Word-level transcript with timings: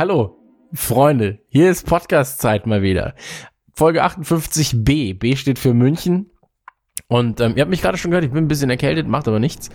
Hallo, 0.00 0.38
Freunde, 0.72 1.40
hier 1.50 1.70
ist 1.70 1.84
Podcast-Zeit 1.84 2.66
mal 2.66 2.80
wieder. 2.80 3.14
Folge 3.74 4.02
58b. 4.02 5.18
B 5.18 5.36
steht 5.36 5.58
für 5.58 5.74
München. 5.74 6.30
Und 7.08 7.38
ähm, 7.42 7.52
ihr 7.54 7.60
habt 7.60 7.70
mich 7.70 7.82
gerade 7.82 7.98
schon 7.98 8.10
gehört, 8.10 8.24
ich 8.24 8.30
bin 8.30 8.44
ein 8.44 8.48
bisschen 8.48 8.70
erkältet, 8.70 9.06
macht 9.06 9.28
aber 9.28 9.38
nichts. 9.38 9.68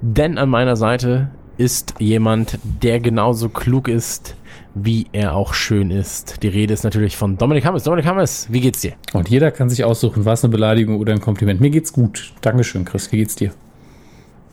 Denn 0.00 0.38
an 0.38 0.50
meiner 0.50 0.76
Seite 0.76 1.32
ist 1.56 1.94
jemand, 1.98 2.60
der 2.80 3.00
genauso 3.00 3.48
klug 3.48 3.88
ist, 3.88 4.36
wie 4.76 5.08
er 5.10 5.34
auch 5.34 5.52
schön 5.52 5.90
ist. 5.90 6.44
Die 6.44 6.48
Rede 6.48 6.72
ist 6.72 6.84
natürlich 6.84 7.16
von 7.16 7.36
Dominik 7.36 7.64
Hammes. 7.64 7.82
Dominik 7.82 8.06
Hammes, 8.06 8.46
wie 8.48 8.60
geht's 8.60 8.82
dir? 8.82 8.92
Und 9.14 9.28
jeder 9.28 9.50
kann 9.50 9.68
sich 9.68 9.82
aussuchen, 9.82 10.24
was 10.24 10.44
eine 10.44 10.52
Beleidigung 10.52 11.00
oder 11.00 11.12
ein 11.12 11.20
Kompliment. 11.20 11.60
Mir 11.60 11.70
geht's 11.70 11.92
gut. 11.92 12.34
Dankeschön, 12.40 12.84
Chris. 12.84 13.10
Wie 13.10 13.16
geht's 13.16 13.34
dir? 13.34 13.50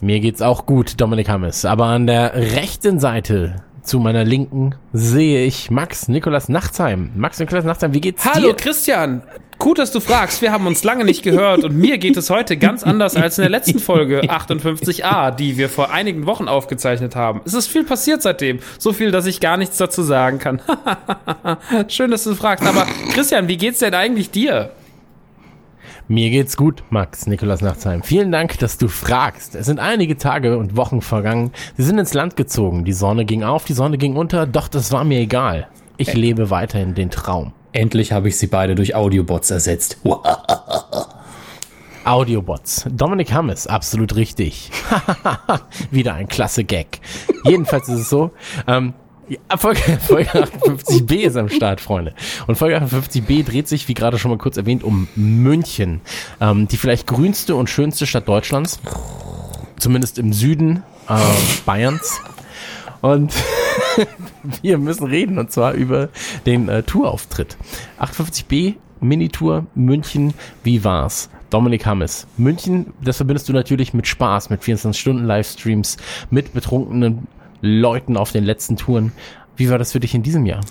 Mir 0.01 0.19
geht's 0.19 0.41
auch 0.41 0.65
gut, 0.65 0.99
Dominik 0.99 1.29
Hammes. 1.29 1.65
Aber 1.65 1.85
an 1.85 2.07
der 2.07 2.33
rechten 2.33 2.99
Seite 2.99 3.57
zu 3.83 3.99
meiner 3.99 4.23
Linken 4.23 4.75
sehe 4.93 5.45
ich 5.45 5.69
Max 5.69 6.07
Nikolas 6.07 6.49
Nachtsheim. 6.49 7.11
Max 7.15 7.39
Nikolas 7.39 7.65
Nachtsheim, 7.65 7.93
wie 7.93 8.01
geht's 8.01 8.25
Hallo 8.25 8.49
dir? 8.49 8.55
Christian, 8.55 9.21
gut, 9.59 9.77
dass 9.77 9.91
du 9.91 9.99
fragst. 9.99 10.41
Wir 10.41 10.51
haben 10.51 10.65
uns 10.67 10.83
lange 10.83 11.05
nicht 11.05 11.23
gehört 11.23 11.63
und 11.63 11.75
mir 11.75 11.97
geht 11.97 12.17
es 12.17 12.29
heute 12.29 12.57
ganz 12.57 12.83
anders 12.83 13.15
als 13.15 13.37
in 13.37 13.43
der 13.43 13.51
letzten 13.51 13.79
Folge 13.79 14.21
58a, 14.23 15.31
die 15.31 15.57
wir 15.57 15.69
vor 15.69 15.91
einigen 15.91 16.25
Wochen 16.25 16.47
aufgezeichnet 16.47 17.15
haben. 17.15 17.41
Es 17.45 17.53
ist 17.53 17.67
viel 17.67 17.83
passiert 17.83 18.21
seitdem. 18.21 18.59
So 18.79 18.93
viel, 18.93 19.11
dass 19.11 19.25
ich 19.25 19.39
gar 19.39 19.57
nichts 19.57 19.77
dazu 19.77 20.01
sagen 20.01 20.39
kann. 20.39 20.61
Schön, 21.89 22.11
dass 22.11 22.23
du 22.23 22.35
fragst. 22.35 22.65
Aber 22.65 22.85
Christian, 23.13 23.47
wie 23.47 23.57
geht's 23.57 23.79
denn 23.79 23.93
eigentlich 23.93 24.31
dir? 24.31 24.71
Mir 26.09 26.29
geht's 26.29 26.57
gut, 26.57 26.83
Max 26.89 27.27
Nikolas 27.27 27.61
Nachtsheim. 27.61 28.03
Vielen 28.03 28.31
Dank, 28.31 28.59
dass 28.59 28.77
du 28.77 28.89
fragst. 28.89 29.55
Es 29.55 29.67
sind 29.67 29.79
einige 29.79 30.17
Tage 30.17 30.57
und 30.57 30.75
Wochen 30.75 31.01
vergangen. 31.01 31.51
Sie 31.77 31.83
sind 31.83 31.97
ins 31.97 32.13
Land 32.13 32.35
gezogen. 32.35 32.83
Die 32.83 32.91
Sonne 32.91 33.23
ging 33.23 33.43
auf, 33.43 33.63
die 33.63 33.73
Sonne 33.73 33.97
ging 33.97 34.17
unter, 34.17 34.45
doch 34.45 34.67
das 34.67 34.91
war 34.91 35.05
mir 35.05 35.19
egal. 35.19 35.67
Ich 35.95 36.13
lebe 36.13 36.49
weiterhin 36.49 36.93
den 36.93 37.09
Traum. 37.09 37.53
Endlich 37.71 38.11
habe 38.11 38.27
ich 38.27 38.37
sie 38.37 38.47
beide 38.47 38.75
durch 38.75 38.95
Audiobots 38.95 39.49
ersetzt. 39.49 39.97
Audiobots. 42.03 42.85
Dominik 42.91 43.31
Hammes, 43.31 43.65
absolut 43.65 44.17
richtig. 44.17 44.71
Wieder 45.91 46.15
ein 46.15 46.27
klasse 46.27 46.65
Gag. 46.65 46.99
Jedenfalls 47.45 47.87
ist 47.87 48.01
es 48.01 48.09
so, 48.09 48.31
ähm, 48.67 48.93
ja, 49.49 49.57
Folge, 49.57 49.81
Folge 50.01 50.29
58b 50.29 51.13
ist 51.15 51.37
am 51.37 51.49
Start, 51.49 51.81
Freunde. 51.81 52.13
Und 52.47 52.55
Folge 52.55 52.77
58b 52.77 53.43
dreht 53.43 53.67
sich, 53.67 53.87
wie 53.87 53.93
gerade 53.93 54.17
schon 54.17 54.31
mal 54.31 54.37
kurz 54.37 54.57
erwähnt, 54.57 54.83
um 54.83 55.07
München. 55.15 56.01
Ähm, 56.39 56.67
die 56.67 56.77
vielleicht 56.77 57.07
grünste 57.07 57.55
und 57.55 57.69
schönste 57.69 58.05
Stadt 58.05 58.27
Deutschlands. 58.27 58.79
Zumindest 59.77 60.17
im 60.17 60.33
Süden 60.33 60.83
äh, 61.09 61.15
Bayerns. 61.65 62.21
Und 63.01 63.33
wir 64.61 64.77
müssen 64.77 65.07
reden, 65.07 65.37
und 65.37 65.51
zwar 65.51 65.73
über 65.73 66.09
den 66.45 66.69
äh, 66.69 66.83
Tourauftritt. 66.83 67.57
58b, 67.99 68.75
Minitour, 69.01 69.65
München, 69.75 70.33
wie 70.63 70.83
war's? 70.83 71.29
Dominik 71.49 71.85
Hammes. 71.85 72.25
München, 72.37 72.93
das 73.03 73.17
verbindest 73.17 73.47
du 73.49 73.53
natürlich 73.53 73.93
mit 73.93 74.07
Spaß, 74.07 74.49
mit 74.49 74.61
24-Stunden-Livestreams, 74.61 75.97
mit 76.31 76.53
betrunkenen 76.53 77.27
Leuten 77.63 78.17
auf 78.17 78.31
den 78.31 78.43
letzten 78.43 78.75
Touren. 78.75 79.13
Wie 79.55 79.69
war 79.69 79.79
das 79.79 79.93
für 79.93 79.99
dich 79.99 80.13
in 80.13 80.21
diesem 80.21 80.45
Jahr? 80.45 80.61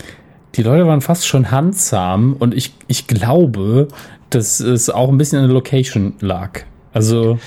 Die 0.55 0.63
Leute 0.63 0.87
waren 0.87 1.01
fast 1.01 1.27
schon 1.27 1.51
handsam 1.51 2.37
und 2.39 2.55
ich, 2.55 2.75
ich 2.87 3.07
glaube, 3.07 3.89
dass 4.29 4.61
es 4.61 4.91
auch 4.91 5.09
ein 5.09 5.17
bisschen 5.17 5.39
an 5.39 5.47
der 5.47 5.55
Location 5.55 6.15
lag. 6.21 6.61
Also. 6.93 7.39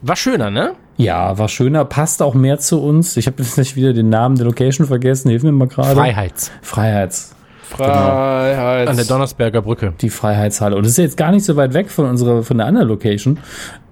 War 0.00 0.16
schöner, 0.16 0.50
ne? 0.50 0.72
Ja, 0.96 1.36
war 1.38 1.48
schöner, 1.48 1.84
passt 1.84 2.22
auch 2.22 2.34
mehr 2.34 2.58
zu 2.58 2.82
uns. 2.82 3.16
Ich 3.16 3.26
habe 3.26 3.42
jetzt 3.42 3.58
nicht 3.58 3.76
wieder 3.76 3.92
den 3.92 4.08
Namen 4.08 4.36
der 4.36 4.46
Location 4.46 4.86
vergessen. 4.86 5.28
Hilf 5.28 5.42
mir 5.42 5.52
mal 5.52 5.68
gerade. 5.68 5.94
Freiheits. 5.94 6.50
Freiheits. 6.62 7.34
Freiheit. 7.62 8.88
An 8.88 8.96
der 8.96 9.04
Donnersberger 9.04 9.62
Brücke. 9.62 9.94
Die 10.00 10.10
Freiheitshalle. 10.10 10.76
Und 10.76 10.84
das 10.84 10.92
ist 10.92 10.98
jetzt 10.98 11.16
gar 11.16 11.30
nicht 11.30 11.44
so 11.44 11.56
weit 11.56 11.74
weg 11.74 11.90
von 11.90 12.06
unserer, 12.06 12.42
von 12.42 12.58
der 12.58 12.66
anderen 12.66 12.88
Location. 12.88 13.38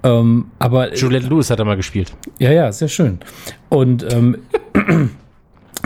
Ähm, 0.03 0.47
aber 0.59 0.94
Juliette 0.94 1.27
Lewis 1.27 1.50
hat 1.50 1.61
da 1.61 1.65
mal 1.65 1.77
gespielt. 1.77 2.12
Ja, 2.38 2.50
ja, 2.50 2.72
sehr 2.72 2.88
schön. 2.88 3.19
Und 3.69 4.06
ähm, 4.12 4.38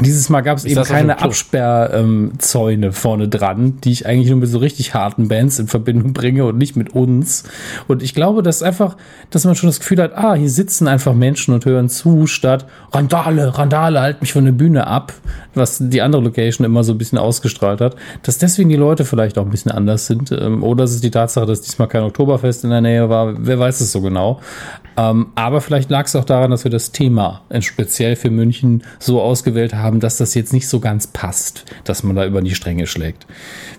dieses 0.00 0.28
Mal 0.28 0.40
gab 0.40 0.58
es 0.58 0.64
eben 0.64 0.82
keine? 0.82 1.20
Absperrzäune 1.20 2.92
vorne 2.92 3.28
dran, 3.28 3.78
die 3.84 3.92
ich 3.92 4.06
eigentlich 4.06 4.28
nur 4.28 4.40
mit 4.40 4.48
so 4.48 4.58
richtig 4.58 4.94
harten 4.94 5.28
Bands 5.28 5.58
in 5.58 5.68
Verbindung 5.68 6.12
bringe 6.12 6.44
und 6.44 6.58
nicht 6.58 6.76
mit 6.76 6.94
uns. 6.94 7.44
Und 7.86 8.02
ich 8.02 8.14
glaube, 8.14 8.42
dass 8.42 8.62
einfach, 8.62 8.96
dass 9.30 9.44
man 9.44 9.54
schon 9.54 9.68
das 9.68 9.78
Gefühl 9.78 10.02
hat, 10.02 10.16
ah, 10.16 10.34
hier 10.34 10.50
sitzen 10.50 10.88
einfach 10.88 11.14
Menschen 11.14 11.54
und 11.54 11.64
hören 11.64 11.88
zu, 11.88 12.26
statt 12.26 12.66
Randale, 12.92 13.56
Randale, 13.56 14.00
halt 14.00 14.20
mich 14.20 14.32
von 14.32 14.44
der 14.44 14.52
Bühne 14.52 14.86
ab, 14.86 15.12
was 15.54 15.78
die 15.80 16.02
andere 16.02 16.22
Location 16.22 16.64
immer 16.64 16.82
so 16.82 16.92
ein 16.92 16.98
bisschen 16.98 17.18
ausgestrahlt 17.18 17.80
hat, 17.80 17.94
dass 18.22 18.38
deswegen 18.38 18.70
die 18.70 18.76
Leute 18.76 19.04
vielleicht 19.04 19.38
auch 19.38 19.44
ein 19.44 19.50
bisschen 19.50 19.70
anders 19.70 20.06
sind. 20.06 20.32
Ähm, 20.32 20.62
oder 20.64 20.84
es 20.84 20.94
ist 20.94 21.04
die 21.04 21.10
Tatsache, 21.12 21.46
dass 21.46 21.60
diesmal 21.60 21.88
kein 21.88 22.02
Oktoberfest 22.02 22.64
in 22.64 22.70
der 22.70 22.80
Nähe 22.80 23.08
war, 23.08 23.34
wer 23.38 23.58
weiß 23.58 23.80
es 23.80 23.92
so 23.92 24.00
genau. 24.00 24.40
Ähm, 24.96 25.28
aber 25.34 25.60
vielleicht 25.60 25.90
lag 25.90 26.06
es 26.06 26.14
auch 26.14 26.24
daran, 26.24 26.50
dass 26.50 26.64
wir 26.64 26.70
das 26.70 26.92
Thema 26.92 27.42
äh, 27.48 27.60
speziell 27.62 28.14
für 28.16 28.30
München 28.30 28.84
so 28.98 29.20
ausgewählt 29.20 29.74
haben, 29.74 29.98
dass 30.00 30.18
das 30.18 30.34
jetzt 30.34 30.52
nicht 30.52 30.68
so 30.68 30.78
ganz 30.80 31.06
passt, 31.08 31.64
dass 31.84 32.02
man 32.04 32.14
da 32.14 32.24
über 32.24 32.42
die 32.42 32.54
Stränge 32.54 32.86
schlägt. 32.86 33.26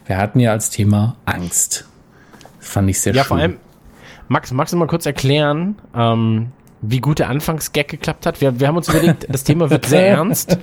Wir 0.05 0.17
hatten 0.17 0.39
ja 0.39 0.51
als 0.51 0.69
Thema 0.69 1.15
Angst. 1.25 1.87
Das 2.59 2.69
fand 2.69 2.89
ich 2.89 2.99
sehr 2.99 3.13
Ja, 3.13 3.23
schön. 3.23 3.27
vor 3.29 3.37
allem, 3.37 3.57
Max, 4.27 4.51
magst 4.51 4.73
du 4.73 4.77
mal 4.77 4.87
kurz 4.87 5.05
erklären, 5.05 5.75
ähm, 5.95 6.47
wie 6.89 6.99
gut 6.99 7.19
der 7.19 7.29
Anfangsgag 7.29 7.87
geklappt 7.87 8.25
hat? 8.25 8.41
Wir, 8.41 8.59
wir 8.59 8.67
haben 8.67 8.77
uns 8.77 8.89
überlegt, 8.89 9.27
das 9.29 9.43
Thema 9.43 9.69
wird 9.69 9.85
sehr 9.87 10.07
ernst. 10.07 10.57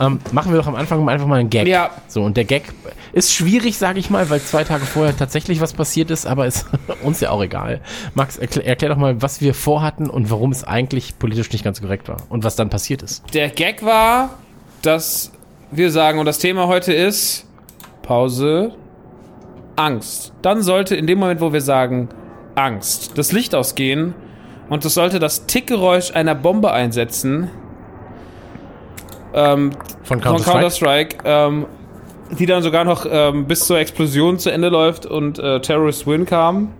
Ähm, 0.00 0.20
machen 0.32 0.52
wir 0.52 0.58
doch 0.58 0.66
am 0.66 0.74
Anfang 0.74 1.08
einfach 1.08 1.26
mal 1.26 1.40
einen 1.40 1.50
Gag. 1.50 1.66
Ja. 1.66 1.90
So, 2.08 2.22
und 2.22 2.36
der 2.36 2.44
Gag 2.44 2.64
ist 3.12 3.32
schwierig, 3.32 3.76
sage 3.78 3.98
ich 3.98 4.10
mal, 4.10 4.30
weil 4.30 4.40
zwei 4.40 4.64
Tage 4.64 4.84
vorher 4.84 5.16
tatsächlich 5.16 5.60
was 5.60 5.72
passiert 5.72 6.10
ist, 6.10 6.26
aber 6.26 6.46
ist 6.46 6.66
uns 7.02 7.20
ja 7.20 7.30
auch 7.30 7.42
egal. 7.42 7.80
Max, 8.14 8.38
erklär, 8.38 8.66
erklär 8.66 8.90
doch 8.90 8.96
mal, 8.96 9.20
was 9.20 9.40
wir 9.40 9.54
vorhatten 9.54 10.08
und 10.08 10.30
warum 10.30 10.52
es 10.52 10.64
eigentlich 10.64 11.18
politisch 11.18 11.52
nicht 11.52 11.64
ganz 11.64 11.80
korrekt 11.80 12.08
war 12.08 12.18
und 12.28 12.44
was 12.44 12.56
dann 12.56 12.70
passiert 12.70 13.02
ist. 13.02 13.22
Der 13.34 13.48
Gag 13.48 13.84
war, 13.84 14.38
dass 14.82 15.32
wir 15.70 15.90
sagen, 15.90 16.18
und 16.18 16.26
das 16.26 16.38
Thema 16.38 16.66
heute 16.66 16.92
ist 16.92 17.46
Pause, 18.02 18.74
Angst. 19.76 20.32
Dann 20.42 20.62
sollte 20.62 20.96
in 20.96 21.06
dem 21.06 21.18
Moment, 21.18 21.40
wo 21.40 21.52
wir 21.52 21.60
sagen 21.60 22.08
Angst, 22.54 23.16
das 23.16 23.32
Licht 23.32 23.54
ausgehen 23.54 24.14
und 24.68 24.84
es 24.84 24.94
sollte 24.94 25.18
das 25.18 25.46
Tickgeräusch 25.46 26.12
einer 26.14 26.34
Bombe 26.34 26.72
einsetzen. 26.72 27.50
Ähm, 29.34 29.72
Von 30.02 30.20
von 30.20 30.20
Counter-Strike? 30.20 31.18
Counter-Strike, 31.18 31.18
ähm, 31.24 31.66
die 32.38 32.46
dann 32.46 32.62
sogar 32.62 32.84
noch 32.84 33.06
ähm, 33.10 33.46
bis 33.46 33.66
zur 33.66 33.78
Explosion 33.78 34.38
zu 34.38 34.50
Ende 34.50 34.68
läuft 34.68 35.06
und 35.06 35.38
äh, 35.38 35.60
Terrorist 35.60 36.06
Win 36.06 36.26
kam. 36.26 36.72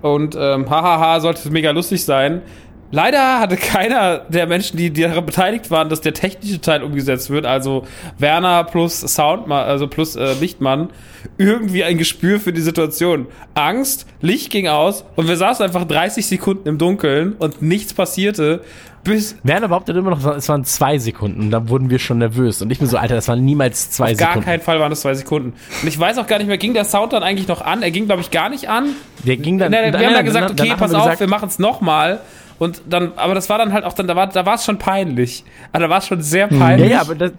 Und 0.00 0.36
ähm, 0.38 0.70
hahaha, 0.70 1.20
sollte 1.20 1.40
es 1.40 1.50
mega 1.50 1.70
lustig 1.70 2.04
sein. 2.04 2.42
Leider 2.90 3.38
hatte 3.38 3.56
keiner 3.56 4.18
der 4.28 4.46
Menschen, 4.46 4.76
die, 4.76 4.90
die 4.90 5.02
daran 5.02 5.26
beteiligt 5.26 5.70
waren, 5.70 5.88
dass 5.88 6.00
der 6.00 6.14
technische 6.14 6.60
Teil 6.60 6.82
umgesetzt 6.82 7.28
wird, 7.28 7.44
also 7.44 7.86
Werner 8.18 8.64
plus 8.64 9.00
Soundmann, 9.00 9.66
also 9.66 9.88
plus 9.88 10.16
äh, 10.16 10.32
Lichtmann, 10.40 10.88
irgendwie 11.36 11.84
ein 11.84 11.98
Gespür 11.98 12.40
für 12.40 12.52
die 12.52 12.60
Situation. 12.62 13.26
Angst, 13.54 14.06
Licht 14.22 14.50
ging 14.50 14.68
aus 14.68 15.04
und 15.16 15.28
wir 15.28 15.36
saßen 15.36 15.64
einfach 15.64 15.84
30 15.84 16.26
Sekunden 16.26 16.66
im 16.68 16.78
Dunkeln 16.78 17.34
und 17.38 17.60
nichts 17.60 17.92
passierte, 17.92 18.62
bis 19.04 19.36
Werner 19.42 19.68
behauptet 19.68 19.96
immer 19.96 20.10
noch, 20.10 20.36
es 20.36 20.48
waren 20.48 20.64
zwei 20.64 20.98
Sekunden 20.98 21.40
und 21.40 21.50
da 21.50 21.68
wurden 21.68 21.90
wir 21.90 21.98
schon 21.98 22.18
nervös. 22.18 22.62
Und 22.62 22.70
ich 22.70 22.78
bin 22.78 22.88
so, 22.88 22.96
Alter, 22.96 23.14
das 23.14 23.28
waren 23.28 23.44
niemals 23.44 23.90
zwei 23.90 24.12
Auf 24.12 24.18
gar 24.18 24.28
Sekunden. 24.28 24.44
keinen 24.46 24.60
Fall 24.60 24.80
waren 24.80 24.90
das 24.90 25.00
zwei 25.00 25.14
Sekunden. 25.14 25.54
Und 25.82 25.88
ich 25.88 25.98
weiß 25.98 26.18
auch 26.18 26.26
gar 26.26 26.38
nicht 26.38 26.48
mehr, 26.48 26.58
ging 26.58 26.74
der 26.74 26.84
Sound 26.84 27.12
dann 27.12 27.22
eigentlich 27.22 27.48
noch 27.48 27.60
an? 27.60 27.82
Er 27.82 27.90
ging, 27.90 28.06
glaube 28.06 28.22
ich, 28.22 28.30
gar 28.30 28.48
nicht 28.48 28.68
an. 28.68 28.90
Der 29.24 29.36
ging 29.36 29.58
dann. 29.58 29.72
Wir 29.72 29.84
haben 29.92 29.92
dann 30.14 30.24
gesagt, 30.24 30.50
okay, 30.50 30.74
pass 30.76 30.94
auf, 30.94 31.20
wir 31.20 31.28
machen 31.28 31.48
es 31.48 31.58
nochmal. 31.58 32.20
Und 32.58 32.82
dann, 32.88 33.12
aber 33.16 33.34
das 33.34 33.48
war 33.48 33.58
dann 33.58 33.72
halt 33.72 33.84
auch 33.84 33.92
dann, 33.92 34.06
da 34.08 34.16
war, 34.16 34.26
da 34.28 34.44
war 34.46 34.54
es 34.54 34.64
schon 34.64 34.78
peinlich. 34.78 35.44
Also 35.72 35.86
da 35.86 35.90
war 35.90 35.98
es 35.98 36.06
schon 36.06 36.20
sehr 36.22 36.48
Ja, 36.50 36.58
peinlich. 36.58 36.90
ja, 36.90 37.00
aber, 37.00 37.14
das, 37.14 37.32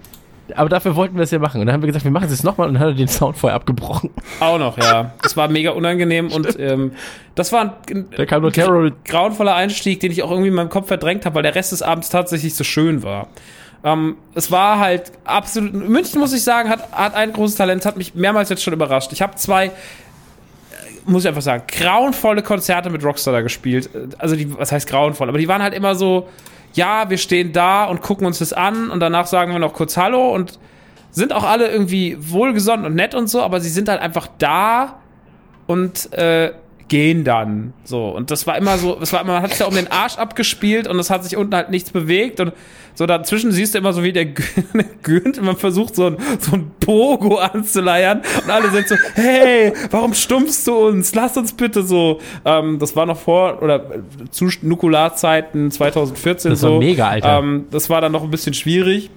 aber 0.55 0.69
dafür 0.69 0.95
wollten 0.95 1.15
wir 1.17 1.23
es 1.23 1.31
ja 1.31 1.39
machen. 1.39 1.59
Und 1.59 1.67
dann 1.67 1.73
haben 1.73 1.81
wir 1.81 1.87
gesagt, 1.87 2.05
wir 2.05 2.11
machen 2.11 2.25
es 2.25 2.31
jetzt 2.31 2.43
nochmal 2.43 2.67
und 2.69 2.75
dann 2.75 2.81
hat 2.83 2.89
er 2.89 2.95
den 2.95 3.07
Sound 3.09 3.37
vorher 3.37 3.55
abgebrochen. 3.55 4.11
Auch 4.39 4.57
noch, 4.57 4.77
ja. 4.77 5.11
Das 5.21 5.35
war 5.35 5.47
mega 5.49 5.71
unangenehm 5.71 6.31
und 6.31 6.57
ähm, 6.59 6.93
das 7.35 7.51
war 7.51 7.75
ein, 7.89 8.05
Da 8.15 8.25
kam 8.25 8.41
nur 8.41 8.51
Terror. 8.53 8.91
grauenvoller 9.05 9.55
Einstieg, 9.55 9.99
den 9.99 10.11
ich 10.11 10.23
auch 10.23 10.31
irgendwie 10.31 10.49
in 10.49 10.55
meinem 10.55 10.69
Kopf 10.69 10.87
verdrängt 10.87 11.25
habe, 11.25 11.35
weil 11.35 11.43
der 11.43 11.55
Rest 11.55 11.71
des 11.73 11.81
Abends 11.81 12.09
tatsächlich 12.09 12.55
so 12.55 12.63
schön 12.63 13.03
war. 13.03 13.27
Ähm, 13.83 14.15
es 14.35 14.51
war 14.51 14.79
halt 14.79 15.11
absolut. 15.25 15.73
München, 15.73 16.19
muss 16.19 16.33
ich 16.33 16.43
sagen, 16.43 16.69
hat, 16.69 16.91
hat 16.91 17.13
ein 17.15 17.31
großes 17.33 17.55
Talent, 17.57 17.85
hat 17.85 17.95
mich 17.97 18.15
mehrmals 18.15 18.49
jetzt 18.49 18.63
schon 18.63 18.73
überrascht. 18.73 19.11
Ich 19.13 19.21
habe 19.21 19.35
zwei, 19.35 19.71
muss 21.09 21.23
ich 21.23 21.27
einfach 21.27 21.41
sagen, 21.41 21.63
grauenvolle 21.67 22.41
Konzerte 22.41 22.89
mit 22.89 23.03
Rockstar 23.03 23.33
da 23.33 23.41
gespielt. 23.41 23.89
Also, 24.17 24.35
die, 24.35 24.57
was 24.57 24.71
heißt 24.71 24.87
grauenvoll? 24.87 25.29
Aber 25.29 25.37
die 25.37 25.47
waren 25.47 25.61
halt 25.61 25.73
immer 25.73 25.95
so, 25.95 26.27
ja, 26.73 27.09
wir 27.09 27.17
stehen 27.17 27.51
da 27.51 27.85
und 27.85 28.01
gucken 28.01 28.27
uns 28.27 28.39
das 28.39 28.53
an 28.53 28.91
und 28.91 28.99
danach 28.99 29.25
sagen 29.25 29.51
wir 29.51 29.59
noch 29.59 29.73
kurz 29.73 29.97
Hallo 29.97 30.33
und 30.33 30.59
sind 31.11 31.33
auch 31.33 31.43
alle 31.43 31.69
irgendwie 31.69 32.17
wohlgesonnen 32.19 32.85
und 32.85 32.95
nett 32.95 33.15
und 33.15 33.27
so, 33.27 33.41
aber 33.41 33.59
sie 33.59 33.69
sind 33.69 33.89
halt 33.89 34.01
einfach 34.01 34.27
da 34.37 34.99
und 35.65 36.13
äh, 36.13 36.51
gehen 36.89 37.23
dann. 37.23 37.73
So. 37.85 38.09
Und 38.09 38.31
das 38.31 38.45
war 38.47 38.57
immer 38.57 38.77
so 38.77 38.95
das 38.95 39.13
war 39.13 39.21
immer 39.21 39.33
man 39.33 39.43
hat 39.43 39.51
sich 39.51 39.59
ja 39.59 39.67
um 39.67 39.75
den 39.75 39.89
Arsch 39.89 40.17
abgespielt 40.17 40.87
und 40.87 40.99
es 40.99 41.09
hat 41.09 41.23
sich 41.23 41.37
unten 41.37 41.55
halt 41.55 41.69
nichts 41.69 41.91
bewegt 41.91 42.39
und 42.39 42.51
so 42.95 43.05
dazwischen 43.05 43.51
siehst 43.53 43.73
du 43.75 43.77
immer 43.77 43.93
so 43.93 44.03
wie 44.03 44.11
der 44.11 44.25
gönnt 44.25 45.37
und 45.37 45.45
man 45.45 45.55
versucht 45.55 45.95
so 45.95 46.07
ein, 46.07 46.17
so 46.39 46.57
ein 46.57 46.71
Pogo 46.81 47.37
anzuleiern 47.37 48.21
und 48.43 48.49
alle 48.49 48.69
sind 48.71 48.87
so 48.89 48.95
hey 49.13 49.71
warum 49.91 50.13
stumpfst 50.13 50.65
du 50.67 50.75
uns? 50.87 51.15
Lass 51.15 51.37
uns 51.37 51.53
bitte 51.53 51.83
so. 51.83 52.19
Ähm, 52.43 52.79
das 52.79 52.95
war 52.95 53.05
noch 53.05 53.19
vor 53.19 53.61
oder 53.61 53.85
zu 54.31 54.49
Nukularzeiten 54.61 55.71
2014 55.71 56.51
Das 56.51 56.63
war 56.63 56.71
so. 56.71 56.79
mega, 56.79 57.07
Alter. 57.07 57.39
ähm, 57.39 57.67
das 57.71 57.89
war 57.89 58.01
dann 58.01 58.11
noch 58.11 58.23
ein 58.23 58.31
bisschen 58.31 58.53
schwierig 58.53 59.09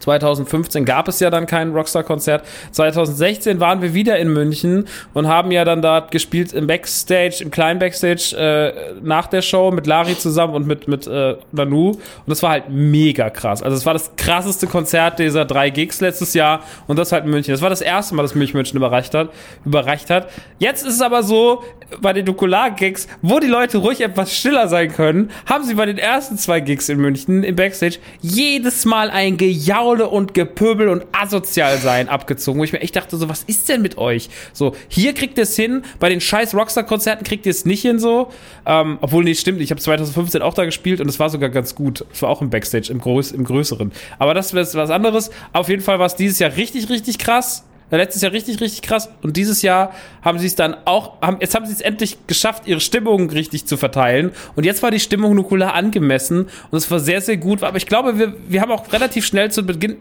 2015 0.00 0.84
gab 0.84 1.08
es 1.08 1.20
ja 1.20 1.30
dann 1.30 1.46
kein 1.46 1.72
Rockstar-Konzert. 1.72 2.44
2016 2.72 3.60
waren 3.60 3.82
wir 3.82 3.94
wieder 3.94 4.18
in 4.18 4.32
München 4.32 4.86
und 5.14 5.28
haben 5.28 5.50
ja 5.50 5.64
dann 5.64 5.82
dort 5.82 6.10
gespielt 6.10 6.52
im 6.52 6.66
Backstage, 6.66 7.38
im 7.40 7.50
kleinen 7.50 7.78
Backstage 7.78 8.36
äh, 8.36 8.94
nach 9.02 9.26
der 9.26 9.42
Show 9.42 9.70
mit 9.70 9.86
Lari 9.86 10.18
zusammen 10.18 10.54
und 10.54 10.66
mit, 10.66 10.88
mit 10.88 11.06
äh, 11.06 11.36
Nanu. 11.52 11.90
Und 11.90 12.00
das 12.26 12.42
war 12.42 12.50
halt 12.50 12.64
mega 12.68 13.30
krass. 13.30 13.62
Also 13.62 13.76
es 13.76 13.86
war 13.86 13.92
das 13.92 14.14
krasseste 14.16 14.66
Konzert 14.66 15.18
dieser 15.18 15.44
drei 15.44 15.70
Gigs 15.70 16.00
letztes 16.00 16.34
Jahr 16.34 16.60
und 16.86 16.98
das 16.98 17.12
halt 17.12 17.24
in 17.24 17.30
München. 17.30 17.52
Das 17.52 17.62
war 17.62 17.70
das 17.70 17.80
erste 17.80 18.14
Mal, 18.14 18.22
dass 18.22 18.34
mich 18.34 18.54
München 18.54 18.76
überreicht 18.76 19.14
hat. 19.14 19.30
Überreicht 19.64 20.10
hat. 20.10 20.28
Jetzt 20.58 20.86
ist 20.86 20.94
es 20.94 21.02
aber 21.02 21.22
so, 21.22 21.62
bei 22.00 22.12
den 22.12 22.26
Nukular-Gigs, 22.26 23.08
wo 23.22 23.38
die 23.38 23.46
Leute 23.46 23.78
ruhig 23.78 24.00
etwas 24.00 24.34
stiller 24.34 24.68
sein 24.68 24.92
können, 24.92 25.30
haben 25.46 25.64
sie 25.64 25.74
bei 25.74 25.86
den 25.86 25.98
ersten 25.98 26.36
zwei 26.36 26.60
Gigs 26.60 26.88
in 26.88 26.98
München 26.98 27.42
im 27.44 27.56
Backstage 27.56 27.98
jedes 28.20 28.84
Mal 28.84 29.10
ein 29.10 29.36
Gejaule 29.36 30.08
und 30.08 30.34
Gepöbel 30.34 30.88
und 30.88 31.04
asozial 31.12 31.78
sein 31.78 32.08
abgezogen, 32.08 32.60
wo 32.60 32.64
ich 32.64 32.72
mir 32.72 32.80
echt 32.80 32.96
dachte, 32.96 33.16
so, 33.16 33.28
was 33.28 33.42
ist 33.44 33.68
denn 33.68 33.82
mit 33.82 33.98
euch? 33.98 34.28
So, 34.52 34.74
hier 34.88 35.14
kriegt 35.14 35.38
ihr 35.38 35.44
es 35.44 35.56
hin, 35.56 35.82
bei 35.98 36.08
den 36.08 36.20
scheiß 36.20 36.54
Rockstar-Konzerten 36.54 37.24
kriegt 37.24 37.46
ihr 37.46 37.50
es 37.50 37.64
nicht 37.64 37.82
hin 37.82 37.98
so. 37.98 38.30
Ähm, 38.66 38.98
obwohl, 39.00 39.24
nee, 39.24 39.34
stimmt, 39.34 39.60
ich 39.60 39.70
habe 39.70 39.80
2015 39.80 40.42
auch 40.42 40.54
da 40.54 40.64
gespielt 40.64 41.00
und 41.00 41.08
es 41.08 41.18
war 41.18 41.30
sogar 41.30 41.48
ganz 41.48 41.74
gut. 41.74 42.04
Es 42.12 42.22
war 42.22 42.28
auch 42.28 42.42
im 42.42 42.50
Backstage, 42.50 42.92
im, 42.92 43.00
Groß, 43.00 43.32
im 43.32 43.44
Größeren. 43.44 43.92
Aber 44.18 44.34
das 44.34 44.52
ist 44.52 44.74
was 44.74 44.90
anderes. 44.90 45.30
Auf 45.52 45.68
jeden 45.68 45.82
Fall 45.82 45.98
war 45.98 46.06
es 46.06 46.16
dieses 46.16 46.38
Jahr 46.38 46.56
richtig, 46.56 46.88
richtig 46.90 47.18
krass. 47.18 47.64
Letztes 47.90 48.20
Jahr 48.20 48.32
richtig, 48.32 48.60
richtig 48.60 48.82
krass. 48.82 49.08
Und 49.22 49.36
dieses 49.36 49.62
Jahr 49.62 49.92
haben 50.22 50.38
sie 50.38 50.46
es 50.46 50.54
dann 50.54 50.76
auch, 50.84 51.20
haben, 51.22 51.38
jetzt 51.40 51.54
haben 51.54 51.64
sie 51.64 51.72
es 51.72 51.80
endlich 51.80 52.18
geschafft, 52.26 52.66
ihre 52.66 52.80
Stimmung 52.80 53.30
richtig 53.30 53.66
zu 53.66 53.76
verteilen. 53.78 54.32
Und 54.56 54.64
jetzt 54.64 54.82
war 54.82 54.90
die 54.90 55.00
Stimmung 55.00 55.34
nukular 55.34 55.74
angemessen. 55.74 56.48
Und 56.70 56.78
es 56.78 56.90
war 56.90 57.00
sehr, 57.00 57.20
sehr 57.22 57.38
gut. 57.38 57.62
Aber 57.62 57.78
ich 57.78 57.86
glaube, 57.86 58.18
wir, 58.18 58.34
wir 58.46 58.60
haben 58.60 58.72
auch 58.72 58.92
relativ 58.92 59.24
schnell 59.24 59.50
zu 59.50 59.64
Beginn 59.64 59.96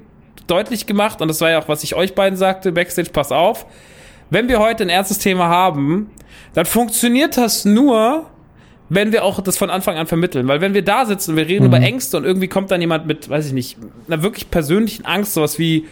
deutlich 0.47 0.85
gemacht. 0.85 1.21
Und 1.21 1.29
das 1.29 1.39
war 1.39 1.49
ja 1.49 1.59
auch, 1.59 1.69
was 1.69 1.83
ich 1.83 1.95
euch 1.95 2.13
beiden 2.13 2.37
sagte, 2.37 2.73
Backstage, 2.73 3.09
pass 3.11 3.31
auf. 3.31 3.65
Wenn 4.29 4.49
wir 4.49 4.59
heute 4.59 4.83
ein 4.83 4.89
ernstes 4.89 5.19
Thema 5.19 5.47
haben, 5.47 6.09
dann 6.53 6.65
funktioniert 6.65 7.37
das 7.37 7.63
nur, 7.63 8.29
wenn 8.89 9.13
wir 9.13 9.23
auch 9.23 9.39
das 9.41 9.57
von 9.57 9.69
Anfang 9.69 9.95
an 9.95 10.07
vermitteln. 10.07 10.47
Weil 10.49 10.59
wenn 10.59 10.73
wir 10.73 10.83
da 10.83 11.05
sitzen 11.05 11.31
und 11.31 11.37
wir 11.37 11.47
reden 11.47 11.65
über 11.65 11.79
Ängste 11.79 12.17
und 12.17 12.25
irgendwie 12.25 12.49
kommt 12.49 12.71
dann 12.71 12.81
jemand 12.81 13.07
mit, 13.07 13.29
weiß 13.29 13.45
ich 13.45 13.53
nicht, 13.53 13.77
einer 14.07 14.23
wirklich 14.23 14.51
persönlichen 14.51 15.05
Angst, 15.05 15.33
sowas 15.33 15.57
wie, 15.57 15.85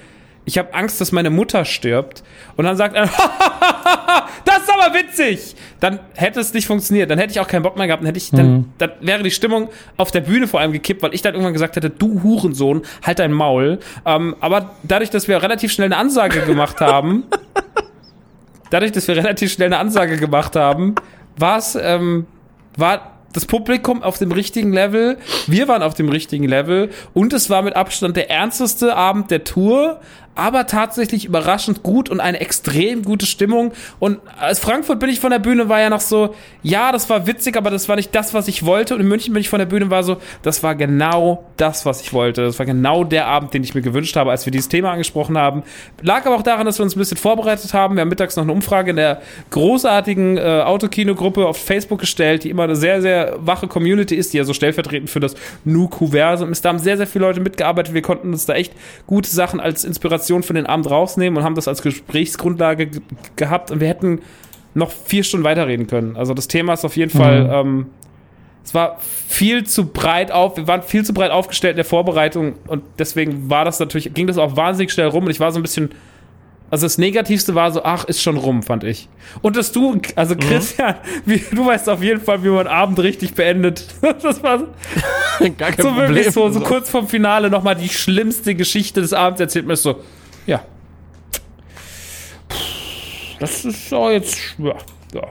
ich 0.45 0.57
habe 0.59 0.73
Angst, 0.73 1.01
dass 1.01 1.11
meine 1.11 1.31
Mutter 1.31 1.65
stirbt. 1.65 2.23
Und 2.55 2.65
dann 2.65 2.77
sagt 2.77 2.95
er, 2.95 3.03
das 4.45 4.59
ist 4.59 4.71
aber 4.71 4.93
witzig. 4.93 5.55
Dann 5.79 5.99
hätte 6.13 6.39
es 6.39 6.53
nicht 6.53 6.67
funktioniert. 6.67 7.09
Dann 7.09 7.17
hätte 7.17 7.31
ich 7.31 7.39
auch 7.39 7.47
keinen 7.47 7.63
Bock 7.63 7.75
mehr 7.77 7.87
gehabt. 7.87 8.03
Dann 8.03 8.07
hätte 8.07 8.19
ich, 8.19 8.29
dann, 8.29 8.71
dann 8.77 8.91
wäre 9.01 9.23
die 9.23 9.31
Stimmung 9.31 9.69
auf 9.97 10.11
der 10.11 10.21
Bühne 10.21 10.47
vor 10.47 10.59
allem 10.59 10.71
gekippt, 10.71 11.01
weil 11.01 11.13
ich 11.15 11.23
dann 11.23 11.33
irgendwann 11.33 11.53
gesagt 11.53 11.75
hätte, 11.75 11.89
du 11.89 12.21
Hurensohn, 12.21 12.83
halt 13.03 13.19
dein 13.19 13.33
Maul. 13.33 13.79
Ähm, 14.05 14.35
aber 14.39 14.75
dadurch, 14.83 15.09
dass 15.09 15.27
wir 15.27 15.41
relativ 15.41 15.71
schnell 15.71 15.87
eine 15.87 15.97
Ansage 15.97 16.41
gemacht 16.41 16.79
haben, 16.79 17.23
dadurch, 18.69 18.91
dass 18.91 19.07
wir 19.07 19.17
relativ 19.17 19.51
schnell 19.51 19.67
eine 19.67 19.79
Ansage 19.79 20.17
gemacht 20.17 20.55
haben, 20.55 20.95
war 21.37 21.57
es, 21.57 21.75
ähm, 21.75 22.27
war 22.77 23.15
das 23.35 23.45
Publikum 23.45 24.01
auf 24.01 24.17
dem 24.17 24.31
richtigen 24.31 24.71
Level, 24.71 25.17
wir 25.47 25.67
waren 25.67 25.83
auf 25.83 25.93
dem 25.93 26.07
richtigen 26.07 26.47
Level 26.47 26.89
und 27.13 27.33
es 27.33 27.49
war 27.49 27.63
mit 27.63 27.75
Abstand 27.75 28.15
der 28.15 28.29
ernsteste 28.31 28.95
Abend 28.95 29.29
der 29.29 29.43
Tour, 29.43 29.99
aber 30.35 30.67
tatsächlich 30.67 31.25
überraschend 31.25 31.81
gut 31.81 32.09
und 32.09 32.19
eine 32.19 32.41
extrem 32.41 33.03
gute 33.03 33.25
Stimmung. 33.25 33.71
Und 33.99 34.19
als 34.37 34.59
Frankfurt 34.59 34.99
bin 34.99 35.09
ich 35.09 35.21
von 35.21 35.31
der 35.31 35.39
Bühne, 35.39 35.69
war 35.69 35.79
ja 35.79 35.89
noch 35.89 36.01
so, 36.01 36.35
ja, 36.61 36.91
das 36.91 37.09
war 37.09 37.25
witzig, 37.25 37.55
aber 37.55 37.71
das 37.71 37.87
war 37.87 37.95
nicht 37.95 38.13
das, 38.13 38.33
was 38.33 38.49
ich 38.49 38.65
wollte. 38.65 38.95
Und 38.95 39.01
in 39.01 39.07
München 39.07 39.33
bin 39.33 39.39
ich 39.39 39.49
von 39.49 39.59
der 39.59 39.65
Bühne, 39.65 39.89
war 39.89 40.03
so, 40.03 40.17
das 40.41 40.61
war 40.61 40.75
genau 40.75 41.45
das, 41.55 41.85
was 41.85 42.01
ich 42.01 42.11
wollte. 42.11 42.43
Das 42.43 42.59
war 42.59 42.65
genau 42.65 43.05
der 43.05 43.27
Abend, 43.27 43.53
den 43.53 43.63
ich 43.63 43.73
mir 43.73 43.81
gewünscht 43.81 44.17
habe, 44.17 44.31
als 44.31 44.45
wir 44.45 44.51
dieses 44.51 44.67
Thema 44.67 44.91
angesprochen 44.91 45.37
haben. 45.37 45.63
Lag 46.01 46.25
aber 46.25 46.35
auch 46.35 46.43
daran, 46.43 46.65
dass 46.65 46.79
wir 46.79 46.83
uns 46.83 46.95
ein 46.95 46.99
bisschen 46.99 47.17
vorbereitet 47.17 47.73
haben. 47.73 47.95
Wir 47.95 48.01
haben 48.01 48.09
mittags 48.09 48.35
noch 48.35 48.43
eine 48.43 48.51
Umfrage 48.51 48.89
in 48.89 48.97
der 48.97 49.21
großartigen 49.51 50.37
äh, 50.37 50.63
Autokino-Gruppe 50.65 51.45
auf 51.47 51.57
Facebook 51.57 51.99
gestellt, 51.99 52.43
die 52.43 52.49
immer 52.49 52.63
eine 52.63 52.75
sehr, 52.75 53.01
sehr 53.01 53.37
wache 53.39 53.67
Community 53.67 54.15
ist, 54.15 54.33
die 54.33 54.37
ja 54.37 54.43
so 54.43 54.53
stellvertretend 54.53 55.09
für 55.09 55.21
das 55.21 55.35
Nu-Kuversum 55.63 56.51
ist. 56.51 56.65
Da 56.65 56.69
haben 56.69 56.79
sehr, 56.79 56.97
sehr 56.97 57.07
viele 57.07 57.25
Leute 57.25 57.39
mitgearbeitet. 57.39 57.93
Wir 57.93 58.01
konnten 58.01 58.33
uns 58.33 58.45
da 58.45 58.53
echt 58.53 58.73
gute 59.07 59.29
Sachen 59.29 59.61
als 59.61 59.85
Inspiration 59.85 60.24
für 60.43 60.53
den 60.53 60.65
Abend 60.65 60.89
rausnehmen 60.89 61.37
und 61.37 61.43
haben 61.43 61.55
das 61.55 61.67
als 61.67 61.81
Gesprächsgrundlage 61.81 62.87
ge 62.87 63.01
gehabt. 63.35 63.71
Und 63.71 63.79
wir 63.79 63.87
hätten 63.87 64.21
noch 64.73 64.91
vier 64.91 65.23
Stunden 65.23 65.43
weiterreden 65.43 65.87
können. 65.87 66.17
Also 66.17 66.33
das 66.33 66.47
Thema 66.47 66.73
ist 66.73 66.85
auf 66.85 66.97
jeden 66.97 67.11
Fall, 67.11 67.49
ähm, 67.51 67.87
es 68.63 68.73
war 68.73 68.97
viel 68.99 69.65
zu 69.65 69.87
breit 69.87 70.31
auf, 70.31 70.57
wir 70.57 70.67
waren 70.67 70.81
viel 70.81 71.05
zu 71.05 71.13
breit 71.13 71.31
aufgestellt 71.31 71.73
in 71.73 71.77
der 71.77 71.85
Vorbereitung 71.85 72.55
und 72.67 72.83
deswegen 72.99 73.49
war 73.49 73.63
das 73.63 73.79
natürlich, 73.79 74.13
ging 74.13 74.27
das 74.27 74.37
auch 74.37 74.55
wahnsinnig 74.57 74.91
schnell 74.91 75.07
rum 75.07 75.25
und 75.25 75.31
ich 75.31 75.39
war 75.39 75.51
so 75.51 75.59
ein 75.59 75.61
bisschen, 75.61 75.91
also 76.75 76.87
das 76.87 76.97
Negativste 76.97 77.55
war 77.55 77.71
so, 77.71 77.85
ach, 77.85 78.03
ist 78.03 78.21
schon 78.21 78.35
rum, 78.35 78.61
fand 78.61 78.83
ich. 78.83 79.07
Und 79.41 79.55
dass 79.55 79.71
du, 79.71 79.97
also 80.17 80.35
Christian, 80.35 80.95
wie, 81.25 81.41
du 81.53 81.65
weißt 81.65 81.87
auf 81.87 82.03
jeden 82.03 82.19
Fall, 82.19 82.43
wie 82.43 82.49
man 82.49 82.67
Abend 82.67 82.99
richtig 82.99 83.33
beendet. 83.33 83.85
Das 84.21 84.43
war 84.43 84.59
so, 84.59 84.65
Gar 85.57 85.71
kein 85.71 85.85
so 85.85 85.95
wirklich 85.95 86.31
so, 86.31 86.49
so 86.49 86.59
kurz 86.59 86.89
vorm 86.89 87.07
Finale 87.07 87.49
nochmal 87.49 87.75
die 87.75 87.87
schlimmste 87.87 88.55
Geschichte 88.55 88.99
des 88.99 89.13
Abends 89.13 89.39
erzählt 89.39 89.65
mir 89.65 89.77
so, 89.77 90.01
ja. 90.45 90.63
Das 93.39 93.63
ist 93.63 93.93
auch 93.93 94.09
jetzt, 94.09 94.37
ja, 94.57 94.75
ja. 95.13 95.21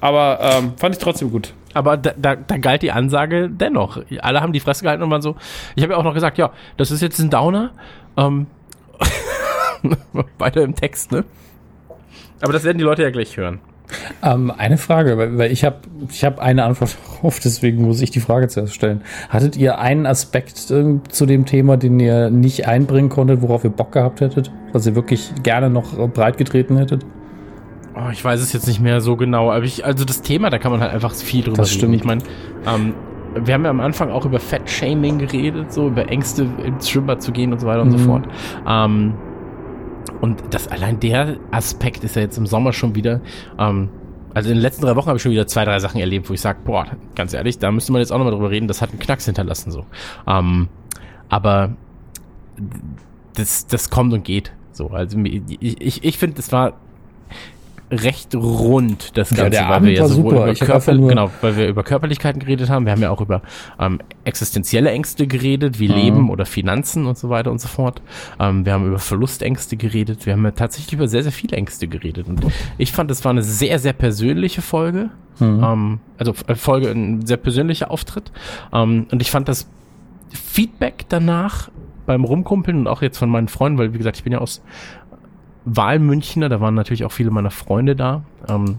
Aber 0.00 0.38
ähm, 0.40 0.74
fand 0.76 0.94
ich 0.94 1.02
trotzdem 1.02 1.32
gut. 1.32 1.54
Aber 1.74 1.96
da, 1.96 2.12
da, 2.16 2.36
da 2.36 2.56
galt 2.58 2.82
die 2.82 2.92
Ansage 2.92 3.50
dennoch. 3.50 3.98
Alle 4.20 4.42
haben 4.42 4.52
die 4.52 4.60
Fresse 4.60 4.84
gehalten 4.84 5.02
und 5.02 5.10
waren 5.10 5.22
so. 5.22 5.34
Ich 5.74 5.82
habe 5.82 5.94
ja 5.94 5.98
auch 5.98 6.04
noch 6.04 6.14
gesagt, 6.14 6.38
ja, 6.38 6.52
das 6.76 6.92
ist 6.92 7.02
jetzt 7.02 7.18
ein 7.18 7.30
Downer. 7.30 7.72
Ähm, 8.16 8.46
weiter 10.38 10.62
im 10.62 10.74
Text, 10.74 11.12
ne? 11.12 11.24
Aber 12.40 12.52
das 12.52 12.64
werden 12.64 12.78
die 12.78 12.84
Leute 12.84 13.02
ja 13.02 13.10
gleich 13.10 13.36
hören. 13.36 13.60
Ähm, 14.22 14.50
eine 14.56 14.78
Frage, 14.78 15.16
weil, 15.16 15.38
weil 15.38 15.52
ich 15.52 15.64
habe 15.64 15.76
ich 16.10 16.24
hab 16.24 16.40
eine 16.40 16.64
Antwort 16.64 16.96
drauf, 17.20 17.38
deswegen 17.42 17.84
muss 17.84 18.00
ich 18.02 18.10
die 18.10 18.18
Frage 18.20 18.48
zuerst 18.48 18.74
stellen. 18.74 19.02
Hattet 19.28 19.56
ihr 19.56 19.78
einen 19.78 20.06
Aspekt 20.06 20.70
ähm, 20.72 21.02
zu 21.08 21.24
dem 21.24 21.44
Thema, 21.46 21.76
den 21.76 22.00
ihr 22.00 22.30
nicht 22.30 22.66
einbringen 22.66 23.08
konntet, 23.10 23.42
worauf 23.42 23.62
ihr 23.64 23.70
Bock 23.70 23.92
gehabt 23.92 24.20
hättet? 24.20 24.50
Was 24.72 24.86
ihr 24.86 24.96
wirklich 24.96 25.30
gerne 25.44 25.70
noch 25.70 25.96
äh, 25.98 26.08
breit 26.08 26.36
getreten 26.36 26.76
hättet? 26.76 27.06
Oh, 27.94 28.10
ich 28.12 28.22
weiß 28.22 28.40
es 28.42 28.52
jetzt 28.52 28.66
nicht 28.66 28.80
mehr 28.80 29.00
so 29.00 29.16
genau, 29.16 29.50
aber 29.50 29.64
ich, 29.64 29.84
also 29.86 30.04
das 30.04 30.20
Thema, 30.20 30.50
da 30.50 30.58
kann 30.58 30.72
man 30.72 30.80
halt 30.80 30.92
einfach 30.92 31.14
viel 31.14 31.42
drüber 31.44 31.56
Das 31.58 31.70
reden. 31.70 31.78
stimmt. 31.78 31.94
Ich 31.94 32.04
meine, 32.04 32.22
ähm, 32.66 32.92
wir 33.42 33.54
haben 33.54 33.64
ja 33.64 33.70
am 33.70 33.80
Anfang 33.80 34.10
auch 34.10 34.26
über 34.26 34.40
Fettshaming 34.40 35.18
geredet, 35.18 35.72
so 35.72 35.86
über 35.88 36.08
Ängste 36.10 36.46
ins 36.64 36.90
Schwimmbad 36.90 37.22
zu 37.22 37.32
gehen 37.32 37.52
und 37.52 37.60
so 37.60 37.66
weiter 37.66 37.82
und 37.82 37.92
so 37.92 37.98
Mhm. 37.98 38.04
fort. 38.04 38.24
Ähm, 38.68 39.14
und 40.20 40.42
das 40.50 40.68
allein 40.68 41.00
der 41.00 41.36
Aspekt 41.50 42.04
ist 42.04 42.16
ja 42.16 42.22
jetzt 42.22 42.38
im 42.38 42.46
Sommer 42.46 42.72
schon 42.72 42.94
wieder. 42.94 43.20
Ähm, 43.58 43.90
also 44.34 44.50
in 44.50 44.56
den 44.56 44.62
letzten 44.62 44.82
drei 44.82 44.96
Wochen 44.96 45.06
habe 45.06 45.16
ich 45.16 45.22
schon 45.22 45.32
wieder 45.32 45.46
zwei, 45.46 45.64
drei 45.64 45.78
Sachen 45.78 45.98
erlebt, 45.98 46.28
wo 46.28 46.34
ich 46.34 46.40
sage, 46.40 46.58
boah, 46.64 46.86
ganz 47.14 47.32
ehrlich, 47.32 47.58
da 47.58 47.72
müsste 47.72 47.92
man 47.92 48.00
jetzt 48.00 48.12
auch 48.12 48.18
nochmal 48.18 48.34
drüber 48.34 48.50
reden, 48.50 48.68
das 48.68 48.82
hat 48.82 48.90
einen 48.90 48.98
Knacks 48.98 49.24
hinterlassen 49.24 49.70
so. 49.70 49.86
Ähm, 50.26 50.68
aber 51.28 51.74
das, 53.34 53.66
das 53.66 53.90
kommt 53.90 54.12
und 54.12 54.24
geht. 54.24 54.52
So, 54.72 54.88
also 54.88 55.18
ich, 55.20 55.80
ich, 55.80 56.04
ich 56.04 56.18
finde, 56.18 56.36
das 56.36 56.52
war 56.52 56.74
recht 57.90 58.34
rund, 58.34 59.16
das 59.16 59.30
Ja, 59.30 59.36
Ganze, 59.36 59.50
der 59.50 59.60
weil 59.68 59.72
Abend 59.74 59.88
wir 59.88 59.94
ja 59.96 60.06
sowohl 60.08 60.34
über 60.34 60.54
Körper, 60.54 60.96
genau, 60.96 61.30
weil 61.40 61.56
wir 61.56 61.68
über 61.68 61.84
Körperlichkeiten 61.84 62.40
geredet 62.40 62.68
haben. 62.68 62.84
Wir 62.84 62.92
haben 62.92 63.02
ja 63.02 63.10
auch 63.10 63.20
über 63.20 63.42
ähm, 63.78 64.00
existenzielle 64.24 64.90
Ängste 64.90 65.26
geredet, 65.26 65.76
Mhm. 65.76 65.78
wie 65.80 65.86
Leben 65.86 66.30
oder 66.30 66.46
Finanzen 66.46 67.06
und 67.06 67.16
so 67.16 67.28
weiter 67.28 67.50
und 67.52 67.60
so 67.60 67.68
fort. 67.68 68.02
Ähm, 68.40 68.66
wir 68.66 68.72
haben 68.72 68.86
über 68.86 68.98
Verlustängste 68.98 69.76
geredet. 69.76 70.26
Wir 70.26 70.32
haben 70.32 70.44
ja 70.44 70.50
tatsächlich 70.50 70.94
über 70.94 71.06
sehr, 71.06 71.22
sehr 71.22 71.32
viele 71.32 71.56
Ängste 71.56 71.86
geredet. 71.86 72.26
Und 72.28 72.44
ich 72.78 72.90
fand, 72.92 73.10
es 73.10 73.24
war 73.24 73.30
eine 73.30 73.42
sehr, 73.42 73.78
sehr 73.78 73.92
persönliche 73.92 74.62
Folge. 74.62 75.10
Mhm. 75.38 75.62
Ähm, 75.64 76.00
also 76.18 76.34
äh, 76.48 76.54
Folge, 76.56 76.90
ein 76.90 77.24
sehr 77.24 77.36
persönlicher 77.36 77.90
Auftritt. 77.90 78.32
Ähm, 78.72 79.06
und 79.12 79.22
ich 79.22 79.30
fand 79.30 79.48
das 79.48 79.68
Feedback 80.32 81.04
danach 81.08 81.70
beim 82.06 82.24
Rumkumpeln 82.24 82.78
und 82.78 82.86
auch 82.88 83.02
jetzt 83.02 83.18
von 83.18 83.28
meinen 83.28 83.48
Freunden, 83.48 83.78
weil 83.78 83.92
wie 83.92 83.98
gesagt, 83.98 84.16
ich 84.16 84.24
bin 84.24 84.32
ja 84.32 84.38
aus 84.38 84.62
Wahlmünchner, 85.66 86.48
da 86.48 86.60
waren 86.60 86.74
natürlich 86.74 87.04
auch 87.04 87.12
viele 87.12 87.30
meiner 87.30 87.50
Freunde 87.50 87.96
da. 87.96 88.22
Ähm, 88.48 88.78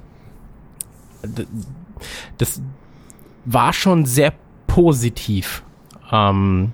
das 2.38 2.62
war 3.46 3.74
schon 3.74 4.06
sehr 4.06 4.34
positiv, 4.68 5.64
ähm, 6.12 6.74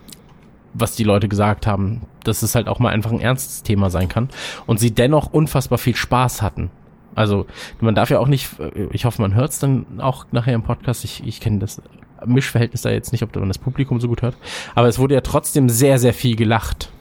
was 0.73 0.95
die 0.95 1.03
Leute 1.03 1.27
gesagt 1.27 1.67
haben, 1.67 2.01
dass 2.23 2.43
es 2.43 2.55
halt 2.55 2.67
auch 2.67 2.79
mal 2.79 2.89
einfach 2.89 3.11
ein 3.11 3.19
ernstes 3.19 3.63
Thema 3.63 3.89
sein 3.89 4.07
kann 4.07 4.29
und 4.65 4.79
sie 4.79 4.91
dennoch 4.91 5.33
unfassbar 5.33 5.77
viel 5.77 5.95
Spaß 5.95 6.41
hatten. 6.41 6.69
Also 7.15 7.47
man 7.79 7.95
darf 7.95 8.09
ja 8.09 8.19
auch 8.19 8.27
nicht, 8.27 8.49
ich 8.91 9.05
hoffe, 9.05 9.21
man 9.21 9.33
hört 9.33 9.51
es 9.51 9.59
dann 9.59 9.85
auch 9.99 10.25
nachher 10.31 10.53
im 10.53 10.63
Podcast, 10.63 11.03
ich, 11.03 11.25
ich 11.25 11.39
kenne 11.39 11.59
das 11.59 11.81
Mischverhältnis 12.25 12.83
da 12.83 12.89
jetzt 12.89 13.11
nicht, 13.11 13.23
ob 13.23 13.35
man 13.35 13.47
das 13.47 13.57
Publikum 13.57 13.99
so 13.99 14.07
gut 14.07 14.21
hört, 14.21 14.37
aber 14.75 14.87
es 14.87 14.99
wurde 14.99 15.15
ja 15.15 15.21
trotzdem 15.21 15.69
sehr, 15.69 15.99
sehr 15.99 16.13
viel 16.13 16.35
gelacht. 16.35 16.91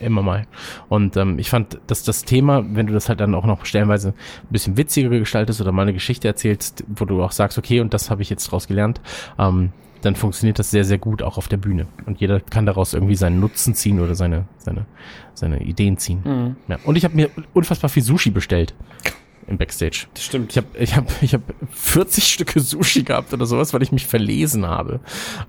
Immer 0.00 0.22
mal. 0.22 0.46
Und 0.88 1.16
ähm, 1.16 1.38
ich 1.38 1.50
fand, 1.50 1.80
dass 1.86 2.02
das 2.02 2.24
Thema, 2.24 2.64
wenn 2.72 2.86
du 2.86 2.92
das 2.92 3.08
halt 3.08 3.20
dann 3.20 3.34
auch 3.34 3.46
noch 3.46 3.64
stellenweise 3.64 4.08
ein 4.08 4.52
bisschen 4.52 4.76
witziger 4.76 5.08
gestaltest 5.10 5.60
oder 5.60 5.72
mal 5.72 5.82
eine 5.82 5.92
Geschichte 5.92 6.28
erzählst, 6.28 6.84
wo 6.88 7.04
du 7.04 7.22
auch 7.22 7.32
sagst, 7.32 7.58
okay, 7.58 7.80
und 7.80 7.94
das 7.94 8.10
habe 8.10 8.22
ich 8.22 8.30
jetzt 8.30 8.46
draus 8.46 8.68
gelernt, 8.68 9.00
ähm, 9.38 9.72
dann 10.02 10.14
funktioniert 10.14 10.58
das 10.58 10.70
sehr, 10.70 10.84
sehr 10.84 10.98
gut 10.98 11.22
auch 11.22 11.38
auf 11.38 11.48
der 11.48 11.56
Bühne. 11.56 11.86
Und 12.06 12.20
jeder 12.20 12.40
kann 12.40 12.66
daraus 12.66 12.94
irgendwie 12.94 13.16
seinen 13.16 13.40
Nutzen 13.40 13.74
ziehen 13.74 14.00
oder 14.00 14.14
seine, 14.14 14.44
seine, 14.58 14.86
seine 15.34 15.62
Ideen 15.62 15.98
ziehen. 15.98 16.56
Ja. 16.68 16.78
Und 16.84 16.96
ich 16.96 17.04
habe 17.04 17.16
mir 17.16 17.30
unfassbar 17.52 17.90
viel 17.90 18.02
Sushi 18.02 18.30
bestellt 18.30 18.74
im 19.48 19.58
Backstage. 19.58 20.06
Das 20.14 20.24
stimmt. 20.24 20.52
Ich 20.52 20.56
habe 20.56 20.66
ich 20.78 20.96
hab, 20.96 21.22
ich 21.22 21.34
hab 21.34 21.42
40 21.70 22.24
Stücke 22.24 22.60
Sushi 22.60 23.02
gehabt 23.02 23.32
oder 23.32 23.46
sowas, 23.46 23.72
weil 23.72 23.82
ich 23.82 23.92
mich 23.92 24.06
verlesen 24.06 24.66
habe. 24.66 25.00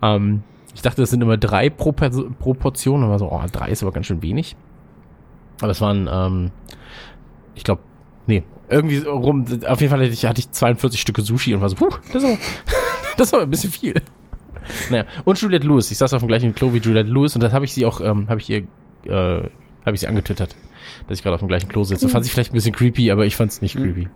Ähm, 0.01 0.43
ich 0.75 0.81
dachte, 0.81 1.01
das 1.01 1.09
sind 1.09 1.21
immer 1.21 1.37
drei 1.37 1.69
pro, 1.69 1.91
Perso- 1.91 2.29
pro 2.39 2.53
Portion, 2.53 3.03
aber 3.03 3.19
so, 3.19 3.31
oh, 3.31 3.41
drei 3.51 3.69
ist 3.69 3.81
aber 3.83 3.91
ganz 3.91 4.05
schön 4.05 4.21
wenig. 4.21 4.55
Aber 5.61 5.71
es 5.71 5.81
waren, 5.81 6.09
ähm, 6.11 6.51
ich 7.55 7.63
glaube, 7.63 7.81
nee, 8.27 8.43
irgendwie 8.69 8.99
rum, 8.99 9.45
auf 9.67 9.81
jeden 9.81 9.89
Fall 9.91 9.99
hatte 9.99 10.13
ich, 10.13 10.25
hatte 10.25 10.39
ich 10.39 10.51
42 10.51 11.01
Stücke 11.01 11.21
Sushi 11.21 11.53
und 11.53 11.61
war 11.61 11.69
so, 11.69 11.75
puh, 11.75 11.89
das 12.13 12.23
aber, 12.23 12.37
das 13.17 13.33
aber 13.33 13.43
ein 13.43 13.49
bisschen 13.49 13.71
viel. 13.71 14.01
Naja, 14.91 15.05
und 15.25 15.41
Juliette 15.41 15.65
Lewis. 15.67 15.89
Ich 15.91 15.97
saß 15.97 16.13
auf 16.13 16.21
dem 16.21 16.27
gleichen 16.27 16.53
Klo 16.53 16.71
wie 16.73 16.77
Juliette 16.77 17.09
Lewis 17.09 17.35
und 17.35 17.41
das 17.43 17.51
habe 17.53 17.65
ich 17.65 17.73
sie 17.73 17.85
auch, 17.85 17.99
ähm, 18.01 18.29
habe 18.29 18.39
ich 18.39 18.49
ihr, 18.49 18.59
äh, 19.05 19.49
habe 19.85 19.95
ich 19.95 19.99
sie 20.01 20.07
angetwittert, 20.07 20.55
dass 21.07 21.17
ich 21.17 21.23
gerade 21.23 21.33
auf 21.33 21.39
dem 21.41 21.47
gleichen 21.49 21.67
Klo 21.69 21.83
sitze. 21.83 22.07
Fand 22.07 22.23
sie 22.25 22.31
vielleicht 22.31 22.51
ein 22.51 22.53
bisschen 22.53 22.73
creepy, 22.75 23.09
aber 23.11 23.25
ich 23.25 23.35
fand 23.35 23.51
es 23.51 23.61
nicht 23.61 23.75
creepy. 23.75 24.07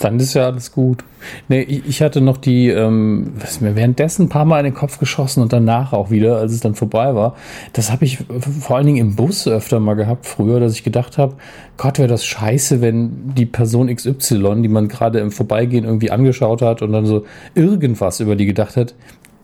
Dann 0.00 0.18
ist 0.20 0.34
ja 0.34 0.46
alles 0.46 0.72
gut. 0.72 1.04
Nee, 1.48 1.62
ich, 1.62 2.02
hatte 2.02 2.20
noch 2.20 2.36
die, 2.36 2.68
ähm, 2.68 3.32
was 3.38 3.52
ist 3.52 3.60
mir 3.60 3.74
währenddessen 3.76 4.26
ein 4.26 4.28
paar 4.28 4.44
Mal 4.44 4.60
in 4.60 4.66
den 4.66 4.74
Kopf 4.74 4.98
geschossen 4.98 5.42
und 5.42 5.52
danach 5.52 5.92
auch 5.92 6.10
wieder, 6.10 6.38
als 6.38 6.52
es 6.52 6.60
dann 6.60 6.74
vorbei 6.74 7.14
war. 7.14 7.34
Das 7.72 7.90
habe 7.90 8.04
ich 8.04 8.18
vor 8.60 8.76
allen 8.76 8.86
Dingen 8.86 8.98
im 8.98 9.16
Bus 9.16 9.46
öfter 9.48 9.80
mal 9.80 9.94
gehabt 9.94 10.26
früher, 10.26 10.60
dass 10.60 10.74
ich 10.74 10.84
gedacht 10.84 11.18
habe, 11.18 11.34
Gott, 11.76 11.98
wäre 11.98 12.08
das 12.08 12.24
scheiße, 12.24 12.80
wenn 12.80 13.34
die 13.34 13.46
Person 13.46 13.94
XY, 13.94 14.62
die 14.62 14.68
man 14.68 14.88
gerade 14.88 15.18
im 15.18 15.30
Vorbeigehen 15.30 15.84
irgendwie 15.84 16.10
angeschaut 16.10 16.62
hat 16.62 16.82
und 16.82 16.92
dann 16.92 17.06
so 17.06 17.24
irgendwas 17.54 18.20
über 18.20 18.36
die 18.36 18.46
gedacht 18.46 18.76
hat, 18.76 18.94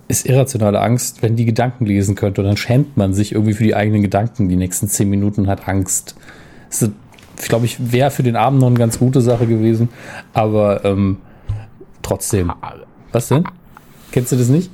ist 0.09 0.27
irrationale 0.27 0.81
Angst, 0.81 1.23
wenn 1.23 1.37
die 1.37 1.45
Gedanken 1.45 1.87
lesen 1.87 2.15
könnte. 2.15 2.43
Und 2.43 2.47
dann 2.47 2.57
schämt 2.57 2.97
man 2.97 3.15
sich 3.15 3.33
irgendwie 3.33 3.55
für 3.55 3.65
die 3.65 3.75
eigenen 3.75 4.03
Gedanken 4.03 4.49
die 4.49 4.57
nächsten 4.57 4.89
zehn 4.89 5.09
Minuten 5.09 5.47
hat 5.47 5.67
Angst. 5.67 6.15
Das 6.69 6.83
ist, 6.83 6.93
glaube 7.37 7.67
ich, 7.67 7.93
wäre 7.93 8.11
für 8.11 8.23
den 8.23 8.37
Abend 8.37 8.61
noch 8.61 8.69
eine 8.69 8.79
ganz 8.79 8.99
gute 8.99 9.21
Sache 9.21 9.47
gewesen. 9.47 9.89
Aber 10.33 10.85
ähm, 10.85 11.19
trotzdem. 12.03 12.53
Was 13.13 13.29
denn? 13.29 13.45
Kennst 14.13 14.33
du 14.33 14.37
das 14.37 14.49
nicht? 14.49 14.71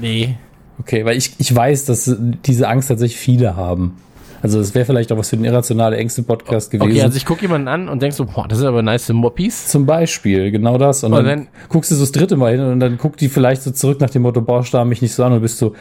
Nee. 0.00 0.36
Okay, 0.80 1.04
weil 1.04 1.16
ich, 1.16 1.34
ich 1.38 1.54
weiß, 1.54 1.84
dass 1.84 2.14
diese 2.46 2.68
Angst 2.68 2.88
tatsächlich 2.88 3.18
viele 3.20 3.56
haben. 3.56 3.96
Also 4.42 4.58
es 4.58 4.74
wäre 4.74 4.84
vielleicht 4.84 5.12
auch 5.12 5.18
was 5.18 5.30
für 5.30 5.36
den 5.36 5.44
irrationale 5.44 5.96
Ängste-Podcast 5.96 6.72
gewesen. 6.72 6.90
Okay, 6.90 7.02
also 7.02 7.16
ich 7.16 7.24
gucke 7.24 7.42
jemanden 7.42 7.68
an 7.68 7.88
und 7.88 8.02
denk 8.02 8.12
so, 8.12 8.24
boah, 8.24 8.48
das 8.48 8.58
sind 8.58 8.66
aber 8.66 8.82
nice 8.82 9.08
Moppis. 9.12 9.68
Zum 9.68 9.86
Beispiel, 9.86 10.50
genau 10.50 10.78
das. 10.78 11.04
Und, 11.04 11.12
Und 11.12 11.24
dann, 11.24 11.38
dann- 11.40 11.48
guckst 11.68 11.92
du 11.92 11.94
so 11.94 12.02
das 12.02 12.10
dritte 12.10 12.36
Mal 12.36 12.52
hin 12.52 12.60
und 12.60 12.80
dann 12.80 12.98
guckt 12.98 13.20
die 13.20 13.28
vielleicht 13.28 13.62
so 13.62 13.70
zurück 13.70 14.00
nach 14.00 14.10
dem 14.10 14.22
Motto, 14.22 14.40
boah, 14.40 14.64
starr 14.64 14.84
mich 14.84 15.00
nicht 15.00 15.14
so 15.14 15.22
an 15.22 15.32
und 15.32 15.42
bist 15.42 15.58
so, 15.58 15.74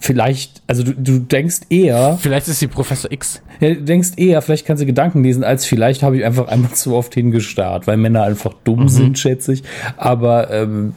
vielleicht, 0.00 0.62
also 0.66 0.82
du, 0.82 0.94
du 0.94 1.18
denkst 1.18 1.60
eher, 1.68 2.18
Vielleicht 2.20 2.48
ist 2.48 2.58
sie 2.58 2.66
Professor 2.66 3.12
X. 3.12 3.42
ja, 3.60 3.68
du 3.68 3.82
denkst 3.82 4.12
eher, 4.16 4.42
vielleicht 4.42 4.66
kann 4.66 4.76
sie 4.76 4.86
Gedanken 4.86 5.22
lesen, 5.22 5.44
als 5.44 5.66
vielleicht 5.66 6.02
habe 6.02 6.16
ich 6.16 6.24
einfach 6.24 6.48
einmal 6.48 6.70
zu 6.74 6.96
oft 6.96 7.14
hingestarrt, 7.14 7.86
weil 7.86 7.96
Männer 7.98 8.24
einfach 8.24 8.54
dumm 8.64 8.88
sind, 8.88 9.18
schätze 9.18 9.52
ich. 9.52 9.62
Aber 9.96 10.50
ähm, 10.50 10.94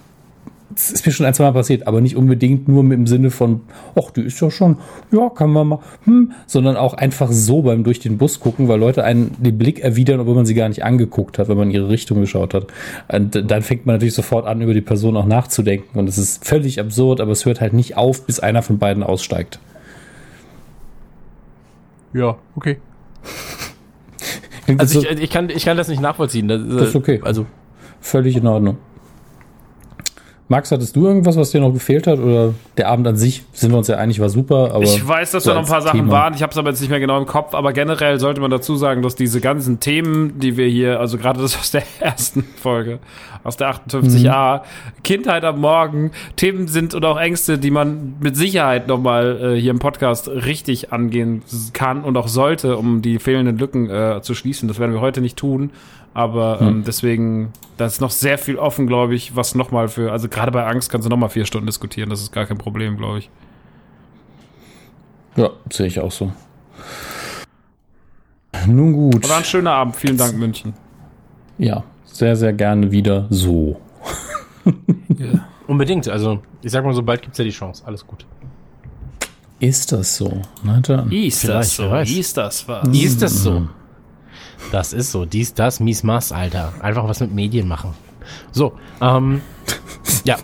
es 0.75 0.91
ist 0.91 1.05
mir 1.05 1.11
schon 1.11 1.25
ein, 1.25 1.33
zwei 1.33 1.45
Mal 1.45 1.53
passiert, 1.53 1.87
aber 1.87 2.01
nicht 2.01 2.15
unbedingt 2.15 2.67
nur 2.67 2.83
mit 2.83 2.97
dem 2.97 3.07
Sinne 3.07 3.31
von, 3.31 3.61
ach, 3.95 4.11
die 4.11 4.21
ist 4.21 4.39
ja 4.41 4.49
schon, 4.51 4.77
ja, 5.11 5.29
kann 5.29 5.49
man 5.51 5.67
mal, 5.67 5.79
hm, 6.05 6.31
sondern 6.47 6.75
auch 6.77 6.93
einfach 6.93 7.31
so 7.31 7.61
beim 7.61 7.83
durch 7.83 7.99
den 7.99 8.17
Bus 8.17 8.39
gucken, 8.39 8.67
weil 8.67 8.79
Leute 8.79 9.03
einen 9.03 9.35
den 9.41 9.57
Blick 9.57 9.79
erwidern, 9.79 10.19
obwohl 10.19 10.35
man 10.35 10.45
sie 10.45 10.53
gar 10.53 10.69
nicht 10.69 10.83
angeguckt 10.83 11.37
hat, 11.39 11.47
wenn 11.49 11.57
man 11.57 11.69
in 11.69 11.75
ihre 11.75 11.89
Richtung 11.89 12.19
geschaut 12.21 12.53
hat. 12.53 12.67
Und 13.11 13.49
dann 13.49 13.61
fängt 13.61 13.85
man 13.85 13.95
natürlich 13.95 14.13
sofort 14.15 14.45
an, 14.45 14.61
über 14.61 14.73
die 14.73 14.81
Person 14.81 15.15
auch 15.17 15.25
nachzudenken. 15.25 15.97
Und 15.99 16.07
es 16.09 16.17
ist 16.17 16.45
völlig 16.45 16.79
absurd, 16.79 17.21
aber 17.21 17.31
es 17.31 17.45
hört 17.45 17.61
halt 17.61 17.73
nicht 17.73 17.97
auf, 17.97 18.25
bis 18.25 18.39
einer 18.39 18.61
von 18.61 18.77
beiden 18.79 19.03
aussteigt. 19.03 19.59
Ja, 22.13 22.37
okay. 22.55 22.77
Also 24.77 25.01
so- 25.01 25.07
ich, 25.07 25.19
ich, 25.21 25.29
kann, 25.29 25.49
ich 25.49 25.65
kann 25.65 25.77
das 25.77 25.87
nicht 25.87 26.01
nachvollziehen. 26.01 26.47
Das, 26.47 26.61
Das 26.67 26.89
ist 26.89 26.95
okay. 26.95 27.19
Also 27.23 27.45
Völlig 28.01 28.35
in 28.35 28.45
Ordnung. 28.47 28.77
Max, 30.53 30.71
hattest 30.71 30.95
du 30.95 31.07
irgendwas, 31.07 31.35
was 31.35 31.49
dir 31.49 31.61
noch 31.61 31.73
gefehlt 31.73 32.05
hat? 32.05 32.19
Oder 32.19 32.53
der 32.77 32.87
Abend 32.87 33.07
an 33.07 33.17
sich, 33.17 33.41
sind 33.53 33.71
wir 33.71 33.77
uns 33.79 33.87
ja 33.87 33.97
einig, 33.97 34.19
war 34.19 34.29
super, 34.29 34.69
aber. 34.71 34.83
Ich 34.83 35.07
weiß, 35.07 35.31
dass 35.31 35.45
so 35.45 35.49
da 35.49 35.55
noch 35.55 35.63
ein 35.63 35.67
paar 35.67 35.81
Sachen 35.81 36.01
Thema. 36.01 36.11
waren. 36.11 36.35
Ich 36.35 36.43
habe 36.43 36.51
es 36.51 36.57
aber 36.59 36.69
jetzt 36.69 36.79
nicht 36.79 36.91
mehr 36.91 36.99
genau 36.99 37.17
im 37.17 37.25
Kopf. 37.25 37.55
Aber 37.55 37.73
generell 37.73 38.19
sollte 38.19 38.39
man 38.39 38.51
dazu 38.51 38.75
sagen, 38.75 39.01
dass 39.01 39.15
diese 39.15 39.41
ganzen 39.41 39.79
Themen, 39.79 40.37
die 40.37 40.55
wir 40.55 40.67
hier, 40.67 40.99
also 40.99 41.17
gerade 41.17 41.41
das 41.41 41.57
aus 41.57 41.71
der 41.71 41.81
ersten 41.99 42.43
Folge, 42.61 42.99
aus 43.43 43.57
der 43.57 43.73
58a, 43.73 44.61
Kindheit 45.03 45.43
am 45.43 45.59
Morgen, 45.59 46.11
Themen 46.35 46.67
sind 46.67 46.93
und 46.93 47.03
auch 47.03 47.19
Ängste, 47.19 47.57
die 47.57 47.71
man 47.71 48.17
mit 48.19 48.37
Sicherheit 48.37 48.87
nochmal 48.87 49.55
äh, 49.55 49.59
hier 49.59 49.71
im 49.71 49.79
Podcast 49.79 50.27
richtig 50.27 50.93
angehen 50.93 51.41
kann 51.73 52.03
und 52.03 52.15
auch 52.15 52.27
sollte, 52.27 52.77
um 52.77 53.01
die 53.01 53.17
fehlenden 53.17 53.57
Lücken 53.57 53.89
äh, 53.89 54.21
zu 54.21 54.35
schließen. 54.35 54.67
Das 54.67 54.77
werden 54.77 54.93
wir 54.93 55.01
heute 55.01 55.19
nicht 55.19 55.35
tun. 55.35 55.71
Aber 56.13 56.61
ähm, 56.61 56.83
deswegen, 56.85 57.53
da 57.77 57.85
ist 57.85 57.99
noch 57.99 58.11
sehr 58.11 58.37
viel 58.37 58.57
offen, 58.57 58.85
glaube 58.85 59.15
ich, 59.15 59.35
was 59.35 59.55
nochmal 59.55 59.87
für, 59.87 60.11
also 60.11 60.29
gerade 60.29 60.51
bei 60.51 60.65
Angst 60.65 60.91
kannst 60.91 61.05
du 61.05 61.09
nochmal 61.09 61.29
vier 61.29 61.45
Stunden 61.45 61.65
diskutieren. 61.65 62.09
Das 62.09 62.21
ist 62.21 62.31
gar 62.31 62.45
kein 62.45 62.57
Problem, 62.57 62.97
glaube 62.97 63.19
ich. 63.19 63.29
Ja, 65.35 65.49
sehe 65.71 65.87
ich 65.87 65.99
auch 65.99 66.11
so. 66.11 66.31
Nun 68.67 68.93
gut. 68.93 69.27
War 69.27 69.37
ein 69.37 69.45
schöner 69.45 69.71
Abend. 69.71 69.95
Vielen 69.95 70.17
Dank, 70.17 70.37
München. 70.37 70.73
Ja, 71.57 71.83
sehr, 72.05 72.35
sehr 72.35 72.53
gerne 72.53 72.91
wieder 72.91 73.25
so. 73.31 73.79
unbedingt. 75.67 76.07
Also 76.07 76.39
ich 76.61 76.71
sag 76.71 76.85
mal 76.85 76.93
so, 76.93 77.01
bald 77.01 77.21
gibt's 77.21 77.37
ja 77.37 77.43
die 77.43 77.51
Chance. 77.51 77.83
Alles 77.85 78.05
gut. 78.05 78.25
Ist 79.59 79.91
das 79.91 80.17
so? 80.17 80.41
Na 80.63 80.79
dann. 80.79 81.11
Ist 81.11 81.41
Vielleicht, 81.41 81.57
das 81.57 81.75
so? 81.75 81.95
Ist 81.95 82.37
das 82.37 82.67
was? 82.67 82.87
Ist 82.89 83.21
das 83.21 83.43
so? 83.43 83.67
Das 84.71 84.93
ist 84.93 85.11
so. 85.11 85.25
Dies, 85.25 85.53
das, 85.53 85.79
mies, 85.79 86.03
maß, 86.03 86.31
Alter. 86.31 86.73
Einfach 86.79 87.07
was 87.07 87.19
mit 87.19 87.33
Medien 87.33 87.67
machen. 87.67 87.93
So, 88.51 88.73
ähm, 89.01 89.41
ja. 90.23 90.37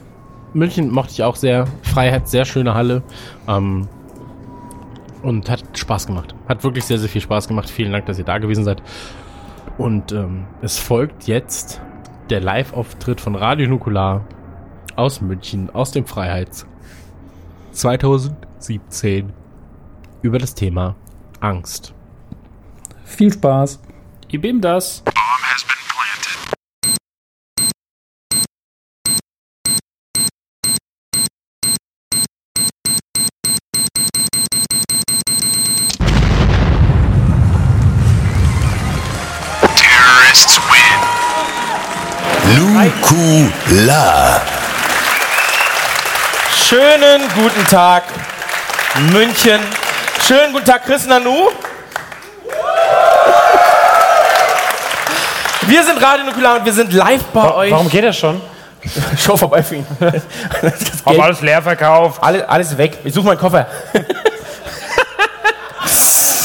München 0.54 0.92
mochte 0.92 1.12
ich 1.12 1.24
auch 1.24 1.36
sehr. 1.36 1.68
Freiheit, 1.84 2.28
sehr 2.28 2.46
schöne 2.46 2.74
Halle. 2.74 3.04
Ähm, 3.48 3.88
und 5.22 5.50
hat 5.50 5.64
Spaß 5.78 6.08
gemacht. 6.08 6.34
Hat 6.48 6.64
wirklich 6.64 6.86
sehr, 6.86 6.98
sehr 6.98 7.10
viel 7.10 7.22
Spaß 7.22 7.48
gemacht. 7.48 7.70
Vielen 7.70 7.92
Dank, 7.92 8.06
dass 8.06 8.18
ihr 8.18 8.26
da 8.26 8.38
gewesen 8.38 8.64
seid. 8.64 8.82
Und 9.78 10.12
ähm, 10.12 10.46
es 10.62 10.78
folgt 10.78 11.28
jetzt 11.28 11.82
der 12.30 12.42
Live-Auftritt 12.42 13.22
von 13.22 13.36
Radio 13.36 13.68
Nukular 13.68 14.26
aus 14.96 15.22
München, 15.22 15.70
aus 15.70 15.92
dem 15.92 16.06
Freiheits 16.06 16.68
2017 17.72 19.32
über 20.22 20.38
das 20.38 20.54
Thema 20.54 20.96
Angst. 21.40 21.94
Viel 23.06 23.32
Spaß. 23.32 23.82
Gib 24.32 24.46
ihm 24.46 24.62
das. 24.62 25.02
Terrorists 39.76 40.60
win. 40.70 41.00
Nukular. 42.76 44.42
Schönen 46.54 47.24
guten 47.34 47.66
Tag, 47.66 48.04
München. 49.12 49.60
Schönen 50.24 50.54
guten 50.54 50.66
Tag, 50.66 50.86
Chris 50.86 51.08
Nanu. 51.08 51.50
Wir 55.70 55.84
sind 55.84 56.02
Radio 56.02 56.26
Nukular 56.26 56.58
und 56.58 56.66
wir 56.66 56.74
sind 56.74 56.92
live 56.94 57.26
bei 57.26 57.54
euch. 57.54 57.72
Warum 57.72 57.88
geht 57.92 58.04
das 58.04 58.18
schon? 58.18 58.42
Show 59.20 59.38
vorbei 59.38 59.62
für 59.62 59.76
ihn. 59.76 59.86
Hab 61.06 61.20
alles 61.20 61.42
leer 61.42 61.62
verkauft. 61.62 62.24
alles, 62.24 62.42
alles 62.48 62.76
weg. 62.76 62.98
Ich 63.04 63.14
suche 63.14 63.28
meinen 63.28 63.38
Koffer. 63.38 63.68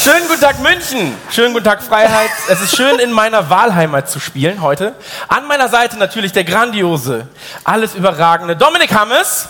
Schönen 0.02 0.28
guten 0.28 0.42
Tag 0.42 0.60
München. 0.60 1.16
Schönen 1.30 1.54
guten 1.54 1.64
Tag 1.64 1.82
Freiheit. 1.82 2.28
Es 2.50 2.60
ist 2.60 2.76
schön 2.76 2.98
in 2.98 3.12
meiner 3.12 3.48
Wahlheimat 3.48 4.10
zu 4.10 4.20
spielen 4.20 4.60
heute. 4.60 4.92
An 5.28 5.46
meiner 5.46 5.70
Seite 5.70 5.98
natürlich 5.98 6.32
der 6.32 6.44
grandiose, 6.44 7.26
alles 7.64 7.94
überragende 7.94 8.54
Dominik 8.56 8.92
Hammes. 8.94 9.48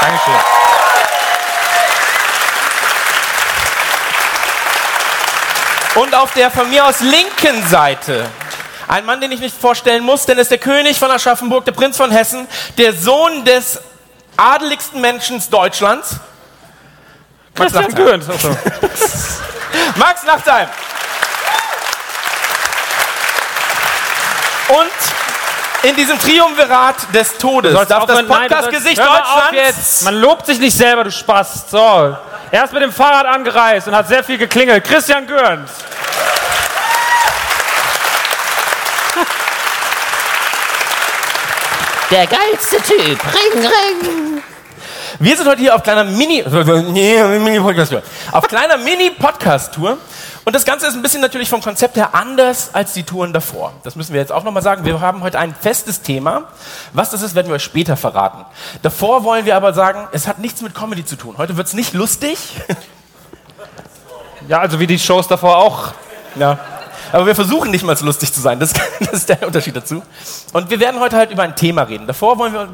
Dankeschön. 0.00 0.34
Und 5.96 6.14
auf 6.14 6.32
der 6.34 6.52
von 6.52 6.70
mir 6.70 6.86
aus 6.86 7.00
linken 7.00 7.66
Seite 7.68 8.26
ein 8.88 9.04
Mann, 9.04 9.20
den 9.20 9.32
ich 9.32 9.40
nicht 9.40 9.56
vorstellen 9.56 10.04
muss, 10.04 10.26
denn 10.26 10.38
er 10.38 10.42
ist 10.42 10.50
der 10.50 10.58
König 10.58 10.98
von 10.98 11.10
Aschaffenburg, 11.10 11.64
der 11.64 11.72
Prinz 11.72 11.96
von 11.96 12.10
Hessen, 12.10 12.46
der 12.78 12.92
Sohn 12.92 13.44
des 13.44 13.80
adeligsten 14.36 15.00
Menschen 15.00 15.42
Deutschlands. 15.50 16.16
Max 17.58 17.72
Christian. 17.72 18.22
Achso. 18.22 18.48
Max 19.96 20.24
Nachtheim. 20.24 20.68
Und 24.68 25.88
in 25.88 25.94
diesem 25.94 26.18
Triumvirat 26.18 27.14
des 27.14 27.38
Todes 27.38 27.72
darf 27.86 28.06
das 28.06 28.26
Podcast-Gesicht 28.26 28.98
Deutschlands. 28.98 30.02
Man 30.02 30.14
lobt 30.16 30.46
sich 30.46 30.58
nicht 30.58 30.76
selber, 30.76 31.04
du 31.04 31.10
Spaß. 31.10 31.70
So. 31.70 32.16
Er 32.50 32.64
ist 32.64 32.72
mit 32.72 32.82
dem 32.82 32.92
Fahrrad 32.92 33.26
angereist 33.26 33.88
und 33.88 33.94
hat 33.94 34.08
sehr 34.08 34.24
viel 34.24 34.38
geklingelt. 34.38 34.84
Christian 34.84 35.26
Gürnt. 35.26 35.68
Der 42.10 42.24
geilste 42.28 42.76
Typ. 42.76 43.18
Ring, 43.34 43.62
ring. 43.62 44.42
Wir 45.18 45.36
sind 45.36 45.48
heute 45.48 45.60
hier 45.60 45.74
auf 45.74 45.82
kleiner 45.82 46.04
Mini, 46.04 46.44
Mini 46.46 47.58
Podcast 47.58 47.90
Tour. 47.90 48.02
Auf 48.30 48.46
kleiner 48.46 48.76
Mini 48.76 49.10
Podcast 49.10 49.74
Tour. 49.74 49.98
Und 50.44 50.54
das 50.54 50.64
Ganze 50.64 50.86
ist 50.86 50.94
ein 50.94 51.02
bisschen 51.02 51.20
natürlich 51.20 51.48
vom 51.48 51.60
Konzept 51.60 51.96
her 51.96 52.10
anders 52.14 52.70
als 52.72 52.92
die 52.92 53.02
Touren 53.02 53.32
davor. 53.32 53.72
Das 53.82 53.96
müssen 53.96 54.12
wir 54.12 54.20
jetzt 54.20 54.30
auch 54.30 54.44
nochmal 54.44 54.62
sagen. 54.62 54.84
Wir 54.84 55.00
haben 55.00 55.24
heute 55.24 55.40
ein 55.40 55.52
festes 55.60 56.02
Thema. 56.02 56.44
Was 56.92 57.10
das 57.10 57.22
ist, 57.22 57.34
werden 57.34 57.48
wir 57.48 57.56
euch 57.56 57.64
später 57.64 57.96
verraten. 57.96 58.44
Davor 58.82 59.24
wollen 59.24 59.44
wir 59.44 59.56
aber 59.56 59.72
sagen, 59.72 60.06
es 60.12 60.28
hat 60.28 60.38
nichts 60.38 60.62
mit 60.62 60.76
Comedy 60.76 61.04
zu 61.04 61.16
tun. 61.16 61.34
Heute 61.38 61.56
wird 61.56 61.66
es 61.66 61.72
nicht 61.72 61.92
lustig. 61.92 62.38
Ja, 64.46 64.60
also 64.60 64.78
wie 64.78 64.86
die 64.86 65.00
Shows 65.00 65.26
davor 65.26 65.56
auch. 65.56 65.88
Ja. 66.36 66.56
Aber 67.12 67.26
wir 67.26 67.34
versuchen 67.34 67.70
nicht 67.70 67.84
mal 67.84 67.96
so 67.96 68.04
lustig 68.04 68.32
zu 68.32 68.40
sein. 68.40 68.58
Das, 68.58 68.72
das 69.00 69.12
ist 69.12 69.28
der 69.28 69.46
Unterschied 69.46 69.76
dazu. 69.76 70.02
Und 70.52 70.70
wir 70.70 70.80
werden 70.80 71.00
heute 71.00 71.16
halt 71.16 71.30
über 71.30 71.42
ein 71.42 71.56
Thema 71.56 71.82
reden. 71.82 72.06
Davor 72.06 72.38
wollen 72.38 72.52
wir 72.52 72.68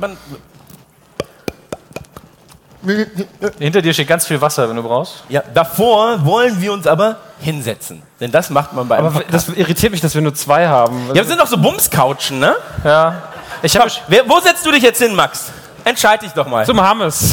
Hinter 3.58 3.80
dir 3.80 3.94
steht 3.94 4.08
ganz 4.08 4.26
viel 4.26 4.40
Wasser, 4.40 4.68
wenn 4.68 4.76
du 4.76 4.82
brauchst. 4.82 5.22
Ja, 5.28 5.42
davor 5.54 6.24
wollen 6.24 6.60
wir 6.60 6.72
uns 6.72 6.86
aber 6.86 7.16
hinsetzen. 7.40 8.02
Denn 8.18 8.32
das 8.32 8.50
macht 8.50 8.72
man 8.72 8.88
bei 8.88 8.96
einem 8.96 9.06
Aber 9.06 9.20
Podcast. 9.20 9.48
das 9.48 9.56
irritiert 9.56 9.92
mich, 9.92 10.00
dass 10.00 10.14
wir 10.14 10.22
nur 10.22 10.34
zwei 10.34 10.66
haben. 10.66 11.06
Ja, 11.08 11.14
wir 11.14 11.24
sind 11.24 11.40
doch 11.40 11.46
so 11.46 11.58
Bumscouchen, 11.58 12.40
ne? 12.40 12.56
Ja. 12.84 13.22
Ich 13.62 13.76
habe 13.76 13.90
Wer, 14.08 14.28
wo 14.28 14.40
setzt 14.40 14.66
du 14.66 14.72
dich 14.72 14.82
jetzt 14.82 15.00
hin, 15.00 15.14
Max? 15.14 15.52
Entscheid 15.84 16.22
dich 16.22 16.32
doch 16.32 16.46
mal. 16.46 16.66
Zum 16.66 16.80
Hammes. 16.80 17.32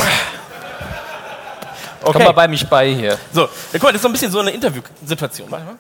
komm 2.02 2.24
mal 2.24 2.32
bei 2.32 2.48
mich 2.48 2.68
bei 2.68 2.94
hier. 2.94 3.18
So, 3.34 3.48
guck 3.72 3.84
mal, 3.84 3.90
das 3.90 3.96
ist 3.98 4.02
so 4.04 4.10
ein 4.10 4.12
bisschen 4.12 4.32
so 4.32 4.40
eine 4.40 4.52
Interviewsituation. 4.52 5.50
Warte 5.50 5.66
mal. 5.66 5.76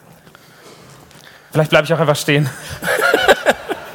Vielleicht 1.52 1.70
bleibe 1.70 1.86
ich 1.86 1.94
auch 1.94 2.00
einfach 2.00 2.16
stehen. 2.16 2.50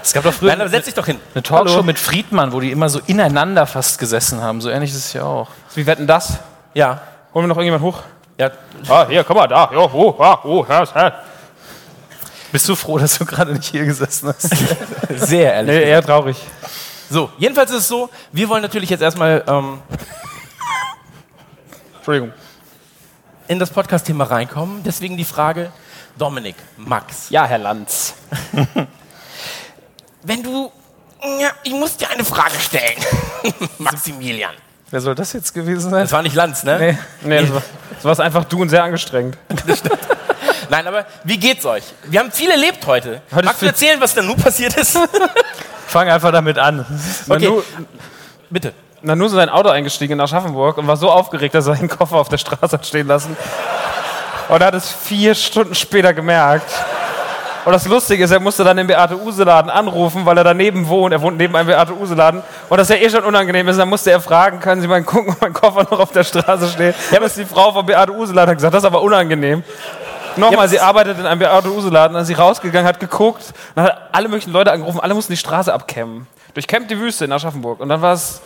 Es 0.03 0.13
gab 0.13 0.25
doch 0.25 0.35
früher 0.35 0.51
Nein, 0.51 0.61
aber 0.61 0.71
setz 0.71 0.85
dich 0.85 0.95
doch 0.95 1.07
hin. 1.07 1.19
eine 1.35 1.43
Talkshow 1.43 1.83
mit 1.83 1.99
Friedmann, 1.99 2.53
wo 2.53 2.61
die 2.61 2.71
immer 2.71 2.89
so 2.89 3.01
ineinander 3.07 3.67
fast 3.67 3.99
gesessen 3.99 4.41
haben. 4.43 4.61
So 4.61 4.69
ähnlich 4.69 4.91
ist 4.91 4.97
es 4.99 5.13
ja 5.15 5.23
auch. 5.23 5.49
Wie 5.75 5.87
wetten 5.87 6.07
das? 6.07 6.35
Ja. 6.75 7.01
Holen 7.33 7.45
wir 7.45 7.49
noch 7.49 7.57
irgendjemand 7.57 7.83
hoch? 7.83 8.03
Ja, 8.39 8.51
Ah, 8.89 9.07
hier, 9.09 9.25
komm 9.25 9.37
mal, 9.37 9.47
da. 9.47 9.71
Jo, 9.73 9.89
oh, 9.93 10.15
ah, 10.23 10.41
oh, 10.45 10.67
ja, 10.69 10.85
ja. 10.85 11.13
Bist 12.53 12.69
du 12.69 12.75
froh, 12.77 12.99
dass 12.99 13.17
du 13.19 13.25
gerade 13.25 13.53
nicht 13.53 13.65
hier 13.71 13.85
gesessen 13.85 14.29
hast? 14.29 14.49
sehr 15.17 15.55
ehrlich. 15.55 15.75
Nee, 15.77 15.91
eher 15.91 16.03
traurig. 16.03 16.37
So, 17.09 17.31
jedenfalls 17.39 17.71
ist 17.71 17.79
es 17.79 17.89
so, 17.89 18.11
wir 18.33 18.49
wollen 18.49 18.63
natürlich 18.63 18.91
jetzt 18.91 19.01
erstmal 19.03 19.43
ähm, 19.47 19.79
Entschuldigung. 21.97 22.33
in 23.49 23.59
das 23.59 23.71
Podcast-Thema 23.71 24.25
reinkommen. 24.25 24.83
Deswegen 24.85 25.17
die 25.17 25.25
Frage, 25.25 25.73
Dominik, 26.19 26.57
Max, 26.77 27.31
Ja, 27.31 27.45
Herr 27.45 27.59
Lanz. 27.59 28.15
wenn 30.23 30.43
du... 30.43 30.71
Ja, 31.41 31.51
ich 31.63 31.73
muss 31.73 31.97
dir 31.97 32.09
eine 32.11 32.25
Frage 32.25 32.59
stellen. 32.61 32.99
Maximilian. 33.79 34.55
Wer 34.91 35.01
soll 35.01 35.15
das 35.15 35.33
jetzt 35.33 35.55
gewesen 35.55 35.91
sein? 35.91 36.03
Das 36.03 36.13
war 36.13 36.23
nicht 36.23 36.35
Lanz, 36.37 36.63
ne? 36.63 36.79
Nee. 36.79 36.99
Nee, 37.23 37.41
das 37.41 37.55
war, 37.55 37.63
das 38.03 38.19
war 38.19 38.25
einfach 38.25 38.45
du 38.45 38.61
und 38.61 38.69
sehr 38.69 38.85
angestrengt. 38.85 39.39
Nein, 40.71 40.87
aber 40.87 41.07
wie 41.25 41.39
geht's 41.39 41.65
euch? 41.65 41.83
Wir 42.05 42.21
haben 42.21 42.31
viel 42.31 42.51
erlebt 42.51 42.87
heute. 42.87 43.23
Heute 43.35 43.47
Magst 43.47 43.63
du 43.63 43.67
erzählen, 43.67 44.01
was 44.01 44.15
denn 44.15 44.27
nun 44.27 44.37
passiert 44.37 44.77
ist? 44.77 44.99
Fang 45.87 46.09
einfach 46.09 46.31
damit 46.31 46.59
an. 46.59 46.81
Okay. 47.29 47.47
Nanu, 47.47 47.63
Bitte. 48.51 48.73
Nanu 49.03 49.25
ist 49.27 49.33
in 49.33 49.37
sein 49.39 49.49
Auto 49.49 49.71
eingestiegen 49.71 50.15
in 50.15 50.21
Aschaffenburg 50.21 50.79
und 50.79 50.87
war 50.87 50.97
so 50.97 51.11
aufgeregt, 51.11 51.55
dass 51.55 51.67
er 51.67 51.75
seinen 51.77 51.89
Koffer 51.89 52.17
auf 52.17 52.29
der 52.29 52.39
Straße 52.39 52.73
hat 52.73 52.87
stehen 52.87 53.07
lassen. 53.07 53.37
Und 54.49 54.61
er 54.61 54.67
hat 54.67 54.75
es 54.75 54.91
vier 54.91 55.35
Stunden 55.35 55.75
später 55.75 56.13
gemerkt. 56.13 56.71
Und 57.65 57.73
das 57.73 57.87
Lustige 57.87 58.25
ist, 58.25 58.31
er 58.31 58.41
musste 58.41 58.63
dann 58.63 58.77
den 58.77 58.87
Beate-Use-Laden 58.87 59.71
anrufen, 59.71 60.27
weil 60.27 60.37
er 60.37 60.45
daneben 60.45 60.87
wohnt. 60.87 61.15
Er 61.15 61.23
wohnt 61.23 61.39
neben 61.39 61.57
einem 61.57 61.67
Beate-Use-Laden. 61.67 62.43
Und 62.69 62.77
das 62.77 62.91
ja 62.91 62.97
eh 62.97 63.09
schon 63.09 63.25
unangenehm 63.25 63.67
ist, 63.69 63.79
dann 63.79 63.89
musste 63.89 64.11
er 64.11 64.21
fragen, 64.21 64.61
können 64.61 64.83
Sie 64.83 64.89
mal 64.89 65.03
gucken, 65.03 65.33
ob 65.33 65.41
mein 65.41 65.55
Koffer 65.55 65.85
noch 65.85 65.99
auf 65.99 66.13
der 66.13 66.25
Straße 66.25 66.69
steht. 66.69 66.95
Ja, 67.11 67.19
aber 67.19 67.29
die 67.29 67.45
Frau 67.47 67.73
vom 67.73 67.87
Beate-Use-Laden 67.87 68.51
hat 68.51 68.57
gesagt, 68.59 68.75
das 68.75 68.83
ist 68.83 68.87
aber 68.87 69.01
unangenehm. 69.01 69.65
Nochmal, 70.37 70.69
sie 70.69 70.81
arbeitet 70.81 71.19
in 71.19 71.27
einem 71.27 71.39
Beate-Use-Laden, 71.39 72.15
dann 72.15 72.23
ist 72.23 72.29
sie 72.29 72.35
rausgegangen, 72.35 72.87
hat 72.87 73.01
geguckt, 73.01 73.55
dann 73.75 73.85
hat 73.85 74.09
alle 74.13 74.29
möglichen 74.29 74.53
Leute 74.53 74.73
angerufen, 74.73 75.01
alle 75.01 75.15
mussten 75.15 75.33
die 75.33 75.37
Straße 75.39 75.73
abkämmen. 75.73 76.27
Durchkämmt 76.55 76.91
die 76.91 76.99
Wüste 76.99 77.25
in 77.25 77.33
Aschaffenburg. 77.33 77.81
Und 77.81 77.89
dann 77.89 78.03
war 78.03 78.13
es, 78.13 78.43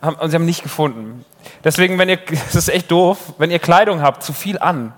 haben, 0.00 0.16
und 0.16 0.30
sie 0.30 0.36
haben 0.36 0.44
nicht 0.44 0.62
gefunden. 0.62 1.24
Deswegen, 1.64 1.98
wenn 1.98 2.08
ihr, 2.08 2.18
das 2.46 2.54
ist 2.54 2.68
echt 2.68 2.90
doof, 2.90 3.18
wenn 3.38 3.50
ihr 3.50 3.58
Kleidung 3.58 4.02
habt, 4.02 4.22
zu 4.22 4.32
viel 4.32 4.58
an, 4.58 4.92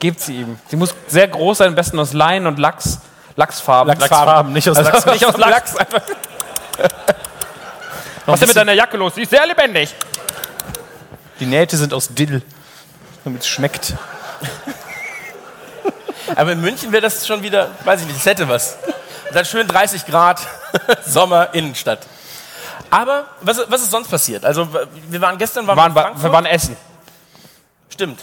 gebt 0.00 0.20
sie 0.20 0.40
ihm. 0.40 0.58
Sie 0.68 0.76
muss 0.76 0.94
sehr 1.06 1.28
groß 1.28 1.58
sein, 1.58 1.68
am 1.68 1.74
besten 1.74 1.98
aus 1.98 2.12
Leinen 2.12 2.46
und 2.46 2.58
Lachs, 2.58 2.98
Lachsfarben. 3.36 3.98
Lachsfarben, 3.98 4.52
nicht 4.52 4.68
aus 4.68 4.76
Also 4.76 4.90
Lachs. 4.90 5.06
nicht 5.06 5.24
aus 5.24 5.36
Lachs. 5.36 5.76
einfach. 5.76 6.02
Was 8.26 8.34
ist 8.34 8.40
denn 8.42 8.48
mit 8.48 8.56
deiner 8.56 8.72
Jacke 8.72 8.96
los? 8.96 9.14
Sie 9.14 9.22
ist 9.22 9.30
sehr 9.30 9.46
lebendig. 9.46 9.94
Die 11.38 11.46
Nähte 11.46 11.76
sind 11.76 11.94
aus 11.94 12.08
Dill, 12.08 12.42
damit 13.24 13.42
es 13.42 13.48
schmeckt. 13.48 13.94
Aber 16.36 16.52
in 16.52 16.60
München 16.60 16.92
wäre 16.92 17.02
das 17.02 17.26
schon 17.26 17.42
wieder, 17.42 17.70
weiß 17.84 18.02
ich 18.02 18.06
nicht, 18.06 18.18
das 18.18 18.26
hätte 18.26 18.48
was. 18.48 18.76
Und 19.28 19.34
dann 19.34 19.44
schön 19.44 19.66
30 19.66 20.06
Grad, 20.06 20.40
Sommer, 21.04 21.52
Innenstadt. 21.54 22.00
Aber 22.90 23.26
was, 23.40 23.58
was 23.68 23.82
ist 23.82 23.90
sonst 23.90 24.08
passiert? 24.08 24.44
Also 24.44 24.68
wir 25.08 25.20
waren 25.20 25.38
gestern 25.38 25.66
waren 25.66 25.76
Wir 25.76 25.94
waren, 25.94 26.22
wir 26.22 26.32
waren 26.32 26.46
essen. 26.46 26.76
Stimmt. 27.88 28.20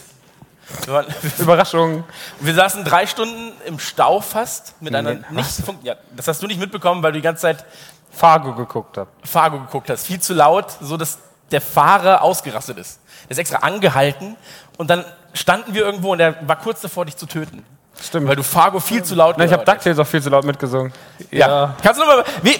Überraschung. 1.39 2.03
wir 2.39 2.53
saßen 2.53 2.83
drei 2.83 3.05
Stunden 3.07 3.53
im 3.65 3.79
Stau 3.79 4.19
fast 4.21 4.73
mit 4.81 4.93
einer 4.95 5.13
Nee, 5.15 5.19
nicht 5.31 5.49
fun- 5.65 5.77
ja, 5.83 5.95
Das 6.15 6.27
hast 6.27 6.41
du 6.43 6.47
nicht 6.47 6.59
mitbekommen, 6.59 7.01
weil 7.03 7.11
du 7.13 7.19
die 7.19 7.23
ganze 7.23 7.41
Zeit 7.43 7.65
Fargo 8.11 8.53
geguckt 8.53 8.97
habe. 8.97 9.09
Fargo 9.23 9.59
geguckt 9.59 9.89
hast. 9.89 10.05
Viel 10.07 10.19
zu 10.19 10.33
laut, 10.33 10.65
so 10.81 10.97
dass 10.97 11.19
der 11.51 11.61
Fahrer 11.61 12.21
ausgerastet 12.21 12.77
ist. 12.77 12.99
Der 13.25 13.31
ist 13.31 13.37
extra 13.37 13.57
angehalten 13.59 14.35
und 14.77 14.89
dann 14.89 15.05
standen 15.33 15.73
wir 15.73 15.83
irgendwo 15.85 16.11
und 16.13 16.19
er 16.19 16.35
war 16.47 16.57
kurz 16.57 16.81
davor, 16.81 17.05
dich 17.05 17.15
zu 17.15 17.25
töten. 17.25 17.65
Stimmt. 18.01 18.27
Weil 18.27 18.35
du 18.35 18.43
Fargo 18.43 18.79
viel 18.79 19.03
zu 19.03 19.15
laut 19.15 19.37
Nein, 19.37 19.47
ich 19.47 19.53
habe 19.53 19.63
hast. 19.65 19.73
DuckTales 19.75 19.99
auch 19.99 20.07
viel 20.07 20.21
zu 20.21 20.29
laut 20.29 20.43
mitgesungen. 20.43 20.93
Ja. 21.31 21.75
Kannst 21.81 21.99
du 22.01 22.05
noch 22.05 22.17
mal, 22.17 22.23
wie, 22.43 22.55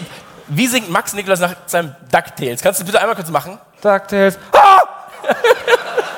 wie 0.48 0.68
singt 0.68 0.90
Max 0.90 1.14
Niklas 1.14 1.40
nach 1.40 1.56
seinem 1.66 1.96
DuckTales? 2.12 2.62
Kannst 2.62 2.80
du 2.80 2.86
bitte 2.86 3.00
einmal 3.00 3.16
kurz 3.16 3.30
machen? 3.30 3.58
DuckTales. 3.82 4.38
Ah! 4.52 4.80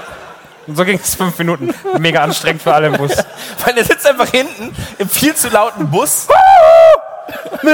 Und 0.69 0.75
so 0.75 0.85
ging 0.85 0.99
es 1.01 1.15
fünf 1.15 1.35
Minuten. 1.39 1.73
Mega 1.97 2.21
anstrengend 2.21 2.61
für 2.61 2.71
alle 2.71 2.85
im 2.87 2.93
Bus. 2.93 3.09
Weil 3.65 3.75
er 3.75 3.83
sitzt 3.83 4.05
einfach 4.05 4.29
hinten 4.29 4.71
im 4.99 5.09
viel 5.09 5.33
zu 5.33 5.49
lauten 5.49 5.89
Bus. 5.89 6.27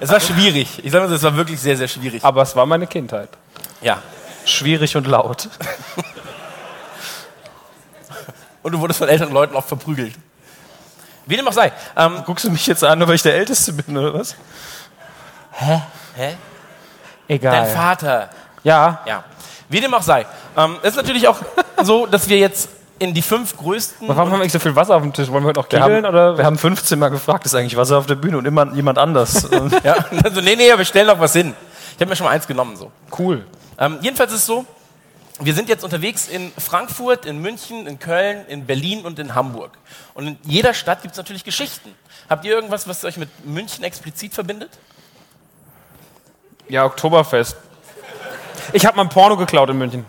es 0.00 0.10
war 0.10 0.18
schwierig. 0.18 0.84
Ich 0.84 0.90
sag 0.90 1.00
mal 1.00 1.08
so, 1.08 1.14
es 1.14 1.22
war 1.22 1.36
wirklich 1.36 1.60
sehr, 1.60 1.76
sehr 1.76 1.86
schwierig. 1.86 2.24
Aber 2.24 2.42
es 2.42 2.56
war 2.56 2.66
meine 2.66 2.88
Kindheit. 2.88 3.28
Ja. 3.80 4.02
Schwierig 4.44 4.96
und 4.96 5.06
laut. 5.06 5.48
Und 8.62 8.72
du 8.72 8.80
wurdest 8.80 8.98
von 8.98 9.08
älteren 9.08 9.32
Leuten 9.32 9.54
oft 9.54 9.68
verprügelt. 9.68 10.14
Wie 11.24 11.36
dem 11.36 11.46
auch 11.46 11.52
sei. 11.52 11.72
Ähm, 11.96 12.24
Guckst 12.26 12.44
du 12.44 12.50
mich 12.50 12.66
jetzt 12.66 12.82
an, 12.82 12.98
nur 12.98 13.06
weil 13.06 13.14
ich 13.14 13.22
der 13.22 13.36
Älteste 13.36 13.72
bin, 13.72 13.96
oder 13.96 14.12
was? 14.12 14.34
Hä? 15.52 15.82
Egal. 17.28 17.64
Dein 17.64 17.74
Vater. 17.74 18.28
Ja. 18.64 19.00
Ja. 19.06 19.24
Wie 19.70 19.80
dem 19.80 19.94
auch 19.94 20.02
sei. 20.02 20.26
Ähm, 20.56 20.76
es 20.82 20.90
ist 20.90 20.96
natürlich 20.96 21.26
auch 21.28 21.38
so, 21.82 22.04
dass 22.04 22.28
wir 22.28 22.38
jetzt 22.38 22.68
in 22.98 23.14
die 23.14 23.22
fünf 23.22 23.56
größten. 23.56 24.06
Warum 24.08 24.30
haben 24.30 24.38
wir 24.38 24.44
nicht 24.44 24.52
so 24.52 24.58
viel 24.58 24.76
Wasser 24.76 24.96
auf 24.96 25.02
dem 25.02 25.12
Tisch? 25.12 25.30
Wollen 25.30 25.44
wir 25.44 25.48
heute 25.48 25.60
noch 25.60 25.68
kegeln? 25.68 26.04
Oder? 26.04 26.36
wir 26.36 26.44
haben 26.44 26.58
15 26.58 26.98
Mal 26.98 27.08
gefragt, 27.08 27.46
ist 27.46 27.54
eigentlich 27.54 27.76
Wasser 27.76 27.96
auf 27.96 28.06
der 28.06 28.16
Bühne 28.16 28.36
und 28.36 28.44
immer 28.46 28.70
jemand 28.74 28.98
anders. 28.98 29.48
Ja, 29.84 30.04
also, 30.24 30.40
nee, 30.40 30.56
nee, 30.56 30.76
wir 30.76 30.84
stellen 30.84 31.06
noch 31.06 31.18
was 31.18 31.32
hin. 31.32 31.54
Ich 31.94 32.00
habe 32.00 32.10
mir 32.10 32.16
schon 32.16 32.26
mal 32.26 32.32
eins 32.32 32.46
genommen. 32.46 32.76
So. 32.76 32.90
Cool. 33.16 33.46
Ähm, 33.78 33.98
jedenfalls 34.02 34.32
ist 34.32 34.40
es 34.40 34.46
so, 34.46 34.66
wir 35.38 35.54
sind 35.54 35.68
jetzt 35.68 35.84
unterwegs 35.84 36.28
in 36.28 36.52
Frankfurt, 36.58 37.24
in 37.24 37.40
München, 37.40 37.86
in 37.86 37.98
Köln, 37.98 38.44
in 38.48 38.66
Berlin 38.66 39.04
und 39.04 39.18
in 39.18 39.34
Hamburg. 39.34 39.78
Und 40.14 40.26
in 40.26 40.38
jeder 40.42 40.74
Stadt 40.74 41.02
gibt 41.02 41.12
es 41.12 41.18
natürlich 41.18 41.44
Geschichten. 41.44 41.94
Habt 42.28 42.44
ihr 42.44 42.52
irgendwas, 42.52 42.88
was 42.88 43.04
euch 43.04 43.16
mit 43.16 43.28
München 43.46 43.84
explizit 43.84 44.34
verbindet? 44.34 44.70
Ja, 46.68 46.84
Oktoberfest. 46.84 47.56
Ich 48.72 48.86
habe 48.86 48.96
mal 48.96 49.02
ein 49.02 49.08
Porno 49.08 49.36
geklaut 49.36 49.70
in 49.70 49.78
München. 49.78 50.04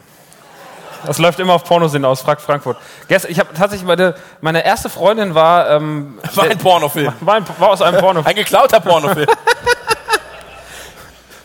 Das 1.05 1.17
läuft 1.17 1.39
immer 1.39 1.53
auf 1.53 1.63
Pornosinn 1.63 2.05
aus, 2.05 2.21
frag 2.21 2.41
Frankfurt. 2.41 2.77
Ich 3.07 3.39
habe 3.39 3.53
tatsächlich 3.53 3.87
meine, 3.87 4.13
meine 4.39 4.63
erste 4.63 4.89
Freundin 4.89 5.33
war 5.33 5.69
ähm, 5.69 6.19
War 6.35 6.45
ein 6.45 6.57
Pornofilm. 6.57 7.13
war, 7.21 7.35
ein, 7.35 7.45
war 7.57 7.69
aus 7.69 7.81
einem 7.81 7.99
Porno. 7.99 8.21
Ein 8.25 8.35
geklauter 8.35 8.79
Pornofilm. 8.79 9.27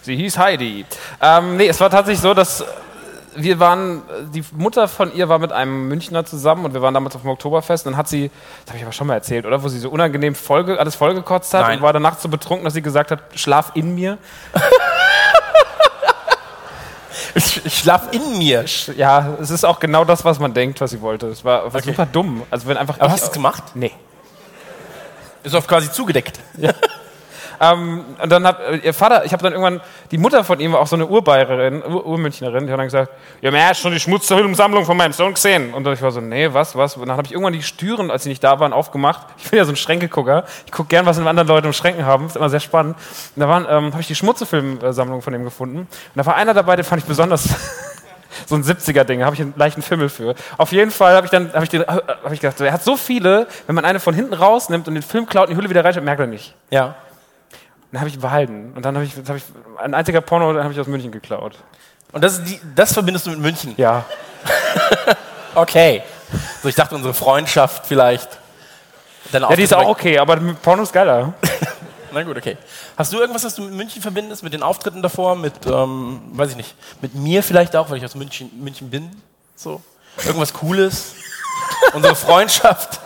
Sie 0.02 0.14
hieß 0.14 0.38
Heidi. 0.38 0.84
Ähm, 1.20 1.56
nee, 1.56 1.66
es 1.66 1.80
war 1.80 1.90
tatsächlich 1.90 2.20
so, 2.20 2.32
dass 2.32 2.64
wir 3.34 3.58
waren, 3.58 4.02
die 4.32 4.44
Mutter 4.52 4.88
von 4.88 5.12
ihr 5.14 5.28
war 5.28 5.38
mit 5.38 5.52
einem 5.52 5.88
Münchner 5.88 6.24
zusammen 6.24 6.64
und 6.64 6.74
wir 6.74 6.82
waren 6.82 6.94
damals 6.94 7.16
auf 7.16 7.22
dem 7.22 7.30
Oktoberfest. 7.30 7.86
Und 7.86 7.92
dann 7.92 7.98
hat 7.98 8.08
sie, 8.08 8.30
das 8.64 8.68
habe 8.68 8.78
ich 8.78 8.84
aber 8.84 8.92
schon 8.92 9.06
mal 9.06 9.14
erzählt, 9.14 9.46
oder? 9.46 9.62
Wo 9.62 9.68
sie 9.68 9.78
so 9.78 9.90
unangenehm 9.90 10.34
vollge, 10.34 10.78
alles 10.78 10.94
vollgekotzt 10.94 11.52
hat 11.54 11.62
Nein. 11.62 11.78
und 11.78 11.82
war 11.82 11.92
danach 11.92 12.18
so 12.18 12.28
betrunken, 12.28 12.64
dass 12.64 12.74
sie 12.74 12.82
gesagt 12.82 13.10
hat, 13.10 13.20
schlaf 13.34 13.72
in 13.74 13.94
mir. 13.94 14.18
Ich, 17.36 17.66
ich 17.66 17.78
schlaf 17.78 18.08
in 18.12 18.38
mir. 18.38 18.64
Ja, 18.96 19.36
es 19.38 19.50
ist 19.50 19.64
auch 19.64 19.78
genau 19.78 20.06
das, 20.06 20.24
was 20.24 20.38
man 20.38 20.54
denkt, 20.54 20.80
was 20.80 20.92
sie 20.92 21.02
wollte. 21.02 21.26
Es 21.26 21.44
war, 21.44 21.70
war 21.70 21.82
super 21.82 22.06
dumm. 22.06 22.42
Also 22.50 22.66
wenn 22.66 22.78
einfach 22.78 22.98
Aber 22.98 23.12
hast 23.12 23.24
du 23.24 23.26
es 23.26 23.32
gemacht? 23.32 23.62
Nee. 23.74 23.92
Ist 25.42 25.54
auch 25.54 25.66
quasi 25.66 25.92
zugedeckt. 25.92 26.40
Ähm, 27.60 28.04
und 28.22 28.30
dann 28.30 28.46
hat 28.46 28.60
äh, 28.60 28.76
ihr 28.76 28.94
Vater, 28.94 29.24
ich 29.24 29.32
habe 29.32 29.42
dann 29.42 29.52
irgendwann, 29.52 29.80
die 30.10 30.18
Mutter 30.18 30.44
von 30.44 30.60
ihm 30.60 30.72
war 30.72 30.80
auch 30.80 30.86
so 30.86 30.96
eine 30.96 31.06
Urbayerin, 31.06 31.82
Ur 31.84 32.06
Urmünchnerin, 32.06 32.66
die 32.66 32.72
hat 32.72 32.78
dann 32.78 32.86
gesagt, 32.86 33.10
ja, 33.40 33.50
man 33.50 33.64
hat 33.66 33.76
schon 33.76 33.92
die 33.92 34.00
Schmutzfilmsammlung 34.00 34.84
von 34.84 34.96
meinem 34.96 35.12
Sohn 35.12 35.34
gesehen. 35.34 35.72
Und 35.74 35.86
ich 35.86 36.02
war 36.02 36.10
so, 36.10 36.20
nee, 36.20 36.48
was, 36.52 36.76
was? 36.76 36.96
Und 36.96 37.06
dann 37.08 37.16
habe 37.16 37.26
ich 37.26 37.32
irgendwann 37.32 37.52
die 37.52 37.60
Türen, 37.60 38.10
als 38.10 38.24
sie 38.24 38.28
nicht 38.28 38.42
da 38.44 38.58
waren, 38.60 38.72
aufgemacht. 38.72 39.26
Ich 39.38 39.50
bin 39.50 39.58
ja 39.58 39.64
so 39.64 39.72
ein 39.72 39.76
Schränkegucker. 39.76 40.44
Ich 40.66 40.72
gucke 40.72 40.88
gern, 40.88 41.06
was 41.06 41.18
andere 41.18 41.46
Leute 41.46 41.66
im 41.68 41.72
Schränken 41.72 42.04
haben. 42.04 42.26
Ist 42.26 42.36
immer 42.36 42.50
sehr 42.50 42.60
spannend. 42.60 42.96
Und 43.36 43.40
da 43.40 43.48
waren, 43.48 43.64
ähm, 43.68 43.92
habe 43.92 44.00
ich 44.00 44.06
die 44.08 44.14
Schmutzefilmsammlung 44.16 45.22
von 45.22 45.32
ihm 45.34 45.44
gefunden. 45.44 45.78
Und 45.78 45.88
da 46.14 46.26
war 46.26 46.34
einer 46.36 46.52
dabei, 46.54 46.74
den 46.76 46.84
fand 46.84 47.02
ich 47.02 47.08
besonders 47.08 47.48
so 48.46 48.54
ein 48.54 48.62
70er-Ding, 48.64 49.24
habe 49.24 49.34
ich 49.34 49.40
einen 49.40 49.54
leichten 49.56 49.82
Fimmel 49.82 50.08
für. 50.08 50.34
Auf 50.58 50.72
jeden 50.72 50.90
Fall 50.90 51.14
habe 51.14 51.26
ich 51.26 51.30
dann, 51.30 51.52
habe 51.52 51.64
ich, 51.64 51.70
den- 51.70 51.82
äh, 51.82 51.86
hab 51.86 52.32
ich 52.32 52.40
gedacht, 52.40 52.60
er 52.60 52.72
hat 52.72 52.82
so 52.82 52.96
viele, 52.96 53.46
wenn 53.66 53.74
man 53.74 53.84
eine 53.84 54.00
von 54.00 54.14
hinten 54.14 54.34
rausnimmt 54.34 54.88
und 54.88 54.94
den 54.94 55.02
Film 55.02 55.26
klaut 55.26 55.44
und 55.48 55.54
die 55.54 55.56
Hülle 55.56 55.70
wieder 55.70 55.84
reinschreibt, 55.84 56.04
merkt 56.04 56.20
er 56.20 56.26
nicht. 56.26 56.54
Ja. 56.70 56.96
Dann 57.96 58.02
habe 58.02 58.10
ich 58.10 58.18
behalten. 58.18 58.74
Und 58.76 58.84
dann 58.84 58.94
habe 58.94 59.06
ich, 59.06 59.14
hab 59.26 59.36
ich 59.36 59.44
ein 59.78 59.94
einziger 59.94 60.20
Porno, 60.20 60.52
den 60.52 60.62
habe 60.62 60.70
ich 60.74 60.78
aus 60.78 60.86
München 60.86 61.10
geklaut. 61.10 61.54
Und 62.12 62.22
das, 62.22 62.34
ist 62.34 62.44
die, 62.44 62.60
das 62.74 62.92
verbindest 62.92 63.24
du 63.24 63.30
mit 63.30 63.40
München? 63.40 63.72
Ja. 63.78 64.04
Okay. 65.54 66.02
So, 66.62 66.68
ich 66.68 66.74
dachte, 66.74 66.94
unsere 66.94 67.14
Freundschaft 67.14 67.86
vielleicht. 67.86 68.28
Deine 69.32 69.46
Ja, 69.48 69.56
die 69.56 69.62
ist 69.62 69.72
auch 69.72 69.88
okay, 69.88 70.18
aber 70.18 70.36
Porno 70.36 70.82
ist 70.82 70.92
geiler. 70.92 71.32
Na 72.12 72.22
gut, 72.22 72.36
okay. 72.36 72.58
Hast 72.98 73.10
du 73.14 73.18
irgendwas, 73.18 73.44
was 73.44 73.54
du 73.54 73.62
mit 73.62 73.72
München 73.72 74.02
verbindest, 74.02 74.42
mit 74.42 74.52
den 74.52 74.62
Auftritten 74.62 75.00
davor, 75.00 75.34
mit, 75.34 75.54
ähm, 75.64 76.20
weiß 76.32 76.50
ich 76.50 76.56
nicht, 76.56 76.74
mit 77.00 77.14
mir 77.14 77.42
vielleicht 77.42 77.74
auch, 77.74 77.88
weil 77.88 77.96
ich 77.96 78.04
aus 78.04 78.14
München, 78.14 78.50
München 78.62 78.90
bin? 78.90 79.10
So? 79.54 79.80
Irgendwas 80.26 80.52
Cooles? 80.52 81.14
unsere 81.94 82.14
Freundschaft? 82.14 83.00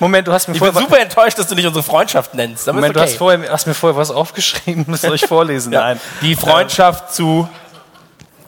Moment, 0.00 0.28
du 0.28 0.32
hast 0.32 0.48
mir 0.48 0.54
Ich 0.54 0.60
bin 0.60 0.72
vorher, 0.72 0.88
super 0.88 1.00
enttäuscht, 1.00 1.38
dass 1.38 1.48
du 1.48 1.54
nicht 1.54 1.66
unsere 1.66 1.82
Freundschaft 1.82 2.34
nennst. 2.34 2.68
Aber 2.68 2.76
Moment, 2.76 2.94
ist 2.94 2.96
du 2.96 3.00
okay. 3.00 3.10
hast, 3.10 3.18
vorher, 3.18 3.52
hast 3.52 3.66
mir 3.66 3.74
vorher 3.74 3.96
was 3.96 4.10
aufgeschrieben, 4.10 4.86
das 4.88 5.00
soll 5.02 5.14
ich 5.14 5.26
vorlesen? 5.26 5.72
ja. 5.72 5.80
Nein. 5.80 6.00
Die 6.22 6.34
Freundschaft 6.34 7.14
zu 7.14 7.48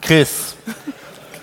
Chris. 0.00 0.54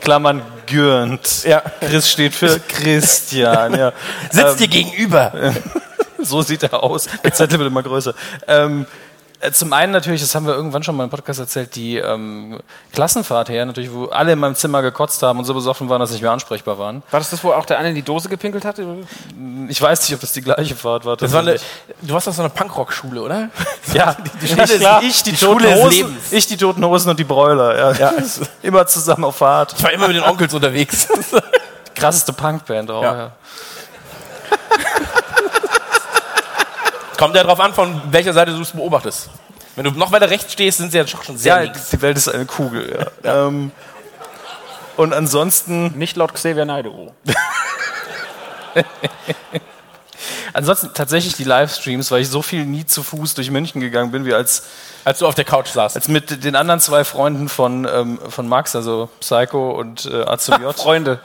Klammern 0.02 0.42
Gürnt. 0.66 1.44
Ja. 1.44 1.62
Chris 1.82 2.10
steht 2.10 2.34
für 2.34 2.60
Christian. 2.68 3.78
Ja. 3.78 3.94
Sitzt 4.32 4.60
dir 4.60 4.68
gegenüber. 4.68 5.54
So 6.20 6.42
sieht 6.42 6.64
er 6.64 6.84
aus. 6.84 7.08
Der 7.24 7.32
Zettel 7.32 7.60
wird 7.60 7.70
immer 7.70 7.84
größer. 7.84 8.14
Ähm, 8.48 8.82
äh, 8.84 9.07
zum 9.52 9.72
einen 9.74 9.92
natürlich, 9.92 10.22
das 10.22 10.34
haben 10.34 10.48
wir 10.48 10.54
irgendwann 10.56 10.82
schon 10.84 10.96
mal 10.96 11.04
im 11.04 11.10
Podcast 11.10 11.40
erzählt, 11.40 11.76
die 11.76 11.98
ähm, 11.98 12.60
Klassenfahrt 12.94 13.50
her, 13.50 13.66
natürlich, 13.66 13.92
wo 13.94 14.06
alle 14.06 14.34
in 14.34 14.40
meinem 14.40 14.56
Zimmer 14.56 14.82
gekotzt 14.82 15.22
haben 15.22 15.40
und 15.40 15.46
so 15.46 15.54
besoffen 15.54 15.90
waren, 15.90 16.00
dass 16.00 16.10
sie 16.10 16.16
nicht 16.16 16.24
mehr 16.24 16.32
ansprechbar 16.32 16.80
waren. 16.80 17.04
War 17.12 17.20
das 17.20 17.30
das, 17.30 17.44
wo 17.44 17.52
auch 17.52 17.66
der 17.66 17.78
eine 17.78 17.90
in 17.90 17.96
die 17.96 18.02
Dose 18.02 18.30
gepinkelt 18.30 18.66
hat? 18.66 18.80
Ich 19.70 19.82
weiß 19.82 20.02
nicht, 20.02 20.14
ob 20.16 20.22
das 20.22 20.32
die 20.34 20.42
gleiche 20.42 20.76
Fahrt 20.76 21.06
war. 21.06 21.18
Das 21.18 21.32
war 21.34 21.42
eine, 21.42 21.58
du 22.02 22.14
warst 22.14 22.28
doch 22.28 22.34
so 22.34 22.42
eine 22.42 22.50
Punkrock-Schule, 22.50 23.22
oder? 23.22 23.50
ja, 23.94 24.16
die 24.42 24.48
Schule 24.48 24.64
ich, 24.64 24.72
ist- 24.72 24.80
klar, 24.80 25.04
ich, 25.04 25.24
die 25.24 25.32
die 25.32 25.38
Schule 25.38 25.66
toten 25.70 25.84
Hosen, 25.84 25.90
Lebens. 25.92 26.32
ich, 26.32 26.48
die 26.48 26.58
toten 26.58 26.86
Hosen 26.86 27.10
und 27.12 27.20
die 27.20 27.24
Bräuler. 27.24 27.98
Ja. 28.00 28.14
Immer 28.64 28.88
zusammen 28.88 29.24
auf 29.26 29.36
Fahrt. 29.38 29.74
Ich 29.78 29.84
war 29.84 29.92
immer 29.92 30.08
mit 30.08 30.18
den 30.18 30.24
Onkels 30.24 30.54
unterwegs. 30.54 31.08
Krasseste 31.96 32.34
Punkband 32.34 32.90
auch. 32.92 33.04
Ja. 33.04 33.16
Ja. 33.18 33.32
Kommt 37.18 37.36
ja 37.36 37.44
drauf 37.44 37.60
an, 37.60 37.74
von 37.74 38.02
welcher 38.12 38.34
Seite 38.34 38.52
du 38.54 38.62
es 38.62 38.72
beobachtest. 38.72 39.30
Wenn 39.76 39.86
du 39.86 39.92
noch 39.92 40.12
weiter 40.12 40.30
rechts 40.30 40.54
stehst, 40.54 40.78
sind 40.80 40.92
sie 40.92 40.98
ja 40.98 41.08
schon 41.08 41.38
sehr 41.38 41.56
Ja, 41.58 41.62
links. 41.64 41.90
die 41.90 42.02
Welt 42.02 42.18
ist 42.18 42.28
eine 42.30 42.46
Kugel. 42.46 43.08
Ja. 43.24 43.46
Ähm, 43.48 43.72
und 44.96 45.14
ansonsten, 45.14 45.98
Nicht 45.98 46.16
laut 46.18 46.34
Xavier 46.34 46.66
Naidoo. 46.66 47.12
ansonsten 50.54 50.92
tatsächlich 50.94 51.36
die 51.36 51.44
Livestreams, 51.44 52.10
weil 52.10 52.22
ich 52.22 52.30
so 52.30 52.42
viel 52.42 52.66
nie 52.66 52.86
zu 52.86 53.04
Fuß 53.04 53.36
durch 53.36 53.52
München 53.52 53.80
gegangen 53.82 54.12
bin, 54.12 54.26
wie 54.26 54.34
als, 54.34 54.64
Als 55.06 55.20
du 55.20 55.28
auf 55.28 55.36
der 55.36 55.46
Couch 55.46 55.68
saßt. 55.68 55.96
als 55.96 56.08
mit 56.08 56.44
den 56.44 56.56
anderen 56.56 56.80
zwei 56.80 57.04
Freunden 57.04 57.48
von, 57.50 57.86
ähm, 57.92 58.20
von 58.30 58.48
Max, 58.48 58.76
also 58.76 59.10
Psycho 59.20 59.72
und 59.72 60.06
äh, 60.06 60.24
A2J. 60.24 60.74
Freunde. 60.82 61.20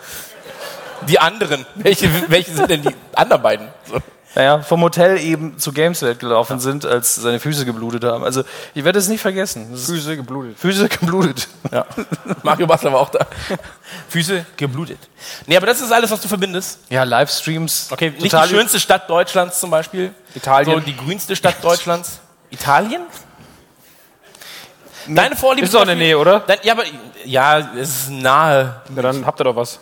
Die 1.08 1.18
anderen. 1.18 1.64
Welche, 1.74 2.08
welche 2.30 2.52
sind 2.52 2.70
denn 2.70 2.82
die 2.82 2.94
anderen 3.14 3.42
beiden? 3.42 3.68
So. 3.90 3.98
Naja, 4.34 4.60
vom 4.60 4.80
Hotel 4.82 5.18
eben 5.18 5.58
zu 5.58 5.72
Gameswelt 5.72 6.18
gelaufen 6.18 6.58
sind, 6.58 6.86
als 6.86 7.16
seine 7.16 7.38
Füße 7.38 7.66
geblutet 7.66 8.04
haben. 8.04 8.24
Also 8.24 8.44
ich 8.74 8.82
werde 8.82 8.98
es 8.98 9.08
nicht 9.08 9.20
vergessen. 9.20 9.68
Das 9.70 9.86
Füße 9.86 10.16
geblutet. 10.16 10.58
Füße 10.58 10.88
geblutet. 10.88 11.48
Ja. 11.70 11.84
Mario 12.42 12.66
Basler 12.66 12.92
war 12.92 13.00
auch 13.00 13.10
da. 13.10 13.26
Füße 14.08 14.46
geblutet. 14.56 14.98
Nee, 15.46 15.56
aber 15.56 15.66
das 15.66 15.80
ist 15.80 15.92
alles, 15.92 16.10
was 16.10 16.20
du 16.20 16.28
verbindest. 16.28 16.78
Ja, 16.88 17.02
Livestreams. 17.04 17.88
Okay, 17.90 18.10
nicht 18.10 18.22
total 18.22 18.48
die 18.48 18.54
schönste 18.54 18.80
Stadt 18.80 19.08
Deutschlands 19.10 19.60
zum 19.60 19.70
Beispiel. 19.70 20.12
Italien. 20.34 20.78
So 20.78 20.80
die 20.80 20.96
grünste 20.96 21.36
Stadt 21.36 21.56
Deutschlands. 21.62 22.20
Italien? 22.50 23.02
Deine 25.08 25.36
Vorliebe. 25.36 25.66
Ist 25.66 25.74
doch 25.74 25.82
in 25.82 25.88
der 25.88 25.96
Nähe, 25.96 26.16
oder? 26.16 26.40
Dein, 26.40 26.58
ja, 26.62 26.72
aber 26.72 26.84
ja, 27.24 27.58
es 27.76 27.88
ist 27.90 28.10
nahe. 28.10 28.80
Ja, 28.94 29.02
dann 29.02 29.26
habt 29.26 29.40
ihr 29.40 29.44
doch 29.44 29.56
was. 29.56 29.80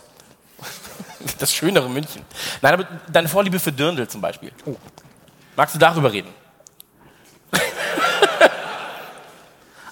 Das 1.39 1.53
schönere 1.53 1.89
München. 1.89 2.23
Nein, 2.61 2.73
aber 2.73 2.87
deine 3.07 3.27
Vorliebe 3.27 3.59
für 3.59 3.71
Dirndl 3.71 4.07
zum 4.07 4.21
Beispiel. 4.21 4.51
Magst 5.55 5.75
du 5.75 5.79
darüber 5.79 6.11
reden? 6.11 6.33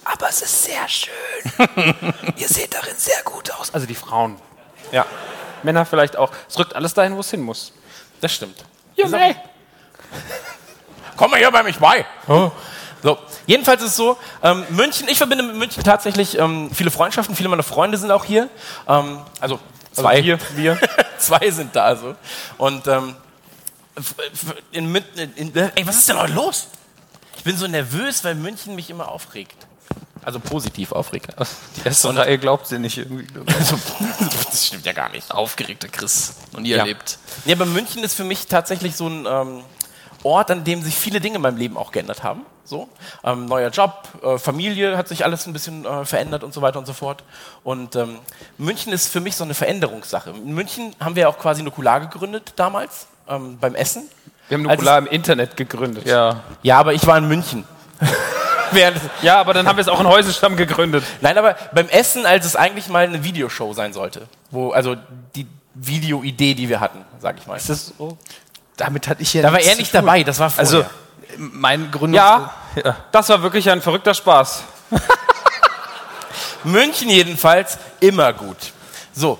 Aber 0.05 0.29
es 0.29 0.41
ist 0.41 0.63
sehr 0.63 0.87
schön. 0.87 1.13
Ihr 2.37 2.47
seht 2.47 2.73
darin 2.73 2.95
sehr 2.97 3.21
gut 3.23 3.51
aus. 3.51 3.73
Also 3.73 3.85
die 3.85 3.95
Frauen. 3.95 4.37
Ja, 4.91 5.05
Männer 5.61 5.85
vielleicht 5.85 6.15
auch. 6.17 6.31
Es 6.47 6.57
rückt 6.57 6.75
alles 6.75 6.93
dahin, 6.93 7.15
wo 7.15 7.19
es 7.19 7.29
hin 7.29 7.41
muss. 7.41 7.73
das 8.21 8.33
stimmt. 8.33 8.65
Junge! 8.95 9.35
Komm 11.15 11.31
mal 11.31 11.37
hier 11.37 11.51
bei 11.51 11.63
mich 11.63 11.77
bei. 11.77 12.05
So, 13.01 13.17
jedenfalls 13.45 13.81
ist 13.81 13.91
es 13.91 13.95
so, 13.95 14.17
ähm, 14.43 14.65
München, 14.69 15.07
ich 15.09 15.17
verbinde 15.17 15.43
mit 15.43 15.55
München 15.55 15.83
tatsächlich 15.83 16.37
ähm, 16.37 16.69
viele 16.73 16.91
Freundschaften, 16.91 17.35
viele 17.35 17.47
meiner 17.47 17.63
Freunde 17.63 17.97
sind 17.97 18.11
auch 18.11 18.25
hier. 18.25 18.49
Ähm, 18.87 19.19
also 19.39 19.59
zwei. 20.01 20.15
Also 20.15 20.25
wir, 20.25 20.39
wir. 20.55 20.79
zwei 21.17 21.51
sind 21.51 21.75
da 21.75 21.85
also. 21.85 22.15
Und 22.57 22.87
ähm, 22.87 23.15
in, 24.71 24.95
in, 24.95 25.33
in, 25.35 25.55
ey, 25.55 25.85
was 25.87 25.97
ist 25.97 26.09
denn 26.09 26.17
heute 26.19 26.33
los? 26.33 26.67
Ich 27.37 27.43
bin 27.43 27.57
so 27.57 27.67
nervös, 27.67 28.23
weil 28.23 28.35
München 28.35 28.75
mich 28.75 28.89
immer 28.89 29.07
aufregt. 29.09 29.67
Also 30.21 30.39
positiv 30.39 30.91
aufregt. 30.91 31.27
Die 31.77 31.87
erste 31.87 32.13
Reihe 32.15 32.37
glaubt 32.37 32.69
ihr 32.71 32.79
nicht 32.79 32.97
irgendwie. 32.97 33.25
Also, 33.57 33.79
das 34.51 34.67
stimmt 34.67 34.85
ja 34.85 34.91
gar 34.91 35.09
nicht. 35.09 35.31
Aufgeregter 35.31 35.87
Chris. 35.87 36.35
Und 36.53 36.65
ihr 36.65 36.75
Ja. 36.75 36.81
erlebt. 36.83 37.17
Ja, 37.45 37.55
aber 37.55 37.65
München 37.65 38.03
ist 38.03 38.15
für 38.15 38.25
mich 38.25 38.47
tatsächlich 38.47 38.95
so 38.97 39.07
ein 39.07 39.25
ähm, 39.25 39.63
Ort, 40.23 40.51
an 40.51 40.63
dem 40.63 40.81
sich 40.81 40.95
viele 40.95 41.19
Dinge 41.19 41.37
in 41.37 41.41
meinem 41.41 41.57
Leben 41.57 41.77
auch 41.77 41.91
geändert 41.91 42.23
haben. 42.23 42.45
So, 42.65 42.87
ähm, 43.23 43.47
neuer 43.47 43.69
Job, 43.69 44.07
äh, 44.23 44.37
Familie 44.37 44.95
hat 44.95 45.07
sich 45.07 45.25
alles 45.25 45.47
ein 45.47 45.53
bisschen 45.53 45.85
äh, 45.85 46.05
verändert 46.05 46.43
und 46.43 46.53
so 46.53 46.61
weiter 46.61 46.77
und 46.77 46.85
so 46.85 46.93
fort. 46.93 47.23
Und 47.63 47.95
ähm, 47.95 48.19
München 48.57 48.93
ist 48.93 49.07
für 49.07 49.21
mich 49.21 49.35
so 49.35 49.43
eine 49.43 49.55
Veränderungssache. 49.55 50.29
In 50.29 50.53
München 50.53 50.95
haben 50.99 51.15
wir 51.15 51.29
auch 51.29 51.39
quasi 51.39 51.63
Nukular 51.63 51.99
gegründet 51.99 52.53
damals 52.57 53.07
ähm, 53.27 53.57
beim 53.59 53.73
Essen. 53.73 54.03
Wir 54.49 54.57
haben 54.57 54.69
Als 54.69 54.79
Nukular 54.79 54.99
im 54.99 55.07
Internet 55.07 55.57
gegründet. 55.57 56.05
Ja. 56.07 56.41
Ja, 56.61 56.79
aber 56.79 56.93
ich 56.93 57.05
war 57.07 57.17
in 57.17 57.27
München. 57.27 57.63
Ja, 59.23 59.39
aber 59.39 59.55
dann 59.55 59.67
haben 59.67 59.77
wir 59.77 59.81
es 59.81 59.87
auch 59.87 59.99
in 59.99 60.07
Häusenstamm 60.07 60.55
gegründet. 60.55 61.03
nein, 61.21 61.35
aber 61.39 61.55
beim 61.73 61.89
Essen, 61.89 62.27
als 62.27 62.45
es 62.45 62.55
eigentlich 62.55 62.87
mal 62.87 63.03
eine 63.03 63.23
Videoshow 63.23 63.73
sein 63.73 63.93
sollte. 63.93 64.27
Wo, 64.51 64.69
also 64.69 64.95
die 65.35 65.47
Videoidee, 65.73 66.53
die 66.53 66.69
wir 66.69 66.79
hatten, 66.79 67.03
sag 67.19 67.37
ich 67.39 67.47
mal. 67.47 67.55
Ist 67.55 67.69
das 67.69 67.93
so? 67.97 68.17
Damit 68.79 69.07
hatte 69.07 69.21
ich 69.21 69.33
ja 69.33 69.41
Da 69.41 69.51
war 69.51 69.59
er 69.59 69.75
nicht 69.75 69.93
dabei, 69.93 70.23
das 70.23 70.39
war 70.39 70.49
vorher. 70.49 70.65
Also, 70.65 70.85
mein 71.37 71.91
Gründungs... 71.91 72.15
Ja, 72.15 72.53
ja. 72.83 72.95
das 73.11 73.29
war 73.29 73.41
wirklich 73.43 73.69
ein 73.69 73.81
verrückter 73.81 74.13
Spaß. 74.13 74.63
München 76.63 77.09
jedenfalls 77.09 77.77
immer 77.99 78.31
gut. 78.33 78.57
So. 79.13 79.37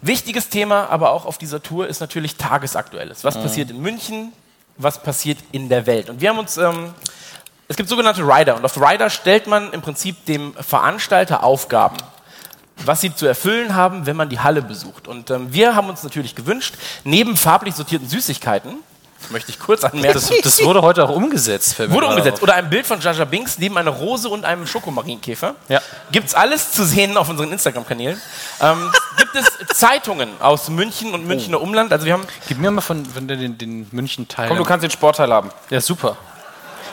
Wichtiges 0.00 0.48
Thema, 0.48 0.88
aber 0.88 1.10
auch 1.10 1.26
auf 1.26 1.38
dieser 1.38 1.62
Tour 1.62 1.86
ist 1.86 2.00
natürlich 2.00 2.36
Tagesaktuelles. 2.36 3.22
Was 3.22 3.40
passiert 3.40 3.70
in 3.70 3.80
München? 3.80 4.32
Was 4.76 5.02
passiert 5.02 5.38
in 5.52 5.68
der 5.68 5.86
Welt? 5.86 6.08
Und 6.08 6.20
wir 6.20 6.30
haben 6.30 6.38
uns, 6.38 6.56
ähm, 6.56 6.94
es 7.68 7.76
gibt 7.76 7.88
sogenannte 7.88 8.22
Rider 8.22 8.56
und 8.56 8.64
auf 8.64 8.80
Rider 8.80 9.10
stellt 9.10 9.46
man 9.46 9.72
im 9.72 9.82
Prinzip 9.82 10.24
dem 10.24 10.54
Veranstalter 10.54 11.44
Aufgaben, 11.44 11.96
was 12.84 13.00
sie 13.00 13.14
zu 13.14 13.26
erfüllen 13.26 13.74
haben, 13.74 14.06
wenn 14.06 14.16
man 14.16 14.28
die 14.28 14.40
Halle 14.40 14.62
besucht. 14.62 15.08
Und 15.08 15.30
ähm, 15.30 15.52
wir 15.52 15.74
haben 15.74 15.88
uns 15.88 16.02
natürlich 16.02 16.34
gewünscht, 16.34 16.74
neben 17.04 17.36
farblich 17.36 17.74
sortierten 17.74 18.08
Süßigkeiten, 18.08 18.76
das 19.20 19.30
möchte 19.30 19.50
ich 19.52 19.60
kurz 19.60 19.84
anmerken, 19.84 20.14
Das, 20.14 20.30
das 20.42 20.64
wurde 20.64 20.82
heute 20.82 21.04
auch 21.04 21.10
umgesetzt. 21.14 21.78
Wurde 21.90 22.08
umgesetzt. 22.08 22.38
auf. 22.38 22.42
Oder 22.42 22.54
ein 22.54 22.68
Bild 22.68 22.86
von 22.86 23.00
Jaja 23.00 23.24
Binks 23.24 23.56
neben 23.56 23.78
einer 23.78 23.92
Rose 23.92 24.28
und 24.28 24.44
einem 24.44 24.66
Schokomarienkäfer. 24.66 25.54
Ja. 25.68 25.80
Gibt's 26.10 26.34
alles 26.34 26.72
zu 26.72 26.84
sehen 26.84 27.16
auf 27.16 27.28
unseren 27.28 27.52
Instagram-Kanälen. 27.52 28.20
Ähm, 28.60 28.90
gibt 29.16 29.36
es 29.36 29.76
Zeitungen 29.78 30.28
aus 30.40 30.68
München 30.70 31.14
und 31.14 31.24
Münchner 31.24 31.60
Umland? 31.60 31.92
Also 31.92 32.04
wir 32.04 32.14
haben. 32.14 32.24
Gib 32.48 32.58
mir 32.58 32.72
mal 32.72 32.80
von, 32.80 33.06
von 33.06 33.28
den, 33.28 33.56
den 33.56 33.86
München-Teil. 33.92 34.48
Komm, 34.48 34.58
du 34.58 34.64
kannst 34.64 34.82
den 34.82 34.90
Sportteil 34.90 35.32
haben. 35.32 35.50
Ja, 35.70 35.80
super. 35.80 36.16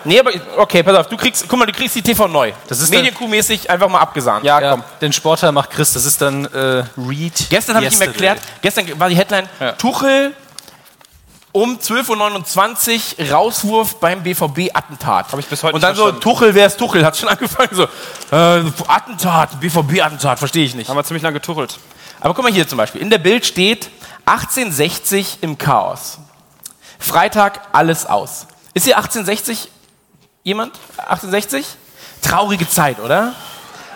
Nee, 0.05 0.19
aber 0.19 0.31
okay, 0.57 0.81
pass 0.83 0.95
auf, 0.97 1.07
du 1.07 1.17
kriegst, 1.17 1.45
guck 1.47 1.59
mal, 1.59 1.65
du 1.65 1.71
kriegst 1.71 1.95
die 1.95 2.01
TV 2.01 2.27
neu. 2.27 2.51
Das 2.67 2.79
ist 2.79 2.91
Medienkuh-mäßig 2.93 3.69
einfach 3.69 3.89
mal 3.89 3.99
abgesahnt. 3.99 4.43
Ja, 4.45 4.59
Ja, 4.61 4.71
komm. 4.71 4.83
den 5.01 5.13
Sportteil 5.13 5.51
macht 5.51 5.71
Chris. 5.71 5.93
Das 5.93 6.05
ist 6.05 6.21
dann 6.21 6.45
äh, 6.45 6.83
Read. 6.97 7.47
Gestern 7.49 7.75
habe 7.75 7.85
ich 7.85 7.93
ihm 7.93 8.01
erklärt, 8.01 8.39
gestern 8.61 8.99
war 8.99 9.09
die 9.09 9.15
Headline, 9.15 9.47
Ja. 9.59 9.73
Tuchel 9.73 10.33
um 11.51 11.77
12.29 11.79 13.19
Uhr 13.19 13.31
Rauswurf 13.31 13.95
beim 13.95 14.21
BVB-Attentat. 14.21 15.31
Hab 15.31 15.39
ich 15.39 15.47
bis 15.47 15.63
heute 15.63 15.73
Und 15.75 15.81
dann 15.83 15.95
so. 15.95 16.11
Tuchel, 16.11 16.53
wer 16.53 16.67
ist 16.67 16.77
Tuchel? 16.77 17.03
Hat 17.03 17.17
schon 17.17 17.27
angefangen 17.29 17.69
so, 17.71 17.83
äh, 17.83 18.63
Attentat, 18.87 19.59
BVB-Attentat, 19.59 20.37
verstehe 20.37 20.63
ich 20.63 20.75
nicht. 20.75 20.89
Haben 20.89 20.97
wir 20.97 21.03
ziemlich 21.03 21.23
lange 21.23 21.39
getuchelt. 21.39 21.77
Aber 22.21 22.33
guck 22.33 22.43
mal 22.43 22.51
hier 22.53 22.67
zum 22.67 22.77
Beispiel. 22.77 23.01
In 23.01 23.09
der 23.09 23.17
Bild 23.17 23.45
steht 23.47 23.89
1860 24.25 25.39
im 25.41 25.57
Chaos. 25.57 26.19
Freitag 26.99 27.61
alles 27.71 28.05
aus. 28.05 28.45
Ist 28.75 28.83
hier 28.85 28.97
1860 28.97 29.69
jemand? 30.49 30.75
1860? 30.97 31.65
Traurige 32.21 32.69
Zeit, 32.69 32.99
oder? 32.99 33.33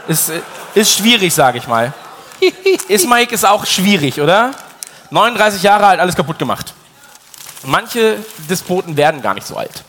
Ist, 0.08 0.30
äh, 0.30 0.42
ist 0.76 0.98
schwierig, 0.98 1.34
sage 1.34 1.58
ich 1.58 1.68
mal. 1.68 1.94
Ist 2.88 3.08
Mike 3.08 3.34
ist 3.34 3.46
auch 3.46 3.66
schwierig, 3.66 4.20
oder? 4.22 4.52
39 5.12 5.62
Jahre 5.64 5.88
alt, 5.88 6.00
alles 6.00 6.16
kaputt 6.16 6.40
gemacht. 6.40 6.74
Manche 7.64 8.18
Despoten 8.50 8.98
werden 8.98 9.22
gar 9.22 9.34
nicht 9.34 9.48
so 9.48 9.56
alt. 9.56 9.84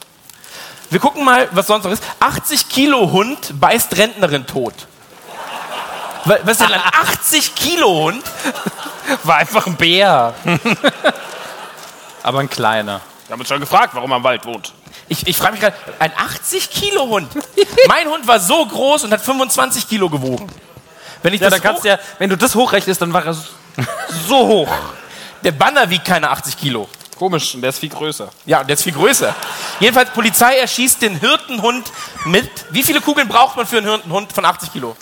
Wir 0.91 1.01
gucken 1.01 1.25
mal, 1.25 1.49
was 1.53 1.67
sonst 1.67 1.85
noch 1.85 1.91
ist. 1.91 2.03
80 2.21 2.69
Kilo 2.69 3.11
Hund 3.11 3.59
beißt 3.59 3.97
Rentnerin 3.97 4.47
tot. 4.47 4.75
Wa- 6.25 6.39
Was 6.45 6.53
ist 6.53 6.61
denn 6.61 6.73
ein 6.73 6.83
80 7.01 7.55
Kilo 7.55 7.89
Hund? 7.89 8.23
War 9.25 9.37
einfach 9.37 9.67
ein 9.67 9.77
Bär. 9.77 10.35
Aber 12.23 12.39
ein 12.41 12.49
kleiner. 12.51 13.01
Wir 13.27 13.33
haben 13.33 13.41
uns 13.41 13.49
schon 13.49 13.61
gefragt, 13.61 13.95
warum 13.95 14.11
er 14.13 14.17
im 14.19 14.25
Wald 14.25 14.45
wohnt. 14.47 14.73
Ich, 15.09 15.27
ich 15.27 15.37
frage 15.37 15.53
mich 15.53 15.61
gerade, 15.61 15.77
ein 15.99 16.13
80 16.17 16.71
Kilo 16.71 17.09
Hund. 17.09 17.29
mein 17.89 18.09
Hund 18.09 18.27
war 18.27 18.41
so 18.41 18.65
groß 18.65 19.05
und 19.05 19.13
hat 19.13 19.21
25 19.21 19.89
Kilo 19.89 20.09
gewogen. 20.09 20.49
Wenn 21.23 21.35
ich 21.35 21.41
Ja, 21.41 21.51
das 21.51 21.63
hoch, 21.63 21.83
du 21.83 21.89
ja, 21.89 21.99
wenn 22.19 22.31
du 22.31 22.37
das 22.37 22.55
hochrechnest, 22.55 23.01
dann 23.01 23.13
war 23.13 23.25
er 23.25 23.35
so 23.35 23.45
hoch. 24.29 24.69
der 25.43 25.53
Banner 25.53 25.89
wiegt 25.89 26.05
keine 26.05 26.31
80 26.31 26.57
Kilo. 26.57 26.89
Komisch, 27.19 27.55
und 27.55 27.61
der 27.63 27.71
ist 27.71 27.79
viel 27.79 27.89
größer. 27.91 28.29
Ja, 28.45 28.61
und 28.61 28.67
der 28.67 28.75
ist 28.75 28.83
viel 28.83 28.93
größer. 28.93 29.35
Jedenfalls, 29.79 30.11
Polizei 30.11 30.59
erschießt 30.59 31.01
den 31.01 31.19
Hirtenhund 31.19 31.87
mit. 32.25 32.51
Wie 32.71 32.83
viele 32.83 33.01
Kugeln 33.01 33.29
braucht 33.29 33.57
man 33.57 33.67
für 33.67 33.79
einen 33.79 33.87
Hirtenhund 33.87 34.33
von 34.33 34.45
80 34.45 34.73
Kilo? 34.73 34.97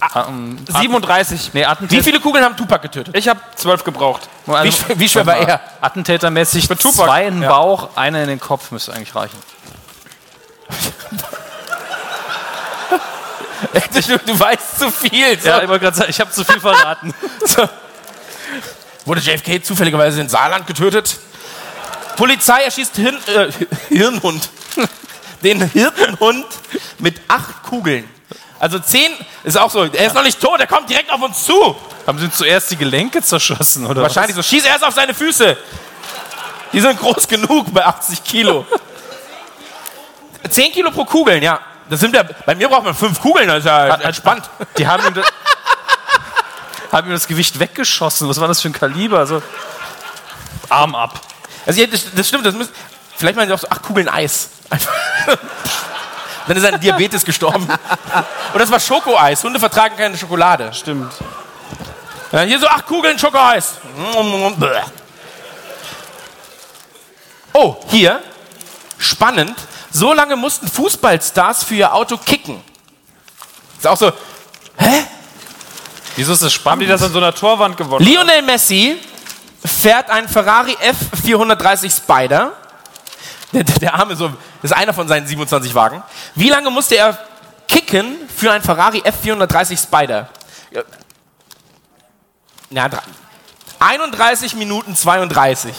Ah, 0.00 0.26
ähm, 0.28 0.58
37. 0.68 1.50
nee, 1.54 1.60
Wie 1.60 1.64
Attentäter. 1.66 2.02
viele 2.02 2.20
Kugeln 2.20 2.44
haben 2.44 2.56
Tupac 2.56 2.82
getötet? 2.82 3.16
Ich 3.16 3.28
habe 3.28 3.40
zwölf 3.54 3.84
gebraucht. 3.84 4.28
Wie, 4.46 4.52
Also, 4.52 4.68
sch- 4.86 4.98
wie 4.98 5.08
schwer 5.08 5.24
war 5.26 5.36
er? 5.36 5.60
Attentätermäßig 5.80 6.68
zwei 6.68 7.26
in 7.26 7.40
den 7.40 7.48
Bauch, 7.48 7.96
einer 7.96 8.20
in 8.22 8.28
den 8.28 8.40
Kopf 8.40 8.70
müsste 8.70 8.92
eigentlich 8.92 9.14
reichen. 9.14 9.38
Du, 14.06 14.18
du 14.18 14.38
weißt 14.38 14.78
zu 14.78 14.90
viel. 14.90 15.38
So. 15.40 15.48
Ja, 15.48 15.62
ich 15.62 15.68
wollte 15.68 15.84
gerade 15.84 15.96
sagen, 15.96 16.10
ich 16.10 16.20
habe 16.20 16.30
zu 16.30 16.44
viel 16.44 16.60
verraten. 16.60 17.14
So. 17.46 17.68
Wurde 19.04 19.20
JFK 19.20 19.62
zufälligerweise 19.64 20.20
in 20.20 20.28
Saarland 20.28 20.66
getötet? 20.66 21.16
Polizei 22.16 22.62
erschießt 22.62 22.96
Hirn, 22.96 23.16
äh, 23.26 23.48
Hirnhund. 23.88 24.48
Den 25.42 25.62
Hirtenhund 25.70 26.46
mit 26.98 27.20
acht 27.28 27.62
Kugeln. 27.64 28.08
Also 28.64 28.78
zehn 28.78 29.12
ist 29.42 29.58
auch 29.58 29.70
so. 29.70 29.84
Er 29.84 30.06
ist 30.06 30.14
noch 30.14 30.22
nicht 30.22 30.40
tot, 30.40 30.58
er 30.58 30.66
kommt 30.66 30.88
direkt 30.88 31.12
auf 31.12 31.20
uns 31.20 31.44
zu. 31.44 31.76
Haben 32.06 32.18
sie 32.18 32.30
zuerst 32.30 32.70
die 32.70 32.76
Gelenke 32.76 33.20
zerschossen, 33.20 33.84
oder? 33.84 34.00
Wahrscheinlich 34.00 34.34
so. 34.34 34.42
Schieß 34.42 34.64
erst 34.64 34.82
auf 34.82 34.94
seine 34.94 35.12
Füße. 35.12 35.54
Die 36.72 36.80
sind 36.80 36.98
groß 36.98 37.28
genug 37.28 37.74
bei 37.74 37.84
80 37.84 38.24
Kilo. 38.24 38.64
10 40.48 40.72
Kilo 40.72 40.90
pro 40.92 41.04
Kugeln, 41.04 41.42
ja. 41.42 41.60
Das 41.90 42.00
sind 42.00 42.14
ja, 42.14 42.22
bei 42.22 42.54
mir 42.54 42.70
braucht 42.70 42.84
man 42.84 42.94
fünf 42.94 43.20
Kugeln, 43.20 43.48
das 43.48 43.58
ist 43.58 43.66
ja 43.66 43.96
entspannt. 43.96 44.48
was? 44.56 44.66
Die 44.78 44.88
haben 44.88 45.06
ihm, 45.08 45.12
das, 45.12 45.26
haben 46.90 47.08
ihm 47.08 47.12
das 47.12 47.26
Gewicht 47.26 47.58
weggeschossen. 47.58 48.30
Was 48.30 48.40
war 48.40 48.48
das 48.48 48.62
für 48.62 48.70
ein 48.70 48.72
Kaliber? 48.72 49.18
Also, 49.18 49.42
Arm 50.70 50.94
ab. 50.94 51.20
Also 51.66 51.84
das, 51.84 52.06
das 52.14 52.26
stimmt, 52.26 52.46
das 52.46 52.54
müssen, 52.54 52.72
vielleicht 53.14 53.36
meinen 53.36 53.48
sie 53.48 53.52
auch 53.52 53.58
so, 53.58 53.66
ach, 53.68 53.82
Kugeln 53.82 54.08
Eis. 54.08 54.48
Dann 56.46 56.56
ist 56.56 56.62
er 56.64 56.74
an 56.74 56.80
Diabetes 56.80 57.24
gestorben. 57.24 57.66
Und 58.52 58.60
das 58.60 58.70
war 58.70 58.78
Schokoeis. 58.80 59.42
Hunde 59.42 59.58
vertragen 59.58 59.96
keine 59.96 60.16
Schokolade. 60.16 60.72
Stimmt. 60.72 61.12
Ja, 62.32 62.40
hier 62.40 62.58
so, 62.58 62.66
ach, 62.68 62.84
Kugeln 62.84 63.18
Schokoeis. 63.18 63.74
Oh, 67.52 67.76
hier, 67.88 68.20
spannend. 68.98 69.54
So 69.90 70.12
lange 70.12 70.34
mussten 70.34 70.66
Fußballstars 70.68 71.62
für 71.62 71.76
ihr 71.76 71.94
Auto 71.94 72.16
kicken. 72.16 72.60
Ist 73.78 73.86
auch 73.86 73.96
so, 73.96 74.12
hä? 74.76 75.04
Wieso 76.16 76.32
ist 76.32 76.42
das 76.42 76.52
Haben 76.52 76.60
spannend? 76.60 76.82
die 76.82 76.86
das 76.88 77.02
an 77.02 77.12
so 77.12 77.18
einer 77.18 77.34
Torwand 77.34 77.76
gewonnen? 77.76 78.04
Lionel 78.04 78.42
Messi 78.42 78.98
fährt 79.64 80.10
einen 80.10 80.28
Ferrari 80.28 80.76
F430 81.22 81.96
Spider. 81.96 82.52
Der, 83.54 83.62
der, 83.64 83.94
Arme 83.94 84.16
so, 84.16 84.28
das 84.62 84.70
ist 84.70 84.76
einer 84.76 84.92
von 84.92 85.06
seinen 85.08 85.26
27 85.26 85.74
Wagen. 85.74 86.02
Wie 86.34 86.48
lange 86.48 86.70
musste 86.70 86.96
er 86.96 87.16
kicken 87.68 88.16
für 88.34 88.50
einen 88.52 88.64
Ferrari 88.64 88.98
F430 89.02 89.80
Spider? 89.80 90.28
Ja. 90.72 90.82
Na, 92.70 92.88
dra- 92.88 93.02
31 93.78 94.56
Minuten 94.56 94.96
32. 94.96 95.72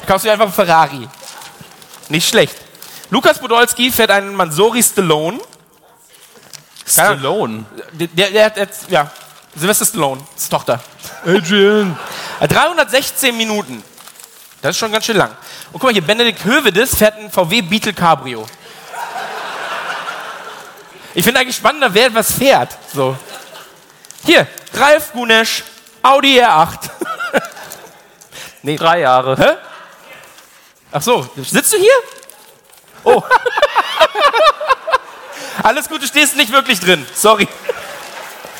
Da 0.00 0.06
kaufst 0.06 0.24
du 0.24 0.28
dir 0.28 0.32
einfach 0.32 0.44
einen 0.44 0.52
Ferrari. 0.52 1.08
Nicht 2.10 2.28
schlecht. 2.28 2.54
Lukas 3.10 3.38
Podolski 3.38 3.90
fährt 3.90 4.10
einen 4.10 4.34
Mansori 4.34 4.82
Stallone. 4.82 5.38
Stallone. 6.86 7.64
Der, 7.92 8.30
der, 8.30 8.50
der, 8.50 8.68
ja, 8.88 9.10
Sylvester 9.56 9.86
Stallone, 9.86 10.20
ist 10.36 10.50
Tochter. 10.50 10.80
Adrian. 11.24 11.96
Äh, 12.40 12.48
316 12.48 13.34
Minuten. 13.36 13.82
Das 14.64 14.70
ist 14.70 14.78
schon 14.78 14.92
ganz 14.92 15.04
schön 15.04 15.18
lang. 15.18 15.28
Und 15.72 15.72
guck 15.72 15.82
mal 15.82 15.92
hier, 15.92 16.00
Benedikt 16.00 16.42
Hövedes 16.42 16.96
fährt 16.96 17.18
ein 17.18 17.30
VW 17.30 17.60
Beetle 17.60 17.92
Cabrio. 17.92 18.46
Ich 21.12 21.22
finde 21.22 21.40
eigentlich 21.40 21.56
spannender, 21.56 21.92
wer 21.92 22.06
etwas 22.06 22.32
fährt. 22.32 22.74
So. 22.94 23.14
Hier, 24.24 24.46
Ralf 24.72 25.12
Gunesch, 25.12 25.64
Audi 26.02 26.40
R8. 26.40 26.78
Drei 28.78 29.00
Jahre. 29.00 29.36
Hä? 29.36 29.56
Ach 30.92 31.02
so, 31.02 31.28
sitzt 31.36 31.74
du 31.74 31.76
hier? 31.76 31.92
Oh. 33.02 33.22
Alles 35.62 35.86
gut, 35.90 36.00
du 36.00 36.06
stehst 36.06 36.36
nicht 36.36 36.50
wirklich 36.50 36.80
drin. 36.80 37.06
Sorry. 37.14 37.46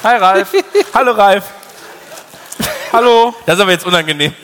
Hi 0.02 0.18
Ralf. 0.18 0.52
Hallo 0.94 1.12
Ralf. 1.12 1.44
Hallo. 2.92 3.34
Das 3.46 3.54
ist 3.54 3.62
aber 3.62 3.70
jetzt 3.70 3.86
unangenehm. 3.86 4.34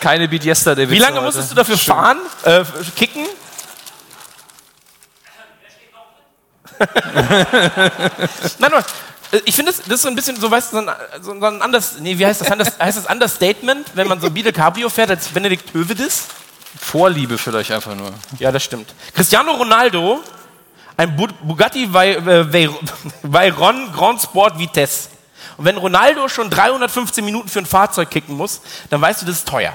Keine 0.00 0.28
Beat 0.28 0.44
Yesterday. 0.44 0.88
Wie 0.88 0.98
lange 0.98 1.20
musstest 1.20 1.50
du 1.50 1.54
dafür 1.54 1.76
fahren? 1.78 2.18
Äh, 2.44 2.64
kicken? 2.96 3.26
Nein, 8.58 8.70
nein. 8.70 8.84
äh, 9.32 9.40
Ich 9.44 9.54
finde, 9.56 9.72
das, 9.72 9.82
das 9.82 9.94
ist 9.94 10.02
so 10.02 10.08
ein 10.08 10.14
bisschen 10.14 10.36
so, 10.40 10.50
weißt 10.50 10.72
du, 10.72 10.76
so 10.80 10.86
ein, 10.86 10.96
so 11.22 11.32
ein 11.46 11.62
anders, 11.62 11.96
nee, 11.98 12.16
wie 12.18 12.24
heißt 12.26 12.40
das? 12.40 12.50
Anders, 12.50 12.78
heißt 12.78 12.98
das 12.98 13.06
Understatement, 13.06 13.86
wenn 13.94 14.06
man 14.08 14.20
so 14.20 14.26
ein 14.28 14.34
Beetle 14.34 14.52
Cabrio 14.52 14.88
fährt 14.88 15.10
als 15.10 15.28
Benedikt 15.28 15.72
Hövedes? 15.74 16.26
Vorliebe 16.80 17.36
vielleicht 17.38 17.72
einfach 17.72 17.94
nur. 17.96 18.12
Ja, 18.38 18.52
das 18.52 18.62
stimmt. 18.62 18.94
Cristiano 19.14 19.52
Ronaldo, 19.52 20.20
ein 20.96 21.16
Bu 21.16 21.26
Bugatti 21.42 21.84
äh, 21.84 21.88
Vey- 22.52 22.70
Veyron 23.22 23.92
Grand 23.92 24.22
Sport 24.22 24.58
Vitesse. 24.58 25.08
Und 25.56 25.64
wenn 25.64 25.76
Ronaldo 25.76 26.28
schon 26.28 26.50
315 26.50 27.24
Minuten 27.24 27.48
für 27.48 27.58
ein 27.58 27.66
Fahrzeug 27.66 28.10
kicken 28.10 28.36
muss, 28.36 28.60
dann 28.90 29.00
weißt 29.00 29.22
du, 29.22 29.26
das 29.26 29.38
ist 29.38 29.48
teuer. 29.48 29.72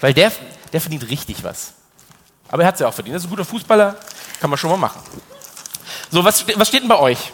Weil 0.00 0.14
der, 0.14 0.32
der 0.72 0.80
verdient 0.80 1.08
richtig 1.08 1.42
was. 1.44 1.72
Aber 2.48 2.62
er 2.62 2.68
hat 2.68 2.74
es 2.74 2.80
ja 2.80 2.88
auch 2.88 2.94
verdient. 2.94 3.16
Das 3.16 3.22
ist 3.22 3.26
ein 3.26 3.30
guter 3.30 3.44
Fußballer, 3.44 3.96
kann 4.40 4.50
man 4.50 4.58
schon 4.58 4.70
mal 4.70 4.76
machen. 4.76 5.00
So, 6.10 6.24
was, 6.24 6.46
was 6.56 6.68
steht 6.68 6.82
denn 6.82 6.88
bei 6.88 6.98
euch? 6.98 7.32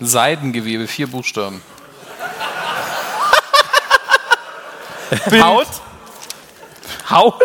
Seidengewebe, 0.00 0.86
vier 0.86 1.06
Buchstaben. 1.06 1.62
Haut? 5.42 5.68
Haut? 7.08 7.40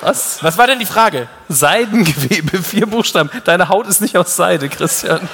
Was? 0.00 0.42
Was 0.42 0.56
war 0.56 0.66
denn 0.66 0.78
die 0.78 0.86
Frage? 0.86 1.28
Seidengewebe, 1.48 2.62
vier 2.62 2.86
Buchstaben. 2.86 3.30
Deine 3.44 3.68
Haut 3.68 3.86
ist 3.86 4.00
nicht 4.00 4.16
aus 4.16 4.36
Seide, 4.36 4.68
Christian. 4.68 5.28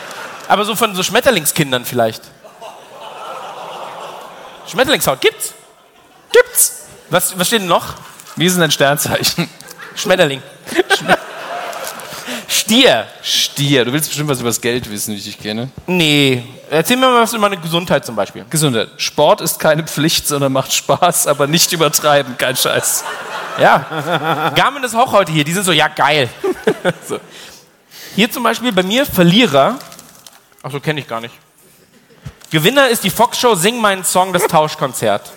Aber 0.49 0.65
so 0.65 0.75
von 0.75 0.95
so 0.95 1.03
Schmetterlingskindern 1.03 1.85
vielleicht. 1.85 2.23
Schmetterlingshaut 4.67 5.21
gibt's? 5.21 5.55
Gibt's. 6.33 6.86
Was, 7.11 7.39
was 7.39 7.47
steht 7.47 7.61
denn 7.61 7.69
noch? 7.69 7.95
Wie 8.37 8.47
ist 8.47 8.55
denn 8.55 8.61
dein 8.61 8.71
Sternzeichen? 8.71 9.49
Schmetterling. 9.95 10.43
Stier. 12.49 13.07
Stier. 13.23 13.85
Du 13.85 13.93
willst 13.93 14.09
bestimmt 14.09 14.29
was 14.29 14.41
über 14.41 14.49
das 14.49 14.61
Geld 14.61 14.91
wissen, 14.91 15.15
wie 15.15 15.19
ich 15.19 15.25
dich 15.25 15.39
kenne. 15.39 15.71
Nee. 15.87 16.43
Erzähl 16.69 16.97
mir 16.97 17.09
mal 17.09 17.23
was 17.23 17.33
über 17.33 17.43
meine 17.43 17.57
Gesundheit 17.57 18.05
zum 18.05 18.17
Beispiel. 18.17 18.45
Gesundheit. 18.51 18.89
Sport 18.97 19.41
ist 19.41 19.59
keine 19.59 19.85
Pflicht, 19.85 20.27
sondern 20.27 20.53
macht 20.53 20.73
Spaß, 20.73 21.29
aber 21.29 21.47
nicht 21.47 21.73
übertreiben. 21.73 22.37
Kein 22.37 22.57
Scheiß. 22.57 23.05
Ja. 23.59 24.53
Garmin 24.55 24.83
ist 24.83 24.95
auch 24.95 25.13
heute 25.13 25.33
hier. 25.33 25.45
Die 25.45 25.53
sind 25.53 25.65
so, 25.65 25.73
ja, 25.73 25.89
geil. 25.89 26.29
so. 27.09 27.21
Hier 28.17 28.31
zum 28.31 28.43
Beispiel 28.43 28.73
bei 28.73 28.83
mir 28.83 29.07
Verlierer. 29.07 29.79
Ach 30.63 30.71
so, 30.71 30.81
kenne 30.81 31.01
ich 31.01 31.07
gar 31.07 31.21
nicht. 31.21 31.35
Gewinner 32.51 32.89
ist 32.89 33.05
die 33.05 33.11
Fox 33.11 33.39
Show 33.39 33.55
Sing 33.55 33.81
meinen 33.81 34.05
Song, 34.05 34.33
das 34.33 34.47
Tauschkonzert. 34.47 35.31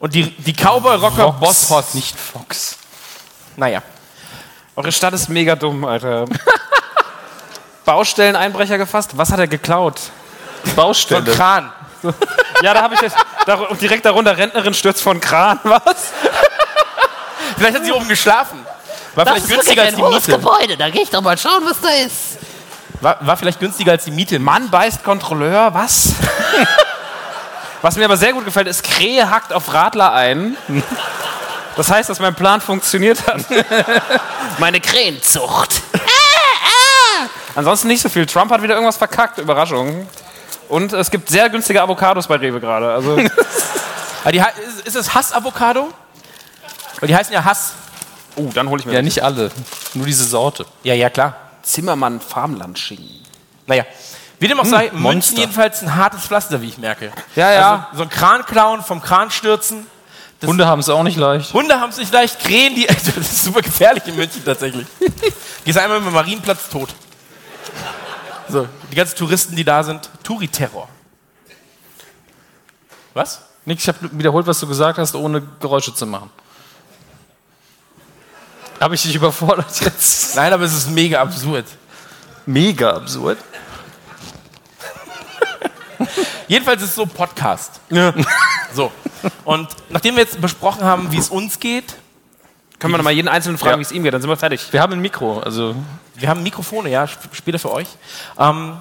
Und 0.00 0.14
die, 0.14 0.30
die 0.30 0.52
Cowboy-Rocker 0.52 1.32
Boss 1.32 1.68
Hoss. 1.70 1.94
Nicht 1.94 2.18
Fox. 2.18 2.76
Naja. 3.56 3.82
Eure 4.76 4.92
Stadt 4.92 5.12
ist 5.14 5.28
mega 5.28 5.56
dumm, 5.56 5.84
Alter. 5.84 6.26
Baustelleneinbrecher 7.84 8.78
gefasst? 8.78 9.16
Was 9.16 9.32
hat 9.32 9.40
er 9.40 9.48
geklaut? 9.48 10.00
Baustelle. 10.76 11.32
Kran. 11.32 11.72
Ja, 12.60 12.74
da 12.74 12.82
habe 12.82 12.96
ich 12.96 13.00
jetzt 13.00 13.16
da, 13.46 13.56
direkt 13.80 14.04
darunter 14.04 14.36
Rentnerin 14.36 14.74
stürzt 14.74 15.00
von 15.00 15.20
Kran. 15.20 15.60
Was? 15.64 16.12
Vielleicht 17.56 17.76
hat 17.76 17.84
sie 17.84 17.92
oben 17.92 18.08
geschlafen. 18.08 18.66
War 19.14 19.24
Das 19.24 19.34
vielleicht 19.34 19.48
günstiger 19.48 19.82
als 19.82 19.94
die 19.94 20.02
Miete. 20.02 20.32
Gebäude. 20.32 20.76
Da 20.76 20.90
gehe 20.90 21.02
ich 21.02 21.10
doch 21.10 21.20
mal 21.20 21.38
schauen, 21.38 21.62
was 21.64 21.80
da 21.80 21.88
ist. 21.88 22.38
War, 23.00 23.16
war 23.20 23.36
vielleicht 23.36 23.60
günstiger 23.60 23.92
als 23.92 24.04
die 24.04 24.10
Miete. 24.10 24.38
Mann 24.40 24.70
beißt 24.70 25.04
Kontrolleur, 25.04 25.72
was? 25.72 26.14
Was 27.82 27.96
mir 27.96 28.04
aber 28.04 28.16
sehr 28.16 28.32
gut 28.32 28.44
gefällt, 28.44 28.66
ist, 28.66 28.82
Krähe 28.82 29.30
hackt 29.30 29.52
auf 29.52 29.72
Radler 29.72 30.12
ein. 30.12 30.56
Das 31.76 31.90
heißt, 31.90 32.08
dass 32.08 32.18
mein 32.18 32.34
Plan 32.34 32.60
funktioniert 32.60 33.26
hat. 33.26 33.44
Meine 34.58 34.80
Krähenzucht. 34.80 35.80
Ansonsten 37.54 37.88
nicht 37.88 38.02
so 38.02 38.08
viel. 38.08 38.26
Trump 38.26 38.50
hat 38.50 38.62
wieder 38.62 38.74
irgendwas 38.74 38.96
verkackt, 38.96 39.38
Überraschung. 39.38 40.08
Und 40.68 40.92
es 40.92 41.10
gibt 41.10 41.28
sehr 41.28 41.48
günstige 41.48 41.80
Avocados 41.80 42.26
bei 42.26 42.36
Rewe 42.36 42.60
gerade. 42.60 42.92
Also 42.92 43.16
Ah, 44.24 44.32
die, 44.32 44.42
ist, 44.84 44.96
es 44.96 45.14
Hass-Avocado? 45.14 45.88
Weil 47.00 47.06
die 47.08 47.16
heißen 47.16 47.32
ja 47.32 47.44
Hass. 47.44 47.72
Oh, 48.36 48.50
dann 48.52 48.68
hole 48.68 48.80
ich 48.80 48.86
mir 48.86 48.92
Ja, 48.92 49.02
nicht 49.02 49.22
alle. 49.22 49.50
Nur 49.94 50.06
diese 50.06 50.24
Sorte. 50.24 50.66
Ja, 50.82 50.94
ja, 50.94 51.08
klar. 51.08 51.36
Zimmermann 51.62 52.20
Farmlandschinken. 52.20 53.22
Naja. 53.66 53.84
Wie 54.40 54.46
dem 54.48 54.60
auch 54.60 54.64
sei, 54.64 54.84
München 54.84 55.00
Monster. 55.02 55.36
jedenfalls 55.40 55.82
ein 55.82 55.94
hartes 55.96 56.22
Pflaster, 56.22 56.62
wie 56.62 56.68
ich 56.68 56.78
merke. 56.78 57.12
Ja, 57.34 57.52
ja. 57.52 57.86
Also, 57.90 57.96
so 57.98 58.02
ein 58.04 58.08
Kran 58.08 58.44
klauen, 58.44 58.82
vom 58.82 59.02
Kran 59.02 59.30
stürzen. 59.30 59.86
Das- 60.40 60.48
Hunde 60.48 60.66
haben 60.66 60.78
es 60.80 60.88
auch 60.88 61.02
nicht 61.02 61.16
leicht. 61.16 61.52
Hunde 61.52 61.80
haben 61.80 61.90
es 61.90 61.96
nicht 61.96 62.12
leicht, 62.12 62.38
Krähen, 62.40 62.74
die. 62.76 62.86
Das 62.86 63.06
ist 63.08 63.44
super 63.44 63.60
gefährlich 63.62 64.04
in 64.06 64.14
München 64.16 64.44
tatsächlich. 64.44 64.86
Gehst 65.64 65.78
einmal 65.78 65.98
mit 65.98 66.08
dem 66.08 66.14
Marienplatz 66.14 66.68
tot. 66.68 66.90
So, 68.48 68.66
die 68.90 68.94
ganzen 68.94 69.16
Touristen, 69.16 69.56
die 69.56 69.64
da 69.64 69.82
sind. 69.82 70.08
Touri-Terror. 70.22 70.88
Was? 73.14 73.40
Nick, 73.64 73.80
ich 73.80 73.88
habe 73.88 73.98
wiederholt, 74.12 74.46
was 74.46 74.60
du 74.60 74.66
gesagt 74.68 74.98
hast, 74.98 75.14
ohne 75.14 75.42
Geräusche 75.60 75.92
zu 75.94 76.06
machen. 76.06 76.30
Habe 78.80 78.94
ich 78.94 79.02
dich 79.02 79.14
überfordert 79.16 79.66
jetzt? 79.80 80.36
Nein, 80.36 80.52
aber 80.52 80.62
es 80.64 80.72
ist 80.72 80.88
mega 80.90 81.20
absurd. 81.20 81.64
Mega 82.46 82.92
absurd. 82.94 83.36
Jedenfalls 86.48 86.82
ist 86.82 86.90
es 86.90 86.94
so 86.94 87.06
Podcast. 87.06 87.80
So. 88.74 88.92
Und 89.44 89.68
nachdem 89.88 90.14
wir 90.16 90.22
jetzt 90.22 90.40
besprochen 90.40 90.84
haben, 90.84 91.10
wie 91.10 91.16
es 91.18 91.30
uns 91.30 91.58
geht, 91.58 91.94
Können 92.78 92.92
wir 92.94 92.98
noch 92.98 93.04
mal 93.04 93.10
jeden 93.12 93.26
Einzelnen 93.28 93.56
fragen, 93.58 93.72
Ja. 93.72 93.78
wie 93.78 93.82
es 93.82 93.92
ihm 93.92 94.02
geht, 94.02 94.12
dann 94.12 94.20
sind 94.20 94.28
wir 94.30 94.36
fertig. 94.36 94.72
Wir 94.72 94.80
haben 94.82 94.92
ein 94.92 95.00
Mikro, 95.00 95.40
also 95.40 95.74
wir 96.14 96.28
haben 96.28 96.42
Mikrofone, 96.42 96.90
ja, 96.90 97.04
sp- 97.08 97.32
später 97.32 97.58
für 97.58 97.72
euch, 97.72 97.88
ähm, 98.38 98.76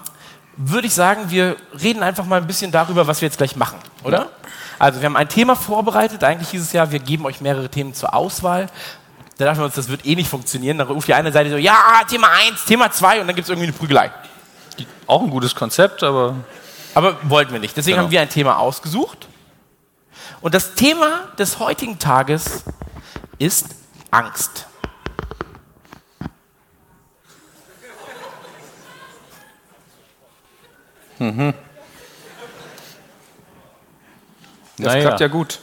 würde 0.57 0.87
ich 0.87 0.93
sagen, 0.93 1.29
wir 1.31 1.55
reden 1.81 2.03
einfach 2.03 2.25
mal 2.25 2.35
ein 2.41 2.45
bisschen 2.47 2.71
darüber, 2.71 3.07
was 3.07 3.21
wir 3.21 3.27
jetzt 3.27 3.37
gleich 3.37 3.55
machen, 3.55 3.77
oder? 4.03 4.29
Also 4.77 4.99
wir 5.01 5.05
haben 5.07 5.15
ein 5.15 5.29
Thema 5.29 5.55
vorbereitet, 5.55 6.23
eigentlich 6.23 6.49
hieß 6.49 6.61
es 6.61 6.73
ja, 6.73 6.91
wir 6.91 6.99
geben 6.99 7.25
euch 7.25 7.39
mehrere 7.41 7.69
Themen 7.69 7.93
zur 7.93 8.13
Auswahl. 8.13 8.67
Da 9.37 9.45
dachten 9.45 9.59
wir 9.59 9.65
uns, 9.65 9.75
das 9.75 9.87
wird 9.87 10.05
eh 10.05 10.15
nicht 10.15 10.29
funktionieren. 10.29 10.77
Dann 10.77 10.87
ruft 10.87 11.07
die 11.07 11.13
eine 11.13 11.31
Seite 11.31 11.49
so, 11.49 11.57
ja, 11.57 11.77
Thema 12.09 12.27
1, 12.49 12.65
Thema 12.65 12.91
2 12.91 13.21
und 13.21 13.27
dann 13.27 13.35
gibt 13.35 13.45
es 13.45 13.49
irgendwie 13.49 13.67
eine 13.69 13.77
Prügelei. 13.77 14.11
auch 15.07 15.21
ein 15.23 15.29
gutes 15.29 15.55
Konzept, 15.55 16.03
aber 16.03 16.35
Aber 16.97 17.29
wollten 17.29 17.53
wir 17.53 17.59
nicht. 17.59 17.77
Deswegen 17.77 17.93
Genau. 17.97 18.05
haben 18.05 18.11
wir 18.11 18.21
ein 18.21 18.29
Thema 18.29 18.57
ausgesucht. 18.57 19.27
Und 20.41 20.55
das 20.55 20.73
Thema 20.73 21.27
des 21.37 21.59
heutigen 21.59 21.99
Tages 21.99 22.63
ist 23.37 23.67
Angst. 24.09 24.65
Das 31.19 31.27
Naja. 34.77 35.01
klappt 35.01 35.19
ja 35.21 35.27
gut. 35.27 35.59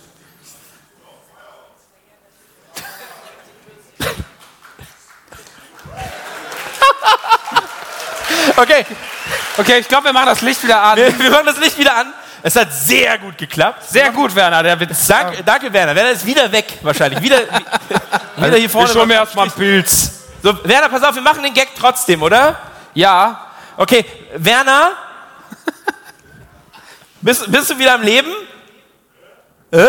Okay, 8.56 8.86
Okay, 9.56 9.78
ich 9.78 9.88
glaube, 9.88 10.06
wir 10.06 10.12
machen 10.12 10.26
das 10.26 10.40
Licht 10.42 10.62
wieder 10.62 10.82
an. 10.82 10.96
wir, 10.96 11.18
wir 11.18 11.30
machen 11.30 11.46
das 11.46 11.58
Licht 11.58 11.78
wieder 11.78 11.96
an. 11.96 12.12
Es 12.42 12.56
hat 12.56 12.72
sehr 12.72 13.16
gut 13.18 13.38
geklappt. 13.38 13.82
Sehr 13.88 14.10
gut, 14.10 14.34
Werner, 14.34 14.62
der 14.62 14.78
Witz. 14.78 15.06
Danke, 15.06 15.42
danke 15.42 15.72
Werner. 15.72 15.94
Werner 15.94 16.10
ist 16.10 16.26
wieder 16.26 16.50
weg, 16.52 16.78
wahrscheinlich. 16.82 17.22
Wieder, 17.22 17.38
wieder 18.36 18.56
hier 18.56 18.68
vorne. 18.68 18.90
Ich 18.90 18.96
hol 18.96 19.06
mir 19.06 19.14
erstmal 19.14 19.46
einen 19.46 19.54
Pilz. 19.54 20.10
So, 20.42 20.52
Werner, 20.64 20.88
pass 20.90 21.02
auf, 21.02 21.14
wir 21.14 21.22
machen 21.22 21.42
den 21.42 21.54
Gag 21.54 21.68
trotzdem, 21.78 22.22
oder? 22.22 22.56
Ja, 22.92 23.40
Okay, 23.76 24.04
Werner, 24.36 24.92
bist, 27.20 27.50
bist 27.50 27.70
du 27.70 27.78
wieder 27.78 27.94
am 27.94 28.02
Leben? 28.02 28.30
Äh? 29.72 29.86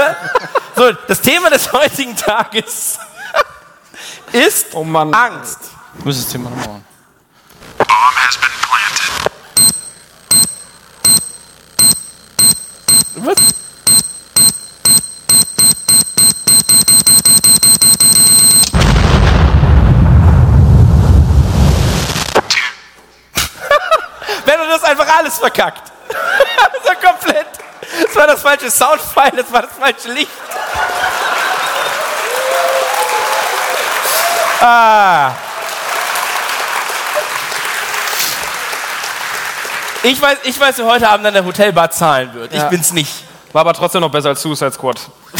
So, 0.75 0.91
das 1.07 1.21
Thema 1.21 1.49
des 1.51 1.71
heutigen 1.71 2.15
Tages 2.15 2.97
ist 4.31 4.73
Oh 4.73 4.83
Mann. 4.83 5.13
Angst. 5.13 5.59
ich 5.99 6.05
muss 6.05 6.17
das 6.23 6.31
Thema 6.31 6.49
noch 6.49 6.57
machen. 6.57 6.85
Was? 13.17 13.37
Werner, 24.45 24.65
du 24.65 24.73
hast 24.73 24.85
einfach 24.85 25.07
alles 25.17 25.39
verkackt. 25.39 25.91
so 26.83 27.07
komplett. 27.07 27.47
Das 28.05 28.15
war 28.15 28.27
das 28.27 28.41
falsche 28.41 28.69
Soundfile, 28.69 29.43
das 29.43 29.51
war 29.51 29.61
das 29.63 29.71
falsche 29.71 30.11
Licht. 30.11 30.31
Ah. 34.61 35.31
Ich 40.05 40.21
weiß, 40.21 40.37
ich 40.43 40.59
weiß, 40.59 40.77
wer 40.77 40.85
heute 40.85 41.09
Abend 41.09 41.25
an 41.25 41.33
der 41.33 41.43
Hotelbar 41.43 41.89
zahlen 41.89 42.31
wird. 42.35 42.53
Ich 42.53 42.59
Ja. 42.59 42.69
bin's 42.69 42.93
nicht. 42.93 43.11
war 43.53 43.61
aber 43.61 43.73
trotzdem 43.73 44.01
noch 44.01 44.11
besser 44.11 44.29
als 44.29 44.41
Suicide 44.41 44.71
Squad. 44.71 44.99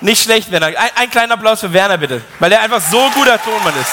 Nicht 0.00 0.24
schlecht, 0.24 0.50
Werner. 0.50 0.66
Ein, 0.68 0.90
ein 0.96 1.10
kleiner 1.10 1.34
Applaus 1.34 1.60
für 1.60 1.72
Werner, 1.72 1.98
bitte. 1.98 2.22
Weil 2.38 2.50
er 2.50 2.62
einfach 2.62 2.80
so 2.80 3.08
guter 3.10 3.40
Tonmann 3.40 3.74
ist. 3.78 3.90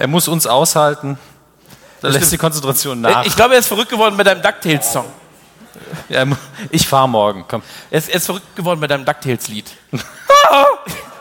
Er 0.00 0.08
muss 0.08 0.28
uns 0.28 0.46
aushalten. 0.46 1.16
Da 2.02 2.08
lässt 2.08 2.32
die 2.32 2.38
Konzentration 2.38 3.00
nach. 3.00 3.24
Ich 3.24 3.34
glaube, 3.36 3.54
er 3.54 3.60
ist 3.60 3.68
verrückt 3.68 3.90
geworden 3.90 4.16
bei 4.16 4.24
deinem 4.24 4.42
DuckTales-Song. 4.42 5.06
Ja, 6.08 6.24
ich 6.70 6.86
fahre 6.86 7.08
morgen. 7.08 7.44
Komm. 7.48 7.62
Er 7.90 7.98
ist, 7.98 8.08
er 8.10 8.16
ist 8.16 8.26
verrückt 8.26 8.54
geworden 8.56 8.80
bei 8.80 8.88
deinem 8.88 9.04
DuckTales-Lied. 9.06 9.70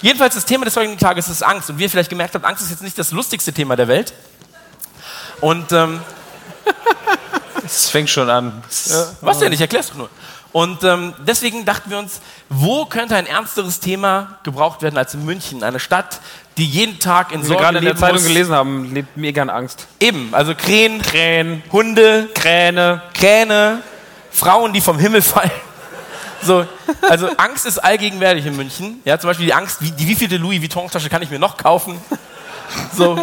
Jedenfalls 0.00 0.34
das 0.34 0.44
Thema 0.44 0.64
des 0.64 0.76
heutigen 0.76 0.98
Tages 0.98 1.28
ist 1.28 1.42
Angst. 1.42 1.70
Und 1.70 1.78
wie 1.78 1.84
ihr 1.84 1.90
vielleicht 1.90 2.10
gemerkt 2.10 2.34
habt, 2.34 2.44
Angst 2.44 2.62
ist 2.62 2.70
jetzt 2.70 2.82
nicht 2.82 2.98
das 2.98 3.10
lustigste 3.12 3.52
Thema 3.52 3.76
der 3.76 3.88
Welt. 3.88 4.12
Und 5.40 5.72
ähm, 5.72 6.00
Es 7.64 7.90
fängt 7.90 8.08
schon 8.08 8.30
an. 8.30 8.62
was 9.20 9.38
denn? 9.38 9.52
Ich 9.52 9.60
erklär's 9.60 9.88
doch 9.88 9.96
nur. 9.96 10.10
Und 10.52 10.82
ähm, 10.82 11.12
deswegen 11.26 11.64
dachten 11.66 11.90
wir 11.90 11.98
uns, 11.98 12.20
wo 12.48 12.86
könnte 12.86 13.14
ein 13.14 13.26
ernsteres 13.26 13.80
Thema 13.80 14.38
gebraucht 14.44 14.80
werden 14.80 14.96
als 14.96 15.12
in 15.12 15.24
München, 15.24 15.62
eine 15.62 15.78
Stadt, 15.78 16.20
die 16.56 16.64
jeden 16.64 16.98
Tag 16.98 17.32
in 17.32 17.40
Wie 17.40 17.42
wir 17.44 17.48
Sorge 17.48 17.62
gerade 17.62 17.78
in 17.78 17.84
der 17.84 17.96
Zeitung 17.96 18.16
muss. 18.16 18.26
gelesen 18.26 18.54
haben, 18.54 18.94
lebt 18.94 19.16
mega 19.16 19.42
in 19.42 19.50
Angst. 19.50 19.86
Eben, 20.00 20.30
also 20.32 20.54
Krähen, 20.54 21.02
Krähen, 21.02 21.62
Hunde, 21.70 22.28
Kräne. 22.34 23.02
Kräne, 23.12 23.82
Frauen, 24.30 24.72
die 24.72 24.80
vom 24.80 24.98
Himmel 24.98 25.20
fallen. 25.20 25.50
So, 26.42 26.64
also 27.08 27.28
Angst 27.36 27.66
ist 27.66 27.78
allgegenwärtig 27.78 28.46
in 28.46 28.56
München. 28.56 29.00
Ja, 29.04 29.18
zum 29.18 29.28
Beispiel 29.28 29.46
die 29.46 29.54
Angst, 29.54 29.82
wie, 29.82 29.90
die 29.90 30.06
wievielte 30.06 30.36
Louis 30.36 30.60
Vuitton-Tasche 30.60 31.08
kann 31.08 31.22
ich 31.22 31.30
mir 31.30 31.38
noch 31.38 31.56
kaufen? 31.56 32.00
So, 32.94 33.18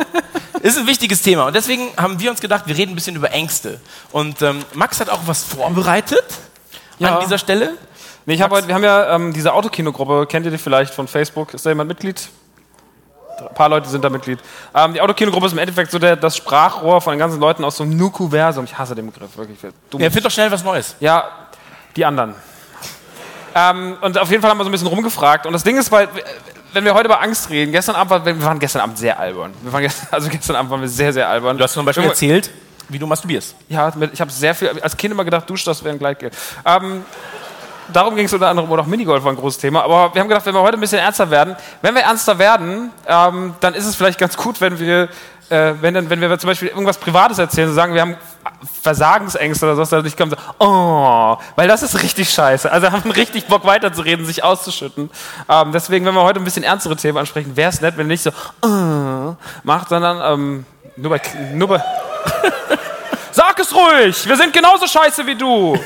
ist 0.61 0.77
ein 0.77 0.87
wichtiges 0.87 1.21
Thema. 1.21 1.45
Und 1.45 1.55
deswegen 1.55 1.89
haben 1.97 2.19
wir 2.19 2.31
uns 2.31 2.41
gedacht, 2.41 2.63
wir 2.67 2.75
reden 2.77 2.91
ein 2.93 2.95
bisschen 2.95 3.15
über 3.15 3.31
Ängste. 3.31 3.79
Und 4.11 4.41
ähm, 4.41 4.63
Max 4.73 4.99
hat 4.99 5.09
auch 5.09 5.21
was 5.25 5.43
vorbereitet 5.43 6.23
Ja. 6.99 7.15
an 7.15 7.23
dieser 7.23 7.37
Stelle. 7.37 7.77
Nee, 8.25 8.33
ich 8.33 8.41
hab 8.41 8.49
heute, 8.51 8.67
wir 8.67 8.73
haben 8.75 8.83
ja 8.83 9.13
ähm, 9.15 9.33
diese 9.33 9.53
Autokino-Gruppe, 9.53 10.25
kennt 10.27 10.45
ihr 10.45 10.51
die 10.51 10.57
vielleicht 10.57 10.93
von 10.93 11.07
Facebook? 11.07 11.53
Ist 11.53 11.65
da 11.65 11.69
jemand 11.69 11.87
Mitglied? 11.89 12.27
Ein 13.37 13.53
paar 13.53 13.69
Leute 13.69 13.87
sind 13.87 14.03
da 14.03 14.09
Mitglied. 14.09 14.39
Ähm, 14.73 14.93
die 14.93 15.01
Autokino-Gruppe 15.01 15.45
ist 15.45 15.51
im 15.51 15.59
Endeffekt 15.59 15.91
so 15.91 15.99
der, 15.99 16.15
das 16.15 16.35
Sprachrohr 16.37 17.01
von 17.01 17.13
den 17.13 17.19
ganzen 17.19 17.39
Leuten 17.39 17.63
aus 17.63 17.77
so 17.77 17.83
einem 17.83 17.95
Nukuversum. 17.97 18.65
Ich 18.65 18.75
hasse 18.77 18.95
den 18.95 19.11
Begriff, 19.11 19.37
wirklich. 19.37 19.59
Dumm. 19.91 20.01
Ja, 20.01 20.09
find 20.09 20.25
doch 20.25 20.31
schnell 20.31 20.49
was 20.51 20.63
Neues. 20.63 20.95
Ja, 20.99 21.29
die 21.95 22.03
anderen. 22.03 22.33
Ähm, 23.55 23.95
und 24.01 24.17
auf 24.17 24.29
jeden 24.29 24.41
Fall 24.41 24.51
haben 24.51 24.57
wir 24.57 24.65
so 24.65 24.69
ein 24.69 24.73
bisschen 24.73 24.87
rumgefragt. 24.87 25.45
Und 25.45 25.53
das 25.53 25.63
Ding 25.63 25.77
ist, 25.77 25.89
weil, 25.89 26.09
wenn 26.73 26.83
wir 26.83 26.93
heute 26.93 27.05
über 27.05 27.21
Angst 27.21 27.49
reden, 27.49 27.71
gestern 27.71 27.95
Abend, 27.95 28.11
war, 28.11 28.25
wir 28.25 28.43
waren 28.43 28.59
gestern 28.59 28.81
Abend 28.81 28.97
sehr 28.97 29.17
albern. 29.17 29.53
Wir 29.61 29.71
waren 29.71 29.81
gestern, 29.81 30.07
also 30.11 30.29
gestern 30.29 30.57
Abend 30.57 30.71
waren 30.71 30.81
wir 30.81 30.89
sehr, 30.89 31.13
sehr 31.13 31.29
albern. 31.29 31.57
Du 31.57 31.63
hast 31.63 31.73
zum 31.73 31.85
Beispiel 31.85 32.03
erzählt, 32.03 32.51
wie 32.89 32.99
du 32.99 33.07
masturbierst. 33.07 33.55
Ja, 33.69 33.93
ich 34.11 34.19
habe 34.19 34.29
sehr 34.29 34.53
viel, 34.53 34.69
als 34.81 34.97
Kind 34.97 35.13
immer 35.13 35.23
gedacht, 35.23 35.49
Dusch, 35.49 35.63
das 35.63 35.83
wäre 35.83 35.95
ein 35.95 35.99
Gleitgel. 35.99 36.31
Ähm, 36.65 37.05
darum 37.93 38.15
ging 38.15 38.25
es 38.25 38.33
unter 38.33 38.49
anderem, 38.49 38.69
oder 38.69 38.81
auch 38.81 38.87
Minigolf 38.87 39.23
war 39.23 39.31
ein 39.31 39.37
großes 39.37 39.61
Thema. 39.61 39.83
Aber 39.83 40.13
wir 40.13 40.21
haben 40.21 40.27
gedacht, 40.27 40.45
wenn 40.45 40.53
wir 40.53 40.61
heute 40.61 40.77
ein 40.77 40.81
bisschen 40.81 40.99
ernster 40.99 41.29
werden, 41.29 41.55
wenn 41.81 41.95
wir 41.95 42.01
ernster 42.01 42.37
werden, 42.37 42.91
ähm, 43.07 43.55
dann 43.61 43.73
ist 43.73 43.85
es 43.85 43.95
vielleicht 43.95 44.19
ganz 44.19 44.35
gut, 44.35 44.59
wenn 44.59 44.79
wir, 44.79 45.07
äh, 45.49 45.73
wenn, 45.81 45.93
dann, 45.93 46.09
wenn 46.09 46.21
wir 46.21 46.37
zum 46.39 46.47
Beispiel 46.47 46.69
irgendwas 46.69 46.97
Privates 46.97 47.37
erzählen, 47.37 47.67
so 47.67 47.73
sagen, 47.73 47.93
wir 47.93 48.01
haben 48.01 48.17
Versagensängste 48.81 49.65
oder 49.65 49.85
sowas, 49.85 50.03
nicht 50.03 50.17
kommen 50.17 50.31
so, 50.31 50.37
oh, 50.59 51.37
weil 51.55 51.67
das 51.67 51.83
ist 51.83 52.01
richtig 52.01 52.29
scheiße. 52.29 52.71
Also 52.71 52.91
haben 52.91 53.11
richtig 53.11 53.47
Bock 53.47 53.65
weiterzureden, 53.65 54.25
sich 54.25 54.43
auszuschütten. 54.43 55.09
Ähm, 55.49 55.71
deswegen, 55.71 56.05
wenn 56.05 56.13
wir 56.13 56.23
heute 56.23 56.39
ein 56.39 56.43
bisschen 56.43 56.63
ernstere 56.63 56.95
Themen 56.95 57.17
ansprechen, 57.17 57.55
wäre 57.55 57.69
es 57.69 57.81
nett, 57.81 57.97
wenn 57.97 58.07
ihr 58.07 58.13
nicht 58.13 58.23
so, 58.23 58.31
oh, 58.61 59.35
macht, 59.63 59.89
sondern 59.89 60.33
ähm, 60.33 60.65
nur 60.95 61.11
bei, 61.11 61.21
nur 61.53 61.67
bei 61.67 61.83
Sag 63.31 63.59
es 63.59 63.75
ruhig, 63.75 64.27
wir 64.27 64.37
sind 64.37 64.53
genauso 64.53 64.87
scheiße 64.87 65.27
wie 65.27 65.35
du. 65.35 65.77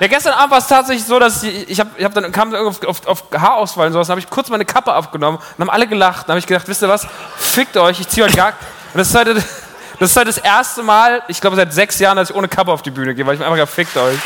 Ja, 0.00 0.06
gestern 0.06 0.32
Abend 0.32 0.52
war 0.52 0.58
es 0.58 0.66
tatsächlich 0.68 1.04
so, 1.04 1.18
dass 1.18 1.42
ich, 1.42 1.68
ich, 1.70 1.80
hab, 1.80 1.88
ich 1.98 2.04
hab 2.04 2.14
dann 2.14 2.30
kam 2.30 2.54
auf, 2.54 2.82
auf, 2.86 3.06
auf 3.06 3.24
Haarausfall 3.36 3.88
und 3.88 3.92
sowas, 3.92 4.06
dann 4.06 4.12
habe 4.12 4.20
ich 4.20 4.30
kurz 4.30 4.48
meine 4.48 4.64
Kappe 4.64 4.92
abgenommen 4.92 5.38
und 5.38 5.60
haben 5.60 5.70
alle 5.70 5.86
gelacht. 5.86 6.28
Dann 6.28 6.34
habe 6.34 6.38
ich 6.38 6.46
gedacht, 6.46 6.68
wisst 6.68 6.82
ihr 6.82 6.88
was, 6.88 7.06
fickt 7.36 7.76
euch, 7.76 8.00
ich 8.00 8.08
ziehe 8.08 8.24
heute 8.24 8.36
gar... 8.36 8.52
Und 8.94 8.98
das 8.98 9.08
ist 9.08 9.14
heute, 9.14 9.34
das 9.34 10.10
ist 10.10 10.16
heute 10.16 10.26
das 10.26 10.38
erste 10.38 10.82
Mal, 10.82 11.22
ich 11.28 11.40
glaube 11.40 11.56
seit 11.56 11.72
sechs 11.74 11.98
Jahren, 11.98 12.16
dass 12.16 12.30
ich 12.30 12.36
ohne 12.36 12.48
Kappe 12.48 12.72
auf 12.72 12.80
die 12.80 12.90
Bühne 12.90 13.14
gehe, 13.14 13.26
weil 13.26 13.34
ich 13.34 13.40
mir 13.40 13.46
einfach 13.46 13.56
gedacht, 13.56 13.74
fickt 13.74 13.96
euch. 13.96 14.18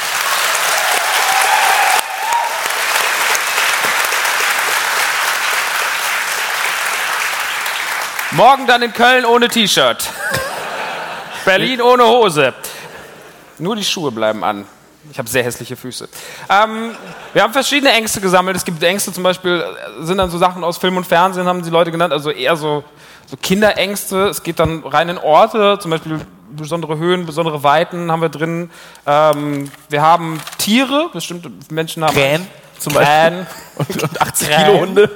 Morgen 8.33 8.67
dann 8.67 8.83
in 8.83 8.93
Köln 8.93 9.25
ohne 9.27 9.49
T-Shirt. 9.49 10.09
Berlin 11.45 11.83
ohne 11.83 12.05
Hose. 12.05 12.55
Nur 13.59 13.77
die 13.77 13.85
Schuhe 13.85 14.11
bleiben 14.11 14.43
an. 14.45 14.65
Ich 15.11 15.19
habe 15.19 15.29
sehr 15.29 15.43
hässliche 15.43 15.77
Füße. 15.77 16.09
Ähm, 16.49 16.97
wir 17.33 17.43
haben 17.43 17.53
verschiedene 17.53 17.93
Ängste 17.93 18.21
gesammelt. 18.21 18.57
Es 18.57 18.65
gibt 18.65 18.83
Ängste 18.83 19.13
zum 19.13 19.25
Beispiel, 19.25 19.61
äh, 19.61 20.05
sind 20.05 20.19
dann 20.19 20.31
so 20.31 20.39
Sachen 20.39 20.63
aus 20.63 20.79
Film 20.79 20.97
und 20.97 21.07
Fernsehen, 21.07 21.47
haben 21.47 21.63
die 21.63 21.71
Leute 21.71 21.91
genannt, 21.91 22.13
also 22.13 22.31
eher 22.31 22.57
so, 22.57 22.85
so 23.33 23.39
Kinderängste. 23.41 24.27
Es 24.29 24.43
geht 24.43 24.59
dann 24.59 24.85
rein 24.85 25.09
in 25.09 25.17
Orte, 25.17 25.79
zum 25.81 25.91
Beispiel 25.91 26.21
besondere 26.55 26.99
Höhen, 26.99 27.25
besondere 27.25 27.63
Weiten 27.63 28.13
haben 28.13 28.21
wir 28.21 28.29
drin. 28.29 28.71
Ähm, 29.07 29.71
wir 29.89 30.03
haben 30.03 30.39
Tiere, 30.59 31.09
bestimmte 31.15 31.51
Menschen 31.71 32.05
haben. 32.05 32.13
Krähen 32.13 32.47
zum 32.79 32.93
Krähen. 32.93 33.47
Und, 33.77 34.03
und 34.03 34.21
80 34.21 34.49
Krähen. 34.49 34.65
Kilo 34.67 34.81
Hunde. 34.81 35.11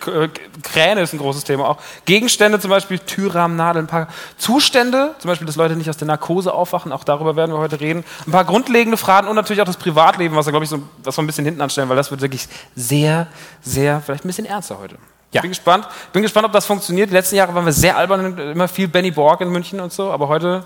K- 0.00 0.28
Kräne 0.62 1.02
ist 1.02 1.12
ein 1.12 1.18
großes 1.18 1.44
Thema 1.44 1.68
auch. 1.68 1.78
Gegenstände, 2.04 2.58
zum 2.58 2.68
Beispiel 2.70 2.98
Türrahmennadeln, 2.98 3.84
ein 3.84 3.88
paar 3.88 4.08
Zustände, 4.38 5.14
zum 5.18 5.28
Beispiel, 5.28 5.46
dass 5.46 5.54
Leute 5.56 5.76
nicht 5.76 5.88
aus 5.88 5.96
der 5.96 6.08
Narkose 6.08 6.52
aufwachen, 6.52 6.90
auch 6.92 7.04
darüber 7.04 7.36
werden 7.36 7.52
wir 7.52 7.58
heute 7.58 7.78
reden. 7.80 8.04
Ein 8.26 8.32
paar 8.32 8.44
grundlegende 8.44 8.96
Fragen 8.96 9.28
und 9.28 9.36
natürlich 9.36 9.62
auch 9.62 9.66
das 9.66 9.76
Privatleben, 9.76 10.34
was 10.36 10.46
wir, 10.46 10.50
glaube 10.50 10.64
ich, 10.64 10.70
so, 10.70 10.82
was 11.04 11.16
wir 11.16 11.22
ein 11.22 11.26
bisschen 11.26 11.44
hinten 11.44 11.60
anstellen, 11.60 11.88
weil 11.88 11.96
das 11.96 12.10
wird 12.10 12.20
wirklich 12.22 12.48
sehr, 12.74 13.28
sehr, 13.62 14.00
vielleicht 14.00 14.24
ein 14.24 14.28
bisschen 14.28 14.46
ernster 14.46 14.78
heute. 14.80 14.96
Ja. 15.32 15.40
Bin 15.40 15.50
gespannt. 15.50 15.86
Bin 16.12 16.22
gespannt, 16.22 16.46
ob 16.46 16.52
das 16.52 16.66
funktioniert. 16.66 17.10
Die 17.10 17.14
letzten 17.14 17.36
Jahre 17.36 17.54
waren 17.54 17.64
wir 17.64 17.72
sehr 17.72 17.96
albern, 17.96 18.38
immer 18.38 18.68
viel 18.68 18.86
Benny 18.86 19.10
Borg 19.10 19.40
in 19.40 19.48
München 19.48 19.80
und 19.80 19.92
so, 19.92 20.10
aber 20.10 20.28
heute, 20.28 20.64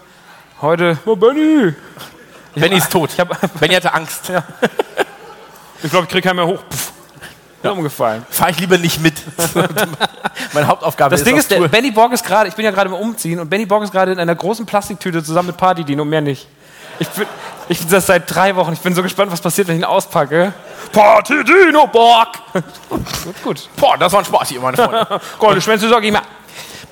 heute, 0.60 0.98
oh 1.06 1.14
Benny! 1.14 1.72
Benny 2.54 2.76
ist 2.76 2.90
tot. 2.90 3.10
Ich, 3.12 3.20
hab, 3.20 3.28
Benny 3.60 3.74
hatte 3.74 3.92
Angst. 3.94 4.32
ich 5.82 5.90
glaube, 5.90 6.04
ich 6.04 6.10
kriege 6.10 6.22
keinen 6.22 6.36
mehr 6.36 6.46
hoch. 6.46 6.62
Pff, 6.68 6.92
ja. 7.62 7.70
umgefallen. 7.70 8.26
Fahr 8.28 8.50
ich 8.50 8.58
lieber 8.58 8.78
nicht 8.78 9.00
mit. 9.00 9.14
Meine 10.52 10.66
Hauptaufgabe 10.66 11.10
Das 11.10 11.20
ist 11.20 11.26
Ding 11.26 11.34
auf 11.34 11.40
ist, 11.40 11.50
der. 11.50 11.68
Benny 11.68 11.90
Borg 11.90 12.12
ist 12.12 12.24
gerade, 12.24 12.48
ich 12.48 12.54
bin 12.54 12.64
ja 12.64 12.70
gerade 12.70 12.88
im 12.88 12.94
Umziehen 12.94 13.38
und 13.38 13.48
Benny 13.48 13.66
Borg 13.66 13.84
ist 13.84 13.92
gerade 13.92 14.12
in 14.12 14.18
einer 14.18 14.34
großen 14.34 14.66
Plastiktüte 14.66 15.22
zusammen 15.22 15.48
mit 15.48 15.56
Party 15.56 15.84
Dino, 15.84 16.04
mehr 16.04 16.20
nicht. 16.20 16.48
Ich 16.98 17.08
bin, 17.08 17.26
ich 17.68 17.78
bin 17.78 17.88
das 17.90 18.06
seit 18.06 18.32
drei 18.32 18.54
Wochen. 18.56 18.72
Ich 18.72 18.80
bin 18.80 18.94
so 18.94 19.02
gespannt, 19.02 19.32
was 19.32 19.40
passiert, 19.40 19.68
wenn 19.68 19.76
ich 19.76 19.82
ihn 19.82 19.84
auspacke. 19.84 20.52
Party 20.92 21.44
Dino 21.44 21.86
Borg! 21.86 22.28
gut. 23.42 23.68
Boah, 23.76 23.96
das 23.98 24.12
war 24.12 24.20
ein 24.20 24.24
Spaß 24.24 24.48
hier, 24.48 24.60
meine 24.60 24.76
Freunde. 24.76 25.20
Goldene 25.38 25.60
Schwänze 25.60 25.88
sag 25.88 26.02
ich 26.04 26.12
mal. 26.12 26.22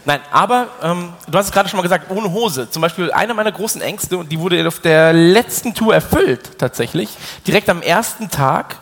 Nein, 0.07 0.21
aber 0.31 0.69
ähm, 0.83 1.15
du 1.27 1.39
hast 1.39 1.47
es 1.47 1.53
gerade 1.53 1.69
schon 1.69 1.79
mal 1.79 1.83
gesagt, 1.83 2.11
ohne 2.11 2.31
Hose. 2.31 2.69
Zum 2.69 2.83
Beispiel 2.83 3.11
eine 3.11 3.33
meiner 3.33 3.53
großen 3.53 3.81
Ängste, 3.81 4.19
und 4.19 4.31
die 4.31 4.39
wurde 4.39 4.67
auf 4.69 4.81
der 4.81 5.15
letzten 5.15 5.73
Tour 5.73 5.95
erfüllt, 5.95 6.59
tatsächlich. 6.59 7.09
Direkt 7.47 7.71
am 7.71 7.81
ersten 7.81 8.29
Tag. 8.29 8.77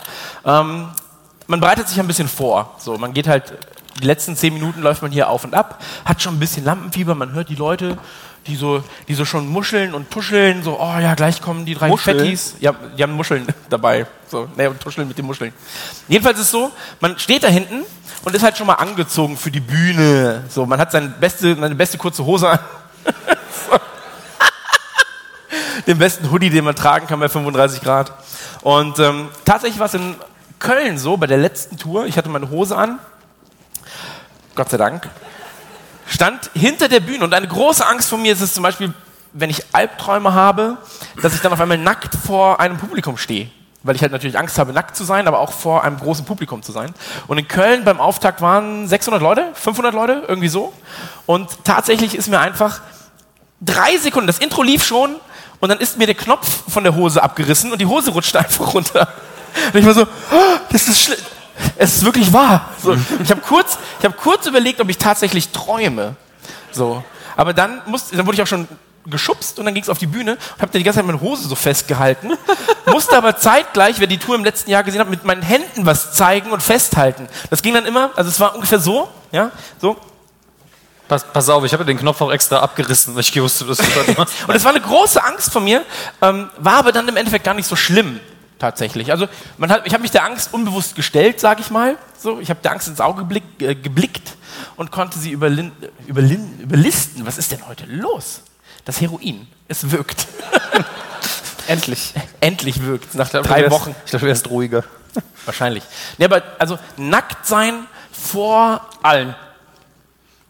Ähm, 0.44 0.88
man 1.46 1.60
bereitet 1.60 1.88
sich 1.88 2.00
ein 2.00 2.08
bisschen 2.08 2.28
vor. 2.28 2.74
So, 2.78 2.98
man 2.98 3.12
geht 3.12 3.28
halt, 3.28 3.52
die 4.00 4.06
letzten 4.06 4.34
zehn 4.34 4.52
Minuten 4.52 4.80
läuft 4.82 5.02
man 5.02 5.12
hier 5.12 5.28
auf 5.28 5.44
und 5.44 5.54
ab, 5.54 5.80
hat 6.04 6.20
schon 6.20 6.34
ein 6.34 6.40
bisschen 6.40 6.64
Lampenfieber, 6.64 7.14
man 7.14 7.32
hört 7.34 7.48
die 7.48 7.54
Leute, 7.54 7.98
die 8.46 8.56
so, 8.56 8.82
die 9.08 9.14
so 9.14 9.24
schon 9.24 9.48
muscheln 9.48 9.94
und 9.94 10.10
tuscheln, 10.10 10.62
so, 10.62 10.80
oh 10.80 10.98
ja, 10.98 11.14
gleich 11.14 11.40
kommen 11.40 11.64
die 11.64 11.74
drei 11.74 11.88
Muscheln? 11.88 12.18
Fettis. 12.18 12.54
Ja, 12.60 12.74
die 12.96 13.02
haben 13.02 13.12
Muscheln 13.12 13.46
dabei. 13.70 14.06
So, 14.28 14.48
ne, 14.56 14.70
und 14.70 14.80
tuscheln 14.80 15.06
mit 15.06 15.18
den 15.18 15.26
Muscheln. 15.26 15.52
Jedenfalls 16.08 16.38
ist 16.38 16.46
es 16.46 16.50
so, 16.50 16.70
man 17.00 17.18
steht 17.18 17.44
da 17.44 17.48
hinten 17.48 17.82
und 18.24 18.34
ist 18.34 18.42
halt 18.42 18.56
schon 18.56 18.66
mal 18.66 18.74
angezogen 18.74 19.36
für 19.36 19.50
die 19.50 19.60
Bühne. 19.60 20.44
So, 20.48 20.66
man 20.66 20.80
hat 20.80 20.90
seine 20.92 21.08
beste, 21.08 21.54
seine 21.54 21.74
beste 21.74 21.98
kurze 21.98 22.24
Hose 22.24 22.48
an. 22.48 22.58
so. 23.70 23.78
Den 25.86 25.98
besten 25.98 26.30
Hoodie, 26.30 26.50
den 26.50 26.64
man 26.64 26.74
tragen 26.74 27.06
kann 27.06 27.20
bei 27.20 27.28
35 27.28 27.80
Grad. 27.80 28.12
Und 28.62 28.98
ähm, 28.98 29.28
tatsächlich 29.44 29.78
war 29.78 29.86
es 29.86 29.94
in 29.94 30.16
Köln 30.58 30.96
so, 30.96 31.16
bei 31.16 31.26
der 31.26 31.38
letzten 31.38 31.76
Tour, 31.76 32.06
ich 32.06 32.16
hatte 32.16 32.28
meine 32.28 32.48
Hose 32.48 32.76
an, 32.76 33.00
Gott 34.54 34.70
sei 34.70 34.76
Dank, 34.76 35.08
stand 36.12 36.50
hinter 36.54 36.88
der 36.88 37.00
Bühne 37.00 37.24
und 37.24 37.32
eine 37.32 37.48
große 37.48 37.86
Angst 37.86 38.10
von 38.10 38.20
mir 38.20 38.32
ist 38.32 38.42
es 38.42 38.52
zum 38.52 38.62
Beispiel, 38.62 38.92
wenn 39.32 39.48
ich 39.48 39.64
Albträume 39.72 40.34
habe, 40.34 40.76
dass 41.22 41.34
ich 41.34 41.40
dann 41.40 41.52
auf 41.52 41.60
einmal 41.60 41.78
nackt 41.78 42.14
vor 42.14 42.60
einem 42.60 42.76
Publikum 42.76 43.16
stehe. 43.16 43.50
Weil 43.82 43.96
ich 43.96 44.02
halt 44.02 44.12
natürlich 44.12 44.38
Angst 44.38 44.58
habe, 44.58 44.72
nackt 44.72 44.94
zu 44.94 45.04
sein, 45.04 45.26
aber 45.26 45.40
auch 45.40 45.52
vor 45.52 45.82
einem 45.82 45.98
großen 45.98 46.24
Publikum 46.24 46.62
zu 46.62 46.70
sein. 46.70 46.94
Und 47.26 47.38
in 47.38 47.48
Köln 47.48 47.84
beim 47.84 47.98
Auftakt 47.98 48.40
waren 48.40 48.86
600 48.86 49.20
Leute, 49.22 49.48
500 49.54 49.94
Leute, 49.94 50.22
irgendwie 50.28 50.48
so. 50.48 50.72
Und 51.26 51.48
tatsächlich 51.64 52.14
ist 52.14 52.28
mir 52.28 52.38
einfach 52.38 52.82
drei 53.60 53.96
Sekunden, 53.96 54.26
das 54.26 54.38
Intro 54.38 54.62
lief 54.62 54.84
schon 54.84 55.16
und 55.60 55.68
dann 55.68 55.78
ist 55.78 55.98
mir 55.98 56.06
der 56.06 56.14
Knopf 56.14 56.70
von 56.70 56.84
der 56.84 56.94
Hose 56.94 57.22
abgerissen 57.22 57.72
und 57.72 57.80
die 57.80 57.86
Hose 57.86 58.10
rutschte 58.10 58.38
einfach 58.38 58.74
runter. 58.74 59.08
Und 59.72 59.80
ich 59.80 59.86
war 59.86 59.94
so, 59.94 60.02
"Oh, 60.02 60.56
das 60.70 60.88
ist 60.88 61.00
schlimm. 61.00 61.18
Es 61.76 61.96
ist 61.96 62.04
wirklich 62.04 62.32
wahr. 62.32 62.68
So, 62.82 62.96
ich 63.22 63.30
habe 63.30 63.40
kurz, 63.40 63.78
ich 63.98 64.04
hab 64.04 64.16
kurz 64.16 64.46
überlegt, 64.46 64.80
ob 64.80 64.88
ich 64.88 64.98
tatsächlich 64.98 65.50
träume. 65.50 66.16
So. 66.70 67.02
Aber 67.36 67.54
dann, 67.54 67.82
musste, 67.86 68.16
dann 68.16 68.26
wurde 68.26 68.36
ich 68.36 68.42
auch 68.42 68.46
schon 68.46 68.68
geschubst 69.06 69.58
und 69.58 69.64
dann 69.64 69.74
ging 69.74 69.82
es 69.82 69.88
auf 69.88 69.98
die 69.98 70.06
Bühne 70.06 70.32
und 70.32 70.62
habe 70.62 70.78
die 70.78 70.84
ganze 70.84 70.98
Zeit 70.98 71.06
meine 71.06 71.20
Hose 71.20 71.48
so 71.48 71.54
festgehalten. 71.54 72.32
musste 72.86 73.16
aber 73.16 73.36
zeitgleich, 73.36 73.98
wer 73.98 74.06
die 74.06 74.18
Tour 74.18 74.34
im 74.34 74.44
letzten 74.44 74.70
Jahr 74.70 74.82
gesehen 74.82 75.00
hat, 75.00 75.10
mit 75.10 75.24
meinen 75.24 75.42
Händen 75.42 75.86
was 75.86 76.12
zeigen 76.12 76.50
und 76.50 76.62
festhalten. 76.62 77.28
Das 77.50 77.62
ging 77.62 77.74
dann 77.74 77.86
immer, 77.86 78.10
also 78.16 78.30
es 78.30 78.38
war 78.38 78.54
ungefähr 78.54 78.78
so, 78.78 79.08
ja, 79.32 79.50
so. 79.80 79.96
Pass, 81.08 81.24
pass 81.30 81.48
auf, 81.48 81.64
ich 81.64 81.72
habe 81.72 81.84
den 81.84 81.98
Knopf 81.98 82.20
auch 82.20 82.32
extra 82.32 82.60
abgerissen, 82.60 83.14
weil 83.14 83.20
ich 83.22 83.42
wusste, 83.42 83.64
dass 83.64 83.78
du 83.78 83.84
das. 83.84 84.16
Und 84.46 84.54
es 84.54 84.64
war 84.64 84.70
eine 84.70 84.80
große 84.80 85.22
Angst 85.22 85.52
von 85.52 85.64
mir, 85.64 85.84
ähm, 86.22 86.48
war 86.58 86.74
aber 86.74 86.92
dann 86.92 87.08
im 87.08 87.16
Endeffekt 87.16 87.44
gar 87.44 87.54
nicht 87.54 87.66
so 87.66 87.76
schlimm 87.76 88.20
tatsächlich. 88.62 89.10
Also 89.10 89.26
man 89.58 89.70
hat, 89.70 89.86
ich 89.86 89.92
habe 89.92 90.02
mich 90.02 90.12
der 90.12 90.24
Angst 90.24 90.54
unbewusst 90.54 90.94
gestellt, 90.94 91.40
sage 91.40 91.60
ich 91.60 91.70
mal. 91.70 91.96
So, 92.16 92.38
ich 92.38 92.48
habe 92.48 92.60
der 92.62 92.70
Angst 92.70 92.86
ins 92.86 93.00
Auge 93.00 93.24
blick, 93.24 93.42
äh, 93.58 93.74
geblickt 93.74 94.36
und 94.76 94.92
konnte 94.92 95.18
sie 95.18 95.32
überlin, 95.32 95.72
überlin, 96.06 96.60
überlisten. 96.60 97.26
Was 97.26 97.38
ist 97.38 97.50
denn 97.50 97.66
heute 97.66 97.86
los? 97.86 98.42
Das 98.84 99.00
Heroin, 99.00 99.48
es 99.66 99.90
wirkt. 99.90 100.28
Endlich. 101.66 102.14
Endlich 102.40 102.84
wirkt 102.84 103.14
nach 103.16 103.28
drei 103.30 103.68
Wochen. 103.70 103.94
Ich 104.04 104.10
glaube, 104.10 104.26
du 104.26 104.28
wärst 104.28 104.48
ruhiger. 104.48 104.84
Wahrscheinlich. 105.44 105.82
Nee, 106.18 106.26
aber 106.26 106.42
also 106.58 106.78
nackt 106.96 107.46
sein 107.46 107.86
vor 108.12 108.88
allen. 109.02 109.34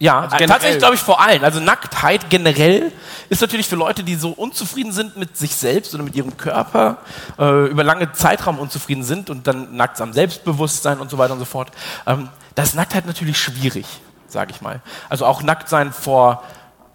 Ja, 0.02 0.22
generell. 0.22 0.48
tatsächlich 0.48 0.78
glaube 0.80 0.96
ich 0.96 1.00
vor 1.00 1.20
allen. 1.20 1.44
Also 1.44 1.60
Nacktheit 1.60 2.28
generell 2.28 2.90
ist 3.28 3.40
natürlich 3.40 3.68
für 3.68 3.76
Leute, 3.76 4.02
die 4.02 4.16
so 4.16 4.30
unzufrieden 4.30 4.90
sind 4.90 5.16
mit 5.16 5.36
sich 5.36 5.54
selbst 5.54 5.94
oder 5.94 6.02
mit 6.02 6.16
ihrem 6.16 6.36
Körper, 6.36 6.96
äh, 7.38 7.66
über 7.66 7.84
lange 7.84 8.10
Zeitraum 8.10 8.58
unzufrieden 8.58 9.04
sind 9.04 9.30
und 9.30 9.46
dann 9.46 9.76
nackt 9.76 10.00
am 10.00 10.12
Selbstbewusstsein 10.12 10.98
und 10.98 11.08
so 11.08 11.18
weiter 11.18 11.34
und 11.34 11.38
so 11.38 11.44
fort. 11.44 11.70
Ähm, 12.04 12.30
da 12.56 12.64
ist 12.64 12.74
Nacktheit 12.74 13.06
natürlich 13.06 13.38
schwierig, 13.38 13.86
sage 14.26 14.50
ich 14.50 14.60
mal. 14.60 14.80
Also 15.08 15.24
auch 15.24 15.44
nackt 15.44 15.68
sein 15.68 15.92
vor, 15.92 16.42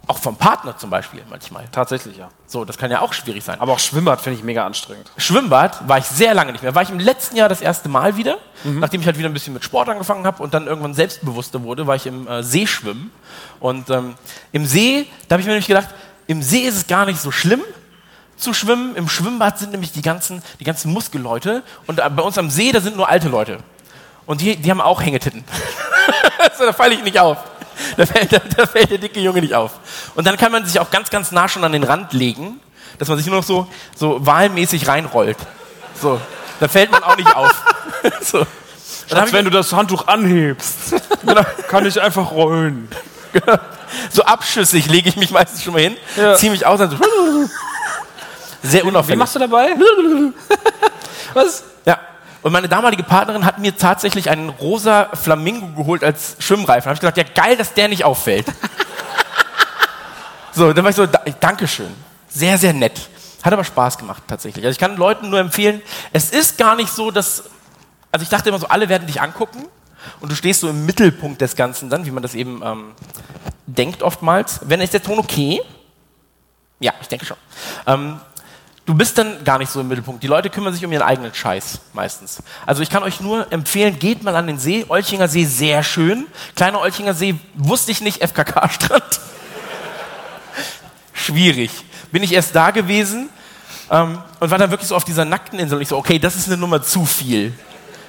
auch 0.08 0.18
vom 0.18 0.36
Partner 0.36 0.76
zum 0.76 0.88
Beispiel 0.88 1.22
manchmal. 1.28 1.68
Tatsächlich, 1.70 2.16
ja. 2.16 2.30
So, 2.46 2.64
das 2.64 2.78
kann 2.78 2.90
ja 2.90 3.02
auch 3.02 3.12
schwierig 3.12 3.44
sein. 3.44 3.60
Aber 3.60 3.74
auch 3.74 3.78
Schwimmbad 3.78 4.22
finde 4.22 4.38
ich 4.38 4.44
mega 4.44 4.64
anstrengend. 4.64 5.10
Schwimmbad 5.18 5.86
war 5.86 5.98
ich 5.98 6.06
sehr 6.06 6.32
lange 6.32 6.52
nicht 6.52 6.62
mehr. 6.62 6.74
War 6.74 6.82
ich 6.82 6.88
im 6.88 6.98
letzten 6.98 7.36
Jahr 7.36 7.50
das 7.50 7.60
erste 7.60 7.90
Mal 7.90 8.16
wieder, 8.16 8.38
nachdem 8.64 9.02
ich 9.02 9.06
halt 9.06 9.18
wieder 9.18 9.28
ein 9.28 9.34
bisschen 9.34 9.52
mit 9.52 9.64
Sport 9.64 9.90
angefangen 9.90 10.26
habe 10.26 10.42
und 10.42 10.54
dann 10.54 10.66
irgendwann 10.66 10.94
selbstbewusster 10.94 11.62
wurde, 11.62 11.86
war 11.86 11.94
ich 11.94 12.06
im 12.06 12.26
äh, 12.26 12.42
Seeschwimmen. 12.42 13.10
Und 13.60 13.90
ähm, 13.90 14.14
im 14.52 14.64
See, 14.64 15.06
da 15.28 15.34
habe 15.34 15.42
ich 15.42 15.46
mir 15.46 15.52
nämlich 15.52 15.68
gedacht, 15.68 15.88
im 16.26 16.42
See 16.42 16.60
ist 16.60 16.76
es 16.76 16.86
gar 16.86 17.04
nicht 17.04 17.20
so 17.20 17.30
schlimm 17.30 17.62
zu 18.38 18.54
schwimmen. 18.54 18.96
Im 18.96 19.10
Schwimmbad 19.10 19.58
sind 19.58 19.72
nämlich 19.72 19.92
die 19.92 20.02
ganzen, 20.02 20.42
die 20.58 20.64
ganzen 20.64 20.90
Muskelleute 20.90 21.62
und 21.86 21.98
äh, 21.98 22.08
bei 22.08 22.22
uns 22.22 22.38
am 22.38 22.48
See, 22.48 22.72
da 22.72 22.80
sind 22.80 22.96
nur 22.96 23.10
alte 23.10 23.28
Leute. 23.28 23.58
Und 24.24 24.40
die, 24.40 24.56
die 24.56 24.70
haben 24.70 24.80
auch 24.80 25.02
Hängetitten. 25.02 25.44
also, 26.38 26.64
da 26.64 26.72
falle 26.72 26.94
ich 26.94 27.02
nicht 27.02 27.18
auf. 27.18 27.38
Da 27.96 28.06
fällt, 28.06 28.32
da, 28.32 28.38
da 28.56 28.66
fällt 28.66 28.90
der 28.90 28.98
dicke 28.98 29.20
Junge 29.20 29.40
nicht 29.40 29.54
auf. 29.54 29.72
Und 30.14 30.26
dann 30.26 30.36
kann 30.36 30.52
man 30.52 30.64
sich 30.64 30.78
auch 30.80 30.90
ganz, 30.90 31.10
ganz 31.10 31.32
nah 31.32 31.48
schon 31.48 31.64
an 31.64 31.72
den 31.72 31.84
Rand 31.84 32.12
legen, 32.12 32.60
dass 32.98 33.08
man 33.08 33.16
sich 33.18 33.26
nur 33.26 33.36
noch 33.36 33.44
so, 33.44 33.66
so 33.96 34.24
wahlmäßig 34.24 34.88
reinrollt. 34.88 35.36
So, 36.00 36.20
da 36.60 36.68
fällt 36.68 36.90
man 36.90 37.02
auch 37.04 37.16
nicht 37.16 37.34
auf. 37.34 37.54
so. 38.20 38.46
Als 39.10 39.32
wenn 39.32 39.44
du 39.44 39.50
das 39.50 39.72
Handtuch 39.72 40.06
anhebst, 40.06 40.94
kann 41.68 41.86
ich 41.86 42.00
einfach 42.00 42.30
rollen. 42.30 42.88
so 44.10 44.22
abschüssig 44.22 44.86
lege 44.88 45.08
ich 45.08 45.16
mich 45.16 45.30
meistens 45.30 45.62
schon 45.62 45.72
mal 45.72 45.82
hin, 45.82 45.96
Ja. 46.16 46.34
ziehe 46.34 46.50
mich 46.52 46.66
aus 46.66 46.80
und 46.80 46.90
so. 46.90 46.96
Sehr 48.62 48.82
Wie 48.82 48.88
unauffällig. 48.88 49.18
machst 49.18 49.34
du 49.34 49.38
dabei? 49.38 49.68
Was? 51.34 51.64
Ja. 51.86 51.98
Und 52.42 52.52
meine 52.52 52.68
damalige 52.68 53.02
Partnerin 53.02 53.44
hat 53.44 53.58
mir 53.58 53.76
tatsächlich 53.76 54.30
einen 54.30 54.48
rosa 54.48 55.10
Flamingo 55.14 55.68
geholt 55.76 56.04
als 56.04 56.36
Schwimmreifen. 56.38 56.84
Da 56.84 56.90
habe 56.90 56.94
ich 56.94 57.00
gedacht, 57.00 57.16
ja 57.16 57.42
geil, 57.42 57.56
dass 57.56 57.74
der 57.74 57.88
nicht 57.88 58.04
auffällt. 58.04 58.46
so, 60.52 60.72
dann 60.72 60.84
war 60.84 60.90
ich 60.90 60.96
so, 60.96 61.06
da, 61.06 61.20
Dankeschön. 61.40 61.92
Sehr, 62.28 62.58
sehr 62.58 62.72
nett. 62.72 63.08
Hat 63.42 63.52
aber 63.52 63.64
Spaß 63.64 63.98
gemacht 63.98 64.22
tatsächlich. 64.26 64.64
Also 64.64 64.74
ich 64.74 64.78
kann 64.78 64.96
Leuten 64.96 65.30
nur 65.30 65.38
empfehlen, 65.40 65.82
es 66.12 66.30
ist 66.30 66.58
gar 66.58 66.76
nicht 66.76 66.90
so, 66.90 67.10
dass, 67.10 67.44
also 68.12 68.22
ich 68.22 68.28
dachte 68.28 68.48
immer 68.48 68.58
so, 68.58 68.68
alle 68.68 68.88
werden 68.88 69.06
dich 69.06 69.20
angucken 69.20 69.64
und 70.20 70.30
du 70.30 70.36
stehst 70.36 70.60
so 70.60 70.68
im 70.68 70.86
Mittelpunkt 70.86 71.40
des 71.40 71.56
Ganzen 71.56 71.90
dann, 71.90 72.06
wie 72.06 72.10
man 72.10 72.22
das 72.22 72.34
eben 72.34 72.60
ähm, 72.64 72.92
denkt 73.66 74.02
oftmals. 74.02 74.60
Wenn 74.64 74.80
ist 74.80 74.92
der 74.92 75.02
Ton 75.02 75.18
okay? 75.18 75.60
Ja, 76.80 76.92
ich 77.00 77.08
denke 77.08 77.26
schon. 77.26 77.36
Ähm, 77.86 78.20
du 78.88 78.94
bist 78.94 79.18
dann 79.18 79.44
gar 79.44 79.58
nicht 79.58 79.70
so 79.70 79.82
im 79.82 79.88
Mittelpunkt. 79.88 80.22
Die 80.22 80.26
Leute 80.26 80.48
kümmern 80.48 80.72
sich 80.72 80.82
um 80.82 80.90
ihren 80.90 81.02
eigenen 81.02 81.34
Scheiß 81.34 81.78
meistens. 81.92 82.42
Also 82.64 82.82
ich 82.82 82.88
kann 82.88 83.02
euch 83.02 83.20
nur 83.20 83.52
empfehlen, 83.52 83.98
geht 83.98 84.22
mal 84.22 84.34
an 84.34 84.46
den 84.46 84.58
See. 84.58 84.86
Olchinger 84.88 85.28
See, 85.28 85.44
sehr 85.44 85.82
schön. 85.82 86.26
Kleiner 86.56 86.80
Olchinger 86.80 87.12
See, 87.12 87.34
wusste 87.54 87.92
ich 87.92 88.00
nicht, 88.00 88.22
FKK-Strand. 88.22 89.20
Schwierig. 91.12 91.70
Bin 92.12 92.22
ich 92.22 92.32
erst 92.32 92.56
da 92.56 92.70
gewesen 92.70 93.28
ähm, 93.90 94.22
und 94.40 94.50
war 94.50 94.56
dann 94.56 94.70
wirklich 94.70 94.88
so 94.88 94.96
auf 94.96 95.04
dieser 95.04 95.26
nackten 95.26 95.58
Insel. 95.58 95.76
Und 95.76 95.82
ich 95.82 95.88
so, 95.88 95.98
okay, 95.98 96.18
das 96.18 96.34
ist 96.34 96.46
eine 96.46 96.56
Nummer 96.56 96.82
zu 96.82 97.04
viel. 97.04 97.52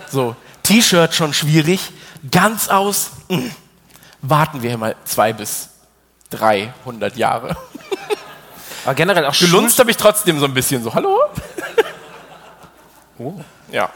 So, 0.10 0.34
T-Shirt 0.64 1.14
schon 1.14 1.34
schwierig. 1.34 1.92
Ganz 2.32 2.70
aus, 2.70 3.12
mh, 3.28 3.42
warten 4.22 4.64
wir 4.64 4.78
mal 4.78 4.96
zwei 5.04 5.34
bis 5.34 5.68
300 6.30 7.18
Jahre. 7.18 7.58
Aber 8.90 8.96
generell 8.96 9.24
auch 9.28 9.38
Gelunzt 9.38 9.78
habe 9.78 9.92
ich 9.92 9.98
trotzdem 9.98 10.40
so 10.40 10.46
ein 10.46 10.54
bisschen 10.56 10.82
so, 10.84 10.92
hallo? 10.96 11.16
Oh. 13.20 13.34
Ja. 13.72 13.90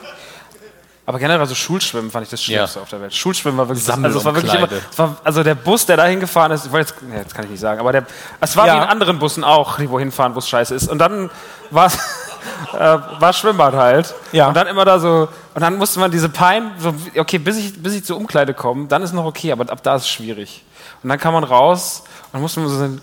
Aber 1.07 1.17
generell 1.17 1.43
so 1.47 1.55
Schulschwimmen 1.55 2.11
fand 2.11 2.25
ich 2.25 2.29
das 2.29 2.43
Schlimmste 2.43 2.77
Ja. 2.77 2.83
auf 2.83 2.89
der 2.89 3.01
Welt. 3.01 3.13
Schulschwimmen 3.15 3.57
war 3.57 3.67
wirklich, 3.69 3.83
Sammel- 3.85 4.05
also 4.05 4.19
es 4.19 4.25
war 4.25 4.35
wirklich 4.35 4.53
immer, 4.53 4.67
war, 4.97 5.15
also 5.23 5.41
der 5.43 5.55
Bus, 5.55 5.85
der 5.87 5.97
da 5.97 6.05
hingefahren 6.05 6.51
ist, 6.51 6.65
ich 6.67 6.71
wollte 6.71 6.91
jetzt, 6.91 7.01
nee, 7.03 7.17
jetzt 7.17 7.33
kann 7.33 7.45
ich 7.45 7.51
nicht 7.51 7.59
sagen, 7.59 7.79
aber 7.79 7.91
der, 7.93 8.05
es 8.39 8.55
war 8.55 8.67
Ja. 8.67 8.73
wie 8.73 8.77
in 8.79 8.83
anderen 8.83 9.17
Bussen 9.17 9.43
auch, 9.43 9.77
die 9.77 9.89
wohin 9.89 10.11
fahren, 10.11 10.35
wo 10.35 10.39
es 10.39 10.47
scheiße 10.47 10.75
ist. 10.75 10.89
Und 10.89 10.99
dann 10.99 11.31
war 11.71 11.87
es, 11.87 11.95
äh, 12.73 12.77
war 12.77 13.33
Schwimmbad 13.33 13.73
halt. 13.73 14.13
Ja. 14.31 14.47
Und 14.49 14.53
dann 14.55 14.67
immer 14.67 14.85
da 14.85 14.99
so, 14.99 15.27
und 15.55 15.61
dann 15.61 15.77
musste 15.77 15.99
man 16.01 16.11
diese 16.11 16.29
Pein, 16.29 16.71
so, 16.77 16.93
okay, 17.17 17.39
bis 17.39 17.57
ich, 17.57 17.81
bis 17.81 17.93
ich 17.93 18.03
zur 18.05 18.17
Umkleide 18.17 18.53
komme, 18.53 18.85
dann 18.87 19.01
ist 19.01 19.13
noch 19.13 19.25
okay, 19.25 19.51
aber 19.53 19.71
ab 19.71 19.81
da 19.81 19.95
ist 19.95 20.03
es 20.03 20.09
schwierig. 20.09 20.63
Und 21.01 21.09
dann 21.09 21.17
kam 21.17 21.33
man 21.33 21.45
raus 21.45 22.03
und 22.33 22.41
musste 22.41 22.59
man 22.59 22.69
so 22.69 22.77
sein, 22.77 23.01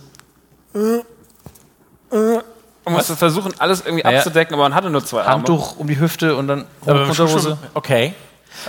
äh, 2.11 2.41
und 2.85 2.93
musste 2.95 3.17
versuchen, 3.17 3.53
alles 3.59 3.83
irgendwie 3.85 4.09
ja. 4.09 4.19
abzudecken, 4.19 4.55
aber 4.55 4.65
man 4.65 4.75
hatte 4.75 4.91
nur 4.91 5.05
zwei 5.05 5.21
Arme. 5.21 5.33
Handtuch 5.33 5.77
um 5.77 5.87
die 5.87 5.99
Hüfte 5.99 6.37
und 6.37 6.49
dann 6.49 6.67
Unterhose. 6.85 7.59
Okay. 7.75 8.15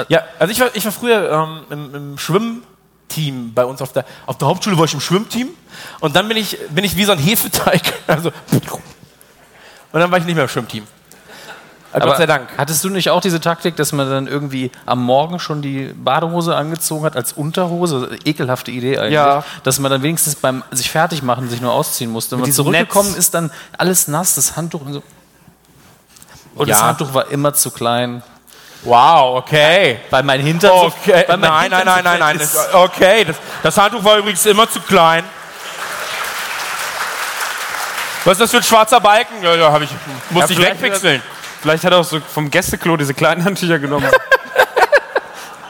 Ja, 0.09 0.23
also 0.37 0.51
ich 0.51 0.59
war, 0.59 0.69
ich 0.73 0.85
war 0.85 0.91
früher 0.91 1.31
ähm, 1.31 1.61
im, 1.69 1.95
im 1.95 2.17
Schwimmteam 2.17 3.53
bei 3.53 3.65
uns 3.65 3.81
auf 3.81 3.93
der, 3.93 4.05
auf 4.25 4.37
der 4.37 4.47
Hauptschule 4.47 4.77
war 4.77 4.85
ich 4.85 4.93
im 4.93 5.01
Schwimmteam 5.01 5.49
und 6.01 6.15
dann 6.15 6.27
bin 6.27 6.37
ich, 6.37 6.57
bin 6.69 6.83
ich 6.83 6.95
wie 6.95 7.05
so 7.05 7.11
ein 7.11 7.19
Hefeteig. 7.19 7.81
Also, 8.07 8.31
und 9.93 9.99
dann 9.99 10.11
war 10.11 10.19
ich 10.19 10.25
nicht 10.25 10.35
mehr 10.35 10.43
im 10.43 10.49
Schwimmteam. 10.49 10.85
Äh, 11.93 11.99
Gott 11.99 12.17
sei 12.17 12.25
Dank. 12.25 12.47
Hattest 12.57 12.83
du 12.83 12.89
nicht 12.89 13.09
auch 13.09 13.19
diese 13.21 13.41
Taktik, 13.41 13.75
dass 13.75 13.91
man 13.91 14.09
dann 14.09 14.27
irgendwie 14.27 14.71
am 14.85 15.03
Morgen 15.03 15.39
schon 15.39 15.61
die 15.61 15.93
Badehose 15.93 16.55
angezogen 16.55 17.03
hat 17.05 17.15
als 17.17 17.33
Unterhose? 17.33 18.17
Ekelhafte 18.23 18.71
Idee 18.71 18.97
eigentlich. 18.97 19.13
Ja. 19.13 19.43
Dass 19.63 19.77
man 19.79 19.91
dann 19.91 20.01
wenigstens 20.01 20.35
beim 20.35 20.63
sich 20.71 20.89
fertig 20.89 21.21
machen 21.21 21.49
sich 21.49 21.59
nur 21.61 21.73
ausziehen 21.73 22.09
musste. 22.11 22.35
Wenn 22.37 22.41
man 22.41 22.51
zurückgekommen 22.53 23.09
Netz. 23.09 23.17
ist, 23.19 23.33
dann 23.33 23.51
alles 23.77 24.07
nass, 24.07 24.35
das 24.35 24.55
Handtuch 24.55 24.81
und 24.81 24.93
so. 24.93 25.03
Und 26.55 26.69
das 26.69 26.79
Ja. 26.79 26.85
Handtuch 26.87 27.13
war 27.13 27.29
immer 27.29 27.53
zu 27.53 27.71
klein. 27.71 28.23
Wow, 28.83 29.37
okay. 29.37 29.99
Weil 30.09 30.23
mein 30.23 30.39
Hintern 30.41 30.71
so- 30.71 30.85
Okay, 30.87 31.25
weil 31.27 31.37
mein 31.37 31.41
nein, 31.41 31.69
nein, 31.71 31.79
Hintern 31.79 31.85
nein, 31.85 32.03
so 32.03 32.09
nein, 32.09 32.19
nein. 32.19 32.37
Das, 32.39 32.73
okay, 32.73 33.25
das, 33.25 33.35
das 33.63 33.77
Handtuch 33.77 34.03
war 34.03 34.17
übrigens 34.17 34.45
immer 34.45 34.69
zu 34.69 34.79
klein. 34.79 35.23
Was 38.23 38.33
ist 38.33 38.41
das 38.41 38.51
für 38.51 38.57
ein 38.57 38.63
schwarzer 38.63 38.99
Balken? 38.99 39.41
Ja, 39.41 39.55
ja, 39.55 39.75
ich, 39.81 39.89
musste 40.29 40.53
ich 40.53 40.59
vielleicht- 40.59 40.81
wegpixeln. 40.81 41.21
Vielleicht 41.61 41.83
hat 41.83 41.91
er 41.93 41.99
auch 41.99 42.03
so 42.03 42.19
vom 42.19 42.49
Gästeklo 42.49 42.97
diese 42.97 43.13
kleinen 43.13 43.43
Handtücher 43.45 43.79
genommen. 43.79 44.09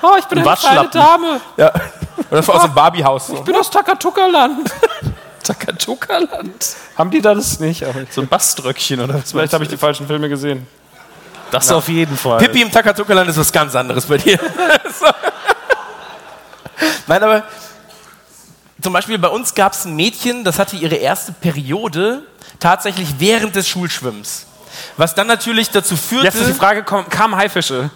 oh, 0.01 0.15
ich 0.19 0.25
bin 0.25 0.39
Ein 0.39 0.47
eine 0.47 0.55
kleine 0.57 0.77
Waschlappen. 0.89 0.91
Dame. 0.91 1.41
Ja. 1.57 1.71
Das 2.29 2.47
war 2.47 2.55
aus 2.55 2.61
dem 2.61 2.73
Barbiehaus. 2.73 3.27
So. 3.27 3.33
Ich 3.33 3.41
bin 3.41 3.55
aus 3.55 3.69
Takatuka-Land. 3.69 4.71
Takatuka-Land. 5.43 6.75
Haben 6.97 7.09
die 7.11 7.19
da 7.21 7.33
das 7.33 7.59
nicht? 7.59 7.83
Aber 7.83 8.05
So 8.09 8.21
ein 8.21 8.27
Baströckchen 8.27 9.01
oder 9.01 9.15
was? 9.15 9.31
vielleicht 9.31 9.51
habe 9.53 9.63
ich 9.65 9.69
die 9.69 9.75
falschen 9.75 10.07
Filme 10.07 10.29
gesehen. 10.29 10.65
Das 11.49 11.69
auf 11.71 11.89
jeden 11.89 12.15
Fall. 12.15 12.37
Pippi 12.37 12.61
im 12.61 12.71
Takatuka-Land 12.71 13.29
ist 13.29 13.37
was 13.37 13.51
ganz 13.51 13.75
anderes 13.75 14.05
bei 14.05 14.17
dir. 14.17 14.39
so. 14.97 15.07
Nein, 17.07 17.23
aber 17.23 17.43
zum 18.81 18.93
Beispiel 18.93 19.17
bei 19.17 19.27
uns 19.27 19.53
gab 19.53 19.73
es 19.73 19.83
ein 19.83 19.95
Mädchen, 19.95 20.43
das 20.45 20.57
hatte 20.57 20.77
ihre 20.77 20.95
erste 20.95 21.33
Periode 21.33 22.21
tatsächlich 22.59 23.15
während 23.19 23.55
des 23.55 23.67
Schulschwimmens. 23.67 24.45
Was 24.97 25.15
dann 25.15 25.27
natürlich 25.27 25.69
dazu 25.69 25.95
führte. 25.95 26.25
Jetzt 26.25 26.35
ist 26.35 26.47
die 26.47 26.53
Frage, 26.53 26.83
kamen 26.83 27.35
Haifische? 27.35 27.89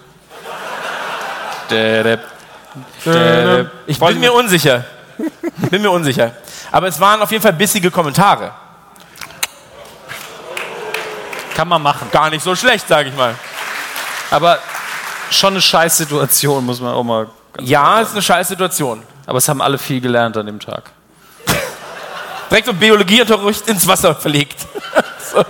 ich 3.88 4.00
bin 4.00 4.20
mir 4.20 4.34
unsicher. 4.34 4.86
Bin 5.70 5.82
mir 5.82 5.92
unsicher. 5.92 6.32
Aber 6.72 6.88
es 6.88 7.00
waren 7.00 7.22
auf 7.22 7.32
jeden 7.32 7.42
Fall 7.42 7.54
bissige 7.54 7.90
Kommentare. 7.90 8.52
Kann 11.56 11.68
man 11.68 11.82
machen. 11.82 12.10
Gar 12.12 12.30
nicht 12.30 12.44
so 12.44 12.56
schlecht, 12.56 12.88
sage 12.88 13.10
ich 13.10 13.16
mal. 13.16 13.34
Aber 14.30 14.60
schon 15.32 15.54
eine 15.54 15.62
Scheißsituation, 15.62 16.66
muss 16.66 16.82
man 16.82 16.94
auch 16.94 17.04
mal. 17.04 17.28
Ja, 17.60 18.02
ist 18.02 18.12
eine 18.12 18.22
scheiß 18.22 18.50
Situation. 18.50 19.04
Aber 19.26 19.38
es 19.38 19.48
haben 19.48 19.62
alle 19.62 19.78
viel 19.78 20.02
gelernt 20.02 20.36
an 20.38 20.46
dem 20.46 20.60
Tag. 20.60 20.92
direkt 22.50 22.68
so 22.68 22.74
Biologieunterricht 22.74 23.68
ins 23.68 23.88
Wasser 23.88 24.14
verlegt. 24.16 24.60
so. 25.32 25.44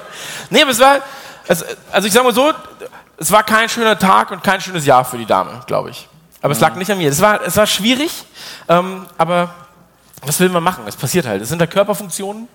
Nee, 0.50 0.62
aber 0.62 0.72
es 0.72 0.80
war, 0.80 0.98
es, 1.48 1.64
also 1.92 2.08
ich 2.08 2.14
sag 2.14 2.24
mal 2.24 2.34
so, 2.34 2.52
es 3.18 3.32
war 3.32 3.44
kein 3.44 3.70
schöner 3.70 3.98
Tag 3.98 4.32
und 4.32 4.44
kein 4.44 4.62
schönes 4.62 4.86
Jahr 4.86 5.06
für 5.06 5.18
die 5.18 5.26
Dame, 5.26 5.62
glaube 5.68 5.90
ich. 5.90 6.08
Aber 6.42 6.52
es 6.52 6.60
lag 6.60 6.76
nicht 6.76 6.92
an 6.92 6.98
mir. 6.98 7.10
Es 7.10 7.22
war, 7.22 7.42
es 7.42 7.58
war 7.58 7.66
schwierig, 7.66 8.26
ähm, 8.68 9.06
aber 9.18 9.50
Was 10.26 10.40
will 10.40 10.50
man 10.50 10.64
machen? 10.64 10.84
Es 10.88 10.96
passiert 10.96 11.26
halt. 11.28 11.42
Es 11.42 11.50
sind 11.50 11.60
da 11.60 11.68
Körperfunktionen, 11.68 12.48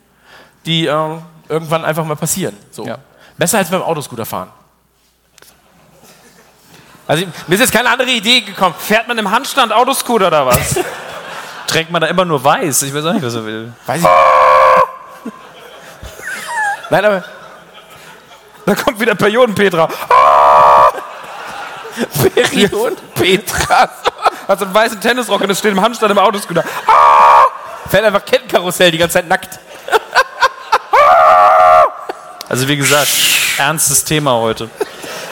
die 0.66 0.86
äh, 0.86 1.18
irgendwann 1.48 1.84
einfach 1.84 2.04
mal 2.04 2.16
passieren. 2.16 2.56
So. 2.70 2.84
Ja. 2.84 2.98
Besser 3.38 3.58
als 3.58 3.70
beim 3.70 3.82
Autoscooter 3.82 4.26
fahren. 4.26 4.50
Also 7.06 7.24
mir 7.46 7.54
ist 7.54 7.60
jetzt 7.60 7.72
keine 7.72 7.90
andere 7.90 8.10
Idee 8.10 8.40
gekommen. 8.40 8.74
Fährt 8.78 9.08
man 9.08 9.18
im 9.18 9.30
Handstand 9.30 9.72
Autoscooter 9.72 10.28
oder 10.28 10.46
was? 10.46 10.78
Trägt 11.66 11.90
man 11.90 12.00
da 12.00 12.08
immer 12.08 12.24
nur 12.24 12.42
weiß? 12.42 12.82
Ich 12.82 12.94
weiß 12.94 13.04
auch 13.04 13.12
nicht, 13.12 13.24
was 13.24 13.34
er 13.34 13.44
will. 13.44 13.72
Weiß 13.86 14.00
ich. 14.00 14.06
Nein, 16.90 17.04
aber 17.04 17.24
da 18.70 18.74
kommt 18.76 19.00
wieder 19.00 19.14
Perioden-Petra. 19.16 19.88
Period 22.34 22.96
Petra. 23.14 23.90
Hat 24.48 24.58
so 24.58 24.64
einen 24.64 24.74
weißen 24.74 25.00
Tennisrock 25.00 25.40
und 25.40 25.50
es 25.50 25.58
steht 25.58 25.72
im 25.72 25.80
Handstand 25.82 26.12
im 26.12 26.18
Autoscooter. 26.18 26.64
Fährt 27.88 28.04
einfach 28.04 28.24
Kettenkarussell 28.24 28.90
die 28.92 28.98
ganze 28.98 29.14
Zeit 29.14 29.28
nackt. 29.28 29.58
Also 32.48 32.66
wie 32.66 32.76
gesagt, 32.76 33.10
ernstes 33.58 34.04
Thema 34.04 34.32
heute. 34.34 34.68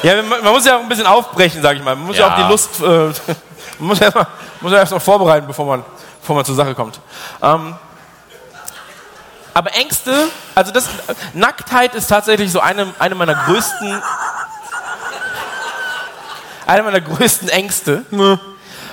Ja, 0.02 0.22
man, 0.22 0.42
man 0.42 0.52
muss 0.52 0.64
ja 0.64 0.76
auch 0.76 0.80
ein 0.80 0.88
bisschen 0.88 1.06
aufbrechen, 1.06 1.60
sag 1.62 1.76
ich 1.76 1.82
mal. 1.82 1.96
Man 1.96 2.06
muss 2.06 2.16
ja, 2.16 2.26
Ja. 2.28 2.32
auch 2.32 2.36
die 2.36 2.50
Lust, 2.50 2.80
äh, 2.80 2.84
man 3.78 3.88
muss 3.88 3.98
ja, 3.98 4.06
erst 4.06 4.16
mal- 4.16 4.26
muss 4.60 4.72
ja 4.72 4.78
erst 4.78 4.92
noch 4.92 5.02
vorbereiten, 5.02 5.46
bevor 5.46 5.66
man, 5.66 5.84
bevor 6.20 6.36
man 6.36 6.44
zur 6.44 6.54
Sache 6.54 6.74
kommt. 6.74 7.00
Ähm, 7.42 7.74
aber 9.58 9.74
Ängste, 9.74 10.28
also 10.54 10.70
das, 10.70 10.88
Nacktheit 11.34 11.96
ist 11.96 12.06
tatsächlich 12.06 12.52
so 12.52 12.60
eine, 12.60 12.94
eine 13.00 13.16
meiner 13.16 13.34
größten, 13.34 14.00
eine 16.64 16.82
meiner 16.84 17.00
größten 17.00 17.48
Ängste. 17.48 18.04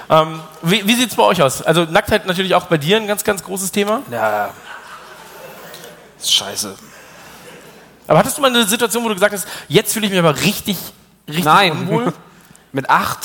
Ähm, 0.09 0.41
wie 0.63 0.87
wie 0.87 0.95
sieht 0.95 1.11
es 1.11 1.15
bei 1.15 1.21
euch 1.21 1.39
aus? 1.43 1.61
Also 1.61 1.83
Nacktheit 1.83 2.25
natürlich 2.25 2.55
auch 2.55 2.65
bei 2.65 2.79
dir 2.79 2.97
ein 2.97 3.05
ganz, 3.05 3.23
ganz 3.23 3.43
großes 3.43 3.71
Thema. 3.71 4.01
Ja. 4.09 4.49
Ist 6.17 6.33
scheiße. 6.33 6.75
Aber 8.07 8.17
hattest 8.17 8.39
du 8.39 8.41
mal 8.41 8.47
eine 8.47 8.65
Situation, 8.65 9.03
wo 9.03 9.09
du 9.09 9.13
gesagt 9.13 9.35
hast, 9.35 9.47
jetzt 9.67 9.93
fühle 9.93 10.07
ich 10.07 10.11
mich 10.11 10.19
aber 10.19 10.35
richtig, 10.41 10.77
richtig 11.27 11.45
Nein. 11.45 11.73
unwohl? 11.73 12.11
Mit 12.71 12.89
acht. 12.89 13.19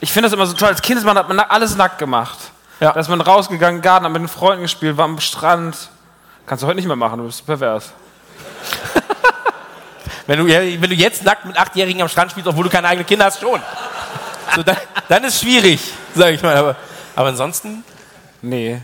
Ich 0.00 0.10
finde 0.10 0.26
das 0.26 0.32
immer 0.32 0.46
so 0.46 0.54
toll. 0.54 0.66
Als 0.66 0.82
Kind 0.82 0.98
ist 0.98 1.04
man, 1.04 1.16
hat 1.16 1.28
man 1.28 1.38
alles 1.38 1.76
nackt 1.76 1.98
gemacht. 1.98 2.38
Ja. 2.80 2.92
Da 2.92 2.98
ist 2.98 3.08
man 3.08 3.20
rausgegangen, 3.20 3.76
im 3.76 3.82
Garten, 3.82 4.04
hat 4.04 4.12
mit 4.12 4.22
den 4.22 4.28
Freunden 4.28 4.62
gespielt, 4.62 4.96
war 4.96 5.04
am 5.04 5.20
Strand. 5.20 5.90
Kannst 6.46 6.62
du 6.62 6.66
heute 6.66 6.76
nicht 6.76 6.86
mehr 6.86 6.96
machen, 6.96 7.18
du 7.18 7.26
bist 7.26 7.44
pervers. 7.44 7.92
Wenn 10.26 10.38
du, 10.38 10.46
wenn 10.46 10.90
du 10.90 10.94
jetzt 10.94 11.24
nackt 11.24 11.44
mit 11.44 11.58
Achtjährigen 11.58 12.02
am 12.02 12.08
Strand 12.08 12.30
spielst, 12.30 12.46
obwohl 12.48 12.62
du 12.62 12.70
keine 12.70 12.86
eigenen 12.86 13.04
Kinder 13.04 13.24
hast, 13.24 13.40
schon. 13.40 13.60
So, 14.54 14.62
dann, 14.62 14.76
dann 15.08 15.24
ist 15.24 15.40
schwierig, 15.40 15.80
sag 16.14 16.32
ich 16.32 16.40
mal. 16.40 16.54
Aber, 16.56 16.76
aber 17.16 17.28
ansonsten, 17.30 17.82
Nee. 18.42 18.80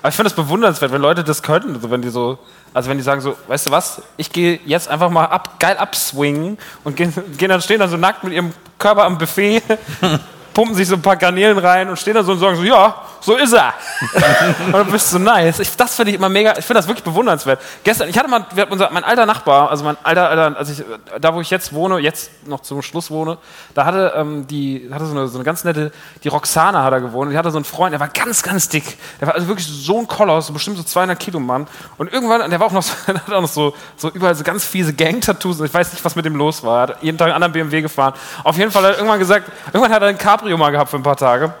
Aber 0.00 0.08
ich 0.08 0.14
finde 0.14 0.30
das 0.30 0.36
bewundernswert, 0.36 0.92
wenn 0.92 1.00
Leute 1.00 1.24
das 1.24 1.42
könnten. 1.42 1.74
Also 1.74 1.90
wenn 1.90 2.02
die 2.02 2.10
so, 2.10 2.38
also 2.72 2.90
wenn 2.90 2.96
die 2.96 3.02
sagen 3.02 3.20
so, 3.20 3.36
weißt 3.48 3.66
du 3.66 3.70
was, 3.70 4.02
ich 4.16 4.30
gehe 4.32 4.60
jetzt 4.64 4.88
einfach 4.88 5.10
mal 5.10 5.26
ab, 5.26 5.58
geil 5.58 5.76
abswingen 5.76 6.58
und 6.84 6.96
gehen, 6.96 7.12
gehen 7.36 7.48
dann, 7.48 7.62
stehen 7.62 7.80
dann 7.80 7.90
so 7.90 7.96
nackt 7.96 8.24
mit 8.24 8.32
ihrem 8.32 8.52
Körper 8.78 9.04
am 9.04 9.18
Buffet, 9.18 9.62
pumpen 10.54 10.74
sich 10.74 10.88
so 10.88 10.94
ein 10.94 11.02
paar 11.02 11.16
Garnelen 11.16 11.58
rein 11.58 11.88
und 11.88 11.98
stehen 11.98 12.14
dann 12.14 12.24
so 12.24 12.32
und 12.32 12.38
sagen 12.38 12.56
so, 12.56 12.62
ja, 12.62 12.94
so 13.20 13.34
ist 13.36 13.52
er. 13.52 13.74
und 14.66 14.72
dann 14.72 14.90
bist 14.90 15.12
du 15.12 15.18
so 15.18 15.22
nice. 15.22 15.58
Ich, 15.58 15.76
das 15.76 15.96
finde 15.96 16.12
ich 16.12 16.16
immer 16.16 16.28
mega, 16.28 16.52
ich 16.56 16.64
finde 16.64 16.78
das 16.78 16.86
wirklich 16.86 17.04
bewundernswert. 17.04 17.60
Gestern, 17.82 18.08
ich 18.08 18.16
hatte 18.16 18.28
mal, 18.28 18.46
wir 18.54 18.62
hatten 18.62 18.72
unser, 18.72 18.90
mein 18.90 19.04
alter 19.04 19.26
Nachbar, 19.26 19.70
also 19.70 19.84
mein 19.84 19.96
alter, 20.02 20.30
alter 20.30 20.56
also 20.56 20.72
ich, 20.72 20.84
da 21.20 21.34
wo 21.34 21.40
ich 21.40 21.50
jetzt 21.50 21.72
wohne, 21.74 21.98
jetzt 21.98 22.46
noch 22.46 22.60
zum 22.60 22.82
Schluss 22.82 23.10
wohne, 23.10 23.38
da 23.74 23.84
hatte 23.84 24.12
ähm, 24.16 24.46
die, 24.46 24.88
hatte 24.92 25.06
so 25.06 25.12
eine, 25.12 25.26
so 25.28 25.38
eine 25.38 25.44
ganz 25.44 25.64
nette, 25.64 25.90
die 26.22 26.28
Roxana 26.28 26.84
hat 26.84 26.92
da 26.92 27.00
gewohnt, 27.00 27.32
die 27.32 27.36
hatte 27.36 27.50
so 27.50 27.58
einen 27.58 27.64
Freund, 27.64 27.92
der 27.92 28.00
war 28.00 28.08
ganz, 28.08 28.42
ganz 28.42 28.68
dick. 28.68 28.96
Der 29.20 29.28
war 29.28 29.34
also 29.34 29.48
wirklich 29.48 29.66
so 29.66 29.98
ein 29.98 30.06
Koloss, 30.06 30.52
bestimmt 30.52 30.76
so 30.76 30.84
200 30.84 31.18
Kilo 31.18 31.40
Mann. 31.40 31.66
Und 31.98 32.12
irgendwann, 32.12 32.48
der 32.48 32.60
war 32.60 32.68
auch 32.68 32.72
noch, 32.72 32.82
so, 32.82 32.94
hat 33.06 33.32
auch 33.32 33.40
noch 33.40 33.48
so, 33.48 33.74
so 33.96 34.10
überall 34.10 34.34
so 34.34 34.44
ganz 34.44 34.64
fiese 34.64 34.92
Gang-Tattoos. 34.92 35.60
und 35.60 35.66
Ich 35.66 35.74
weiß 35.74 35.92
nicht, 35.92 36.04
was 36.04 36.14
mit 36.14 36.24
dem 36.24 36.36
los 36.36 36.62
war. 36.62 36.76
Er 36.76 36.94
hat 36.94 37.02
jeden 37.02 37.18
Tag 37.18 37.26
einen 37.26 37.34
anderen 37.34 37.52
BMW 37.52 37.82
gefahren. 37.82 38.14
Auf 38.44 38.56
jeden 38.56 38.70
Fall 38.70 38.82
hat 38.84 38.90
er 38.92 38.96
irgendwann 38.98 39.18
gesagt, 39.18 39.50
irgendwann 39.72 39.92
hat 39.92 40.02
er 40.02 40.08
ein 40.08 40.18
Cabrio 40.18 40.43
mal 40.58 40.70
gehabt 40.70 40.90
für 40.90 40.96
ein 40.96 41.02
paar 41.02 41.16
Tage. 41.16 41.52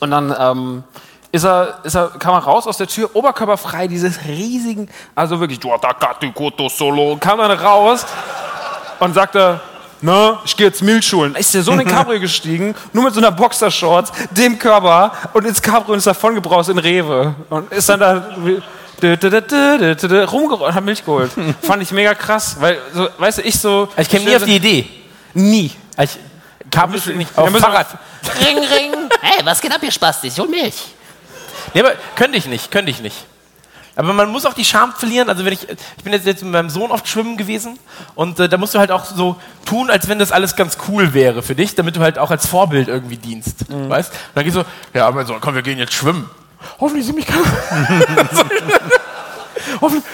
Und 0.00 0.10
dann 0.10 0.34
ähm, 0.38 0.84
ist 1.32 1.44
er, 1.44 1.80
ist 1.84 1.94
er, 1.94 2.08
kam 2.18 2.34
er 2.34 2.40
raus 2.40 2.66
aus 2.66 2.76
der 2.76 2.86
Tür, 2.86 3.10
oberkörperfrei, 3.14 3.88
dieses 3.88 4.24
riesigen, 4.24 4.88
also 5.14 5.40
wirklich, 5.40 5.60
Solo, 6.68 7.16
kam 7.18 7.38
dann 7.38 7.52
raus 7.52 8.06
und 9.00 9.14
sagte, 9.14 9.60
na, 10.02 10.40
ich 10.44 10.56
gehe 10.56 10.66
jetzt 10.66 10.82
Milchschulen. 10.82 11.34
Ist 11.36 11.54
der 11.54 11.62
so 11.62 11.72
in 11.72 11.78
den 11.78 11.88
Cabrio 11.88 12.20
gestiegen, 12.26 12.74
nur 12.92 13.04
mit 13.04 13.14
so 13.14 13.20
einer 13.20 13.32
Boxershorts, 13.32 14.12
dem 14.30 14.58
Körper 14.58 15.12
und 15.32 15.46
ins 15.46 15.62
Cabrio 15.62 15.92
und 15.92 15.98
ist 15.98 16.06
davon 16.06 16.34
gebraust 16.34 16.68
in 16.68 16.78
Rewe. 16.78 17.34
Und 17.48 17.72
ist 17.72 17.88
dann 17.88 18.00
da 18.00 18.34
rumgerollt 19.02 20.68
und 20.68 20.74
hat 20.74 20.84
Milch 20.84 21.04
geholt. 21.04 21.30
Fand 21.62 21.82
ich 21.82 21.90
mega 21.92 22.14
krass, 22.14 22.56
weil, 22.60 22.78
so, 22.92 23.08
weißt 23.18 23.38
du, 23.38 23.42
ich 23.42 23.58
so. 23.58 23.88
ich 23.96 24.08
käme 24.08 24.24
nie 24.24 24.36
auf 24.36 24.44
die 24.44 24.56
Idee. 24.56 24.88
Nie. 25.34 25.72
Ich 25.98 26.18
kam 26.76 26.90
nicht 26.90 27.38
auf 27.38 27.50
müssen 27.50 27.54
wir- 27.54 27.60
Fahrrad. 27.60 27.86
Ring, 28.46 28.58
ring. 28.58 28.92
Hey, 29.20 29.44
was 29.44 29.60
geht 29.60 29.72
ab, 29.74 29.82
ihr 29.82 29.90
Spastis? 29.90 30.34
Ich 30.34 30.38
hol 30.40 30.48
Milch. 30.48 30.74
Nee, 31.74 31.80
aber 31.80 31.92
könnte 32.14 32.38
ich 32.38 32.46
nicht, 32.46 32.70
könnte 32.70 32.90
ich 32.90 33.00
nicht. 33.00 33.16
Aber 33.98 34.12
man 34.12 34.28
muss 34.28 34.44
auch 34.44 34.52
die 34.52 34.64
Scham 34.64 34.92
verlieren. 34.92 35.30
Also 35.30 35.44
wenn 35.46 35.54
ich, 35.54 35.66
ich 35.68 36.04
bin 36.04 36.12
jetzt, 36.12 36.26
jetzt 36.26 36.42
mit 36.42 36.52
meinem 36.52 36.68
Sohn 36.68 36.90
oft 36.90 37.08
schwimmen 37.08 37.38
gewesen 37.38 37.78
und 38.14 38.38
äh, 38.38 38.48
da 38.48 38.58
musst 38.58 38.74
du 38.74 38.78
halt 38.78 38.90
auch 38.90 39.06
so 39.06 39.36
tun, 39.64 39.90
als 39.90 40.06
wenn 40.08 40.18
das 40.18 40.32
alles 40.32 40.54
ganz 40.54 40.76
cool 40.88 41.14
wäre 41.14 41.42
für 41.42 41.54
dich, 41.54 41.74
damit 41.76 41.96
du 41.96 42.00
halt 42.00 42.18
auch 42.18 42.30
als 42.30 42.46
Vorbild 42.46 42.88
irgendwie 42.88 43.16
dienst, 43.16 43.70
Mhm. 43.70 43.88
weißt? 43.88 44.10
Und 44.12 44.18
dann 44.34 44.44
gehst 44.44 44.56
du, 44.56 44.64
ja, 44.92 45.06
aber 45.06 45.24
so, 45.24 45.36
komm, 45.40 45.54
wir 45.54 45.62
gehen 45.62 45.78
jetzt 45.78 45.94
schwimmen. 45.94 46.28
Hoffentlich 46.78 47.06
sieht 47.06 47.14
mich 47.14 47.26
keiner. 47.26 47.40
Hoffentlich. 49.80 50.04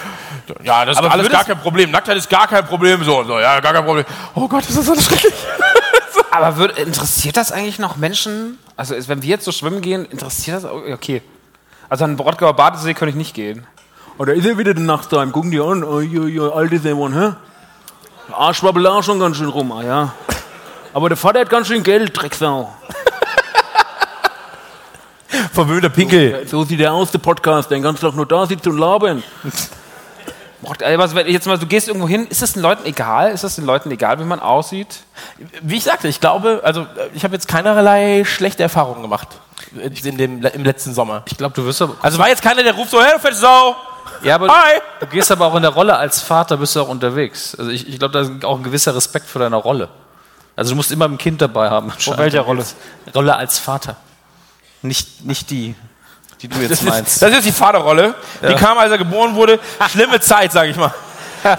Ja, 0.62 0.84
das 0.84 0.98
ist 0.98 1.04
alles 1.04 1.28
gar 1.30 1.44
kein 1.44 1.58
Problem. 1.58 1.90
Nacktheit 1.90 2.16
ist 2.16 2.28
gar 2.30 2.46
kein 2.46 2.64
Problem. 2.66 3.02
So, 3.04 3.24
so, 3.24 3.40
ja, 3.40 3.58
gar 3.60 3.72
kein 3.72 3.84
Problem. 3.84 4.04
Oh 4.34 4.46
Gott, 4.48 4.68
ist 4.68 4.78
das 4.78 4.88
alles 4.88 5.04
schrecklich. 5.04 5.34
Aber 6.32 6.56
wird, 6.56 6.78
interessiert 6.78 7.36
das 7.36 7.52
eigentlich 7.52 7.78
noch 7.78 7.96
Menschen? 7.96 8.58
Also 8.76 8.94
wenn 9.06 9.22
wir 9.22 9.28
jetzt 9.28 9.44
so 9.44 9.52
schwimmen 9.52 9.82
gehen, 9.82 10.04
interessiert 10.06 10.56
das? 10.56 10.64
auch- 10.64 10.82
Okay. 10.92 11.20
Also 11.88 12.04
an 12.04 12.12
den 12.12 12.16
Brodgauer 12.16 12.54
Badesee 12.54 12.94
könnte 12.94 13.10
ich 13.10 13.16
nicht 13.16 13.34
gehen. 13.34 13.66
Oder 14.18 14.32
ist 14.34 14.46
er 14.46 14.56
wieder 14.56 14.72
der 14.72 14.82
Nachttime? 14.82 15.30
Gucken 15.30 15.50
die 15.50 15.60
an. 15.60 15.84
Oh, 15.84 16.00
jo, 16.00 16.24
jo, 16.26 16.50
alte 16.52 16.80
Dämon, 16.80 17.12
hä? 17.12 17.32
Der 18.28 18.36
Arsch 18.36 18.62
wabbelt 18.62 18.86
auch 18.86 19.02
schon 19.02 19.20
ganz 19.20 19.36
schön 19.36 19.48
rum, 19.48 19.70
ah, 19.72 19.82
ja. 19.84 20.14
Aber 20.94 21.08
der 21.10 21.18
Vater 21.18 21.40
hat 21.40 21.50
ganz 21.50 21.66
schön 21.68 21.82
Geld, 21.82 22.16
Drecksau. 22.16 22.72
Verwöhnter 25.52 25.88
Pinkel. 25.90 26.46
So 26.46 26.64
sieht 26.64 26.80
er 26.80 26.92
aus, 26.92 27.10
der 27.10 27.18
Podcast, 27.18 27.70
der 27.70 27.78
den 27.78 27.82
ganzen 27.82 28.02
Tag 28.06 28.14
nur 28.14 28.26
da 28.26 28.46
sitzt 28.46 28.66
und 28.66 28.78
labern. 28.78 29.22
Wenn 30.62 31.26
Jetzt 31.26 31.46
mal, 31.46 31.58
du 31.58 31.66
gehst 31.66 31.88
irgendwo 31.88 32.08
hin, 32.08 32.26
ist 32.28 32.42
das 32.42 32.52
den 32.52 32.62
Leuten 32.62 32.86
egal? 32.86 33.32
Ist 33.32 33.44
das 33.44 33.56
den 33.56 33.64
Leuten 33.64 33.90
egal, 33.90 34.20
wie 34.20 34.24
man 34.24 34.40
aussieht? 34.40 35.00
Wie 35.60 35.76
ich 35.76 35.84
sagte, 35.84 36.08
ich 36.08 36.20
glaube, 36.20 36.60
also 36.62 36.82
äh, 36.82 37.08
ich 37.14 37.24
habe 37.24 37.34
jetzt 37.34 37.48
keinerlei 37.48 38.24
schlechte 38.24 38.62
Erfahrungen 38.62 39.02
gemacht 39.02 39.28
in 39.74 40.16
dem, 40.16 40.44
im 40.44 40.64
letzten 40.64 40.94
Sommer. 40.94 41.22
Ich 41.26 41.36
glaube, 41.36 41.54
du 41.54 41.64
wirst 41.64 41.82
aber. 41.82 41.96
Also 42.02 42.18
war 42.18 42.28
jetzt 42.28 42.42
keiner, 42.42 42.62
der 42.62 42.74
ruft 42.74 42.90
so, 42.90 43.02
hey, 43.02 43.12
du 43.14 43.20
fette 43.20 43.36
Sau! 43.36 43.76
Ja, 44.22 44.36
aber 44.36 44.48
Hi! 44.48 44.80
du 45.00 45.06
gehst 45.06 45.32
aber 45.32 45.46
auch 45.46 45.54
in 45.56 45.62
der 45.62 45.72
Rolle 45.72 45.96
als 45.96 46.20
Vater, 46.20 46.56
bist 46.56 46.76
du 46.76 46.80
auch 46.80 46.88
unterwegs. 46.88 47.56
Also 47.58 47.70
ich, 47.70 47.88
ich 47.88 47.98
glaube, 47.98 48.12
da 48.12 48.20
ist 48.20 48.44
auch 48.44 48.56
ein 48.56 48.62
gewisser 48.62 48.94
Respekt 48.94 49.26
vor 49.26 49.40
deiner 49.40 49.56
Rolle. 49.56 49.88
Also 50.54 50.70
du 50.70 50.76
musst 50.76 50.92
immer 50.92 51.06
ein 51.06 51.18
Kind 51.18 51.40
dabei 51.40 51.70
haben. 51.70 51.90
Vor 51.90 52.18
welcher 52.18 52.42
Rolle? 52.42 52.64
Rolle 53.14 53.36
als 53.36 53.58
Vater. 53.58 53.96
Nicht, 54.82 55.24
nicht 55.24 55.50
die, 55.50 55.74
die 56.42 56.48
du 56.48 56.58
jetzt 56.60 56.70
Das 56.72 56.82
meinst. 56.82 57.12
ist, 57.14 57.22
das 57.22 57.30
ist 57.38 57.46
die 57.46 57.52
Vaterrolle. 57.52 58.14
Die 58.46 58.54
kam, 58.54 58.76
als 58.78 58.90
er 58.90 58.98
geboren 58.98 59.34
wurde. 59.34 59.58
Schlimme 59.88 60.20
Zeit, 60.20 60.52
sage 60.52 60.70
ich 60.70 60.76
mal. 60.76 60.92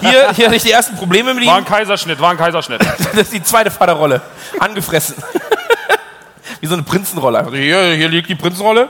Hier, 0.00 0.32
hier 0.32 0.46
hatte 0.46 0.56
ich 0.56 0.62
die 0.62 0.70
ersten 0.70 0.96
Probleme 0.96 1.34
mit 1.34 1.46
War 1.46 1.56
ein 1.56 1.62
ihm. 1.62 1.66
Kaiserschnitt, 1.66 2.18
war 2.20 2.30
ein 2.30 2.38
Kaiserschnitt. 2.38 2.80
Das 2.98 3.14
ist 3.14 3.32
die 3.32 3.42
zweite 3.42 3.70
Vaterrolle. 3.70 4.20
Angefressen. 4.58 5.16
Wie 6.60 6.66
so 6.66 6.74
eine 6.74 6.82
Prinzenrolle. 6.82 7.38
Also 7.38 7.52
hier, 7.52 7.92
hier 7.92 8.08
liegt 8.08 8.28
die 8.28 8.34
Prinzenrolle. 8.34 8.88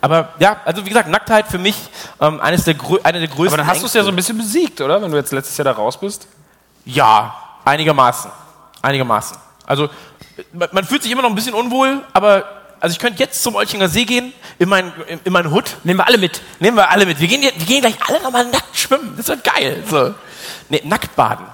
Aber 0.00 0.30
ja, 0.38 0.60
also 0.64 0.84
wie 0.84 0.88
gesagt, 0.88 1.08
Nacktheit 1.08 1.46
für 1.48 1.58
mich 1.58 1.76
ähm, 2.20 2.40
eines 2.40 2.64
der, 2.64 2.74
eine 3.02 3.18
der 3.20 3.28
größten. 3.28 3.48
Aber 3.48 3.56
dann 3.58 3.66
hast 3.66 3.82
du 3.82 3.86
es 3.86 3.94
ja 3.94 4.02
so 4.02 4.10
ein 4.10 4.16
bisschen 4.16 4.38
besiegt, 4.38 4.80
oder? 4.80 5.00
Wenn 5.02 5.10
du 5.10 5.16
jetzt 5.16 5.32
letztes 5.32 5.56
Jahr 5.56 5.64
da 5.64 5.72
raus 5.72 5.98
bist. 5.98 6.26
Ja, 6.84 7.34
einigermaßen. 7.64 8.30
Einigermaßen. 8.82 9.36
Also 9.66 9.88
man, 10.52 10.68
man 10.72 10.84
fühlt 10.84 11.02
sich 11.02 11.10
immer 11.12 11.22
noch 11.22 11.28
ein 11.28 11.34
bisschen 11.34 11.54
unwohl, 11.54 12.00
aber 12.12 12.44
also 12.80 12.92
ich 12.92 12.98
könnte 12.98 13.18
jetzt 13.22 13.42
zum 13.42 13.54
Olchinger 13.54 13.88
See 13.88 14.04
gehen, 14.04 14.32
in 14.58 14.68
meinen 14.68 14.92
in, 15.08 15.20
in 15.24 15.32
meinen 15.32 15.50
Hut. 15.50 15.76
Nehmen 15.84 15.98
wir 16.00 16.06
alle 16.06 16.18
mit. 16.18 16.40
Nehmen 16.60 16.76
wir 16.76 16.90
alle 16.90 17.06
mit. 17.06 17.20
Wir 17.20 17.28
gehen, 17.28 17.42
wir 17.42 17.52
gehen 17.52 17.80
gleich 17.80 17.96
alle 18.08 18.22
nochmal 18.22 18.44
nackt 18.46 18.76
schwimmen. 18.76 19.14
Das 19.16 19.28
wird 19.28 19.44
geil. 19.44 19.82
So. 19.88 20.14
Nee, 20.68 20.82
nackt 20.84 21.14
baden. 21.16 21.46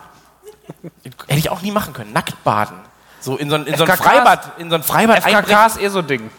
Hätte 1.28 1.38
ich 1.38 1.50
auch 1.50 1.62
nie 1.62 1.70
machen 1.70 1.92
können. 1.92 2.12
Nackt 2.12 2.42
baden. 2.44 2.78
So 3.20 3.36
in 3.36 3.48
so 3.48 3.56
ein, 3.56 3.66
in 3.66 3.76
so 3.76 3.84
ein 3.84 3.96
Freibad, 3.96 4.58
in 4.58 4.68
so 4.68 4.76
ein 4.76 4.82
Freibad 4.82 5.24
einbrechen. 5.24 5.44
FKK 5.44 5.66
ist 5.66 5.80
eh 5.80 5.88
so 5.88 6.00
ein 6.00 6.06
Ding. 6.06 6.30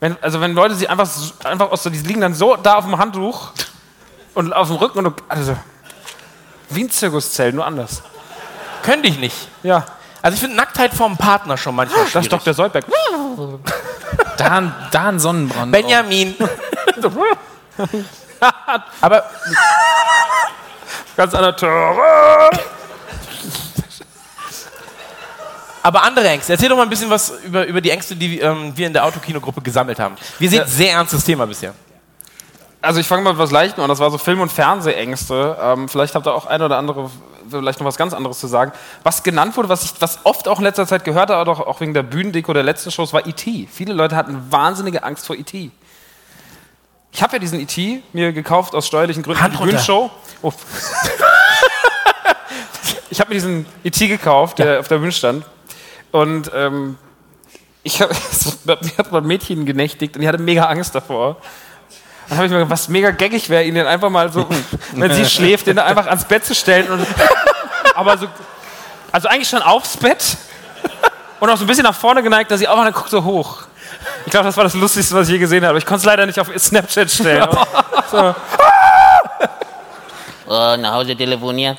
Wenn, 0.00 0.16
also 0.22 0.40
wenn 0.40 0.54
Leute 0.54 0.74
sich 0.74 0.88
einfach, 0.90 1.06
so- 1.06 1.32
einfach 1.44 1.70
aus 1.70 1.82
so, 1.82 1.90
die 1.90 1.98
liegen 1.98 2.20
dann 2.20 2.34
so 2.34 2.56
da 2.56 2.74
auf 2.76 2.84
dem 2.84 2.98
Handtuch 2.98 3.50
und 4.34 4.52
auf 4.52 4.68
dem 4.68 4.76
Rücken 4.76 4.98
und 4.98 5.04
du, 5.04 5.24
also 5.28 5.56
wie 6.70 6.84
ein 6.84 6.90
Zirkuszelt, 6.90 7.54
nur 7.54 7.66
anders. 7.66 8.02
Könnte 8.82 9.08
ich 9.08 9.18
nicht. 9.18 9.36
Ja, 9.62 9.84
Also 10.22 10.34
ich 10.34 10.40
finde 10.40 10.56
Nacktheit 10.56 10.92
vom 10.94 11.16
Partner 11.16 11.56
schon 11.56 11.74
manchmal 11.74 12.00
das 12.00 12.06
ist 12.08 12.12
schwierig. 12.12 12.30
Dr. 12.30 12.52
Ein- 14.50 14.74
da 14.90 15.08
ein 15.08 15.18
Sonnenbrand. 15.18 15.72
Benjamin. 15.72 16.34
Aber 19.00 19.24
Ganz 21.16 21.34
anderer 21.34 21.56
Terror. 21.56 22.50
Aber 25.82 26.02
andere 26.02 26.28
Ängste. 26.28 26.52
Erzähl 26.52 26.68
doch 26.68 26.76
mal 26.76 26.82
ein 26.82 26.90
bisschen 26.90 27.08
was 27.10 27.30
über, 27.42 27.64
über 27.66 27.80
die 27.80 27.90
Ängste, 27.90 28.14
die 28.14 28.38
ähm, 28.40 28.72
wir 28.76 28.86
in 28.86 28.92
der 28.92 29.04
Autokino-Gruppe 29.04 29.62
gesammelt 29.62 29.98
haben. 29.98 30.16
Wir 30.38 30.48
sehen 30.50 30.58
Ja. 30.60 30.66
sehr 30.66 30.92
ernstes 30.92 31.24
Thema 31.24 31.46
bisher. 31.46 31.72
Also 32.82 33.00
ich 33.00 33.06
fange 33.06 33.22
mal 33.22 33.30
mit 33.30 33.38
was 33.38 33.50
Leichtem 33.50 33.82
an. 33.82 33.88
Das 33.88 33.98
war 33.98 34.10
so 34.10 34.16
Film- 34.16 34.40
und 34.40 34.50
Fernsehängste. 34.50 35.58
Ähm, 35.60 35.88
vielleicht 35.88 36.14
habt 36.14 36.26
ihr 36.26 36.34
auch 36.34 36.46
ein 36.46 36.62
oder 36.62 36.78
andere, 36.78 37.10
vielleicht 37.50 37.78
noch 37.78 37.86
was 37.86 37.96
ganz 37.96 38.14
anderes 38.14 38.40
zu 38.40 38.46
sagen. 38.46 38.72
Was 39.02 39.22
genannt 39.22 39.56
wurde, 39.56 39.68
was 39.68 39.84
ich 39.84 39.92
was 40.00 40.20
oft 40.24 40.48
auch 40.48 40.58
in 40.58 40.64
letzter 40.64 40.86
Zeit 40.86 41.04
gehört 41.04 41.30
habe, 41.30 41.50
auch, 41.50 41.60
auch 41.60 41.80
wegen 41.80 41.92
der 41.92 42.02
Bühnendeko 42.02 42.54
der 42.54 42.62
letzten 42.62 42.90
Shows, 42.90 43.12
war 43.12 43.26
E.T. 43.26 43.68
Viele 43.70 43.92
Leute 43.92 44.16
hatten 44.16 44.50
wahnsinnige 44.50 45.02
Angst 45.02 45.26
vor 45.26 45.36
E.T. 45.36 45.70
Ich 47.12 47.22
habe 47.22 47.34
ja 47.34 47.38
diesen 47.38 47.60
E.T. 47.60 48.02
mir 48.12 48.32
gekauft 48.32 48.74
aus 48.74 48.86
steuerlichen 48.86 49.22
Gründen. 49.22 49.42
Hand 49.42 49.54
runter. 49.54 49.66
Bühnenshow. 49.66 50.10
Oh. 50.40 50.52
ich 53.10 53.20
habe 53.20 53.28
mir 53.28 53.34
diesen 53.34 53.66
E.T. 53.84 54.08
gekauft, 54.08 54.58
der 54.58 54.80
auf 54.80 54.88
der 54.88 54.98
Bühne 54.98 55.12
stand. 55.12 55.44
Und 56.12 56.50
ähm, 56.54 56.96
ich 57.82 58.00
hab, 58.00 58.10
mir 58.64 58.78
hat 58.96 59.12
mal 59.12 59.18
ein 59.18 59.26
Mädchen 59.26 59.66
genächtigt 59.66 60.16
und 60.16 60.22
die 60.22 60.28
hatte 60.28 60.38
mega 60.38 60.64
Angst 60.64 60.94
davor. 60.94 61.36
Dann 62.30 62.38
habe 62.38 62.46
ich 62.46 62.52
mir 62.52 62.58
gedacht, 62.58 62.70
was 62.70 62.88
mega 62.88 63.10
gaggig 63.10 63.50
wäre, 63.50 63.64
ihn 63.64 63.74
den 63.74 63.88
einfach 63.88 64.08
mal 64.08 64.32
so, 64.32 64.48
wenn 64.92 65.12
sie 65.12 65.26
schläft, 65.26 65.66
den 65.66 65.80
einfach 65.80 66.06
ans 66.06 66.24
Bett 66.24 66.44
zu 66.46 66.54
stellen. 66.54 66.88
Und, 66.88 67.04
aber 67.94 68.16
so, 68.16 68.28
also 69.10 69.26
eigentlich 69.26 69.48
schon 69.48 69.62
aufs 69.62 69.96
Bett 69.96 70.36
und 71.40 71.50
auch 71.50 71.56
so 71.56 71.64
ein 71.64 71.66
bisschen 71.66 71.82
nach 71.82 71.94
vorne 71.94 72.22
geneigt, 72.22 72.48
dass 72.52 72.60
sie 72.60 72.68
auch 72.68 72.76
mal 72.76 72.84
dann 72.84 72.94
guckt 72.94 73.10
so 73.10 73.24
hoch. 73.24 73.62
Ich 74.24 74.30
glaube, 74.30 74.46
das 74.46 74.56
war 74.56 74.62
das 74.62 74.74
Lustigste, 74.74 75.12
was 75.16 75.26
ich 75.26 75.32
je 75.32 75.38
gesehen 75.40 75.66
habe. 75.66 75.78
Ich 75.78 75.84
konnte 75.84 75.98
es 75.98 76.04
leider 76.04 76.24
nicht 76.24 76.38
auf 76.38 76.48
Snapchat 76.56 77.10
stellen. 77.10 77.48
so. 78.10 78.34
Oh, 80.46 80.76
nach 80.78 80.92
Hause 80.94 81.16
telefonieren. 81.16 81.76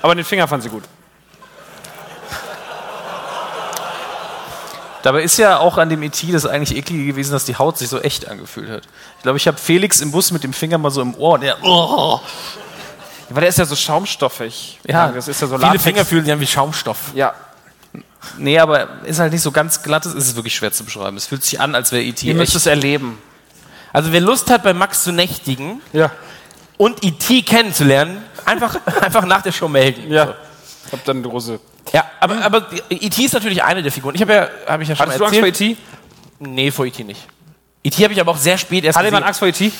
Aber 0.00 0.14
den 0.14 0.24
Finger 0.24 0.48
fand 0.48 0.62
sie 0.62 0.70
gut. 0.70 0.84
Dabei 5.04 5.22
ist 5.22 5.36
ja 5.36 5.58
auch 5.58 5.76
an 5.76 5.90
dem 5.90 6.02
ET 6.02 6.16
das 6.32 6.46
eigentlich 6.46 6.78
eklige 6.78 7.04
gewesen, 7.04 7.32
dass 7.32 7.44
die 7.44 7.56
Haut 7.56 7.76
sich 7.76 7.90
so 7.90 8.00
echt 8.00 8.26
angefühlt 8.26 8.70
hat. 8.70 8.84
Ich 9.18 9.22
glaube, 9.22 9.36
ich 9.36 9.46
habe 9.46 9.58
Felix 9.58 10.00
im 10.00 10.10
Bus 10.10 10.30
mit 10.30 10.42
dem 10.44 10.54
Finger 10.54 10.78
mal 10.78 10.90
so 10.90 11.02
im 11.02 11.14
Ohr 11.16 11.34
und 11.34 11.42
er, 11.42 11.58
oh, 11.62 12.20
Weil 13.28 13.42
der 13.42 13.50
ist 13.50 13.58
ja 13.58 13.66
so 13.66 13.76
schaumstoffig. 13.76 14.80
Ja. 14.86 15.08
das 15.08 15.28
ist 15.28 15.42
ja 15.42 15.46
so 15.46 15.56
Viele 15.56 15.66
Latex. 15.66 15.84
Finger 15.84 16.04
fühlen 16.06 16.24
sich 16.24 16.32
an 16.32 16.40
wie 16.40 16.46
Schaumstoff. 16.46 17.12
Ja. 17.14 17.34
nee, 18.38 18.58
aber 18.58 19.04
ist 19.04 19.18
halt 19.18 19.30
nicht 19.34 19.42
so 19.42 19.52
ganz 19.52 19.82
glatt, 19.82 20.06
es 20.06 20.14
ist 20.14 20.36
wirklich 20.36 20.54
schwer 20.54 20.72
zu 20.72 20.84
beschreiben. 20.84 21.18
Es 21.18 21.26
fühlt 21.26 21.44
sich 21.44 21.60
an, 21.60 21.74
als 21.74 21.92
wäre 21.92 22.02
ET 22.02 22.22
Ihr 22.22 22.34
müsst 22.34 22.54
es 22.56 22.64
erleben. 22.64 23.18
Also 23.92 24.10
wer 24.10 24.22
Lust 24.22 24.50
hat, 24.50 24.62
bei 24.62 24.72
Max 24.72 25.04
zu 25.04 25.12
nächtigen 25.12 25.82
Ja. 25.92 26.10
und 26.78 27.04
E.T. 27.04 27.42
kennenzulernen, 27.42 28.24
einfach, 28.46 28.76
einfach 29.02 29.26
nach 29.26 29.42
der 29.42 29.52
Show 29.52 29.68
melden. 29.68 30.10
Ja. 30.10 30.34
Ich 30.86 30.92
hab 30.92 31.04
dann 31.04 31.22
große. 31.22 31.60
Ja, 31.92 32.04
aber, 32.20 32.42
aber 32.44 32.66
E.T. 32.90 33.22
ist 33.22 33.34
natürlich 33.34 33.62
eine 33.62 33.82
der 33.82 33.92
Figuren. 33.92 34.14
Ich 34.14 34.20
habe 34.20 34.32
ja, 34.32 34.48
habe 34.66 34.82
ich 34.82 34.88
ja 34.88 34.96
schon 34.96 35.06
Hattest 35.06 35.20
du 35.20 35.24
mal 35.24 35.28
Angst 35.28 35.50
erzählt. 35.50 35.56
vor 35.56 35.66
E.T.? 35.66 36.50
Nee, 36.50 36.70
vor 36.70 36.86
E.T. 36.86 37.04
nicht. 37.04 37.26
E.T. 37.82 38.02
habe 38.02 38.12
ich 38.12 38.20
aber 38.20 38.32
auch 38.32 38.36
sehr 38.36 38.58
spät 38.58 38.84
erst 38.84 38.96
Hatte 38.96 39.06
jemand. 39.08 39.26
Angst 39.26 39.38
vor 39.38 39.48
E 39.48 39.50
E.T.? 39.50 39.72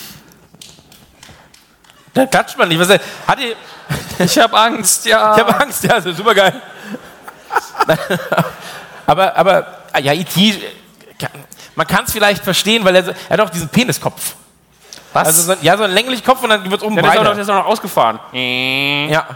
Da 2.13 2.25
klatscht 2.25 2.57
man 2.57 2.69
nicht. 2.69 2.79
Was, 2.79 2.89
hat 2.89 3.39
ihr, 3.39 3.55
Ich 4.19 4.37
habe 4.39 4.57
Angst, 4.57 5.05
ja. 5.05 5.35
ich 5.35 5.41
habe 5.41 5.59
Angst, 5.59 5.83
ja, 5.83 5.95
das 5.95 6.05
ist 6.05 6.17
super 6.17 6.33
geil. 6.33 6.61
aber, 9.05 9.35
aber, 9.35 9.67
ah, 9.91 9.99
ja, 9.99 10.13
E.T., 10.13 10.61
man 11.75 11.87
kann 11.87 12.05
es 12.05 12.11
vielleicht 12.11 12.43
verstehen, 12.43 12.83
weil 12.85 12.95
er, 12.95 13.07
er 13.07 13.15
hat 13.29 13.39
auch 13.41 13.49
diesen 13.49 13.69
Peniskopf. 13.69 14.35
Was? 15.13 15.27
Also, 15.27 15.53
so, 15.53 15.59
ja, 15.61 15.77
so 15.77 15.83
einen 15.83 15.93
länglichen 15.93 16.23
Kopf 16.23 16.43
und 16.43 16.49
dann 16.49 16.69
wird 16.69 16.83
oben 16.83 16.95
Ja, 16.95 17.01
breiter. 17.01 17.23
der 17.23 17.37
ist 17.39 17.49
auch 17.49 17.55
noch 17.55 17.65
ausgefahren. 17.65 18.19
Ja. 18.33 19.27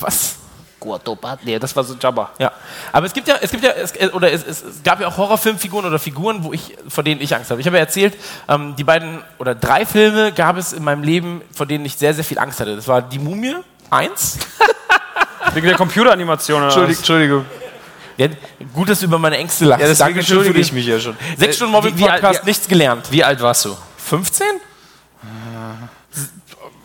Was? 0.00 0.36
Kuatopat. 0.78 1.44
Nee, 1.44 1.58
das 1.58 1.74
war 1.74 1.82
so 1.84 1.94
Jabba. 1.98 2.30
Ja, 2.38 2.52
aber 2.92 3.06
es 3.06 3.12
gibt 3.12 3.26
ja, 3.26 3.36
es 3.40 3.50
gibt 3.50 3.64
ja, 3.64 3.70
es, 3.70 3.92
äh, 3.92 4.08
oder 4.12 4.30
es, 4.30 4.46
es, 4.46 4.62
gab 4.84 5.00
ja 5.00 5.08
auch 5.08 5.16
Horrorfilmfiguren 5.16 5.86
oder 5.86 5.98
Figuren, 5.98 6.44
wo 6.44 6.52
ich, 6.52 6.76
vor 6.88 7.02
denen 7.02 7.20
ich 7.20 7.34
Angst 7.34 7.50
habe. 7.50 7.60
Ich 7.60 7.66
habe 7.66 7.76
ja 7.78 7.82
erzählt, 7.82 8.16
ähm, 8.48 8.76
die 8.76 8.84
beiden 8.84 9.22
oder 9.38 9.54
drei 9.54 9.86
Filme 9.86 10.32
gab 10.32 10.56
es 10.58 10.72
in 10.72 10.84
meinem 10.84 11.02
Leben, 11.02 11.40
vor 11.52 11.66
denen 11.66 11.84
ich 11.86 11.96
sehr, 11.96 12.14
sehr 12.14 12.24
viel 12.24 12.38
Angst 12.38 12.60
hatte. 12.60 12.76
Das 12.76 12.86
war 12.86 13.00
Die 13.02 13.18
Mumie, 13.18 13.56
eins. 13.90 14.38
Wegen 15.54 15.66
der 15.66 15.76
Computeranimation 15.76 16.58
oder 16.58 16.66
Entschuldigung? 16.66 16.98
Entschuldigung. 16.98 17.44
Ja, 18.18 18.28
gut, 18.74 18.88
dass 18.88 19.00
du 19.00 19.06
über 19.06 19.18
meine 19.18 19.38
Ängste 19.38 19.64
lachst. 19.64 19.82
Ja, 19.82 19.88
deswegen 19.88 20.08
Dankeschön 20.08 20.36
für 20.38 20.46
entschuldige 20.48 20.60
ich 20.66 20.72
mich 20.72 20.86
ja 20.86 21.00
schon. 21.00 21.16
Sechs 21.36 21.56
Stunden 21.56 21.74
Äh, 21.74 21.84
wie- 21.84 21.98
wie 21.98 22.04
alt- 22.08 22.22
Mobbing-Podcast, 22.22 22.44
nichts 22.46 22.68
gelernt. 22.68 23.10
Wie 23.10 23.24
alt 23.24 23.40
warst 23.40 23.64
du? 23.64 23.76
15? 23.98 24.46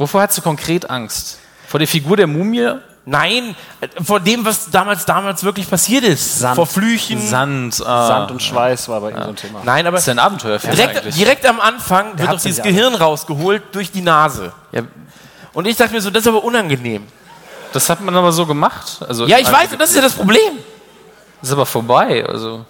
Wovor 0.02 0.24
hast 0.24 0.36
du 0.36 0.42
konkret 0.42 0.90
Angst? 0.90 1.38
Vor 1.68 1.78
der 1.80 1.88
Figur 1.88 2.18
der 2.18 2.26
Mumie? 2.26 2.72
Nein, 3.06 3.56
äh, 3.82 3.88
vor 4.04 4.20
dem, 4.20 4.44
was 4.44 4.72
damals, 4.72 5.06
damals 5.06 5.44
wirklich 5.44 5.70
passiert 5.70 6.04
ist. 6.04 6.40
Sand. 6.40 6.56
Vor 6.56 6.66
Flüchen. 6.66 7.22
Sand. 7.22 7.84
Ah. 7.86 8.08
Sand 8.08 8.32
und 8.32 8.42
Schweiß 8.42 8.90
war 8.90 9.00
bei 9.02 9.12
ihm 9.12 9.22
so 9.22 9.30
ein 9.30 9.36
Thema. 9.36 9.62
Nein, 9.64 9.86
aber 9.86 9.98
Das 9.98 10.04
ist 10.04 10.08
ja 10.08 10.14
ein 10.14 10.20
Abenteuerfilm 10.20 10.76
direkt, 10.76 10.98
eigentlich. 10.98 11.16
direkt 11.16 11.46
am 11.46 11.60
Anfang 11.62 12.18
wird 12.18 12.28
hat's 12.30 12.42
doch 12.42 12.48
dieses 12.50 12.58
ja 12.58 12.64
Gehirn 12.64 12.96
rausgeholt 12.96 13.62
durch 13.74 13.92
die 13.92 14.02
Nase. 14.02 14.52
Ja, 14.72 14.82
Und 15.54 15.68
ich 15.68 15.78
dachte 15.78 15.94
mir 15.94 16.02
so, 16.02 16.10
das 16.10 16.22
ist 16.24 16.28
aber 16.28 16.44
unangenehm. 16.44 17.06
das 17.72 17.88
hat 17.88 18.02
man 18.02 18.16
aber 18.16 18.32
so 18.32 18.48
gemacht. 18.48 18.98
Also, 19.08 19.28
Ja, 19.28 19.38
ich 19.38 19.52
weiß, 19.52 19.72
und 19.74 19.80
das 19.80 19.92
ist 19.92 19.96
ja 19.98 20.02
das 20.02 20.14
Problem. 20.14 20.58
Das 21.42 21.50
ist 21.50 21.54
aber 21.54 21.68
vorbei. 21.68 22.26
Also, 22.28 22.66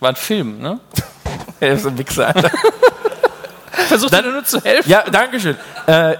war 0.00 0.08
ein 0.08 0.16
Film, 0.16 0.58
ne? 0.60 0.80
Er 1.60 1.74
ist 1.74 1.86
ein 1.86 1.96
Wichser, 1.96 2.26
Alter. 2.26 2.50
Versucht 3.88 4.12
dir 4.12 4.22
nur 4.22 4.44
zu 4.44 4.60
helfen. 4.60 4.90
Ja, 4.90 5.04
danke 5.08 5.38
schön. 5.38 5.56
Äh, 5.86 6.16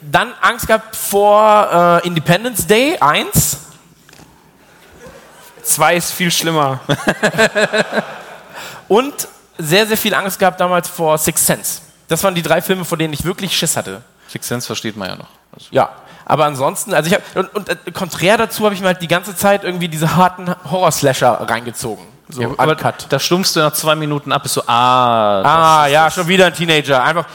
dann 0.00 0.32
Angst 0.40 0.66
gehabt 0.66 0.94
vor 0.96 2.00
äh, 2.02 2.06
Independence 2.06 2.66
Day 2.66 2.96
1. 2.98 3.58
Zwei 5.62 5.96
ist 5.96 6.12
viel 6.12 6.30
schlimmer. 6.30 6.80
Und 8.88 9.28
sehr, 9.58 9.86
sehr 9.86 9.96
viel 9.96 10.14
Angst 10.14 10.38
gehabt 10.38 10.60
damals 10.60 10.88
vor 10.88 11.18
Sixth 11.18 11.46
Sense. 11.46 11.80
Das 12.08 12.22
waren 12.22 12.34
die 12.34 12.42
drei 12.42 12.62
Filme, 12.62 12.84
vor 12.84 12.98
denen 12.98 13.12
ich 13.14 13.24
wirklich 13.24 13.56
Schiss 13.56 13.76
hatte. 13.76 14.02
Sixth 14.28 14.48
Sense 14.48 14.66
versteht 14.66 14.96
man 14.96 15.08
ja 15.08 15.16
noch. 15.16 15.28
Also, 15.52 15.66
Ja. 15.70 15.90
Aber 16.28 16.44
ansonsten, 16.44 16.92
also 16.92 17.08
ich 17.08 17.14
habe, 17.14 17.22
und, 17.38 17.54
und 17.54 17.68
äh, 17.68 17.76
konträr 17.92 18.36
dazu 18.36 18.64
habe 18.64 18.74
ich 18.74 18.80
mir 18.80 18.88
halt 18.88 19.00
die 19.00 19.06
ganze 19.08 19.36
Zeit 19.36 19.62
irgendwie 19.62 19.88
diese 19.88 20.16
harten 20.16 20.52
Horror-Slasher 20.70 21.48
reingezogen. 21.48 22.04
So 22.28 22.42
ja, 22.42 22.48
aber 22.56 22.72
uncut. 22.72 23.06
da 23.08 23.18
stummst 23.20 23.54
du 23.54 23.60
nach 23.60 23.72
zwei 23.72 23.94
Minuten 23.94 24.32
ab, 24.32 24.42
bist 24.42 24.54
so, 24.54 24.62
ah, 24.66 25.42
Ah, 25.42 25.86
ja, 25.86 26.10
schon 26.10 26.26
wieder 26.26 26.46
ein 26.46 26.54
Teenager. 26.54 27.02
Einfach. 27.02 27.26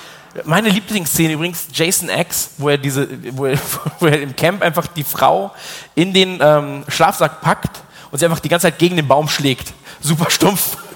Meine 0.46 0.70
Lieblingsszene 0.70 1.34
übrigens, 1.34 1.68
Jason 1.74 2.10
X, 2.10 2.52
wo 2.58 2.70
er 2.70 2.78
diese, 2.78 3.08
wo 3.36 3.46
er, 3.46 3.58
wo 4.00 4.06
er 4.06 4.22
im 4.22 4.36
Camp 4.36 4.62
einfach 4.62 4.88
die 4.88 5.04
Frau 5.04 5.52
in 5.96 6.14
den 6.14 6.40
ähm, 6.42 6.84
Schlafsack 6.88 7.42
packt 7.42 7.82
und 8.12 8.20
sie 8.20 8.26
einfach 8.26 8.40
die 8.40 8.50
ganze 8.50 8.68
Zeit 8.68 8.80
gegen 8.80 8.96
den 8.96 9.08
Baum 9.08 9.28
schlägt. 9.28 9.74
Super 10.02 10.30
stumpf. 10.30 10.78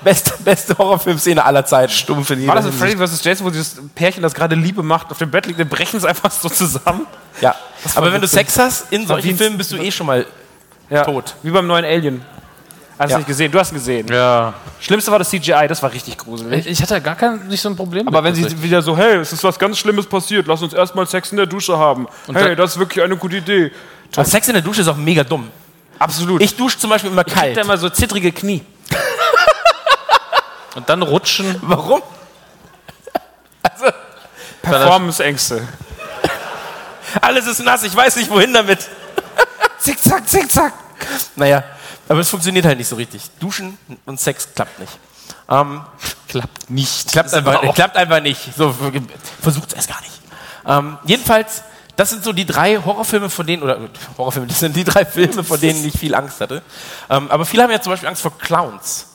Beste, 0.00 0.32
beste 0.44 0.78
Horrorfilmszene 0.78 1.44
aller 1.44 1.66
Zeiten. 1.66 1.92
stumpf 1.92 2.30
in 2.30 2.46
War 2.46 2.54
das 2.54 2.66
in 2.66 2.72
Freddy 2.72 2.96
vs. 2.96 3.24
Jason, 3.24 3.44
wo 3.44 3.50
dieses 3.50 3.80
Pärchen, 3.96 4.22
das 4.22 4.32
gerade 4.32 4.54
Liebe 4.54 4.84
macht, 4.84 5.10
auf 5.10 5.18
dem 5.18 5.28
Bett 5.28 5.46
liegt, 5.46 5.58
dann 5.58 5.68
brechen 5.68 5.96
es 5.96 6.04
einfach 6.04 6.30
so 6.30 6.48
zusammen? 6.48 7.04
Ja. 7.40 7.56
Aber 7.96 8.12
wenn 8.12 8.20
du. 8.20 8.28
Sex 8.28 8.56
hast, 8.60 8.92
in 8.92 9.02
wie 9.02 9.06
solchen 9.06 9.36
Filmen 9.36 9.58
bist 9.58 9.72
du 9.72 9.76
eh 9.76 9.90
schon 9.90 10.06
mal 10.06 10.24
Ja. 10.88 11.02
tot. 11.02 11.34
Wie 11.42 11.50
beim 11.50 11.66
neuen 11.66 11.84
Alien. 11.84 12.24
Hast 12.98 13.10
du 13.10 13.12
Ja. 13.12 13.18
nicht 13.18 13.26
gesehen? 13.28 13.52
Du 13.52 13.58
hast 13.60 13.70
ihn 13.70 13.74
gesehen. 13.76 14.08
Ja. 14.08 14.54
Schlimmste 14.80 15.12
war 15.12 15.20
das 15.20 15.30
CGI, 15.30 15.66
das 15.68 15.80
war 15.82 15.92
richtig 15.92 16.18
gruselig. 16.18 16.66
Ich, 16.66 16.72
ich 16.72 16.82
hatte 16.82 17.00
gar 17.00 17.14
kein, 17.14 17.46
nicht 17.46 17.60
so 17.60 17.68
ein 17.68 17.76
Problem 17.76 18.08
Aber 18.08 18.24
wenn 18.24 18.34
sie 18.34 18.60
wieder 18.62 18.82
so, 18.82 18.96
hey, 18.96 19.16
es 19.18 19.32
ist 19.32 19.44
was 19.44 19.56
ganz 19.58 19.78
Schlimmes 19.78 20.06
passiert, 20.06 20.46
lass 20.48 20.60
uns 20.62 20.72
erstmal 20.72 21.06
Sex 21.06 21.30
in 21.30 21.36
der 21.36 21.46
Dusche 21.46 21.78
haben. 21.78 22.08
hey, 22.26 22.34
dann- 22.34 22.56
das 22.56 22.72
ist 22.72 22.78
wirklich 22.78 23.04
eine 23.04 23.16
gute 23.16 23.36
Idee. 23.36 23.70
Aber 24.16 24.24
Sex 24.24 24.48
in 24.48 24.54
der 24.54 24.62
Dusche 24.62 24.80
ist 24.80 24.88
auch 24.88 24.96
mega 24.96 25.22
dumm. 25.22 25.48
Absolut. 25.98 26.40
Ich 26.42 26.56
dusche 26.56 26.78
zum 26.78 26.90
Beispiel 26.90 27.10
immer 27.10 27.24
krieg 27.24 27.34
kalt. 27.34 27.56
da 27.56 27.60
immer 27.60 27.76
so 27.78 27.88
zittrige 27.88 28.32
Knie. 28.32 28.64
Und 30.74 30.88
dann 30.88 31.02
rutschen. 31.02 31.56
Warum? 31.62 32.02
Also, 33.62 33.92
Performance-Ängste. 34.62 35.66
alles 37.20 37.46
ist 37.46 37.60
nass, 37.60 37.82
ich 37.84 37.94
weiß 37.94 38.16
nicht 38.16 38.30
wohin 38.30 38.52
damit. 38.54 38.80
Zickzack, 39.78 40.28
zickzack. 40.28 40.72
Naja, 41.36 41.62
aber 42.08 42.20
es 42.20 42.30
funktioniert 42.30 42.64
halt 42.64 42.78
nicht 42.78 42.88
so 42.88 42.96
richtig. 42.96 43.22
Duschen 43.40 43.76
und 44.06 44.18
Sex 44.20 44.48
klappt 44.54 44.78
nicht. 44.78 44.98
Ähm, 45.48 45.82
Klappt 46.28 46.70
nicht. 46.70 47.10
klappt, 47.12 47.32
einfach, 47.32 47.74
klappt 47.74 47.96
einfach 47.96 48.20
nicht. 48.20 48.54
So, 48.56 48.74
versucht 49.40 49.68
es 49.68 49.74
erst 49.74 49.88
gar 49.88 50.00
nicht. 50.00 50.20
Ähm, 50.66 50.98
jedenfalls, 51.04 51.62
das 51.96 52.10
sind 52.10 52.22
so 52.22 52.32
die 52.32 52.44
drei 52.44 52.76
Horrorfilme, 52.76 53.30
von 53.30 53.46
denen, 53.46 53.62
oder 53.62 53.78
äh, 53.78 53.88
Horrorfilme, 54.18 54.46
das 54.46 54.60
sind 54.60 54.76
die 54.76 54.84
drei 54.84 55.04
Filme, 55.06 55.42
von 55.42 55.58
denen 55.60 55.84
ich 55.84 55.98
viel 55.98 56.14
Angst 56.14 56.40
hatte. 56.40 56.62
Ähm, 57.08 57.30
aber 57.30 57.46
viele 57.46 57.62
haben 57.62 57.70
ja 57.70 57.80
zum 57.80 57.92
Beispiel 57.92 58.08
Angst 58.08 58.22
vor 58.22 58.36
Clowns. 58.38 59.06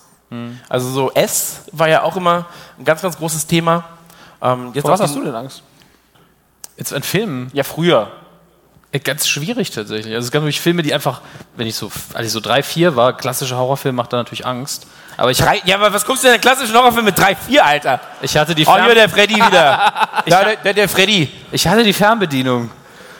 Also 0.68 0.90
so 0.90 1.12
S 1.12 1.62
war 1.72 1.88
ja 1.88 2.02
auch 2.02 2.16
immer 2.16 2.48
ein 2.80 2.86
ganz, 2.86 3.04
ganz 3.04 3.16
großes 3.16 3.46
Thema. 3.46 3.84
Ähm, 4.42 4.72
jetzt 4.74 4.82
Vor 4.82 4.92
was 4.92 5.02
hast 5.02 5.16
du 5.16 5.24
denn 5.24 5.36
Angst? 5.36 5.62
Jetzt 6.76 6.92
ein 6.92 7.04
Film. 7.04 7.52
Ja, 7.54 7.64
früher. 7.64 8.12
Äh, 8.94 9.00
Ganz 9.00 9.28
schwierig 9.28 9.72
tatsächlich. 9.72 10.14
Also 10.16 10.28
es 10.28 10.32
gab 10.32 10.42
natürlich 10.44 10.62
Filme, 10.62 10.84
die 10.84 10.94
einfach, 10.94 11.20
wenn 11.58 11.68
ich 11.68 11.76
so, 11.76 11.92
als 12.14 12.28
ich 12.28 12.32
so 12.32 12.40
drei, 12.40 12.64
vier 12.64 12.96
war, 12.96 13.18
klassische 13.18 13.58
Horrorfilm 13.58 13.96
macht 13.96 14.14
da 14.14 14.18
natürlich 14.18 14.46
Angst. 14.46 14.88
Aber 15.18 15.30
ich, 15.32 15.38
Drei, 15.38 15.62
ja, 15.66 15.76
aber 15.76 15.94
was 15.94 16.06
guckst 16.06 16.24
du 16.24 16.28
denn 16.28 16.36
in 16.36 16.42
klassischen 16.42 16.76
Horrorfilm 16.76 17.06
mit 17.06 17.18
3, 17.18 17.36
4, 17.36 17.64
Alter? 17.66 18.00
ich 18.22 18.36
hatte 18.36 18.56
die 18.56 18.66
Oh, 18.66 18.72
Fern 18.74 18.86
hier 18.86 18.96
der 18.96 19.10
Freddy 19.10 19.36
wieder. 19.36 19.94
ja, 20.26 20.44
der, 20.44 20.56
der, 20.56 20.74
der 20.74 20.90
Freddy. 20.90 21.30
ich 21.52 21.68
hatte 21.68 21.84
die 21.84 21.94
Fernbedienung, 21.94 22.72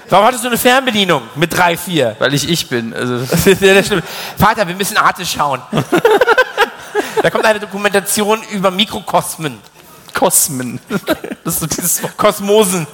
Warum 0.10 0.26
hattest 0.28 0.44
du 0.44 0.48
eine 0.50 0.58
Fernbedienung 0.58 1.24
mit 1.36 1.56
3, 1.56 1.78
4? 1.78 2.16
weil 2.20 2.34
ich 2.34 2.48
ich 2.50 2.68
bin. 2.68 2.94
Also. 2.94 3.20
Vater, 4.38 4.68
wir 4.68 4.76
müssen 4.76 4.98
Arte 4.98 5.26
schauen. 5.26 5.62
da 7.22 7.30
kommt 7.30 7.46
eine 7.46 7.60
Dokumentation 7.60 8.42
über 8.52 8.70
Mikrokosmen. 8.72 9.60
Kosmen. 10.14 10.80
Das 11.44 11.56
ist 11.56 11.60
so 11.62 11.68
dieses 11.68 12.02
Kosmosen. 12.18 12.86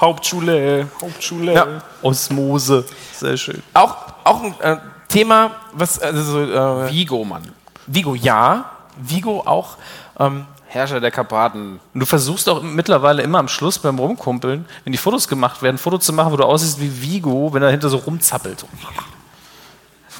Hauptschule, 0.00 0.88
Hauptschule. 1.00 1.54
Ja. 1.54 1.66
Osmose. 2.02 2.84
Sehr 3.12 3.36
schön. 3.36 3.62
Auch, 3.74 3.96
auch 4.24 4.42
ein 4.42 4.54
äh, 4.60 4.76
Thema, 5.08 5.50
was, 5.72 6.00
also 6.00 6.22
so, 6.22 6.40
äh, 6.42 6.90
Vigo, 6.90 7.24
Mann. 7.24 7.42
Vigo, 7.86 8.14
ja. 8.14 8.70
Vigo 8.96 9.40
auch. 9.40 9.76
Ähm, 10.18 10.46
Herrscher 10.66 11.00
der 11.00 11.10
Karpaten. 11.10 11.80
Und 11.94 12.00
du 12.00 12.04
versuchst 12.04 12.48
auch 12.48 12.62
mittlerweile 12.62 13.22
immer 13.22 13.38
am 13.38 13.48
Schluss 13.48 13.78
beim 13.78 13.98
Rumkumpeln, 13.98 14.66
wenn 14.84 14.92
die 14.92 14.98
Fotos 14.98 15.26
gemacht 15.26 15.62
werden, 15.62 15.76
ein 15.76 15.78
Foto 15.78 15.96
zu 15.96 16.12
machen, 16.12 16.30
wo 16.32 16.36
du 16.36 16.44
aussiehst 16.44 16.78
wie 16.78 17.02
Vigo, 17.02 17.54
wenn 17.54 17.62
er 17.62 17.70
hinter 17.70 17.88
so 17.88 17.96
rumzappelt. 17.96 18.66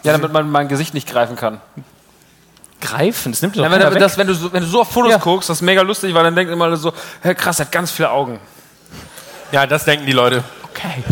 Ja, 0.04 0.12
damit 0.12 0.32
man 0.32 0.50
mein 0.50 0.68
Gesicht 0.68 0.94
nicht 0.94 1.06
greifen 1.06 1.36
kann. 1.36 1.60
Greifen, 2.80 3.32
das 3.32 3.42
nimmt 3.42 3.56
doch 3.56 3.62
Ja, 3.62 3.70
wenn, 3.70 4.00
das, 4.00 4.16
wenn, 4.16 4.26
du 4.26 4.34
so, 4.34 4.52
wenn 4.52 4.62
du 4.62 4.68
so 4.68 4.80
auf 4.80 4.90
Fotos 4.90 5.10
Ja. 5.10 5.18
guckst, 5.18 5.50
das 5.50 5.58
ist 5.58 5.62
mega 5.62 5.82
lustig, 5.82 6.14
weil 6.14 6.24
dann 6.24 6.34
denkt 6.34 6.50
immer 6.50 6.66
alle 6.66 6.76
so, 6.76 6.92
hey, 7.20 7.34
krass, 7.34 7.58
er 7.58 7.66
hat 7.66 7.72
ganz 7.72 7.90
viele 7.90 8.10
Augen. 8.10 8.38
Ja, 9.52 9.66
das 9.66 9.84
denken 9.84 10.06
die 10.06 10.12
Leute. 10.12 10.42
Okay. 10.70 11.02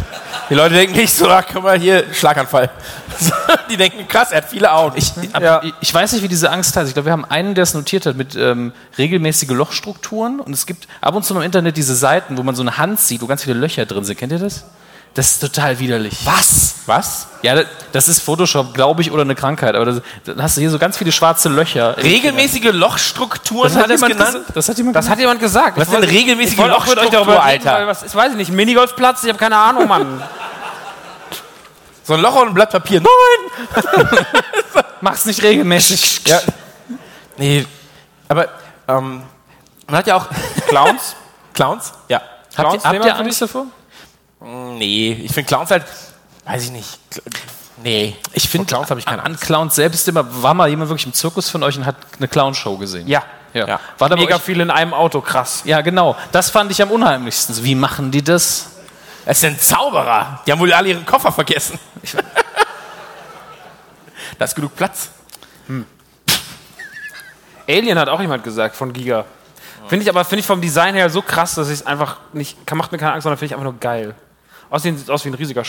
Die 0.49 0.55
Leute 0.55 0.75
denken 0.75 0.97
nicht 0.97 1.13
so, 1.13 1.29
ach, 1.29 1.45
guck 1.53 1.65
mal 1.65 1.79
hier, 1.79 2.05
Schlaganfall. 2.13 2.71
die 3.71 3.77
denken, 3.77 4.07
krass, 4.07 4.31
er 4.31 4.39
hat 4.39 4.49
viele 4.51 4.71
Augen. 4.71 4.97
Ich, 4.97 5.13
Aber 5.33 5.45
Ja. 5.45 5.61
ich- 5.65 5.75
Ich 5.81 5.93
weiß 5.93 6.13
nicht, 6.13 6.23
wie 6.23 6.29
diese 6.29 6.51
Angst 6.51 6.77
heißt. 6.77 6.87
Ich 6.89 6.95
glaube, 6.95 7.07
wir 7.07 7.13
haben 7.13 7.25
einen, 7.25 7.55
der 7.55 7.63
es 7.65 7.75
notiert 7.75 8.07
hat 8.07 8.17
mit 8.17 8.37
ähm, 8.37 8.73
regelmäßige 8.97 9.49
Lochstrukturen. 9.51 10.39
Und 10.39 10.53
es 10.53 10.67
gibt 10.67 10.87
ab 11.01 11.15
und 11.17 11.25
zu 11.25 11.35
im 11.35 11.43
Internet 11.43 11.77
diese 11.77 11.97
Seiten, 11.97 12.37
wo 12.37 12.43
man 12.45 12.55
so 12.55 12.63
eine 12.63 12.79
Hand 12.79 13.01
sieht, 13.01 13.23
wo 13.23 13.27
ganz 13.27 13.43
viele 13.43 13.59
Löcher 13.59 13.87
drin 13.87 14.05
sind. 14.05 14.19
Kennt 14.19 14.33
ihr 14.33 14.39
das? 14.39 14.65
Das 15.17 15.31
ist 15.33 15.41
total 15.41 15.79
widerlich. 15.79 16.19
was? 16.25 16.75
Was? 16.85 17.27
Ja, 17.43 17.65
das- 17.93 18.07
ist 18.07 18.21
Photoshop, 18.21 18.75
glaube 18.75 19.01
ich, 19.01 19.11
oder 19.11 19.23
eine 19.23 19.35
Krankheit. 19.35 19.75
Aber 19.75 19.87
das, 19.87 20.03
dann 20.25 20.43
hast 20.43 20.57
du 20.57 20.61
hier 20.61 20.71
so 20.71 20.79
ganz 20.79 20.99
viele 20.99 21.11
schwarze 21.11 21.49
Löcher. 21.49 21.97
Regelmäßige 21.97 22.71
Lochstrukturen 22.73 23.73
Das 23.73 23.77
hat, 23.77 23.85
hat 23.85 23.91
jemand 23.91 24.13
genannt? 24.13 24.45
Das 24.55 24.69
hat 24.69 24.77
jemand 24.77 24.95
Das 24.97 25.09
hat 25.09 25.19
jemand 25.19 25.41
gesagt. 25.41 25.79
Was 25.79 25.89
Ich 25.89 25.95
denn 25.95 26.05
regelmäßige 26.05 26.59
mit 26.59 26.67
euch 26.67 26.73
Lochstruktur, 26.73 27.11
darüber 27.11 27.33
reden, 27.47 27.67
Alter? 27.67 27.87
was, 27.87 28.03
ich 28.05 28.15
weiß 28.15 28.33
ich 28.33 28.37
nicht, 28.37 28.53
Minigolfplatz, 28.53 29.23
ich 29.25 29.31
habe 29.31 29.39
keine 29.39 29.57
Ahnung, 29.57 29.89
Mann. 29.89 30.23
So 32.05 32.13
ein 32.15 32.21
Loch 32.21 32.37
und 32.37 32.49
ein 32.49 32.55
Blatt 32.55 32.71
Papier. 32.71 33.01
Nein! 33.01 33.85
Mach's 35.01 35.25
nicht 35.25 35.43
regelmäßig. 35.43 36.21
Ja. 36.27 36.41
Nee, 37.39 37.67
aber 38.29 38.49
ähm, 38.87 39.23
man 39.87 39.97
hat 39.97 40.07
ja 40.07 40.17
auch 40.17 40.27
Clowns? 40.69 41.17
Clowns. 41.55 41.93
Ja. 42.09 42.19
Habt 42.19 42.55
Clowns, 42.55 42.85
ihr, 42.85 42.91
habt 42.91 43.05
ihr 43.07 43.17
Angst 43.17 43.43
davor? 43.43 43.67
Nee, 44.47 45.13
ich 45.25 45.33
finde 45.33 45.49
Clowns 45.49 45.71
halt, 45.71 45.85
weiß 46.45 46.65
ich 46.65 46.71
nicht. 46.71 46.99
Nee, 47.83 48.17
Ich 48.33 48.49
finde, 48.49 48.67
Clowns 48.67 48.91
habe 48.91 49.01
ich 49.01 49.07
keine 49.07 49.23
an 49.23 49.33
Angst. 49.33 49.43
Clowns 49.43 49.75
selbst 49.75 50.09
immer, 50.09 50.25
war 50.43 50.55
mal 50.55 50.69
jemand 50.69 50.89
wirklich 50.89 51.07
im 51.07 51.13
Zirkus 51.13 51.51
von 51.51 51.63
euch 51.63 51.77
und 51.77 51.85
hat 51.85 51.97
eine 52.17 52.27
Clownshow 52.29 52.77
gesehen? 52.79 53.07
Ja. 53.07 53.23
Ja. 53.53 53.67
Ja. 53.67 53.81
War 53.99 54.09
da 54.09 54.17
Mega 54.17 54.39
viel 54.39 54.61
in 54.61 54.71
einem 54.71 54.95
Auto, 54.95 55.21
krass. 55.21 55.63
ja, 55.65 55.81
genau. 55.81 56.17
Das 56.33 56.51
fand 56.51 56.71
ich 56.71 56.81
am 56.83 56.91
unheimlichsten. 56.91 57.63
Wie 57.65 57.75
machen 57.75 58.11
die 58.11 58.23
das? 58.23 58.71
Es 59.25 59.41
sind 59.41 59.61
Zauberer. 59.61 60.41
Die 60.47 60.53
haben 60.53 60.59
wohl 60.61 60.73
alle 60.73 60.89
ihren 60.91 61.05
Koffer 61.07 61.33
vergessen. 61.33 61.79
da 64.39 64.45
ist 64.45 64.55
genug 64.55 64.77
Platz. 64.77 65.11
Alien 67.69 67.99
hat 67.99 68.09
auch 68.09 68.21
jemand 68.21 68.45
gesagt 68.45 68.77
von 68.77 68.93
Giga. 68.93 69.25
Finde 69.89 70.05
ich 70.05 70.09
aber 70.09 70.25
finde 70.25 70.41
ich 70.41 70.47
vom 70.47 70.61
Design 70.61 70.95
her 70.95 71.11
so 71.11 71.23
krass, 71.23 71.55
dass 71.55 71.69
ich 71.69 71.81
es 71.81 71.87
einfach 71.87 72.19
nicht 72.33 72.67
kann, 72.67 72.79
macht 72.79 72.93
mir 72.93 72.99
keine 72.99 73.13
Angst, 73.13 73.25
sondern 73.25 73.39
finde 73.39 73.47
ich 73.47 73.53
einfach 73.55 73.65
nur 73.71 73.79
geil. 73.81 74.15
Außerdem 74.71 74.97
sieht 74.97 75.05
es 75.07 75.11
aus 75.11 75.25
wie 75.25 75.31
ein 75.31 75.35
riesiger 75.35 75.65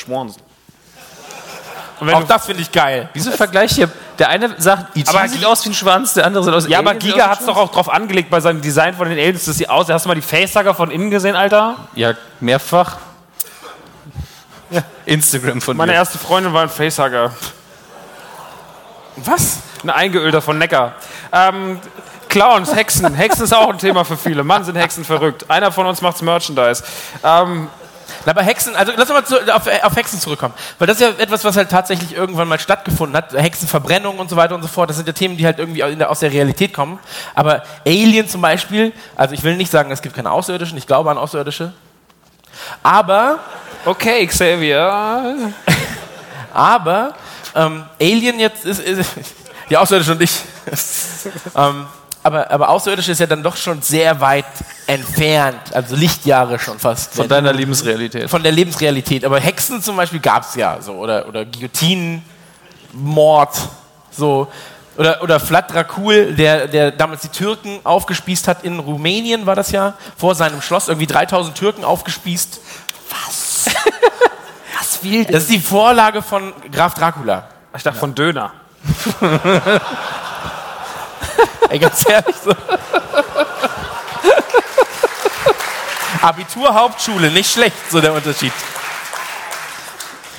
wenn 2.00 2.14
Auch 2.14 2.22
du, 2.22 2.28
das 2.28 2.46
finde 2.46 2.62
ich 2.62 2.72
geil. 2.72 3.10
Wieso 3.14 3.32
Vergleich 3.32 3.72
hier? 3.72 3.90
Der 4.20 4.30
eine 4.30 4.54
sagt, 4.60 4.96
E.T. 4.96 5.10
Aber 5.10 5.28
sieht 5.28 5.46
aus 5.46 5.66
wie 5.66 5.70
ein 5.70 5.74
Schwanz, 5.74 6.14
der 6.14 6.26
andere 6.26 6.44
sieht 6.44 6.54
aus 6.54 6.68
wie 6.68 6.72
ja, 6.72 6.80
aber 6.80 6.96
Giga 6.96 7.30
hat 7.30 7.40
es 7.40 7.46
doch 7.46 7.58
auch 7.58 7.72
drauf 7.72 7.90
angelegt 7.90 8.30
bei 8.30 8.40
seinem 8.40 8.62
Design 8.62 8.96
von 8.96 9.10
den 9.10 9.18
Aliens, 9.18 9.46
dass 9.46 9.58
sie 9.58 9.68
aus. 9.68 9.90
Hast 9.90 10.06
du 10.06 10.10
mal 10.10 10.16
die 10.16 10.22
Facehugger 10.22 10.74
von 10.74 10.92
innen 10.92 11.10
gesehen, 11.10 11.36
Alter? 11.36 11.76
Ja, 11.96 12.14
mehrfach. 12.40 12.98
Instagram 15.06 15.62
von 15.62 15.78
Meine 15.78 15.94
mir. 15.94 15.98
erste 15.98 16.18
Freundin 16.18 16.54
war 16.54 16.64
ein 16.64 16.70
Facehugger. 16.70 17.32
Was? 19.18 19.60
Ein 19.84 19.90
eingeölter 19.90 20.42
von 20.42 20.58
Neckar. 20.58 20.96
Ähm, 21.32 21.80
Clowns, 22.30 22.76
Hexen. 22.76 23.14
Hexen 23.14 23.46
ist 23.46 23.54
auch 23.54 23.70
ein 23.70 23.78
Thema 23.78 24.04
für 24.04 24.18
viele. 24.18 24.44
Mann, 24.44 24.64
sind 24.64 24.76
Hexen 24.76 25.06
verrückt. 25.06 25.50
Einer 25.50 25.72
von 25.72 25.86
uns 25.86 26.02
macht's 26.02 26.22
Merchandise. 26.22 26.84
Ähm, 27.24 27.70
Na, 28.26 28.32
aber 28.32 28.44
Hexen, 28.44 28.76
also 28.76 28.92
lass 28.96 29.10
uns 29.10 29.20
mal 29.20 29.26
zu, 29.26 29.56
auf, 29.56 29.68
auf 29.84 29.96
Hexen 29.96 30.20
zurückkommen. 30.20 30.54
Weil 30.80 30.88
das 30.88 31.00
ist 31.00 31.02
ja 31.02 31.10
etwas, 31.24 31.44
was 31.44 31.58
halt 31.58 31.70
tatsächlich 31.70 32.16
irgendwann 32.16 32.48
mal 32.48 32.60
stattgefunden 32.60 33.16
hat. 33.16 33.34
Hexenverbrennung 33.34 34.20
und 34.20 34.30
so 34.30 34.36
weiter 34.36 34.56
und 34.56 34.62
so 34.62 34.68
fort. 34.68 34.90
Das 34.90 34.98
sind 34.98 35.08
ja 35.08 35.14
Themen, 35.14 35.38
die 35.38 35.46
halt 35.46 35.60
irgendwie 35.60 35.84
aus 35.84 36.20
der 36.20 36.32
Realität 36.32 36.74
kommen. 36.74 37.00
Aber 37.36 37.64
Alien 37.86 38.28
zum 38.28 38.42
Beispiel, 38.42 38.94
also 39.16 39.34
ich 39.34 39.44
will 39.44 39.56
nicht 39.58 39.72
sagen, 39.72 39.92
es 39.92 40.02
gibt 40.02 40.16
keine 40.16 40.32
Außerirdischen, 40.32 40.78
ich 40.78 40.88
glaube 40.88 41.10
an 41.10 41.18
Außerirdische. 41.18 41.74
Aber, 42.84 43.40
okay, 43.86 44.26
Xavier. 44.26 45.54
aber, 46.54 47.14
ähm, 47.56 47.86
Alien 48.00 48.40
jetzt 48.40 48.66
ist, 48.66 48.80
ist 48.80 49.10
die 49.70 49.78
Außerirdische 49.78 50.12
und 50.12 50.22
ich. 50.22 50.42
ähm, 51.56 51.88
aber, 52.28 52.52
aber 52.52 52.70
Außerirdische 52.70 53.14
ist 53.14 53.20
ja 53.20 53.26
dann 53.26 53.42
doch 53.42 53.56
schon 53.56 53.82
sehr 53.82 54.20
weit 54.20 54.46
entfernt, 54.86 55.74
also 55.74 55.96
Lichtjahre 55.96 56.60
schon 56.60 56.78
fast. 56.78 57.14
Von 57.14 57.30
deiner 57.30 57.54
Lebensrealität. 57.54 58.30
von 58.30 58.44
der 58.44 58.52
Lebensrealität. 58.52 59.24
Aber 59.24 59.40
Hexen 59.40 59.82
zum 59.82 59.96
Beispiel 59.96 60.20
gab 60.20 60.44
es 60.44 60.56
ja 60.56 60.78
so. 60.82 60.94
Oder, 60.94 61.26
oder 61.28 61.46
Guillotinen, 61.46 62.22
Mord, 62.92 63.58
so. 64.12 64.52
Oder, 64.98 65.22
oder 65.22 65.40
Vlad 65.40 65.74
Dracul, 65.74 66.34
der, 66.34 66.68
der 66.68 66.92
damals 66.92 67.22
die 67.22 67.30
Türken 67.30 67.80
aufgespießt 67.84 68.48
hat 68.50 68.64
in 68.64 68.80
Rumänien, 68.80 69.46
war 69.46 69.56
das 69.56 69.72
ja, 69.72 69.94
vor 70.18 70.36
seinem 70.36 70.62
Schloss, 70.62 70.90
irgendwie 70.90 71.08
3000 71.08 71.56
Türken 71.56 71.86
aufgespießt. 71.86 72.60
Was? 73.10 73.66
Was 74.80 75.04
will 75.04 75.24
das? 75.24 75.32
Das 75.32 75.44
ist 75.44 75.52
die 75.52 75.60
Vorlage 75.60 76.22
von 76.22 76.52
Graf 76.74 76.94
Dracula. 76.96 77.48
Ich 77.76 77.84
dachte 77.84 78.00
von 78.00 78.14
Döner. 78.16 78.52
Ey, 81.70 81.80
ganz 81.80 82.08
ehrlich 82.10 82.36
so. 82.44 82.52
Abitur, 86.22 86.74
Hauptschule, 86.74 87.32
nicht 87.32 87.52
schlecht, 87.52 87.76
so 87.92 88.02
der 88.02 88.14
Unterschied. 88.14 88.52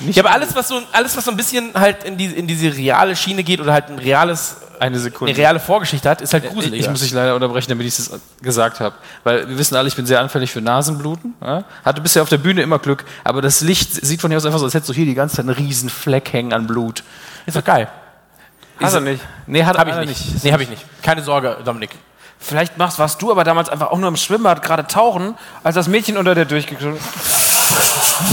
ja, 0.01 0.23
aber 0.23 0.33
alles 0.33 0.55
was, 0.55 0.67
so, 0.67 0.81
alles, 0.91 1.15
was 1.15 1.25
so 1.25 1.31
ein 1.31 1.37
bisschen 1.37 1.71
halt 1.73 2.03
in, 2.03 2.17
die, 2.17 2.25
in 2.25 2.47
diese 2.47 2.75
reale 2.75 3.15
Schiene 3.15 3.43
geht 3.43 3.61
oder 3.61 3.73
halt 3.73 3.89
ein 3.89 3.97
reales, 3.97 4.57
Eine 4.79 4.99
Sekunde. 4.99 5.31
eine 5.33 5.39
reale 5.39 5.59
Vorgeschichte 5.59 6.09
hat, 6.09 6.21
ist 6.21 6.33
halt 6.33 6.49
gruselig. 6.49 6.81
Ich 6.81 6.89
muss 6.89 6.99
dich 7.01 7.11
leider 7.11 7.33
unterbrechen, 7.35 7.69
damit 7.69 7.87
ich 7.87 7.95
das 7.95 8.11
gesagt 8.41 8.79
habe. 8.79 8.95
Weil 9.23 9.47
wir 9.49 9.57
wissen 9.57 9.75
alle, 9.75 9.87
ich 9.87 9.95
bin 9.95 10.05
sehr 10.05 10.19
anfällig 10.19 10.51
für 10.51 10.61
Nasenbluten. 10.61 11.33
Ja? 11.41 11.63
Hatte 11.85 12.01
bisher 12.01 12.21
auf 12.23 12.29
der 12.29 12.37
Bühne 12.37 12.61
immer 12.61 12.79
Glück, 12.79 13.05
aber 13.23 13.41
das 13.41 13.61
Licht 13.61 13.93
sieht 14.05 14.21
von 14.21 14.31
hier 14.31 14.37
aus 14.37 14.45
einfach 14.45 14.59
so, 14.59 14.65
als 14.65 14.73
hättest 14.73 14.89
du 14.89 14.93
hier 14.93 15.05
die 15.05 15.15
ganze 15.15 15.37
Zeit 15.37 15.45
einen 15.45 15.55
riesen 15.55 15.89
Fleck 15.89 16.31
hängen 16.33 16.53
an 16.53 16.67
Blut. 16.67 17.03
ist 17.45 17.55
doch 17.57 17.63
geil. 17.63 17.87
Hast 18.81 18.95
du 18.95 18.99
nicht. 19.01 19.21
Nee, 19.47 19.63
hat 19.63 19.77
Hab 19.77 19.87
ich 19.87 19.93
er 19.93 20.05
nicht. 20.05 20.43
Nee, 20.43 20.51
hab 20.53 20.59
ich 20.61 20.69
nicht. 20.69 20.85
Keine 21.01 21.21
Sorge, 21.21 21.57
Dominik. 21.65 21.91
Vielleicht 22.39 22.77
machst, 22.77 22.99
warst 22.99 23.21
du 23.21 23.31
aber 23.31 23.43
damals 23.43 23.67
einfach 23.69 23.91
auch 23.91 23.97
nur 23.97 24.07
im 24.07 24.15
Schwimmbad 24.15 24.61
gerade 24.61 24.87
tauchen, 24.87 25.35
als 25.63 25.75
das 25.75 25.87
Mädchen 25.89 26.15
unter 26.17 26.35
dir 26.35 26.45
durchgekommen 26.45 26.97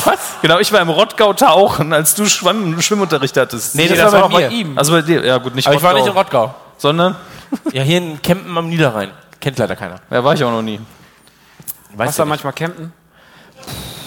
Was? 0.04 0.18
Genau, 0.42 0.58
ich 0.58 0.72
war 0.72 0.80
im 0.80 0.88
Rottgau 0.90 1.32
tauchen, 1.32 1.92
als 1.92 2.14
du 2.14 2.26
Schwamm 2.26 2.80
Schwimmunterricht 2.80 3.36
hattest. 3.36 3.74
Nee, 3.74 3.88
das 3.88 4.12
war 4.12 4.28
bei 4.28 4.48
mir. 4.48 4.50
ihm. 4.50 4.78
Also 4.78 4.92
bei 4.92 5.02
dir, 5.02 5.24
ja 5.24 5.38
gut, 5.38 5.54
nicht 5.56 5.66
Aber 5.66 5.76
ich 5.76 5.82
war 5.82 5.92
nicht 5.94 6.06
in 6.06 6.12
Rottgau. 6.12 6.54
Sondern, 6.78 7.16
Ja, 7.72 7.82
hier 7.82 7.98
in 7.98 8.22
Kempen 8.22 8.56
am 8.56 8.68
Niederrhein. 8.68 9.10
Kennt 9.40 9.58
leider 9.58 9.74
keiner. 9.76 9.96
ja, 10.10 10.22
war 10.22 10.34
ich 10.34 10.44
auch 10.44 10.50
noch 10.50 10.62
nie. 10.62 10.80
Weiß 11.94 12.08
Hast 12.08 12.18
du 12.18 12.22
da 12.22 12.28
ja 12.28 12.34
nicht. 12.34 12.44
manchmal 12.44 12.52
campen? 12.52 12.92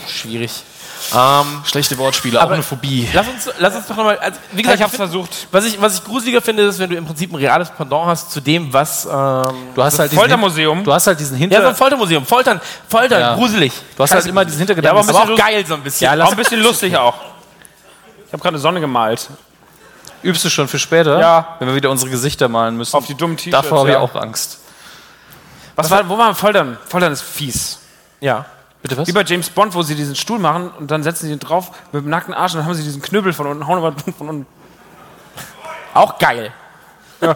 Schwierig. 0.07 0.63
Ähm, 1.15 1.61
Schlechte 1.65 1.97
Wortspiele, 1.97 2.37
auch 2.39 2.43
Aber- 2.43 2.53
eine 2.55 2.63
Phobie. 2.63 3.07
lass, 3.13 3.27
uns, 3.27 3.49
lass 3.57 3.75
uns 3.75 3.87
doch 3.87 3.95
nochmal. 3.95 4.17
Also, 4.19 4.39
wie 4.51 4.61
gesagt, 4.61 4.77
Ich 4.77 4.83
hab's 4.83 4.95
find- 4.95 5.09
versucht. 5.09 5.47
Was 5.51 5.65
ich, 5.65 5.81
was 5.81 5.95
ich 5.95 6.03
gruseliger 6.03 6.41
finde, 6.41 6.63
ist, 6.63 6.77
wenn 6.79 6.89
du 6.89 6.95
im 6.95 7.05
Prinzip 7.05 7.31
ein 7.31 7.35
reales 7.35 7.69
Pendant 7.71 8.05
hast 8.07 8.31
zu 8.31 8.41
dem, 8.41 8.71
was. 8.73 9.05
Ähm, 9.05 9.11
Du 9.75 9.83
hast 9.83 9.97
halt 9.99 10.11
diesen 10.11 10.19
Foltermuseum. 10.19 10.83
Du 10.83 10.93
hast 10.93 11.07
halt 11.07 11.19
diesen 11.19 11.35
ja, 11.37 11.39
Hinter... 11.41 11.61
so 11.61 11.67
ein 11.69 11.75
Foltermuseum. 11.75 12.25
Foltern, 12.25 12.59
Foltern, 12.87 13.19
Ja. 13.21 13.35
gruselig. 13.35 13.71
du 13.97 14.03
hast 14.03 14.11
halt 14.13 14.25
immer 14.25 14.43
diesen 14.45 14.59
Hintergedanken. 14.59 14.97
Ja, 14.97 15.09
aber 15.09 15.09
Aber 15.19 15.31
auch 15.31 15.35
bisschen 15.37 15.53
geil 15.53 15.65
so 15.65 15.73
ein 15.75 15.83
bisschen. 15.83 16.05
Ja, 16.05 16.13
lass- 16.13 16.27
Auch 16.27 16.31
ein 16.31 16.37
bisschen 16.37 16.61
lustig 16.61 16.95
auch. 16.97 17.15
Ich 18.27 18.33
habe 18.33 18.41
gerade 18.41 18.49
eine 18.55 18.59
Sonne 18.59 18.79
gemalt. 18.79 19.27
Übst 20.21 20.43
du 20.43 20.49
schon 20.49 20.67
für 20.67 20.79
später? 20.79 21.19
Ja. 21.19 21.55
Wenn 21.59 21.69
wir 21.69 21.75
wieder 21.75 21.89
unsere 21.89 22.11
Gesichter 22.11 22.49
malen 22.49 22.75
müssen. 22.75 22.95
Auf 22.95 23.05
die 23.07 23.15
dummen 23.15 23.37
T-Shirts, 23.37 23.63
Davor 23.63 23.79
habe 23.79 23.89
ich 23.89 23.93
ja. 23.95 24.01
auch 24.01 24.13
Angst. 24.15 24.59
Was 25.75 25.89
war, 25.89 26.07
wo 26.09 26.17
war 26.17 26.35
Foltern? 26.35 26.77
Foltern 26.87 27.13
ist 27.13 27.21
fies. 27.21 27.79
ja. 28.19 28.45
Bitte 28.81 28.97
was? 28.97 29.07
Wie 29.07 29.11
bei 29.11 29.23
James 29.23 29.49
Bond, 29.49 29.73
wo 29.73 29.81
sie 29.83 29.95
diesen 29.95 30.15
Stuhl 30.15 30.39
machen 30.39 30.69
und 30.79 30.89
dann 30.89 31.03
setzen 31.03 31.27
sie 31.27 31.33
ihn 31.33 31.39
drauf 31.39 31.71
mit 31.91 32.03
dem 32.03 32.09
nackten 32.09 32.33
Arsch 32.33 32.53
und 32.53 32.59
dann 32.59 32.65
haben 32.65 32.75
sie 32.75 32.83
diesen 32.83 33.01
Knüppel 33.01 33.33
von 33.33 33.47
unten, 33.47 33.67
hauen 33.67 33.77
aber 33.77 33.93
von 34.17 34.29
unten. 34.29 34.45
Auch 35.93 36.17
geil. 36.17 36.53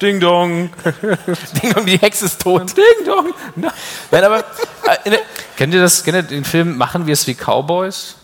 Ding 0.00 0.18
dong. 0.20 0.70
Ding 1.62 1.72
Dong, 1.72 1.86
die 1.86 1.96
Hexe 1.96 2.26
ist 2.26 2.42
tot. 2.42 2.76
Ding 2.76 3.06
dong. 3.06 3.32
Nein, 3.54 4.24
aber 4.24 4.38
äh, 4.38 5.10
der, 5.10 5.20
Kennt 5.56 5.74
ihr 5.74 5.80
das? 5.80 6.02
Kennt 6.02 6.16
ihr 6.16 6.22
den 6.22 6.44
Film 6.44 6.76
Machen 6.76 7.06
wir 7.06 7.12
es 7.12 7.26
wie 7.26 7.34
Cowboys? 7.34 8.16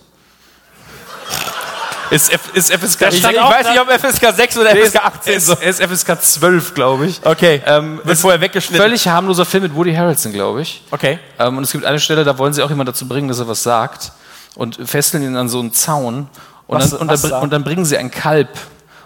Ist, 2.11 2.33
F, 2.33 2.41
ist 2.55 2.73
FSK 2.73 3.09
ich, 3.13 3.19
ich 3.19 3.25
weiß 3.25 3.69
nicht, 3.71 3.81
ob 3.81 3.91
FSK 3.91 4.35
6 4.35 4.59
oder 4.59 4.73
Nee, 4.75 4.85
FSK 4.87 4.97
18 5.05 5.35
ist, 5.35 5.47
so. 5.47 5.55
ist 5.55 5.83
FSK 5.83 6.21
12, 6.23 6.75
glaube 6.75 7.07
ich. 7.07 7.21
Okay, 7.25 7.63
Ähm, 7.67 8.01
wird 8.05 8.19
vorher 8.19 8.41
weggeschnitten. 8.41 8.81
Völlig 8.83 9.07
harmloser 9.09 9.45
Film 9.45 9.65
mit 9.65 9.75
Woody 9.75 9.95
Harrelson, 9.95 10.33
glaube 10.33 10.63
ich. 10.63 10.83
Okay. 10.91 11.19
Ähm, 11.39 11.57
und 11.59 11.65
es 11.65 11.73
gibt 11.73 11.85
eine 11.85 12.01
Stelle, 12.01 12.25
da 12.25 12.39
wollen 12.39 12.53
sie 12.53 12.63
auch 12.63 12.71
jemand 12.71 12.89
dazu 12.89 13.07
bringen, 13.07 13.29
dass 13.29 13.39
er 13.39 13.49
was 13.49 13.63
sagt 13.63 14.13
und 14.55 14.79
fesseln 14.85 15.23
ihn 15.23 15.37
an 15.37 15.49
so 15.49 15.61
einen 15.61 15.73
Zaun 15.73 16.29
und, 16.67 16.79
Was- 16.79 16.91
dann, 16.91 17.01
und, 17.09 17.25
dann, 17.25 17.33
und 17.43 17.51
dann 17.53 17.65
bringen 17.65 17.85
sie 17.85 17.97
ein 17.99 18.11
Kalb 18.11 18.49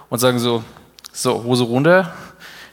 und 0.09 0.19
sagen 0.19 0.39
so, 0.39 0.63
so, 1.13 1.43
Hose 1.45 1.65
runter, 1.65 2.13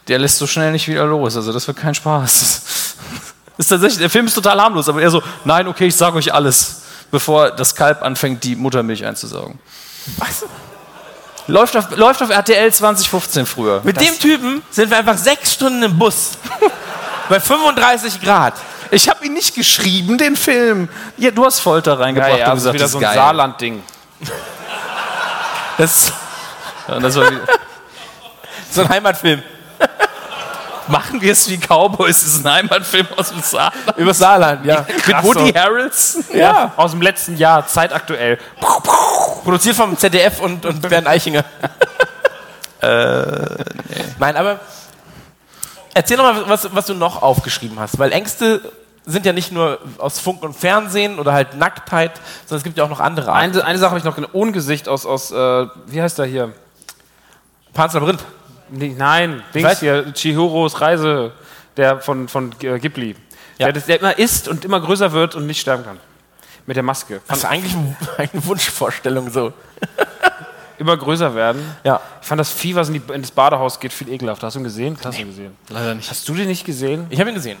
der 0.08 0.18
lässt 0.18 0.38
so 0.38 0.46
schnell 0.46 0.72
nicht 0.72 0.88
wieder 0.88 1.04
los, 1.06 1.36
also 1.36 1.52
das 1.52 1.66
wird 1.66 1.76
kein 1.76 1.94
Spaß. 1.94 2.94
ist 3.58 3.68
tatsächlich, 3.68 3.98
der 3.98 4.10
Film 4.10 4.26
ist 4.26 4.34
total 4.34 4.60
harmlos, 4.60 4.88
aber 4.88 5.02
er 5.02 5.10
so, 5.10 5.22
nein, 5.44 5.68
okay, 5.68 5.86
ich 5.86 5.96
sage 5.96 6.16
euch 6.16 6.32
alles, 6.32 6.82
bevor 7.10 7.50
das 7.50 7.74
Kalb 7.74 8.02
anfängt, 8.02 8.42
die 8.44 8.56
Muttermilch 8.56 9.04
einzusaugen. 9.04 9.58
Was? 10.18 10.44
Läuft 11.46 11.76
auf, 11.76 11.96
läuft 11.96 12.22
auf 12.22 12.30
RTL 12.30 12.72
2015 12.72 13.46
früher. 13.46 13.80
Mit 13.82 14.00
dem 14.00 14.18
Typen 14.18 14.62
sind 14.70 14.90
wir 14.90 14.98
einfach 14.98 15.18
sechs 15.18 15.52
Stunden 15.54 15.82
im 15.82 15.98
Bus. 15.98 16.32
Bei 17.28 17.40
35 17.40 18.20
Grad. 18.20 18.54
Ich 18.90 19.08
habe 19.08 19.24
ihn 19.24 19.34
nicht 19.34 19.54
geschrieben, 19.54 20.18
den 20.18 20.36
Film. 20.36 20.88
Ja, 21.16 21.30
du 21.30 21.44
hast 21.44 21.60
Folter 21.60 21.98
reingebracht 21.98 22.32
Ja, 22.32 22.38
ja, 22.38 22.52
und 22.52 22.56
das 22.56 22.64
ist 22.64 22.72
gesagt, 22.72 22.74
wieder 22.74 22.84
das 22.84 22.92
so 22.92 22.98
ist 22.98 23.04
ein 23.04 23.08
geil. 23.08 23.16
Saarland-Ding. 23.16 23.82
Das 25.78 26.12
das 26.98 27.16
war 27.16 27.30
wieder, 27.30 27.42
ist 27.42 28.74
so 28.74 28.82
ein 28.82 28.88
Heimatfilm. 28.88 29.42
Machen 30.90 31.20
wir 31.20 31.32
es 31.32 31.48
wie 31.48 31.58
Cowboys, 31.58 32.20
das 32.22 32.34
ist 32.34 32.46
ein 32.46 32.52
Heimatfilm 32.52 33.06
aus 33.16 33.30
dem 33.30 33.40
Saarland. 33.40 33.96
Über 33.96 34.14
Saarland, 34.14 34.66
ja. 34.66 34.86
Mit 35.06 35.22
Woody 35.22 35.52
Harrelson. 35.52 36.24
Ja. 36.34 36.72
Aus 36.76 36.90
dem 36.92 37.02
letzten 37.02 37.36
Jahr, 37.36 37.66
zeitaktuell. 37.66 38.38
Produziert 39.42 39.76
vom 39.76 39.96
ZDF 39.96 40.40
und, 40.40 40.66
und 40.66 40.82
Bernd 40.88 41.06
Eichinger. 41.06 41.44
Nein, 42.82 44.36
aber 44.36 44.60
erzähl 45.94 46.16
doch 46.16 46.24
mal, 46.24 46.48
was, 46.48 46.74
was 46.74 46.86
du 46.86 46.94
noch 46.94 47.20
aufgeschrieben 47.22 47.78
hast. 47.78 47.98
Weil 47.98 48.12
Ängste 48.12 48.60
sind 49.06 49.26
ja 49.26 49.32
nicht 49.32 49.52
nur 49.52 49.78
aus 49.98 50.18
Funk 50.18 50.42
und 50.42 50.54
Fernsehen 50.54 51.18
oder 51.18 51.32
halt 51.32 51.56
Nacktheit, 51.56 52.12
sondern 52.46 52.58
es 52.58 52.64
gibt 52.64 52.78
ja 52.78 52.84
auch 52.84 52.88
noch 52.88 53.00
andere 53.00 53.32
Arten. 53.32 53.52
Eine, 53.52 53.64
eine 53.64 53.78
Sache 53.78 53.90
habe 53.90 53.98
ich 53.98 54.04
noch 54.04 54.18
in 54.18 54.26
Ohngesicht 54.32 54.88
aus, 54.88 55.06
aus 55.06 55.30
äh, 55.30 55.66
wie 55.86 56.00
heißt 56.00 56.18
der 56.18 56.26
hier? 56.26 56.52
Panzerlabyrinth. 57.72 58.24
Nee, 58.70 58.94
nein, 58.96 59.42
Dings 59.54 59.80
hier, 59.80 60.12
Chihiros 60.12 60.80
Reise, 60.80 61.32
der 61.76 62.00
von, 62.00 62.28
von 62.28 62.54
äh, 62.62 62.78
Ghibli. 62.78 63.16
Ja. 63.58 63.70
Der, 63.72 63.82
der 63.82 63.98
immer 64.00 64.18
isst 64.18 64.48
und 64.48 64.64
immer 64.64 64.80
größer 64.80 65.12
wird 65.12 65.34
und 65.34 65.46
nicht 65.46 65.60
sterben 65.60 65.84
kann. 65.84 65.98
Mit 66.66 66.76
der 66.76 66.82
Maske. 66.82 67.20
Das 67.26 67.38
ist 67.38 67.44
eigentlich 67.44 67.74
ein- 67.74 67.96
eine 68.16 68.46
Wunschvorstellung 68.46 69.30
so. 69.30 69.52
Immer 70.78 70.96
größer 70.96 71.34
werden. 71.34 71.62
Ja. 71.84 72.00
Ich 72.22 72.26
fand 72.26 72.38
das 72.40 72.50
Vieh, 72.50 72.74
was 72.74 72.88
in, 72.88 72.94
die, 72.94 73.12
in 73.12 73.20
das 73.20 73.30
Badehaus 73.32 73.80
geht, 73.80 73.92
viel 73.92 74.08
ekelhafter. 74.08 74.46
Hast 74.46 74.54
du 74.54 74.60
ihn 74.60 74.64
gesehen? 74.64 74.96
Hast 75.04 75.18
du 75.18 75.22
ihn 75.22 75.28
gesehen? 75.28 75.54
Leider 75.68 75.94
nicht. 75.94 76.08
Hast 76.08 76.26
du 76.26 76.34
den 76.34 76.48
nicht 76.48 76.64
gesehen? 76.64 77.06
Ich 77.10 77.20
habe 77.20 77.28
ihn 77.28 77.34
gesehen. 77.34 77.58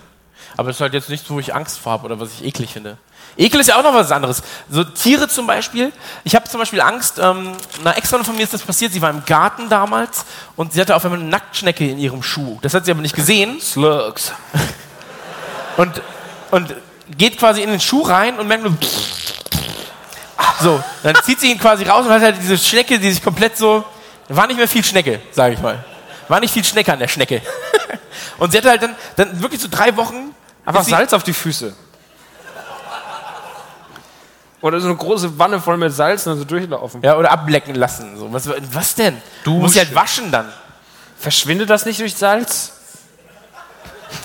Aber 0.56 0.68
das 0.68 0.76
ist 0.76 0.80
halt 0.80 0.94
jetzt 0.94 1.10
nichts, 1.10 1.28
wo 1.28 1.38
ich 1.38 1.54
Angst 1.54 1.78
vor 1.78 1.92
habe 1.92 2.06
oder 2.06 2.18
was 2.18 2.30
ich 2.40 2.44
eklig 2.46 2.72
finde. 2.72 2.96
Ekel 3.36 3.60
ist 3.60 3.68
ja 3.68 3.78
auch 3.78 3.82
noch 3.82 3.94
was 3.94 4.10
anderes. 4.10 4.42
So 4.68 4.84
Tiere 4.84 5.28
zum 5.28 5.46
Beispiel. 5.46 5.92
Ich 6.24 6.34
habe 6.34 6.48
zum 6.48 6.60
Beispiel 6.60 6.80
Angst, 6.80 7.18
ähm, 7.18 7.52
einer 7.80 7.96
Ex-Freundin 7.96 8.26
von 8.26 8.36
mir 8.36 8.42
ist 8.42 8.52
das 8.52 8.62
passiert. 8.62 8.92
Sie 8.92 9.00
war 9.00 9.10
im 9.10 9.24
Garten 9.24 9.68
damals 9.68 10.24
und 10.56 10.72
sie 10.72 10.80
hatte 10.80 10.94
auf 10.96 11.04
einmal 11.04 11.20
eine 11.20 11.28
Nacktschnecke 11.28 11.88
in 11.88 11.98
ihrem 11.98 12.22
Schuh. 12.22 12.58
Das 12.62 12.74
hat 12.74 12.84
sie 12.84 12.90
aber 12.90 13.02
nicht 13.02 13.14
gesehen. 13.14 13.60
Slugs. 13.60 14.32
Und, 15.76 16.02
und 16.50 16.74
geht 17.16 17.38
quasi 17.38 17.62
in 17.62 17.70
den 17.70 17.80
Schuh 17.80 18.02
rein 18.02 18.38
und 18.38 18.46
merkt 18.46 18.64
nur. 18.64 18.76
So, 20.60 20.82
dann 21.02 21.14
zieht 21.24 21.40
sie 21.40 21.50
ihn 21.50 21.58
quasi 21.58 21.84
raus 21.84 22.04
und 22.04 22.12
hat 22.12 22.22
halt 22.22 22.36
diese 22.40 22.58
Schnecke, 22.58 22.98
die 22.98 23.10
sich 23.10 23.22
komplett 23.22 23.56
so. 23.56 23.84
War 24.28 24.46
nicht 24.46 24.58
mehr 24.58 24.68
viel 24.68 24.84
Schnecke, 24.84 25.20
sage 25.32 25.54
ich 25.54 25.60
mal. 25.60 25.84
War 26.28 26.38
nicht 26.38 26.52
viel 26.52 26.64
Schnecke 26.64 26.92
an 26.92 26.98
der 26.98 27.08
Schnecke. 27.08 27.42
Und 28.38 28.52
sie 28.52 28.58
hatte 28.58 28.70
halt 28.70 28.82
dann, 28.82 28.94
dann 29.16 29.42
wirklich 29.42 29.60
so 29.60 29.68
drei 29.68 29.96
Wochen. 29.96 30.34
Einfach 30.64 30.84
Salz 30.84 31.12
auf 31.12 31.24
die 31.24 31.32
Füße. 31.32 31.74
Oder 34.62 34.80
so 34.80 34.88
eine 34.88 34.96
große 34.96 35.38
Wanne 35.38 35.60
voll 35.60 35.76
mit 35.78 35.92
Salz 35.92 36.26
und 36.26 36.32
dann 36.32 36.38
so 36.38 36.44
durchlaufen. 36.44 37.00
Ja, 37.02 37.16
oder 37.16 37.30
ablecken 37.30 37.74
lassen. 37.74 38.18
So. 38.18 38.30
Was, 38.32 38.48
was 38.72 38.94
denn? 38.94 39.20
Du 39.42 39.54
musst 39.54 39.74
sie 39.74 39.80
halt 39.80 39.94
waschen 39.94 40.30
dann. 40.30 40.52
Verschwindet 41.18 41.70
das 41.70 41.86
nicht 41.86 41.98
durch 42.00 42.14
Salz? 42.14 42.72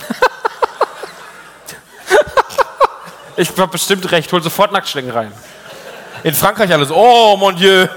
ich 3.36 3.50
hab 3.56 3.70
bestimmt 3.70 4.10
recht. 4.12 4.30
Hol 4.32 4.42
sofort 4.42 4.72
Nacktschnecken 4.72 5.10
rein. 5.10 5.32
In 6.22 6.34
Frankreich 6.34 6.70
alles. 6.72 6.90
Oh, 6.90 7.36
mon 7.36 7.56
Dieu. 7.56 7.86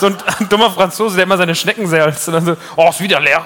So 0.00 0.06
ein, 0.06 0.16
dummer 0.48 0.70
Franzose, 0.70 1.16
der 1.16 1.24
immer 1.24 1.36
seine 1.36 1.54
Schnecken 1.54 1.86
salzt 1.86 2.26
und 2.28 2.32
dann 2.32 2.46
so, 2.46 2.56
oh, 2.74 2.88
ist 2.88 3.00
wieder 3.00 3.20
leer. 3.20 3.44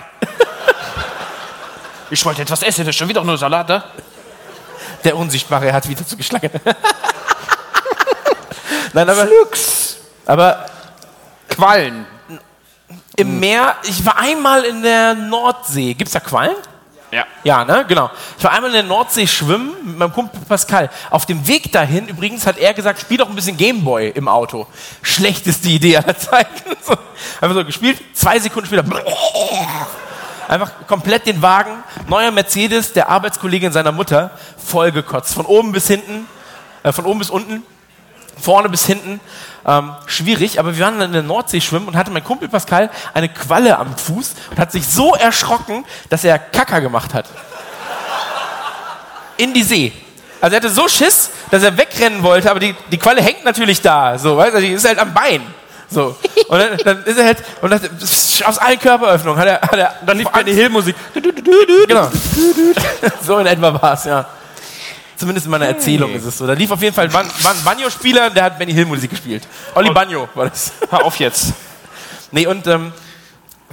Ich 2.11 2.25
wollte 2.25 2.43
etwas 2.43 2.63
essen, 2.63 2.83
das 2.83 2.91
ist 2.91 2.97
schon 2.97 3.09
wieder 3.09 3.25
nur 3.25 3.37
Salat, 3.37 3.69
da? 3.69 3.85
Der 5.03 5.17
Unsichtbare 5.17 5.73
hat 5.73 5.89
wieder 5.89 6.07
zugeschlagen. 6.07 6.51
Nein, 8.95 9.11
aber. 9.11 9.29
Aber 10.27 10.67
Quallen. 11.49 12.07
im 13.17 13.41
Meer, 13.41 13.77
ich 13.83 14.07
war 14.07 14.17
einmal 14.19 14.65
in 14.65 14.83
der 14.83 15.15
Nordsee. 15.15 15.95
Gibt's 15.95 16.13
da 16.13 16.21
Quallen? 16.21 16.57
Ja. 17.11 17.25
Ja, 17.43 17.65
ne? 17.65 17.85
Genau. 17.87 18.11
Ich 18.39 18.45
war 18.45 18.53
einmal 18.53 18.71
in 18.71 18.75
der 18.75 18.83
Nordsee 18.85 19.27
schwimmen 19.27 19.73
mit 19.85 19.99
meinem 19.99 20.13
Kumpel 20.13 20.41
Pascal. 20.49 20.91
Auf 21.11 21.27
dem 21.27 21.47
Weg 21.47 21.71
dahin 21.73 22.09
übrigens 22.09 22.47
hat 22.47 22.57
er 22.57 22.73
gesagt, 22.73 23.01
spiel 23.01 23.19
doch 23.19 23.29
ein 23.29 23.35
bisschen 23.35 23.57
Gameboy 23.57 24.11
im 24.11 24.29
Auto. 24.29 24.67
Schlechteste 25.03 25.69
Idee 25.69 25.99
aller 25.99 26.17
Zeiten. 26.17 26.51
So, 26.85 26.93
einfach 27.41 27.55
so 27.55 27.65
gespielt, 27.65 27.99
zwei 28.13 28.39
Sekunden 28.39 28.67
später. 28.67 28.85
Einfach 30.49 30.73
komplett 30.87 31.27
den 31.27 31.41
Wagen, 31.41 31.83
neuer 32.07 32.31
Mercedes, 32.31 32.93
der 32.93 33.09
Arbeitskollegin 33.09 33.73
seiner 33.73 33.93
Mutter, 33.93 34.33
vollgekotzt. 34.63 35.33
Von 35.33 35.47
oben 35.47 35.73
bis 35.73 35.87
hinten, 35.87 36.29
äh, 36.83 36.93
von 36.93 37.07
oben 37.07 37.21
bis 37.21 37.31
unten, 37.31 37.63
vorne 38.41 38.69
bis 38.69 38.87
hinten. 38.87 39.21
Ähm, 39.67 39.95
schwierig, 40.07 40.59
aber 40.59 40.77
wir 40.77 40.85
waren 40.85 40.99
dann 40.99 41.09
in 41.09 41.15
der 41.15 41.23
Nordsee 41.23 41.61
schwimmen 41.61 41.89
und 41.89 41.97
hatte 41.97 42.11
mein 42.11 42.23
Kumpel 42.23 42.49
Pascal 42.49 42.91
eine 43.15 43.31
Qualle 43.31 43.79
am 43.79 43.97
Fuß 43.97 44.35
und 44.51 44.59
hat 44.59 44.73
sich 44.73 44.87
so 44.87 45.15
erschrocken, 45.15 45.85
dass 46.11 46.23
er 46.23 46.39
Kacker 46.39 46.81
gemacht 46.83 47.15
hat. 47.15 47.27
In 49.39 49.55
die 49.55 49.63
See. 49.63 49.93
Also 50.41 50.55
er 50.55 50.61
hatte 50.61 50.69
so 50.69 50.87
Schiss, 50.89 51.31
dass 51.51 51.63
er 51.63 51.77
wegrennen 51.79 52.23
wollte, 52.23 52.51
aber 52.51 52.61
die, 52.61 52.75
die 52.93 52.99
Qualle 52.99 53.23
hängt 53.23 53.45
natürlich 53.45 53.81
da. 53.81 54.19
So, 54.19 54.37
weißt 54.37 54.57
du, 54.57 54.61
die 54.61 54.73
ist 54.73 54.87
halt 54.87 54.99
am 54.99 55.15
Bein. 55.15 55.41
So. 55.89 56.17
Und 56.49 56.59
dann, 56.59 56.77
dann 56.85 57.05
ist 57.05 57.19
er 57.19 57.25
halt, 57.25 57.39
und 57.63 57.71
das, 57.71 58.43
aus 58.45 58.59
allen 58.59 58.79
Körperöffnungen 58.79 59.41
hat 59.41 59.49
er, 59.49 59.61
hat 59.63 59.79
er 59.79 59.95
Dann 60.05 60.19
lief 60.19 60.29
Benny 60.29 60.53
Hill 60.53 60.69
Musik. 60.69 60.97
Genau. 61.89 62.11
so 63.23 63.39
in 63.39 63.47
etwa 63.47 63.81
war 63.81 63.95
es, 63.95 64.05
ja. 64.05 64.27
Zumindest 65.17 65.47
in 65.47 65.51
meiner 65.51 65.67
Erzählung 65.67 66.13
ist 66.15 66.25
es 66.25 66.39
so. 66.39 66.47
Da 66.47 66.55
lief 66.55 66.71
auf 66.71 66.83
jeden 66.83 66.95
Fall 66.95 67.09
ein 67.15 67.63
Banjo-Spieler, 67.65 68.31
der 68.31 68.45
hat 68.45 68.59
Benny 68.59 68.73
Hill 68.73 68.87
Musik 68.87 69.11
gespielt. 69.11 69.47
Olli 69.75 69.91
Banjo 69.91 70.29
war 70.35 70.49
das. 70.49 70.73
Hör 70.91 71.05
auf 71.05 71.17
jetzt. 71.19 71.53
Nee, 72.33 72.47
und 72.47 72.67
ähm, 72.67 72.93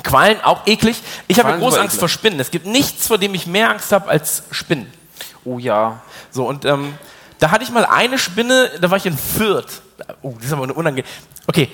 Quallen 0.03 0.41
auch 0.41 0.65
eklig. 0.65 1.01
Ich 1.27 1.39
habe 1.39 1.57
große 1.59 1.79
Angst 1.79 1.93
eklig. 1.93 1.99
vor 1.99 2.09
Spinnen. 2.09 2.39
Es 2.39 2.51
gibt 2.51 2.65
nichts, 2.65 3.07
vor 3.07 3.17
dem 3.17 3.33
ich 3.33 3.45
mehr 3.45 3.69
Angst 3.69 3.91
habe 3.91 4.09
als 4.09 4.43
Spinnen. 4.51 4.91
Oh 5.43 5.59
ja. 5.59 6.01
So, 6.31 6.47
und 6.47 6.65
ähm, 6.65 6.93
da 7.39 7.51
hatte 7.51 7.63
ich 7.63 7.71
mal 7.71 7.85
eine 7.85 8.17
Spinne, 8.17 8.71
da 8.79 8.89
war 8.89 8.97
ich 8.97 9.05
in 9.05 9.17
Fürth. 9.17 9.81
Oh, 10.21 10.33
das 10.37 10.47
ist 10.47 10.53
aber 10.53 10.63
eine 10.63 10.73
unangenehm. 10.73 11.09
Okay, 11.47 11.69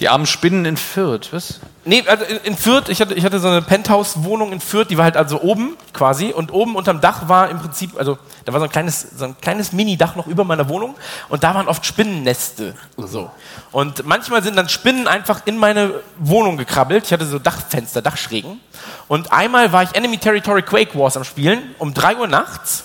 Die 0.00 0.08
armen 0.08 0.26
Spinnen 0.26 0.64
in 0.64 0.76
Fürth, 0.78 1.28
was? 1.32 1.60
Nee, 1.84 2.04
also 2.06 2.24
in, 2.44 2.56
Fürth, 2.56 2.88
ich 2.88 3.00
hatte, 3.00 3.14
ich 3.14 3.24
hatte 3.24 3.38
so 3.38 3.48
eine 3.48 3.62
Penthouse-Wohnung 3.62 4.52
in 4.52 4.60
Fürth, 4.60 4.88
die 4.88 4.96
war 4.96 5.04
halt 5.04 5.16
also 5.16 5.40
oben 5.40 5.76
quasi 5.92 6.32
und 6.32 6.52
oben 6.52 6.74
unterm 6.76 7.00
Dach 7.00 7.28
war 7.28 7.50
im 7.50 7.58
Prinzip, 7.58 7.98
also 7.98 8.18
da 8.44 8.52
war 8.52 8.60
so 8.60 8.64
ein 8.64 8.72
kleines, 8.72 9.00
so 9.16 9.24
ein 9.26 9.36
kleines 9.40 9.72
Mini-Dach 9.72 10.16
noch 10.16 10.26
über 10.26 10.44
meiner 10.44 10.68
Wohnung 10.68 10.94
und 11.28 11.42
da 11.42 11.54
waren 11.54 11.68
oft 11.68 11.84
Spinnenneste 11.84 12.74
so. 12.96 13.30
Und 13.72 14.04
manchmal 14.06 14.42
sind 14.42 14.56
dann 14.56 14.68
Spinnen 14.68 15.06
einfach 15.06 15.42
in 15.46 15.56
meine 15.56 15.94
Wohnung 16.18 16.56
gekrabbelt. 16.56 17.04
Ich 17.04 17.12
hatte 17.12 17.26
so 17.26 17.38
Dachfenster, 17.38 18.02
Dachschrägen. 18.02 18.60
Und 19.08 19.32
einmal 19.32 19.72
war 19.72 19.82
ich 19.82 19.94
Enemy 19.94 20.18
Territory 20.18 20.62
Quake 20.62 20.98
Wars 20.98 21.16
am 21.16 21.24
Spielen 21.24 21.74
um 21.78 21.94
3 21.94 22.16
Uhr 22.16 22.26
nachts. 22.26 22.84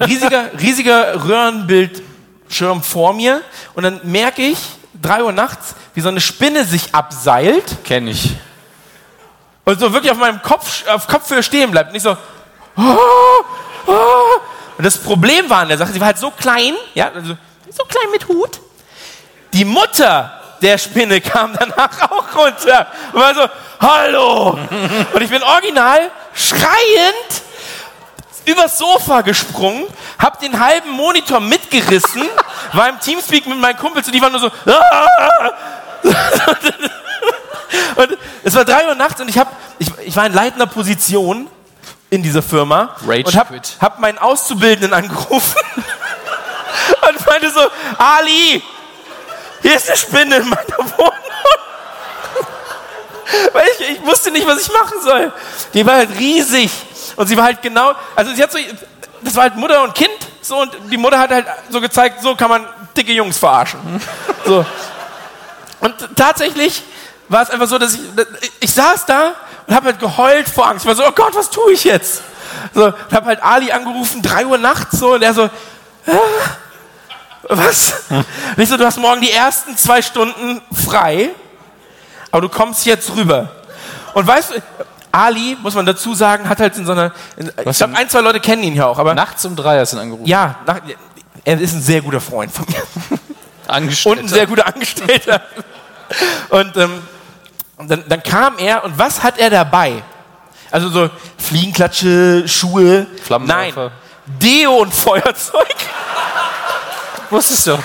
Riesiger, 0.00 0.50
riesiger 0.60 1.28
Röhrenbildschirm 1.28 2.82
vor 2.82 3.12
mir 3.12 3.42
und 3.74 3.82
dann 3.82 4.00
merke 4.04 4.42
ich, 4.42 4.58
3 5.02 5.22
Uhr 5.24 5.32
nachts, 5.32 5.74
wie 5.94 6.00
so 6.00 6.08
eine 6.08 6.20
Spinne 6.20 6.64
sich 6.64 6.94
abseilt 6.94 7.78
Kenn 7.84 8.06
ich. 8.08 8.30
und 9.64 9.78
so 9.80 9.92
wirklich 9.92 10.10
auf 10.12 10.18
meinem 10.18 10.42
Kopf, 10.42 10.86
auf 10.88 11.06
Kopfhöhe 11.06 11.42
stehen 11.42 11.70
bleibt. 11.70 11.92
Nicht 11.92 12.02
so. 12.02 12.10
"Ah, 12.76 12.96
ah", 13.86 13.92
Und 14.78 14.84
das 14.84 14.98
Problem 14.98 15.48
war 15.50 15.58
an 15.60 15.68
der 15.68 15.78
Sache, 15.78 15.92
sie 15.92 16.00
war 16.00 16.06
halt 16.06 16.18
so 16.18 16.30
klein, 16.30 16.74
ja, 16.94 17.10
also 17.14 17.36
so 17.70 17.84
klein 17.84 18.10
mit 18.12 18.26
Hut. 18.28 18.60
Die 19.52 19.64
Mutter 19.64 20.40
der 20.62 20.78
Spinne 20.78 21.20
kam 21.20 21.52
danach 21.58 22.10
auch 22.10 22.36
runter 22.36 22.86
und 23.12 23.20
war 23.20 23.34
so, 23.34 23.46
hallo. 23.80 24.58
Und 25.12 25.22
ich 25.22 25.30
bin 25.30 25.42
original 25.42 26.10
schreiend 26.34 27.42
übers 28.44 28.78
Sofa 28.78 29.20
gesprungen, 29.22 29.86
hab 30.18 30.40
den 30.40 30.58
halben 30.58 30.90
Monitor 30.90 31.40
mitgerissen, 31.40 32.28
war 32.72 32.88
im 32.88 32.98
Teamspeak 33.00 33.46
mit 33.46 33.58
meinen 33.58 33.78
Kumpels 33.78 34.06
und 34.06 34.12
die 34.12 34.22
waren 34.22 34.32
nur 34.32 34.40
so, 34.40 34.46
und 37.96 38.18
es 38.42 38.54
war 38.54 38.64
drei 38.64 38.88
Uhr 38.88 38.94
nachts 38.94 39.20
und 39.20 39.28
ich, 39.28 39.38
hab, 39.38 39.54
ich, 39.78 39.90
ich 40.04 40.16
war 40.16 40.26
in 40.26 40.32
leitender 40.32 40.66
Position 40.66 41.48
in 42.08 42.22
dieser 42.22 42.42
Firma 42.42 42.96
Rage 43.06 43.24
und 43.26 43.36
hab, 43.36 43.52
hab 43.80 43.98
meinen 44.00 44.18
Auszubildenden 44.18 44.92
angerufen 44.92 45.60
und 47.08 47.26
meinte 47.26 47.50
so, 47.50 47.60
Ali, 47.98 48.62
hier 49.62 49.76
ist 49.76 49.88
eine 49.88 49.96
Spinne 49.96 50.36
in 50.36 50.48
meiner 50.48 50.78
Wohnung. 50.96 51.12
Weil 53.52 53.64
ich, 53.78 53.90
ich 53.90 54.02
wusste 54.06 54.30
nicht, 54.30 54.46
was 54.46 54.60
ich 54.60 54.72
machen 54.72 55.00
soll. 55.02 55.32
Die 55.74 55.86
war 55.86 55.94
halt 55.94 56.10
riesig. 56.18 56.70
Und 57.16 57.26
sie 57.26 57.36
war 57.36 57.44
halt 57.44 57.62
genau, 57.62 57.92
also 58.16 58.32
sie 58.32 58.42
hat 58.42 58.52
so, 58.52 58.58
das 59.22 59.34
war 59.34 59.44
halt 59.44 59.56
Mutter 59.56 59.82
und 59.82 59.94
Kind, 59.94 60.10
so, 60.42 60.60
und 60.60 60.72
die 60.90 60.96
Mutter 60.96 61.18
hat 61.18 61.30
halt 61.30 61.46
so 61.70 61.80
gezeigt, 61.80 62.22
so 62.22 62.34
kann 62.34 62.48
man 62.48 62.66
dicke 62.96 63.12
Jungs 63.12 63.38
verarschen. 63.38 63.80
So. 64.46 64.64
Und 65.80 65.94
tatsächlich 66.16 66.82
war 67.28 67.42
es 67.42 67.50
einfach 67.50 67.68
so, 67.68 67.78
dass 67.78 67.94
ich, 67.94 68.00
ich 68.60 68.72
saß 68.72 69.06
da 69.06 69.34
und 69.66 69.74
habe 69.74 69.86
halt 69.86 70.00
geheult 70.00 70.48
vor 70.48 70.66
Angst. 70.66 70.84
Ich 70.84 70.88
war 70.88 70.96
so, 70.96 71.06
oh 71.06 71.12
Gott, 71.12 71.34
was 71.34 71.50
tue 71.50 71.72
ich 71.72 71.84
jetzt? 71.84 72.22
So, 72.74 72.86
und 72.86 73.12
habe 73.12 73.26
halt 73.26 73.42
Ali 73.42 73.70
angerufen, 73.70 74.22
drei 74.22 74.44
Uhr 74.46 74.58
nachts 74.58 74.98
so, 74.98 75.14
und 75.14 75.22
er 75.22 75.32
so, 75.32 75.44
"Ah, 75.44 76.16
was? 77.48 77.94
Und 78.10 78.24
ich 78.58 78.68
so, 78.68 78.76
du 78.76 78.84
hast 78.84 78.98
morgen 78.98 79.20
die 79.20 79.30
ersten 79.30 79.76
zwei 79.76 80.02
Stunden 80.02 80.60
frei, 80.72 81.30
aber 82.30 82.42
du 82.42 82.48
kommst 82.48 82.86
jetzt 82.86 83.14
rüber. 83.16 83.50
Und 84.14 84.26
weißt 84.26 84.50
du, 84.50 84.62
Ali, 85.12 85.56
muss 85.62 85.74
man 85.74 85.86
dazu 85.86 86.14
sagen, 86.14 86.48
hat 86.48 86.60
halt 86.60 86.76
in 86.76 86.86
so 86.86 86.92
einer, 86.92 87.12
in, 87.36 87.48
ich 87.48 87.76
glaube, 87.76 87.96
ein, 87.96 88.08
zwei 88.08 88.20
Leute 88.20 88.40
kennen 88.40 88.62
ihn 88.62 88.74
ja 88.74 88.86
auch, 88.86 88.98
aber 88.98 89.14
Nachts 89.14 89.44
um 89.44 89.56
drei 89.56 89.78
hast 89.78 89.92
du 89.92 89.96
ihn 89.96 90.02
angerufen. 90.02 90.26
ja, 90.28 90.56
nach, 90.66 90.80
er 91.44 91.60
ist 91.60 91.74
ein 91.74 91.82
sehr 91.82 92.02
guter 92.02 92.20
Freund 92.20 92.52
von 92.52 92.64
mir 92.68 92.82
Angestellter. 93.66 94.20
und 94.20 94.26
ein 94.26 94.28
sehr 94.28 94.46
guter 94.46 94.66
Angestellter. 94.66 95.42
Und 96.50 96.76
ähm, 96.76 97.02
dann, 97.78 98.04
dann 98.08 98.22
kam 98.22 98.58
er 98.58 98.84
und 98.84 98.98
was 98.98 99.22
hat 99.22 99.38
er 99.38 99.48
dabei? 99.50 100.02
Also 100.70 100.88
so 100.88 101.10
Fliegenklatsche, 101.38 102.46
Schuhe, 102.46 103.06
nein. 103.40 103.72
Deo 104.26 104.76
und 104.78 104.92
Feuerzeug. 104.94 105.74
Wusstest 107.30 107.66
du? 107.68 107.78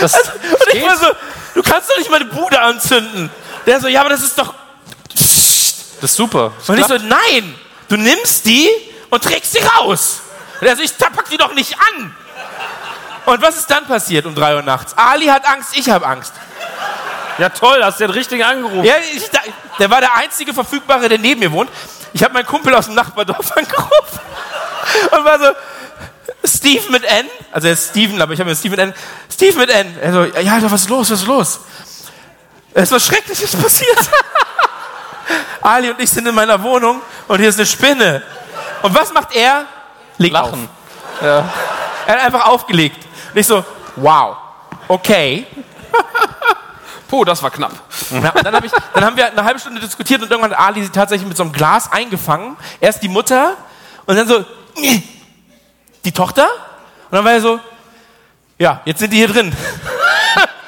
Das 0.00 0.14
Und 0.14 0.74
ich 0.74 0.82
war 0.86 0.96
so, 0.96 1.06
du 1.54 1.62
kannst 1.62 1.90
doch 1.90 1.98
nicht 1.98 2.10
meine 2.10 2.26
Bude 2.26 2.60
anzünden. 2.60 3.30
Der 3.66 3.80
so, 3.80 3.88
ja, 3.88 4.00
aber 4.00 4.10
das 4.10 4.22
ist 4.22 4.38
doch. 4.38 4.54
Das 6.04 6.10
ist 6.10 6.16
super. 6.18 6.52
Und 6.68 6.78
ich 6.78 6.84
so, 6.84 6.98
nein, 6.98 7.54
du 7.88 7.96
nimmst 7.96 8.44
die 8.44 8.68
und 9.08 9.24
trägst 9.24 9.52
sie 9.52 9.60
raus. 9.60 10.20
Und 10.60 10.66
er 10.66 10.76
so, 10.76 10.82
ich 10.82 10.98
pack 10.98 11.30
die 11.30 11.38
doch 11.38 11.54
nicht 11.54 11.74
an. 11.78 12.14
Und 13.24 13.40
was 13.40 13.56
ist 13.56 13.70
dann 13.70 13.86
passiert 13.86 14.26
um 14.26 14.34
drei 14.34 14.54
Uhr 14.54 14.60
nachts? 14.60 14.92
Ali 14.98 15.28
hat 15.28 15.48
Angst, 15.48 15.70
ich 15.74 15.88
habe 15.88 16.06
Angst. 16.06 16.34
Ja, 17.38 17.48
toll, 17.48 17.82
hast 17.82 18.00
du 18.00 18.04
den 18.04 18.10
richtigen 18.10 18.42
angerufen. 18.42 18.84
Ja, 18.84 18.96
ich, 18.98 19.22
der 19.78 19.90
war 19.90 20.02
der 20.02 20.14
einzige 20.14 20.52
Verfügbare, 20.52 21.08
der 21.08 21.16
neben 21.16 21.40
mir 21.40 21.50
wohnt. 21.50 21.70
Ich 22.12 22.22
habe 22.22 22.34
meinen 22.34 22.44
Kumpel 22.44 22.74
aus 22.74 22.84
dem 22.84 22.94
Nachbardorf 22.94 23.52
angerufen 23.56 24.20
und 25.10 25.24
war 25.24 25.38
so, 25.38 25.52
Steve 26.46 26.84
mit 26.90 27.04
N, 27.04 27.26
also 27.50 27.68
er 27.68 27.72
ist 27.72 27.92
Steven, 27.92 28.20
aber 28.20 28.34
ich 28.34 28.40
habe 28.40 28.50
mir 28.50 28.56
Steve 28.56 28.76
mit 28.76 28.80
N, 28.80 28.94
Steve 29.32 29.58
mit 29.58 29.70
N. 29.70 29.98
Er 30.02 30.12
so, 30.12 30.24
ja, 30.24 30.52
Alter, 30.52 30.70
was 30.70 30.82
ist 30.82 30.90
los, 30.90 31.10
was 31.10 31.20
ist 31.22 31.26
los? 31.26 31.60
Es 32.74 32.82
ist 32.82 32.92
was 32.92 33.06
Schreckliches 33.06 33.56
passiert. 33.62 34.10
Ali 35.60 35.90
und 35.90 36.00
ich 36.00 36.10
sind 36.10 36.26
in 36.26 36.34
meiner 36.34 36.62
Wohnung 36.62 37.00
und 37.28 37.38
hier 37.38 37.48
ist 37.48 37.58
eine 37.58 37.66
Spinne. 37.66 38.22
Und 38.82 38.94
was 38.94 39.12
macht 39.12 39.34
er? 39.34 39.64
Legt 40.18 40.34
Lachen. 40.34 40.68
Auf. 41.20 41.44
Er 42.06 42.14
hat 42.14 42.24
einfach 42.24 42.46
aufgelegt. 42.46 43.04
Und 43.32 43.40
ich 43.40 43.46
so, 43.46 43.64
wow, 43.96 44.36
okay. 44.88 45.46
Puh, 47.08 47.24
das 47.24 47.42
war 47.42 47.50
knapp. 47.50 47.72
Ja, 48.10 48.30
und 48.30 48.44
dann, 48.44 48.54
hab 48.54 48.64
ich, 48.64 48.72
dann 48.92 49.04
haben 49.04 49.16
wir 49.16 49.26
eine 49.26 49.44
halbe 49.44 49.60
Stunde 49.60 49.80
diskutiert 49.80 50.22
und 50.22 50.30
irgendwann 50.30 50.52
hat 50.52 50.58
Ali 50.58 50.82
sie 50.82 50.90
tatsächlich 50.90 51.28
mit 51.28 51.36
so 51.36 51.44
einem 51.44 51.52
Glas 51.52 51.90
eingefangen. 51.92 52.56
Erst 52.80 53.02
die 53.02 53.08
Mutter 53.08 53.56
und 54.06 54.16
dann 54.16 54.26
so, 54.26 54.44
die 56.04 56.12
Tochter. 56.12 56.48
Und 57.10 57.12
dann 57.12 57.24
war 57.24 57.32
er 57.32 57.40
so, 57.40 57.60
ja, 58.58 58.80
jetzt 58.84 58.98
sind 58.98 59.12
die 59.12 59.18
hier 59.18 59.28
drin. 59.28 59.54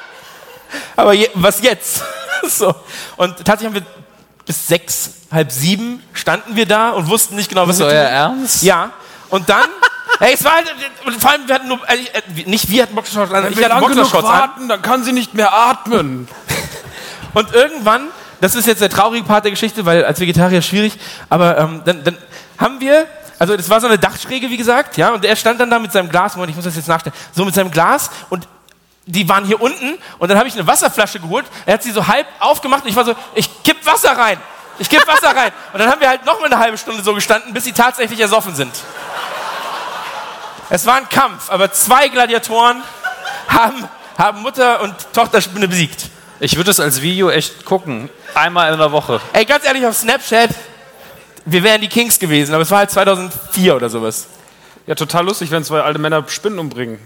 Aber 0.95 1.13
je, 1.13 1.29
was 1.35 1.61
jetzt? 1.61 2.03
so. 2.47 2.73
Und 3.17 3.37
tatsächlich 3.37 3.65
haben 3.65 3.75
wir 3.75 4.06
bis 4.47 4.67
sechs, 4.67 5.11
halb 5.31 5.51
sieben 5.51 6.01
standen 6.13 6.55
wir 6.55 6.65
da 6.65 6.91
und 6.91 7.07
wussten 7.07 7.35
nicht 7.35 7.49
genau, 7.49 7.67
was 7.67 7.75
ist 7.75 7.79
wir 7.79 7.87
euer 7.87 8.05
tun. 8.05 8.13
Ernst? 8.13 8.63
Ja. 8.63 8.91
Und 9.29 9.49
dann, 9.49 9.65
ey, 10.21 10.33
es 10.33 10.43
war 10.43 10.53
halt, 10.53 10.73
und 11.05 11.21
vor 11.21 11.31
allem, 11.31 11.47
wir 11.47 11.55
hatten 11.55 11.67
nur, 11.67 11.79
äh, 11.89 12.45
nicht 12.45 12.69
wir 12.69 12.83
hatten 12.83 12.95
Boxershorts 12.95 13.33
an, 13.33 13.51
ich 13.51 13.63
hatte 13.63 13.79
Boxershorts 13.79 14.27
an. 14.27 14.69
dann 14.69 14.81
kann 14.81 15.03
sie 15.03 15.11
nicht 15.11 15.33
mehr 15.33 15.53
atmen. 15.53 16.27
Und 17.33 17.53
irgendwann, 17.53 18.07
das 18.41 18.55
ist 18.55 18.65
jetzt 18.65 18.81
der 18.81 18.89
traurige 18.89 19.23
Part 19.23 19.43
der 19.43 19.51
Geschichte, 19.51 19.85
weil 19.85 20.03
als 20.05 20.19
Vegetarier 20.19 20.63
schwierig, 20.63 20.97
aber 21.29 21.57
ähm, 21.59 21.81
dann, 21.85 22.03
dann 22.03 22.17
haben 22.57 22.79
wir, 22.79 23.05
also 23.37 23.55
das 23.55 23.69
war 23.69 23.79
so 23.79 23.85
eine 23.85 23.99
Dachschräge, 23.99 24.49
wie 24.49 24.57
gesagt, 24.57 24.97
ja, 24.97 25.09
und 25.09 25.23
er 25.23 25.35
stand 25.35 25.59
dann 25.59 25.69
da 25.69 25.77
mit 25.77 25.91
seinem 25.91 26.09
Glas, 26.09 26.35
Moment, 26.35 26.51
ich 26.51 26.55
muss 26.55 26.65
das 26.65 26.75
jetzt 26.75 26.87
nachstellen, 26.87 27.15
so 27.33 27.45
mit 27.45 27.53
seinem 27.53 27.69
Glas 27.69 28.09
und 28.29 28.47
die 29.07 29.27
waren 29.27 29.45
hier 29.45 29.61
unten 29.61 29.97
und 30.19 30.29
dann 30.29 30.37
habe 30.37 30.47
ich 30.47 30.53
eine 30.53 30.67
Wasserflasche 30.67 31.19
geholt, 31.19 31.45
er 31.65 31.75
hat 31.75 31.83
sie 31.83 31.91
so 31.91 32.07
halb 32.07 32.27
aufgemacht 32.39 32.83
und 32.83 32.89
ich 32.89 32.95
war 32.95 33.05
so, 33.05 33.15
ich 33.33 33.63
kipp 33.63 33.83
Wasser 33.85 34.11
rein, 34.17 34.39
ich 34.79 34.89
kipp 34.89 35.07
Wasser 35.07 35.35
rein. 35.35 35.51
Und 35.73 35.79
dann 35.79 35.89
haben 35.89 35.99
wir 35.99 36.07
halt 36.07 36.23
noch 36.25 36.39
mal 36.39 36.45
eine 36.45 36.59
halbe 36.59 36.77
Stunde 36.77 37.01
so 37.01 37.15
gestanden, 37.15 37.51
bis 37.51 37.63
sie 37.63 37.71
tatsächlich 37.71 38.19
ersoffen 38.19 38.53
sind. 38.55 38.71
Es 40.69 40.85
war 40.85 40.95
ein 40.95 41.09
Kampf, 41.09 41.49
aber 41.49 41.71
zwei 41.71 42.09
Gladiatoren 42.09 42.83
haben, 43.47 43.87
haben 44.17 44.41
Mutter 44.41 44.81
und 44.81 44.93
Tochterspinne 45.13 45.67
besiegt. 45.67 46.09
Ich 46.39 46.57
würde 46.57 46.69
es 46.69 46.79
als 46.79 47.01
Video 47.01 47.29
echt 47.29 47.65
gucken. 47.65 48.09
Einmal 48.35 48.71
in 48.71 48.77
der 48.77 48.91
Woche. 48.91 49.19
Ey, 49.33 49.45
ganz 49.45 49.65
ehrlich, 49.65 49.85
auf 49.85 49.95
Snapchat, 49.95 50.51
wir 51.45 51.63
wären 51.63 51.81
die 51.81 51.87
Kings 51.87 52.19
gewesen, 52.19 52.53
aber 52.53 52.63
es 52.63 52.69
war 52.69 52.79
halt 52.79 52.91
2004 52.91 53.75
oder 53.75 53.89
sowas. 53.89 54.27
Ja, 54.85 54.95
total 54.95 55.25
lustig, 55.25 55.49
wenn 55.51 55.63
zwei 55.63 55.81
alte 55.81 55.99
Männer 55.99 56.23
Spinnen 56.27 56.59
umbringen. 56.59 56.99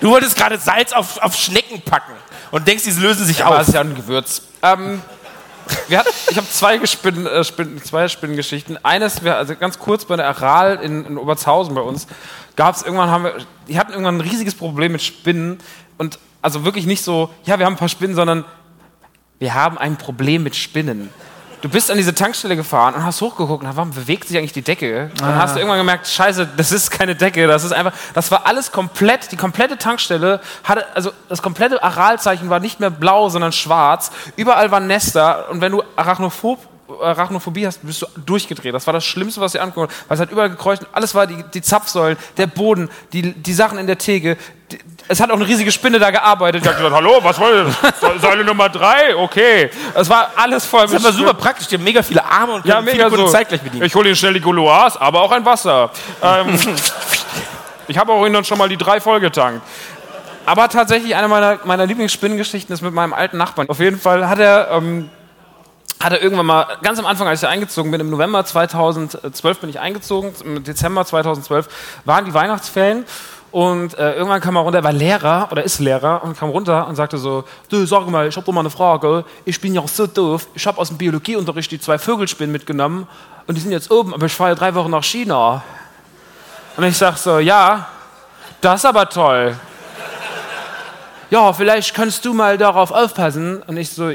Du 0.00 0.10
wolltest 0.10 0.36
gerade 0.36 0.58
Salz 0.58 0.92
auf, 0.92 1.18
auf 1.18 1.34
Schnecken 1.34 1.80
packen 1.82 2.12
und 2.50 2.66
denkst, 2.66 2.84
diese 2.84 3.00
lösen 3.00 3.26
sich 3.26 3.44
Aber 3.44 3.56
auf. 3.56 3.62
es 3.62 3.68
ist 3.68 3.74
ja 3.74 3.80
ein 3.80 3.94
Gewürz. 3.94 4.42
Ähm, 4.62 5.02
hatten, 5.90 6.08
ich 6.30 6.36
habe 6.36 6.48
zwei, 6.48 6.78
Gespinnen, 6.78 7.26
äh, 7.26 7.44
Spinnen, 7.44 7.82
zwei 7.82 8.08
Spinnengeschichten. 8.08 8.84
Eines, 8.84 9.24
wir, 9.24 9.36
also 9.36 9.54
ganz 9.56 9.78
kurz 9.78 10.04
bei 10.04 10.16
der 10.16 10.28
Aral 10.28 10.76
in, 10.82 11.04
in 11.04 11.18
Obertshausen 11.18 11.74
bei 11.74 11.80
uns, 11.80 12.06
gab 12.56 12.74
es 12.74 12.82
irgendwann, 12.82 13.10
haben 13.10 13.24
wir, 13.24 13.36
die 13.68 13.78
hatten 13.78 13.92
irgendwann 13.92 14.18
ein 14.18 14.20
riesiges 14.20 14.54
Problem 14.54 14.92
mit 14.92 15.02
Spinnen. 15.02 15.58
Und 15.98 16.18
also 16.40 16.64
wirklich 16.64 16.86
nicht 16.86 17.02
so, 17.02 17.30
ja, 17.44 17.58
wir 17.58 17.66
haben 17.66 17.74
ein 17.74 17.78
paar 17.78 17.88
Spinnen, 17.88 18.16
sondern 18.16 18.44
wir 19.38 19.54
haben 19.54 19.78
ein 19.78 19.96
Problem 19.96 20.42
mit 20.42 20.56
Spinnen. 20.56 21.10
Du 21.62 21.68
bist 21.68 21.92
an 21.92 21.96
diese 21.96 22.12
Tankstelle 22.12 22.56
gefahren 22.56 22.94
und 22.94 23.04
hast 23.04 23.20
hochgeguckt, 23.20 23.62
na, 23.62 23.76
warum 23.76 23.92
bewegt 23.92 24.26
sich 24.26 24.36
eigentlich 24.36 24.52
die 24.52 24.62
Decke? 24.62 25.12
Dann 25.16 25.36
hast 25.36 25.54
du 25.54 25.60
irgendwann 25.60 25.78
gemerkt, 25.78 26.08
scheiße, 26.08 26.48
das 26.56 26.72
ist 26.72 26.90
keine 26.90 27.14
Decke, 27.14 27.46
das 27.46 27.62
ist 27.62 27.72
einfach, 27.72 27.92
das 28.14 28.32
war 28.32 28.46
alles 28.46 28.72
komplett, 28.72 29.30
die 29.30 29.36
komplette 29.36 29.78
Tankstelle 29.78 30.40
hatte, 30.64 30.84
also 30.96 31.12
das 31.28 31.40
komplette 31.40 31.80
Aralzeichen 31.80 32.50
war 32.50 32.58
nicht 32.58 32.80
mehr 32.80 32.90
blau, 32.90 33.28
sondern 33.28 33.52
schwarz. 33.52 34.10
Überall 34.34 34.72
waren 34.72 34.88
Nester 34.88 35.48
und 35.50 35.60
wenn 35.60 35.70
du 35.70 35.84
Arachnophob 35.94 36.58
Arachnophobie 37.00 37.66
hast, 37.66 37.84
bist 37.86 38.02
du 38.02 38.06
durchgedreht. 38.26 38.74
Das 38.74 38.86
war 38.86 38.92
das 38.92 39.04
Schlimmste, 39.04 39.40
was 39.40 39.54
ihr 39.54 39.62
angeguckt 39.62 39.90
habt. 39.90 40.10
Weil 40.10 40.14
es 40.16 40.20
hat 40.20 40.30
überall 40.30 40.50
gekreucht. 40.50 40.86
Alles 40.92 41.14
war 41.14 41.26
die, 41.26 41.42
die 41.54 41.62
Zapfsäulen, 41.62 42.18
der 42.36 42.46
Boden, 42.46 42.90
die, 43.12 43.32
die 43.32 43.54
Sachen 43.54 43.78
in 43.78 43.86
der 43.86 43.96
Theke. 43.96 44.36
Es 45.12 45.20
hat 45.20 45.30
auch 45.30 45.36
eine 45.36 45.46
riesige 45.46 45.70
Spinne 45.70 45.98
da 45.98 46.10
gearbeitet. 46.10 46.64
Die 46.64 46.68
hat 46.70 46.78
gesagt, 46.78 46.94
hallo, 46.94 47.18
was 47.20 47.38
wollt 47.38 47.66
ihr? 47.66 48.18
Säule 48.18 48.44
Nummer 48.44 48.70
drei? 48.70 49.14
Okay. 49.14 49.68
Es 49.92 50.08
war 50.08 50.30
alles 50.36 50.64
voll 50.64 50.86
Das 50.86 51.04
war 51.04 51.12
super 51.12 51.34
praktisch, 51.34 51.66
die 51.68 51.74
haben 51.74 51.84
mega 51.84 52.02
viele 52.02 52.24
Arme 52.24 52.54
und 52.54 52.64
ja, 52.64 52.76
können 52.76 52.86
viele 52.86 52.96
mega 52.96 53.08
Kunden 53.10 53.26
so. 53.26 53.32
zeitgleich 53.32 53.60
bedienen. 53.60 53.84
Ich 53.84 53.94
hole 53.94 54.08
Ihnen 54.08 54.16
schnell 54.16 54.32
die 54.32 54.40
Gouloirs, 54.40 54.96
aber 54.96 55.20
auch 55.20 55.30
ein 55.30 55.44
Wasser. 55.44 55.90
ähm, 56.22 56.58
ich 57.88 57.98
habe 57.98 58.10
auch 58.10 58.24
Ihnen 58.24 58.42
schon 58.42 58.56
mal 58.56 58.70
die 58.70 58.78
drei 58.78 59.02
vollgetankt. 59.02 59.60
Aber 60.46 60.70
tatsächlich 60.70 61.14
eine 61.14 61.28
meiner, 61.28 61.58
meiner 61.64 61.84
Lieblingsspinnengeschichten 61.84 62.72
ist 62.72 62.80
mit 62.80 62.94
meinem 62.94 63.12
alten 63.12 63.36
Nachbarn. 63.36 63.68
Auf 63.68 63.80
jeden 63.80 64.00
Fall 64.00 64.30
hat 64.30 64.38
er, 64.38 64.70
ähm, 64.70 65.10
hat 66.02 66.14
er 66.14 66.22
irgendwann 66.22 66.46
mal, 66.46 66.66
ganz 66.82 66.98
am 66.98 67.04
Anfang, 67.04 67.28
als 67.28 67.42
ich 67.42 67.48
eingezogen 67.50 67.90
bin, 67.90 68.00
im 68.00 68.08
November 68.08 68.46
2012 68.46 69.58
bin 69.58 69.68
ich 69.68 69.78
eingezogen, 69.78 70.32
im 70.42 70.64
Dezember 70.64 71.04
2012 71.04 71.68
waren 72.06 72.24
die 72.24 72.32
Weihnachtsferien 72.32 73.04
und 73.52 73.96
äh, 73.98 74.14
irgendwann 74.14 74.40
kam 74.40 74.56
er 74.56 74.62
runter, 74.62 74.78
er 74.78 74.84
war 74.84 74.92
Lehrer 74.92 75.48
oder 75.52 75.62
ist 75.62 75.78
Lehrer 75.78 76.24
und 76.24 76.36
kam 76.36 76.48
runter 76.48 76.88
und 76.88 76.96
sagte 76.96 77.18
so, 77.18 77.44
du, 77.68 77.86
sag 77.86 78.08
mal, 78.08 78.26
ich 78.26 78.36
habe 78.36 78.44
doch 78.44 78.52
mal 78.52 78.60
eine 78.60 78.70
Frage, 78.70 79.24
ich 79.44 79.60
bin 79.60 79.74
ja 79.74 79.82
auch 79.82 79.88
so 79.88 80.06
doof, 80.06 80.48
ich 80.54 80.66
habe 80.66 80.78
aus 80.78 80.88
dem 80.88 80.98
Biologieunterricht 80.98 81.70
die 81.70 81.78
zwei 81.78 81.98
Vögelspinnen 81.98 82.50
mitgenommen 82.50 83.06
und 83.46 83.54
die 83.54 83.60
sind 83.60 83.70
jetzt 83.70 83.90
oben, 83.90 84.14
aber 84.14 84.26
ich 84.26 84.32
fahre 84.32 84.50
ja 84.50 84.54
drei 84.56 84.74
Wochen 84.74 84.90
nach 84.90 85.04
China. 85.04 85.62
Und 86.76 86.84
ich 86.84 86.96
sag 86.96 87.18
so, 87.18 87.38
ja, 87.38 87.88
das 88.62 88.80
ist 88.80 88.86
aber 88.86 89.08
toll. 89.08 89.54
Ja, 91.28 91.52
vielleicht 91.52 91.94
kannst 91.94 92.24
du 92.24 92.32
mal 92.32 92.56
darauf 92.56 92.90
aufpassen. 92.90 93.62
Und 93.66 93.76
ich 93.76 93.90
so, 93.90 94.12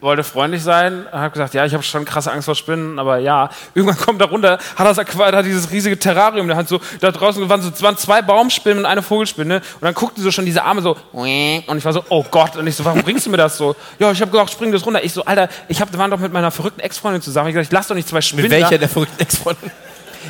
wollte 0.00 0.24
freundlich 0.24 0.62
sein, 0.62 1.06
habe 1.10 1.30
gesagt, 1.30 1.54
ja, 1.54 1.64
ich 1.64 1.72
habe 1.72 1.82
schon 1.82 2.04
krasse 2.04 2.30
Angst 2.30 2.44
vor 2.44 2.54
Spinnen, 2.54 2.98
aber 2.98 3.18
ja. 3.18 3.48
Irgendwann 3.74 3.96
kommt 3.98 4.20
er 4.20 4.28
runter, 4.28 4.58
hat 4.76 4.86
das 4.86 4.98
Aquarium, 4.98 5.38
hat 5.38 5.46
dieses 5.46 5.70
riesige 5.70 5.98
Terrarium, 5.98 6.46
der 6.46 6.56
hat 6.56 6.68
so, 6.68 6.80
da 7.00 7.10
draußen 7.10 7.48
waren 7.48 7.62
so 7.62 7.82
waren 7.82 7.96
zwei 7.96 8.22
Baumspinnen 8.22 8.78
und 8.78 8.86
eine 8.86 9.02
Vogelspinne 9.02 9.56
und 9.56 9.82
dann 9.82 9.94
guckten 9.94 10.22
so 10.22 10.30
schon 10.30 10.44
diese 10.44 10.62
Arme 10.64 10.82
so 10.82 10.96
und 11.12 11.78
ich 11.78 11.84
war 11.84 11.92
so, 11.92 12.04
oh 12.08 12.24
Gott, 12.30 12.56
und 12.56 12.66
ich 12.66 12.76
so, 12.76 12.84
warum 12.84 13.02
bringst 13.02 13.26
du 13.26 13.30
mir 13.30 13.36
das 13.38 13.56
so? 13.56 13.74
Ja, 13.98 14.10
ich 14.10 14.20
habe 14.20 14.30
gesagt, 14.30 14.50
spring 14.50 14.72
das 14.72 14.84
runter. 14.84 15.02
Ich 15.02 15.12
so, 15.12 15.24
Alter, 15.24 15.48
ich 15.68 15.80
hab, 15.80 15.96
waren 15.96 16.10
doch 16.10 16.18
mit 16.18 16.32
meiner 16.32 16.50
verrückten 16.50 16.80
Ex-Freundin 16.80 17.22
zusammen. 17.22 17.48
Ich 17.48 17.54
gesagt, 17.54 17.68
ich 17.68 17.72
lass 17.72 17.88
doch 17.88 17.94
nicht 17.94 18.08
zwei 18.08 18.20
Spinnen. 18.20 18.42
Mit 18.42 18.52
da. 18.52 18.56
welcher 18.56 18.78
der 18.78 18.88
verrückten 18.88 19.20
Ex-Freundin? 19.22 19.70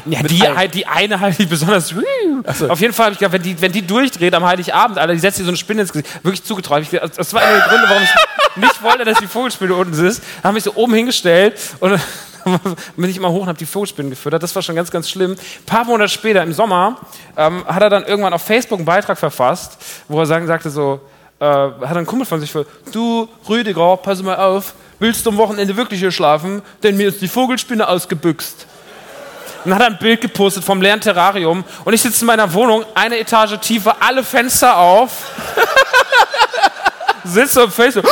Ja, 0.04 0.22
die, 0.22 0.42
halt, 0.42 0.74
die 0.74 0.86
eine 0.86 1.20
halt, 1.20 1.38
die 1.38 1.46
besonders. 1.46 1.94
Auf 2.68 2.80
jeden 2.80 2.92
Fall 2.92 3.06
habe 3.06 3.12
ich 3.14 3.18
gedacht, 3.18 3.32
wenn 3.32 3.42
die, 3.42 3.60
wenn 3.60 3.72
die 3.72 3.82
durchdreht 3.82 4.34
am 4.34 4.44
Heiligabend, 4.44 4.98
Alter, 4.98 5.12
die 5.12 5.18
setzt 5.18 5.38
dir 5.38 5.44
so 5.44 5.50
eine 5.50 5.56
Spinne 5.56 5.82
ins 5.82 5.92
Gesicht. 5.92 6.24
Wirklich 6.24 6.44
zugetraut. 6.44 6.82
Ich, 6.82 6.90
das 6.90 7.32
war 7.32 7.42
einer 7.42 7.58
der 7.58 7.68
Gründe, 7.68 7.88
warum 7.88 8.02
ich 8.02 8.10
nicht 8.56 8.82
wollte, 8.82 9.04
dass 9.04 9.18
die 9.18 9.26
Vogelspinne 9.26 9.74
unten 9.74 10.06
ist. 10.06 10.22
Da 10.42 10.48
habe 10.48 10.58
ich 10.58 10.64
so 10.64 10.74
oben 10.74 10.94
hingestellt 10.94 11.58
und 11.80 12.00
bin 12.96 13.10
ich 13.10 13.16
immer 13.16 13.30
hoch 13.30 13.42
und 13.42 13.48
habe 13.48 13.58
die 13.58 13.66
Vogelspinnen 13.66 14.10
gefüttert. 14.10 14.42
Das 14.42 14.54
war 14.54 14.62
schon 14.62 14.76
ganz, 14.76 14.90
ganz 14.90 15.08
schlimm. 15.10 15.32
Ein 15.32 15.66
paar 15.66 15.84
Monate 15.84 16.08
später, 16.08 16.42
im 16.42 16.52
Sommer, 16.52 16.98
ähm, 17.36 17.64
hat 17.66 17.82
er 17.82 17.90
dann 17.90 18.04
irgendwann 18.04 18.32
auf 18.32 18.42
Facebook 18.42 18.78
einen 18.78 18.86
Beitrag 18.86 19.18
verfasst, 19.18 19.78
wo 20.08 20.20
er 20.20 20.26
sagen, 20.26 20.46
sagte 20.46 20.70
so, 20.70 21.00
äh, 21.38 21.44
hat 21.44 21.96
ein 21.96 22.06
Kumpel 22.06 22.26
von 22.26 22.40
sich 22.40 22.50
für, 22.50 22.66
du 22.92 23.28
Rüdiger, 23.48 23.96
pass 23.96 24.22
mal 24.22 24.36
auf, 24.36 24.74
willst 24.98 25.26
du 25.26 25.30
am 25.30 25.36
Wochenende 25.36 25.76
wirklich 25.76 26.00
hier 26.00 26.12
schlafen? 26.12 26.62
Denn 26.82 26.96
mir 26.96 27.08
ist 27.08 27.20
die 27.20 27.28
Vogelspinne 27.28 27.86
ausgebüxt. 27.86 28.66
Und 29.66 29.74
hat 29.74 29.82
ein 29.82 29.98
Bild 29.98 30.20
gepostet 30.20 30.62
vom 30.62 30.80
leeren 30.80 31.00
Terrarium 31.00 31.64
und 31.84 31.92
ich 31.92 32.00
sitze 32.00 32.20
in 32.20 32.28
meiner 32.28 32.52
Wohnung, 32.52 32.84
eine 32.94 33.18
Etage 33.18 33.58
tiefer, 33.58 33.96
alle 33.98 34.22
Fenster 34.22 34.76
auf, 34.76 35.10
sitze 37.24 37.62
im 37.62 37.72
Facebook, 37.72 38.04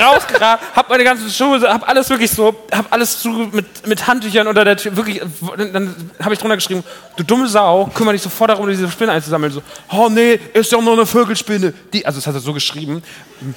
rausgerannt, 0.00 0.62
hab 0.74 0.88
meine 0.88 1.04
ganzen 1.04 1.28
Schuhe, 1.28 1.60
hab 1.60 1.86
alles 1.86 2.08
wirklich 2.08 2.30
so, 2.30 2.54
hab 2.72 2.90
alles 2.90 3.20
zu 3.20 3.28
mit, 3.28 3.86
mit 3.86 4.06
Handtüchern 4.06 4.48
unter 4.48 4.64
der 4.64 4.78
Tür, 4.78 4.96
wirklich, 4.96 5.20
dann 5.54 5.94
habe 6.18 6.32
ich 6.32 6.40
drunter 6.40 6.56
geschrieben, 6.56 6.82
du 7.18 7.24
dumme 7.24 7.46
Sau, 7.46 7.90
kümmere 7.92 8.14
dich 8.14 8.22
sofort 8.22 8.48
darum, 8.48 8.66
diese 8.70 8.90
Spinne 8.90 9.12
einzusammeln. 9.12 9.52
So, 9.52 9.60
oh 9.92 10.08
nee, 10.08 10.40
ist 10.54 10.72
doch 10.72 10.80
nur 10.80 10.94
eine 10.94 11.04
Vögelspinne. 11.04 11.74
Die, 11.92 12.06
also 12.06 12.20
das 12.20 12.26
hat 12.26 12.32
er 12.32 12.40
so 12.40 12.54
geschrieben, 12.54 13.02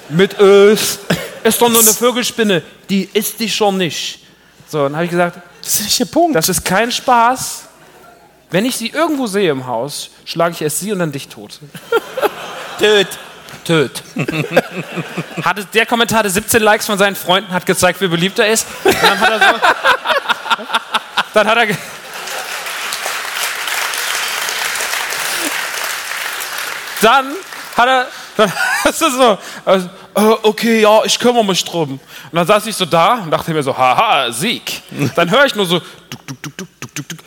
mit 0.09 0.37
Ös, 0.41 0.99
ist 1.45 1.61
doch 1.61 1.69
nur 1.69 1.83
eine 1.83 1.93
Vögelspinne, 1.93 2.61
die 2.89 3.07
isst 3.13 3.39
dich 3.39 3.55
schon 3.55 3.77
nicht. 3.77 4.19
So, 4.67 4.83
dann 4.83 4.95
habe 4.95 5.05
ich 5.05 5.11
gesagt, 5.11 5.39
Das 5.61 5.75
ist 5.75 5.83
nicht 5.83 5.99
der 5.99 6.05
Punkt. 6.05 6.35
das 6.35 6.49
ist 6.49 6.65
kein 6.65 6.91
Spaß. 6.91 7.63
Wenn 8.49 8.65
ich 8.65 8.75
sie 8.75 8.89
irgendwo 8.89 9.27
sehe 9.27 9.49
im 9.51 9.65
Haus, 9.65 10.09
schlage 10.25 10.53
ich 10.53 10.61
erst 10.61 10.79
sie 10.79 10.91
und 10.91 10.99
dann 10.99 11.11
dich 11.11 11.29
tot. 11.29 11.59
Töt. 12.79 13.07
Töt. 13.63 14.03
hatte, 15.43 15.65
der 15.65 15.85
Kommentar 15.85 16.19
hatte 16.19 16.29
17 16.29 16.61
Likes 16.61 16.85
von 16.85 16.97
seinen 16.97 17.15
Freunden, 17.15 17.53
hat 17.53 17.65
gezeigt, 17.65 18.01
wie 18.01 18.07
beliebt 18.07 18.39
er 18.39 18.47
ist. 18.47 18.65
Und 18.83 18.95
dann 19.01 19.19
hat 19.19 19.29
er 19.29 19.39
so. 19.39 19.45
dann 21.33 21.47
hat 21.47 21.57
er. 21.57 21.77
Dann 27.01 27.33
hat 27.77 27.87
er. 27.87 28.07
Dann 28.37 28.51
ist 28.85 28.99
so. 28.99 29.37
Also, 29.65 29.89
äh, 30.15 30.35
okay, 30.43 30.81
ja, 30.81 31.03
ich 31.03 31.17
kümmere 31.19 31.45
mich 31.45 31.63
drum. 31.63 31.91
Und 31.91 32.35
dann 32.35 32.47
saß 32.47 32.65
ich 32.67 32.75
so 32.75 32.85
da 32.85 33.15
und 33.15 33.31
dachte 33.31 33.51
mir 33.53 33.63
so, 33.63 33.77
haha, 33.77 34.31
Sieg. 34.31 34.81
Dann 35.15 35.29
höre 35.29 35.45
ich 35.45 35.55
nur 35.55 35.65
so. 35.65 35.79
Duck, 35.79 36.27
duck, 36.27 36.41
duck, 36.41 36.53
duck, 36.57 36.95
duck, 36.95 37.09
duck. 37.09 37.19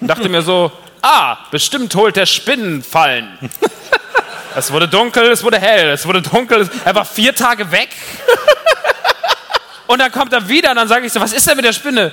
Und 0.00 0.06
dachte 0.06 0.28
mir 0.28 0.42
so, 0.42 0.70
ah, 1.02 1.36
bestimmt 1.50 1.94
holt 1.94 2.16
der 2.16 2.26
Spinnenfallen. 2.26 3.38
Es 4.54 4.72
wurde 4.72 4.88
dunkel, 4.88 5.30
es 5.30 5.44
wurde 5.44 5.58
hell, 5.58 5.90
es 5.90 6.06
wurde 6.06 6.22
dunkel. 6.22 6.68
Er 6.84 6.94
war 6.94 7.04
vier 7.04 7.34
Tage 7.34 7.70
weg. 7.70 7.90
Und 9.86 10.00
dann 10.00 10.12
kommt 10.12 10.32
er 10.32 10.48
wieder 10.48 10.70
und 10.70 10.76
dann 10.76 10.88
sage 10.88 11.06
ich 11.06 11.12
so, 11.12 11.20
was 11.20 11.32
ist 11.32 11.46
denn 11.46 11.56
mit 11.56 11.64
der 11.64 11.72
Spinne? 11.72 12.12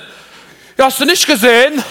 Ja, 0.78 0.86
hast 0.86 1.00
du 1.00 1.04
nicht 1.04 1.26
gesehen? 1.26 1.82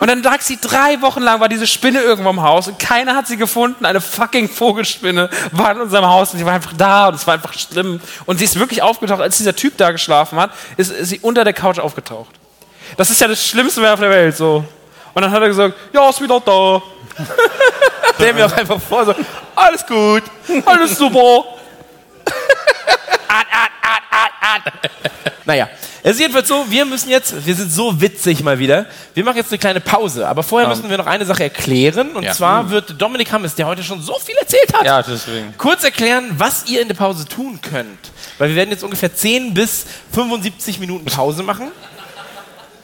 Und 0.00 0.08
dann 0.08 0.22
lag 0.22 0.40
sie 0.40 0.58
drei 0.58 1.00
Wochen 1.02 1.20
lang, 1.20 1.40
war 1.40 1.48
diese 1.48 1.66
Spinne 1.66 2.00
irgendwo 2.00 2.30
im 2.30 2.42
Haus 2.42 2.68
und 2.68 2.78
keiner 2.78 3.14
hat 3.14 3.26
sie 3.26 3.36
gefunden. 3.36 3.84
Eine 3.84 4.00
fucking 4.00 4.48
Vogelspinne 4.48 5.28
war 5.52 5.72
in 5.72 5.80
unserem 5.82 6.06
Haus 6.06 6.32
und 6.32 6.38
sie 6.38 6.46
war 6.46 6.54
einfach 6.54 6.72
da 6.76 7.08
und 7.08 7.14
es 7.14 7.26
war 7.26 7.34
einfach 7.34 7.52
schlimm. 7.52 8.00
Und 8.24 8.38
sie 8.38 8.46
ist 8.46 8.58
wirklich 8.58 8.82
aufgetaucht, 8.82 9.20
als 9.20 9.36
dieser 9.36 9.54
Typ 9.54 9.76
da 9.76 9.90
geschlafen 9.90 10.40
hat, 10.40 10.52
ist, 10.78 10.90
ist 10.90 11.10
sie 11.10 11.20
unter 11.20 11.44
der 11.44 11.52
Couch 11.52 11.78
aufgetaucht. 11.78 12.34
Das 12.96 13.10
ist 13.10 13.20
ja 13.20 13.28
das 13.28 13.46
Schlimmste 13.46 13.92
auf 13.92 14.00
der 14.00 14.10
Welt, 14.10 14.36
so. 14.36 14.64
Und 15.12 15.22
dann 15.22 15.30
hat 15.30 15.42
er 15.42 15.48
gesagt, 15.48 15.74
ja, 15.92 16.08
ist 16.08 16.20
wieder 16.20 16.40
da. 16.40 16.82
Stell 18.14 18.32
mir 18.32 18.46
auch 18.46 18.52
einfach 18.52 18.80
vor, 18.80 19.04
so, 19.04 19.14
alles 19.54 19.86
gut. 19.86 20.22
Alles 20.64 20.96
super. 20.96 21.44
Naja, 25.44 25.68
es 26.02 26.12
ist 26.12 26.20
jedenfalls 26.20 26.48
so, 26.48 26.64
wir 26.68 26.84
müssen 26.84 27.08
jetzt, 27.10 27.44
wir 27.44 27.54
sind 27.54 27.72
so 27.72 28.00
witzig 28.00 28.42
mal 28.42 28.58
wieder, 28.58 28.86
wir 29.14 29.24
machen 29.24 29.36
jetzt 29.38 29.50
eine 29.50 29.58
kleine 29.58 29.80
Pause, 29.80 30.28
aber 30.28 30.42
vorher 30.42 30.68
müssen 30.68 30.88
wir 30.88 30.96
noch 30.98 31.06
eine 31.06 31.24
Sache 31.24 31.44
erklären 31.44 32.10
und 32.10 32.22
Ja. 32.22 32.32
zwar 32.32 32.70
wird 32.70 33.00
Dominik 33.00 33.32
Hammes, 33.32 33.54
der 33.54 33.66
heute 33.66 33.82
schon 33.82 34.00
so 34.02 34.18
viel 34.18 34.36
erzählt 34.36 34.72
hat, 34.74 34.84
Ja, 34.84 35.02
deswegen. 35.02 35.54
kurz 35.58 35.82
erklären, 35.82 36.30
was 36.36 36.66
ihr 36.68 36.80
in 36.82 36.88
der 36.88 36.94
Pause 36.94 37.26
tun 37.26 37.58
könnt. 37.60 37.98
Weil 38.38 38.50
wir 38.50 38.56
werden 38.56 38.70
jetzt 38.70 38.84
ungefähr 38.84 39.14
10 39.14 39.52
bis 39.54 39.86
75 40.12 40.78
Minuten 40.78 41.06
Pause 41.06 41.42
machen. 41.42 41.68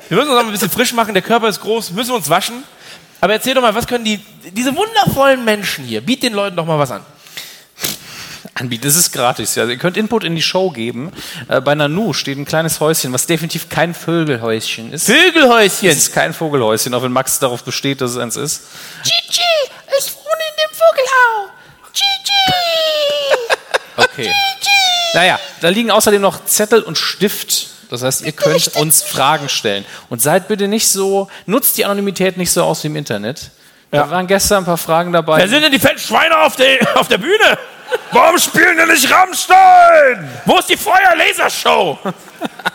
Wir 0.08 0.16
müssen 0.18 0.30
uns 0.30 0.38
auch 0.40 0.44
ein 0.44 0.50
bisschen 0.52 0.70
frisch 0.70 0.92
machen, 0.92 1.14
der 1.14 1.22
Körper 1.22 1.48
ist 1.48 1.60
groß, 1.60 1.90
müssen 1.92 2.12
uns 2.14 2.28
waschen. 2.28 2.62
Aber 3.20 3.32
erzähl 3.32 3.54
doch 3.54 3.62
mal, 3.62 3.74
was 3.74 3.86
können 3.86 4.04
die, 4.04 4.18
diese 4.50 4.74
wundervollen 4.76 5.44
Menschen 5.44 5.84
hier, 5.84 6.00
biet 6.00 6.22
den 6.22 6.32
Leuten 6.34 6.56
doch 6.56 6.66
mal 6.66 6.78
was 6.78 6.90
an. 6.90 7.00
Anbieten. 8.56 8.84
Das 8.84 8.96
ist 8.96 9.12
gratis. 9.12 9.54
Ja. 9.54 9.66
Ihr 9.66 9.76
könnt 9.76 9.96
Input 9.96 10.24
in 10.24 10.34
die 10.34 10.42
Show 10.42 10.70
geben. 10.70 11.12
Äh, 11.48 11.60
bei 11.60 11.74
Nanu 11.74 12.12
steht 12.12 12.38
ein 12.38 12.44
kleines 12.44 12.80
Häuschen, 12.80 13.12
was 13.12 13.26
definitiv 13.26 13.68
kein 13.68 13.94
Vögelhäuschen 13.94 14.92
ist. 14.92 15.06
Vögelhäuschen! 15.06 15.88
Es 15.88 15.98
ist 15.98 16.12
kein 16.12 16.32
Vogelhäuschen, 16.32 16.94
auch 16.94 17.02
wenn 17.02 17.12
Max 17.12 17.38
darauf 17.38 17.62
besteht, 17.62 18.00
dass 18.00 18.12
es 18.12 18.16
eins 18.16 18.36
ist. 18.36 18.62
Gigi, 19.02 19.42
ich 19.98 20.14
wohne 20.14 20.42
in 20.50 20.56
dem 20.64 20.76
Vogelhau. 20.76 21.52
Gigi. 21.92 23.56
Okay. 23.98 24.30
Naja, 25.14 25.40
da 25.62 25.70
liegen 25.70 25.90
außerdem 25.90 26.20
noch 26.20 26.44
Zettel 26.44 26.82
und 26.82 26.98
Stift. 26.98 27.68
Das 27.88 28.02
heißt, 28.02 28.26
ihr 28.26 28.32
könnt 28.32 28.76
uns 28.76 29.02
Fragen 29.02 29.48
stellen. 29.48 29.86
Und 30.10 30.20
seid 30.20 30.48
bitte 30.48 30.68
nicht 30.68 30.86
so, 30.86 31.30
nutzt 31.46 31.78
die 31.78 31.86
Anonymität 31.86 32.36
nicht 32.36 32.50
so 32.50 32.62
aus 32.62 32.82
wie 32.84 32.88
im 32.88 32.96
Internet. 32.96 33.50
Da 33.90 34.10
waren 34.10 34.26
gestern 34.26 34.58
ein 34.58 34.64
paar 34.66 34.76
Fragen 34.76 35.12
dabei. 35.12 35.38
Wer 35.38 35.48
sind 35.48 35.62
denn 35.62 35.72
die 35.72 35.78
fetten 35.78 35.98
Schweine 35.98 36.40
auf 36.40 36.56
auf 36.96 37.08
der 37.08 37.16
Bühne? 37.16 37.58
Warum 38.12 38.38
spielen 38.38 38.76
denn 38.76 38.88
nicht 38.88 39.10
Rammstein? 39.10 40.28
Wo 40.44 40.58
ist 40.58 40.68
die 40.68 40.76
Feuer-Lasershow? 40.76 41.98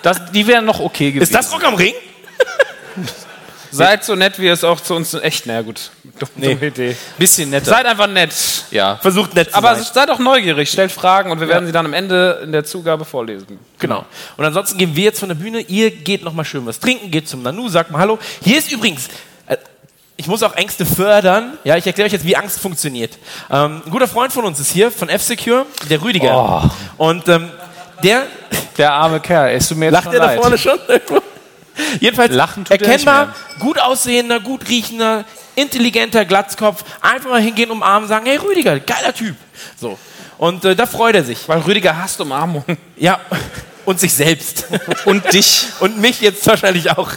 Das, 0.02 0.32
die 0.32 0.46
wären 0.48 0.66
noch 0.66 0.80
okay 0.80 1.12
gewesen. 1.12 1.24
Ist 1.24 1.36
das 1.36 1.52
Rock 1.52 1.64
am 1.64 1.76
Ring? 1.76 1.94
Seid 3.74 4.04
so 4.04 4.16
nett, 4.16 4.38
wie 4.38 4.48
ihr 4.48 4.54
es 4.54 4.66
auch 4.66 4.82
zu 4.82 4.94
uns 4.96 5.14
echt, 5.14 5.46
na 5.46 5.62
gut, 5.62 5.92
dumme, 6.20 6.56
dumme 6.56 6.68
Idee. 6.68 6.96
Bisschen 7.18 7.50
netter. 7.50 7.68
Seid 7.70 7.86
einfach 7.86 8.08
nett. 8.08 8.34
ja. 8.70 8.98
Versucht 8.98 9.34
nett 9.34 9.52
zu 9.52 9.56
Aber 9.56 9.76
sein. 9.76 9.86
seid 9.94 10.10
auch 10.10 10.20
neugierig, 10.20 10.70
stellt 10.70 10.92
Fragen 10.92 11.32
und 11.32 11.40
wir 11.40 11.48
werden 11.48 11.66
sie 11.66 11.72
dann 11.72 11.86
am 11.86 11.94
Ende 11.94 12.42
in 12.44 12.52
der 12.52 12.66
Zugabe 12.66 13.06
vorlesen. 13.06 13.60
Genau. 13.80 14.06
Und 14.36 14.44
ansonsten 14.46 14.78
gehen 14.78 14.94
wir 14.98 15.06
jetzt 15.06 15.20
von 15.22 15.30
der 15.30 15.36
Bühne. 15.36 15.62
Ihr 15.62 15.90
geht 15.92 16.22
noch 16.24 16.34
mal 16.34 16.44
schön 16.44 16.66
was 16.66 16.82
trinken, 16.82 17.12
geht 17.12 17.30
zum 17.30 17.44
Nanu, 17.44 17.70
sagt 17.70 17.92
mal 17.92 18.00
Hallo. 18.00 18.20
Hier 18.44 18.58
ist 18.58 18.70
übrigens, 18.74 19.08
ich 20.22 20.28
muss 20.28 20.44
auch 20.44 20.54
Ängste 20.54 20.86
fördern. 20.86 21.58
Ja, 21.64 21.78
ich 21.78 21.88
erkläre 21.88 22.06
euch 22.06 22.14
jetzt, 22.14 22.26
wie 22.26 22.38
Angst 22.38 22.60
funktioniert. 22.60 23.18
Ähm, 23.50 23.82
ein 23.84 23.90
guter 23.90 24.08
Freund 24.08 24.32
von 24.32 24.46
uns 24.46 24.60
ist 24.60 24.70
hier, 24.70 24.92
von 24.92 25.10
F-Secure, 25.10 25.66
der 25.90 26.00
Rüdiger. 26.00 26.72
Und 26.98 27.28
ähm, 27.28 27.50
der 28.04 28.28
Der 28.78 28.94
arme 28.94 29.20
Kerl, 29.20 29.50
es 29.56 29.68
tut 29.68 29.78
mir 29.80 29.86
jetzt 29.86 29.94
lacht 29.94 30.14
er 30.14 30.20
da 30.20 30.30
vorne 30.40 30.60
schon. 30.60 30.78
Jedenfalls 32.00 32.34
Lachen 32.36 32.66
tut 32.66 32.80
er 32.80 32.88
erkennbar, 32.88 33.34
gut 33.60 33.80
aussehender, 33.80 34.40
gut 34.40 34.70
riechender, 34.70 35.26
intelligenter 35.56 36.24
Glatzkopf. 36.24 36.84
Einfach 37.02 37.32
mal 37.32 37.42
hingehen, 37.42 37.72
umarmen, 37.72 38.08
sagen, 38.08 38.28
hey 38.28 38.38
Rüdiger, 38.38 38.80
geiler 38.80 39.16
Typ. 39.16 39.36
So. 39.76 39.98
Und 40.38 40.64
äh, 40.66 40.76
da 40.76 40.86
freut 40.86 41.16
er 41.16 41.24
sich. 41.24 41.50
Weil 41.50 41.62
Rüdiger 41.62 41.98
hasst 41.98 42.22
Umarmung. 42.22 42.64
Ja, 42.96 43.20
und 43.86 44.00
sich 44.00 44.14
selbst. 44.14 44.66
Und 45.06 45.34
dich. 45.34 45.68
Und 45.80 46.00
mich 46.00 46.22
jetzt 46.22 46.46
wahrscheinlich 46.48 46.92
auch. 46.92 47.12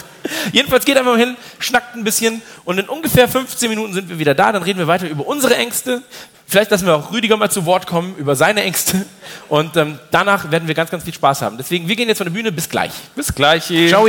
Jedenfalls 0.53 0.85
geht 0.85 0.97
einfach 0.97 1.13
mal 1.13 1.19
hin, 1.19 1.37
schnackt 1.59 1.95
ein 1.97 2.05
bisschen 2.05 2.41
und 2.65 2.79
in 2.79 2.89
ungefähr 2.89 3.29
15 3.29 3.69
Minuten 3.69 3.93
sind 3.93 4.09
wir 4.09 4.19
wieder 4.19 4.35
da. 4.35 4.53
Dann 4.53 4.63
reden 4.63 4.79
wir 4.79 4.87
weiter 4.87 5.07
über 5.07 5.27
unsere 5.27 5.55
Ängste. 5.57 6.03
Vielleicht 6.47 6.71
lassen 6.71 6.87
wir 6.87 6.95
auch 6.95 7.13
Rüdiger 7.13 7.37
mal 7.37 7.51
zu 7.51 7.67
Wort 7.67 7.87
kommen 7.87 8.15
über 8.17 8.35
seine 8.37 8.63
Ängste. 8.63 9.05
Und 9.49 9.77
ähm, 9.77 9.99
danach 10.11 10.51
werden 10.51 10.69
wir 10.69 10.75
ganz, 10.75 10.91
ganz 10.91 11.05
viel 11.05 11.15
Spaß 11.15 11.43
haben. 11.43 11.57
Deswegen, 11.59 11.89
wir 11.89 11.97
gehen 11.97 12.09
jetzt 12.09 12.19
von 12.19 12.27
der 12.27 12.33
Bühne. 12.33 12.53
Bis 12.53 12.69
gleich. 12.69 12.93
Bis 13.15 13.35
gleich. 13.35 13.65
Ciao. 13.89 14.07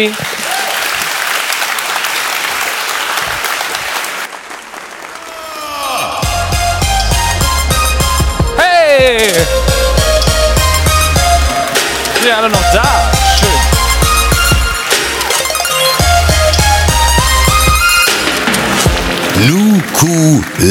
Alle 12.45 12.53
noch 12.53 12.71
da. 12.71 13.11
Schön. 13.39 13.49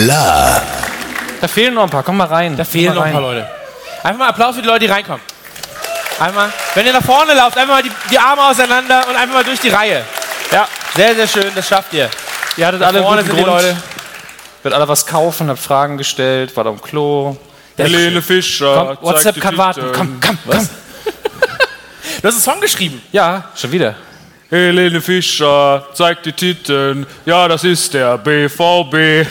La. 0.07 0.63
Da 1.41 1.49
fehlen 1.49 1.75
noch 1.75 1.83
ein 1.85 1.91
paar. 1.91 2.03
Komm 2.03 2.17
mal 2.17 2.27
rein. 2.27 2.57
Da 2.57 2.65
fehlen 2.65 2.95
noch 2.95 3.03
ein 3.03 3.13
paar. 3.13 3.21
Leute. 3.21 3.49
Einfach 4.03 4.19
mal 4.19 4.29
Applaus 4.29 4.57
für 4.57 4.63
die 4.63 4.69
Leute, 4.69 4.81
die 4.81 4.93
reinkommen. 4.93 5.21
Einmal, 6.21 6.53
wenn 6.75 6.87
ihr 6.87 6.93
nach 6.93 7.03
vorne 7.03 7.35
lauft, 7.35 7.59
einfach 7.59 7.75
mal 7.75 7.83
die, 7.83 7.91
die 8.11 8.19
Arme 8.19 8.43
auseinander 8.45 9.09
und 9.09 9.17
einfach 9.17 9.35
mal 9.35 9.45
durch 9.45 9.59
die 9.59 9.69
Reihe. 9.69 10.05
Ja, 10.53 10.69
sehr, 10.95 11.15
sehr 11.17 11.27
schön, 11.27 11.51
das 11.55 11.67
schafft 11.67 11.93
ihr. 11.93 12.09
Ihr 12.57 12.67
hattet 12.67 12.83
Da 12.83 12.87
alle 12.87 13.03
vorne 13.03 13.23
guten 13.23 13.37
sind 13.37 13.39
die 13.39 13.51
Grund. 13.51 13.63
Leute. 13.63 13.77
Wird 14.63 14.75
alle 14.75 14.87
was 14.87 15.07
kaufen, 15.07 15.49
habt 15.49 15.59
Fragen 15.59 15.99
gestellt, 15.99 16.57
war 16.57 16.63
da 16.65 16.71
am 16.71 16.81
Klo. 16.81 17.37
Helene 17.77 18.23
Fischer. 18.23 18.97
Komm, 19.01 19.09
WhatsApp 19.09 19.35
die 19.35 19.41
kann 19.41 19.59
warten. 19.59 19.91
Komm, 19.93 20.21
komm, 20.21 20.39
komm. 20.49 20.69
Du 22.25 22.29
hast 22.29 22.37
einen 22.37 22.43
Song 22.55 22.61
geschrieben. 22.63 23.03
Ja, 23.13 23.51
schon 23.55 23.71
wieder. 23.71 23.97
Helene 24.49 25.03
Fischer 25.03 25.87
zeigt 25.93 26.25
die 26.25 26.33
Titten. 26.33 27.07
Ja, 27.27 27.47
das 27.47 27.65
ist 27.65 27.93
der 27.93 28.17
BVB. 28.17 29.29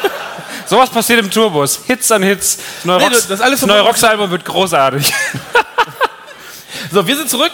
Sowas 0.66 0.88
passiert 0.88 1.18
im 1.20 1.30
Tourbus. 1.30 1.80
Hits 1.86 2.10
an 2.10 2.22
Hits. 2.22 2.56
Das 2.56 2.84
neue, 2.86 2.98
Nee, 3.00 3.04
Rocks- 3.04 3.26
das 3.28 3.38
ist 3.38 3.44
alles 3.44 3.60
das 3.60 3.66
neue 3.68 3.80
so- 3.80 3.84
Rocksalbum 3.84 4.30
wird 4.30 4.46
großartig. 4.46 5.12
So, 6.90 7.06
wir 7.06 7.16
sind 7.18 7.28
zurück. 7.28 7.52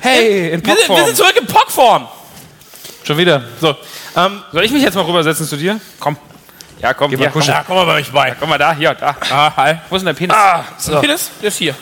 Hey, 0.00 0.50
in 0.50 0.62
Wir 0.66 0.76
sind, 0.76 0.88
wir 0.90 1.04
sind 1.06 1.16
zurück 1.16 1.34
in 1.40 1.46
Pockform. 1.46 2.06
Schon 3.04 3.16
wieder. 3.16 3.42
So, 3.62 3.74
ähm, 4.14 4.42
Soll 4.52 4.64
ich 4.64 4.72
mich 4.72 4.82
jetzt 4.82 4.94
mal 4.94 5.04
rübersetzen 5.06 5.46
zu 5.48 5.56
dir? 5.56 5.80
Komm. 5.98 6.18
Ja, 6.82 6.92
komm. 6.92 7.10
Hier, 7.16 7.30
komm, 7.30 7.40
ja, 7.40 7.64
komm 7.66 7.76
mal 7.76 7.86
bei 7.86 7.96
mich 7.96 8.10
bei. 8.12 8.36
komm 8.38 8.50
mal 8.50 8.58
da. 8.58 8.74
Hier, 8.74 8.92
da. 8.92 9.16
Ah, 9.30 9.52
hi. 9.56 9.76
Wo 9.88 9.96
ist 9.96 10.02
denn 10.02 10.06
dein 10.06 10.16
Penis? 10.16 10.36
So. 10.76 11.00
Penis? 11.00 11.30
Der 11.40 11.48
ist 11.48 11.56
hier. 11.56 11.74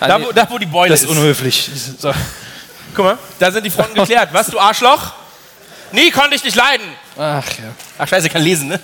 Da, 0.00 0.20
wo, 0.22 0.32
da, 0.32 0.46
wo 0.48 0.58
die 0.58 0.66
Beule 0.66 0.90
Das 0.90 1.02
ist. 1.02 1.10
ist 1.10 1.16
unhöflich. 1.16 1.70
So. 1.98 2.12
Guck 2.94 3.04
mal, 3.04 3.18
da 3.38 3.50
sind 3.50 3.64
die 3.64 3.70
Fronten 3.70 3.94
geklärt. 3.94 4.28
Was, 4.32 4.46
du 4.48 4.58
Arschloch? 4.58 5.12
Nie 5.92 6.10
konnte 6.10 6.34
ich 6.36 6.42
dich 6.42 6.54
leiden. 6.54 6.86
Ach 7.16 7.44
ja. 7.58 7.74
Ach, 7.98 8.06
scheiße, 8.06 8.28
kann 8.28 8.42
lesen, 8.42 8.68
ne? 8.68 8.80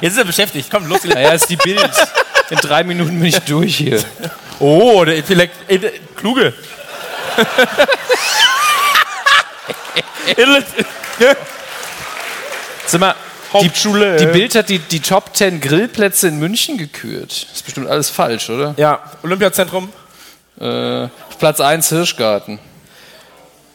Jetzt 0.00 0.12
ist 0.12 0.18
er 0.18 0.24
beschäftigt. 0.24 0.68
Komm, 0.70 0.86
los. 0.86 1.04
Naja, 1.04 1.30
ist 1.32 1.48
die 1.48 1.56
Bild. 1.56 1.90
In 2.50 2.58
drei 2.58 2.82
Minuten 2.82 3.18
bin 3.18 3.26
ich 3.28 3.38
durch 3.40 3.76
hier. 3.76 4.02
Oh, 4.58 5.04
der 5.04 5.16
Intellekt. 5.16 5.70
äh, 5.70 5.78
Kluge. 6.16 6.52
Sag 12.86 13.00
mal, 13.00 13.14
die, 13.14 13.31
Hauptschule. 13.52 14.16
die 14.16 14.26
Bild 14.26 14.54
hat 14.54 14.68
die, 14.68 14.78
die 14.78 15.00
Top 15.00 15.36
10 15.36 15.60
Grillplätze 15.60 16.28
in 16.28 16.38
München 16.38 16.78
gekürt. 16.78 17.46
Ist 17.52 17.64
bestimmt 17.64 17.88
alles 17.88 18.10
falsch, 18.10 18.48
oder? 18.50 18.74
Ja, 18.76 19.00
Olympiazentrum. 19.22 19.92
Äh, 20.60 21.08
Platz 21.38 21.60
1 21.60 21.88
Hirschgarten. 21.88 22.58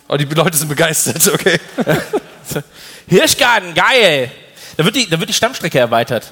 Oh, 0.07 0.15
die 0.15 0.25
Leute 0.25 0.57
sind 0.57 0.69
begeistert, 0.69 1.27
okay. 1.33 1.59
Hirschgarten, 3.07 3.73
geil. 3.73 4.31
Da 4.77 4.85
wird 4.85 4.95
die, 4.95 5.09
da 5.09 5.19
wird 5.19 5.29
die 5.29 5.33
Stammstrecke 5.33 5.79
erweitert. 5.79 6.31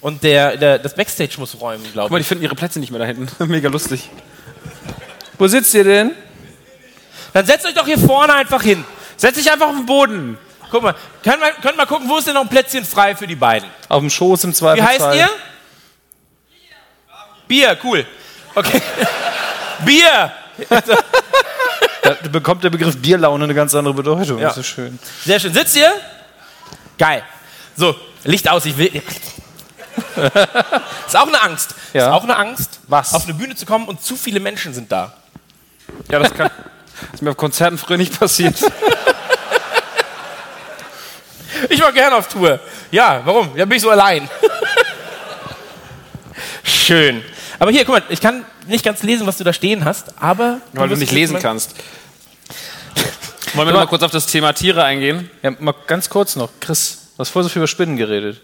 Und 0.00 0.22
der, 0.22 0.56
der, 0.56 0.78
das 0.78 0.94
Backstage 0.94 1.34
muss 1.38 1.60
räumen, 1.60 1.82
Guck 1.84 1.92
glaube 1.92 2.10
mal, 2.10 2.18
ich. 2.18 2.26
die 2.26 2.28
finden 2.28 2.44
ihre 2.44 2.54
Plätze 2.54 2.80
nicht 2.80 2.90
mehr 2.90 3.00
da 3.00 3.06
hinten. 3.06 3.28
Mega 3.50 3.68
lustig. 3.68 4.08
Wo 5.38 5.46
sitzt 5.46 5.72
ihr 5.74 5.84
denn? 5.84 6.12
Dann 7.32 7.46
setzt 7.46 7.66
euch 7.66 7.74
doch 7.74 7.86
hier 7.86 7.98
vorne 7.98 8.34
einfach 8.34 8.62
hin. 8.62 8.84
Setz 9.16 9.36
dich 9.36 9.50
einfach 9.50 9.68
auf 9.68 9.76
den 9.76 9.86
Boden. 9.86 10.38
Guck 10.70 10.82
mal, 10.82 10.94
können 11.24 11.40
wir, 11.40 11.50
können 11.62 11.76
wir 11.78 11.86
gucken, 11.86 12.08
wo 12.08 12.18
ist 12.18 12.26
denn 12.26 12.34
noch 12.34 12.42
ein 12.42 12.48
Plätzchen 12.48 12.84
frei 12.84 13.14
für 13.16 13.26
die 13.26 13.34
beiden? 13.34 13.68
Auf 13.88 14.00
dem 14.00 14.10
Schoß 14.10 14.44
im 14.44 14.50
Wie 14.50 14.54
Zweifelsfall. 14.54 15.10
heißt 15.10 15.18
ihr? 15.18 15.28
Bier, 17.48 17.76
cool. 17.82 18.06
Okay. 18.54 18.80
Bier. 19.84 20.32
Da 22.02 22.14
bekommt 22.30 22.64
der 22.64 22.70
Begriff 22.70 22.96
Bierlaune 22.96 23.44
eine 23.44 23.54
ganz 23.54 23.74
andere 23.74 23.92
Bedeutung. 23.92 24.38
Ja. 24.38 24.48
Das 24.48 24.56
ist 24.56 24.68
schön. 24.68 24.98
Sehr 25.24 25.38
schön. 25.38 25.52
Sitzt 25.52 25.76
ihr? 25.76 25.92
Geil. 26.98 27.22
So, 27.76 27.94
Licht 28.24 28.48
aus, 28.48 28.64
ich 28.64 28.76
will. 28.78 29.02
ist 31.06 31.16
auch 31.16 31.28
eine 31.28 31.42
Angst. 31.42 31.74
Ja. 31.92 32.06
Ist 32.06 32.12
auch 32.12 32.24
eine 32.24 32.36
Angst, 32.36 32.80
Was? 32.88 33.12
auf 33.12 33.24
eine 33.24 33.34
Bühne 33.34 33.54
zu 33.54 33.66
kommen 33.66 33.86
und 33.86 34.02
zu 34.02 34.16
viele 34.16 34.40
Menschen 34.40 34.72
sind 34.72 34.90
da. 34.90 35.12
Ja, 36.10 36.18
das 36.20 36.32
kann. 36.32 36.50
Das 37.00 37.14
ist 37.14 37.22
mir 37.22 37.30
auf 37.30 37.36
Konzerten 37.36 37.78
früher 37.78 37.98
nicht 37.98 38.18
passiert. 38.18 38.56
Ich 41.68 41.80
war 41.80 41.92
gerne 41.92 42.16
auf 42.16 42.28
Tour. 42.28 42.60
Ja, 42.90 43.20
warum? 43.24 43.50
Ja, 43.56 43.64
bin 43.64 43.76
ich 43.76 43.82
so 43.82 43.90
allein. 43.90 44.28
Schön. 46.62 47.22
Aber 47.58 47.70
hier, 47.70 47.84
guck 47.84 47.96
mal, 47.96 48.02
ich 48.08 48.20
kann 48.20 48.44
nicht 48.66 48.84
ganz 48.84 49.02
lesen, 49.02 49.26
was 49.26 49.36
du 49.36 49.44
da 49.44 49.52
stehen 49.52 49.84
hast, 49.84 50.20
aber. 50.20 50.60
Weil 50.72 50.84
du 50.84 50.90
wirst 50.92 51.00
nicht 51.00 51.12
lesen 51.12 51.38
kannst. 51.40 51.74
Wollen 53.54 53.68
wir 53.68 53.72
noch 53.72 53.80
mal 53.80 53.86
kurz 53.86 54.02
auf 54.02 54.12
das 54.12 54.26
Thema 54.26 54.52
Tiere 54.52 54.84
eingehen? 54.84 55.28
Ja, 55.42 55.50
mal 55.58 55.74
ganz 55.86 56.08
kurz 56.08 56.36
noch. 56.36 56.50
Chris, 56.60 57.08
du 57.16 57.20
hast 57.20 57.30
vorher 57.30 57.44
so 57.44 57.52
viel 57.52 57.60
über 57.60 57.66
Spinnen 57.66 57.96
geredet. 57.96 58.40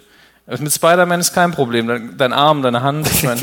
Also 0.46 0.62
Mit 0.62 0.72
Spider-Man 0.72 1.20
ist 1.20 1.32
kein 1.32 1.52
Problem. 1.52 1.86
Dein, 1.86 2.16
dein 2.16 2.32
Arm, 2.32 2.62
deine 2.62 2.82
Hand. 2.82 3.08
Ich 3.10 3.22
mein, 3.24 3.38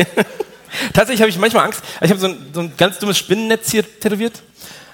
Tatsächlich 0.94 1.22
habe 1.22 1.30
ich 1.30 1.38
manchmal 1.38 1.66
Angst. 1.66 1.82
Ich 2.02 2.10
habe 2.10 2.20
so 2.20 2.28
ein, 2.28 2.38
so 2.54 2.62
ein 2.62 2.74
ganz 2.78 3.00
dummes 3.00 3.18
Spinnennetz 3.18 3.72
hier 3.72 3.84
tätowiert. 3.84 4.42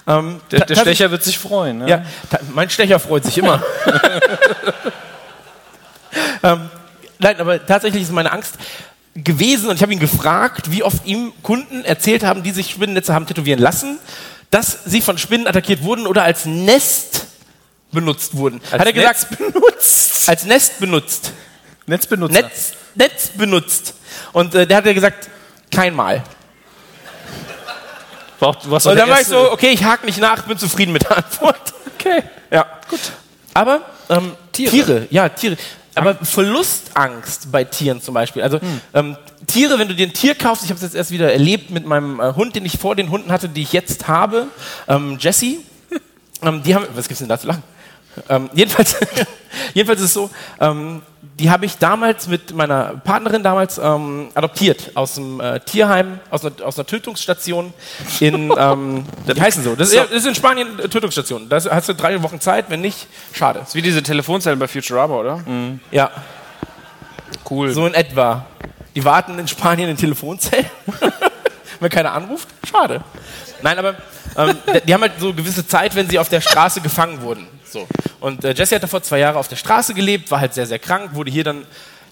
Ähm, 0.10 0.42
der, 0.50 0.66
der 0.66 0.76
Stecher 0.76 1.12
wird 1.12 1.24
sich 1.24 1.38
freuen. 1.38 1.80
Ne? 1.80 1.90
Ja, 1.90 2.06
mein 2.54 2.70
Stecher 2.70 3.00
freut 3.00 3.24
sich 3.24 3.38
immer. 3.38 3.62
ähm, 6.44 6.70
nein, 7.20 7.40
aber 7.40 7.64
tatsächlich 7.64 8.04
ist 8.04 8.12
meine 8.12 8.32
Angst 8.32 8.56
gewesen 9.14 9.70
und 9.70 9.76
ich 9.76 9.84
habe 9.84 9.94
ihn 9.94 10.00
gefragt, 10.00 10.72
wie 10.72 10.82
oft 10.82 11.06
ihm 11.06 11.32
Kunden 11.44 11.86
erzählt 11.86 12.24
haben, 12.24 12.42
die 12.42 12.52
sich 12.52 12.72
Spinnennetze 12.72 13.14
haben 13.14 13.28
tätowieren 13.28 13.60
lassen, 13.60 14.00
dass 14.50 14.86
sie 14.86 15.02
von 15.02 15.20
Spinnen 15.20 15.46
attackiert 15.46 15.84
wurden 15.84 16.08
oder 16.08 16.24
als 16.24 16.46
Nest 16.46 17.28
benutzt 17.92 18.36
wurden. 18.36 18.62
Hat 18.72 18.84
er 18.84 18.94
gesagt, 18.94 19.38
benutzt. 19.38 20.28
Als 20.28 20.46
Nest 20.46 20.80
benutzt. 20.80 21.34
Netzbenutzer. 21.86 22.34
Netz, 22.34 22.74
Netz 22.96 23.28
benutzt. 23.30 23.94
Und 24.32 24.56
äh, 24.56 24.66
der 24.66 24.78
hat 24.78 24.86
ja 24.86 24.94
gesagt, 24.94 25.30
kein 25.72 25.96
Mal. 25.96 26.24
Und 28.92 28.98
dann 28.98 29.10
war 29.10 29.22
ich 29.22 29.28
so, 29.28 29.52
okay, 29.52 29.70
ich 29.72 29.84
hake 29.84 30.06
nicht 30.06 30.20
nach, 30.20 30.44
bin 30.44 30.58
zufrieden 30.58 30.92
mit 30.92 31.04
der 31.04 31.18
Antwort. 31.18 31.56
Okay. 32.00 32.24
Ja, 32.50 32.66
gut. 32.90 33.00
Aber 33.54 33.82
ähm, 34.08 34.32
Tiere. 34.54 35.06
ja, 35.10 35.28
Tiere. 35.28 35.58
Aber 35.96 36.16
Verlustangst 36.16 37.52
bei 37.52 37.66
Tieren 37.66 38.02
zum 38.02 38.14
Beispiel. 38.14 38.42
Also 38.42 38.62
ähm, 38.94 39.18
Tiere, 39.48 39.78
wenn 39.80 39.90
du 39.90 39.96
dir 39.96 40.08
ein 40.08 40.14
Tier 40.14 40.34
kaufst, 40.34 40.64
ich 40.64 40.70
habe 40.70 40.78
es 40.78 40.84
jetzt 40.84 40.96
erst 40.96 41.12
wieder 41.12 41.34
erlebt 41.34 41.72
mit 41.72 41.86
meinem 41.86 42.22
äh, 42.22 42.34
Hund, 42.36 42.56
den 42.56 42.64
ich 42.64 42.78
vor 42.78 42.96
den 42.96 43.10
Hunden 43.10 43.34
hatte, 43.34 43.50
die 43.50 43.64
ich 43.64 43.74
jetzt 43.74 44.08
habe, 44.08 44.48
ähm, 44.88 45.18
Jessie. 45.20 45.60
Ähm, 46.42 46.64
die 46.64 46.74
haben, 46.74 46.86
was 46.96 47.10
gibt's 47.10 47.20
denn 47.20 47.28
da 47.28 47.38
zu 47.38 47.48
lachen? 47.48 47.64
Ähm, 48.28 48.50
jedenfalls, 48.54 48.96
jedenfalls 49.74 50.00
ist 50.02 50.08
es 50.08 50.14
so, 50.14 50.30
ähm, 50.60 51.02
die 51.40 51.50
habe 51.50 51.66
ich 51.66 51.78
damals 51.78 52.28
mit 52.28 52.54
meiner 52.54 52.96
Partnerin 53.04 53.44
damals 53.44 53.78
ähm, 53.78 54.30
adoptiert 54.36 54.92
aus 54.96 55.16
dem 55.16 55.40
äh, 55.40 55.62
Tierheim, 55.62 56.20
aus 56.30 56.44
einer, 56.44 56.54
aus 56.66 56.78
einer 56.78 56.86
Tötungsstation 56.86 57.74
in, 58.20 58.54
ähm, 58.58 59.06
die 59.28 59.40
heißen 59.40 59.64
so, 59.64 59.76
das 59.76 59.94
ist, 59.94 59.98
das 59.98 60.12
ist 60.12 60.26
in 60.26 60.36
Spanien 60.36 60.68
eine 60.78 60.90
Tötungsstation. 60.90 61.48
Da 61.48 61.58
hast 61.58 61.88
du 61.88 61.96
drei 61.96 62.22
Wochen 62.24 62.42
Zeit, 62.42 62.66
wenn 62.70 62.82
nicht, 62.82 63.08
schade. 63.34 63.60
Das 63.60 63.70
ist 63.70 63.76
wie 63.76 63.82
diese 63.82 64.04
Telefonzellen 64.04 64.60
bei 64.60 64.68
Futurama, 64.68 65.16
oder? 65.16 65.44
Ja, 65.92 66.12
Cool. 67.50 67.72
so 67.72 67.88
in 67.88 67.94
etwa. 67.94 68.46
Die 68.96 69.06
warten 69.06 69.40
in 69.40 69.48
Spanien 69.48 69.90
in 69.90 69.98
Telefonzellen, 69.98 70.66
wenn 71.80 71.90
keiner 71.90 72.14
anruft, 72.14 72.48
schade. 72.70 73.02
Nein, 73.62 73.78
aber 73.78 73.96
ähm, 74.38 74.58
die 74.88 74.94
haben 74.94 75.02
halt 75.02 75.14
so 75.20 75.34
gewisse 75.34 75.66
Zeit, 75.66 75.96
wenn 75.96 76.10
sie 76.10 76.20
auf 76.20 76.30
der 76.30 76.42
Straße 76.42 76.82
gefangen 76.82 77.22
wurden. 77.22 77.48
So. 77.64 77.88
Und 78.20 78.44
äh, 78.44 78.54
Jesse 78.54 78.76
hat 78.76 78.84
davor 78.84 79.04
zwei 79.04 79.20
Jahre 79.20 79.38
auf 79.38 79.48
der 79.48 79.56
Straße 79.56 79.94
gelebt, 79.94 80.32
war 80.32 80.40
halt 80.40 80.54
sehr, 80.54 80.66
sehr 80.66 80.80
krank, 80.80 81.14
wurde 81.14 81.32
hier 81.32 81.44
dann, 81.44 81.66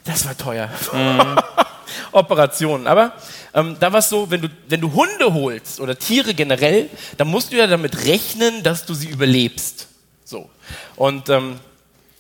das 0.03 0.25
war 0.25 0.37
teuer. 0.37 0.69
Operationen. 2.11 2.87
Aber 2.87 3.13
ähm, 3.53 3.77
da 3.79 3.91
war 3.91 3.99
es 3.99 4.09
so, 4.09 4.29
wenn 4.29 4.41
du, 4.41 4.49
wenn 4.67 4.81
du 4.81 4.91
Hunde 4.93 5.33
holst 5.33 5.79
oder 5.79 5.97
Tiere 5.97 6.33
generell, 6.33 6.89
dann 7.17 7.27
musst 7.27 7.51
du 7.51 7.57
ja 7.57 7.67
damit 7.67 8.05
rechnen, 8.05 8.63
dass 8.63 8.85
du 8.85 8.93
sie 8.93 9.07
überlebst. 9.07 9.87
So. 10.23 10.49
Und 10.95 11.29
ähm, 11.29 11.59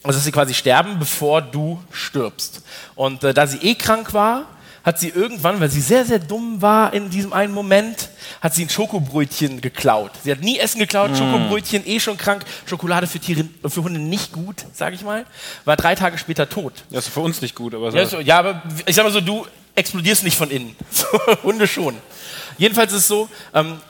also 0.03 0.17
dass 0.17 0.25
sie 0.25 0.31
quasi 0.31 0.53
sterben, 0.53 0.99
bevor 0.99 1.41
du 1.41 1.81
stirbst. 1.91 2.61
Und 2.95 3.23
äh, 3.23 3.33
da 3.33 3.45
sie 3.45 3.57
eh 3.57 3.75
krank 3.75 4.13
war, 4.13 4.45
hat 4.87 4.99
sie 4.99 5.09
irgendwann, 5.09 5.59
weil 5.59 5.69
sie 5.69 5.81
sehr, 5.81 6.05
sehr 6.05 6.17
dumm 6.17 6.61
war 6.61 6.93
in 6.93 7.09
diesem 7.09 7.33
einen 7.33 7.53
Moment, 7.53 8.07
hat 8.39 8.55
sie 8.55 8.63
ein 8.63 8.69
Schokobrötchen 8.69 9.59
geklaut. 9.59 10.13
Sie 10.23 10.31
hat 10.31 10.39
nie 10.39 10.59
Essen 10.59 10.79
geklaut, 10.79 11.11
Schokobrötchen, 11.17 11.85
eh 11.85 11.99
schon 11.99 12.15
krank, 12.15 12.45
Schokolade 12.65 13.05
für 13.05 13.19
Tiere, 13.19 13.43
für 13.67 13.83
Hunde 13.83 13.99
nicht 13.99 14.31
gut, 14.31 14.63
sag 14.71 14.93
ich 14.93 15.01
mal. 15.01 15.25
War 15.65 15.75
drei 15.75 15.93
Tage 15.93 16.17
später 16.17 16.47
tot. 16.47 16.71
Das 16.89 17.07
ist 17.07 17.13
für 17.13 17.19
uns 17.19 17.41
nicht 17.41 17.53
gut, 17.53 17.75
aber 17.75 17.91
so. 17.91 17.97
Ja, 17.97 18.05
so, 18.05 18.19
ja, 18.21 18.39
aber 18.39 18.63
ich 18.85 18.95
sag 18.95 19.03
mal 19.03 19.11
so, 19.11 19.19
du 19.19 19.45
explodierst 19.75 20.23
nicht 20.23 20.37
von 20.37 20.49
innen. 20.49 20.73
Hunde 21.43 21.67
schon. 21.67 21.97
Jedenfalls 22.57 22.93
ist 22.93 22.99
es 22.99 23.07
so, 23.09 23.27
ähm, 23.53 23.81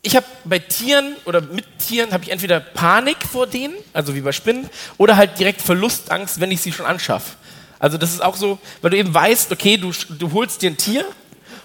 ich 0.00 0.16
habe 0.16 0.24
bei 0.44 0.60
Tieren 0.60 1.14
oder 1.26 1.42
mit 1.42 1.66
Tieren 1.78 2.10
habe 2.12 2.24
ich 2.24 2.30
entweder 2.30 2.58
Panik 2.58 3.18
vor 3.30 3.46
denen, 3.46 3.74
also 3.92 4.14
wie 4.14 4.22
bei 4.22 4.32
Spinnen, 4.32 4.70
oder 4.96 5.18
halt 5.18 5.38
direkt 5.38 5.60
Verlustangst, 5.60 6.40
wenn 6.40 6.50
ich 6.50 6.62
sie 6.62 6.72
schon 6.72 6.86
anschaffe. 6.86 7.32
Also 7.78 7.98
das 7.98 8.12
ist 8.12 8.22
auch 8.22 8.36
so, 8.36 8.58
weil 8.82 8.90
du 8.90 8.96
eben 8.96 9.12
weißt, 9.12 9.52
okay, 9.52 9.76
du, 9.76 9.92
du 10.18 10.32
holst 10.32 10.62
dir 10.62 10.70
ein 10.70 10.76
Tier 10.76 11.04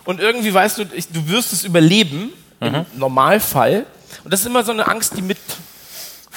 und 0.06 0.20
irgendwie 0.20 0.54
weißt 0.54 0.78
du, 0.78 0.86
du 0.86 1.28
wirst 1.28 1.54
es 1.54 1.64
überleben, 1.64 2.32
im 2.60 2.86
Normalfall. 2.96 3.86
Und 4.24 4.32
das 4.32 4.42
ist 4.42 4.46
immer 4.46 4.64
so 4.64 4.72
eine 4.72 4.88
Angst, 4.88 5.18
die 5.18 5.22
mit 5.22 5.38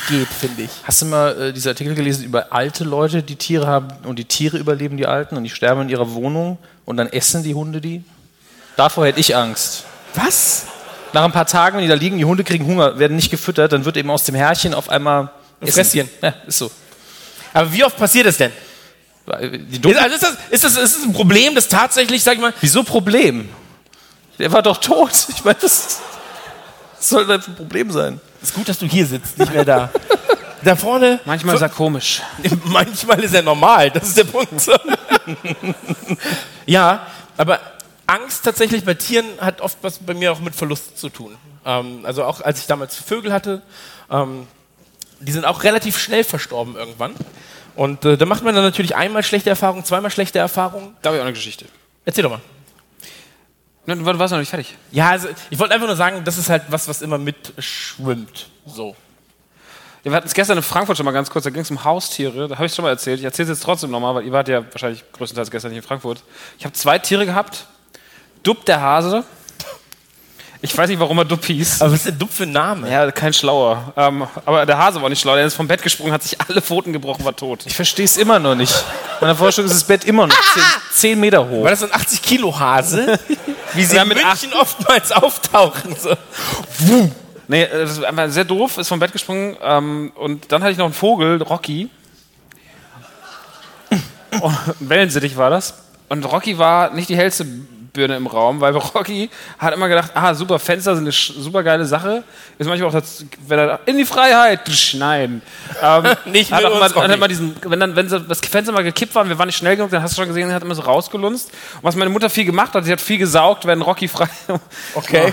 geht, 0.09 0.29
finde 0.29 0.63
ich. 0.65 0.71
Hast 0.85 1.03
du 1.03 1.07
mal 1.07 1.41
äh, 1.41 1.53
diese 1.53 1.71
Artikel 1.71 1.95
gelesen 1.95 2.25
über 2.25 2.53
alte 2.53 2.85
Leute, 2.85 3.23
die 3.23 3.37
Tiere 3.37 3.67
haben 3.67 3.89
und 4.05 4.19
die 4.19 4.25
Tiere 4.27 4.59
überleben 4.59 4.97
die 4.97 5.07
Alten 5.07 5.37
und 5.37 5.45
die 5.45 5.51
sterben 5.51 5.83
in 5.83 5.89
ihrer 5.89 6.13
Wohnung 6.13 6.59
und 6.85 6.97
dann 6.99 7.07
essen 7.09 7.43
die 7.43 7.55
Hunde 7.55 7.81
die? 7.81 8.05
Davor 8.77 9.07
hätte 9.07 9.21
ich 9.21 9.35
Angst. 9.35 9.85
Was? 10.15 10.67
Nach 11.13 11.25
ein 11.25 11.33
paar 11.33 11.47
Tagen, 11.47 11.77
wenn 11.77 11.83
die 11.83 11.89
da 11.89 11.95
liegen, 11.95 12.19
die 12.19 12.27
Hunde 12.27 12.45
kriegen 12.45 12.67
Hunger, 12.67 12.99
werden 12.99 13.17
nicht 13.17 13.31
gefüttert, 13.31 13.73
dann 13.73 13.85
wird 13.85 13.97
eben 13.97 14.11
aus 14.11 14.25
dem 14.25 14.35
Härchen 14.35 14.75
auf 14.75 14.91
einmal 14.91 15.31
Ein 15.61 15.69
Fresschen. 15.69 16.11
Ja, 16.21 16.35
ist 16.47 16.59
so. 16.59 16.71
Aber 17.55 17.73
wie 17.73 17.83
oft 17.85 17.97
passiert 17.97 18.27
das 18.27 18.37
denn? 18.37 18.53
Die 19.27 19.91
Ist, 19.91 19.99
also 19.99 20.15
ist, 20.15 20.23
das, 20.23 20.37
ist, 20.51 20.65
das, 20.65 20.77
ist 20.77 20.97
das 20.97 21.03
ein 21.03 21.13
Problem, 21.13 21.55
das 21.55 21.69
tatsächlich, 21.69 22.23
sag 22.23 22.35
ich 22.35 22.41
mal, 22.41 22.55
Wieso 22.61 22.85
Problem? 22.85 23.49
Der 24.39 24.53
war 24.53 24.63
doch 24.63 24.79
tot. 24.79 25.11
Ich 25.29 25.45
meine, 25.45 25.59
das, 25.61 26.01
das 26.97 27.09
soll 27.09 27.31
ein 27.31 27.41
Problem 27.41 27.91
sein. 27.91 28.21
ist 28.41 28.55
gut, 28.55 28.69
dass 28.69 28.79
du 28.79 28.87
hier 28.87 29.07
sitzt, 29.07 29.39
nicht 29.39 29.53
mehr 29.53 29.65
da. 29.65 29.91
Da 30.63 30.75
vorne, 30.75 31.21
Manchmal 31.25 31.57
ist 31.57 31.63
er 31.63 31.69
komisch. 31.69 32.23
manchmal 32.65 33.23
ist 33.23 33.35
er 33.35 33.43
normal, 33.43 33.91
das 33.91 34.09
ist 34.09 34.19
der 34.19 34.25
Punkt. 34.25 34.53
ja, 36.67 37.07
aber 37.37 37.61
Angst 38.07 38.45
tatsächlich 38.45 38.85
bei 38.85 38.95
Tieren 38.95 39.27
hat 39.41 39.61
oft 39.61 39.79
was 39.83 39.99
bei 39.99 40.15
mir 40.15 40.33
auch 40.33 40.41
mit 40.41 40.55
Verlust 40.55 40.99
zu 40.99 41.09
tun. 41.09 41.37
Ähm, 41.65 42.01
also 42.05 42.25
auch 42.25 42.41
als 42.41 42.61
ich 42.61 42.67
damals 42.67 42.97
Vögel 42.97 43.33
hatte, 43.33 43.63
ähm, 44.11 44.47
die 45.21 45.33
sind 45.33 45.45
auch 45.45 45.63
relativ 45.63 45.99
schnell 45.99 46.25
verstorben 46.25 46.77
irgendwann. 46.77 47.15
Und 47.77 48.05
äh, 48.05 48.17
da 48.17 48.27
macht 48.27 48.43
man 48.43 48.55
dann 48.55 48.65
natürlich 48.65 48.97
einmal 48.97 49.23
schlechte 49.23 49.51
Erfahrungen, 49.51 49.85
zweimal 49.85 50.11
schlechte 50.11 50.39
Erfahrungen. 50.39 50.97
Da 51.03 51.09
habe 51.09 51.19
ich 51.19 51.21
auch 51.21 51.27
eine 51.27 51.35
Geschichte. 51.35 51.67
Erzähl 52.05 52.23
doch 52.23 52.31
mal. 52.31 52.41
Du 53.87 54.19
warst 54.19 54.33
noch 54.33 54.41
nicht 54.41 54.49
fertig. 54.49 54.77
Ja, 54.91 55.11
also 55.11 55.29
ich 55.49 55.59
wollte 55.59 55.75
einfach 55.75 55.87
nur 55.87 55.95
sagen, 55.95 56.25
das 56.25 56.39
ist 56.39 56.49
halt 56.49 56.65
was, 56.71 56.89
was 56.89 57.03
immer 57.03 57.19
mitschwimmt. 57.19 58.49
So. 58.67 58.97
Ja, 60.03 60.11
wir 60.11 60.17
hatten 60.17 60.27
es 60.27 60.35
gestern 60.35 60.57
in 60.57 60.63
Frankfurt 60.63 60.97
schon 60.97 61.05
mal 61.05 61.13
ganz 61.13 61.31
kurz, 61.31 61.45
da 61.45 61.51
ging 61.51 61.63
es 61.63 61.71
um 61.71 61.85
Haustiere. 61.85 62.49
Da 62.49 62.57
habe 62.57 62.67
ich 62.67 62.75
schon 62.75 62.85
mal 62.85 62.91
erzählt. 62.91 63.21
Ich 63.21 63.25
erzähle 63.25 63.53
es 63.53 63.59
jetzt 63.59 63.65
trotzdem 63.65 63.91
nochmal, 63.91 64.15
weil 64.17 64.25
ihr 64.25 64.33
wart 64.33 64.49
ja 64.49 64.65
wahrscheinlich 64.73 65.05
größtenteils 65.13 65.51
gestern 65.51 65.71
nicht 65.71 65.79
in 65.79 65.87
Frankfurt. 65.87 66.23
Ich 66.59 66.65
habe 66.65 66.73
zwei 66.75 66.99
Tiere 66.99 67.27
gehabt. 67.27 67.67
Dupp 68.43 68.65
der 68.65 68.81
Hase. 68.81 69.25
Ich 70.63 70.77
weiß 70.77 70.89
nicht, 70.89 70.99
warum 70.99 71.19
er 71.19 71.25
Dupp 71.25 71.45
hieß. 71.45 71.83
Aber 71.83 71.93
was 71.93 71.99
ist 72.01 72.07
denn 72.07 72.19
dumm 72.19 72.29
für 72.29 72.45
ein 72.45 72.53
Name? 72.53 72.91
Ja, 72.91 73.11
kein 73.11 73.33
schlauer. 73.33 73.93
Ähm, 73.97 74.27
aber 74.45 74.65
der 74.65 74.79
Hase 74.79 75.01
war 75.03 75.09
nicht 75.09 75.21
schlau. 75.21 75.35
Der 75.35 75.45
ist 75.47 75.55
vom 75.55 75.69
Bett 75.69 75.83
gesprungen, 75.83 76.13
hat 76.13 76.23
sich 76.23 76.41
alle 76.41 76.63
Pfoten 76.63 76.93
gebrochen, 76.93 77.25
war 77.25 77.37
tot. 77.37 77.65
Ich 77.67 77.75
verstehe 77.75 78.05
es 78.05 78.17
immer 78.17 78.39
noch 78.39 78.55
nicht. 78.55 78.75
Meiner 79.21 79.37
Vorstellung 79.37 79.71
ist 79.71 79.77
das 79.77 79.85
Bett 79.85 80.05
immer 80.05 80.27
noch 80.27 80.35
10, 80.35 80.63
10 80.93 81.21
Meter 81.21 81.49
hoch. 81.49 81.63
War 81.63 81.71
das 81.71 81.81
so 81.81 81.87
ein 81.87 81.95
80 81.95 82.23
Kilo 82.23 82.59
Hase? 82.59 83.19
Wie 83.75 83.85
sie 83.85 83.97
Ja, 83.97 84.03
in 84.03 84.09
mit 84.09 84.19
München 84.19 84.53
oftmals 84.55 85.13
auftauchen. 85.13 85.95
So. 85.99 86.17
Nee, 87.49 87.63
äh, 87.63 87.83
das 87.83 87.93
ist 87.93 88.05
einfach 88.05 88.29
sehr 88.31 88.45
doof, 88.45 88.79
ist 88.79 88.89
vom 88.89 88.99
Bett 88.99 89.13
gesprungen. 89.13 89.57
Ähm, 89.63 90.13
und 90.15 90.51
dann 90.53 90.63
hatte 90.63 90.73
ich 90.73 90.79
noch 90.79 90.87
einen 90.87 90.95
Vogel, 90.95 91.43
Rocky. 91.43 91.91
Wellensittich 94.81 95.37
war 95.37 95.51
das. 95.51 95.75
Und 96.09 96.25
Rocky 96.25 96.59
war 96.59 96.91
nicht 96.91 97.09
die 97.09 97.17
hellste 97.17 97.47
Birne 97.97 98.17
im 98.17 98.27
Raum, 98.27 98.61
weil 98.61 98.77
Rocky 98.77 99.29
hat 99.59 99.75
immer 99.75 99.89
gedacht, 99.89 100.13
ah, 100.15 100.35
super, 100.35 100.59
Fenster 100.59 100.95
sind 100.95 101.05
eine 101.05 101.13
super 101.13 101.63
geile 101.63 101.85
Sache. 101.85 102.23
Ist 102.59 102.69
manchmal 102.69 102.91
auch, 102.91 102.93
das, 102.93 103.25
wenn 103.49 103.59
er 103.59 103.81
in 103.87 103.97
die 103.97 104.05
Freiheit, 104.05 104.61
nein. 104.95 105.43
Ähm, 105.83 106.05
Nicht 106.27 106.53
hat 106.53 106.65
auch 106.65 106.77
immer, 106.77 107.03
hat 107.03 107.11
immer 107.11 107.29
diesen, 107.29 107.57
wenn 107.63 107.81
dann, 107.81 107.97
wenn 107.97 108.09
das 108.09 108.41
Fenster 108.41 108.73
mal 108.73 108.85
gekippt 108.85 109.15
war 109.15 109.23
und 109.23 109.29
wir 109.31 109.39
waren 109.39 109.47
nicht 109.47 109.57
schnell 109.57 109.77
genug, 109.77 109.91
dann 109.91 110.03
hast 110.03 110.17
du 110.17 110.21
schon 110.21 110.29
gesehen, 110.29 110.49
er 110.49 110.55
hat 110.55 110.63
immer 110.63 110.75
so 110.75 110.83
rausgelunzt. 110.83 111.51
Und 111.51 111.83
was 111.83 111.97
meine 111.97 112.11
Mutter 112.11 112.31
viel 112.31 112.45
gemacht 112.45 112.75
hat, 112.75 112.85
sie 112.85 112.93
hat 112.93 113.01
viel 113.01 113.19
gesaugt, 113.19 113.67
wenn 113.67 113.83
Rocky 113.83 114.09
frei, 114.09 114.29
Okay. 114.95 115.33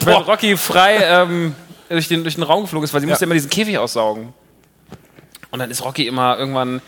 wenn 0.00 0.14
Rocky 0.14 0.56
frei 0.56 0.98
ähm, 1.02 1.54
durch, 1.88 2.08
den, 2.08 2.22
durch 2.22 2.36
den 2.36 2.44
Raum 2.44 2.62
geflogen 2.62 2.84
ist, 2.84 2.94
weil 2.94 3.00
sie 3.00 3.06
musste 3.06 3.24
immer 3.24 3.34
diesen 3.34 3.50
Käfig 3.50 3.78
aussaugen. 3.78 4.32
Und 5.50 5.58
dann 5.58 5.70
ist 5.70 5.84
Rocky 5.84 6.06
immer 6.06 6.38
irgendwann 6.38 6.80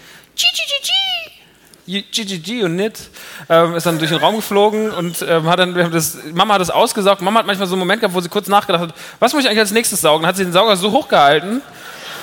GGG 1.91 2.65
und 2.65 2.77
Nit 2.77 2.99
ähm, 3.49 3.75
ist 3.75 3.87
dann 3.87 3.99
durch 3.99 4.11
den 4.11 4.21
Raum 4.21 4.37
geflogen 4.37 4.91
und 4.91 5.23
ähm, 5.23 5.49
hat 5.49 5.59
dann 5.59 5.75
wir 5.75 5.85
haben 5.85 5.93
das, 5.93 6.19
Mama 6.33 6.55
hat 6.55 6.61
das 6.61 6.71
ausgesaugt. 6.71 7.21
Mama 7.21 7.41
hat 7.41 7.47
manchmal 7.47 7.67
so 7.67 7.75
einen 7.75 7.81
Moment 7.81 8.01
gehabt, 8.01 8.15
wo 8.15 8.21
sie 8.21 8.29
kurz 8.29 8.47
nachgedacht 8.49 8.83
hat, 8.83 8.95
was 9.19 9.33
muss 9.33 9.43
ich 9.43 9.49
eigentlich 9.49 9.61
als 9.61 9.73
nächstes 9.73 10.01
saugen? 10.01 10.23
Dann 10.23 10.29
hat 10.29 10.37
sie 10.37 10.45
den 10.45 10.53
Sauger 10.53 10.77
so 10.77 10.93
hochgehalten. 10.93 11.63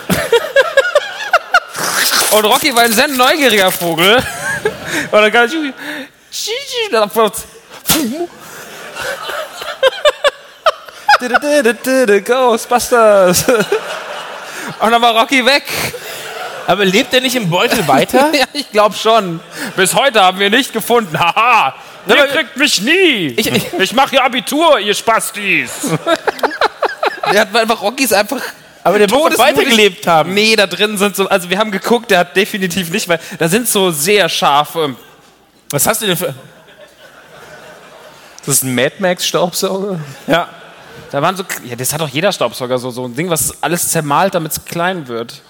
und 2.31 2.45
Rocky 2.45 2.73
war 2.75 2.83
ein 2.83 2.93
sehr 2.93 3.09
neugieriger 3.09 3.71
Vogel. 3.71 4.15
und 5.11 5.11
dann 5.11 5.31
kam 5.31 5.49
GGG, 5.49 5.73
dann 6.91 7.09
Ghostbusters. 12.21 13.43
Und 14.79 14.91
dann 14.91 15.01
war 15.01 15.19
Rocky 15.19 15.45
weg. 15.45 15.63
Aber 16.67 16.85
lebt 16.85 17.13
er 17.13 17.21
nicht 17.21 17.35
im 17.35 17.49
Beutel 17.49 17.87
weiter? 17.87 18.31
Ja, 18.33 18.45
ich 18.53 18.69
glaube 18.71 18.95
schon. 18.95 19.39
Bis 19.75 19.95
heute 19.95 20.21
haben 20.21 20.37
wir 20.39 20.49
nicht 20.49 20.73
gefunden. 20.73 21.17
Haha. 21.19 21.73
Ihr 22.07 22.13
aber- 22.13 22.27
kriegt 22.27 22.55
mich 22.57 22.81
nie. 22.81 23.27
Ich- 23.37 23.47
Ich, 23.47 23.73
ich- 23.73 23.93
mache 23.93 24.11
hier 24.11 24.23
Abitur, 24.23 24.77
ihr 24.79 24.93
Spastis. 24.93 25.71
der 27.31 27.41
hat 27.41 27.55
einfach 27.55 27.81
Rockys 27.81 28.13
einfach. 28.13 28.41
Aber 28.83 28.99
der 28.99 29.09
muss 29.09 29.37
weitergelebt 29.37 30.07
haben. 30.07 30.33
Nee, 30.33 30.55
da 30.55 30.65
drin 30.67 30.97
sind 30.97 31.15
so, 31.15 31.27
also 31.27 31.49
wir 31.49 31.57
haben 31.57 31.71
geguckt, 31.71 32.09
der 32.11 32.19
hat 32.19 32.35
definitiv 32.37 32.89
nicht, 32.89 33.07
weil 33.09 33.19
da 33.37 33.47
sind 33.49 33.67
so 33.67 33.91
sehr 33.91 34.29
scharfe. 34.29 34.95
Was 35.71 35.85
hast 35.87 36.01
du 36.01 36.05
denn 36.05 36.15
für. 36.15 36.33
Das 38.45 38.55
ist 38.55 38.63
ein 38.63 38.73
Mad 38.73 38.93
Max 38.99 39.27
Staubsauger. 39.27 39.99
Ja. 40.27 40.47
Da 41.11 41.21
waren 41.21 41.35
so, 41.35 41.43
ja, 41.65 41.75
das 41.75 41.91
hat 41.93 41.99
doch 42.01 42.07
jeder 42.09 42.31
Staubsauger 42.31 42.77
so, 42.77 42.89
so 42.91 43.05
ein 43.05 43.15
Ding, 43.15 43.29
was 43.29 43.61
alles 43.61 43.89
zermalt, 43.89 44.35
damit 44.35 44.51
es 44.53 44.63
klein 44.65 45.07
wird. 45.09 45.41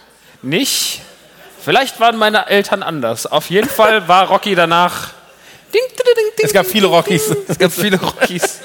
Nicht? 0.48 1.02
Vielleicht 1.64 2.00
waren 2.00 2.18
meine 2.18 2.48
Eltern 2.48 2.82
anders. 2.84 3.26
Auf 3.26 3.50
jeden 3.50 3.68
Fall 3.70 4.08
war 4.08 4.28
Rocky 4.28 4.56
danach. 4.56 5.10
Ding, 5.74 5.82
ding, 5.90 5.98
ding, 6.06 6.26
ding, 6.38 6.46
Es 6.46 6.54
gab 6.54 6.66
viele 6.66 6.88
Rockys. 6.88 7.36
Es 7.48 7.60
gab 7.60 7.72
viele 7.72 8.00
Rockys. 8.00 8.60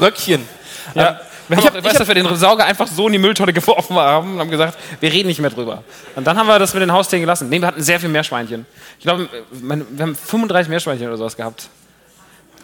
Röckchen. 0.00 0.46
Ja. 0.94 1.20
Wir 1.48 1.58
Ich 1.58 1.64
haben 1.64 1.64
hab- 1.66 1.72
auch, 1.72 1.78
ich 1.78 1.84
ich 1.84 1.90
weiß, 1.90 1.98
dass 1.98 2.08
wir 2.08 2.14
den 2.14 2.36
Sauger 2.36 2.64
einfach 2.66 2.86
so 2.86 3.06
in 3.06 3.12
die 3.14 3.18
Mülltonne 3.18 3.52
geworfen 3.54 3.96
haben 3.96 4.34
und 4.34 4.40
haben 4.40 4.50
gesagt, 4.50 4.78
wir 5.00 5.10
reden 5.12 5.28
nicht 5.28 5.40
mehr 5.40 5.50
drüber. 5.50 5.82
Und 6.14 6.26
dann 6.26 6.38
haben 6.38 6.46
wir 6.46 6.58
das 6.58 6.74
mit 6.74 6.82
den 6.82 6.92
Haustieren 6.92 7.22
gelassen. 7.22 7.48
Nee, 7.48 7.60
wir 7.60 7.66
hatten 7.68 7.82
sehr 7.82 7.98
viel 8.00 8.08
Meerschweinchen. 8.10 8.66
Ich 8.98 9.04
glaube, 9.04 9.28
wir 9.50 10.02
haben 10.02 10.14
35 10.16 10.68
Meerschweinchen 10.68 11.06
oder 11.08 11.16
sowas 11.16 11.36
gehabt. 11.36 11.68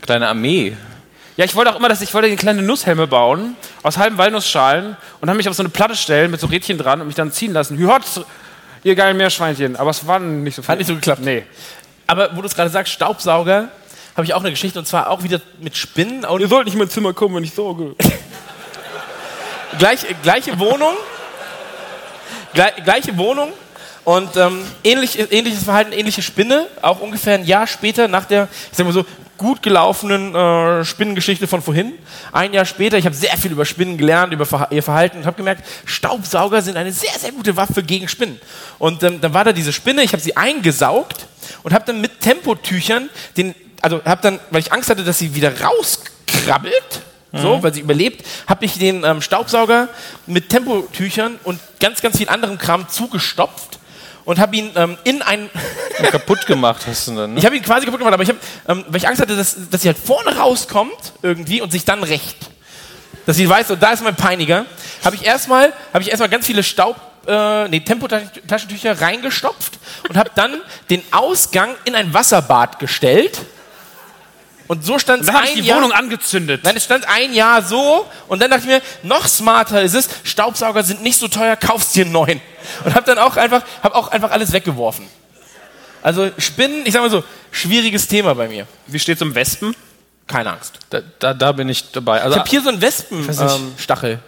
Kleine 0.02 0.28
Armee. 0.28 0.76
Ja, 1.36 1.44
ich 1.46 1.54
wollte 1.54 1.72
auch 1.72 1.76
immer, 1.76 1.88
dass 1.88 2.00
ich 2.02 2.12
wollte 2.12 2.26
eine 2.28 2.36
kleine 2.36 2.62
Nusshelme 2.62 3.06
bauen 3.06 3.56
aus 3.82 3.96
halben 3.96 4.18
Walnussschalen 4.18 4.96
und 5.20 5.26
dann 5.28 5.36
mich 5.38 5.48
auf 5.48 5.54
so 5.54 5.62
eine 5.62 5.70
Platte 5.70 5.96
stellen 5.96 6.30
mit 6.30 6.40
so 6.40 6.46
Rädchen 6.48 6.76
dran 6.76 7.00
und 7.00 7.06
mich 7.06 7.16
dann 7.16 7.32
ziehen 7.32 7.52
lassen. 7.52 7.78
Hühot, 7.78 8.02
ihr 8.82 8.94
geilen 8.94 9.16
Meerschweinchen. 9.16 9.76
Aber 9.76 9.90
es 9.90 10.06
waren 10.06 10.42
nicht 10.42 10.54
so 10.54 10.62
viele. 10.62 10.72
Hat 10.72 10.78
nicht 10.78 10.86
so 10.88 10.94
geklappt. 10.94 11.22
Nee. 11.22 11.44
Aber 12.06 12.36
wo 12.36 12.40
du 12.40 12.46
es 12.46 12.54
gerade 12.54 12.70
sagst, 12.70 12.92
Staubsauger, 12.92 13.68
habe 14.16 14.24
ich 14.24 14.34
auch 14.34 14.40
eine 14.40 14.50
Geschichte 14.50 14.78
und 14.78 14.86
zwar 14.86 15.10
auch 15.10 15.22
wieder 15.22 15.40
mit 15.60 15.76
Spinnen. 15.76 16.24
Und 16.24 16.40
Ihr 16.40 16.48
sollt 16.48 16.64
nicht 16.64 16.74
in 16.74 16.78
mein 16.80 16.90
Zimmer 16.90 17.12
kommen, 17.12 17.36
wenn 17.36 17.44
ich 17.44 17.54
sorge. 17.54 17.94
gleich, 19.78 20.04
gleiche 20.22 20.58
Wohnung. 20.58 20.94
Gleich, 22.52 22.76
gleiche 22.84 23.16
Wohnung. 23.16 23.52
Und 24.10 24.36
ähm, 24.36 24.64
ähnlich, 24.82 25.20
ähnliches 25.30 25.62
Verhalten, 25.62 25.92
ähnliche 25.92 26.20
Spinne. 26.20 26.66
Auch 26.82 26.98
ungefähr 26.98 27.34
ein 27.34 27.44
Jahr 27.44 27.68
später, 27.68 28.08
nach 28.08 28.24
der, 28.24 28.48
ich 28.72 28.76
sag 28.76 28.84
mal 28.84 28.92
so, 28.92 29.04
gut 29.38 29.62
gelaufenen 29.62 30.34
äh, 30.34 30.84
Spinnengeschichte 30.84 31.46
von 31.46 31.62
vorhin. 31.62 31.92
Ein 32.32 32.52
Jahr 32.52 32.64
später, 32.64 32.98
ich 32.98 33.04
habe 33.06 33.14
sehr 33.14 33.36
viel 33.36 33.52
über 33.52 33.64
Spinnen 33.64 33.98
gelernt, 33.98 34.32
über 34.32 34.46
Verha 34.46 34.66
ihr 34.72 34.82
Verhalten 34.82 35.18
und 35.18 35.26
habe 35.26 35.36
gemerkt, 35.36 35.64
Staubsauger 35.84 36.60
sind 36.60 36.76
eine 36.76 36.90
sehr, 36.90 37.16
sehr 37.20 37.30
gute 37.30 37.56
Waffe 37.56 37.84
gegen 37.84 38.08
Spinnen. 38.08 38.40
Und 38.80 39.00
ähm, 39.04 39.20
dann 39.20 39.32
war 39.32 39.44
da 39.44 39.52
diese 39.52 39.72
Spinne, 39.72 40.02
ich 40.02 40.12
habe 40.12 40.20
sie 40.20 40.36
eingesaugt 40.36 41.26
und 41.62 41.72
habe 41.72 41.84
dann 41.86 42.00
mit 42.00 42.18
Tempotüchern 42.18 43.10
den, 43.36 43.54
also 43.80 44.04
habe 44.04 44.22
dann, 44.22 44.40
weil 44.50 44.58
ich 44.58 44.72
Angst 44.72 44.90
hatte, 44.90 45.04
dass 45.04 45.20
sie 45.20 45.36
wieder 45.36 45.52
rauskrabbelt, 45.60 47.02
so, 47.32 47.62
weil 47.62 47.72
sie 47.72 47.80
überlebt, 47.80 48.26
habe 48.48 48.64
ich 48.64 48.76
den 48.76 49.04
ähm, 49.04 49.22
Staubsauger 49.22 49.88
mit 50.26 50.48
Tempotüchern 50.48 51.38
und 51.44 51.60
ganz, 51.78 52.00
ganz 52.00 52.18
viel 52.18 52.28
anderem 52.28 52.58
Kram 52.58 52.88
zugestopft 52.88 53.78
und 54.30 54.38
habe 54.38 54.54
ihn 54.54 54.70
ähm, 54.76 54.96
in 55.02 55.22
ein 55.22 55.50
kaputt 56.12 56.46
gemacht 56.46 56.86
hast 56.86 57.08
du 57.08 57.16
dann. 57.16 57.34
Ne? 57.34 57.40
ich 57.40 57.44
habe 57.44 57.56
ihn 57.56 57.64
quasi 57.64 57.84
kaputt 57.84 57.98
gemacht, 57.98 58.14
aber 58.14 58.22
ich 58.22 58.28
habe, 58.28 58.38
ähm, 58.68 58.84
weil 58.86 58.98
ich 58.98 59.08
Angst 59.08 59.20
hatte, 59.20 59.34
dass, 59.34 59.56
dass 59.70 59.82
sie 59.82 59.88
halt 59.88 59.98
vorne 59.98 60.36
rauskommt 60.36 61.14
irgendwie 61.20 61.60
und 61.60 61.72
sich 61.72 61.84
dann 61.84 62.04
rächt. 62.04 62.36
Dass 63.26 63.36
sie 63.36 63.48
weiß, 63.48 63.66
so, 63.66 63.74
da 63.74 63.90
ist 63.90 64.04
mein 64.04 64.14
Peiniger. 64.14 64.66
Habe 65.04 65.16
ich 65.16 65.24
erstmal, 65.24 65.72
habe 65.92 66.02
ich 66.02 66.10
erstmal 66.10 66.28
ganz 66.28 66.46
viele 66.46 66.62
Staub, 66.62 66.94
äh, 67.26 67.66
nee, 67.70 67.80
Tempotaschentücher 67.80 69.00
reingestopft 69.00 69.80
und 70.08 70.16
habe 70.16 70.30
dann 70.36 70.60
den 70.90 71.02
Ausgang 71.10 71.74
in 71.84 71.96
ein 71.96 72.14
Wasserbad 72.14 72.78
gestellt. 72.78 73.36
Und 74.70 74.84
so 74.84 75.00
stand 75.00 75.22
es 75.22 75.26
Dann 75.26 75.34
habe 75.34 75.46
ich 75.46 75.56
ein 75.56 75.62
die 75.62 75.66
Jahr. 75.66 75.78
Wohnung 75.78 75.90
angezündet. 75.90 76.60
Nein, 76.62 76.76
es 76.76 76.84
stand 76.84 77.04
ein 77.08 77.34
Jahr 77.34 77.60
so 77.60 78.06
und 78.28 78.40
dann 78.40 78.52
dachte 78.52 78.62
ich 78.62 78.68
mir, 78.68 78.80
noch 79.02 79.26
smarter 79.26 79.82
ist 79.82 79.94
es, 79.94 80.08
Staubsauger 80.22 80.84
sind 80.84 81.02
nicht 81.02 81.18
so 81.18 81.26
teuer, 81.26 81.56
kaufst 81.56 81.96
dir 81.96 82.04
einen 82.04 82.12
neuen. 82.12 82.40
Und 82.84 82.94
habe 82.94 83.04
dann 83.04 83.18
auch 83.18 83.36
einfach, 83.36 83.64
habe 83.82 83.96
auch 83.96 84.12
einfach 84.12 84.30
alles 84.30 84.52
weggeworfen. 84.52 85.08
Also 86.02 86.30
Spinnen, 86.38 86.82
ich 86.86 86.92
sag 86.92 87.02
mal 87.02 87.10
so, 87.10 87.24
schwieriges 87.50 88.06
Thema 88.06 88.32
bei 88.36 88.46
mir. 88.46 88.68
Wie 88.86 89.00
steht's 89.00 89.20
um 89.22 89.34
Wespen? 89.34 89.74
Keine 90.28 90.52
Angst. 90.52 90.74
Da, 90.90 91.00
da, 91.18 91.34
da 91.34 91.50
bin 91.50 91.68
ich 91.68 91.90
dabei. 91.90 92.22
Also, 92.22 92.36
Ich 92.36 92.38
habe 92.38 92.50
hier 92.50 92.62
so 92.62 92.68
einen. 92.68 92.80
Wespenstachel. 92.80 94.20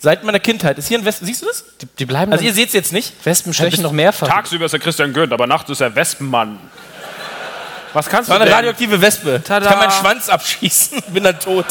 Seit 0.00 0.24
meiner 0.24 0.40
Kindheit. 0.40 0.76
Ist 0.76 0.88
hier 0.88 0.98
ein 0.98 1.04
Wespen. 1.04 1.28
Siehst 1.28 1.42
du 1.42 1.46
das? 1.46 1.64
Die, 1.80 1.86
die 2.00 2.04
bleiben 2.04 2.32
Also 2.32 2.44
ihr 2.44 2.52
seht 2.52 2.66
es 2.66 2.74
jetzt 2.74 2.92
nicht. 2.92 3.12
Wespen 3.24 3.54
stechen 3.54 3.84
noch 3.84 3.92
mehrfach. 3.92 4.26
Tagsüber 4.26 4.64
ist 4.64 4.72
der 4.72 4.80
Christian 4.80 5.12
Gürnt, 5.12 5.32
aber 5.32 5.46
nachts 5.46 5.70
ist 5.70 5.80
er 5.80 5.94
Wespenmann. 5.94 6.58
Was 7.94 8.08
kannst 8.08 8.28
War 8.28 8.36
du 8.36 8.42
eine 8.42 8.50
denn? 8.50 8.56
radioaktive 8.56 9.00
Wespe. 9.00 9.40
Tada. 9.42 9.64
Ich 9.64 9.70
kann 9.70 9.78
meinen 9.78 9.92
Schwanz 9.92 10.28
abschießen, 10.28 11.02
bin 11.08 11.24
dann 11.24 11.40
tot. 11.40 11.66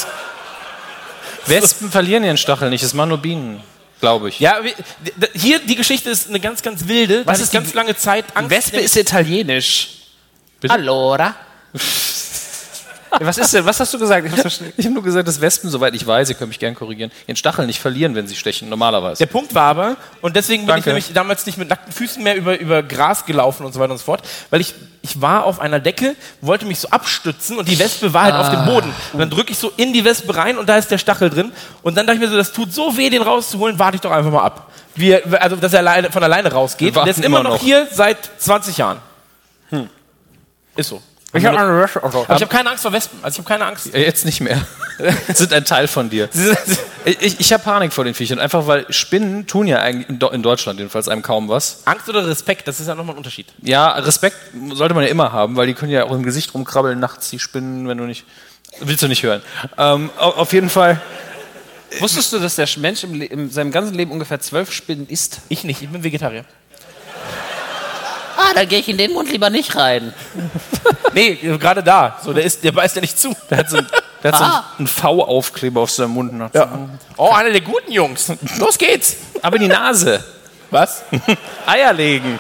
Wespen 1.45 1.91
verlieren 1.91 2.23
ihren 2.23 2.37
Stachel 2.37 2.69
nicht, 2.69 2.83
es 2.83 2.93
machen 2.93 3.09
nur 3.09 3.17
Bienen, 3.17 3.61
glaube 3.99 4.29
ich. 4.29 4.39
Ja, 4.39 4.57
hier 5.33 5.59
die 5.59 5.75
Geschichte 5.75 6.09
ist 6.09 6.29
eine 6.29 6.39
ganz, 6.39 6.61
ganz 6.61 6.87
wilde. 6.87 7.23
Was 7.25 7.41
ist 7.41 7.51
ganz 7.51 7.73
lange 7.73 7.95
Zeit 7.95 8.25
Angst? 8.33 8.49
Wespe 8.49 8.77
ist 8.77 8.95
italienisch. 8.95 9.89
Allora? 10.67 11.35
Was 13.19 13.37
ist 13.37 13.53
denn? 13.53 13.65
Was 13.65 13.79
hast 13.79 13.93
du 13.93 13.99
gesagt? 13.99 14.27
Ich. 14.27 14.61
Ich 14.77 14.85
habe 14.85 14.93
nur 14.93 15.03
gesagt, 15.03 15.27
dass 15.27 15.39
Wespen, 15.39 15.69
soweit 15.69 15.93
ich 15.95 16.05
weiß, 16.05 16.29
ihr 16.29 16.35
könnt 16.35 16.49
mich 16.49 16.59
gern 16.59 16.73
korrigieren, 16.75 17.11
ihren 17.27 17.35
Stachel 17.35 17.65
nicht 17.65 17.79
verlieren, 17.79 18.15
wenn 18.15 18.27
sie 18.27 18.35
stechen, 18.35 18.69
normalerweise. 18.69 19.19
Der 19.19 19.25
Punkt 19.31 19.53
war 19.53 19.65
aber, 19.69 19.95
und 20.21 20.35
deswegen 20.35 20.63
bin 20.63 20.67
Danke. 20.69 20.79
ich 20.81 20.85
nämlich 20.87 21.13
damals 21.13 21.45
nicht 21.45 21.57
mit 21.57 21.69
nackten 21.69 21.93
Füßen 21.93 22.23
mehr 22.23 22.35
über, 22.35 22.59
über 22.59 22.81
Gras 22.83 23.25
gelaufen 23.25 23.65
und 23.65 23.73
so 23.73 23.79
weiter 23.79 23.91
und 23.91 23.97
so 23.99 24.03
fort, 24.05 24.23
weil 24.49 24.61
ich, 24.61 24.73
ich 25.01 25.21
war 25.21 25.45
auf 25.45 25.59
einer 25.59 25.79
Decke, 25.79 26.15
wollte 26.41 26.65
mich 26.65 26.79
so 26.79 26.89
abstützen 26.89 27.57
und 27.57 27.67
die 27.67 27.77
Wespe 27.79 28.13
war 28.13 28.23
halt 28.23 28.35
auf 28.35 28.49
dem 28.49 28.65
Boden. 28.65 28.93
Und 29.13 29.19
dann 29.19 29.29
drücke 29.29 29.51
ich 29.51 29.57
so 29.57 29.71
in 29.77 29.93
die 29.93 30.03
Wespe 30.05 30.35
rein 30.35 30.57
und 30.57 30.67
da 30.67 30.77
ist 30.77 30.89
der 30.91 30.97
Stachel 30.97 31.29
drin. 31.29 31.51
Und 31.83 31.95
dann 31.97 32.07
dachte 32.07 32.15
ich 32.15 32.21
mir 32.23 32.29
so, 32.29 32.37
das 32.37 32.51
tut 32.51 32.73
so 32.73 32.97
weh, 32.97 33.09
den 33.09 33.21
rauszuholen, 33.21 33.77
warte 33.79 33.95
ich 33.95 34.01
doch 34.01 34.11
einfach 34.11 34.31
mal 34.31 34.43
ab. 34.43 34.71
Wie, 34.95 35.11
er- 35.11 35.41
also, 35.41 35.55
dass 35.55 35.73
er 35.73 35.79
alleine, 35.79 36.11
von 36.11 36.23
alleine 36.23 36.51
rausgeht. 36.51 36.93
Wir 36.95 37.01
Und 37.01 37.05
der 37.07 37.11
ist 37.15 37.17
immer 37.23 37.39
immer 37.39 37.49
noch 37.49 37.55
noch. 37.57 37.61
hier 37.63 37.87
seit 37.91 38.17
20 38.37 38.77
Jahren. 38.77 38.97
Ist 40.75 40.89
so. 40.89 41.01
Ich 41.33 41.45
habe 41.45 41.57
eine 41.59 41.81
Wespe. 41.81 42.03
Aber 42.03 42.21
ich 42.21 42.29
habe 42.29 42.47
keine 42.47 42.69
Angst 42.69 42.83
vor 42.83 42.93
Wespen. 42.93 43.19
Also 43.23 43.35
ich 43.35 43.39
habe 43.39 43.47
keine 43.49 43.65
Angst. 43.65 43.87
Ja, 43.93 43.99
Jetzt 43.99 44.25
nicht 44.25 44.39
mehr. 44.41 44.61
sind 45.33 45.51
ein 45.53 45.65
Teil 45.65 45.87
von 45.87 46.09
dir. 46.09 46.29
Ich, 47.05 47.37
ich 47.41 47.51
habe 47.51 47.61
Panik 47.61 47.91
vor 47.91 48.05
den 48.05 48.13
Viechern, 48.13 48.39
einfach 48.39 48.65
weil 48.65 48.85
Spinnen 48.89 49.45
tun 49.45 49.67
ja 49.67 49.79
eigentlich 49.79 50.07
in 50.31 50.41
Deutschland 50.41 50.79
jedenfalls 50.79 51.09
einem 51.09 51.21
kaum 51.21 51.49
was. 51.49 51.81
Angst 51.83 52.07
oder 52.07 52.25
Respekt, 52.25 52.65
das 52.65 52.79
ist 52.79 52.87
ja 52.87 52.95
nochmal 52.95 53.15
ein 53.15 53.17
Unterschied. 53.17 53.47
Ja, 53.61 53.89
Respekt 53.91 54.37
sollte 54.71 54.93
man 54.95 55.03
ja 55.03 55.09
immer 55.09 55.33
haben, 55.33 55.57
weil 55.57 55.67
die 55.67 55.73
können 55.73 55.91
ja 55.91 56.05
auch 56.05 56.13
im 56.13 56.23
Gesicht 56.23 56.53
rumkrabbeln 56.53 56.97
nachts, 56.97 57.29
die 57.29 57.39
Spinnen, 57.39 57.89
wenn 57.89 57.97
du 57.97 58.05
nicht. 58.05 58.23
Willst 58.79 59.03
du 59.03 59.09
nicht 59.09 59.21
hören. 59.21 59.41
Ähm, 59.77 60.11
au- 60.17 60.29
auf 60.29 60.53
jeden 60.53 60.69
Fall. 60.69 61.01
Wusstest 61.99 62.31
du, 62.31 62.39
dass 62.39 62.55
der 62.55 62.69
Mensch 62.77 63.03
in 63.03 63.49
seinem 63.51 63.71
ganzen 63.73 63.95
Leben 63.95 64.11
ungefähr 64.11 64.39
zwölf 64.39 64.71
Spinnen 64.71 65.05
isst? 65.09 65.41
Ich 65.49 65.65
nicht, 65.65 65.81
ich 65.81 65.89
bin 65.89 66.03
Vegetarier. 66.05 66.45
Ah, 68.37 68.53
da 68.55 68.65
gehe 68.65 68.79
ich 68.79 68.89
in 68.89 68.97
den 68.97 69.13
Mund 69.13 69.29
lieber 69.31 69.49
nicht 69.49 69.75
rein. 69.75 70.13
Nee, 71.13 71.35
gerade 71.59 71.83
da. 71.83 72.17
So, 72.23 72.33
der, 72.33 72.43
ist, 72.43 72.63
der 72.63 72.71
beißt 72.71 72.95
ja 72.95 73.01
nicht 73.01 73.19
zu. 73.19 73.35
Der 73.49 73.59
hat 73.59 73.69
so, 73.69 73.77
der 74.23 74.31
hat 74.31 74.37
so 74.39 74.43
Ah. 74.45 74.63
einen 74.77 74.87
V-Aufkleber 74.87 75.81
auf 75.81 75.91
seinem 75.91 76.11
Mund. 76.11 76.31
so- 76.53 76.67
Oh, 77.17 77.31
einer 77.31 77.51
der 77.51 77.61
guten 77.61 77.91
Jungs. 77.91 78.31
Los 78.57 78.77
geht's. 78.77 79.15
Aber 79.41 79.55
in 79.57 79.63
die 79.63 79.67
Nase. 79.67 80.23
Was? 80.71 81.03
Eier 81.65 81.93
legen. 81.93 82.39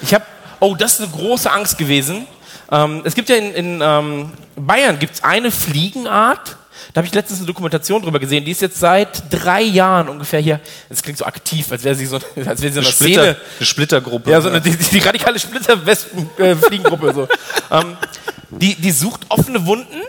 Ich 0.00 0.14
habe, 0.14 0.24
oh, 0.60 0.74
das 0.74 0.94
ist 0.94 1.00
eine 1.02 1.10
große 1.10 1.50
Angst 1.50 1.76
gewesen. 1.76 2.26
Ähm, 2.72 3.02
es 3.04 3.14
gibt 3.14 3.28
ja 3.28 3.36
in, 3.36 3.54
in 3.54 3.80
ähm, 3.82 4.32
Bayern 4.56 4.98
gibt's 4.98 5.22
eine 5.22 5.50
Fliegenart. 5.50 6.56
Da 6.92 6.98
habe 6.98 7.06
ich 7.08 7.14
letztens 7.14 7.38
eine 7.40 7.46
Dokumentation 7.46 8.02
drüber 8.02 8.18
gesehen. 8.18 8.44
Die 8.44 8.50
ist 8.52 8.60
jetzt 8.62 8.78
seit 8.78 9.22
drei 9.30 9.62
Jahren 9.62 10.08
ungefähr 10.08 10.40
hier. 10.40 10.60
Das 10.88 11.02
klingt 11.02 11.18
so 11.18 11.24
aktiv, 11.24 11.70
als 11.72 11.82
wäre 11.84 11.94
sie 11.94 12.06
so, 12.06 12.16
als 12.46 12.62
wäre 12.62 12.72
sie 12.72 12.72
so 12.72 12.80
eine 12.80 12.88
Splitter, 12.92 13.22
Szene. 13.22 13.36
eine 13.58 13.66
Splittergruppe. 13.66 14.30
Ja, 14.30 14.40
so 14.40 14.48
eine, 14.48 14.60
die, 14.60 14.76
die 14.76 14.98
radikale 14.98 15.38
Splitterwespen-Fliegengruppe. 15.38 17.12
so. 17.14 17.28
ähm, 17.70 17.96
die, 18.50 18.74
die 18.76 18.90
sucht 18.90 19.22
offene 19.30 19.64
Wunden, 19.66 20.02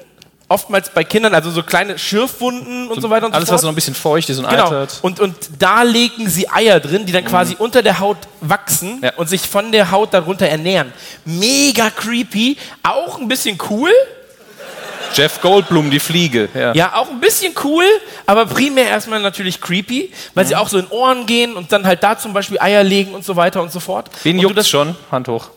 oftmals 0.47 0.89
bei 0.89 1.03
Kindern, 1.03 1.33
also 1.33 1.49
so 1.49 1.63
kleine 1.63 1.97
Schürfwunden 1.97 2.89
und 2.89 3.01
so 3.01 3.09
weiter 3.09 3.25
und 3.25 3.33
Alles, 3.33 3.47
so 3.47 3.53
was 3.55 3.61
fort. 3.61 3.63
noch 3.69 3.71
ein 3.71 3.75
bisschen 3.75 3.95
feucht 3.95 4.29
ist 4.29 4.37
und 4.37 4.47
Genau. 4.47 4.65
altert. 4.65 4.99
Und, 5.01 5.19
und 5.19 5.35
da 5.57 5.81
legen 5.81 6.29
sie 6.29 6.47
Eier 6.49 6.79
drin, 6.79 7.05
die 7.07 7.11
dann 7.11 7.25
quasi 7.25 7.55
unter 7.57 7.81
der 7.81 7.97
Haut 7.99 8.17
wachsen 8.41 8.99
Ja. 9.03 9.13
und 9.15 9.27
sich 9.27 9.41
von 9.41 9.71
der 9.71 9.89
Haut 9.89 10.13
darunter 10.13 10.47
ernähren. 10.47 10.93
Mega 11.25 11.89
creepy, 11.89 12.57
auch 12.83 13.19
ein 13.19 13.27
bisschen 13.27 13.57
cool. 13.71 13.89
Jeff 15.15 15.41
Goldblum, 15.41 15.89
die 15.89 15.99
Fliege. 15.99 16.49
Ja. 16.53 16.73
Ja, 16.73 16.95
auch 16.95 17.09
ein 17.09 17.19
bisschen 17.19 17.53
cool, 17.63 17.85
aber 18.25 18.45
primär 18.45 18.87
erstmal 18.87 19.21
natürlich 19.21 19.61
creepy, 19.61 20.11
weil 20.33 20.45
sie 20.45 20.55
auch 20.55 20.67
so 20.67 20.77
in 20.77 20.87
Ohren 20.87 21.25
gehen 21.25 21.55
und 21.55 21.71
dann 21.71 21.87
halt 21.87 22.03
da 22.03 22.17
zum 22.17 22.33
Beispiel 22.33 22.59
Eier 22.59 22.83
legen 22.83 23.13
und 23.13 23.23
so 23.23 23.35
weiter 23.35 23.61
und 23.61 23.71
so 23.71 23.79
fort. 23.79 24.09
Wen 24.23 24.39
juckt 24.39 24.57
das 24.57 24.69
schon? 24.69 24.95
Hand 25.11 25.27
hoch. 25.27 25.49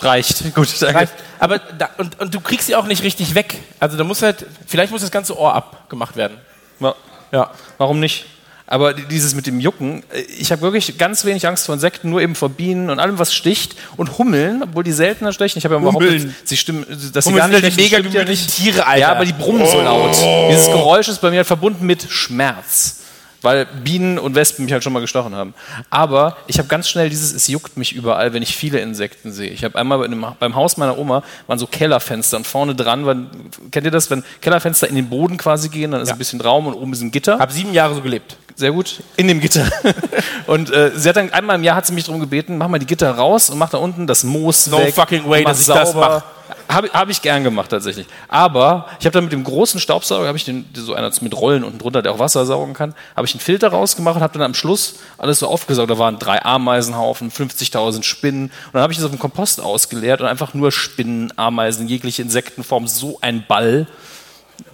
Reicht. 0.00 0.42
Gut, 0.54 0.68
danke. 0.80 1.00
Reicht. 1.00 1.12
Aber 1.38 1.58
da, 1.58 1.90
und, 1.98 2.20
und 2.20 2.34
du 2.34 2.40
kriegst 2.40 2.66
sie 2.66 2.74
auch 2.76 2.86
nicht 2.86 3.02
richtig 3.02 3.34
weg. 3.34 3.56
Also 3.78 3.96
da 3.96 4.04
muss 4.04 4.22
halt, 4.22 4.44
vielleicht 4.66 4.92
muss 4.92 5.02
das 5.02 5.10
ganze 5.10 5.38
Ohr 5.38 5.54
abgemacht 5.54 6.16
werden. 6.16 6.38
Ja. 6.80 6.94
Ja. 7.32 7.50
Warum 7.78 8.00
nicht? 8.00 8.26
Aber 8.66 8.94
dieses 8.94 9.34
mit 9.34 9.46
dem 9.46 9.60
Jucken, 9.60 10.02
äh, 10.12 10.20
ich 10.22 10.50
habe 10.50 10.62
wirklich 10.62 10.96
ganz 10.96 11.24
wenig 11.24 11.46
Angst 11.46 11.66
vor 11.66 11.74
Insekten, 11.74 12.08
nur 12.08 12.22
eben 12.22 12.34
vor 12.34 12.48
Bienen 12.48 12.88
und 12.88 12.98
allem, 12.98 13.18
was 13.18 13.34
sticht. 13.34 13.76
Und 13.96 14.16
Hummeln, 14.16 14.62
obwohl 14.62 14.82
die 14.82 14.92
seltener 14.92 15.32
stechen. 15.32 15.58
Ich 15.58 15.64
habe 15.64 15.74
ja 15.74 15.80
behauptet, 15.80 16.08
Hummeln. 16.08 16.36
sie 16.44 16.56
stimmen, 16.56 16.86
dass 17.12 17.24
sie 17.24 17.30
Hummeln 17.30 17.50
gar 17.50 17.60
sind 17.60 17.64
nicht 17.64 17.74
stechen, 17.74 18.04
mega 18.04 18.18
ja 18.20 18.24
nicht. 18.24 18.56
Tiere, 18.56 18.86
Alter. 18.86 19.00
Ja, 19.00 19.12
aber 19.12 19.26
die 19.26 19.34
brummen 19.34 19.66
so 19.66 19.80
laut. 19.80 20.16
Dieses 20.50 20.66
Geräusch 20.66 21.08
ist 21.08 21.20
bei 21.20 21.30
mir 21.30 21.44
verbunden 21.44 21.84
mit 21.84 22.06
Schmerz. 22.08 23.03
Weil 23.44 23.66
Bienen 23.66 24.18
und 24.18 24.34
Wespen 24.34 24.64
mich 24.64 24.72
halt 24.72 24.82
schon 24.82 24.92
mal 24.92 25.00
gestochen 25.00 25.34
haben. 25.34 25.54
Aber 25.90 26.36
ich 26.46 26.58
habe 26.58 26.66
ganz 26.68 26.88
schnell 26.88 27.08
dieses, 27.10 27.32
es 27.32 27.46
juckt 27.46 27.76
mich 27.76 27.92
überall, 27.92 28.32
wenn 28.32 28.42
ich 28.42 28.56
viele 28.56 28.80
Insekten 28.80 29.32
sehe. 29.32 29.50
Ich 29.50 29.62
habe 29.64 29.78
einmal 29.78 30.08
beim 30.40 30.54
Haus 30.54 30.76
meiner 30.76 30.98
Oma 30.98 31.22
waren 31.46 31.58
so 31.58 31.66
Kellerfenster 31.66 32.36
und 32.38 32.46
vorne 32.46 32.74
dran, 32.74 33.06
waren, 33.06 33.30
kennt 33.70 33.84
ihr 33.84 33.92
das, 33.92 34.10
wenn 34.10 34.24
Kellerfenster 34.40 34.88
in 34.88 34.94
den 34.96 35.08
Boden 35.08 35.36
quasi 35.36 35.68
gehen, 35.68 35.92
dann 35.92 36.00
ist 36.00 36.10
ein 36.10 36.18
bisschen 36.18 36.40
Raum 36.40 36.66
und 36.66 36.74
oben 36.74 36.92
ist 36.92 37.02
ein 37.02 37.10
Gitter. 37.10 37.38
Hab 37.38 37.52
sieben 37.52 37.72
Jahre 37.72 37.94
so 37.94 38.00
gelebt. 38.00 38.36
Sehr 38.56 38.70
gut. 38.70 39.02
In 39.16 39.28
dem 39.28 39.40
Gitter. 39.40 39.66
und 40.46 40.70
äh, 40.70 40.92
sie 40.94 41.08
hat 41.08 41.16
dann 41.16 41.32
einmal 41.32 41.56
im 41.56 41.64
Jahr 41.64 41.76
hat 41.76 41.86
sie 41.86 41.92
mich 41.92 42.04
darum 42.04 42.20
gebeten, 42.20 42.56
mach 42.56 42.68
mal 42.68 42.78
die 42.78 42.86
Gitter 42.86 43.10
raus 43.10 43.50
und 43.50 43.58
mach 43.58 43.70
da 43.70 43.78
unten 43.78 44.06
das 44.06 44.24
Moos 44.24 44.68
No 44.68 44.78
weg. 44.78 44.94
fucking 44.94 45.28
way, 45.28 45.44
dass 45.44 45.60
ich 45.60 45.66
das 45.66 45.94
mach. 45.94 46.22
Habe 46.68 46.90
hab 46.92 47.08
ich 47.10 47.22
gern 47.22 47.44
gemacht 47.44 47.70
tatsächlich. 47.70 48.06
Aber 48.28 48.86
ich 48.98 49.06
habe 49.06 49.12
dann 49.12 49.24
mit 49.24 49.32
dem 49.32 49.44
großen 49.44 49.80
Staubsauger, 49.80 50.26
habe 50.26 50.38
ich 50.38 50.44
den 50.44 50.64
so 50.74 50.94
einer 50.94 51.12
mit 51.20 51.36
Rollen 51.36 51.64
unten 51.64 51.78
drunter, 51.78 52.02
der 52.02 52.12
auch 52.12 52.18
Wasser 52.18 52.46
saugen 52.46 52.74
kann, 52.74 52.94
habe 53.14 53.26
ich 53.26 53.34
einen 53.34 53.40
Filter 53.40 53.68
rausgemacht 53.68 54.16
und 54.16 54.22
habe 54.22 54.32
dann 54.32 54.42
am 54.42 54.54
Schluss 54.54 54.96
alles 55.18 55.38
so 55.38 55.48
aufgesaugt. 55.48 55.90
Da 55.90 55.98
waren 55.98 56.18
drei 56.18 56.42
Ameisenhaufen, 56.42 57.30
50.000 57.30 58.02
Spinnen 58.02 58.44
und 58.44 58.74
dann 58.74 58.82
habe 58.82 58.92
ich 58.92 58.98
das 58.98 59.04
auf 59.04 59.12
dem 59.12 59.18
Kompost 59.18 59.60
ausgeleert 59.60 60.20
und 60.20 60.26
einfach 60.26 60.54
nur 60.54 60.72
Spinnen, 60.72 61.32
Ameisen, 61.36 61.88
jegliche 61.88 62.22
Insektenform, 62.22 62.88
so 62.88 63.18
ein 63.20 63.44
Ball. 63.46 63.86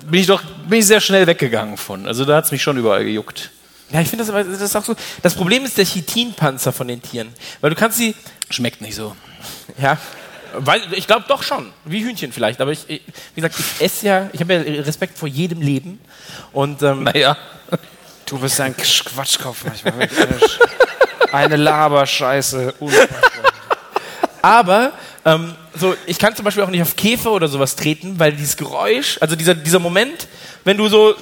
Bin 0.09 0.21
ich 0.21 0.27
doch 0.27 0.43
bin 0.69 0.79
ich 0.79 0.87
sehr 0.87 1.01
schnell 1.01 1.27
weggegangen 1.27 1.77
von. 1.77 2.07
Also 2.07 2.25
da 2.25 2.37
hat 2.37 2.45
es 2.45 2.53
mich 2.53 2.63
schon 2.63 2.77
überall 2.77 3.05
gejuckt. 3.05 3.51
Ja, 3.93 4.01
ich 4.01 4.09
finde 4.09 4.25
das 4.25 4.31
aber 4.33 4.45
das 4.45 4.61
ist 4.61 4.77
auch 4.77 4.85
so. 4.85 4.95
Das 5.23 5.35
Problem 5.35 5.65
ist 5.65 5.77
der 5.77 5.85
Chitinpanzer 5.85 6.73
von 6.73 6.87
den 6.87 7.03
Tieren. 7.03 7.29
Weil 7.61 7.71
du 7.71 7.77
kannst 7.77 7.99
sie, 7.99 8.15
Schmeckt 8.51 8.81
nicht 8.81 8.97
so. 8.97 9.15
ja, 9.81 9.97
weil, 10.55 10.81
ich 10.93 11.07
glaube 11.07 11.25
doch 11.29 11.43
schon, 11.43 11.73
wie 11.85 12.05
Hühnchen 12.05 12.33
vielleicht, 12.33 12.61
aber 12.61 12.73
ich, 12.73 12.89
ich 12.89 13.03
wie 13.35 13.41
gesagt, 13.41 13.59
ich 13.59 13.85
esse 13.85 14.07
ja, 14.07 14.31
ich 14.33 14.41
habe 14.41 14.55
ja 14.55 14.61
Respekt 14.83 15.19
vor 15.19 15.29
jedem 15.29 15.61
Leben 15.61 16.01
und 16.53 16.83
ähm, 16.83 17.05
Naja. 17.05 17.37
Du 18.27 18.39
bist 18.39 18.61
ein 18.61 18.77
Quatschkopf 18.77 19.65
manchmal. 19.65 20.09
Eine 21.33 21.57
Laberscheiße. 21.57 22.75
Aber 24.41 24.93
ähm, 25.25 25.55
so, 25.75 25.97
ich 26.07 26.17
kann 26.17 26.37
zum 26.37 26.45
Beispiel 26.45 26.63
auch 26.63 26.71
nicht 26.71 26.83
auf 26.83 26.95
Käfer 26.95 27.33
oder 27.33 27.49
sowas 27.49 27.75
treten, 27.75 28.21
weil 28.21 28.33
dieses 28.33 28.57
Geräusch, 28.57 29.19
also 29.21 29.35
dieser, 29.35 29.57
dieser 29.57 29.81
Moment, 29.81 30.29
wenn 30.65 30.77
du 30.77 30.89
so 30.89 31.17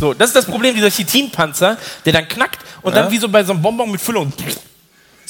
so, 0.00 0.14
das 0.14 0.30
ist 0.30 0.36
das 0.36 0.46
Problem 0.46 0.74
dieser 0.74 0.90
Chitinpanzer, 0.90 1.76
der 2.04 2.12
dann 2.12 2.26
knackt 2.26 2.58
und 2.82 2.96
dann 2.96 3.10
wie 3.10 3.18
so 3.18 3.28
bei 3.28 3.44
so 3.44 3.52
einem 3.52 3.62
Bonbon 3.62 3.90
mit 3.90 4.00
Füllung 4.00 4.32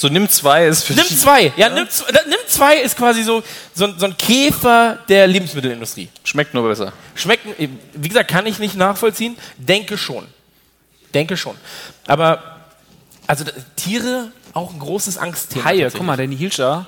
So 0.00 0.08
nimm 0.08 0.30
zwei 0.30 0.64
ist 0.66 0.84
für 0.84 0.94
Nimm 0.94 1.04
zwei. 1.04 1.52
Ja, 1.58 1.68
nimm, 1.68 1.86
z- 1.90 2.06
nimm 2.26 2.38
zwei 2.46 2.76
ist 2.78 2.96
quasi 2.96 3.22
so, 3.22 3.42
so, 3.74 3.84
ein- 3.84 3.98
so 3.98 4.06
ein 4.06 4.16
Käfer 4.16 4.98
der 5.10 5.26
Lebensmittelindustrie. 5.26 6.08
Schmeckt 6.24 6.54
nur 6.54 6.66
besser. 6.66 6.94
Schmecken, 7.14 7.54
wie 7.92 8.08
gesagt, 8.08 8.30
kann 8.30 8.46
ich 8.46 8.58
nicht 8.58 8.76
nachvollziehen. 8.76 9.36
Denke 9.58 9.98
schon. 9.98 10.26
Denke 11.12 11.36
schon. 11.36 11.54
Aber, 12.06 12.42
also 13.26 13.44
Tiere 13.76 14.32
auch 14.54 14.72
ein 14.72 14.78
großes 14.78 15.18
Angstthema. 15.18 15.66
Haie, 15.66 15.90
guck 15.90 16.02
mal, 16.02 16.16
Danny 16.16 16.34
Hilscher. 16.38 16.86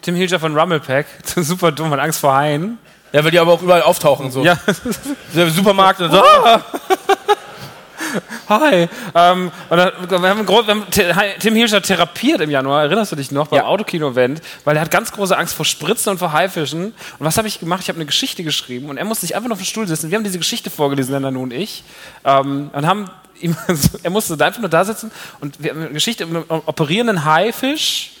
Tim 0.00 0.14
Hilscher 0.14 0.40
von 0.40 0.58
Rummelpack. 0.58 1.04
Super 1.36 1.72
dumm, 1.72 1.90
hat 1.90 2.00
Angst 2.00 2.20
vor 2.20 2.32
Haien. 2.34 2.78
Ja, 3.12 3.22
weil 3.22 3.32
die 3.32 3.38
aber 3.38 3.52
auch 3.52 3.60
überall 3.60 3.82
auftauchen. 3.82 4.30
So. 4.30 4.42
Ja. 4.42 4.58
Der 5.34 5.50
Supermarkt 5.50 6.00
und 6.00 6.10
so. 6.10 6.22
Hi. 8.48 8.88
Ähm, 9.14 9.50
und 9.68 9.76
dann, 9.76 9.92
wir 10.22 10.28
haben, 10.28 10.46
wir 10.48 10.66
haben 10.66 10.84
Tim 11.40 11.54
Hilscher 11.54 11.82
therapiert 11.82 12.40
im 12.40 12.50
Januar, 12.50 12.84
erinnerst 12.84 13.12
du 13.12 13.16
dich 13.16 13.30
noch, 13.30 13.48
beim 13.48 13.58
Ja. 13.58 13.66
Autokino-Event, 13.66 14.40
weil 14.64 14.76
er 14.76 14.82
hat 14.82 14.90
ganz 14.90 15.12
große 15.12 15.36
Angst 15.36 15.54
vor 15.54 15.64
Spritzen 15.64 16.10
und 16.12 16.18
vor 16.18 16.32
Haifischen. 16.32 16.86
Und 16.86 16.94
was 17.18 17.38
habe 17.38 17.48
ich 17.48 17.60
gemacht? 17.60 17.82
Ich 17.82 17.88
habe 17.88 17.96
eine 17.96 18.06
Geschichte 18.06 18.42
geschrieben 18.44 18.88
und 18.88 18.96
er 18.96 19.04
musste 19.04 19.26
sich 19.26 19.34
einfach 19.36 19.48
nur 19.48 19.54
auf 19.54 19.60
den 19.60 19.66
Stuhl 19.66 19.86
sitzen. 19.86 20.10
Wir 20.10 20.16
haben 20.16 20.24
diese 20.24 20.38
Geschichte 20.38 20.70
vorgelesen, 20.70 21.12
der 21.12 21.20
Nanu 21.20 21.42
und 21.42 21.52
ich, 21.52 21.84
ähm, 22.24 22.70
und 22.72 22.86
haben 22.86 23.10
ihm, 23.40 23.56
er 24.02 24.10
musste 24.10 24.32
einfach 24.44 24.60
nur 24.60 24.70
da 24.70 24.84
sitzen 24.84 25.10
und 25.40 25.62
wir 25.62 25.70
haben 25.70 25.82
eine 25.82 25.92
Geschichte 25.92 26.24
mit 26.26 26.50
einem 26.50 26.62
operierenden 26.64 27.24
Haifisch, 27.24 28.12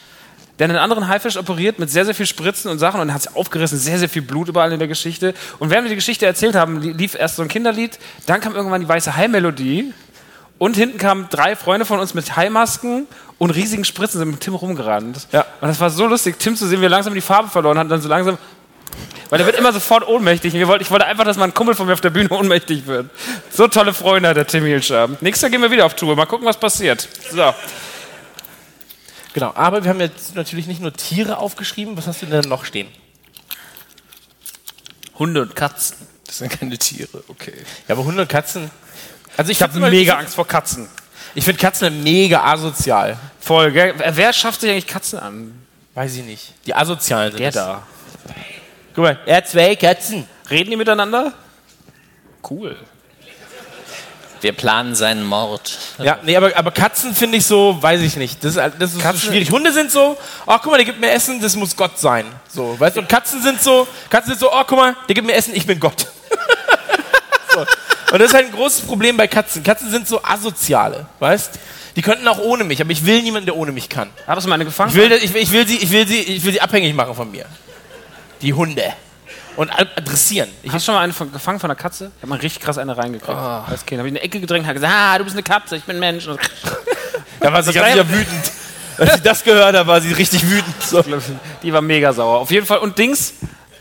der 0.58 0.68
einen 0.68 0.78
anderen 0.78 1.08
Haifisch 1.08 1.36
operiert 1.36 1.78
mit 1.78 1.90
sehr, 1.90 2.04
sehr 2.04 2.14
viel 2.14 2.26
Spritzen 2.26 2.70
und 2.70 2.78
Sachen 2.78 3.00
und 3.00 3.12
hat 3.12 3.22
sich 3.22 3.34
aufgerissen, 3.36 3.78
sehr, 3.78 3.98
sehr 3.98 4.08
viel 4.08 4.22
Blut 4.22 4.48
überall 4.48 4.72
in 4.72 4.78
der 4.78 4.88
Geschichte. 4.88 5.34
Und 5.58 5.70
während 5.70 5.84
wir 5.84 5.90
die 5.90 5.96
Geschichte 5.96 6.24
erzählt 6.26 6.54
haben, 6.54 6.80
li- 6.80 6.92
lief 6.92 7.14
erst 7.14 7.36
so 7.36 7.42
ein 7.42 7.48
Kinderlied, 7.48 7.98
dann 8.26 8.40
kam 8.40 8.54
irgendwann 8.54 8.80
die 8.80 8.88
weiße 8.88 9.16
Hai-Melodie 9.16 9.92
und 10.58 10.74
hinten 10.76 10.96
kamen 10.98 11.26
drei 11.30 11.56
Freunde 11.56 11.84
von 11.84 11.98
uns 12.00 12.14
mit 12.14 12.36
Haimasken 12.36 13.06
und 13.38 13.50
riesigen 13.50 13.84
Spritzen 13.84 14.18
sind 14.18 14.30
mit 14.30 14.40
Tim 14.40 14.54
rumgerannt. 14.54 15.26
Ja. 15.32 15.44
Und 15.60 15.68
das 15.68 15.78
war 15.78 15.90
so 15.90 16.06
lustig, 16.06 16.38
Tim 16.38 16.56
zu 16.56 16.66
sehen, 16.66 16.80
wie 16.80 16.86
er 16.86 16.90
langsam 16.90 17.12
die 17.12 17.20
Farbe 17.20 17.48
verloren 17.50 17.76
hat 17.78 17.84
und 17.84 17.90
dann 17.90 18.00
so 18.00 18.08
langsam 18.08 18.38
weil 19.28 19.40
er 19.40 19.46
wird 19.46 19.58
immer 19.58 19.72
sofort 19.72 20.06
ohnmächtig. 20.06 20.54
Und 20.54 20.60
wir 20.60 20.68
wollten- 20.68 20.82
Ich 20.84 20.90
wollte 20.92 21.04
einfach, 21.04 21.24
dass 21.24 21.36
mal 21.36 21.46
ein 21.46 21.52
Kumpel 21.52 21.74
von 21.74 21.86
mir 21.86 21.92
auf 21.94 22.00
der 22.00 22.10
Bühne 22.10 22.28
ohnmächtig 22.30 22.86
wird. 22.86 23.10
So 23.50 23.66
tolle 23.66 23.92
Freunde 23.92 24.28
hat 24.28 24.36
der 24.36 24.46
Tim 24.46 24.64
Hielscher. 24.64 25.08
Nächstes 25.20 25.42
Jahr 25.42 25.50
gehen 25.50 25.60
wir 25.60 25.70
wieder 25.72 25.84
auf 25.84 25.94
Tour. 25.96 26.14
Mal 26.14 26.26
gucken, 26.26 26.46
was 26.46 26.56
passiert. 26.56 27.08
So. 27.32 27.52
Genau, 29.36 29.52
aber 29.54 29.84
wir 29.84 29.90
haben 29.90 30.00
jetzt 30.00 30.34
natürlich 30.34 30.66
nicht 30.66 30.80
nur 30.80 30.94
Tiere 30.94 31.36
aufgeschrieben. 31.36 31.94
Was 31.98 32.06
hast 32.06 32.22
du 32.22 32.26
denn 32.26 32.48
noch 32.48 32.64
stehen? 32.64 32.88
Hunde 35.18 35.42
und 35.42 35.54
Katzen. 35.54 35.94
Das 36.26 36.38
sind 36.38 36.58
keine 36.58 36.78
Tiere, 36.78 37.22
okay. 37.28 37.52
Ja, 37.86 37.96
aber 37.96 38.06
Hunde 38.06 38.22
und 38.22 38.28
Katzen. 38.30 38.70
Also 39.36 39.52
ich, 39.52 39.58
Ich 39.58 39.62
habe 39.62 39.78
mega 39.90 40.14
Angst 40.14 40.36
vor 40.36 40.46
Katzen. 40.46 40.88
Ich 41.34 41.44
finde 41.44 41.60
Katzen 41.60 42.02
mega 42.02 42.50
asozial. 42.50 43.18
Voll, 43.38 43.72
gell? 43.72 43.94
Wer 44.12 44.32
schafft 44.32 44.62
sich 44.62 44.70
eigentlich 44.70 44.86
Katzen 44.86 45.18
an? 45.18 45.66
Weiß 45.92 46.16
ich 46.16 46.24
nicht. 46.24 46.54
Die 46.64 46.74
asozialen 46.74 47.32
sind 47.32 47.40
Der 47.40 47.50
da. 47.50 47.82
Guck 48.94 49.04
mal, 49.04 49.20
er 49.26 49.36
hat 49.36 49.48
zwei 49.48 49.76
Katzen. 49.76 50.26
Reden 50.48 50.70
die 50.70 50.76
miteinander? 50.76 51.34
Cool. 52.48 52.74
Wir 54.40 54.52
planen 54.52 54.94
seinen 54.94 55.24
Mord. 55.24 55.78
Ja, 55.98 56.18
nee, 56.22 56.36
aber, 56.36 56.56
aber 56.56 56.70
Katzen 56.70 57.14
finde 57.14 57.38
ich 57.38 57.46
so, 57.46 57.78
weiß 57.80 58.00
ich 58.02 58.16
nicht. 58.16 58.44
Das 58.44 58.56
ist, 58.56 58.72
das 58.78 58.94
ist 58.94 59.02
so 59.02 59.28
schwierig. 59.28 59.50
Hunde 59.50 59.72
sind 59.72 59.90
so, 59.90 60.16
oh, 60.46 60.54
guck 60.62 60.66
mal, 60.66 60.76
der 60.76 60.84
gibt 60.84 61.00
mir 61.00 61.10
Essen, 61.10 61.40
das 61.40 61.56
muss 61.56 61.74
Gott 61.76 61.98
sein. 61.98 62.26
So, 62.48 62.78
weißt 62.78 62.96
du, 62.96 63.00
und 63.00 63.08
Katzen 63.08 63.42
sind 63.42 63.62
so, 63.62 63.88
Katzen 64.10 64.32
sind 64.32 64.40
so, 64.40 64.52
oh, 64.52 64.62
guck 64.66 64.78
mal, 64.78 64.96
der 65.08 65.14
gibt 65.14 65.26
mir 65.26 65.34
Essen, 65.34 65.54
ich 65.54 65.66
bin 65.66 65.80
Gott. 65.80 66.06
so. 67.52 67.60
Und 67.60 68.18
das 68.20 68.28
ist 68.28 68.34
halt 68.34 68.46
ein 68.46 68.52
großes 68.52 68.82
Problem 68.82 69.16
bei 69.16 69.26
Katzen. 69.26 69.62
Katzen 69.62 69.90
sind 69.90 70.06
so 70.06 70.22
asoziale, 70.22 71.06
weißt? 71.18 71.58
Die 71.96 72.02
könnten 72.02 72.28
auch 72.28 72.38
ohne 72.38 72.64
mich, 72.64 72.80
aber 72.82 72.90
ich 72.90 73.06
will 73.06 73.22
niemanden, 73.22 73.46
der 73.46 73.56
ohne 73.56 73.72
mich 73.72 73.88
kann. 73.88 74.10
Hast 74.26 74.44
du 74.44 74.50
meine 74.50 74.66
gefangen? 74.66 74.90
Ich 74.90 74.96
will, 74.96 75.10
ich 75.12 75.32
will, 75.32 75.42
ich 75.42 75.50
will, 75.52 75.66
sie, 75.66 75.76
ich 75.78 75.90
will, 75.90 76.06
sie, 76.06 76.20
ich 76.20 76.44
will 76.44 76.52
sie 76.52 76.60
abhängig 76.60 76.94
machen 76.94 77.14
von 77.14 77.30
mir. 77.30 77.46
Die 78.42 78.52
Hunde. 78.52 78.92
Und 79.56 79.70
ad- 79.70 79.88
adressieren. 79.96 80.48
Ich, 80.62 80.70
Hast 80.72 80.82
du 80.82 80.86
schon 80.86 80.94
mal 80.94 81.02
eine 81.02 81.12
von, 81.12 81.32
gefangen 81.32 81.58
von 81.58 81.70
einer 81.70 81.78
Katze? 81.78 82.10
Ich 82.16 82.22
habe 82.22 82.28
mal 82.30 82.38
richtig 82.38 82.62
krass 82.62 82.78
eine 82.78 82.96
reingekriegt. 82.96 83.36
Als 83.36 83.84
Kind 83.86 83.98
habe 83.98 84.08
ich 84.08 84.12
in 84.12 84.18
eine 84.18 84.24
Ecke 84.24 84.40
gedrängt 84.40 84.66
und 84.66 84.74
gesagt, 84.74 84.92
ah, 84.94 85.18
du 85.18 85.24
bist 85.24 85.34
eine 85.36 85.42
Katze, 85.42 85.76
ich 85.76 85.84
bin 85.84 85.98
Mensch. 85.98 86.26
Und 86.26 86.38
da 87.40 87.52
war 87.52 87.62
sie 87.62 87.72
ganz 87.72 87.94
wieder 87.94 88.08
wütend. 88.08 88.52
Als 88.98 89.14
sie 89.14 89.20
das 89.22 89.44
gehört 89.44 89.76
hat, 89.76 89.86
war 89.86 90.00
sie 90.00 90.12
richtig 90.12 90.48
wütend. 90.48 90.82
So. 90.82 91.02
Die 91.62 91.72
war 91.72 91.82
mega 91.82 92.12
sauer. 92.12 92.38
Auf 92.40 92.50
jeden 92.50 92.66
Fall. 92.66 92.78
Und 92.78 92.98
Dings, 92.98 93.34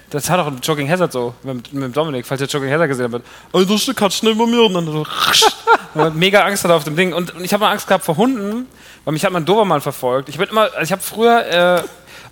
das 0.10 0.30
hat 0.30 0.40
auch 0.40 0.48
ein 0.48 0.60
Jogging 0.62 0.90
Hazard 0.90 1.12
so, 1.12 1.34
mit, 1.44 1.72
mit 1.74 1.96
Dominik, 1.96 2.26
falls 2.26 2.42
ihr 2.42 2.48
Jogging 2.48 2.72
Hazard 2.72 2.90
gesehen 2.90 3.12
habt. 3.14 3.26
Oh, 3.52 3.62
das 3.62 3.70
ist 3.82 3.88
eine 3.88 3.96
Katze 3.96 4.26
neben 4.26 4.50
mir. 4.50 4.64
Und 4.64 4.74
dann 4.74 4.86
so, 4.86 5.06
Und 5.96 6.16
mega 6.18 6.44
Angst 6.44 6.64
hatte 6.64 6.74
auf 6.74 6.84
dem 6.84 6.96
Ding. 6.96 7.14
Und, 7.14 7.34
und 7.34 7.44
ich 7.44 7.54
habe 7.54 7.64
mal 7.64 7.72
Angst 7.72 7.88
gehabt 7.88 8.04
vor 8.04 8.18
Hunden, 8.18 8.68
weil 9.06 9.14
mich 9.14 9.24
hat 9.24 9.32
mein 9.32 9.46
Dobermann 9.46 9.80
verfolgt. 9.82 10.28
Ich 10.30 10.38
bin 10.38 10.50
immer, 10.50 10.64
also 10.64 10.82
ich 10.82 10.92
habe 10.92 11.02
früher, 11.02 11.46
äh, 11.46 11.84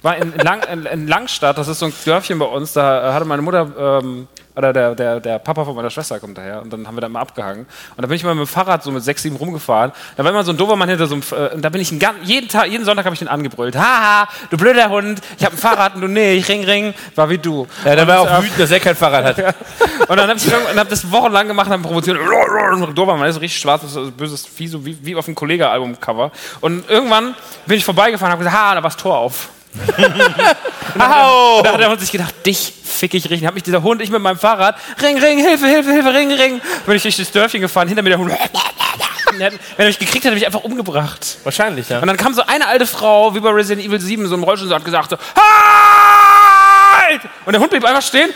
war 0.03 0.15
in, 0.17 0.33
Lang, 0.37 0.61
in, 0.71 0.85
in 0.85 1.07
Langstadt, 1.07 1.57
das 1.57 1.67
ist 1.67 1.79
so 1.79 1.85
ein 1.87 1.93
Dörfchen 2.05 2.37
bei 2.37 2.45
uns, 2.45 2.73
da 2.73 3.09
äh, 3.09 3.13
hatte 3.13 3.25
meine 3.25 3.41
Mutter, 3.41 3.99
ähm, 4.03 4.27
oder 4.55 4.71
der, 4.71 4.93
der, 4.93 5.19
der 5.19 5.39
Papa 5.39 5.65
von 5.65 5.75
meiner 5.75 5.89
Schwester 5.89 6.19
kommt 6.19 6.37
daher 6.37 6.61
und 6.61 6.71
dann 6.71 6.85
haben 6.85 6.95
wir 6.95 7.01
da 7.01 7.09
mal 7.09 7.21
abgehangen. 7.21 7.65
Und 7.95 8.01
da 8.03 8.05
bin 8.07 8.15
ich 8.17 8.23
mal 8.23 8.35
mit 8.35 8.45
dem 8.45 8.47
Fahrrad 8.47 8.83
so 8.83 8.91
mit 8.91 9.01
sechs, 9.03 9.23
sieben 9.23 9.35
rumgefahren. 9.35 9.91
Da 10.15 10.23
war 10.23 10.29
immer 10.29 10.43
so 10.43 10.51
ein 10.51 10.57
Dobermann 10.57 10.89
hinter 10.89 11.07
so 11.07 11.15
einem, 11.15 11.23
äh, 11.31 11.55
und 11.55 11.63
da 11.63 11.69
bin 11.69 11.81
ich 11.81 11.89
einen, 11.89 11.99
gan- 11.99 12.17
jeden 12.21 12.47
Tag, 12.49 12.67
jeden 12.67 12.85
Sonntag 12.85 13.05
habe 13.05 13.15
ich 13.15 13.19
den 13.19 13.29
angebrüllt. 13.29 13.75
Haha, 13.75 14.27
du 14.51 14.57
blöder 14.57 14.89
Hund, 14.89 15.21
ich 15.39 15.43
habe 15.45 15.55
ein 15.55 15.57
Fahrrad 15.57 15.95
und 15.95 16.01
du 16.01 16.07
nicht, 16.07 16.47
ring, 16.49 16.63
ring, 16.65 16.93
war 17.15 17.31
wie 17.31 17.39
du. 17.39 17.65
Ja, 17.83 17.95
der 17.95 18.03
und, 18.03 18.07
war 18.09 18.19
auch 18.19 18.29
äh, 18.29 18.43
wütend, 18.43 18.59
dass 18.59 18.69
er 18.69 18.79
kein 18.79 18.95
Fahrrad 18.95 19.25
hat. 19.25 19.55
und 20.07 20.17
dann 20.17 20.29
habe 20.29 20.37
ich 20.37 20.45
irgendwann- 20.51 20.77
hab 20.79 20.89
das 20.89 21.11
wochenlang 21.11 21.47
gemacht, 21.47 21.71
habe 21.71 21.81
provoziert. 21.81 22.19
Und 22.19 22.95
Dobermann 22.95 23.27
ist 23.27 23.33
so 23.35 23.41
richtig 23.41 23.59
schwarz, 23.59 23.81
so 23.87 24.11
böses 24.11 24.45
Vieh, 24.45 24.67
so 24.67 24.85
wie, 24.85 24.95
wie 25.03 25.15
auf 25.15 25.25
dem 25.25 25.33
Kollega-Album-Cover. 25.33 26.31
Und 26.61 26.87
irgendwann 26.91 27.33
bin 27.65 27.77
ich 27.77 27.85
vorbeigefahren 27.85 28.33
und 28.33 28.33
habe 28.39 28.43
gesagt, 28.43 28.55
ha, 28.63 28.75
da 28.75 28.83
war 28.83 28.89
das 28.91 28.97
Tor 28.97 29.17
auf. 29.17 29.49
Au! 30.99 31.61
Da 31.63 31.73
hat 31.73 31.81
er 31.81 31.97
sich 31.97 32.11
gedacht, 32.11 32.33
dich 32.45 32.73
fick 32.83 33.13
ich 33.13 33.29
richtig. 33.29 33.47
Hab 33.47 33.53
mich 33.53 33.63
dieser 33.63 33.81
Hund, 33.81 34.01
ich 34.01 34.09
mit 34.09 34.21
meinem 34.21 34.37
Fahrrad, 34.37 34.75
ring, 35.01 35.17
ring, 35.17 35.39
Hilfe, 35.39 35.67
Hilfe, 35.67 35.91
Hilfe, 35.91 36.13
ring, 36.13 36.31
ring. 36.31 36.61
Bin 36.85 36.95
ich 36.95 37.01
durch 37.01 37.17
das 37.17 37.31
Dörfchen 37.31 37.61
gefahren, 37.61 37.87
hinter 37.87 38.03
mir 38.03 38.09
der 38.09 38.19
Hund. 38.19 38.31
Wenn 39.37 39.51
er 39.77 39.85
mich 39.85 39.97
gekriegt 39.97 40.25
hat, 40.25 40.31
hat 40.31 40.33
er 40.33 40.35
mich 40.35 40.45
einfach 40.45 40.63
umgebracht. 40.63 41.37
Wahrscheinlich, 41.43 41.89
ja. 41.89 41.99
Und 41.99 42.07
dann 42.07 42.17
kam 42.17 42.33
so 42.35 42.43
eine 42.45 42.67
alte 42.67 42.85
Frau, 42.85 43.33
wie 43.33 43.39
bei 43.39 43.49
Resident 43.49 43.85
Evil 43.87 43.99
7, 43.99 44.27
so 44.27 44.35
im 44.35 44.43
Rollstuhl, 44.43 44.69
und 44.69 44.75
hat 44.75 44.85
gesagt 44.85 45.09
so, 45.09 45.17
halt! 45.35 47.21
Und 47.45 47.53
der 47.53 47.59
Hund 47.59 47.71
blieb 47.71 47.83
einfach 47.83 48.03
stehen. 48.03 48.29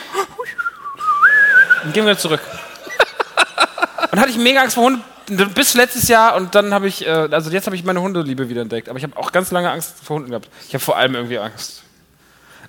Und 1.84 1.94
gehen 1.94 2.06
wir 2.06 2.18
zurück. 2.18 2.42
Und 4.12 4.20
hatte 4.20 4.32
ich 4.32 4.38
mega 4.38 4.62
Angst 4.62 4.74
vor 4.74 4.86
Hunden 4.86 5.04
bis 5.28 5.74
letztes 5.74 6.08
Jahr 6.08 6.36
und 6.36 6.56
dann 6.56 6.74
habe 6.74 6.88
ich, 6.88 7.06
äh, 7.06 7.10
also 7.10 7.50
jetzt 7.52 7.66
habe 7.66 7.76
ich 7.76 7.84
meine 7.84 8.02
Hundeliebe 8.02 8.50
wieder 8.50 8.62
entdeckt. 8.62 8.90
Aber 8.90 8.98
ich 8.98 9.04
habe 9.04 9.18
auch 9.18 9.32
ganz 9.32 9.52
lange 9.52 9.70
Angst 9.70 9.96
vor 10.04 10.16
Hunden 10.18 10.30
gehabt. 10.30 10.50
Ich 10.68 10.74
habe 10.74 10.84
vor 10.84 10.98
allem 10.98 11.16
irgendwie 11.16 11.38
Angst. 11.38 11.84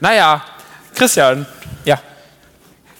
Naja, 0.00 0.44
Christian, 0.94 1.46
Ja. 1.84 2.00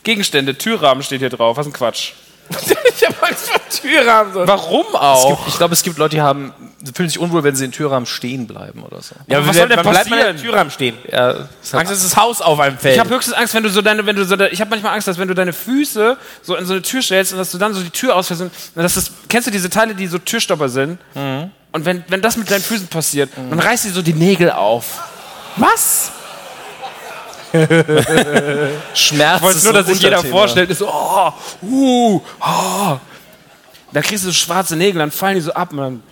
Gegenstände, 0.05 0.57
Türrahmen 0.57 1.03
steht 1.03 1.19
hier 1.21 1.29
drauf. 1.29 1.57
Was 1.59 1.67
ein 1.67 1.73
Quatsch. 1.73 2.13
Ich 2.51 3.07
hab 3.07 3.23
Angst 3.23 3.49
vor 3.51 3.61
Türrahmen. 3.83 4.33
So. 4.33 4.47
Warum 4.47 4.87
Es 4.91 4.95
auch? 4.95 5.37
gibt, 5.37 5.49
ich 5.49 5.57
glaube, 5.59 5.75
es 5.75 5.83
gibt 5.83 5.99
Leute, 5.99 6.17
die 6.17 6.23
haben, 6.23 6.53
die 6.81 6.93
fühlen 6.93 7.09
sich 7.09 7.19
unwohl, 7.19 7.43
wenn 7.45 7.55
sie 7.57 7.65
in 7.65 7.73
Türrahmen 7.73 8.07
stehen 8.07 8.47
bleiben 8.47 8.83
oder 8.83 9.01
so. 9.03 9.15
Ja, 9.27 9.41
was 9.41 9.49
was 9.49 9.57
soll 9.57 9.69
denn 9.69 9.81
bleibt 9.83 10.09
man 10.11 10.19
passieren? 10.19 10.37
im 10.37 10.43
Türrahmen 10.43 10.71
stehen? 10.71 10.97
Ja, 11.11 11.29
Angst, 11.73 11.93
dass 11.93 12.03
das 12.03 12.17
Haus 12.17 12.41
auf 12.41 12.59
einem 12.61 12.79
fällt. 12.79 12.95
Ich 12.95 13.01
habe 13.01 13.11
höchstens 13.15 13.35
Angst, 13.35 13.55
wenn 13.55 13.63
du 13.63 13.71
so 13.71 13.83
deine, 13.83 14.05
wenn 14.07 14.17
du 14.17 14.25
so, 14.25 14.37
de- 14.37 14.49
ich 14.51 14.61
habe 14.61 14.71
manchmal 14.71 14.95
Angst, 14.95 15.09
dass 15.09 15.19
wenn 15.19 15.29
du 15.29 15.35
deine 15.35 15.53
Füße 15.53 16.17
so 16.43 16.55
in 16.57 16.65
so 16.67 16.73
eine 16.75 16.83
Tür 16.83 17.03
stellst 17.03 17.33
und 17.33 17.39
dass 17.39 17.51
du 17.51 17.59
dann 17.59 17.75
so 17.75 17.83
die 17.83 17.91
Tür 17.91 18.17
ausfährst 18.17 18.43
und 18.43 18.53
dass 18.75 18.95
das, 18.95 19.11
kennst 19.29 19.47
du 19.47 19.51
diese 19.51 19.69
Teile, 19.71 19.95
die 19.95 20.07
so 20.07 20.19
Türstopper 20.19 20.69
sind? 20.69 20.99
Und 21.15 21.85
wenn, 21.85 22.03
wenn 22.09 22.23
das 22.23 22.37
mit 22.37 22.51
deinen 22.51 22.63
Füßen 22.63 22.87
passiert, 22.89 23.31
dann 23.37 23.59
reißt 23.61 23.83
sie 23.85 23.91
so 23.91 24.01
die 24.03 24.15
Nägel 24.15 24.51
auf. 24.51 25.03
Was? 25.57 26.13
Schmerz 28.95 29.37
Ich 29.37 29.43
wollte 29.43 29.65
nur, 29.65 29.73
dass 29.73 29.87
sich 29.87 30.01
jeder 30.01 30.23
vorstellt, 30.23 30.71
ist 30.71 30.79
so, 30.79 30.89
oh, 30.89 31.33
uh, 31.63 32.21
oh. 32.41 32.99
Dann 33.93 34.03
kriegst 34.03 34.25
du 34.25 34.29
so 34.29 34.35
schwarze 34.35 34.77
Nägel, 34.77 34.99
dann 34.99 35.11
fallen 35.11 35.37
die 35.37 35.41
so 35.41 35.53
ab 35.53 35.71
dann, 35.73 36.03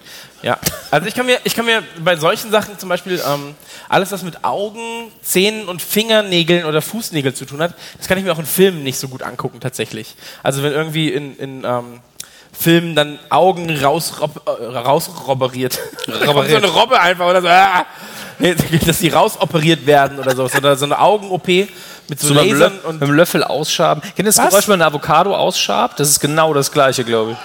Ja, 0.43 0.59
also 0.91 1.07
ich 1.07 1.15
kann 1.15 1.27
mir, 1.27 1.39
ich 1.45 1.55
kann 1.55 1.67
mir 1.67 1.83
bei 2.03 2.17
solchen 2.17 2.51
Sachen 2.51 2.79
zum 2.79 2.89
Beispiel 2.89 3.21
ähm, 3.27 3.55
alles, 3.89 4.13
was 4.13 4.23
mit 4.23 4.45
Augen, 4.45 5.13
Zähnen 5.23 5.69
und 5.69 5.83
Fingernägeln 5.83 6.65
oder 6.65 6.81
Fußnägeln 6.81 7.35
zu 7.35 7.45
tun 7.45 7.61
hat, 7.61 7.75
das 7.99 8.09
kann 8.09 8.17
ich 8.17 8.25
mir 8.25 8.33
auch 8.33 8.39
in 8.39 8.47
Filmen 8.47 8.83
nicht 8.83 8.99
so 8.99 9.09
gut 9.09 9.23
angucken 9.23 9.61
tatsächlich. 9.61 10.17
Also 10.43 10.63
wenn 10.63 10.73
irgendwie 10.73 11.11
in, 11.11 11.37
in 11.37 11.65
ähm, 11.65 12.01
Filmen 12.59 12.95
dann 12.95 13.19
Augen 13.29 13.69
rausrob, 13.71 14.43
äh, 14.47 14.73
da 14.73 14.83
kommt 16.25 16.49
so 16.49 16.57
eine 16.57 16.69
Robbe 16.69 16.99
einfach 16.99 17.27
oder 17.27 17.43
so, 17.43 17.49
ah, 17.49 17.85
nee, 18.39 18.55
dass 18.87 18.99
die 18.99 19.09
rausoperiert 19.09 19.87
werden 19.87 20.19
oder 20.19 20.35
sowas 20.37 20.55
oder 20.57 20.77
so 20.77 20.85
eine 20.85 20.99
Augen-OP 20.99 21.49
mit 21.49 22.21
so, 22.21 22.29
So 22.29 22.35
mit 22.35 22.45
dem, 22.45 22.53
Lasern 22.59 22.73
Löff, 22.75 22.85
und 22.85 23.01
mit 23.01 23.09
dem 23.09 23.15
Löffel 23.15 23.45
ausschaben. 23.45 24.03
Kennt 24.03 24.19
ihr 24.21 24.25
das 24.27 24.39
Was? 24.39 24.49
Geräusch, 24.51 24.69
wenn 24.69 24.79
man 24.79 24.83
eine 24.83 24.91
Avocado 24.95 25.35
ausschabt? 25.35 25.99
Das 26.01 26.09
ist 26.09 26.21
genau 26.21 26.55
das 26.55 26.71
gleiche, 26.71 27.03
glaube 27.05 27.33
ich. 27.33 27.39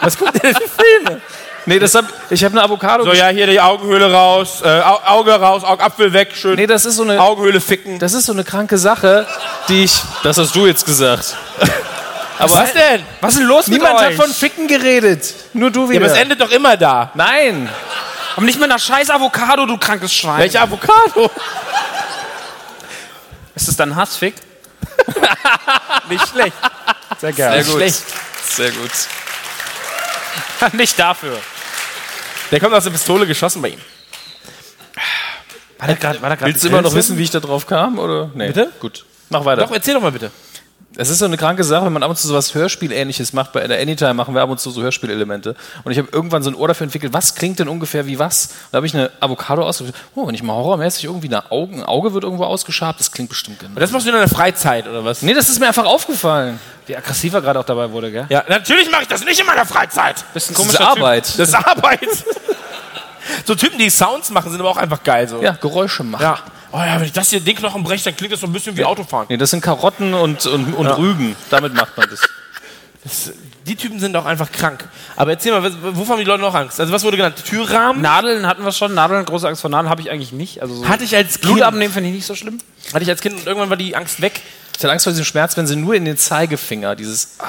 was 0.00 0.18
guckt 0.18 0.34
ihr 0.34 0.40
denn 0.40 0.54
für 0.54 0.68
Filme? 0.82 1.20
Nee, 1.66 1.78
das 1.78 1.94
hab, 1.94 2.04
ich 2.28 2.44
habe 2.44 2.52
eine 2.52 2.62
Avocado. 2.62 3.04
So 3.04 3.12
ja, 3.14 3.28
hier 3.28 3.46
die 3.46 3.58
Augenhöhle 3.58 4.12
raus, 4.12 4.60
äh, 4.62 4.68
Au- 4.82 5.00
Auge 5.06 5.32
raus, 5.32 5.64
Augapfel 5.64 6.12
weg, 6.12 6.32
schön. 6.34 6.56
Nee, 6.56 6.66
das 6.66 6.84
ist 6.84 6.96
so 6.96 7.04
eine 7.04 7.18
Augenhöhle 7.18 7.58
ficken. 7.60 7.98
Das 7.98 8.12
ist 8.12 8.26
so 8.26 8.32
eine 8.32 8.44
kranke 8.44 8.76
Sache, 8.76 9.26
die 9.68 9.84
ich. 9.84 9.94
Das 10.22 10.36
hast 10.36 10.54
du 10.54 10.66
jetzt 10.66 10.84
gesagt. 10.84 11.34
Aber 12.38 12.50
Was 12.52 12.72
denn? 12.74 13.02
was 13.20 13.32
ist 13.34 13.38
denn 13.40 13.46
los 13.48 13.66
niemand 13.68 13.94
mit 13.94 14.02
hat 14.02 14.08
euch? 14.10 14.16
von 14.16 14.28
Ficken 14.30 14.66
geredet. 14.68 15.32
Nur 15.54 15.70
du 15.70 15.84
Ja, 15.84 15.88
wieder. 15.90 16.04
aber 16.06 16.12
es 16.14 16.18
endet 16.20 16.40
doch 16.40 16.50
immer 16.50 16.76
da. 16.76 17.12
Nein. 17.14 17.68
Aber 18.36 18.46
nicht 18.46 18.58
mit 18.58 18.70
einer 18.70 18.78
scheiß 18.78 19.10
Avocado, 19.10 19.66
du 19.66 19.78
krankes 19.78 20.12
Schwein. 20.12 20.40
Welche 20.40 20.60
Avocado? 20.60 21.30
Ist 23.54 23.68
das 23.68 23.76
dann 23.76 23.94
Hassfick? 23.94 24.34
Nicht 26.08 26.28
schlecht. 26.28 26.56
Sehr 27.20 27.32
geil. 27.32 27.62
Sehr 27.62 27.72
gut. 27.72 27.80
Schlecht. 27.80 28.02
Sehr 28.44 28.70
gut. 28.72 28.90
nicht 30.72 30.98
dafür. 30.98 31.38
Der 32.50 32.60
kommt 32.60 32.74
aus 32.74 32.84
der 32.84 32.90
Pistole 32.90 33.26
geschossen 33.26 33.62
bei 33.62 33.68
ihm. 33.68 33.80
War 35.78 35.88
da 35.88 35.94
grad, 35.94 36.22
war 36.22 36.36
grad 36.36 36.48
Willst 36.48 36.64
du 36.64 36.68
immer 36.68 36.82
noch 36.82 36.94
wissen, 36.94 37.18
wie 37.18 37.22
ich 37.22 37.30
da 37.30 37.40
drauf 37.40 37.66
kam? 37.66 37.98
Oder? 37.98 38.30
Nee. 38.34 38.48
Bitte? 38.48 38.72
Gut. 38.80 39.04
Mach 39.30 39.44
weiter. 39.44 39.62
Doch, 39.62 39.72
erzähl 39.72 39.94
doch 39.94 40.02
mal 40.02 40.12
bitte. 40.12 40.30
Es 40.96 41.08
ist 41.10 41.18
so 41.18 41.24
eine 41.24 41.36
kranke 41.36 41.64
Sache, 41.64 41.84
wenn 41.86 41.92
man 41.92 42.04
ab 42.04 42.10
und 42.10 42.16
zu 42.16 42.28
sowas 42.28 42.54
Hörspielähnliches 42.54 43.32
macht. 43.32 43.52
Bei 43.52 43.66
der 43.66 43.80
Anytime 43.80 44.14
machen 44.14 44.34
wir 44.34 44.42
ab 44.42 44.50
und 44.50 44.60
zu 44.60 44.70
so 44.70 44.80
Hörspielelemente. 44.80 45.56
Und 45.82 45.90
ich 45.90 45.98
habe 45.98 46.08
irgendwann 46.12 46.42
so 46.44 46.50
ein 46.50 46.54
Ohr 46.54 46.68
dafür 46.68 46.84
entwickelt, 46.84 47.12
was 47.12 47.34
klingt 47.34 47.58
denn 47.58 47.68
ungefähr 47.68 48.06
wie 48.06 48.18
was? 48.18 48.50
Da 48.70 48.76
habe 48.76 48.86
ich 48.86 48.94
eine 48.94 49.10
Avocado 49.18 49.62
ausgesucht. 49.62 49.94
Oh, 50.14 50.26
wenn 50.28 50.34
ich 50.36 50.42
mal 50.42 50.54
horrormäßig 50.54 51.04
irgendwie 51.04 51.26
eine 51.26 51.50
Augen, 51.50 51.80
ein 51.80 51.84
Auge 51.84 52.14
wird 52.14 52.22
irgendwo 52.22 52.44
ausgeschabt, 52.44 53.00
das 53.00 53.10
klingt 53.10 53.28
bestimmt 53.28 53.58
genau. 53.58 53.74
Und 53.74 53.80
das 53.80 53.90
machst 53.90 54.06
du 54.06 54.10
in 54.10 54.16
deiner 54.16 54.28
Freizeit, 54.28 54.86
oder 54.86 55.04
was? 55.04 55.22
Nee, 55.22 55.34
das 55.34 55.48
ist 55.48 55.58
mir 55.58 55.66
einfach 55.66 55.84
aufgefallen. 55.84 56.60
Wie 56.86 56.96
aggressiv 56.96 57.32
er 57.34 57.40
gerade 57.40 57.58
auch 57.58 57.64
dabei 57.64 57.90
wurde, 57.90 58.12
gell? 58.12 58.26
Ja, 58.28 58.44
natürlich 58.48 58.90
mache 58.90 59.02
ich 59.02 59.08
das 59.08 59.24
nicht 59.24 59.40
in 59.40 59.46
meiner 59.46 59.66
Freizeit. 59.66 60.24
Bist 60.32 60.50
ein 60.50 60.54
Das 60.54 60.66
ist 60.66 60.80
Arbeit. 60.80 61.38
Das 61.38 61.48
ist 61.48 61.54
Arbeit. 61.54 62.08
so 63.44 63.54
Typen, 63.54 63.78
die 63.78 63.90
Sounds 63.90 64.30
machen, 64.30 64.50
sind 64.50 64.60
aber 64.60 64.70
auch 64.70 64.76
einfach 64.76 65.02
geil. 65.02 65.26
So. 65.26 65.42
Ja, 65.42 65.52
Geräusche 65.52 66.04
machen. 66.04 66.22
Ja. 66.22 66.38
Oh 66.74 66.78
ja, 66.78 66.98
wenn 66.98 67.06
ich 67.06 67.12
das 67.12 67.30
hier 67.30 67.38
den 67.38 67.54
Knochen 67.54 67.84
breche, 67.84 68.02
dann 68.02 68.16
klingt 68.16 68.32
das 68.32 68.40
so 68.40 68.48
ein 68.48 68.52
bisschen 68.52 68.76
wie 68.76 68.84
Autofahren. 68.84 69.26
Nee, 69.28 69.36
das 69.36 69.50
sind 69.50 69.60
Karotten 69.60 70.12
und, 70.12 70.44
und, 70.44 70.74
und 70.74 70.86
Rüben. 70.98 71.36
Damit 71.48 71.72
macht 71.72 71.96
man 71.96 72.08
das. 72.10 73.32
Die 73.64 73.76
Typen 73.76 74.00
sind 74.00 74.16
auch 74.16 74.24
einfach 74.24 74.50
krank. 74.50 74.84
Aber 75.14 75.30
erzähl 75.30 75.52
mal, 75.52 75.72
wovor 75.94 76.14
haben 76.14 76.18
die 76.18 76.24
Leute 76.24 76.42
noch 76.42 76.54
Angst? 76.54 76.80
Also 76.80 76.92
was 76.92 77.04
wurde 77.04 77.16
genannt? 77.16 77.36
Türrahmen? 77.46 78.02
Nadeln 78.02 78.44
hatten 78.48 78.64
wir 78.64 78.72
schon. 78.72 78.92
Nadeln, 78.92 79.24
große 79.24 79.46
Angst 79.46 79.60
vor 79.60 79.70
Nadeln 79.70 79.88
habe 79.88 80.00
ich 80.00 80.10
eigentlich 80.10 80.32
nicht. 80.32 80.62
Also 80.62 80.74
so 80.74 80.88
Hatte 80.88 81.04
ich 81.04 81.14
als 81.14 81.38
Blut 81.38 81.54
Kind. 81.54 81.62
abnehmen 81.64 81.94
finde 81.94 82.08
ich 82.08 82.16
nicht 82.16 82.26
so 82.26 82.34
schlimm. 82.34 82.58
Hatte 82.92 83.04
ich 83.04 83.08
als 83.08 83.20
Kind 83.20 83.36
und 83.36 83.46
irgendwann 83.46 83.70
war 83.70 83.76
die 83.76 83.94
Angst 83.94 84.20
weg. 84.20 84.40
Ich 84.76 84.78
hatte 84.82 84.90
Angst 84.90 85.04
vor 85.04 85.12
diesem 85.12 85.24
Schmerz, 85.24 85.56
wenn 85.56 85.68
sie 85.68 85.76
nur 85.76 85.94
in 85.94 86.04
den 86.04 86.16
Zeigefinger, 86.16 86.96
dieses. 86.96 87.36
Ah, 87.38 87.44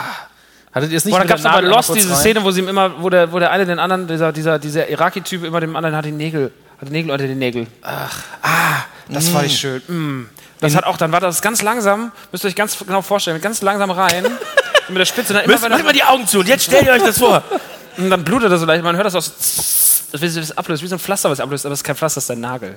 hattet 0.72 0.92
ihr 0.92 0.98
es 0.98 1.06
nicht 1.06 1.16
Boah, 1.16 1.22
da 1.22 1.26
gab 1.26 1.38
es 1.38 1.44
bei 1.44 1.50
einmal 1.50 1.66
Lost 1.66 1.96
diese 1.96 2.12
rein? 2.12 2.20
Szene, 2.20 2.44
wo 2.44 2.52
sie 2.52 2.62
ihm 2.62 2.68
immer, 2.68 3.02
wo 3.02 3.10
der, 3.10 3.32
wo 3.32 3.40
der 3.40 3.50
eine 3.50 3.66
den 3.66 3.80
anderen, 3.80 4.08
dieser, 4.08 4.32
dieser, 4.32 4.60
dieser 4.60 4.88
Iraki-Typ 4.88 5.44
immer 5.44 5.62
dem 5.62 5.76
anderen 5.76 5.96
hat 5.96 6.06
die 6.06 6.12
Nägel, 6.12 6.52
hat 6.80 6.88
die 6.88 6.92
Nägel 6.92 7.12
unter 7.12 7.28
den 7.28 7.40
Nägel. 7.40 7.68
Ach, 7.82 8.24
ah, 8.42 8.84
das 9.10 9.34
war 9.34 9.44
nicht 9.44 9.60
schön. 9.60 9.82
Mm. 9.88 10.30
Das 10.60 10.76
hat 10.76 10.86
auch, 10.86 10.98
dann 10.98 11.12
war 11.12 11.20
das 11.20 11.42
ganz 11.42 11.62
langsam, 11.62 12.12
müsst 12.32 12.44
ihr 12.44 12.48
euch 12.48 12.56
ganz 12.56 12.78
genau 12.78 13.02
vorstellen, 13.02 13.40
ganz 13.42 13.62
langsam 13.62 13.92
rein. 13.92 14.26
mit 14.90 14.98
der 14.98 15.06
Spitze, 15.06 15.34
dann 15.34 15.44
immer, 15.44 15.54
Müsst 15.54 15.70
macht 15.70 15.80
er- 15.80 15.86
mal 15.86 15.94
die 15.94 16.04
Augen 16.04 16.28
zu 16.28 16.40
und 16.40 16.48
jetzt 16.48 16.66
stellt 16.66 16.86
ihr 16.86 16.94
euch 16.94 17.04
das 17.04 17.18
vor. 17.18 17.44
und 17.98 18.10
dann 18.10 18.24
blutet 18.24 18.52
er 18.52 18.58
so 18.58 18.66
leicht, 18.66 18.84
man 18.84 18.96
hört 18.96 19.06
das 19.06 19.16
aus, 19.16 20.08
das, 20.12 20.22
das 20.22 20.58
ablöst, 20.58 20.84
wie 20.84 20.88
so 20.88 20.96
ein 20.96 21.00
Pflaster, 21.00 21.30
was 21.30 21.40
ablöst, 21.40 21.66
aber 21.66 21.74
es 21.74 21.80
ist 21.80 21.84
kein 21.84 21.96
Pflaster, 21.96 22.18
das 22.18 22.24
ist 22.26 22.30
dein 22.30 22.40
Nagel. 22.40 22.76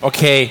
Okay. 0.00 0.50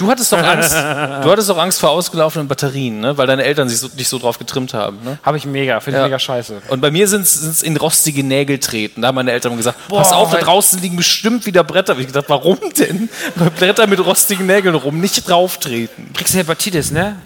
Du 0.00 0.10
hattest 0.10 0.32
doch 0.32 0.38
Angst. 0.38 0.72
du 0.74 1.30
hattest 1.30 1.50
doch 1.50 1.58
Angst 1.58 1.78
vor 1.78 1.90
ausgelaufenen 1.90 2.48
Batterien, 2.48 3.00
ne? 3.00 3.18
weil 3.18 3.26
deine 3.26 3.44
Eltern 3.44 3.68
sich 3.68 3.78
so, 3.80 3.88
dich 3.88 4.08
so 4.08 4.18
drauf 4.18 4.38
getrimmt 4.38 4.72
haben. 4.72 4.98
Ne? 5.04 5.18
Habe 5.22 5.36
ich 5.36 5.44
mega, 5.44 5.78
finde 5.80 5.98
ich 5.98 6.00
Ja. 6.00 6.06
mega 6.06 6.18
scheiße. 6.18 6.62
Und 6.68 6.80
bei 6.80 6.90
mir 6.90 7.06
sind 7.06 7.22
es 7.26 7.62
in 7.62 7.76
rostige 7.76 8.24
Nägel 8.24 8.58
treten. 8.60 9.02
Da 9.02 9.08
haben 9.08 9.16
meine 9.16 9.30
Eltern 9.30 9.58
gesagt, 9.58 9.76
pass 9.90 10.10
auf, 10.12 10.30
da 10.30 10.38
draußen 10.38 10.80
liegen 10.80 10.96
bestimmt 10.96 11.44
wieder 11.44 11.64
Bretter. 11.64 11.92
Hab 11.92 12.00
ich 12.00 12.06
gedacht, 12.06 12.24
warum 12.28 12.58
denn? 12.78 13.10
Weil 13.34 13.50
Bretter 13.50 13.86
mit 13.86 14.02
rostigen 14.02 14.46
Nägeln 14.46 14.74
rum, 14.74 15.00
nicht 15.00 15.28
drauf 15.28 15.58
treten. 15.58 16.10
Kriegst 16.14 16.32
du 16.32 16.38
Hepatitis, 16.38 16.90
ne? 16.92 17.16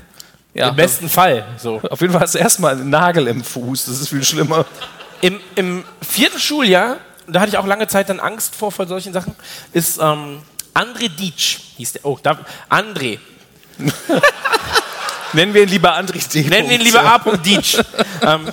Ja, 0.52 0.70
Im 0.70 0.76
besten 0.76 1.08
Fall. 1.08 1.44
So. 1.58 1.80
Auf 1.88 2.00
jeden 2.00 2.12
Fall 2.12 2.22
hast 2.22 2.34
du 2.34 2.38
erstmal 2.38 2.72
einen 2.72 2.90
Nagel 2.90 3.28
im 3.28 3.44
Fuß. 3.44 3.84
Das 3.84 4.00
ist 4.00 4.08
viel 4.08 4.24
schlimmer. 4.24 4.64
Im, 5.20 5.38
Im 5.54 5.84
vierten 6.02 6.40
Schuljahr, 6.40 6.96
da 7.28 7.38
hatte 7.38 7.50
ich 7.50 7.58
auch 7.58 7.66
lange 7.66 7.86
Zeit 7.86 8.08
dann 8.08 8.18
Angst 8.18 8.56
vor, 8.56 8.72
vor 8.72 8.88
solchen 8.88 9.12
Sachen, 9.12 9.36
ist 9.72 10.00
ähm, 10.02 10.42
André 10.74 11.08
Dietsch, 11.08 11.58
hieß 11.76 11.92
der. 11.92 12.04
Oh, 12.04 12.18
da, 12.22 12.36
André. 12.68 13.18
Nennen 15.32 15.52
wir 15.54 15.62
ihn 15.64 15.68
lieber 15.68 15.96
André 15.98 16.22
D. 16.32 16.42
Nennen 16.48 16.68
wir 16.68 16.76
ihn 16.76 16.82
lieber 16.82 17.04
A. 17.04 17.18
Dietsch. 17.36 17.78
ähm, 18.22 18.48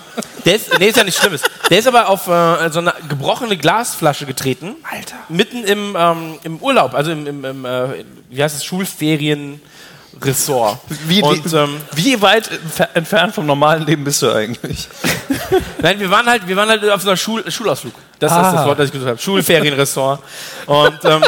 der 0.45 0.56
ist, 0.56 0.80
nee, 0.80 0.88
ist 0.88 0.98
ja 0.98 1.03
nicht 1.03 1.19
Schlimmes. 1.19 1.43
Der 1.69 1.77
ist 1.77 1.88
aber 1.88 2.10
auf 2.10 2.27
äh, 2.27 2.69
so 2.72 2.80
eine 2.80 2.91
gebrochene 3.07 3.56
Glasflasche 3.56 4.26
getreten. 4.26 4.73
Alter. 4.89 5.14
Mitten 5.30 5.64
im, 5.64 5.95
ähm, 5.98 6.39
im 6.43 6.57
Urlaub, 6.57 6.95
also 6.95 7.11
im, 7.11 7.27
im, 7.27 7.45
im 7.45 7.65
äh, 7.65 8.03
wie 8.30 8.43
heißt 8.43 8.56
es, 8.56 8.65
Schulferien-Ressort. 8.65 10.80
Wie, 11.06 11.22
Und, 11.22 11.53
ähm, 11.53 11.77
wie 11.93 12.19
weit 12.19 12.49
entfer- 12.49 12.89
entfernt 12.95 13.35
vom 13.35 13.45
normalen 13.45 13.85
Leben 13.85 14.03
bist 14.03 14.23
du 14.23 14.31
eigentlich? 14.31 14.89
Nein, 15.84 15.99
wir 15.99 16.10
waren 16.10 16.26
halt, 16.26 16.48
wir 16.48 16.56
waren 16.56 16.69
halt 16.69 16.84
auf 16.89 17.03
so 17.03 17.10
einer 17.10 17.18
Schul 17.18 17.43
Schulausflug. 17.52 17.93
Das 18.18 18.31
Ah. 18.31 18.48
ist 18.49 18.56
das 18.56 18.65
Wort, 18.65 18.80
das 18.80 18.88
ich 18.88 18.91
gesucht 18.93 19.10
habe. 19.10 19.19
Schulferienressort. 19.19 20.23
Und 20.65 20.99
ähm, 21.06 21.23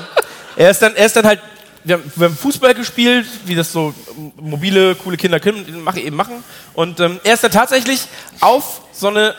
er 0.56 0.70
ist 0.72 0.82
dann, 0.82 0.96
er 0.96 1.06
ist 1.06 1.16
dann 1.16 1.26
halt, 1.26 1.40
wir 1.84 1.96
haben, 1.96 2.12
wir 2.16 2.28
haben 2.28 2.38
Fußball 2.38 2.74
gespielt, 2.74 3.28
wie 3.46 3.56
das 3.56 3.72
so 3.72 3.94
mobile, 4.38 4.96
coole 4.96 5.18
Kinder 5.18 5.40
können, 5.40 5.82
mach, 5.84 5.98
eben 5.98 6.16
machen. 6.16 6.44
Und 6.74 7.00
ähm, 7.00 7.20
er 7.24 7.34
ist 7.34 7.44
dann 7.44 7.52
tatsächlich 7.52 8.06
auf 8.40 8.82
so 8.94 9.08
eine 9.08 9.36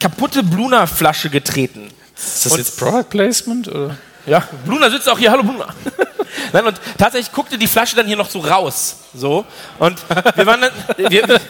kaputte 0.00 0.42
Bluna-Flasche 0.42 1.30
getreten. 1.30 1.90
Ist 2.16 2.46
das 2.46 2.52
Und- 2.52 2.58
jetzt 2.58 2.78
Product 2.78 3.04
Placement? 3.10 3.68
Oder? 3.68 3.96
Ja, 4.26 4.46
Bluna 4.64 4.90
sitzt 4.90 5.08
auch 5.08 5.18
hier. 5.18 5.30
Hallo 5.30 5.42
Bluna. 5.42 5.68
Nein, 6.52 6.66
und 6.66 6.80
tatsächlich 6.98 7.32
guckte 7.32 7.56
die 7.56 7.66
Flasche 7.66 7.96
dann 7.96 8.06
hier 8.06 8.16
noch 8.16 8.28
so 8.28 8.40
raus. 8.40 8.96
So. 9.14 9.44
Und 9.78 9.98
wir 10.34 10.46
waren 10.46 10.60
dann. 10.60 10.72
Wir, 11.10 11.40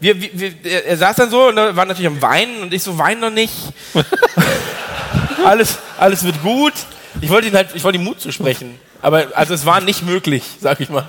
wir, 0.00 0.20
wir, 0.20 0.52
er 0.64 0.86
er 0.86 0.96
saß 0.96 1.16
dann 1.16 1.30
so 1.30 1.48
und 1.48 1.56
da 1.56 1.74
war 1.76 1.84
natürlich 1.84 2.06
am 2.06 2.20
Weinen 2.22 2.62
und 2.62 2.72
ich 2.72 2.82
so, 2.82 2.96
wein 2.98 3.20
doch 3.20 3.30
nicht. 3.30 3.52
alles, 5.44 5.78
alles 5.98 6.24
wird 6.24 6.42
gut. 6.42 6.72
Ich 7.20 7.30
wollte 7.30 7.48
ihn 7.48 7.54
halt, 7.54 7.68
ich 7.74 7.84
wollte 7.84 7.98
ihm 7.98 8.04
Mut 8.04 8.20
zusprechen. 8.20 8.78
Aber 9.02 9.26
also 9.34 9.54
es 9.54 9.64
war 9.66 9.80
nicht 9.80 10.02
möglich, 10.02 10.42
sag 10.60 10.80
ich 10.80 10.88
mal. 10.88 11.06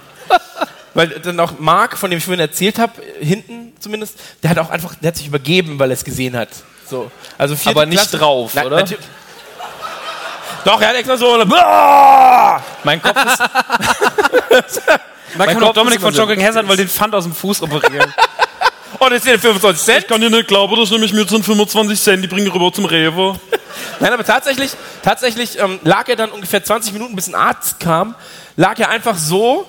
Weil 0.94 1.10
dann 1.20 1.40
auch 1.40 1.60
Marc, 1.60 1.98
von 1.98 2.10
dem 2.10 2.18
ich 2.20 2.26
vorhin 2.26 2.40
erzählt 2.40 2.80
habe, 2.80 2.94
hinten 3.20 3.74
zumindest, 3.80 4.18
der 4.44 4.50
hat 4.52 4.60
auch 4.60 4.70
einfach, 4.70 4.96
der 4.96 5.10
hat 5.10 5.18
sich 5.18 5.28
übergeben, 5.28 5.78
weil 5.78 5.90
er 5.92 5.96
es 5.96 6.06
gesehen 6.06 6.38
hat. 6.38 6.50
So. 6.90 7.12
Also 7.38 7.56
vierte 7.56 7.78
Aber 7.78 7.86
nicht 7.86 8.00
Klasse- 8.00 8.18
drauf, 8.18 8.54
Nein, 8.54 8.68
oder? 8.68 8.86
Doch, 10.64 10.82
er 10.82 10.88
hat 10.90 10.96
extra 10.96 11.18
so. 11.18 11.44
Boah! 11.46 12.64
Mein 12.84 13.02
Kopf 13.02 13.18
ist. 13.18 14.82
Man 15.38 15.48
kann 15.48 15.60
Kopf 15.60 15.70
auch 15.70 15.74
Dominik 15.74 16.02
von 16.02 16.14
Jogging 16.14 16.44
Hazard 16.44 16.68
weil 16.68 16.78
den 16.78 16.88
Pfand 16.88 17.14
aus 17.14 17.26
dem 17.26 17.36
Fuß 17.36 17.62
operieren. 17.62 18.14
Und 19.00 19.12
jetzt 19.12 19.24
sind 19.24 19.40
25 19.40 19.84
Cent. 19.84 20.08
kann 20.08 20.22
dir 20.22 20.30
nicht 20.30 20.48
glauben, 20.48 20.76
das 20.76 20.92
nehme 20.92 21.06
ich 21.06 21.14
mir 21.14 21.28
sind 21.28 21.44
25 21.44 22.00
Cent, 22.00 22.24
die 22.24 22.28
bringen 22.28 22.50
rüber 22.52 22.72
zum 22.72 22.86
Rewe. 22.86 23.40
Nein, 24.00 24.14
aber 24.14 24.24
tatsächlich, 24.24 24.72
tatsächlich 25.02 25.60
ähm, 25.60 25.80
lag 25.84 26.08
er 26.08 26.16
dann 26.16 26.32
ungefähr 26.32 26.64
20 26.64 26.94
Minuten, 26.94 27.16
bis 27.16 27.28
ein 27.28 27.36
Arzt 27.36 27.80
kam, 27.80 28.16
lag 28.56 28.80
er 28.80 28.90
einfach 28.90 29.18
so 29.18 29.66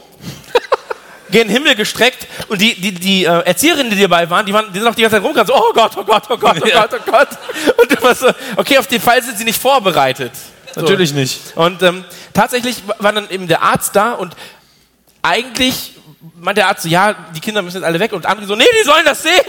gen 1.31 1.49
Himmel 1.49 1.75
gestreckt 1.75 2.27
und 2.49 2.61
die, 2.61 2.81
die, 2.81 2.93
die 2.93 3.25
äh, 3.25 3.41
Erzieherinnen, 3.41 3.91
die 3.91 4.01
dabei 4.01 4.29
waren, 4.31 4.47
die, 4.47 4.53
waren, 4.53 4.73
die 4.73 4.79
sind 4.79 4.89
auch 4.89 4.95
die 4.95 5.03
ganze 5.03 5.17
Zeit 5.17 5.25
rumgegangen, 5.25 5.49
so, 5.49 5.55
oh 5.55 5.73
Gott, 5.73 5.93
oh 5.97 6.05
Gott, 6.05 6.23
oh 6.29 6.37
Gott, 6.37 6.57
oh 6.61 6.69
Gott, 6.73 6.91
oh 6.93 7.11
Gott. 7.11 7.29
Und 7.81 7.91
du 7.91 8.03
warst 8.03 8.21
so, 8.21 8.31
okay, 8.57 8.79
auf 8.79 8.87
den 8.87 9.01
Fall 9.01 9.23
sind 9.23 9.39
sie 9.39 9.45
nicht 9.45 9.61
vorbereitet. 9.61 10.33
So. 10.75 10.83
Natürlich 10.83 11.13
nicht. 11.15 11.41
Und 11.57 11.83
ähm, 11.83 12.05
tatsächlich 12.33 12.83
war 12.99 13.13
dann 13.13 13.29
eben 13.31 13.49
der 13.49 13.63
Arzt 13.63 13.97
da 13.97 14.13
und 14.13 14.37
eigentlich 15.23 15.96
meinte 16.35 16.61
der 16.61 16.69
Arzt 16.69 16.83
so, 16.83 16.89
ja, 16.89 17.15
die 17.35 17.41
Kinder 17.41 17.63
müssen 17.63 17.77
jetzt 17.79 17.85
alle 17.87 18.01
weg 18.01 18.13
und 18.13 18.27
andere 18.27 18.47
so, 18.47 18.57
nee, 18.57 18.65
die 18.81 18.85
sollen 18.85 19.05
das 19.05 19.23
sehen. 19.23 19.33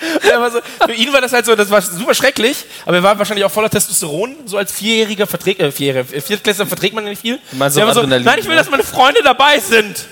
So, 0.00 0.60
für 0.86 0.92
ihn 0.92 1.12
war 1.12 1.20
das 1.20 1.32
halt 1.32 1.44
so, 1.44 1.56
das 1.56 1.70
war 1.70 1.82
super 1.82 2.14
schrecklich, 2.14 2.64
aber 2.86 2.96
er 2.96 3.02
war 3.02 3.18
wahrscheinlich 3.18 3.44
auch 3.44 3.50
voller 3.50 3.68
Testosteron, 3.68 4.36
so 4.46 4.56
als 4.56 4.70
Vierjähriger 4.70 5.26
verträgt, 5.26 5.60
äh, 5.60 5.72
Vierjähriger, 5.72 6.14
äh, 6.14 6.20
Viertklässler 6.20 6.66
verträgt 6.66 6.94
man 6.94 7.04
nicht 7.04 7.20
viel. 7.20 7.40
so, 7.94 8.00
Adrenalin, 8.00 8.24
nein, 8.24 8.38
ich 8.38 8.44
will, 8.44 8.52
ne? 8.52 8.58
dass 8.58 8.70
meine 8.70 8.84
Freunde 8.84 9.20
dabei 9.24 9.58
sind. 9.58 10.06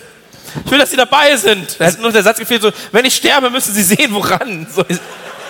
Ich 0.65 0.71
will, 0.71 0.79
dass 0.79 0.91
sie 0.91 0.97
dabei 0.97 1.37
sind. 1.37 1.79
Da 1.79 1.87
hat 1.87 2.01
nur 2.01 2.11
der 2.11 2.23
Satz 2.23 2.39
gefehlt, 2.39 2.63
so, 2.63 2.73
wenn 2.91 3.05
ich 3.05 3.15
sterbe, 3.15 3.51
müssen 3.51 3.75
sie 3.75 3.83
sehen, 3.83 4.13
woran. 4.13 4.67
So. 4.75 4.85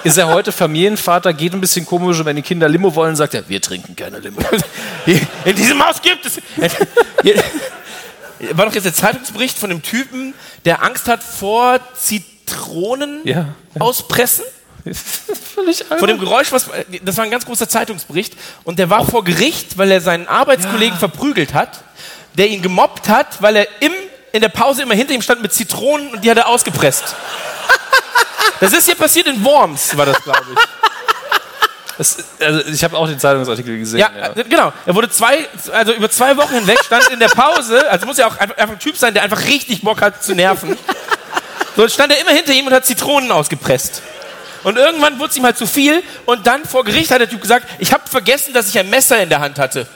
Ist 0.05 0.18
er 0.18 0.28
heute 0.28 0.52
Familienvater, 0.52 1.32
geht 1.32 1.52
ein 1.52 1.60
bisschen 1.60 1.86
komisch 1.86 2.18
und 2.18 2.27
wenn 2.27 2.36
die 2.36 2.43
Kinder 2.43 2.68
Limo 2.68 2.94
wollen, 2.94 3.16
sagt 3.16 3.35
er, 3.35 3.48
wir 3.48 3.60
trinken 3.60 3.97
keine 3.97 4.18
Limo. 4.18 4.40
In 5.44 5.56
diesem 5.56 5.85
Haus 5.85 6.01
gibt 6.01 6.27
es. 6.27 6.40
War 8.52 8.66
doch 8.66 8.74
jetzt 8.74 8.84
der 8.84 8.94
Zeitungsbericht 8.94 9.58
von 9.58 9.70
dem 9.70 9.82
Typen, 9.82 10.34
der 10.64 10.82
Angst 10.82 11.08
hat 11.08 11.22
vor 11.22 11.78
Zitronen 11.94 13.20
Ja. 13.24 13.48
auspressen? 13.78 14.44
Völlig 15.54 15.84
Von 15.98 16.06
dem 16.06 16.18
Geräusch, 16.18 16.52
was. 16.52 16.66
Das 17.02 17.16
war 17.16 17.24
ein 17.24 17.30
ganz 17.30 17.44
großer 17.44 17.68
Zeitungsbericht. 17.68 18.34
Und 18.64 18.78
der 18.78 18.88
war 18.90 19.04
vor 19.04 19.24
Gericht, 19.24 19.78
weil 19.78 19.90
er 19.90 20.00
seinen 20.00 20.28
Arbeitskollegen 20.28 20.96
verprügelt 20.98 21.54
hat, 21.54 21.82
der 22.34 22.48
ihn 22.48 22.62
gemobbt 22.62 23.08
hat, 23.08 23.42
weil 23.42 23.56
er 23.56 23.66
im, 23.80 23.92
in 24.32 24.40
der 24.42 24.48
Pause 24.48 24.82
immer 24.82 24.94
hinter 24.94 25.14
ihm 25.14 25.22
stand 25.22 25.42
mit 25.42 25.52
Zitronen 25.52 26.08
und 26.10 26.22
die 26.24 26.30
hat 26.30 26.36
er 26.38 26.46
ausgepresst. 26.48 27.16
Das 28.60 28.72
ist 28.72 28.86
hier 28.86 28.94
passiert 28.94 29.26
in 29.26 29.44
Worms, 29.44 29.96
war 29.96 30.06
das, 30.06 30.22
glaube 30.22 30.46
ich. 30.52 30.58
Das, 31.98 32.18
also 32.40 32.60
ich 32.68 32.85
habe 32.85 32.97
auch 32.97 33.06
den 33.09 33.18
Zeitungsartikel 33.18 33.78
gesehen. 33.78 34.01
Ja, 34.01 34.10
äh, 34.35 34.44
genau. 34.44 34.73
Er 34.85 34.94
wurde 34.94 35.09
zwei, 35.09 35.47
also 35.73 35.93
über 35.93 36.10
zwei 36.10 36.36
Wochen 36.36 36.52
hinweg 36.55 36.78
stand 36.85 37.09
in 37.09 37.18
der 37.20 37.28
Pause, 37.28 37.89
also 37.90 38.05
muss 38.06 38.18
ja 38.18 38.27
auch 38.27 38.36
einfach, 38.36 38.56
ein 38.59 38.78
Typ 38.78 38.97
sein, 38.98 39.14
der 39.14 39.23
einfach 39.23 39.44
richtig 39.47 39.82
Bock 39.82 40.02
hat 40.02 40.23
zu 40.23 40.35
nerven. 40.35 40.77
So 41.77 41.89
stand 41.89 42.12
er 42.12 42.20
immer 42.20 42.32
hinter 42.32 42.52
ihm 42.52 42.66
und 42.66 42.73
hat 42.73 42.85
Zitronen 42.86 43.31
ausgepresst. 43.32 44.02
Und 44.62 44.77
irgendwann 44.78 45.18
wurde 45.18 45.31
es 45.31 45.36
ihm 45.36 45.44
halt 45.44 45.56
zu 45.56 45.66
viel 45.66 46.02
und 46.27 46.47
dann 46.47 46.64
vor 46.64 46.85
Gericht 46.85 47.10
hat 47.10 47.20
der 47.20 47.31
Typ 47.31 47.40
gesagt, 47.40 47.66
ich 47.78 47.93
habe 47.93 48.02
vergessen, 48.09 48.52
dass 48.52 48.68
ich 48.68 48.78
ein 48.78 48.90
Messer 48.90 49.23
in 49.23 49.28
der 49.28 49.40
Hand 49.40 49.59
hatte. 49.59 49.86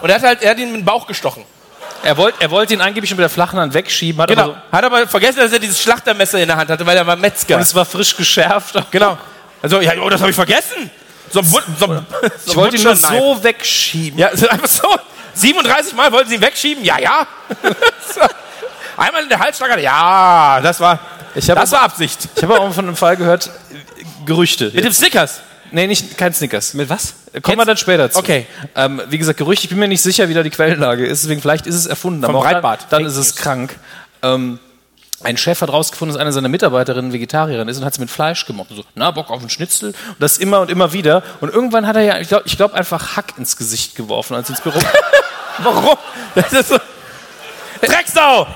Und 0.00 0.10
er 0.10 0.16
hat 0.16 0.22
halt, 0.22 0.42
er 0.42 0.50
hat 0.50 0.58
ihn 0.58 0.72
mit 0.72 0.80
dem 0.80 0.84
Bauch 0.84 1.06
gestochen. 1.06 1.44
Er 2.02 2.16
wollte 2.16 2.40
er 2.40 2.50
wollte 2.50 2.74
ihn 2.74 2.80
angeblich 2.80 3.08
schon 3.08 3.16
mit 3.16 3.22
der 3.22 3.30
flachen 3.30 3.58
Hand 3.60 3.72
wegschieben, 3.74 4.20
hat 4.20 4.28
Genau. 4.28 4.42
aber 4.42 4.62
Hat 4.72 4.84
aber 4.84 5.06
vergessen, 5.06 5.38
dass 5.38 5.52
er 5.52 5.60
dieses 5.60 5.80
Schlachtermesser 5.80 6.40
in 6.40 6.48
der 6.48 6.56
Hand 6.56 6.68
hatte, 6.68 6.84
weil 6.84 6.96
er 6.96 7.06
war 7.06 7.14
Metzger. 7.14 7.54
und 7.56 7.62
es 7.62 7.72
war 7.74 7.84
frisch 7.84 8.16
geschärft. 8.16 8.74
genau. 8.90 9.16
Also, 9.62 9.80
ja, 9.80 9.92
oh, 10.02 10.08
das 10.10 10.20
habe 10.20 10.30
ich 10.30 10.36
vergessen. 10.36 10.90
So, 11.30 11.40
so, 11.78 11.86
ein- 11.86 12.06
Ich 12.44 12.56
wollte 12.56 12.76
ihn 12.76 12.82
nur 12.82 12.96
so 12.96 13.38
wegschieben. 13.42 14.18
Ja, 14.18 14.28
einfach 14.28 14.66
so. 14.68 14.88
37 15.34 15.94
Mal 15.94 16.12
wollten 16.12 16.28
sie 16.28 16.34
ihn 16.34 16.42
wegschieben? 16.42 16.84
Ja, 16.84 16.98
ja. 16.98 17.26
So. 18.14 18.20
Einmal 18.96 19.22
in 19.22 19.28
der 19.30 19.38
Halsschlagader? 19.38 19.80
Ja, 19.80 20.60
das 20.62 20.78
war, 20.78 20.98
das 21.34 21.72
war 21.72 21.82
Absicht. 21.82 22.28
ich 22.36 22.42
habe 22.42 22.60
auch 22.60 22.72
von 22.74 22.86
einem 22.86 22.96
Fall 22.96 23.16
gehört, 23.16 23.48
Gerüchte. 24.26 24.70
Mit 24.74 24.84
dem 24.84 24.92
Snickers. 24.92 25.40
Nee, 25.70 25.86
nicht, 25.86 26.18
kein 26.18 26.34
Snickers. 26.34 26.74
Mit 26.74 26.90
was? 26.90 27.14
Kommen 27.40 27.56
wir 27.56 27.64
dann 27.64 27.78
später 27.78 28.10
zu. 28.10 28.18
Okay. 28.18 28.46
Ähm, 28.76 29.00
wie 29.08 29.16
gesagt, 29.16 29.38
Gerüchte, 29.38 29.64
ich 29.64 29.70
bin 29.70 29.78
mir 29.78 29.88
nicht 29.88 30.02
sicher, 30.02 30.28
wie 30.28 30.34
da 30.34 30.42
die 30.42 30.50
Quellenlage 30.50 31.06
ist, 31.06 31.22
deswegen 31.24 31.40
vielleicht 31.40 31.66
ist 31.66 31.74
es 31.76 31.86
erfunden. 31.86 32.22
Vom 32.22 32.36
aber 32.36 32.44
Breitbart. 32.44 32.86
Dann, 32.90 33.02
dann 33.04 33.10
ist 33.10 33.16
es 33.16 33.34
krank. 33.36 33.74
Ähm, 34.22 34.58
ein 35.24 35.36
Chef 35.36 35.60
hat 35.60 35.70
rausgefunden, 35.70 36.14
dass 36.14 36.20
eine 36.20 36.32
seiner 36.32 36.48
Mitarbeiterinnen 36.48 37.12
Vegetarierin 37.12 37.68
ist 37.68 37.78
und 37.78 37.84
hat 37.84 37.94
sie 37.94 38.00
mit 38.00 38.10
Fleisch 38.10 38.46
gemobbt. 38.46 38.70
Und 38.70 38.78
so, 38.78 38.84
na, 38.94 39.10
Bock 39.10 39.30
auf 39.30 39.40
einen 39.40 39.50
Schnitzel. 39.50 39.88
Und 39.90 40.16
das 40.18 40.38
immer 40.38 40.60
und 40.60 40.70
immer 40.70 40.92
wieder. 40.92 41.22
Und 41.40 41.52
irgendwann 41.52 41.86
hat 41.86 41.96
er 41.96 42.02
ja, 42.02 42.18
ich 42.18 42.28
glaube, 42.28 42.48
glaub, 42.48 42.74
einfach 42.74 43.16
Hack 43.16 43.34
ins 43.38 43.56
Gesicht 43.56 43.94
geworfen, 43.94 44.34
als 44.34 44.48
ins 44.48 44.60
Büro. 44.60 44.78
Warum? 45.58 45.96
Das 46.34 46.52
ist 46.52 46.68
so. 46.68 46.78
Drecksau! 47.80 48.46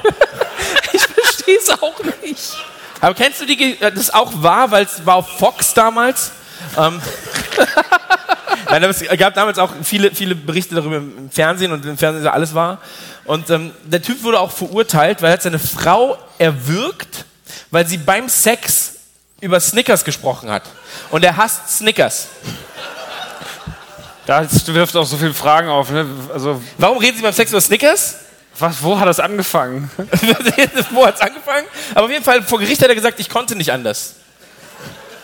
ich 0.92 1.02
verstehe 1.02 1.58
es 1.58 1.70
auch 1.70 2.00
nicht. 2.22 2.56
Aber 3.00 3.14
kennst 3.14 3.40
du 3.40 3.46
die, 3.46 3.80
äh, 3.80 3.92
das 3.92 4.12
auch 4.12 4.32
war, 4.42 4.70
weil 4.70 4.84
es 4.84 5.04
war 5.04 5.16
auf 5.16 5.38
Fox 5.38 5.74
damals? 5.74 6.32
Ähm, 6.76 7.00
Nein, 8.70 8.82
es 8.84 9.04
gab 9.18 9.34
damals 9.34 9.58
auch 9.58 9.72
viele, 9.82 10.10
viele 10.12 10.34
Berichte 10.34 10.74
darüber 10.74 10.96
im 10.96 11.30
Fernsehen 11.30 11.72
und 11.72 11.84
im 11.84 11.96
Fernsehen 11.96 12.24
so 12.24 12.30
alles 12.30 12.54
war. 12.54 12.78
Und 13.26 13.50
ähm, 13.50 13.72
der 13.84 14.02
Typ 14.02 14.22
wurde 14.22 14.40
auch 14.40 14.52
verurteilt, 14.52 15.20
weil 15.22 15.30
er 15.30 15.34
hat 15.34 15.42
seine 15.42 15.58
Frau 15.58 16.16
erwürgt, 16.38 17.24
weil 17.70 17.86
sie 17.86 17.98
beim 17.98 18.28
Sex 18.28 18.94
über 19.40 19.60
Snickers 19.60 20.04
gesprochen 20.04 20.50
hat. 20.50 20.62
Und 21.10 21.24
er 21.24 21.36
hasst 21.36 21.78
Snickers. 21.78 22.28
Das 24.26 24.66
wirft 24.66 24.96
auch 24.96 25.06
so 25.06 25.16
viele 25.16 25.34
Fragen 25.34 25.68
auf. 25.68 25.90
Ne? 25.90 26.06
Also, 26.32 26.60
Warum 26.78 26.98
reden 26.98 27.16
sie 27.16 27.22
beim 27.22 27.32
Sex 27.32 27.50
über 27.50 27.60
Snickers? 27.60 28.16
was, 28.58 28.82
wo 28.82 28.98
hat 28.98 29.06
das 29.06 29.20
angefangen? 29.20 29.90
Wo 30.90 31.06
hat's 31.06 31.20
angefangen? 31.20 31.66
Aber 31.94 32.06
auf 32.06 32.10
jeden 32.10 32.24
Fall, 32.24 32.42
vor 32.42 32.58
Gericht 32.58 32.80
hat 32.80 32.88
er 32.88 32.94
gesagt, 32.94 33.20
ich 33.20 33.28
konnte 33.28 33.54
nicht 33.54 33.70
anders. 33.70 34.14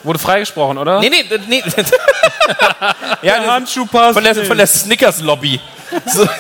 Wurde 0.03 0.19
freigesprochen, 0.19 0.77
oder? 0.77 1.01
Nee, 1.01 1.09
nee, 1.09 1.25
nee. 1.49 1.63
ja, 3.23 3.39
das- 3.39 3.47
Handschuh 3.47 3.87
passt. 3.87 4.15
von 4.15 4.25
der, 4.25 4.35
von 4.45 4.59
der 4.59 4.67
Snickers-Lobby. 4.67 5.61
So. 6.07 6.29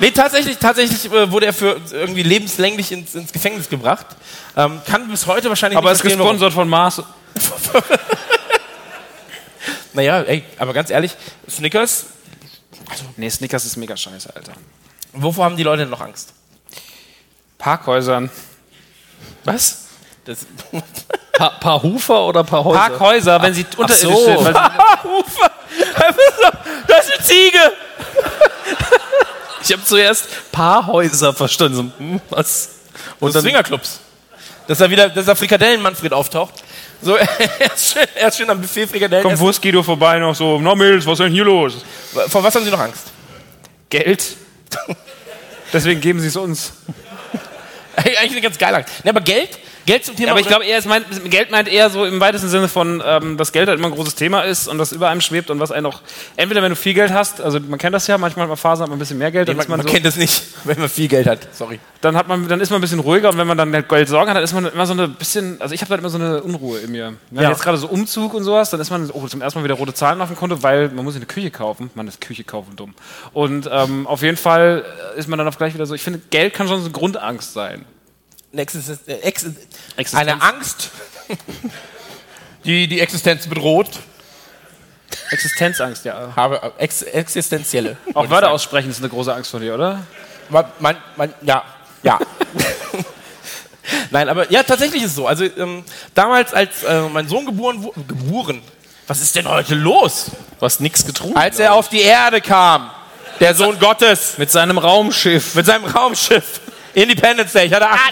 Nee, 0.00 0.10
tatsächlich, 0.12 0.58
tatsächlich 0.58 1.10
äh, 1.12 1.30
wurde 1.30 1.46
er 1.46 1.52
für 1.52 1.80
irgendwie 1.90 2.22
lebenslänglich 2.22 2.92
ins, 2.92 3.14
ins 3.14 3.32
Gefängnis 3.32 3.68
gebracht. 3.68 4.06
Ähm, 4.56 4.80
kann 4.86 5.08
bis 5.08 5.26
heute 5.26 5.48
wahrscheinlich 5.48 5.76
Aber 5.78 5.90
nicht 5.90 6.04
ist 6.04 6.04
warum. 6.04 6.18
gesponsert 6.18 6.52
von 6.52 6.68
Mars. 6.68 7.02
Naja, 9.94 10.20
ey, 10.22 10.44
aber 10.58 10.72
ganz 10.72 10.90
ehrlich, 10.90 11.16
Snickers, 11.50 12.06
Nee, 13.16 13.28
Snickers 13.30 13.64
ist 13.64 13.76
mega 13.76 13.96
scheiße, 13.96 14.34
Alter. 14.34 14.52
wovor 15.12 15.44
haben 15.44 15.56
die 15.56 15.62
Leute 15.62 15.82
denn 15.82 15.90
noch 15.90 16.00
Angst? 16.00 16.32
Parkhäusern. 17.58 18.30
Was? 19.44 19.86
Das, 20.24 20.46
Pa 21.32 21.50
paar 21.50 21.82
Hufer 21.82 22.26
oder 22.26 22.44
paar 22.44 22.64
Häuser? 22.64 22.78
Parkhäuser, 22.78 23.42
wenn 23.42 23.54
sie 23.54 23.66
unterirdisch 23.76 24.02
so. 24.02 24.24
sind. 24.24 24.44
Weil 24.44 24.54
sie, 24.54 25.08
Ufer! 25.08 25.50
Das 26.86 27.06
ist 27.08 27.14
eine 27.14 27.24
Ziege! 27.24 27.72
Ich 29.62 29.72
habe 29.72 29.84
zuerst 29.84 30.28
paar 30.52 30.86
Häuser 30.86 31.32
verstanden. 31.32 31.92
So, 31.98 32.04
hm, 32.04 32.20
was? 32.30 32.70
Und 33.20 33.34
dann 33.34 33.42
Swingerclubs. 33.42 34.00
Dass 34.66 34.78
da 34.78 34.90
wieder, 34.90 35.08
dass 35.08 35.26
da 35.26 35.34
Frikadellen-Manfred 35.34 36.12
auftaucht. 36.12 36.54
So, 37.00 37.16
er 37.16 37.74
ist 37.74 37.92
schön, 37.92 38.06
er 38.14 38.28
ist 38.28 38.36
schön 38.36 38.50
am 38.50 38.60
Buffet 38.60 38.86
Frikadellen. 38.86 39.22
kommt 39.22 39.34
essen. 39.34 39.44
Wurst 39.44 39.62
Guido 39.62 39.82
vorbei 39.82 40.18
noch 40.18 40.34
so, 40.34 40.58
no 40.58 40.74
Mills, 40.74 41.06
was 41.06 41.14
ist 41.14 41.24
denn 41.24 41.32
hier 41.32 41.44
los? 41.44 41.84
Vor 42.28 42.42
was 42.42 42.54
haben 42.54 42.64
Sie 42.64 42.70
noch 42.70 42.80
Angst? 42.80 43.06
Geld. 43.88 44.36
Deswegen 45.72 46.00
geben 46.00 46.20
sie 46.20 46.28
es 46.28 46.36
uns. 46.36 46.72
Eigentlich 47.96 48.32
eine 48.32 48.40
ganz 48.40 48.58
geile 48.58 48.78
Angst. 48.78 48.92
Nee, 49.04 49.10
aber 49.10 49.20
Geld, 49.20 49.58
Geld 49.88 50.04
zum 50.04 50.16
Thema. 50.16 50.32
Aber 50.32 50.40
ich 50.40 50.46
glaube, 50.46 50.66
eher, 50.66 50.76
es 50.76 50.84
meint, 50.84 51.06
Geld 51.30 51.50
meint 51.50 51.66
eher 51.66 51.88
so 51.88 52.04
im 52.04 52.20
weitesten 52.20 52.48
Sinne 52.48 52.68
von, 52.68 53.02
ähm, 53.04 53.38
dass 53.38 53.52
Geld 53.52 53.68
halt 53.68 53.78
immer 53.78 53.88
ein 53.88 53.94
großes 53.94 54.14
Thema 54.14 54.42
ist 54.42 54.68
und 54.68 54.76
das 54.76 54.92
über 54.92 55.08
einem 55.08 55.22
schwebt 55.22 55.48
und 55.50 55.60
was 55.60 55.72
einen 55.72 55.86
auch, 55.86 56.02
entweder 56.36 56.62
wenn 56.62 56.70
du 56.70 56.76
viel 56.76 56.92
Geld 56.92 57.10
hast, 57.10 57.40
also 57.40 57.58
man 57.58 57.78
kennt 57.78 57.94
das 57.94 58.06
ja, 58.06 58.18
manchmal 58.18 58.44
hat 58.44 58.48
man 58.48 58.58
Phasen, 58.58 58.82
hat 58.82 58.90
man 58.90 58.96
ein 58.96 59.00
bisschen 59.00 59.16
mehr 59.18 59.30
Geld, 59.30 59.48
Nee, 59.48 59.54
dann, 59.54 59.56
man, 59.56 59.64
ist 59.64 59.68
man 59.70 59.78
man 59.78 59.86
so, 59.86 59.92
kennt 59.92 60.04
das 60.04 60.16
nicht, 60.16 60.42
wenn 60.64 60.78
man 60.78 60.88
viel 60.90 61.08
Geld 61.08 61.26
hat. 61.26 61.48
Sorry. 61.52 61.80
dann, 62.02 62.16
hat 62.16 62.28
man, 62.28 62.46
dann 62.48 62.60
ist 62.60 62.70
man 62.70 62.78
ein 62.78 62.82
bisschen 62.82 63.00
ruhiger 63.00 63.30
und 63.30 63.38
wenn 63.38 63.46
man 63.46 63.56
dann 63.56 63.72
halt 63.72 63.88
Geld 63.88 64.08
sorgen 64.08 64.28
hat, 64.28 64.36
dann 64.36 64.44
ist 64.44 64.52
man 64.52 64.66
immer 64.66 64.86
so 64.86 64.92
eine 64.92 65.08
bisschen, 65.08 65.60
also 65.60 65.74
ich 65.74 65.80
habe 65.80 65.90
halt 65.90 66.00
immer 66.00 66.10
so 66.10 66.18
eine 66.18 66.42
Unruhe 66.42 66.78
in 66.80 66.92
mir. 66.92 67.14
Wenn 67.30 67.42
Ja. 67.44 67.50
jetzt 67.50 67.62
gerade 67.62 67.78
so 67.78 67.88
Umzug 67.88 68.34
und 68.34 68.44
sowas, 68.44 68.68
dann 68.70 68.80
ist 68.80 68.90
man 68.90 69.10
oh, 69.10 69.26
zum 69.26 69.40
ersten 69.40 69.58
Mal 69.58 69.64
wieder 69.64 69.74
rote 69.74 69.94
Zahlen 69.94 70.20
auf 70.20 70.28
dem 70.28 70.36
Konto, 70.36 70.62
weil 70.62 70.90
man 70.90 71.04
muss 71.04 71.16
eine 71.16 71.26
Küche 71.26 71.50
kaufen. 71.50 71.90
Man 71.94 72.06
ist 72.08 72.20
Küche 72.20 72.44
kaufen 72.44 72.76
dumm. 72.76 72.94
Und 73.32 73.68
ähm, 73.72 74.06
auf 74.06 74.22
jeden 74.22 74.36
Fall 74.36 74.84
ist 75.16 75.28
man 75.28 75.38
dann 75.38 75.48
auf 75.48 75.56
gleich 75.56 75.72
wieder 75.72 75.86
so, 75.86 75.94
ich 75.94 76.02
finde, 76.02 76.20
Geld 76.30 76.52
kann 76.52 76.68
schon 76.68 76.78
so 76.78 76.84
eine 76.84 76.92
Grundangst 76.92 77.54
sein. 77.54 77.84
Eine, 78.52 78.62
Existenz, 78.62 79.00
äh, 79.06 79.12
Ex 79.14 79.44
Existenz. 79.96 80.14
eine 80.14 80.40
Angst, 80.42 80.90
die 82.64 82.86
die 82.88 83.00
Existenz 83.00 83.46
bedroht. 83.46 83.90
Existenzangst, 85.30 86.04
ja. 86.04 86.32
Habe, 86.36 86.62
äh, 86.62 86.82
ex, 86.82 87.02
existenzielle. 87.02 87.96
Auch 88.14 88.28
Wörter 88.30 88.50
aussprechen 88.50 88.90
ist 88.90 88.98
eine 88.98 89.08
große 89.08 89.32
Angst 89.34 89.50
von 89.50 89.60
dir, 89.60 89.74
oder? 89.74 90.02
Man, 90.48 90.64
man, 90.78 90.96
man, 91.16 91.34
ja, 91.42 91.62
ja. 92.02 92.18
Nein, 94.10 94.28
aber 94.28 94.50
ja, 94.50 94.62
tatsächlich 94.62 95.02
ist 95.02 95.10
es 95.10 95.16
so. 95.16 95.26
Also 95.26 95.44
ähm, 95.44 95.84
damals, 96.14 96.52
als 96.52 96.82
äh, 96.84 97.02
mein 97.02 97.28
Sohn 97.28 97.46
geboren 97.46 97.82
wurde, 97.82 98.00
geboren, 98.04 98.62
was 99.06 99.20
ist 99.20 99.34
denn 99.36 99.48
heute 99.48 99.74
los? 99.74 100.26
Du 100.58 100.64
hast 100.66 100.80
nichts 100.80 101.04
getrunken. 101.06 101.36
Als 101.38 101.58
er 101.58 101.74
auf 101.74 101.88
die 101.88 102.00
Erde 102.00 102.40
kam, 102.40 102.90
der 103.40 103.54
Sohn 103.54 103.78
Gottes, 103.78 104.36
Mit 104.36 104.50
seinem 104.50 104.76
Raumschiff. 104.78 105.54
mit 105.54 105.64
seinem 105.64 105.84
Raumschiff, 105.84 106.60
Independence 106.94 107.52
Day, 107.52 107.66
ich 107.66 107.72
hatte 107.72 107.88
Angst. 107.88 108.04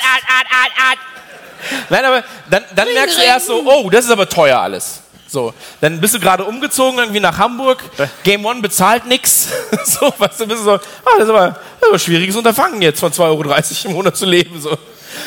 Nein, 1.88 2.04
aber 2.04 2.24
dann, 2.50 2.64
dann 2.74 2.92
merkst 2.92 3.18
du 3.18 3.22
erst 3.22 3.46
so, 3.46 3.62
oh, 3.64 3.90
das 3.90 4.04
ist 4.04 4.10
aber 4.10 4.28
teuer 4.28 4.58
alles. 4.58 5.02
So, 5.28 5.52
dann 5.80 6.00
bist 6.00 6.14
du 6.14 6.20
gerade 6.20 6.44
umgezogen 6.44 6.98
irgendwie 6.98 7.20
nach 7.20 7.36
Hamburg, 7.36 7.82
Game 8.22 8.44
One 8.44 8.60
bezahlt 8.60 9.06
nix. 9.06 9.48
So, 9.84 10.12
weißt 10.16 10.40
du, 10.40 10.46
bist 10.46 10.60
du 10.60 10.64
so, 10.64 10.72
ah, 10.72 10.80
das 11.18 11.24
ist 11.24 11.30
aber, 11.30 11.48
das 11.48 11.58
ist 11.58 11.84
aber 11.84 11.92
ein 11.94 11.98
schwieriges 11.98 12.36
Unterfangen 12.36 12.82
jetzt 12.82 13.00
von 13.00 13.12
2,30 13.12 13.20
Euro 13.22 13.88
im 13.88 13.92
Monat 13.92 14.16
zu 14.16 14.26
leben. 14.26 14.60
So. 14.60 14.76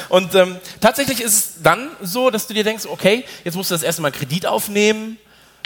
Und 0.10 0.36
ähm, 0.36 0.58
tatsächlich 0.80 1.22
ist 1.22 1.34
es 1.34 1.64
dann 1.64 1.92
so, 2.02 2.30
dass 2.30 2.48
du 2.48 2.54
dir 2.54 2.64
denkst, 2.64 2.86
okay, 2.86 3.26
jetzt 3.44 3.56
musst 3.56 3.72
du 3.72 3.76
das 3.76 3.84
erste 3.84 4.02
Mal 4.02 4.12
Kredit 4.12 4.46
aufnehmen, 4.46 5.18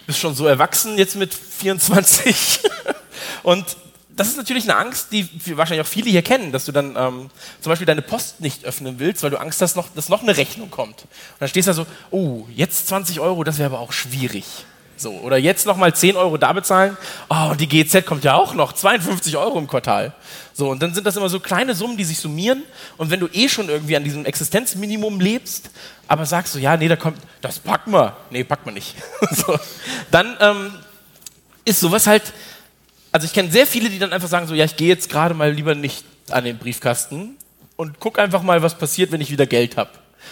bist 0.06 0.20
schon 0.20 0.36
so 0.36 0.48
erwachsen 0.48 0.98
jetzt 0.98 1.16
mit 1.16 1.34
24. 1.34 2.62
Und 3.44 3.66
das 4.16 4.28
ist 4.28 4.38
natürlich 4.38 4.64
eine 4.70 4.78
Angst, 4.78 5.08
die 5.12 5.28
wahrscheinlich 5.58 5.86
auch 5.86 5.90
viele 5.90 6.10
hier 6.10 6.22
kennen, 6.22 6.52
dass 6.52 6.66
du 6.66 6.72
dann 6.72 6.96
ähm, 6.96 7.30
zum 7.62 7.70
Beispiel 7.70 7.88
deine 7.88 8.02
Post 8.02 8.42
nicht 8.42 8.66
öffnen 8.66 9.00
willst, 9.00 9.24
weil 9.24 9.32
du 9.32 9.40
Angst 9.40 9.62
hast, 9.62 9.76
noch, 9.76 9.90
dass 9.96 10.10
noch 10.10 10.22
eine 10.22 10.38
Rechnung 10.38 10.70
kommt. 10.70 11.02
Und 11.02 11.10
dann 11.40 11.50
stehst 11.50 11.68
du 11.68 11.72
da 11.72 11.76
so, 11.76 11.86
oh, 12.12 12.46
jetzt 12.54 12.88
20 12.88 13.20
Euro, 13.20 13.44
das 13.44 13.58
wäre 13.58 13.74
aber 13.74 13.80
auch 13.80 13.92
schwierig. 13.92 14.46
So, 14.96 15.12
oder 15.12 15.38
jetzt 15.38 15.66
nochmal 15.66 15.94
10 15.94 16.16
Euro 16.16 16.38
da 16.38 16.54
bezahlen. 16.54 16.96
Oh, 17.28 17.54
die 17.60 17.68
GZ 17.68 18.06
kommt 18.06 18.24
ja 18.24 18.36
auch 18.36 18.54
noch, 18.54 18.74
52 18.74 19.36
Euro 19.36 19.58
im 19.58 19.68
Quartal. 19.68 20.14
So, 20.54 20.70
und 20.70 20.82
dann 20.84 20.94
sind 20.94 21.08
das 21.08 21.18
immer 21.18 21.30
so 21.30 21.40
kleine 21.40 21.74
Summen, 21.74 21.98
die 21.98 22.04
sich 22.04 22.20
summieren. 22.20 22.64
Und 22.98 23.10
wenn 23.10 23.20
du 23.20 23.28
eh 23.34 23.50
schon 23.50 23.70
irgendwie 23.70 23.98
an 23.98 24.04
diesem 24.04 24.26
Existenzminimum 24.26 25.20
lebst, 25.20 25.72
aber 26.08 26.26
sagst 26.28 26.54
so, 26.54 26.60
ja, 26.60 26.78
nee, 26.78 26.88
da 26.88 26.96
kommt, 26.96 27.18
das 27.42 27.60
packen 27.60 27.92
wir. 27.92 28.16
Nee, 28.30 28.44
packt 28.44 28.66
man 28.66 28.76
nicht. 28.76 28.96
so, 29.32 29.58
dann 30.12 30.38
ähm, 30.40 30.72
ist 31.66 31.80
sowas 31.80 32.06
halt, 32.06 32.32
also 33.14 33.26
ich 33.26 33.32
kenne 33.34 33.50
sehr 33.52 33.66
viele, 33.66 33.90
die 33.90 34.00
dann 34.00 34.12
einfach 34.12 34.28
sagen 34.28 34.48
so, 34.48 34.54
ja, 34.54 34.66
ich 34.66 34.76
gehe 34.76 34.90
jetzt 34.90 35.10
gerade 35.10 35.34
mal 35.34 35.52
lieber 35.52 35.76
nicht 35.76 36.04
an 36.30 36.44
den 36.44 36.58
Briefkasten 36.58 37.38
und 37.78 38.00
guck 38.00 38.20
einfach 38.20 38.42
mal, 38.42 38.62
was 38.62 38.78
passiert, 38.78 39.12
wenn 39.12 39.22
ich 39.22 39.32
wieder 39.32 39.46
Geld 39.46 39.78
habe. 39.78 39.92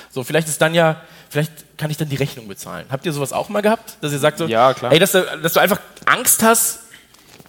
So, 0.10 0.24
vielleicht 0.24 0.48
ist 0.48 0.62
dann 0.62 0.74
ja, 0.74 1.02
vielleicht 1.30 1.78
kann 1.78 1.91
ich 1.91 1.98
dann 1.98 2.10
die 2.10 2.16
Rechnung 2.16 2.48
bezahlen. 2.48 2.86
Habt 2.90 3.06
ihr 3.06 3.14
sowas 3.14 3.34
auch 3.34 3.49
mal 3.49 3.62
gehabt, 3.62 3.98
dass 4.02 4.12
ihr 4.12 4.20
sagt 4.20 4.40
so, 4.40 4.48
Ja, 4.48 4.74
klar. 4.74 4.91
ey, 4.91 4.99
dass 4.99 5.12
du, 5.14 5.22
dass 5.41 5.53
du 5.53 5.60
einfach 5.60 5.80
Angst 6.06 6.44
hast, 6.44 6.80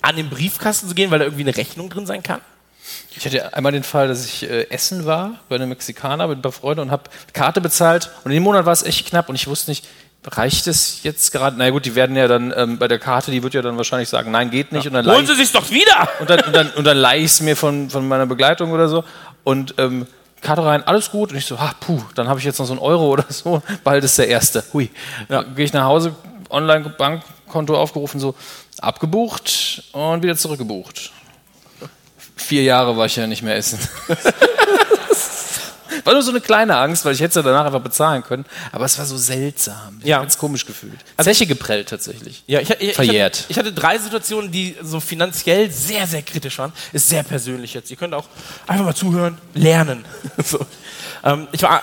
an 0.02 0.16
den 0.16 0.28
Briefkasten 0.28 0.88
zu 0.88 0.94
gehen, 0.94 1.10
weil 1.10 1.18
da 1.20 1.24
irgendwie 1.24 1.44
eine 1.44 1.56
Rechnung 1.56 1.88
drin 1.88 2.06
sein 2.06 2.22
kann? 2.22 2.40
Ich 3.16 3.24
hatte 3.24 3.54
einmal 3.54 3.72
den 3.72 3.84
Fall, 3.84 4.08
dass 4.08 4.24
ich 4.26 4.42
äh, 4.42 4.68
essen 4.70 5.06
war 5.06 5.38
bei 5.48 5.54
einem 5.54 5.68
Mexikaner 5.68 6.26
mit 6.26 6.38
ein 6.38 6.42
paar 6.42 6.52
Freunden 6.52 6.80
und 6.80 6.90
habe 6.90 7.04
Karte 7.32 7.60
bezahlt. 7.60 8.10
Und 8.24 8.32
in 8.32 8.36
dem 8.36 8.42
Monat 8.42 8.66
war 8.66 8.72
es 8.72 8.82
echt 8.82 9.06
knapp 9.06 9.28
und 9.28 9.36
ich 9.36 9.46
wusste 9.46 9.70
nicht, 9.70 9.86
reicht 10.24 10.66
es 10.66 11.02
jetzt 11.02 11.32
gerade? 11.32 11.56
Na 11.58 11.68
gut, 11.70 11.84
die 11.84 11.94
werden 11.94 12.16
ja 12.16 12.28
dann 12.28 12.52
ähm, 12.56 12.78
bei 12.78 12.88
der 12.88 12.98
Karte, 12.98 13.30
die 13.30 13.42
wird 13.42 13.54
ja 13.54 13.62
dann 13.62 13.76
wahrscheinlich 13.76 14.08
sagen, 14.08 14.30
nein, 14.30 14.50
geht 14.50 14.72
nicht. 14.72 14.86
Und 14.86 14.92
dann 14.92 15.06
Holen 15.06 15.26
Sie 15.26 15.34
sich's 15.34 15.52
doch 15.52 15.70
wieder! 15.70 16.08
und 16.20 16.30
dann, 16.30 16.40
und 16.40 16.54
dann, 16.54 16.70
und 16.70 16.84
dann 16.84 16.96
leih 16.96 17.18
ich 17.18 17.26
es 17.26 17.40
mir 17.40 17.56
von, 17.56 17.90
von 17.90 18.06
meiner 18.06 18.26
Begleitung 18.26 18.72
oder 18.72 18.88
so. 18.88 19.04
Und 19.44 19.74
ähm, 19.78 20.06
Karte 20.40 20.64
rein, 20.64 20.82
alles 20.86 21.10
gut. 21.10 21.32
Und 21.32 21.38
ich 21.38 21.46
so, 21.46 21.56
ah, 21.56 21.72
puh, 21.80 22.02
dann 22.14 22.28
habe 22.28 22.38
ich 22.38 22.44
jetzt 22.44 22.58
noch 22.58 22.66
so 22.66 22.72
einen 22.72 22.80
Euro 22.80 23.08
oder 23.08 23.24
so. 23.28 23.62
Bald 23.84 24.04
ist 24.04 24.18
der 24.18 24.28
erste. 24.28 24.62
Hui. 24.72 24.90
Ja, 25.28 25.42
gehe 25.42 25.64
ich 25.64 25.72
nach 25.72 25.84
Hause, 25.84 26.14
Online-Bankkonto 26.50 27.76
aufgerufen, 27.76 28.20
so 28.20 28.34
abgebucht 28.80 29.84
und 29.92 30.22
wieder 30.22 30.36
zurückgebucht. 30.36 31.12
Vier 32.36 32.62
Jahre 32.62 32.96
war 32.96 33.06
ich 33.06 33.16
ja 33.16 33.26
nicht 33.26 33.42
mehr 33.42 33.56
essen. 33.56 33.78
War 36.04 36.12
nur 36.12 36.22
so 36.22 36.30
eine 36.30 36.40
kleine 36.40 36.76
Angst, 36.76 37.04
weil 37.04 37.14
ich 37.14 37.20
hätte 37.20 37.30
es 37.30 37.34
ja 37.36 37.42
danach 37.42 37.66
einfach 37.66 37.80
bezahlen 37.80 38.22
können. 38.22 38.44
Aber 38.72 38.84
es 38.84 38.98
war 38.98 39.06
so 39.06 39.16
seltsam. 39.16 39.98
Ich 40.00 40.06
Ja. 40.08 40.20
ganz 40.20 40.38
komisch 40.38 40.66
gefühlt. 40.66 40.98
Zeche 41.20 41.46
geprellt 41.46 41.88
tatsächlich. 41.88 42.42
Ja, 42.46 42.60
ich, 42.60 42.70
ich, 42.70 42.80
ich, 42.80 42.94
Verjährt. 42.94 43.36
hatte, 43.36 43.46
ich 43.48 43.58
hatte 43.58 43.72
drei 43.72 43.98
Situationen, 43.98 44.50
die 44.50 44.76
so 44.82 45.00
finanziell 45.00 45.70
sehr, 45.70 46.06
sehr 46.06 46.22
kritisch 46.22 46.58
waren. 46.58 46.72
Ist 46.92 47.08
sehr 47.08 47.22
persönlich 47.22 47.74
jetzt. 47.74 47.90
Ihr 47.90 47.96
könnt 47.96 48.14
auch 48.14 48.26
einfach 48.66 48.84
mal 48.84 48.94
zuhören, 48.94 49.38
lernen. 49.54 50.04
so. 50.44 50.64
ähm, 51.24 51.48
ich 51.52 51.62
war 51.62 51.82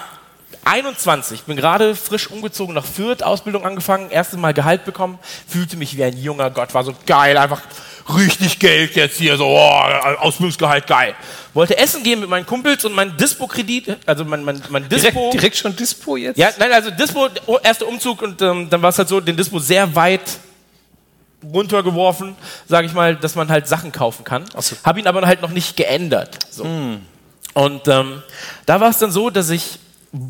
21, 0.65 1.43
bin 1.43 1.57
gerade 1.57 1.95
frisch 1.95 2.29
umgezogen 2.29 2.75
nach 2.75 2.85
Fürth, 2.85 3.23
Ausbildung 3.23 3.65
angefangen, 3.65 4.11
erstes 4.11 4.37
Mal 4.37 4.53
Gehalt 4.53 4.85
bekommen, 4.85 5.17
fühlte 5.47 5.77
mich 5.77 5.97
wie 5.97 6.03
ein 6.03 6.17
junger 6.17 6.51
Gott, 6.51 6.73
war 6.73 6.83
so 6.83 6.93
geil, 7.05 7.37
einfach 7.37 7.61
richtig 8.15 8.59
Geld 8.59 8.95
jetzt 8.95 9.17
hier, 9.17 9.37
so, 9.37 9.45
oh, 9.47 9.81
Ausbildungsgehalt, 10.19 10.87
geil. 10.87 11.15
Wollte 11.53 11.77
essen 11.77 12.03
gehen 12.03 12.19
mit 12.19 12.29
meinen 12.29 12.45
Kumpels 12.45 12.85
und 12.85 12.93
mein 12.93 13.15
Dispo-Kredit, 13.17 13.97
also 14.05 14.25
mein, 14.25 14.43
mein, 14.43 14.61
mein 14.69 14.87
Dispo. 14.87 15.09
Direkt, 15.11 15.33
direkt 15.33 15.57
schon 15.57 15.75
Dispo 15.75 16.17
jetzt? 16.17 16.37
Ja, 16.37 16.49
nein, 16.59 16.71
also 16.71 16.91
Dispo, 16.91 17.27
oh, 17.45 17.57
erster 17.63 17.87
Umzug 17.87 18.21
und 18.21 18.41
ähm, 18.41 18.69
dann 18.69 18.81
war 18.81 18.89
es 18.89 18.97
halt 18.97 19.09
so, 19.09 19.19
den 19.19 19.35
Dispo 19.35 19.59
sehr 19.59 19.95
weit 19.95 20.39
runtergeworfen, 21.43 22.35
sage 22.67 22.87
ich 22.87 22.93
mal, 22.93 23.15
dass 23.15 23.35
man 23.35 23.49
halt 23.49 23.67
Sachen 23.67 23.91
kaufen 23.91 24.23
kann. 24.23 24.45
so. 24.57 24.75
Habe 24.83 24.99
ihn 24.99 25.07
aber 25.07 25.25
halt 25.25 25.41
noch 25.41 25.51
nicht 25.51 25.77
geändert. 25.77 26.37
So. 26.49 26.65
Und 27.53 27.87
ähm, 27.87 28.23
da 28.65 28.79
war 28.79 28.89
es 28.89 28.99
dann 28.99 29.11
so, 29.11 29.29
dass 29.29 29.49
ich, 29.49 29.79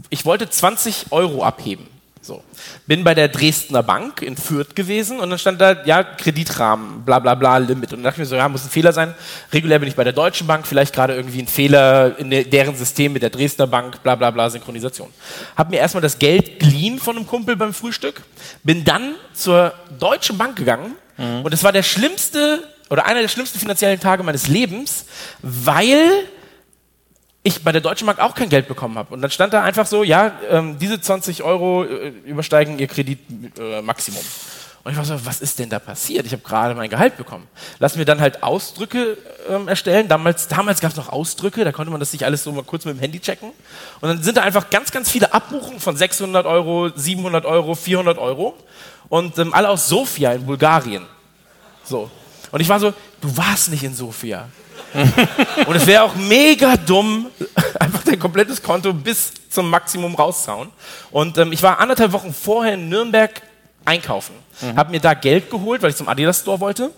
ich 0.09 0.25
wollte 0.25 0.49
20 0.49 1.07
Euro 1.11 1.43
abheben. 1.43 1.87
So. 2.29 2.43
Bin 2.85 3.03
bei 3.03 3.15
der 3.15 3.27
Dresdner 3.27 3.81
Bank 3.81 4.21
in 4.21 4.37
Fürth 4.37 4.75
gewesen 4.75 5.19
und 5.19 5.31
dann 5.31 5.39
stand 5.39 5.59
da, 5.59 5.83
ja, 5.83 6.03
Kreditrahmen, 6.03 7.01
bla 7.03 7.17
bla 7.17 7.33
bla, 7.33 7.57
Limit. 7.57 7.91
Und 7.91 7.99
dann 7.99 8.03
dachte 8.03 8.15
ich 8.17 8.19
mir 8.19 8.25
so, 8.27 8.35
ja, 8.35 8.47
muss 8.47 8.63
ein 8.63 8.69
Fehler 8.69 8.93
sein. 8.93 9.15
Regulär 9.51 9.79
bin 9.79 9.89
ich 9.89 9.95
bei 9.95 10.03
der 10.03 10.13
Deutschen 10.13 10.45
Bank, 10.45 10.67
vielleicht 10.67 10.93
gerade 10.93 11.15
irgendwie 11.15 11.41
ein 11.41 11.47
Fehler 11.47 12.19
in 12.19 12.29
de- 12.29 12.43
deren 12.43 12.75
System 12.75 13.13
mit 13.13 13.23
der 13.23 13.31
Dresdner 13.31 13.65
Bank, 13.65 14.03
bla 14.03 14.13
bla 14.13 14.29
bla, 14.29 14.47
Synchronisation. 14.49 15.09
Hab 15.57 15.71
mir 15.71 15.77
erstmal 15.77 16.01
das 16.03 16.19
Geld 16.19 16.59
geliehen 16.59 16.99
von 16.99 17.15
einem 17.17 17.25
Kumpel 17.25 17.55
beim 17.55 17.73
Frühstück, 17.73 18.21
bin 18.63 18.85
dann 18.85 19.15
zur 19.33 19.73
Deutschen 19.97 20.37
Bank 20.37 20.55
gegangen 20.55 20.95
und 21.43 21.51
es 21.53 21.63
war 21.63 21.71
der 21.71 21.83
schlimmste 21.83 22.63
oder 22.91 23.05
einer 23.07 23.21
der 23.21 23.27
schlimmsten 23.27 23.57
finanziellen 23.59 23.99
Tage 23.99 24.21
meines 24.23 24.47
Lebens, 24.47 25.05
weil 25.41 26.09
ich 27.43 27.63
bei 27.63 27.71
der 27.71 27.81
Deutschen 27.81 28.05
Bank 28.05 28.19
auch 28.19 28.35
kein 28.35 28.49
Geld 28.49 28.67
bekommen 28.67 28.97
habe. 28.97 29.13
Und 29.13 29.21
dann 29.21 29.31
stand 29.31 29.53
da 29.53 29.63
einfach 29.63 29.85
so, 29.85 30.03
ja, 30.03 30.33
ähm, 30.49 30.77
diese 30.77 30.99
20 30.99 31.43
Euro 31.43 31.85
äh, 31.85 32.09
übersteigen 32.25 32.79
ihr 32.79 32.87
Kreditmaximum. 32.87 34.21
Äh, 34.21 34.59
und 34.83 34.91
ich 34.93 34.97
war 34.97 35.05
so, 35.05 35.25
was 35.25 35.41
ist 35.41 35.59
denn 35.59 35.69
da 35.69 35.79
passiert? 35.79 36.25
Ich 36.25 36.31
habe 36.31 36.41
gerade 36.41 36.73
mein 36.73 36.89
Gehalt 36.89 37.17
bekommen. 37.17 37.47
Lass 37.79 37.95
mir 37.95 38.05
dann 38.05 38.21
halt 38.21 38.43
Ausdrücke 38.43 39.17
ähm, 39.49 39.67
erstellen. 39.67 40.07
Damals, 40.07 40.47
damals 40.47 40.79
gab 40.79 40.91
es 40.91 40.97
noch 40.97 41.09
Ausdrücke, 41.09 41.63
da 41.63 41.71
konnte 41.71 41.91
man 41.91 41.99
das 41.99 42.11
sich 42.11 42.25
alles 42.25 42.43
so 42.43 42.51
mal 42.51 42.63
kurz 42.63 42.85
mit 42.85 42.95
dem 42.95 42.99
Handy 42.99 43.19
checken. 43.19 43.51
Und 43.99 44.09
dann 44.09 44.23
sind 44.23 44.37
da 44.37 44.41
einfach 44.41 44.69
ganz, 44.69 44.91
ganz 44.91 45.09
viele 45.09 45.33
Abbuchungen 45.33 45.79
von 45.79 45.97
600 45.97 46.45
Euro, 46.45 46.89
700 46.95 47.45
Euro, 47.45 47.75
400 47.75 48.17
Euro. 48.17 48.55
Und 49.09 49.37
ähm, 49.37 49.53
alle 49.53 49.69
aus 49.69 49.87
Sofia 49.87 50.33
in 50.33 50.45
Bulgarien. 50.45 51.05
So. 51.83 52.09
Und 52.51 52.61
ich 52.61 52.69
war 52.69 52.79
so, 52.79 52.93
du 53.21 53.37
warst 53.37 53.69
nicht 53.69 53.83
in 53.83 53.93
Sofia. 53.93 54.47
Und 55.67 55.75
es 55.75 55.85
wäre 55.87 56.03
auch 56.03 56.15
mega 56.15 56.77
dumm, 56.77 57.27
einfach 57.79 58.03
dein 58.03 58.19
komplettes 58.19 58.61
Konto 58.61 58.93
bis 58.93 59.31
zum 59.49 59.69
Maximum 59.69 60.15
rauszuhauen. 60.15 60.69
Und 61.11 61.37
ähm, 61.37 61.51
ich 61.51 61.63
war 61.63 61.79
anderthalb 61.79 62.11
Wochen 62.11 62.33
vorher 62.33 62.73
in 62.73 62.89
Nürnberg 62.89 63.41
einkaufen. 63.85 64.35
Habe 64.75 64.91
mir 64.91 64.99
da 64.99 65.13
Geld 65.13 65.49
geholt, 65.49 65.81
weil 65.81 65.91
ich 65.91 65.95
zum 65.95 66.09
Adidas 66.09 66.41
Store 66.41 66.59
wollte. 66.59 66.91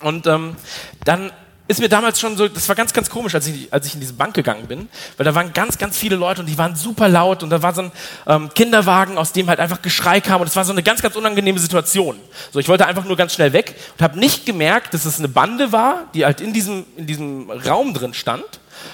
Und 0.00 0.26
ähm, 0.26 0.56
dann 1.04 1.32
ist 1.68 1.80
mir 1.80 1.88
damals 1.88 2.20
schon 2.20 2.36
so, 2.36 2.46
das 2.48 2.68
war 2.68 2.76
ganz, 2.76 2.92
ganz 2.92 3.10
komisch, 3.10 3.34
als 3.34 3.46
ich, 3.48 3.72
als 3.72 3.86
ich 3.86 3.94
in 3.94 4.00
diese 4.00 4.12
Bank 4.12 4.34
gegangen 4.34 4.66
bin, 4.66 4.88
weil 5.16 5.24
da 5.24 5.34
waren 5.34 5.52
ganz, 5.52 5.78
ganz 5.78 5.96
viele 5.96 6.16
Leute 6.16 6.40
und 6.40 6.46
die 6.46 6.56
waren 6.56 6.76
super 6.76 7.08
laut 7.08 7.42
und 7.42 7.50
da 7.50 7.60
war 7.60 7.74
so 7.74 7.82
ein 7.82 7.92
ähm, 8.26 8.50
Kinderwagen, 8.54 9.18
aus 9.18 9.32
dem 9.32 9.48
halt 9.48 9.58
einfach 9.58 9.82
Geschrei 9.82 10.20
kam 10.20 10.40
und 10.40 10.46
es 10.46 10.54
war 10.54 10.64
so 10.64 10.72
eine 10.72 10.82
ganz, 10.82 11.02
ganz 11.02 11.16
unangenehme 11.16 11.58
Situation. 11.58 12.16
So, 12.52 12.60
ich 12.60 12.68
wollte 12.68 12.86
einfach 12.86 13.04
nur 13.04 13.16
ganz 13.16 13.34
schnell 13.34 13.52
weg 13.52 13.74
und 13.98 14.04
habe 14.04 14.18
nicht 14.18 14.46
gemerkt, 14.46 14.94
dass 14.94 15.04
es 15.04 15.18
eine 15.18 15.28
Bande 15.28 15.72
war, 15.72 16.04
die 16.14 16.24
halt 16.24 16.40
in 16.40 16.52
diesem, 16.52 16.84
in 16.96 17.06
diesem 17.06 17.50
Raum 17.50 17.94
drin 17.94 18.14
stand 18.14 18.44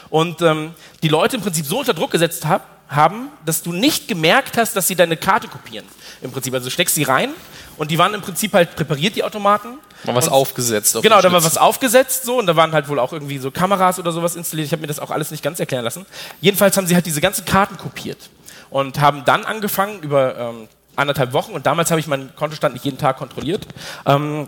und 0.09 0.41
ähm, 0.41 0.73
die 1.03 1.09
Leute 1.09 1.37
im 1.37 1.43
Prinzip 1.43 1.67
so 1.67 1.81
unter 1.81 1.95
Druck 1.95 2.11
gesetzt 2.11 2.47
hab, 2.47 2.67
haben, 2.89 3.29
dass 3.45 3.63
du 3.63 3.73
nicht 3.73 4.09
gemerkt 4.09 4.57
hast, 4.57 4.77
dass 4.77 4.87
sie 4.87 4.95
deine 4.95 5.17
Karte 5.17 5.49
kopieren. 5.49 5.87
Im 6.21 6.31
Prinzip, 6.31 6.53
also 6.55 6.67
du 6.67 6.71
steckst 6.71 6.95
sie 6.95 7.03
rein 7.03 7.31
und 7.77 7.91
die 7.91 7.99
waren 7.99 8.15
im 8.15 8.21
Prinzip 8.21 8.53
halt 8.55 8.77
präpariert, 8.77 9.17
die 9.17 9.25
Automaten. 9.25 9.79
Mal 10.05 10.15
was 10.17 10.27
Und- 10.29 10.35
aufgesetzt. 10.35 10.97
auf 10.97 11.03
Genau, 11.03 11.21
da 11.21 11.31
war 11.33 11.45
was 11.45 11.57
aufgesetzt 11.57 12.25
so 12.25 12.39
und 12.39 12.47
da 12.47 12.57
waren 12.57 12.73
halt 12.73 12.89
wohl 12.89 12.99
auch 12.99 13.13
irgendwie 13.13 13.39
so 13.39 13.51
Kameras 13.51 13.99
oder 13.99 14.11
sowas 14.13 14.35
installiert. 14.35 14.67
Ich 14.67 14.73
habe 14.73 14.81
mir 14.81 14.89
das 14.89 14.99
auch 14.99 15.11
alles 15.11 15.31
nicht 15.31 15.43
ganz 15.45 15.61
erklären 15.61 15.85
lassen. 15.85 16.07
Jedenfalls 16.41 16.77
haben 16.77 16.87
sie 16.87 16.95
halt 16.95 17.07
diese 17.07 17.21
ganzen 17.21 17.45
Karten 17.45 17.77
kopiert 17.79 18.31
und 18.71 19.01
haben 19.01 19.25
dann 19.25 19.45
angefangen 19.45 20.01
über 20.01 20.37
ähm, 20.37 20.69
anderthalb 20.97 21.33
Wochen 21.33 21.53
und 21.53 21.67
damals 21.67 21.91
habe 21.91 22.01
ich 22.01 22.07
meinen 22.09 22.35
Kontostand 22.35 22.75
nicht 22.75 22.85
jeden 22.85 22.99
Tag 22.99 23.17
kontrolliert, 23.17 23.67
ähm, 24.07 24.47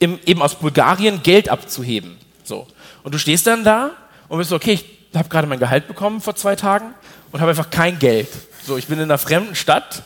im, 0.00 0.18
eben 0.26 0.42
aus 0.42 0.56
Bulgarien 0.56 1.22
Geld 1.22 1.48
abzuheben. 1.48 2.18
So 2.42 2.66
und 3.04 3.14
du 3.14 3.18
stehst 3.18 3.46
dann 3.46 3.62
da 3.64 3.90
und 4.28 4.38
bist 4.38 4.50
so, 4.50 4.56
okay, 4.56 4.72
ich 4.72 4.84
habe 5.16 5.28
gerade 5.28 5.46
mein 5.46 5.60
Gehalt 5.60 5.86
bekommen 5.86 6.20
vor 6.20 6.34
zwei 6.34 6.56
Tagen 6.56 6.94
und 7.32 7.40
habe 7.40 7.50
einfach 7.50 7.70
kein 7.70 7.98
Geld. 8.00 8.28
So, 8.66 8.76
ich 8.76 8.88
bin 8.88 8.98
in 8.98 9.04
einer 9.04 9.18
fremden 9.18 9.54
Stadt 9.54 10.02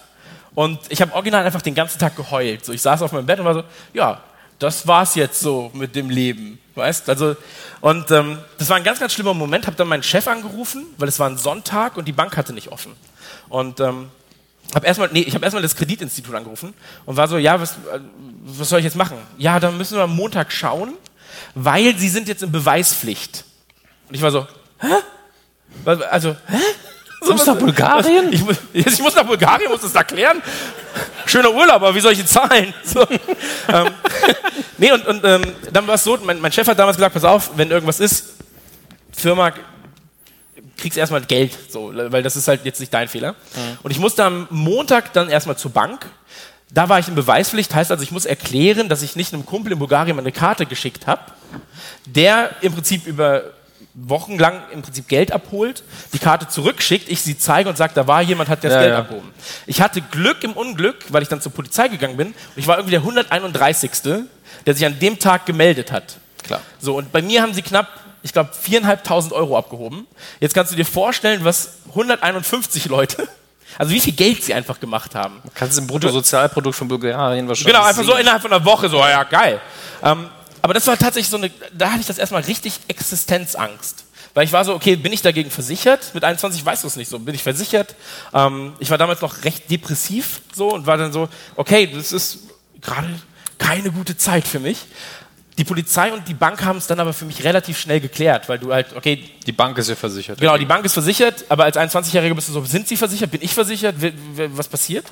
und 0.61 0.79
ich 0.91 1.01
habe 1.01 1.15
original 1.15 1.43
einfach 1.43 1.63
den 1.63 1.75
ganzen 1.75 1.99
Tag 1.99 2.17
geheult. 2.17 2.67
So, 2.67 2.75
ich 2.75 2.83
saß 2.83 3.01
auf 3.01 3.13
meinem 3.13 3.25
Bett 3.25 3.39
und 3.39 3.47
war 3.47 3.55
so, 3.55 3.65
ja, 3.95 4.21
das 4.59 4.87
war's 4.87 5.15
jetzt 5.15 5.41
so 5.41 5.71
mit 5.73 5.97
dem 5.97 6.11
Leben, 6.11 6.59
weißt? 6.75 7.09
Also 7.09 7.35
und 7.81 8.11
ähm, 8.11 8.37
das 8.59 8.69
war 8.69 8.77
ein 8.77 8.85
ganz, 8.85 9.01
ganz 9.01 9.15
schlimmer 9.15 9.33
Moment. 9.33 9.67
Habe 9.67 9.79
dann 9.79 9.89
meinen 9.89 10.03
Chef 10.03 10.29
angerufen, 10.29 10.85
weil 10.99 11.09
es 11.09 11.19
war 11.19 11.31
ein 11.31 11.39
Sonntag 11.39 11.97
und 11.97 12.07
die 12.07 12.13
Bank 12.13 12.37
hatte 12.37 12.53
nicht 12.53 12.69
offen. 12.69 12.93
Und 13.49 13.81
ähm, 13.81 14.11
hab 14.75 14.85
erstmal, 14.85 15.09
nee, 15.13 15.23
ich 15.23 15.35
habe 15.35 15.47
erstmal 15.47 15.63
das 15.63 15.75
Kreditinstitut 15.75 16.35
angerufen 16.35 16.75
und 17.07 17.17
war 17.17 17.27
so, 17.27 17.39
ja, 17.39 17.59
was, 17.59 17.73
äh, 17.73 18.01
was 18.45 18.69
soll 18.69 18.81
ich 18.81 18.85
jetzt 18.85 18.97
machen? 18.97 19.17
Ja, 19.39 19.61
dann 19.61 19.79
müssen 19.79 19.97
wir 19.97 20.03
am 20.03 20.15
Montag 20.15 20.53
schauen, 20.53 20.93
weil 21.55 21.97
sie 21.97 22.11
sind 22.11 22.29
jetzt 22.29 22.43
in 22.43 22.53
Beweispflicht. 22.53 23.47
Und 24.11 24.15
ich 24.15 24.21
war 24.21 24.31
so, 24.31 24.47
hä? 24.81 24.93
Also, 26.11 26.37
hä? 26.49 26.59
So, 27.25 27.33
musst 27.33 27.47
nach 27.47 27.57
Bulgarien? 27.59 28.33
Ich, 28.33 28.43
muss- 28.45 28.57
ich 28.73 28.99
muss 29.01 29.15
nach 29.15 29.25
Bulgarien, 29.27 29.71
muss 29.71 29.83
das 29.83 29.95
erklären. 29.95 30.43
Schöner 31.27 31.51
Urlaub, 31.53 31.77
aber 31.77 31.95
wie 31.95 32.01
soll 32.01 32.13
ich 32.13 32.21
ihn 32.21 32.27
zahlen? 32.27 32.73
So. 32.85 33.07
ähm, 33.69 33.89
nee, 34.79 34.91
und, 34.93 35.07
und 35.07 35.25
ähm, 35.25 35.43
dann 35.73 35.87
war 35.87 35.95
es 35.97 36.05
so, 36.05 36.19
mein, 36.23 36.41
mein 36.41 36.51
Chef 36.53 36.67
hat 36.67 36.79
damals 36.79 36.97
gesagt, 36.97 37.15
pass 37.15 37.25
auf, 37.25 37.51
wenn 37.57 37.71
irgendwas 37.71 38.01
ist, 38.01 38.31
Firma, 39.13 39.53
kriegst 40.79 40.97
erstmal 40.97 41.21
Geld, 41.21 41.53
so, 41.71 41.93
weil 41.95 42.23
das 42.23 42.37
ist 42.37 42.49
halt 42.49 42.65
jetzt 42.65 42.81
nicht 42.81 42.93
dein 42.95 43.07
Fehler. 43.09 43.35
Und 43.83 43.91
ich 43.91 43.99
musste 43.99 44.25
am 44.25 44.47
Montag 44.51 45.13
dann 45.13 45.29
erstmal 45.29 45.57
zur 45.59 45.73
Bank. 45.73 46.07
Da 46.73 46.89
war 46.89 46.99
ich 47.01 47.09
in 47.09 47.15
Beweispflicht, 47.17 47.75
heißt 47.75 47.91
also, 47.91 48.03
ich 48.03 48.13
muss 48.13 48.25
erklären, 48.25 48.89
dass 48.89 49.03
ich 49.03 49.15
nicht 49.15 49.35
einem 49.35 49.45
Kumpel 49.45 49.73
in 49.73 49.79
Bulgarien 49.79 50.17
meine 50.17 50.33
Karte 50.33 50.65
geschickt 50.67 51.07
habe, 51.07 51.21
der 52.07 52.51
im 52.63 52.73
Prinzip 52.73 53.07
über 53.07 53.43
wochenlang 53.95 54.63
im 54.73 54.83
Prinzip 54.83 55.09
Geld 55.09 55.33
abholt, 55.33 55.83
die 56.13 56.19
Karte 56.19 56.49
zurückschickt, 56.49 57.09
ich 57.09 57.23
sie 57.23 57.37
zeige 57.39 57.69
und 57.69 57.77
sage, 57.77 57.93
da 57.95 58.07
war 58.07 58.23
jemand, 58.23 58.49
hat 58.49 58.63
das 58.65 58.73
Ja, 58.73 58.81
Geld 58.81 58.93
ja. 58.93 58.99
abgehoben. 59.01 59.31
Ich 59.67 59.81
hatte 59.81 60.01
Glück 60.01 60.43
im 60.45 60.53
Unglück, 60.53 60.97
weil 61.09 61.23
ich 61.23 61.29
dann 61.29 61.41
zur 61.41 61.53
Polizei 61.53 61.89
gegangen 61.89 62.17
bin 62.17 62.29
und 62.29 62.35
ich 62.57 62.67
war 62.67 62.77
irgendwie 62.77 62.93
der 62.93 63.01
131. 63.01 63.91
der 64.67 64.75
sich 64.75 64.85
an 64.87 64.99
dem 64.99 65.19
Tag 65.19 65.47
gemeldet 65.47 65.91
hat. 65.93 66.17
Klar. 66.45 66.61
So, 66.81 66.97
und 66.97 67.11
bei 67.13 67.23
mir 67.23 67.43
haben 67.43 67.55
sie 67.55 67.63
knapp, 67.63 67.89
ich 68.23 68.33
glaube, 68.33 68.51
4.500 68.67 69.33
Euro 69.33 69.57
abgehoben. 69.57 70.07
Jetzt 70.41 70.55
kannst 70.55 70.73
du 70.73 70.77
dir 70.77 70.85
vorstellen, 70.87 71.45
was 71.45 71.79
151 71.91 72.87
Leute, 72.87 73.27
also 73.79 73.93
wie 73.93 74.01
viel 74.01 74.13
Geld 74.13 74.43
sie 74.45 74.53
einfach 74.55 74.79
gemacht 74.81 75.15
haben. 75.15 75.43
Kannst 75.55 75.77
du 75.79 75.83
im 75.83 75.87
Bruttosozialprodukt 75.87 76.77
von 76.77 76.89
Bulgarien 76.89 77.49
wahrscheinlich 77.49 77.73
Genau, 77.75 77.87
einfach 77.87 78.03
so 78.05 78.13
sehen. 78.13 78.21
innerhalb 78.23 78.43
von 78.43 78.53
einer 78.53 78.65
Woche, 78.65 78.89
so, 78.89 78.99
ja, 78.99 79.23
geil. 79.25 79.61
Ähm, 80.03 80.29
aber 80.63 80.75
das 80.75 80.87
war 80.87 80.97
tatsächlich 80.97 81.31
so 81.31 81.37
eine, 81.37 81.51
da 81.73 81.91
hatte 81.91 82.01
ich 82.01 82.07
das 82.07 82.19
erstmal 82.19 82.43
richtig 82.43 82.81
Existenzangst. 82.89 84.05
Weil 84.35 84.45
ich 84.45 84.53
war 84.53 84.65
so, 84.65 84.75
okay, 84.75 84.97
bin 84.97 85.13
ich 85.13 85.23
dagegen 85.23 85.51
versichert? 85.51 86.15
Mit 86.15 86.23
21 86.23 86.65
weißt 86.65 86.85
du 86.85 86.87
es 86.87 86.97
nicht 86.97 87.09
so. 87.09 87.19
Bin 87.19 87.35
ich 87.35 87.43
versichert? 87.43 87.97
Ähm, 88.33 88.75
ich 88.79 88.91
war 88.91 88.99
damals 88.99 89.21
noch 89.21 89.45
recht 89.45 89.71
depressiv 89.71 90.41
so 90.53 90.73
und 90.73 90.87
war 90.87 90.97
dann 90.97 91.13
so, 91.13 91.29
okay, 91.57 91.89
das 91.93 92.13
ist 92.13 92.39
gerade 92.81 93.09
keine 93.59 93.91
gute 93.91 94.17
Zeit 94.17 94.47
für 94.47 94.61
mich. 94.61 94.87
Die 95.61 95.65
Polizei 95.65 96.11
und 96.11 96.27
die 96.27 96.33
Bank 96.33 96.65
haben 96.65 96.79
es 96.79 96.87
dann 96.87 96.99
aber 97.01 97.13
für 97.13 97.27
mich 97.27 97.45
relativ 97.45 97.79
schnell 97.79 98.01
geklärt, 98.01 98.49
weil 98.49 98.59
du 98.59 98.73
halt, 98.73 98.97
okay, 98.97 99.23
Die 99.47 99.53
Bank 99.53 99.77
ist 99.77 99.91
ja 99.91 99.95
versichert. 99.95 100.41
Genau, 100.41 100.57
die 100.57 100.65
Bank 100.65 100.87
ist 100.87 100.95
versichert, 100.95 101.45
aber 101.51 101.65
als 101.65 101.77
21-Jähriger 101.77 102.33
bist 102.35 102.49
du 102.49 102.53
so, 102.55 102.65
sind 102.65 102.89
sie 102.89 102.97
versichert? 102.97 103.31
Bin 103.31 103.43
ich 103.43 103.53
versichert? 103.53 103.95
Was 104.55 104.69
passiert? 104.69 105.05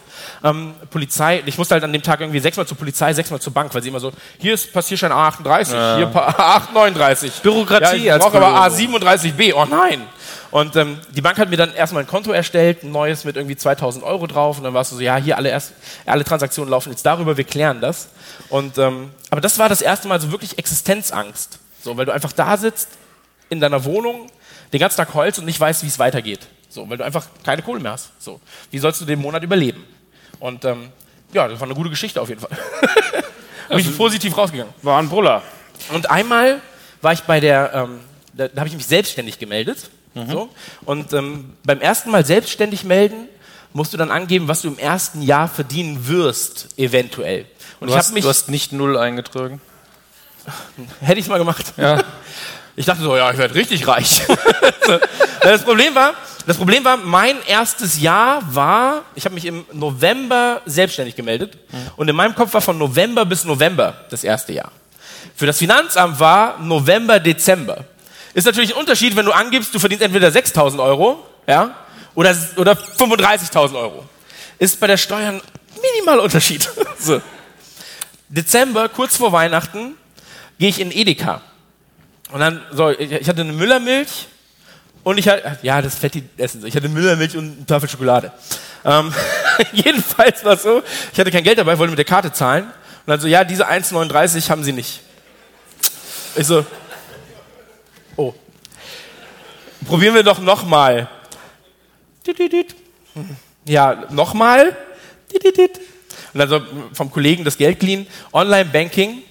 Ähm, 0.43 0.73
Polizei, 0.91 1.43
ich 1.45 1.59
musste 1.59 1.75
halt 1.75 1.85
an 1.85 1.93
dem 1.93 2.03
Tag 2.03 2.21
irgendwie 2.23 2.41
sechsmal 2.41 2.67
zur 2.67 2.79
Polizei, 2.79 3.13
sechsmal 3.13 3.41
zur 3.43 3.53
Bank, 3.53 3.75
weil 3.75 3.83
sie 3.83 3.91
immer 3.91 4.01
so, 4.01 4.11
hier 4.39 4.55
ist 4.55 4.73
Passierschein 4.73 5.13
A38, 5.13 5.97
hier 5.99 6.07
Pa- 6.07 6.63
A38. 6.75 7.43
Bürokratie 7.43 7.97
ja, 8.05 8.17
ich 8.17 8.23
brauche 8.23 8.39
aber 8.43 8.71
Bürger. 8.71 9.03
A37B, 9.03 9.53
oh 9.55 9.67
nein. 9.67 10.01
Und 10.51 10.77
ähm, 10.77 10.99
die 11.15 11.21
Bank 11.21 11.39
hat 11.39 11.51
mir 11.51 11.57
dann 11.57 11.75
erstmal 11.75 12.03
ein 12.03 12.07
Konto 12.07 12.33
erstellt, 12.33 12.83
ein 12.83 12.93
neues 12.93 13.25
mit 13.25 13.37
irgendwie 13.37 13.57
2000 13.57 14.05
Euro 14.05 14.27
drauf 14.27 14.59
und 14.59 14.65
dann 14.65 14.75
warst 14.75 14.93
du 14.93 14.97
so, 14.97 15.03
ja, 15.03 15.17
hier 15.17 15.37
alle, 15.37 15.51
erst, 15.51 15.73
alle 16.07 16.25
Transaktionen 16.25 16.71
laufen 16.71 16.91
jetzt 16.91 17.05
darüber, 17.05 17.37
wir 17.37 17.45
klären 17.45 17.81
das. 17.81 18.09
Und, 18.49 18.79
ähm, 18.79 19.11
aber 19.31 19.41
das 19.41 19.59
war 19.59 19.69
das 19.69 19.83
erste 19.83 20.09
Mal 20.09 20.21
so 20.21 20.31
wirklich 20.33 20.59
Existenzangst. 20.59 21.59
So, 21.83 21.97
weil 21.97 22.07
du 22.07 22.13
einfach 22.13 22.33
da 22.33 22.57
sitzt, 22.57 22.89
in 23.51 23.61
deiner 23.61 23.85
Wohnung, 23.85 24.31
den 24.73 24.81
ganzen 24.81 24.97
Tag 24.97 25.15
heulst 25.15 25.39
und 25.39 25.45
nicht 25.45 25.59
weißt, 25.59 25.83
wie 25.83 25.87
es 25.87 25.99
weitergeht. 25.99 26.41
So, 26.69 26.89
weil 26.89 26.99
du 26.99 27.05
einfach 27.05 27.27
keine 27.45 27.63
Kohle 27.63 27.81
mehr 27.81 27.93
hast. 27.93 28.11
So, 28.19 28.41
wie 28.71 28.79
sollst 28.79 29.01
du 29.01 29.05
den 29.05 29.21
Monat 29.21 29.43
überleben? 29.43 29.85
Und 30.39 30.65
ähm, 30.65 30.91
ja, 31.33 31.49
das 31.49 31.59
war 31.61 31.67
eine 31.67 31.75
gute 31.75 31.91
Geschichte 31.91 32.21
auf 32.21 32.29
jeden 32.29 32.41
Fall. 32.41 32.51
Bin 33.69 33.79
ich 33.79 33.97
positiv 33.97 34.37
rausgegangen. 34.37 34.73
War 34.83 34.99
ein 34.99 35.09
Brüller. 35.09 35.43
Und 35.93 36.11
einmal 36.11 36.61
war 37.03 37.13
ich 37.13 37.21
bei 37.23 37.41
der, 37.41 37.73
ähm, 37.75 38.01
da, 38.35 38.49
da 38.49 38.61
habe 38.61 38.69
ich 38.69 38.75
mich 38.75 38.87
selbstständig 38.87 39.39
gemeldet. 39.39 39.91
So. 40.27 40.49
Und 40.85 41.13
ähm, 41.13 41.53
beim 41.65 41.81
ersten 41.81 42.11
Mal 42.11 42.25
selbstständig 42.25 42.85
melden, 42.85 43.29
musst 43.73 43.93
du 43.93 43.97
dann 43.97 44.11
angeben, 44.11 44.49
was 44.49 44.63
du 44.63 44.69
im 44.69 44.79
ersten 44.79 45.23
Jahr 45.23 45.49
verdienen 45.49 46.09
wirst, 46.09 46.69
eventuell. 46.79 47.47
Und 47.81 47.89
Du 47.89 47.93
ich 47.93 47.99
hast, 47.99 48.13
mich. 48.13 48.25
du 48.25 48.29
hast 48.31 48.49
nicht 48.49 48.73
null 48.73 48.97
eingetragen. 48.97 49.61
Hätte 51.01 51.19
ich 51.19 51.27
es 51.27 51.29
mal 51.29 51.39
gemacht. 51.39 51.75
Ja. 51.77 52.03
Ich 52.77 52.87
dachte 52.87 53.03
so, 53.03 53.17
ja, 53.17 53.31
ich 53.31 53.39
werde 53.39 53.55
richtig 53.55 53.87
reich. 53.87 54.23
Das 55.41 55.63
Problem 55.63 55.95
war, 55.95 56.15
das 56.47 56.57
Problem 56.57 56.85
war, 56.85 56.97
mein 56.97 57.37
erstes 57.47 58.01
Jahr 58.01 58.43
war, 58.55 59.03
ich 59.15 59.25
habe 59.25 59.35
mich 59.35 59.45
im 59.45 59.65
November 59.73 60.63
selbstständig 60.67 61.15
gemeldet 61.15 61.57
und 61.97 62.09
in 62.09 62.17
meinem 62.17 62.35
Kopf 62.35 62.53
war 62.55 62.61
von 62.61 62.77
November 62.77 63.25
bis 63.25 63.45
November 63.45 63.95
das 64.11 64.25
erste 64.25 64.53
Jahr. 64.53 64.73
Für 65.37 65.47
das 65.47 65.59
Finanzamt 65.59 66.19
war 66.19 66.59
November, 66.59 67.21
Dezember. 67.21 67.85
Ist 68.35 68.45
natürlich 68.45 68.75
ein 68.75 68.81
Unterschied, 68.81 69.17
wenn 69.17 69.27
du 69.27 69.33
angibst, 69.33 69.75
du 69.75 69.79
verdienst 69.79 70.05
entweder 70.05 70.29
6.000 70.29 70.83
Euro, 70.83 71.25
ja, 71.47 71.75
oder, 72.15 72.37
oder 72.57 72.73
35.000 72.73 73.79
Euro. 73.79 74.05
Ist 74.59 74.81
bei 74.81 74.87
der 74.87 74.97
Steuer 74.97 75.29
ein 75.29 75.41
minimaler 75.81 76.23
Unterschied. 76.23 76.69
so. 76.99 77.21
Dezember, 78.29 78.89
kurz 78.89 79.17
vor 79.17 79.33
Weihnachten, 79.33 79.97
gehe 80.59 80.69
ich 80.69 80.81
in 80.81 80.91
Edeka. 80.91 81.41
Und 82.31 82.41
dann, 82.41 82.61
so, 82.73 82.91
ich, 82.91 83.29
hatte 83.29 83.41
eine 83.41 83.53
Müllermilch 83.53 84.27
und 85.03 85.17
ich 85.17 85.29
hatte, 85.29 85.59
ja, 85.63 85.81
das 85.81 85.95
fette 85.95 86.23
Essen. 86.37 86.67
Ich 86.67 86.77
hatte 86.77 86.89
Müllermilch 86.89 87.37
und 87.37 87.57
eine 87.57 87.67
Tafel 87.67 87.89
Schokolade. 87.89 88.33
Ähm, 88.85 89.15
jedenfalls 89.73 90.45
war 90.45 90.55
es 90.55 90.63
so, 90.63 90.83
ich 91.13 91.19
hatte 91.19 91.31
kein 91.31 91.45
Geld 91.45 91.59
dabei, 91.59 91.79
wollte 91.79 91.91
mit 91.91 91.99
der 91.99 92.05
Karte 92.05 92.33
zahlen. 92.33 92.65
Und 92.65 92.73
dann 93.07 93.21
so, 93.21 93.27
ja, 93.27 93.45
diese 93.45 93.67
1,39 93.67 94.51
haben 94.51 94.63
sie 94.65 94.73
nicht. 94.73 95.01
Ich 96.37 96.47
so, 96.47 96.67
oh. 98.19 98.35
Probieren 99.87 100.15
wir 100.15 100.23
doch 100.23 100.41
nochmal. 100.41 101.09
Ja, 103.65 104.05
nochmal. 104.11 104.77
Und 106.33 106.39
dann 106.39 106.49
so 106.49 106.61
vom 106.93 107.11
Kollegen 107.11 107.45
das 107.45 107.57
Geld 107.57 107.81
geliehen. 107.81 108.07
Online-Banking. 108.33 109.23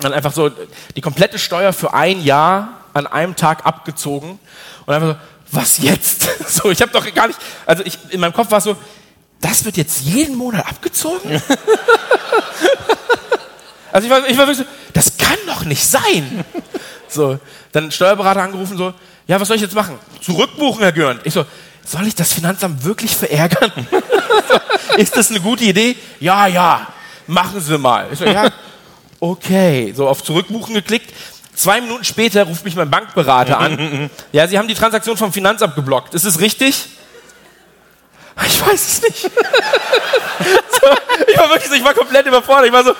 Dann 0.00 0.12
einfach 0.12 0.32
so 0.32 0.50
die 0.94 1.00
komplette 1.00 1.38
Steuer 1.38 1.72
für 1.72 1.94
ein 1.94 2.22
Jahr 2.22 2.84
an 2.92 3.06
einem 3.06 3.34
Tag 3.34 3.66
abgezogen. 3.66 4.38
Und 4.86 4.94
einfach 4.94 5.16
so, 5.16 5.16
was 5.52 5.78
jetzt? 5.78 6.28
So, 6.52 6.70
ich 6.70 6.82
habe 6.82 6.92
doch 6.92 7.14
gar 7.14 7.28
nicht, 7.28 7.38
also 7.64 7.82
ich, 7.82 7.96
in 8.10 8.20
meinem 8.20 8.34
Kopf 8.34 8.50
war 8.50 8.58
es 8.58 8.64
so, 8.64 8.76
das 9.40 9.64
wird 9.64 9.78
jetzt 9.78 10.02
jeden 10.02 10.36
Monat 10.36 10.66
abgezogen? 10.66 11.30
also 13.92 14.06
ich 14.06 14.12
war, 14.12 14.28
ich 14.28 14.36
war 14.36 14.46
wirklich 14.46 14.66
so, 14.66 14.72
das 14.92 15.16
kann 15.16 15.38
doch 15.46 15.64
nicht 15.64 15.86
sein. 15.86 16.44
So, 17.12 17.38
dann 17.72 17.90
Steuerberater 17.90 18.42
angerufen, 18.42 18.76
so, 18.76 18.94
ja, 19.26 19.38
was 19.40 19.48
soll 19.48 19.56
ich 19.56 19.62
jetzt 19.62 19.74
machen? 19.74 19.98
Zurückbuchen, 20.20 20.82
Herr 20.82 20.92
Görn. 20.92 21.20
Ich 21.24 21.34
so, 21.34 21.44
soll 21.84 22.06
ich 22.06 22.14
das 22.14 22.32
Finanzamt 22.32 22.84
wirklich 22.84 23.14
verärgern? 23.14 23.72
so, 23.90 24.96
ist 24.96 25.16
das 25.16 25.30
eine 25.30 25.40
gute 25.40 25.64
Idee? 25.64 25.96
Ja, 26.20 26.46
ja, 26.46 26.86
machen 27.26 27.60
Sie 27.60 27.76
mal. 27.76 28.08
Ich 28.12 28.18
so, 28.18 28.24
ja, 28.24 28.50
okay. 29.20 29.92
So, 29.94 30.08
auf 30.08 30.22
Zurückbuchen 30.24 30.74
geklickt. 30.74 31.12
Zwei 31.54 31.80
Minuten 31.82 32.04
später 32.04 32.44
ruft 32.44 32.64
mich 32.64 32.74
mein 32.76 32.90
Bankberater 32.90 33.58
an. 33.58 34.10
Ja, 34.32 34.48
Sie 34.48 34.58
haben 34.58 34.68
die 34.68 34.74
Transaktion 34.74 35.16
vom 35.16 35.32
Finanzamt 35.32 35.74
geblockt. 35.74 36.14
Ist 36.14 36.24
es 36.24 36.40
richtig? 36.40 36.86
Ich 38.46 38.66
weiß 38.66 38.88
es 38.88 39.02
nicht. 39.02 39.22
so, 39.22 40.86
ich 41.28 41.38
war 41.38 41.50
wirklich 41.50 41.68
so, 41.68 41.74
ich 41.74 41.84
war 41.84 41.92
komplett 41.92 42.26
überfordert. 42.26 42.66
Ich 42.66 42.72
war 42.72 42.84
so, 42.84 42.94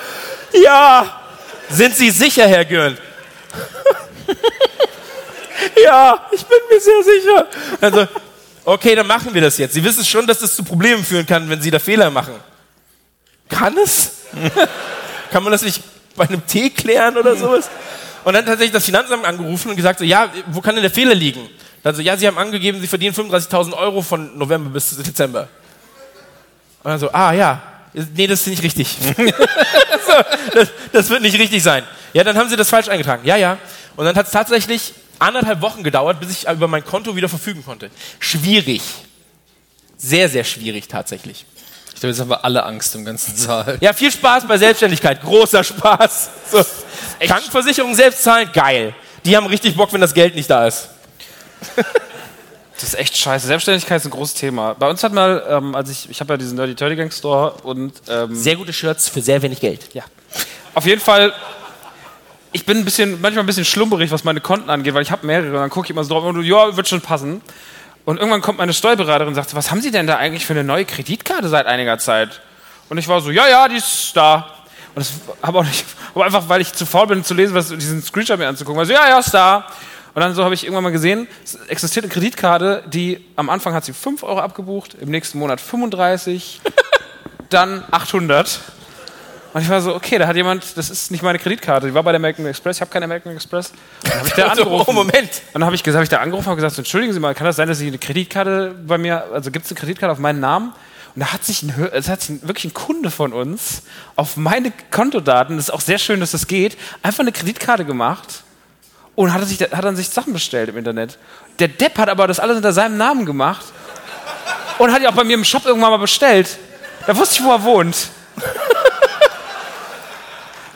ja, 0.62 1.20
sind 1.70 1.96
Sie 1.96 2.10
sicher, 2.10 2.46
Herr 2.46 2.66
Görn? 2.66 2.98
ja, 5.84 6.26
ich 6.32 6.44
bin 6.44 6.58
mir 6.70 6.80
sehr 6.80 7.02
sicher. 7.02 7.46
Also, 7.80 8.08
okay, 8.64 8.94
dann 8.94 9.06
machen 9.06 9.32
wir 9.32 9.40
das 9.40 9.58
jetzt. 9.58 9.74
Sie 9.74 9.84
wissen 9.84 10.04
schon, 10.04 10.26
dass 10.26 10.38
das 10.38 10.56
zu 10.56 10.64
Problemen 10.64 11.04
führen 11.04 11.26
kann, 11.26 11.48
wenn 11.48 11.60
Sie 11.60 11.70
da 11.70 11.78
Fehler 11.78 12.10
machen. 12.10 12.34
Kann 13.48 13.76
es? 13.78 14.12
kann 15.30 15.42
man 15.42 15.52
das 15.52 15.62
nicht 15.62 15.82
bei 16.16 16.24
einem 16.24 16.46
Tee 16.46 16.70
klären 16.70 17.16
oder 17.16 17.36
sowas? 17.36 17.68
Und 18.24 18.34
dann 18.34 18.46
tatsächlich 18.46 18.72
das 18.72 18.84
Finanzamt 18.84 19.24
angerufen 19.24 19.70
und 19.70 19.76
gesagt 19.76 19.98
so, 19.98 20.04
ja, 20.04 20.32
wo 20.46 20.60
kann 20.60 20.74
denn 20.74 20.82
der 20.82 20.90
Fehler 20.90 21.14
liegen? 21.14 21.48
Dann 21.82 21.94
so, 21.94 22.02
ja, 22.02 22.16
Sie 22.16 22.26
haben 22.26 22.38
angegeben, 22.38 22.80
Sie 22.80 22.86
verdienen 22.86 23.14
35.000 23.14 23.72
Euro 23.76 24.02
von 24.02 24.38
November 24.38 24.70
bis 24.70 24.96
Dezember. 24.96 25.48
Und 26.82 26.90
dann 26.90 26.98
so, 26.98 27.10
ah 27.12 27.32
ja, 27.32 27.60
nee, 27.92 28.26
das 28.26 28.40
ist 28.40 28.46
nicht 28.46 28.62
richtig. 28.62 28.96
so, 29.16 30.12
das, 30.54 30.68
das 30.92 31.10
wird 31.10 31.22
nicht 31.22 31.38
richtig 31.38 31.62
sein. 31.62 31.84
Ja, 32.12 32.22
dann 32.22 32.36
haben 32.36 32.48
Sie 32.48 32.56
das 32.56 32.68
falsch 32.68 32.88
eingetragen. 32.88 33.22
Ja, 33.24 33.36
ja. 33.36 33.58
Und 33.96 34.04
dann 34.04 34.16
hat 34.16 34.26
es 34.26 34.32
tatsächlich 34.32 34.94
anderthalb 35.18 35.60
Wochen 35.60 35.82
gedauert, 35.82 36.20
bis 36.20 36.30
ich 36.30 36.48
über 36.48 36.68
mein 36.68 36.84
Konto 36.84 37.14
wieder 37.16 37.28
verfügen 37.28 37.64
konnte. 37.64 37.90
Schwierig. 38.18 38.82
Sehr, 39.96 40.28
sehr 40.28 40.44
schwierig 40.44 40.88
tatsächlich. 40.88 41.46
Ich 41.94 42.00
glaube, 42.00 42.08
jetzt 42.08 42.20
haben 42.20 42.30
wir 42.30 42.44
alle 42.44 42.64
Angst 42.64 42.94
im 42.96 43.04
ganzen 43.04 43.36
Saal. 43.36 43.78
Ja, 43.80 43.92
viel 43.92 44.10
Spaß 44.10 44.48
bei 44.48 44.58
Selbstständigkeit. 44.58 45.22
Großer 45.22 45.62
Spaß. 45.62 46.30
So. 46.50 46.64
Krankenversicherung 47.20 47.94
selbst 47.94 48.24
zahlen, 48.24 48.50
geil. 48.52 48.94
Die 49.24 49.36
haben 49.36 49.46
richtig 49.46 49.76
Bock, 49.76 49.92
wenn 49.92 50.00
das 50.00 50.12
Geld 50.12 50.34
nicht 50.34 50.50
da 50.50 50.66
ist. 50.66 50.88
Das 52.74 52.82
ist 52.82 52.94
echt 52.98 53.16
scheiße. 53.16 53.46
Selbstständigkeit 53.46 54.00
ist 54.00 54.06
ein 54.06 54.10
großes 54.10 54.34
Thema. 54.34 54.74
Bei 54.74 54.90
uns 54.90 55.04
hat 55.04 55.12
mal, 55.12 55.44
ähm, 55.48 55.76
als 55.76 55.88
ich, 55.90 56.10
ich 56.10 56.18
habe 56.18 56.32
ja 56.32 56.36
diesen 56.36 56.56
Dirty 56.56 56.74
Dirty 56.74 56.96
Gang 56.96 57.12
Store 57.12 57.52
und 57.62 57.92
ähm, 58.08 58.34
Sehr 58.34 58.56
gute 58.56 58.72
Shirts 58.72 59.08
für 59.08 59.22
sehr 59.22 59.40
wenig 59.42 59.60
Geld. 59.60 59.94
ja. 59.94 60.02
Auf 60.74 60.86
jeden 60.86 61.00
Fall, 61.00 61.32
ich 62.52 62.66
bin 62.66 62.78
ein 62.78 62.84
bisschen, 62.84 63.20
manchmal 63.20 63.44
ein 63.44 63.46
bisschen 63.46 63.64
schlumperig, 63.64 64.10
was 64.10 64.24
meine 64.24 64.40
Konten 64.40 64.70
angeht, 64.70 64.94
weil 64.94 65.02
ich 65.02 65.10
habe 65.10 65.26
mehrere 65.26 65.52
dann 65.52 65.70
gucke 65.70 65.86
ich 65.86 65.90
immer 65.90 66.04
so 66.04 66.14
drauf 66.14 66.24
und 66.24 66.42
ja, 66.42 66.76
wird 66.76 66.88
schon 66.88 67.00
passen. 67.00 67.40
Und 68.04 68.18
irgendwann 68.18 68.40
kommt 68.40 68.58
meine 68.58 68.72
Steuerberaterin 68.72 69.28
und 69.28 69.34
sagt, 69.34 69.54
was 69.54 69.70
haben 69.70 69.80
Sie 69.80 69.90
denn 69.90 70.06
da 70.06 70.16
eigentlich 70.16 70.44
für 70.44 70.52
eine 70.52 70.64
neue 70.64 70.84
Kreditkarte 70.84 71.48
seit 71.48 71.66
einiger 71.66 71.98
Zeit? 71.98 72.40
Und 72.88 72.98
ich 72.98 73.08
war 73.08 73.20
so, 73.20 73.30
ja, 73.30 73.48
ja, 73.48 73.68
die 73.68 73.76
ist 73.76 74.12
da. 74.14 74.48
Und 74.94 75.00
das 75.00 75.12
habe 75.42 75.58
auch 75.58 75.64
nicht, 75.64 75.84
aber 76.14 76.24
einfach, 76.24 76.48
weil 76.48 76.60
ich 76.60 76.72
zu 76.72 76.84
faul 76.84 77.06
bin 77.06 77.24
zu 77.24 77.34
lesen, 77.34 77.54
was 77.54 77.68
diesen 77.68 78.02
Screenshot 78.02 78.38
mir 78.38 78.48
anzugucken. 78.48 78.80
Also, 78.80 78.92
ja, 78.92 79.08
ja, 79.08 79.18
ist 79.18 79.32
da. 79.32 79.66
Und 80.14 80.20
dann 80.20 80.34
so 80.34 80.44
habe 80.44 80.54
ich 80.54 80.64
irgendwann 80.64 80.84
mal 80.84 80.92
gesehen, 80.92 81.26
es 81.42 81.54
existiert 81.68 82.04
eine 82.04 82.12
Kreditkarte, 82.12 82.82
die 82.86 83.24
am 83.36 83.48
Anfang 83.48 83.72
hat 83.72 83.84
sie 83.84 83.94
5 83.94 84.22
Euro 84.24 84.40
abgebucht, 84.40 84.94
im 85.00 85.10
nächsten 85.10 85.38
Monat 85.38 85.58
35, 85.58 86.60
dann 87.48 87.82
800. 87.90 88.60
Und 89.52 89.60
ich 89.60 89.68
war 89.68 89.80
so, 89.82 89.94
okay, 89.94 90.16
da 90.18 90.26
hat 90.26 90.36
jemand, 90.36 90.76
das 90.78 90.88
ist 90.88 91.10
nicht 91.10 91.22
meine 91.22 91.38
Kreditkarte, 91.38 91.86
die 91.86 91.92
war 91.94 92.02
bei 92.02 92.12
der 92.12 92.18
American 92.18 92.46
Express, 92.46 92.76
ich 92.76 92.80
habe 92.80 92.90
keine 92.90 93.04
American 93.04 93.32
Express. 93.34 93.70
Und 93.70 94.08
dann 94.10 94.18
habe 94.18 94.28
ich 94.28 94.34
da 94.36 94.46
angerufen. 94.48 94.84
oh, 94.88 94.92
Moment. 94.92 95.14
Und 95.52 95.54
dann 95.54 95.64
habe 95.66 95.74
ich, 95.74 95.82
gesagt- 95.82 95.98
hab 95.98 96.02
ich 96.04 96.08
da 96.08 96.18
angerufen 96.20 96.48
und 96.48 96.56
gesagt, 96.56 96.74
so, 96.74 96.80
entschuldigen 96.80 97.12
Sie 97.12 97.20
mal, 97.20 97.34
kann 97.34 97.44
das 97.46 97.56
sein, 97.56 97.68
dass 97.68 97.78
Sie 97.78 97.88
eine 97.88 97.98
Kreditkarte 97.98 98.74
bei 98.86 98.96
mir, 98.96 99.24
also 99.32 99.50
gibt 99.50 99.66
es 99.66 99.70
eine 99.70 99.78
Kreditkarte 99.78 100.12
auf 100.12 100.18
meinen 100.18 100.40
Namen? 100.40 100.72
Und 101.14 101.20
da 101.20 101.34
hat 101.34 101.44
sich, 101.44 101.62
ein, 101.62 101.74
es 101.92 102.08
hat 102.08 102.22
sich 102.22 102.40
wirklich 102.48 102.64
ein 102.64 102.72
Kunde 102.74 103.10
von 103.10 103.34
uns 103.34 103.82
auf 104.16 104.38
meine 104.38 104.72
Kontodaten, 104.90 105.56
das 105.56 105.66
ist 105.66 105.70
auch 105.74 105.82
sehr 105.82 105.98
schön, 105.98 106.20
dass 106.20 106.30
das 106.30 106.46
geht, 106.46 106.78
einfach 107.02 107.20
eine 107.20 107.32
Kreditkarte 107.32 107.84
gemacht 107.84 108.44
und 109.14 109.34
hat, 109.34 109.46
sich, 109.46 109.60
hat 109.60 109.84
dann 109.84 109.96
sich 109.96 110.08
Sachen 110.08 110.32
bestellt 110.32 110.70
im 110.70 110.78
Internet. 110.78 111.18
Der 111.58 111.68
Depp 111.68 111.98
hat 111.98 112.08
aber 112.08 112.26
das 112.26 112.40
alles 112.40 112.56
unter 112.56 112.72
seinem 112.72 112.96
Namen 112.96 113.26
gemacht 113.26 113.66
und 114.78 114.90
hat 114.90 115.02
ja 115.02 115.10
auch 115.10 115.14
bei 115.14 115.24
mir 115.24 115.34
im 115.34 115.44
Shop 115.44 115.66
irgendwann 115.66 115.90
mal 115.90 115.98
bestellt. 115.98 116.56
Da 117.06 117.14
wusste 117.14 117.40
ich, 117.40 117.44
wo 117.44 117.50
er 117.52 117.62
wohnt. 117.62 118.08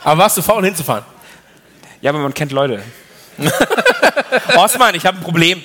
Aber 0.07 0.23
warst 0.23 0.37
du 0.37 0.43
faul 0.43 0.65
hinzufahren? 0.65 1.05
Ja, 2.01 2.11
aber 2.11 2.21
man 2.21 2.33
kennt 2.33 2.53
Leute. 2.53 2.81
Osman, 4.57 4.95
ich 4.95 5.05
habe 5.05 5.17
ein 5.19 5.23
Problem. 5.23 5.63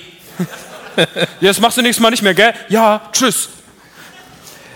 Ja, 0.96 1.06
das 1.50 1.60
machst 1.60 1.76
du 1.78 1.82
nächstes 1.82 2.02
Mal 2.02 2.10
nicht 2.10 2.22
mehr, 2.22 2.34
gell? 2.34 2.52
Ja, 2.68 3.02
tschüss. 3.12 3.48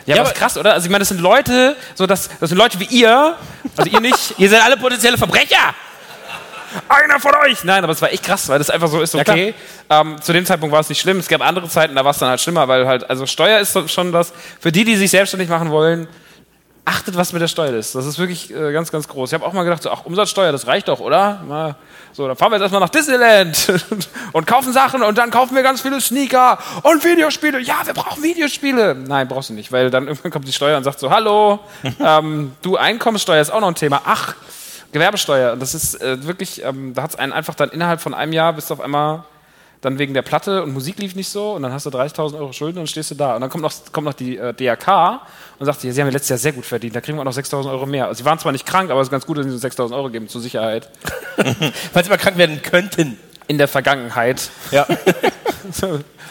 Ja, 0.06 0.14
Ja, 0.16 0.22
aber 0.22 0.30
krass, 0.30 0.56
oder? 0.56 0.72
Also 0.72 0.86
ich 0.86 0.90
meine, 0.90 1.00
das 1.00 1.08
sind 1.08 1.20
Leute, 1.20 1.76
so 1.96 2.06
das, 2.06 2.30
das 2.38 2.50
sind 2.50 2.58
Leute 2.58 2.78
wie 2.78 2.84
ihr, 2.84 3.34
also 3.76 3.90
ihr 3.90 4.00
nicht, 4.00 4.38
Ihr 4.38 4.48
seid 4.48 4.62
alle 4.62 4.76
potenzielle 4.76 5.18
Verbrecher. 5.18 5.74
einer 6.88 7.18
von 7.18 7.34
euch. 7.44 7.64
Nein, 7.64 7.82
aber 7.82 7.92
es 7.92 8.00
war 8.00 8.12
echt 8.12 8.22
krass, 8.22 8.48
weil 8.48 8.58
das 8.58 8.70
einfach 8.70 8.86
so 8.88 9.00
ist, 9.02 9.14
Ja, 9.14 9.20
okay. 9.22 9.52
ähm, 9.90 10.22
zu 10.22 10.32
dem 10.32 10.46
Zeitpunkt 10.46 10.72
war 10.72 10.80
es 10.80 10.88
nicht 10.88 11.00
schlimm. 11.00 11.18
Es 11.18 11.26
gab 11.26 11.40
andere 11.40 11.68
Zeiten, 11.68 11.96
da 11.96 12.04
war 12.04 12.12
es 12.12 12.18
dann 12.18 12.28
halt 12.28 12.40
schlimmer, 12.40 12.68
weil 12.68 12.86
halt, 12.86 13.10
also 13.10 13.26
Steuer 13.26 13.58
ist 13.58 13.76
schon 13.90 14.12
das, 14.12 14.32
für 14.60 14.70
die, 14.70 14.84
die 14.84 14.94
sich 14.94 15.10
selbstständig 15.10 15.48
machen 15.48 15.70
wollen, 15.72 16.06
achtet, 16.86 17.16
was 17.16 17.32
mit 17.32 17.42
der 17.42 17.48
Steuer 17.48 17.74
ist. 17.74 17.94
Das 17.94 18.06
ist 18.06 18.18
wirklich 18.18 18.54
äh, 18.54 18.72
ganz, 18.72 18.92
ganz 18.92 19.08
groß. 19.08 19.30
Ich 19.30 19.34
habe 19.34 19.44
auch 19.44 19.52
mal 19.52 19.64
gedacht, 19.64 19.82
so, 19.82 19.90
ach, 19.90 20.04
Umsatzsteuer, 20.04 20.52
das 20.52 20.68
reicht 20.68 20.86
doch, 20.88 21.00
oder? 21.00 21.42
Na, 21.46 21.76
so, 22.12 22.26
dann 22.28 22.36
fahren 22.36 22.52
wir 22.52 22.56
jetzt 22.56 22.62
erstmal 22.62 22.80
nach 22.80 22.88
Disneyland 22.88 23.72
und 24.32 24.46
kaufen 24.46 24.72
Sachen 24.72 25.02
und 25.02 25.18
dann 25.18 25.30
kaufen 25.30 25.56
wir 25.56 25.64
ganz 25.64 25.82
viele 25.82 26.00
Sneaker 26.00 26.58
und 26.84 27.04
Videospiele. 27.04 27.60
Ja, 27.60 27.74
wir 27.84 27.92
brauchen 27.92 28.22
Videospiele. 28.22 28.94
Nein, 28.94 29.26
brauchst 29.26 29.50
du 29.50 29.54
nicht, 29.54 29.72
weil 29.72 29.90
dann 29.90 30.06
irgendwann 30.08 30.30
kommt 30.30 30.46
die 30.46 30.52
Steuer 30.52 30.78
und 30.78 30.84
sagt 30.84 31.00
so, 31.00 31.10
hallo, 31.10 31.58
ähm, 32.00 32.52
du, 32.62 32.76
Einkommenssteuer 32.76 33.42
ist 33.42 33.50
auch 33.50 33.60
noch 33.60 33.68
ein 33.68 33.74
Thema. 33.74 34.02
Ach, 34.04 34.36
Gewerbesteuer. 34.92 35.56
Das 35.56 35.74
ist 35.74 36.00
äh, 36.00 36.24
wirklich, 36.24 36.64
ähm, 36.64 36.94
da 36.94 37.02
hat 37.02 37.10
es 37.10 37.16
einen 37.16 37.32
einfach 37.32 37.54
dann 37.56 37.70
innerhalb 37.70 38.00
von 38.00 38.14
einem 38.14 38.32
Jahr 38.32 38.52
bist 38.52 38.70
du 38.70 38.74
auf 38.74 38.80
einmal 38.80 39.24
dann 39.86 40.00
wegen 40.00 40.14
der 40.14 40.22
Platte 40.22 40.64
und 40.64 40.72
Musik 40.72 40.98
lief 40.98 41.14
nicht 41.14 41.28
so 41.28 41.52
und 41.52 41.62
dann 41.62 41.72
hast 41.72 41.86
du 41.86 41.90
30.000 41.90 42.38
Euro 42.38 42.52
Schulden 42.52 42.80
und 42.80 42.88
stehst 42.88 43.12
du 43.12 43.14
da. 43.14 43.36
Und 43.36 43.40
dann 43.40 43.50
kommt 43.50 43.62
noch, 43.62 43.72
kommt 43.92 44.04
noch 44.04 44.14
die 44.14 44.36
äh, 44.36 44.52
DRK 44.52 45.22
und 45.58 45.66
sagt, 45.66 45.84
ja, 45.84 45.92
sie 45.92 46.00
haben 46.00 46.08
ja 46.08 46.12
letztes 46.12 46.30
Jahr 46.30 46.38
sehr 46.38 46.52
gut 46.52 46.66
verdient, 46.66 46.96
da 46.96 47.00
kriegen 47.00 47.16
wir 47.16 47.22
auch 47.22 47.24
noch 47.24 47.32
6.000 47.32 47.70
Euro 47.70 47.86
mehr. 47.86 48.08
Also 48.08 48.18
sie 48.18 48.24
waren 48.24 48.38
zwar 48.38 48.50
nicht 48.50 48.66
krank, 48.66 48.90
aber 48.90 49.00
es 49.00 49.06
ist 49.06 49.12
ganz 49.12 49.24
gut, 49.24 49.38
dass 49.38 49.46
sie 49.46 49.52
uns 49.52 49.64
6.000 49.64 49.94
Euro 49.94 50.10
geben 50.10 50.28
zur 50.28 50.40
Sicherheit. 50.40 50.90
Falls 51.92 52.06
sie 52.06 52.10
mal 52.10 52.18
krank 52.18 52.36
werden 52.36 52.60
könnten. 52.62 53.16
In 53.48 53.58
der 53.58 53.68
Vergangenheit. 53.68 54.50
Ja. 54.70 54.86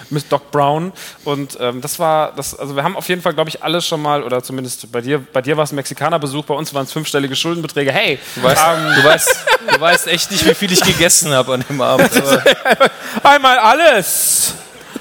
Miss 0.09 0.27
Doc 0.27 0.51
Brown. 0.51 0.93
Und 1.23 1.57
ähm, 1.59 1.81
das 1.81 1.99
war, 1.99 2.33
das, 2.35 2.57
also 2.57 2.75
wir 2.75 2.83
haben 2.83 2.95
auf 2.95 3.07
jeden 3.09 3.21
Fall, 3.21 3.33
glaube 3.33 3.49
ich, 3.49 3.63
alle 3.63 3.81
schon 3.81 4.01
mal, 4.01 4.23
oder 4.23 4.43
zumindest 4.43 4.91
bei 4.91 5.01
dir, 5.01 5.19
bei 5.19 5.41
dir 5.41 5.57
war 5.57 5.63
es 5.63 5.71
ein 5.71 5.75
Mexikanerbesuch, 5.75 6.45
bei 6.45 6.53
uns 6.53 6.73
waren 6.73 6.85
es 6.85 6.91
fünfstellige 6.91 7.35
Schuldenbeträge. 7.35 7.91
Hey, 7.91 8.19
Du 8.35 8.43
weißt, 8.43 8.63
du, 8.97 9.03
weißt, 9.03 9.45
du 9.71 9.79
weißt 9.81 10.07
echt 10.07 10.31
nicht, 10.31 10.45
wie 10.45 10.53
viel 10.53 10.71
ich 10.71 10.81
gegessen 10.81 11.33
habe 11.33 11.55
an 11.55 11.65
dem 11.67 11.81
Abend. 11.81 12.11
Aber 12.63 12.91
Einmal 13.23 13.57
alles. 13.57 14.53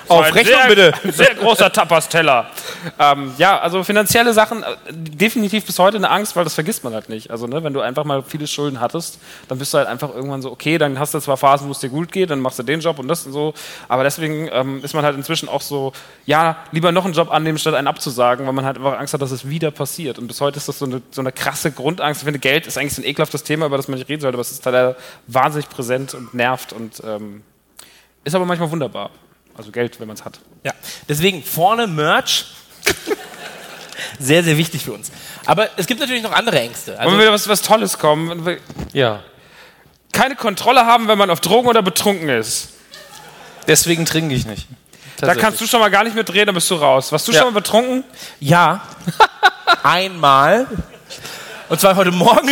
Auf 0.09 0.35
Rechnung 0.35 0.45
sehr, 0.45 0.69
bitte. 0.69 0.93
Sehr 1.13 1.35
großer 1.35 1.73
Tapas-Teller. 1.73 2.51
Ähm, 2.99 3.33
ja, 3.39 3.59
also 3.59 3.83
finanzielle 3.85 4.33
Sachen, 4.33 4.63
äh, 4.63 4.67
definitiv 4.93 5.65
bis 5.65 5.79
heute 5.79 5.97
eine 5.97 6.11
Angst, 6.11 6.37
weil 6.37 6.45
das 6.45 6.55
vergisst 6.55 6.85
man 6.85 6.95
halt 6.95 7.09
nicht. 7.09 7.31
Also, 7.31 7.47
ne, 7.47 7.65
wenn 7.65 7.73
du 7.73 7.81
einfach 7.81 8.05
mal 8.05 8.23
viele 8.23 8.47
Schulden 8.47 8.81
hattest, 8.81 9.19
dann 9.49 9.59
bist 9.59 9.73
du 9.73 9.79
halt 9.79 9.89
einfach 9.89 10.15
irgendwann 10.15 10.43
so, 10.43 10.51
okay, 10.51 10.79
dann 10.79 10.99
hast 10.99 11.15
du 11.15 11.21
zwar 11.21 11.37
Phasen, 11.37 11.69
wo 11.69 11.73
es 11.73 11.81
dir 11.81 11.89
gut 11.89 12.13
geht, 12.13 12.31
dann 12.31 12.41
machst 12.41 12.59
du 12.59 12.63
den 12.63 12.81
Job 12.81 12.99
und 12.99 13.09
das 13.09 13.25
und 13.27 13.33
so. 13.33 13.55
Aber 13.89 14.05
deswegen 14.05 14.49
ähm, 14.53 14.83
ist 14.83 14.95
man 14.95 15.05
halt 15.05 15.17
inzwischen 15.17 15.49
auch 15.49 15.63
so, 15.63 15.93
ja, 16.27 16.57
lieber 16.73 16.93
noch 16.93 17.05
einen 17.05 17.15
Job 17.15 17.31
annehmen, 17.31 17.59
statt 17.59 17.75
einen 17.75 17.87
abzusagen, 17.87 18.47
weil 18.47 18.53
man 18.53 18.65
halt 18.65 18.77
einfach 18.77 18.99
Angst 18.99 19.15
hat, 19.15 19.23
dass 19.23 19.31
es 19.31 19.49
wieder 19.49 19.71
passiert. 19.71 20.19
Und 20.19 20.27
bis 20.29 20.41
heute 20.41 20.59
ist 20.59 20.69
das 20.69 20.79
so 20.79 20.85
eine, 20.87 21.03
so 21.11 21.21
eine 21.21 21.33
krasse 21.33 21.73
Grundangst. 21.73 22.23
Ich 22.23 22.25
finde, 22.25 22.41
Geld 22.41 22.67
ist 22.67 22.77
eigentlich 22.79 22.95
so 22.95 23.03
ein 23.03 23.07
ekelhaftes 23.07 23.43
Thema, 23.43 23.67
über 23.67 23.77
das 23.77 23.89
man 23.89 23.99
nicht 23.99 24.09
reden 24.09 24.21
sollte, 24.21 24.37
aber 24.37 24.43
es 24.43 24.51
ist 24.51 24.65
halt 24.67 24.97
wahnsinnig 25.27 25.69
präsent 25.69 26.15
und 26.15 26.35
nervt 26.35 26.73
und 26.73 27.03
ähm, 27.07 27.43
ist 28.25 28.35
aber 28.35 28.47
manchmal 28.47 28.71
wunderbar. 28.71 29.11
Also 29.57 29.71
Geld, 29.71 30.01
wenn 30.01 30.09
man 30.09 30.17
es 30.17 30.25
hat. 30.25 30.39
Ja, 30.65 30.73
deswegen 31.09 31.43
vorne 31.43 31.87
Merch. 31.87 32.47
sehr, 34.19 34.43
sehr 34.43 34.57
wichtig 34.59 34.85
für 34.85 34.93
uns. 34.93 35.11
Aber 35.47 35.69
es 35.77 35.87
gibt 35.87 36.01
natürlich 36.01 36.23
noch 36.23 36.33
andere 36.33 36.61
Ängste. 36.61 36.93
Und 36.93 36.99
Also, 36.99 37.13
wenn 37.13 37.21
wieder 37.21 37.33
was, 37.33 37.49
was 37.49 37.63
Tolles 37.63 37.99
kommen, 37.99 38.29
wenn 38.31 38.47
wir 38.47 38.59
ja, 38.93 39.23
keine 40.13 40.37
Kontrolle 40.37 40.87
haben, 40.87 41.09
wenn 41.09 41.19
man 41.19 41.31
auf 41.31 41.41
Drogen 41.41 41.69
oder 41.69 41.83
betrunken 41.83 42.29
ist. 42.29 42.69
deswegen 43.67 44.05
trinke 44.07 44.35
ich 44.35 44.47
nicht. 44.47 44.67
Da 45.19 45.35
kannst 45.35 45.61
du 45.61 45.67
schon 45.67 45.81
mal 45.81 45.91
gar 45.91 46.05
nicht 46.05 46.15
mitreden, 46.17 46.47
dann 46.47 46.55
bist 46.55 46.71
du 46.71 46.75
raus. 46.75 47.11
Warst 47.13 47.27
du 47.29 47.33
Ja. 47.33 47.39
schon 47.41 47.53
mal 47.53 47.61
betrunken? 47.61 48.05
ja, 48.41 48.83
einmal. 49.83 50.67
Und 51.69 51.81
zwar 51.81 51.97
heute 51.97 52.11
Morgen. 52.11 52.51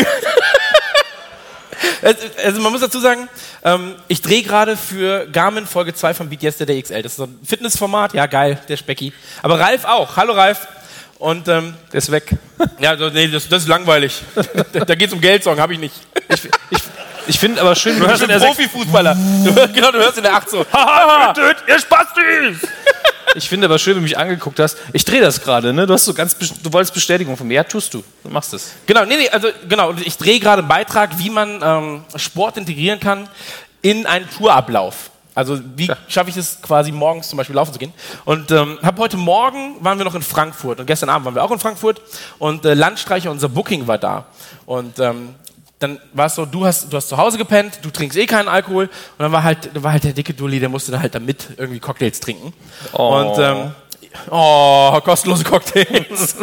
Es- 2.03 2.17
Also 2.45 2.61
man 2.61 2.73
muss 2.73 2.81
dazu 2.83 3.01
sagen, 3.01 3.29
ähm, 3.65 3.95
ich 4.09 4.21
drehe 4.21 4.43
gerade 4.43 4.77
für 4.77 5.27
Garmin 5.27 5.67
Folge 5.67 5.95
2 5.95 6.15
von 6.15 6.29
Beat 6.29 6.43
Yesterday 6.43 6.83
XL. 6.83 7.03
Das 7.03 7.13
ist 7.13 7.17
so 7.17 7.25
ein 7.25 7.39
Fitnessformat. 7.47 8.13
Ja, 8.15 8.27
geil, 8.27 8.59
der 8.69 8.77
Specki. 8.77 9.13
Aber 9.43 9.59
Ralf 9.59 9.85
auch. 9.85 10.17
Hallo 10.17 10.33
Ralf. 10.35 10.67
Und 11.19 11.47
ähm, 11.47 11.75
Der 11.93 11.99
ist 11.99 12.11
weg. 12.11 12.31
ja, 12.81 12.97
nee, 12.97 13.29
das, 13.29 13.49
das 13.49 13.63
ist 13.63 13.69
langweilig. 13.69 14.21
da 14.73 14.81
da 14.85 14.95
geht's 14.97 15.13
um 15.13 15.21
Geldsong, 15.21 15.61
habe 15.61 15.73
ich 15.75 15.79
nicht. 15.79 15.95
Ich, 16.29 16.41
ich, 16.71 16.79
ich 17.29 17.39
finde 17.39 17.61
aber 17.61 17.77
schön, 17.77 17.97
Du 18.01 18.07
hörst 18.09 18.23
in 18.23 18.29
der 18.29 18.41
Profifußballer. 18.41 19.15
Du, 19.45 19.55
hörst- 19.55 19.73
genau, 19.73 19.93
du 19.93 19.99
hörst 19.99 20.17
in 20.19 20.25
der 20.25 20.35
8 20.35 20.51
so. 20.51 20.67
Haha, 20.73 21.33
ihr 21.69 21.79
Spastis! 21.79 22.69
Ich 23.35 23.49
finde 23.49 23.67
aber 23.67 23.79
schön, 23.79 23.95
wie 23.95 24.01
du 24.01 24.03
mich 24.03 24.19
angeguckt 24.19 24.59
hast. 24.59 24.77
Ich 24.93 25.05
drehe 25.05 25.21
das 25.21 25.41
gerade, 25.41 25.73
ne? 25.73 25.87
Du 25.87 25.95
hast 25.95 26.05
so 26.05 26.15
ganz, 26.15 26.37
du 26.39 26.73
wolltest 26.73 26.95
Bestätigung 26.95 27.37
von 27.37 27.47
mir. 27.47 27.55
Ja, 27.55 27.65
tust 27.65 27.95
du. 27.95 28.03
Du 28.23 28.31
machst 28.31 28.55
es. 28.55 28.73
Genau, 28.87 29.05
nee, 29.05 29.17
nee, 29.17 29.29
also 29.29 29.49
genau, 29.69 29.93
ich 30.05 30.17
drehe 30.17 30.41
gerade 30.41 30.61
einen 30.61 30.69
Beitrag, 30.69 31.19
wie 31.19 31.31
man 31.31 31.61
ähm, 31.63 32.05
Sport 32.17 32.57
integrieren 32.57 33.01
kann 33.01 33.29
in 33.81 34.07
einen 34.07 34.29
Tourablauf. 34.31 35.11
Also 35.35 35.59
wie 35.77 35.91
schaffe 36.09 36.29
ich 36.29 36.37
es 36.37 36.61
quasi 36.61 36.93
morgens 36.93 37.29
zum 37.29 37.39
Beispiel 37.39 37.57
laufen 37.57 37.73
zu 37.73 37.79
gehen? 37.79 37.95
Und 38.27 38.51
ähm, 38.51 38.79
habe 38.83 39.01
heute 39.01 39.17
Morgen 39.17 39.77
waren 39.81 39.97
wir 39.97 40.05
noch 40.05 40.15
in 40.15 40.23
Frankfurt 40.23 40.81
und 40.81 40.87
gestern 40.87 41.09
Abend 41.09 41.25
waren 41.25 41.35
wir 41.35 41.43
auch 41.43 41.51
in 41.51 41.59
Frankfurt 41.59 42.03
und 42.39 42.67
äh, 42.67 42.75
Landstreicher, 42.75 43.31
unser 43.31 43.49
Booking 43.49 43.87
war 43.87 43.97
da. 43.97 44.27
Und 44.67 44.99
ähm, 44.99 45.35
dann 45.83 45.99
war 46.13 46.27
es 46.27 46.35
so, 46.35 46.45
du 46.45 46.65
hast, 46.65 46.93
du 46.93 46.97
hast 46.97 47.09
zu 47.09 47.17
Hause 47.17 47.39
gepennt, 47.39 47.81
du 47.83 47.91
trinkst 47.91 48.17
eh 48.17 48.27
keinen 48.27 48.49
Alkohol 48.49 48.85
und 48.85 49.19
dann 49.19 49.33
war 49.33 49.43
halt, 49.43 49.71
war 49.83 49.93
halt 49.93 50.05
der 50.05 50.13
dicke 50.13 50.35
Dulli, 50.35 50.61
der 50.61 50.69
musste 50.69 50.93
dann 50.93 51.03
halt 51.03 51.15
damit 51.15 51.49
irgendwie 51.57 51.81
Cocktails 51.81 52.21
trinken. 52.21 52.53
Und 52.93 53.39
ähm, 53.39 53.73
Oh, 54.31 55.01
kostenlose 55.03 55.43
Cocktails. 55.43 56.37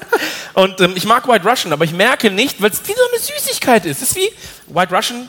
und 0.54 0.80
ähm, 0.80 0.92
ich 0.94 1.04
mag 1.04 1.26
White 1.26 1.48
Russian, 1.48 1.72
aber 1.72 1.84
ich 1.84 1.92
merke 1.92 2.30
nicht, 2.30 2.62
weil 2.62 2.70
es 2.70 2.80
wie 2.86 2.92
so 2.92 3.00
eine 3.10 3.20
Süßigkeit 3.20 3.84
ist. 3.84 4.00
Es 4.00 4.10
ist 4.10 4.16
wie 4.16 4.30
White 4.68 4.94
Russian, 4.94 5.28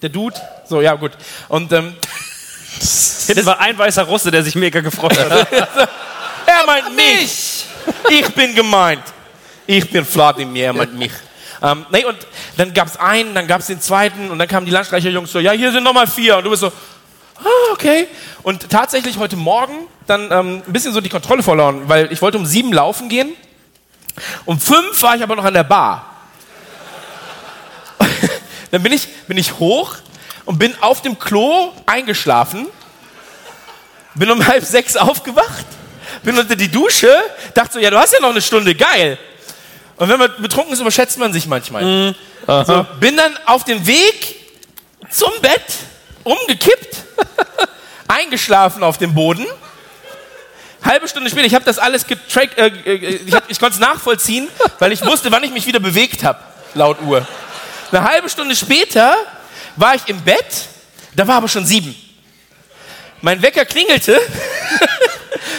der 0.00 0.08
Dude. 0.08 0.36
So, 0.66 0.80
ja, 0.80 0.94
gut. 0.94 1.12
Und 1.48 1.72
ähm, 1.72 1.94
Hinten 3.26 3.46
war 3.46 3.60
ein 3.60 3.76
weißer 3.76 4.04
Russe, 4.04 4.30
der 4.30 4.42
sich 4.42 4.54
mega 4.54 4.80
gefreut 4.80 5.18
hat. 5.18 5.52
er 5.52 6.66
meint 6.66 6.94
mich. 6.94 7.66
Ich 8.08 8.28
bin 8.34 8.54
gemeint. 8.54 9.02
Ich 9.66 9.90
bin 9.90 10.04
Vladimir, 10.04 10.66
er 10.66 10.72
meint 10.72 10.96
mich. 10.96 11.12
Ähm, 11.62 11.86
nee, 11.90 12.04
und 12.04 12.16
dann 12.56 12.74
gab 12.74 12.88
es 12.88 12.96
einen, 12.96 13.34
dann 13.34 13.46
gab 13.46 13.60
es 13.60 13.66
den 13.66 13.80
zweiten 13.80 14.30
und 14.30 14.38
dann 14.38 14.48
kamen 14.48 14.66
die 14.66 14.72
Landstreicher-Jungs 14.72 15.32
so, 15.32 15.38
ja, 15.38 15.52
hier 15.52 15.72
sind 15.72 15.84
nochmal 15.84 16.06
vier. 16.06 16.38
Und 16.38 16.44
du 16.44 16.50
bist 16.50 16.60
so, 16.60 16.68
ah, 16.68 17.72
okay. 17.72 18.08
Und 18.42 18.70
tatsächlich 18.70 19.18
heute 19.18 19.36
Morgen 19.36 19.86
dann 20.06 20.30
ähm, 20.30 20.62
ein 20.66 20.72
bisschen 20.72 20.92
so 20.92 21.00
die 21.00 21.08
Kontrolle 21.08 21.42
verloren, 21.42 21.88
weil 21.88 22.12
ich 22.12 22.22
wollte 22.22 22.38
um 22.38 22.46
sieben 22.46 22.72
laufen 22.72 23.08
gehen. 23.08 23.34
Um 24.44 24.58
fünf 24.58 25.02
war 25.02 25.16
ich 25.16 25.22
aber 25.22 25.36
noch 25.36 25.44
an 25.44 25.54
der 25.54 25.64
Bar. 25.64 26.16
dann 28.70 28.82
bin 28.82 28.92
ich, 28.92 29.08
bin 29.26 29.36
ich 29.36 29.58
hoch 29.58 29.96
und 30.44 30.58
bin 30.58 30.74
auf 30.80 31.02
dem 31.02 31.18
Klo 31.18 31.72
eingeschlafen. 31.86 32.66
Bin 34.14 34.30
um 34.30 34.46
halb 34.46 34.64
sechs 34.64 34.96
aufgewacht, 34.96 35.66
bin 36.22 36.38
unter 36.38 36.56
die 36.56 36.70
Dusche, 36.70 37.14
dachte 37.52 37.74
so, 37.74 37.78
ja, 37.78 37.90
du 37.90 37.98
hast 37.98 38.14
ja 38.14 38.20
noch 38.20 38.30
eine 38.30 38.40
Stunde, 38.40 38.74
geil. 38.74 39.18
Und 39.96 40.08
wenn 40.08 40.18
man 40.18 40.30
betrunken 40.38 40.72
ist, 40.72 40.80
überschätzt 40.80 41.18
man 41.18 41.32
sich 41.32 41.46
manchmal. 41.46 42.14
So, 42.66 42.86
bin 43.00 43.16
dann 43.16 43.32
auf 43.46 43.64
dem 43.64 43.86
Weg 43.86 44.36
zum 45.10 45.30
Bett 45.40 45.62
umgekippt, 46.22 46.96
eingeschlafen 48.08 48.82
auf 48.82 48.98
dem 48.98 49.14
Boden. 49.14 49.46
Halbe 50.84 51.08
Stunde 51.08 51.30
später, 51.30 51.46
ich 51.46 51.54
habe 51.54 51.64
das 51.64 51.78
alles 51.78 52.06
getrackt, 52.06 52.56
äh, 52.58 52.66
äh, 52.68 52.92
ich, 53.26 53.34
hab- 53.34 53.50
ich 53.50 53.58
konnte 53.58 53.74
es 53.74 53.80
nachvollziehen, 53.80 54.48
weil 54.78 54.92
ich 54.92 55.04
wusste, 55.04 55.32
wann 55.32 55.42
ich 55.42 55.50
mich 55.50 55.66
wieder 55.66 55.80
bewegt 55.80 56.22
habe, 56.22 56.38
laut 56.74 57.00
Uhr. 57.02 57.26
Eine 57.90 58.04
halbe 58.04 58.28
Stunde 58.28 58.54
später 58.54 59.16
war 59.76 59.94
ich 59.96 60.02
im 60.06 60.20
Bett, 60.22 60.44
da 61.14 61.26
war 61.26 61.36
aber 61.36 61.48
schon 61.48 61.64
sieben. 61.66 61.94
Mein 63.22 63.42
Wecker 63.42 63.64
klingelte 63.64 64.20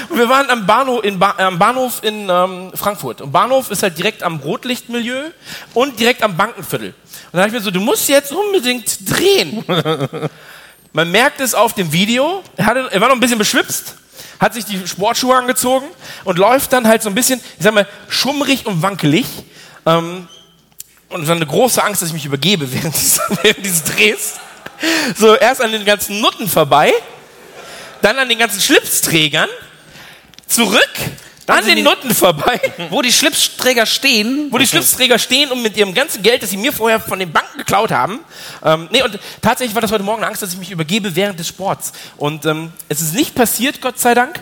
und 0.10 0.18
wir 0.18 0.30
waren 0.30 0.50
am 0.50 0.66
Bahnhof 0.66 1.04
in, 1.04 1.20
ba 1.20 1.34
am 1.38 1.58
Bahnhof 1.58 2.04
in 2.04 2.30
ähm, 2.30 2.72
Frankfurt. 2.76 3.22
Und 3.22 3.32
Bahnhof 3.32 3.72
ist 3.72 3.84
halt 3.84 3.98
direkt 3.98 4.24
am 4.24 4.38
Rotlichtmilieu 4.38 5.32
und 5.74 6.00
direkt 6.00 6.24
am 6.24 6.38
Bankenviertel. 6.38 6.90
Und 6.90 6.96
dann 7.34 7.42
dachte 7.42 7.50
ich 7.50 7.54
mir 7.54 7.62
so, 7.62 7.72
du 7.72 7.80
musst 7.80 8.08
jetzt 8.10 8.32
unbedingt 8.32 9.10
drehen. 9.10 9.64
Man 10.94 11.12
merkt 11.12 11.42
es 11.42 11.54
auf 11.54 11.74
dem 11.74 11.92
Video. 11.92 12.44
Er, 12.56 12.66
hatte, 12.66 12.90
er 12.92 13.02
war 13.02 13.10
noch 13.10 13.16
ein 13.16 13.20
bisschen 13.20 13.38
beschwipst, 13.38 13.96
hat 14.40 14.54
sich 14.54 14.66
die 14.66 14.88
Sportschuhe 14.88 15.36
angezogen 15.36 15.86
und 16.24 16.38
läuft 16.38 16.74
dann 16.74 16.88
halt 16.88 17.04
so 17.04 17.10
ein 17.10 17.16
bisschen, 17.16 17.40
ich 17.40 17.64
sag 17.64 17.74
mal, 17.74 17.88
schummrig 18.08 18.66
und 18.66 18.82
wankelig. 18.82 19.26
Ähm, 19.86 20.28
und 21.10 21.28
dann 21.28 21.38
eine 21.38 21.46
große 21.46 21.84
Angst, 21.84 22.02
dass 22.02 22.10
ich 22.10 22.14
mich 22.14 22.26
übergebe 22.26 22.72
während 22.74 22.96
dieses, 22.96 23.20
während 23.42 23.66
dieses 23.66 23.84
Drehs. 23.84 24.36
So, 25.18 25.36
erst 25.36 25.62
an 25.62 25.72
den 25.72 25.86
ganzen 25.86 26.22
Nutten 26.22 26.48
vorbei, 26.48 26.94
dann 28.02 28.18
an 28.19 28.30
den 28.30 28.40
ganzen 28.40 28.61
Schlipsträgern, 28.61 29.49
zurück, 30.48 30.90
an 31.48 31.57
sind 31.60 31.68
den 31.69 31.76
die- 31.78 31.82
Nutten 31.84 32.14
vorbei, 32.14 32.60
Wo 32.90 33.02
die 33.02 33.11
Schlipsträger 33.11 33.86
stehen, 33.86 34.48
wo 34.52 34.57
die 34.57 34.68
Schlipsträger 34.68 35.18
stehen 35.18 35.49
und 35.52 35.61
mit 35.61 35.78
ihrem 35.78 35.94
ganzen 35.94 36.22
Geld, 36.22 36.44
das 36.44 36.49
sie 36.49 36.57
mir 36.57 36.74
vorher 36.74 36.99
von 36.99 37.19
den 37.19 37.32
Banken 37.32 37.57
geklaut 37.60 37.91
haben. 37.91 38.19
Ähm, 38.64 38.90
nee, 38.91 39.02
und 39.02 39.18
tatsächlich 39.41 39.74
war 39.74 39.82
das 39.82 39.91
heute 39.91 40.03
Morgen 40.03 40.24
Angst, 40.26 40.41
dass 40.41 40.52
ich 40.52 40.60
mich 40.60 40.72
übergebe 40.72 41.15
während 41.15 41.40
des 41.40 41.48
Sports. 41.48 41.94
Und 42.18 42.45
ähm, 42.45 42.72
es 42.90 42.99
ist 43.02 43.14
nicht 43.14 43.34
passiert, 43.34 43.80
Gott 43.82 43.98
sei 43.99 44.14
Dank. 44.14 44.41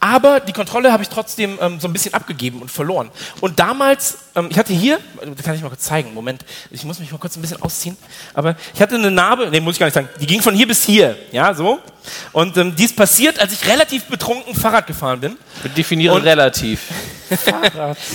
Aber 0.00 0.40
die 0.40 0.52
Kontrolle 0.52 0.92
habe 0.92 1.02
ich 1.02 1.08
trotzdem 1.08 1.58
ähm, 1.60 1.80
so 1.80 1.88
ein 1.88 1.92
bisschen 1.92 2.14
abgegeben 2.14 2.60
und 2.62 2.70
verloren. 2.70 3.10
Und 3.40 3.58
damals, 3.58 4.18
ähm, 4.34 4.48
ich 4.50 4.58
hatte 4.58 4.72
hier, 4.72 4.98
das 5.36 5.44
kann 5.44 5.54
ich 5.54 5.62
mal 5.62 5.68
kurz 5.70 5.82
zeigen, 5.84 6.12
Moment, 6.14 6.44
ich 6.70 6.84
muss 6.84 6.98
mich 6.98 7.10
mal 7.10 7.18
kurz 7.18 7.36
ein 7.36 7.40
bisschen 7.42 7.62
ausziehen. 7.62 7.96
Aber 8.34 8.56
ich 8.74 8.80
hatte 8.82 8.94
eine 8.96 9.10
Narbe, 9.10 9.48
nee, 9.50 9.60
muss 9.60 9.74
ich 9.74 9.78
gar 9.80 9.86
nicht 9.86 9.94
sagen, 9.94 10.08
die 10.20 10.26
ging 10.26 10.42
von 10.42 10.54
hier 10.54 10.66
bis 10.66 10.84
hier, 10.84 11.16
ja, 11.32 11.52
so. 11.54 11.78
Und 12.32 12.56
ähm, 12.56 12.76
die 12.76 12.84
ist 12.84 12.96
passiert, 12.96 13.38
als 13.40 13.52
ich 13.52 13.66
relativ 13.66 14.04
betrunken 14.04 14.54
Fahrrad 14.54 14.86
gefahren 14.86 15.20
bin. 15.20 15.36
Definiere 15.76 16.14
Und- 16.14 16.22
relativ. 16.22 16.80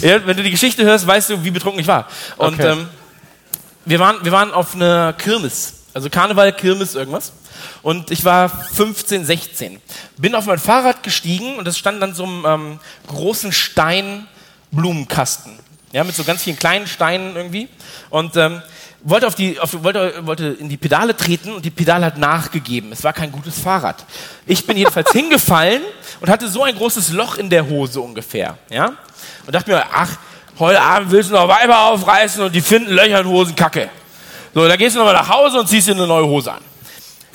Ja, 0.02 0.26
wenn 0.26 0.38
du 0.38 0.44
die 0.44 0.52
Geschichte 0.52 0.84
hörst, 0.84 1.06
weißt 1.06 1.32
du, 1.32 1.44
wie 1.44 1.52
betrunken 1.52 1.82
ich 1.82 1.88
war. 1.88 2.08
Und 2.38 2.54
Okay. 2.54 2.72
ähm, 2.74 2.88
wir, 3.86 4.00
waren, 4.00 4.18
wir 4.24 4.32
waren 4.32 4.52
auf 4.54 4.76
einer 4.76 5.14
Kirmes, 5.14 5.74
also 5.94 6.10
Karneval, 6.10 6.54
Kirmes, 6.54 6.96
irgendwas. 6.96 7.34
Und 7.82 8.12
ich 8.12 8.26
war 8.26 8.50
15, 8.50 9.26
16. 9.26 9.82
Bin 10.18 10.36
auf 10.36 10.46
mein 10.46 10.60
Fahrrad 10.60 11.04
gestiegen 11.04 11.58
und 11.58 11.68
es 11.68 11.78
stand 11.78 12.02
an 12.04 12.14
so 12.14 12.24
einem 12.24 12.46
ähm, 12.46 12.80
großen 13.08 13.52
Steinblumenkasten. 13.52 15.60
Ja, 15.92 16.04
mit 16.04 16.16
so 16.16 16.24
ganz 16.24 16.44
vielen 16.44 16.58
kleinen 16.58 16.88
Steinen 16.88 17.36
irgendwie. 17.36 17.68
Und 18.10 18.36
ähm, 18.38 18.62
wollte, 19.02 19.28
auf 19.28 19.36
die, 19.36 19.60
auf, 19.60 19.84
wollte, 19.84 20.26
wollte 20.26 20.58
in 20.60 20.70
die 20.70 20.78
Pedale 20.78 21.16
treten 21.16 21.54
und 21.54 21.66
die 21.66 21.72
Pedale 21.72 22.06
hat 22.06 22.18
nachgegeben. 22.18 22.92
Es 22.92 23.04
war 23.04 23.14
kein 23.14 23.32
gutes 23.32 23.60
Fahrrad. 23.60 24.06
Ich 24.46 24.66
bin 24.66 24.78
jedenfalls 24.78 25.12
hingefallen 25.12 25.82
und 26.20 26.30
hatte 26.30 26.50
so 26.50 26.64
ein 26.64 26.76
großes 26.76 27.12
Loch 27.14 27.36
in 27.36 27.50
der 27.50 27.68
Hose 27.68 28.02
ungefähr. 28.02 28.58
Ja? 28.70 28.94
Und 29.46 29.56
dachte 29.56 29.72
mir, 29.72 29.84
ach, 29.92 30.18
heute 30.60 30.82
Abend 30.82 31.12
willst 31.12 31.30
du 31.30 31.34
noch 31.34 31.48
Weiber 31.48 31.86
aufreißen 31.86 32.44
und 32.44 32.54
die 32.54 32.62
finden 32.62 32.92
Löcher 32.92 33.22
in 33.22 33.28
Hosen 33.28 33.56
kacke. 33.56 33.90
So, 34.54 34.68
dann 34.68 34.78
gehst 34.78 34.96
du 34.96 35.00
nochmal 35.00 35.16
nach 35.16 35.30
Hause 35.30 35.60
und 35.60 35.68
ziehst 35.68 35.88
dir 35.88 35.94
eine 35.94 36.08
neue 36.08 36.26
Hose 36.26 36.52
an. 36.52 36.62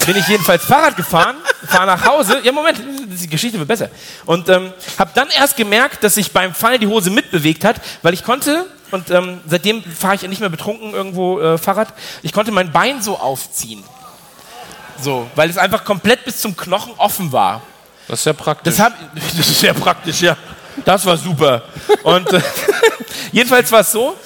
bin 0.04 0.16
ich 0.16 0.26
jedenfalls 0.26 0.64
Fahrrad 0.64 0.96
gefahren, 0.96 1.36
fahre 1.66 1.86
nach 1.86 2.04
Hause. 2.04 2.40
Ja, 2.42 2.52
Moment, 2.52 2.78
die 3.06 3.28
Geschichte 3.28 3.58
wird 3.58 3.68
besser. 3.68 3.88
Und 4.26 4.48
ähm, 4.48 4.72
habe 4.98 5.10
dann 5.14 5.28
erst 5.30 5.56
gemerkt, 5.56 6.02
dass 6.02 6.14
sich 6.14 6.32
beim 6.32 6.54
Fallen 6.54 6.80
die 6.80 6.86
Hose 6.86 7.10
mitbewegt 7.10 7.64
hat, 7.64 7.76
weil 8.02 8.14
ich 8.14 8.24
konnte, 8.24 8.66
und 8.90 9.10
ähm, 9.10 9.40
seitdem 9.46 9.82
fahre 9.82 10.16
ich 10.16 10.22
nicht 10.22 10.40
mehr 10.40 10.48
betrunken 10.50 10.92
irgendwo 10.92 11.40
äh, 11.40 11.58
Fahrrad, 11.58 11.88
ich 12.22 12.32
konnte 12.32 12.52
mein 12.52 12.72
Bein 12.72 13.00
so 13.00 13.18
aufziehen. 13.18 13.82
So, 15.00 15.28
weil 15.34 15.50
es 15.50 15.58
einfach 15.58 15.84
komplett 15.84 16.24
bis 16.24 16.40
zum 16.40 16.56
Knochen 16.56 16.92
offen 16.96 17.32
war. 17.32 17.62
Das 18.08 18.20
ist 18.20 18.26
ja 18.26 18.32
praktisch. 18.32 18.76
Das, 18.76 18.84
hab, 18.84 18.92
das 19.14 19.48
ist 19.48 19.60
sehr 19.60 19.74
praktisch, 19.74 20.20
ja. 20.20 20.36
Das 20.84 21.06
war 21.06 21.16
super. 21.16 21.62
Und 22.02 22.32
äh, 22.32 22.40
jedenfalls 23.32 23.70
war 23.70 23.80
es 23.80 23.92
so, 23.92 24.16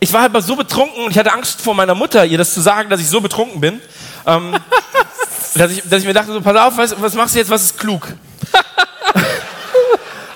ich 0.00 0.12
war 0.12 0.22
halt 0.22 0.32
mal 0.32 0.42
so 0.42 0.56
betrunken 0.56 1.04
und 1.04 1.10
ich 1.10 1.18
hatte 1.18 1.32
Angst 1.32 1.60
vor 1.60 1.74
meiner 1.74 1.94
Mutter, 1.94 2.24
ihr 2.24 2.38
das 2.38 2.52
zu 2.52 2.60
sagen, 2.60 2.90
dass 2.90 3.00
ich 3.00 3.08
so 3.08 3.20
betrunken 3.20 3.60
bin, 3.60 3.80
ähm, 4.26 4.56
dass, 5.54 5.72
ich, 5.72 5.82
dass 5.88 6.00
ich 6.00 6.06
mir 6.06 6.14
dachte, 6.14 6.32
so, 6.32 6.40
pass 6.40 6.56
auf, 6.56 6.76
was, 6.76 7.00
was 7.00 7.14
machst 7.14 7.34
du 7.34 7.38
jetzt, 7.38 7.50
was 7.50 7.62
ist 7.62 7.78
klug? 7.78 8.06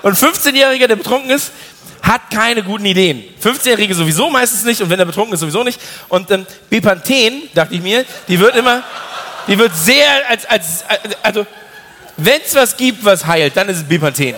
und 0.01 0.17
15-Jähriger, 0.17 0.87
der 0.87 0.95
betrunken 0.95 1.29
ist, 1.29 1.51
hat 2.01 2.31
keine 2.31 2.63
guten 2.63 2.85
Ideen. 2.85 3.23
15-Jährige 3.43 3.93
sowieso 3.93 4.29
meistens 4.29 4.63
nicht 4.63 4.81
und 4.81 4.89
wenn 4.89 4.99
er 4.99 5.05
betrunken 5.05 5.33
ist, 5.33 5.41
sowieso 5.41 5.63
nicht. 5.63 5.79
Und 6.09 6.31
ähm, 6.31 6.45
Bepanthen, 6.69 7.43
dachte 7.53 7.75
ich 7.75 7.81
mir, 7.81 8.05
die 8.27 8.39
wird 8.39 8.55
immer, 8.55 8.83
die 9.47 9.57
wird 9.57 9.75
sehr, 9.75 10.27
als, 10.27 10.45
als, 10.45 10.83
also, 11.21 11.45
wenn 12.17 12.41
es 12.43 12.55
was 12.55 12.75
gibt, 12.75 13.05
was 13.05 13.25
heilt, 13.25 13.55
dann 13.55 13.69
ist 13.69 13.77
es 13.77 13.83
Bepanthen. 13.83 14.35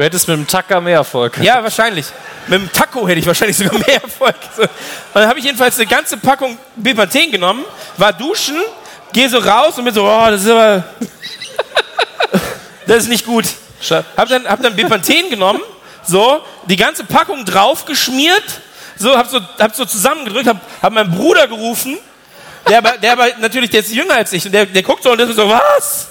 Du 0.00 0.06
hättest 0.06 0.28
mit 0.28 0.38
dem 0.38 0.46
Tacker 0.46 0.80
mehr 0.80 0.94
Erfolg. 0.94 1.36
Ja, 1.42 1.62
wahrscheinlich. 1.62 2.06
Mit 2.46 2.58
dem 2.58 2.72
Taco 2.72 3.06
hätte 3.06 3.20
ich 3.20 3.26
wahrscheinlich 3.26 3.58
sogar 3.58 3.74
mehr 3.74 4.02
Erfolg. 4.02 4.34
So. 4.56 4.62
Und 4.62 4.70
dann 5.12 5.28
habe 5.28 5.38
ich 5.38 5.44
jedenfalls 5.44 5.76
eine 5.76 5.86
ganze 5.88 6.16
Packung 6.16 6.56
Bepanthen 6.74 7.30
genommen, 7.30 7.66
war 7.98 8.14
duschen, 8.14 8.56
gehe 9.12 9.28
so 9.28 9.36
raus 9.36 9.76
und 9.76 9.84
bin 9.84 9.92
so, 9.92 10.06
oh, 10.06 10.26
das 10.30 10.40
ist 10.40 10.48
aber, 10.48 10.84
das 12.86 13.02
ist 13.02 13.08
nicht 13.10 13.26
gut. 13.26 13.44
Hab 14.16 14.26
dann, 14.30 14.48
hab 14.48 14.62
dann 14.62 14.74
Bepanthen 14.74 15.28
genommen, 15.28 15.60
so, 16.02 16.46
die 16.64 16.76
ganze 16.76 17.04
Packung 17.04 17.44
draufgeschmiert, 17.44 18.44
so, 18.96 19.14
hab 19.14 19.28
so, 19.28 19.38
hab 19.58 19.76
so 19.76 19.84
zusammengedrückt, 19.84 20.48
hab, 20.48 20.56
hab 20.80 20.94
meinen 20.94 21.10
Bruder 21.10 21.46
gerufen, 21.46 21.98
der 22.68 22.78
aber, 22.78 22.98
der 22.98 23.12
aber 23.12 23.26
natürlich, 23.40 23.70
der 23.70 23.80
ist 23.80 23.92
jünger 23.92 24.14
als 24.14 24.32
ich, 24.32 24.44
und 24.46 24.52
der, 24.52 24.66
der 24.66 24.82
guckt 24.82 25.02
so 25.02 25.12
und 25.12 25.18
der 25.18 25.28
ist 25.28 25.36
so, 25.36 25.48
was? 25.48 26.08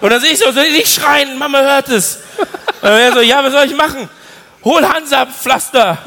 Und 0.00 0.10
dann 0.10 0.20
sehe 0.20 0.32
ich 0.32 0.38
so, 0.38 0.50
soll 0.52 0.64
ich 0.64 0.72
nicht 0.72 0.94
schreien, 0.94 1.38
Mama 1.38 1.60
hört 1.60 1.88
es. 1.88 2.18
Und 2.82 2.88
er 2.88 3.12
so, 3.12 3.20
ja, 3.20 3.42
was 3.42 3.52
soll 3.52 3.64
ich 3.64 3.74
machen? 3.74 4.08
Hol 4.62 4.86
Hansa-Pflaster. 4.86 5.98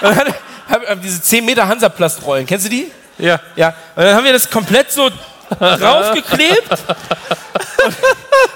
Und 0.00 0.16
dann 0.16 0.34
hab, 0.68 0.88
hab 0.88 1.02
diese 1.02 1.20
10 1.20 1.44
Meter 1.44 1.66
Hansa-Plastrollen, 1.66 2.46
kennst 2.46 2.66
du 2.66 2.70
die? 2.70 2.90
Ja. 3.18 3.40
Ja. 3.56 3.74
Und 3.96 4.04
dann 4.04 4.14
haben 4.14 4.24
wir 4.24 4.32
das 4.32 4.48
komplett 4.48 4.92
so 4.92 5.10
draufgeklebt. 5.58 6.70
Und 6.70 7.96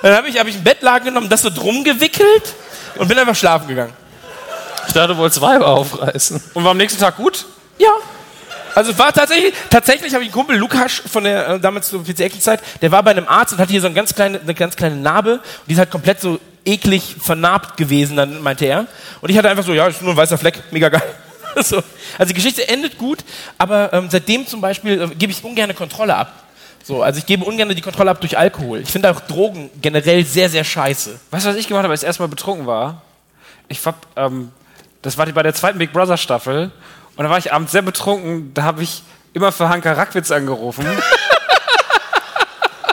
dann 0.02 0.16
habe 0.16 0.28
ich, 0.28 0.38
hab 0.38 0.46
ich 0.46 0.54
einen 0.54 0.64
Bettlaken 0.64 1.06
genommen, 1.06 1.28
das 1.28 1.42
so 1.42 1.50
drum 1.50 1.84
gewickelt 1.84 2.54
und 2.96 3.08
bin 3.08 3.18
einfach 3.18 3.36
schlafen 3.36 3.68
gegangen. 3.68 3.94
Ich 4.86 4.92
dachte, 4.92 5.08
du 5.08 5.16
wolltest 5.16 5.40
Weiber 5.40 5.66
aufreißen. 5.68 6.42
Und 6.54 6.64
war 6.64 6.72
am 6.72 6.76
nächsten 6.76 7.00
Tag 7.00 7.16
gut? 7.16 7.46
Ja. 7.78 7.90
Also 8.74 8.96
war 8.98 9.12
tatsächlich, 9.12 9.52
tatsächlich 9.70 10.14
habe 10.14 10.24
ich 10.24 10.28
einen 10.28 10.34
Kumpel, 10.34 10.56
Lukas, 10.56 11.02
von 11.10 11.24
der 11.24 11.48
äh, 11.48 11.60
damals 11.60 11.88
zur 11.88 12.04
PC-Zeit, 12.04 12.60
der 12.80 12.90
war 12.90 13.02
bei 13.02 13.10
einem 13.10 13.28
Arzt 13.28 13.52
und 13.52 13.58
hatte 13.58 13.70
hier 13.70 13.80
so 13.80 13.86
eine 13.86 13.94
ganz 13.94 14.14
kleine, 14.14 14.40
eine 14.40 14.54
ganz 14.54 14.76
kleine 14.76 14.96
Narbe 14.96 15.34
und 15.34 15.42
die 15.68 15.72
ist 15.72 15.78
halt 15.78 15.90
komplett 15.90 16.20
so 16.20 16.40
eklig 16.64 17.16
vernarbt 17.20 17.76
gewesen, 17.76 18.16
dann 18.16 18.42
meinte 18.42 18.64
er. 18.64 18.86
Und 19.20 19.30
ich 19.30 19.36
hatte 19.36 19.50
einfach 19.50 19.64
so, 19.64 19.74
ja, 19.74 19.86
ist 19.86 20.00
nur 20.02 20.12
ein 20.12 20.16
weißer 20.16 20.38
Fleck, 20.38 20.62
mega 20.70 20.88
geil. 20.88 21.02
so. 21.56 21.82
Also 22.18 22.28
die 22.28 22.34
Geschichte 22.34 22.66
endet 22.68 22.98
gut, 22.98 23.18
aber 23.58 23.92
ähm, 23.92 24.08
seitdem 24.10 24.46
zum 24.46 24.60
Beispiel 24.60 25.02
äh, 25.02 25.14
gebe 25.14 25.32
ich 25.32 25.44
ungern 25.44 25.74
Kontrolle 25.74 26.16
ab. 26.16 26.32
So, 26.84 27.02
also 27.02 27.18
ich 27.18 27.26
gebe 27.26 27.44
ungern 27.44 27.68
die 27.68 27.80
Kontrolle 27.80 28.10
ab 28.10 28.20
durch 28.20 28.36
Alkohol. 28.36 28.80
Ich 28.80 28.90
finde 28.90 29.10
auch 29.10 29.20
Drogen 29.20 29.70
generell 29.80 30.24
sehr, 30.24 30.48
sehr 30.48 30.64
scheiße. 30.64 31.18
Weißt 31.30 31.44
du, 31.44 31.50
was 31.50 31.56
ich 31.56 31.68
gemacht 31.68 31.84
habe, 31.84 31.92
als 31.92 32.02
ich 32.02 32.06
erstmal 32.06 32.28
betrunken 32.28 32.66
war? 32.66 33.02
Ich 33.68 33.84
war, 33.86 33.94
ähm, 34.16 34.50
das 35.00 35.16
war 35.16 35.26
die, 35.26 35.32
bei 35.32 35.42
der 35.42 35.54
zweiten 35.54 35.78
Big 35.78 35.92
Brother 35.92 36.16
Staffel 36.16 36.72
und 37.16 37.24
da 37.24 37.30
war 37.30 37.38
ich 37.38 37.52
abends 37.52 37.72
sehr 37.72 37.82
betrunken, 37.82 38.54
da 38.54 38.62
habe 38.62 38.82
ich 38.82 39.02
immer 39.32 39.52
für 39.52 39.68
Hanka 39.68 39.92
Rackwitz 39.92 40.30
angerufen. 40.30 40.86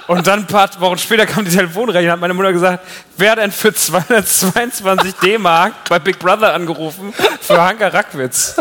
Und 0.09 0.25
dann 0.25 0.39
ein 0.39 0.47
paar 0.47 0.67
Wochen 0.79 0.97
später 0.97 1.27
kam 1.27 1.45
die 1.45 1.51
Telefonrechnung 1.51 2.05
und 2.05 2.11
hat 2.13 2.19
meine 2.19 2.33
Mutter 2.33 2.51
gesagt, 2.51 2.83
wer 3.15 3.33
hat 3.33 3.37
denn 3.37 3.51
für 3.51 3.71
222 3.71 5.13
D-Mark 5.13 5.87
bei 5.87 5.99
Big 5.99 6.17
Brother 6.17 6.51
angerufen 6.51 7.13
für 7.39 7.61
Hanka 7.61 7.89
Rackwitz? 7.89 8.55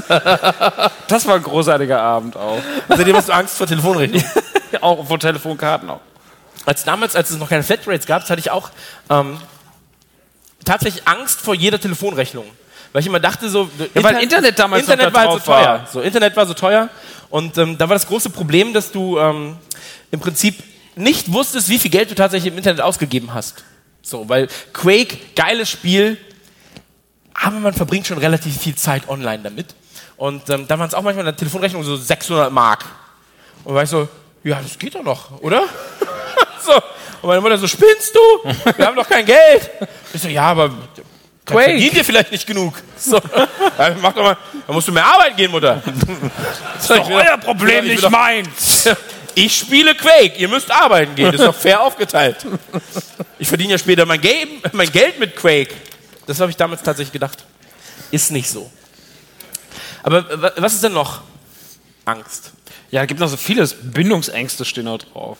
Das 1.09 1.27
war 1.27 1.37
ein 1.37 1.43
großartiger 1.43 2.03
Abend 2.03 2.37
auch. 2.37 2.61
Seitdem 2.91 3.17
hast 3.17 3.31
du 3.31 3.33
Angst 3.33 3.57
vor 3.57 3.67
Telefonrechnung. 3.67 4.23
auch 4.83 5.07
vor 5.07 5.19
Telefonkarten 5.19 5.89
auch. 5.89 6.03
Als 6.67 6.85
damals, 6.85 7.17
als 7.17 7.31
es 7.31 7.39
noch 7.39 7.49
keine 7.49 7.63
Flatrates 7.63 8.05
gab, 8.05 8.29
hatte 8.29 8.39
ich 8.39 8.51
auch 8.51 8.69
ähm, 9.09 9.41
tatsächlich 10.67 11.09
Angst 11.09 11.41
vor 11.41 11.55
jeder 11.55 11.81
Telefonrechnung. 11.81 12.45
Weil 12.93 13.01
ich 13.01 13.06
immer 13.06 13.20
dachte 13.20 13.48
so, 13.48 13.69
Ja, 13.94 14.02
weil 14.02 14.23
Internet 14.23 14.59
damals 14.59 14.82
Internet 14.82 15.12
war 15.12 15.20
halt 15.28 15.32
so 15.32 15.39
teuer. 15.39 15.66
war. 15.66 15.86
So, 15.86 16.01
Internet 16.01 16.36
war 16.36 16.47
so 16.47 16.55
teuer. 16.55 16.89
Und 17.31 17.59
ähm, 17.59 17.77
da 17.77 17.89
war 17.89 17.94
das 17.94 18.06
große 18.06 18.31
Problem, 18.31 18.73
dass 18.73 18.90
du 18.90 19.19
ähm, 19.19 19.56
im 20.10 20.20
Prinzip 20.20 20.62
nicht 20.97 21.32
wusstest, 21.32 21.69
wie 21.69 21.78
viel 21.78 21.90
Geld 21.90 22.10
du 22.10 22.15
tatsächlich 22.15 22.52
im 22.52 22.59
Internet 22.59 22.81
ausgegeben 22.81 23.35
hast. 23.35 23.62
So, 24.02 24.28
weil 24.28 24.48
Quake, 24.73 25.19
geiles 25.36 25.69
Spiel, 25.70 26.16
aber 27.35 27.60
man 27.60 27.74
verbringt 27.74 28.06
schon 28.06 28.19
relativ 28.19 28.59
viel 28.59 28.74
Zeit 28.74 29.09
online 29.09 29.43
damit. 29.43 29.74
Und 30.16 30.48
ähm, 30.51 30.66
da 30.66 30.78
waren 30.78 30.89
es 30.89 30.94
auch 30.94 31.02
manchmal 31.02 31.20
in 31.20 31.27
der 31.27 31.36
Telefonrechnung 31.36 31.85
so 31.85 31.97
600 31.97 32.51
Mark. 32.51 32.85
Und 33.65 33.74
war 33.74 33.82
ich 33.82 33.90
so, 33.90 34.09
ja, 34.43 34.60
das 34.60 34.78
geht 34.78 34.94
doch 34.94 35.02
noch, 35.02 35.40
oder? 35.43 35.65
so. 36.65 36.73
Und 37.20 37.28
meine 37.28 37.40
Mutter 37.40 37.59
so, 37.59 37.66
spinnst 37.66 38.15
du? 38.15 38.51
Wir 38.77 38.86
haben 38.86 38.97
doch 38.97 39.09
kein 39.09 39.24
Geld. 39.24 39.70
Ich 40.12 40.23
so, 40.23 40.28
ja, 40.28 40.44
aber 40.44 40.70
Quake. 41.49 41.65
verdient 41.70 41.95
ihr 41.95 42.05
vielleicht 42.05 42.33
nicht 42.33 42.47
genug. 42.47 42.75
So. 42.97 43.16
Ja, 43.16 43.95
mach 44.03 44.12
doch 44.12 44.23
mal, 44.23 44.37
dann 44.66 44.75
musst 44.75 44.89
du 44.89 44.93
mehr 44.93 45.05
arbeiten 45.05 45.37
gehen, 45.37 45.51
Mutter. 45.51 45.83
Das 46.75 46.83
ist 46.83 46.91
doch 46.91 47.11
Euer 47.11 47.37
Problem, 47.39 47.87
nicht 47.87 48.09
meins. 48.11 48.89
Ich 49.35 49.57
spiele 49.57 49.95
Quake, 49.95 50.37
ihr 50.37 50.49
müsst 50.49 50.69
arbeiten 50.69 51.15
gehen, 51.15 51.27
das 51.31 51.41
ist 51.41 51.47
doch 51.47 51.55
fair 51.55 51.81
aufgeteilt. 51.85 52.45
Ich 53.39 53.47
verdiene 53.47 53.70
ja 53.73 53.79
später 53.79 54.05
mein, 54.05 54.20
Game, 54.20 54.49
mein 54.73 54.91
Geld 54.91 55.20
mit 55.20 55.37
Quake. 55.37 55.73
Das 56.27 56.41
habe 56.41 56.51
ich 56.51 56.57
damals 56.57 56.83
tatsächlich 56.83 57.12
gedacht. 57.12 57.45
Ist 58.11 58.33
nicht 58.33 58.51
so. 58.51 58.69
Aber 60.03 60.43
wa- 60.43 60.53
was 60.57 60.75
ist 60.75 60.83
denn 60.83 60.93
noch 60.95 61.20
Angst? 62.05 62.51
Ja, 62.91 63.03
es 63.03 63.07
gibt 63.07 63.20
noch 63.20 63.29
so 63.29 63.37
vieles. 63.37 63.77
Bindungsängste 63.81 64.65
stehen 64.65 64.87
da 64.87 64.99
drauf. 64.99 65.39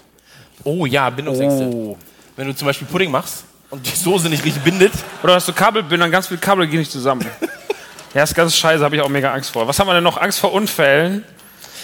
Oh 0.63 0.87
ja, 0.87 1.11
Bindungsängste. 1.11 1.97
Wenn 2.37 2.47
du 2.47 2.55
zum 2.55 2.67
Beispiel 2.67 2.87
Pudding 2.87 3.11
machst 3.11 3.43
und 3.71 3.87
die 3.87 3.97
Soße 3.97 4.29
nicht 4.29 4.45
richtig 4.45 4.63
bindet. 4.63 4.93
Oder 5.23 5.35
hast 5.35 5.49
du 5.49 5.53
Kabelbindern, 5.53 6.11
ganz 6.11 6.29
viele 6.29 6.41
Kabel 6.41 6.67
gehen 6.67 6.79
nicht 6.81 6.93
zusammen. 6.93 7.27
ja, 8.15 8.23
ist 8.23 8.35
ganz 8.35 8.57
scheiße, 8.57 8.83
habe 8.83 8.97
ich 8.97 9.03
auch 9.03 9.09
mega 9.09 9.33
Angst 9.33 9.51
vor. 9.51 9.69
Was 9.69 9.79
haben 9.79 9.87
wir 9.87 9.95
denn 9.95 10.05
noch? 10.05 10.17
Angst 10.17 10.41
vor 10.41 10.53
Unfällen? 10.53 11.25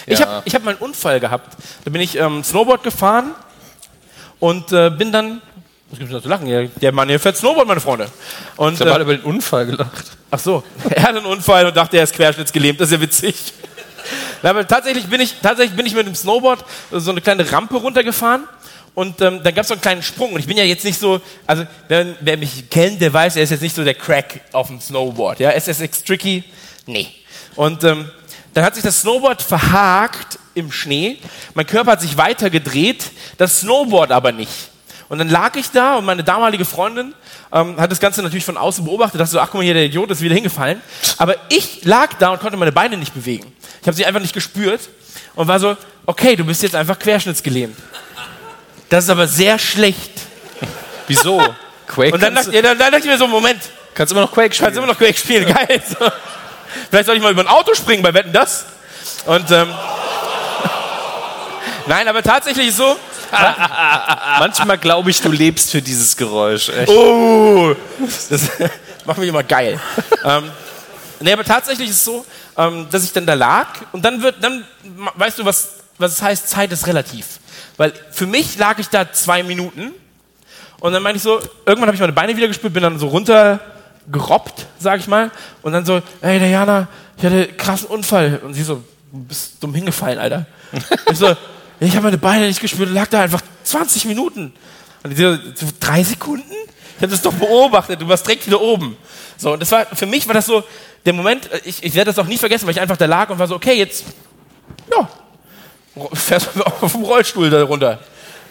Ich 0.07 0.21
habe 0.21 0.43
ich 0.45 0.53
hab 0.53 0.63
mal 0.63 0.71
einen 0.71 0.79
Unfall 0.79 1.19
gehabt. 1.19 1.57
Da 1.83 1.89
bin 1.89 2.01
ich 2.01 2.17
ähm, 2.17 2.43
Snowboard 2.43 2.83
gefahren 2.83 3.31
und 4.39 4.71
äh, 4.71 4.89
bin 4.89 5.11
dann. 5.11 5.41
Was 5.89 5.99
gibt's 5.99 6.13
da 6.13 6.21
zu 6.21 6.29
lachen? 6.29 6.47
Ja, 6.47 6.63
Der 6.63 6.91
Mann 6.91 7.09
hier 7.09 7.19
fährt 7.19 7.37
Snowboard, 7.37 7.67
meine 7.67 7.79
Freunde. 7.79 8.07
Und, 8.55 8.73
Ich 8.73 8.79
habe 8.81 8.89
äh, 8.91 8.93
alle 8.93 9.03
über 9.03 9.15
den 9.15 9.23
Unfall 9.23 9.65
gelacht. 9.65 10.05
Ach 10.29 10.39
so, 10.39 10.63
er 10.89 11.03
hatte 11.03 11.17
einen 11.17 11.25
Unfall 11.25 11.65
und 11.65 11.75
dachte, 11.75 11.97
er 11.97 12.03
ist 12.03 12.13
querschnittsgelähmt. 12.13 12.79
Das 12.79 12.89
ist 12.89 12.93
ja 12.93 13.01
witzig. 13.01 13.35
Na, 14.43 14.51
aber 14.51 14.67
tatsächlich 14.67 15.07
bin, 15.07 15.21
ich, 15.21 15.35
tatsächlich 15.41 15.75
bin 15.75 15.85
ich 15.85 15.95
mit 15.95 16.05
dem 16.05 16.13
Snowboard 16.15 16.63
so 16.91 17.09
eine 17.09 17.21
kleine 17.21 17.51
Rampe 17.51 17.77
runtergefahren 17.77 18.43
und 18.95 19.21
ähm, 19.21 19.41
dann 19.43 19.53
gab 19.53 19.63
es 19.63 19.67
so 19.67 19.73
einen 19.73 19.81
kleinen 19.81 20.01
Sprung. 20.01 20.31
Und 20.33 20.39
ich 20.39 20.47
bin 20.47 20.57
ja 20.57 20.63
jetzt 20.63 20.85
nicht 20.85 20.99
so, 20.99 21.21
also 21.45 21.67
wer, 21.89 22.15
wer 22.21 22.37
mich 22.37 22.69
kennt, 22.69 23.01
der 23.01 23.11
weiß, 23.11 23.35
er 23.35 23.43
ist 23.43 23.49
jetzt 23.49 23.61
nicht 23.61 23.75
so 23.75 23.83
der 23.83 23.93
Crack 23.93 24.39
auf 24.53 24.67
dem 24.67 24.79
Snowboard. 24.79 25.39
Ja, 25.41 25.51
SSX 25.51 26.03
Tricky, 26.03 26.45
nee. 26.85 27.09
Und 27.55 27.83
ähm, 27.83 28.09
dann 28.53 28.63
hat 28.63 28.73
sich 28.75 28.83
das 28.83 29.01
Snowboard 29.01 29.41
verhakt 29.41 30.39
im 30.53 30.71
Schnee. 30.71 31.17
Mein 31.53 31.67
Körper 31.67 31.91
hat 31.91 32.01
sich 32.01 32.17
weiter 32.17 32.49
gedreht, 32.49 33.11
das 33.37 33.59
Snowboard 33.59 34.11
aber 34.11 34.31
nicht. 34.31 34.69
Und 35.09 35.19
dann 35.19 35.29
lag 35.29 35.55
ich 35.57 35.69
da 35.71 35.97
und 35.97 36.05
meine 36.05 36.23
damalige 36.23 36.65
Freundin 36.65 37.13
ähm, 37.51 37.79
hat 37.79 37.91
das 37.91 37.99
Ganze 37.99 38.23
natürlich 38.23 38.45
von 38.45 38.57
außen 38.57 38.83
beobachtet, 38.85 39.19
dachte 39.19 39.31
so, 39.31 39.39
ach 39.39 39.47
guck 39.51 39.55
mal 39.55 39.63
hier, 39.63 39.73
der 39.73 39.85
Idiot 39.85 40.09
ist 40.09 40.21
wieder 40.21 40.33
hingefallen. 40.33 40.81
Aber 41.17 41.35
ich 41.49 41.83
lag 41.83 42.13
da 42.17 42.29
und 42.29 42.39
konnte 42.39 42.57
meine 42.57 42.71
Beine 42.71 42.97
nicht 42.97 43.13
bewegen. 43.13 43.53
Ich 43.81 43.87
habe 43.87 43.95
sie 43.95 44.05
einfach 44.05 44.21
nicht 44.21 44.33
gespürt 44.33 44.81
und 45.35 45.47
war 45.47 45.59
so, 45.59 45.75
okay, 46.05 46.35
du 46.35 46.45
bist 46.45 46.63
jetzt 46.63 46.75
einfach 46.75 46.97
querschnittsgelähmt. 46.97 47.77
Das 48.89 49.05
ist 49.05 49.09
aber 49.09 49.27
sehr 49.27 49.59
schlecht. 49.59 50.11
Wieso? 51.07 51.39
Quake 51.87 52.13
Und 52.13 52.21
dann 52.21 52.33
kannst, 52.33 52.47
dachte, 52.47 52.55
ja, 52.55 52.61
dann, 52.63 52.79
dann 52.79 52.91
dachte 52.91 53.05
ich 53.05 53.11
mir 53.11 53.17
so, 53.17 53.27
Moment, 53.27 53.61
kannst 53.93 54.11
immer 54.11 54.21
noch 54.21 54.31
Quake 54.31 54.49
kannst 54.49 54.57
spielen. 54.57 54.77
immer 54.77 54.87
noch 54.87 54.97
Quake 54.97 55.17
spielen, 55.17 55.45
geil. 55.45 55.81
So. 55.99 56.11
Vielleicht 56.89 57.05
soll 57.05 57.15
ich 57.15 57.21
mal 57.21 57.31
über 57.31 57.41
ein 57.41 57.47
Auto 57.47 57.73
springen 57.73 58.03
bei 58.03 58.13
Wetten, 58.13 58.33
das? 58.33 58.65
Und, 59.25 59.49
ähm, 59.51 59.69
nein, 61.87 62.07
aber 62.07 62.21
tatsächlich 62.21 62.69
ist 62.69 62.77
so, 62.77 62.97
Manchmal 64.39 64.77
glaube 64.77 65.09
ich, 65.09 65.21
du 65.21 65.31
lebst 65.31 65.71
für 65.71 65.81
dieses 65.81 66.15
Geräusch. 66.15 66.69
Echt. 66.69 66.89
Oh, 66.89 67.75
das 68.29 68.49
macht 69.05 69.17
mich 69.17 69.29
immer 69.29 69.43
geil. 69.43 69.79
ähm, 70.23 70.51
nee, 71.19 71.33
aber 71.33 71.43
tatsächlich 71.43 71.89
ist 71.89 71.97
es 71.97 72.05
so, 72.05 72.25
ähm, 72.57 72.87
dass 72.91 73.03
ich 73.03 73.11
dann 73.11 73.25
da 73.25 73.33
lag 73.33 73.67
und 73.91 74.03
dann 74.03 74.21
wird, 74.21 74.35
dann 74.41 74.65
weißt 75.15 75.39
du, 75.39 75.45
was 75.45 75.69
was 75.97 76.13
es 76.13 76.21
heißt, 76.21 76.49
Zeit 76.49 76.71
ist 76.71 76.87
relativ. 76.87 77.25
Weil 77.77 77.93
für 78.11 78.25
mich 78.25 78.57
lag 78.57 78.79
ich 78.79 78.89
da 78.89 79.11
zwei 79.11 79.43
Minuten 79.43 79.91
und 80.79 80.93
dann 80.93 81.01
meinte 81.03 81.17
ich 81.17 81.23
so, 81.23 81.39
irgendwann 81.65 81.87
habe 81.87 81.95
ich 81.95 81.99
meine 81.99 82.13
Beine 82.13 82.35
wieder 82.35 82.47
gespürt, 82.47 82.73
bin 82.73 82.83
dann 82.83 82.99
so 82.99 83.07
runtergerobbt, 83.07 84.65
sag 84.79 84.99
ich 84.99 85.07
mal. 85.07 85.31
Und 85.61 85.73
dann 85.73 85.85
so, 85.85 86.01
ey 86.21 86.39
Diana, 86.39 86.87
ich 87.17 87.23
hatte 87.23 87.35
einen 87.35 87.57
krassen 87.57 87.87
Unfall. 87.87 88.39
Und 88.43 88.53
sie 88.53 88.63
so, 88.63 88.83
du 89.11 89.23
bist 89.23 89.55
dumm 89.61 89.73
hingefallen, 89.73 90.19
Alter. 90.19 90.45
ich 91.11 91.17
so, 91.17 91.35
ich 91.79 91.91
habe 91.95 92.03
meine 92.03 92.17
Beine 92.17 92.47
nicht 92.47 92.61
gespürt, 92.61 92.91
lag 92.91 93.07
da 93.07 93.21
einfach 93.21 93.41
20 93.63 94.05
Minuten. 94.05 94.53
Und 95.03 95.09
die 95.09 95.15
so, 95.15 95.37
drei 95.79 96.03
Sekunden? 96.03 96.53
Ich 96.97 97.01
habe 97.01 97.11
das 97.11 97.21
doch 97.21 97.33
beobachtet, 97.33 98.01
du 98.01 98.07
warst 98.07 98.25
direkt 98.25 98.47
wieder 98.47 98.61
oben. 98.61 98.95
So, 99.37 99.53
und 99.53 99.61
das 99.61 99.71
war, 99.71 99.85
für 99.85 100.05
mich 100.05 100.27
war 100.27 100.33
das 100.33 100.45
so, 100.45 100.63
der 101.05 101.13
Moment, 101.13 101.49
ich, 101.65 101.83
ich 101.83 101.93
werde 101.93 102.11
das 102.11 102.19
auch 102.19 102.27
nie 102.27 102.37
vergessen, 102.37 102.65
weil 102.65 102.71
ich 102.71 102.81
einfach 102.81 102.97
da 102.97 103.05
lag 103.05 103.29
und 103.29 103.37
war 103.37 103.47
so, 103.47 103.55
okay, 103.55 103.73
jetzt, 103.73 104.05
ja, 104.91 105.09
fährst 106.13 106.49
du 106.55 106.63
auf 106.63 106.91
dem 106.91 107.03
Rollstuhl 107.03 107.49
da 107.49 107.63
runter. 107.63 107.99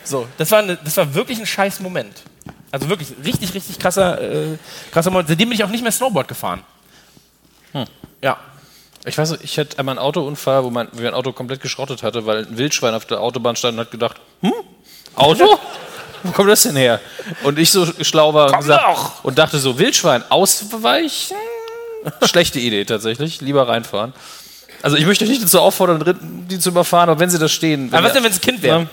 So, 0.04 0.26
das 0.36 0.50
war, 0.50 0.58
eine, 0.60 0.76
das 0.76 0.96
war 0.96 1.14
wirklich 1.14 1.38
ein 1.38 1.46
scheiß 1.46 1.80
Moment. 1.80 2.22
Also 2.70 2.88
wirklich 2.88 3.12
richtig, 3.24 3.54
richtig 3.54 3.78
krasser, 3.78 4.20
äh, 4.20 4.58
krasser 4.92 5.10
Moment. 5.10 5.28
Seitdem 5.28 5.48
bin 5.48 5.56
ich 5.56 5.64
auch 5.64 5.70
nicht 5.70 5.82
mehr 5.82 5.92
Snowboard 5.92 6.28
gefahren. 6.28 6.62
Hm. 7.72 7.84
Ja. 8.22 8.38
Ich 9.06 9.16
weiß, 9.18 9.32
nicht, 9.32 9.44
ich 9.44 9.58
hatte 9.58 9.78
einmal 9.78 9.98
einen 9.98 10.04
Autounfall, 10.04 10.64
wo 10.64 10.70
mein, 10.70 10.88
wo 10.92 11.02
mein 11.02 11.14
Auto 11.14 11.32
komplett 11.32 11.60
geschrottet 11.60 12.02
hatte, 12.02 12.24
weil 12.26 12.46
ein 12.46 12.56
Wildschwein 12.56 12.94
auf 12.94 13.04
der 13.04 13.20
Autobahn 13.20 13.54
stand 13.54 13.74
und 13.74 13.80
hat 13.80 13.90
gedacht, 13.90 14.16
hm, 14.40 14.52
Auto? 15.14 15.58
Wo 16.22 16.32
kommt 16.32 16.48
das 16.48 16.62
denn 16.62 16.76
her? 16.76 17.00
Und 17.42 17.58
ich 17.58 17.70
so 17.70 17.86
schlau 18.02 18.32
war 18.32 18.50
und, 18.50 18.58
gesagt, 18.58 18.84
und 19.22 19.38
dachte 19.38 19.58
so, 19.58 19.78
Wildschwein, 19.78 20.24
ausweichen? 20.30 21.36
Schlechte 22.22 22.60
Idee 22.60 22.84
tatsächlich, 22.84 23.42
lieber 23.42 23.68
reinfahren. 23.68 24.14
Also 24.85 24.98
ich 24.98 25.06
möchte 25.06 25.24
euch 25.24 25.31
nicht 25.31 25.43
dazu 25.43 25.61
auffordern, 25.61 26.15
die 26.51 26.59
zu 26.59 26.69
überfahren, 26.69 27.09
aber 27.09 27.19
wenn 27.19 27.31
sie 27.31 27.39
da 27.39 27.48
stehen. 27.48 27.89
Aber 27.90 28.05
was 28.05 28.12
denn, 28.12 28.23
wenn 28.23 28.31
es 28.31 28.36
ein 28.36 28.43
Kind 28.43 28.62
wäre? 28.62 28.86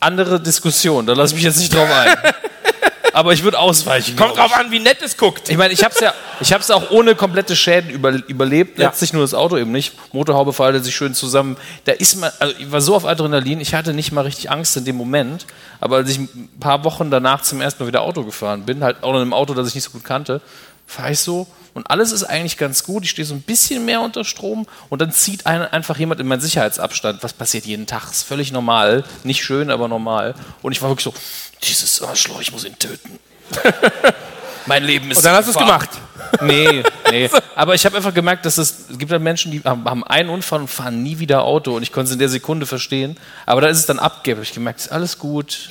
Andere 0.00 0.40
Diskussion, 0.40 1.04
da 1.04 1.12
lasse 1.12 1.34
ich 1.34 1.34
mich 1.34 1.44
jetzt 1.44 1.58
nicht 1.58 1.74
drauf 1.74 1.90
ein. 1.90 2.16
aber 3.12 3.34
ich 3.34 3.42
würde 3.42 3.58
ausweichen. 3.58 4.16
Kommt 4.16 4.38
drauf 4.38 4.56
an, 4.56 4.70
wie 4.70 4.78
nett 4.78 5.02
es 5.02 5.18
guckt. 5.18 5.50
Ich 5.50 5.58
meine, 5.58 5.74
ich 5.74 5.84
habe 5.84 5.92
es 5.94 6.00
ja, 6.00 6.14
ich 6.40 6.54
habe 6.54 6.62
es 6.62 6.70
auch 6.70 6.90
ohne 6.90 7.14
komplette 7.14 7.54
Schäden 7.54 7.90
über, 7.90 8.12
überlebt. 8.28 8.78
Ja. 8.78 8.86
Letztlich 8.86 9.12
nur 9.12 9.20
das 9.20 9.34
Auto 9.34 9.58
eben 9.58 9.72
nicht. 9.72 9.92
Motorhaube 10.14 10.54
faltet 10.54 10.86
sich 10.86 10.96
schön 10.96 11.12
zusammen. 11.12 11.58
Da 11.84 11.92
ist 11.92 12.18
man, 12.18 12.30
also 12.38 12.54
ich 12.58 12.72
war 12.72 12.80
so 12.80 12.96
auf 12.96 13.04
Adrenalin, 13.04 13.60
ich 13.60 13.74
hatte 13.74 13.92
nicht 13.92 14.10
mal 14.10 14.22
richtig 14.22 14.50
Angst 14.50 14.74
in 14.78 14.86
dem 14.86 14.96
Moment. 14.96 15.44
Aber 15.80 15.96
als 15.96 16.08
ich 16.08 16.16
ein 16.16 16.48
paar 16.60 16.82
Wochen 16.84 17.10
danach 17.10 17.42
zum 17.42 17.60
ersten 17.60 17.82
Mal 17.82 17.88
wieder 17.88 18.00
Auto 18.00 18.24
gefahren 18.24 18.64
bin, 18.64 18.82
halt 18.82 19.02
auch 19.02 19.10
in 19.10 19.20
einem 19.20 19.34
Auto, 19.34 19.52
das 19.52 19.68
ich 19.68 19.74
nicht 19.74 19.84
so 19.84 19.90
gut 19.90 20.04
kannte, 20.04 20.40
fahre 20.86 21.12
ich 21.12 21.18
so 21.18 21.46
und 21.74 21.90
alles 21.90 22.12
ist 22.12 22.24
eigentlich 22.24 22.58
ganz 22.58 22.84
gut. 22.84 23.04
Ich 23.04 23.10
stehe 23.10 23.24
so 23.24 23.34
ein 23.34 23.40
bisschen 23.40 23.84
mehr 23.84 24.00
unter 24.00 24.24
Strom 24.24 24.66
und 24.90 25.00
dann 25.00 25.10
zieht 25.10 25.46
einen 25.46 25.64
einfach 25.64 25.96
jemand 25.98 26.20
in 26.20 26.26
meinen 26.26 26.40
Sicherheitsabstand. 26.40 27.22
Was 27.22 27.32
passiert 27.32 27.64
jeden 27.64 27.86
Tag? 27.86 28.10
Ist 28.10 28.24
völlig 28.24 28.52
normal. 28.52 29.04
Nicht 29.24 29.42
schön, 29.42 29.70
aber 29.70 29.88
normal. 29.88 30.34
Und 30.60 30.72
ich 30.72 30.82
war 30.82 30.90
wirklich 30.90 31.04
so, 31.04 31.14
dieses 31.62 32.02
Arschloch, 32.02 32.40
ich 32.40 32.52
muss 32.52 32.64
ihn 32.64 32.78
töten. 32.78 33.18
mein 34.66 34.84
Leben 34.84 35.10
ist 35.10 35.18
Und 35.18 35.24
dann 35.24 35.36
hast 35.36 35.46
du 35.46 35.52
es 35.52 35.58
gemacht. 35.58 35.90
Nee, 36.40 36.82
nee. 37.10 37.28
Aber 37.54 37.74
ich 37.74 37.84
habe 37.84 37.96
einfach 37.96 38.14
gemerkt, 38.14 38.46
dass 38.46 38.56
es, 38.56 38.86
es 38.90 38.98
gibt 38.98 39.12
halt 39.12 39.20
Menschen, 39.20 39.52
die 39.52 39.60
haben, 39.60 40.02
einen 40.04 40.30
Unfall 40.30 40.60
und 40.60 40.68
fahren 40.68 41.02
nie 41.02 41.18
wieder 41.18 41.42
Auto. 41.42 41.76
Und 41.76 41.82
ich 41.82 41.92
konnte 41.92 42.06
es 42.06 42.12
in 42.12 42.18
der 42.18 42.30
Sekunde 42.30 42.64
verstehen. 42.64 43.18
Aber 43.44 43.60
da 43.60 43.68
ist 43.68 43.76
es 43.76 43.86
dann 43.86 43.98
abgebe. 43.98 44.38
Hab 44.38 44.44
ich 44.44 44.54
gemerkt, 44.54 44.80
ist 44.80 44.92
alles 44.92 45.18
gut. 45.18 45.68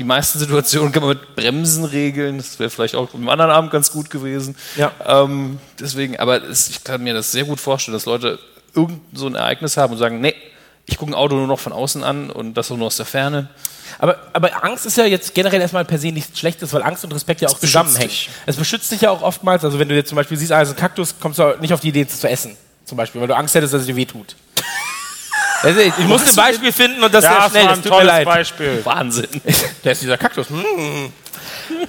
Die 0.00 0.04
meisten 0.04 0.38
Situationen 0.38 0.92
kann 0.92 1.02
man 1.02 1.10
mit 1.10 1.36
Bremsen 1.36 1.84
regeln. 1.84 2.38
Das 2.38 2.58
wäre 2.58 2.70
vielleicht 2.70 2.94
auch 2.94 3.12
am 3.12 3.28
anderen 3.28 3.50
Abend 3.50 3.70
ganz 3.70 3.92
gut 3.92 4.08
gewesen. 4.08 4.56
Ja. 4.74 4.92
Ähm, 5.06 5.58
deswegen, 5.78 6.18
aber 6.18 6.42
es, 6.42 6.70
ich 6.70 6.82
kann 6.82 7.02
mir 7.02 7.12
das 7.12 7.32
sehr 7.32 7.44
gut 7.44 7.60
vorstellen, 7.60 7.92
dass 7.92 8.06
Leute 8.06 8.38
irgend 8.74 9.02
so 9.12 9.26
ein 9.26 9.34
Ereignis 9.34 9.76
haben 9.76 9.92
und 9.92 9.98
sagen, 9.98 10.22
nee, 10.22 10.34
ich 10.86 10.96
gucke 10.96 11.10
ein 11.10 11.14
Auto 11.14 11.36
nur 11.36 11.46
noch 11.46 11.58
von 11.58 11.74
außen 11.74 12.02
an 12.02 12.30
und 12.30 12.54
das 12.54 12.70
nur 12.70 12.80
aus 12.86 12.96
der 12.96 13.04
Ferne. 13.04 13.50
Aber, 13.98 14.16
aber 14.32 14.64
Angst 14.64 14.86
ist 14.86 14.96
ja 14.96 15.04
jetzt 15.04 15.34
generell 15.34 15.60
erstmal 15.60 15.84
per 15.84 15.98
se 15.98 16.12
nichts 16.12 16.38
Schlechtes, 16.38 16.72
weil 16.72 16.82
Angst 16.82 17.04
und 17.04 17.12
Respekt 17.12 17.42
ja 17.42 17.50
auch 17.50 17.58
zusammenhängen. 17.58 18.08
dich. 18.08 18.30
Es 18.46 18.56
beschützt 18.56 18.90
dich 18.90 19.02
ja 19.02 19.10
auch 19.10 19.20
oftmals. 19.20 19.66
Also 19.66 19.78
wenn 19.78 19.90
du 19.90 19.94
jetzt 19.94 20.08
zum 20.08 20.16
Beispiel 20.16 20.38
siehst, 20.38 20.50
also 20.50 20.72
ein 20.72 20.78
Kaktus, 20.78 21.16
kommst 21.20 21.38
du 21.38 21.58
nicht 21.60 21.74
auf 21.74 21.80
die 21.80 21.88
Idee, 21.88 22.06
es 22.08 22.20
zu 22.20 22.26
essen. 22.30 22.56
Zum 22.86 22.96
Beispiel, 22.96 23.20
weil 23.20 23.28
du 23.28 23.36
Angst 23.36 23.54
hättest, 23.54 23.74
dass 23.74 23.82
es 23.82 23.86
dir 23.86 23.96
wehtut. 23.96 24.34
Also 25.62 25.80
ich 25.80 25.92
ich 25.98 26.04
musste 26.06 26.30
ein 26.30 26.36
Beispiel 26.36 26.72
finden 26.72 27.02
und 27.02 27.12
das 27.12 27.24
Ja, 27.24 27.30
sehr 27.30 27.40
das 27.40 27.50
schnell. 27.50 27.62
war 27.64 27.68
Das 27.70 27.78
ein 27.78 27.82
tut 27.82 27.90
mir 27.92 27.98
tolles 27.98 28.06
leid. 28.12 28.24
Beispiel. 28.24 28.80
Wahnsinn. 28.84 29.28
Der 29.84 29.92
ist 29.92 30.02
dieser 30.02 30.18
Kaktus. 30.18 30.48
Mm. 30.50 31.06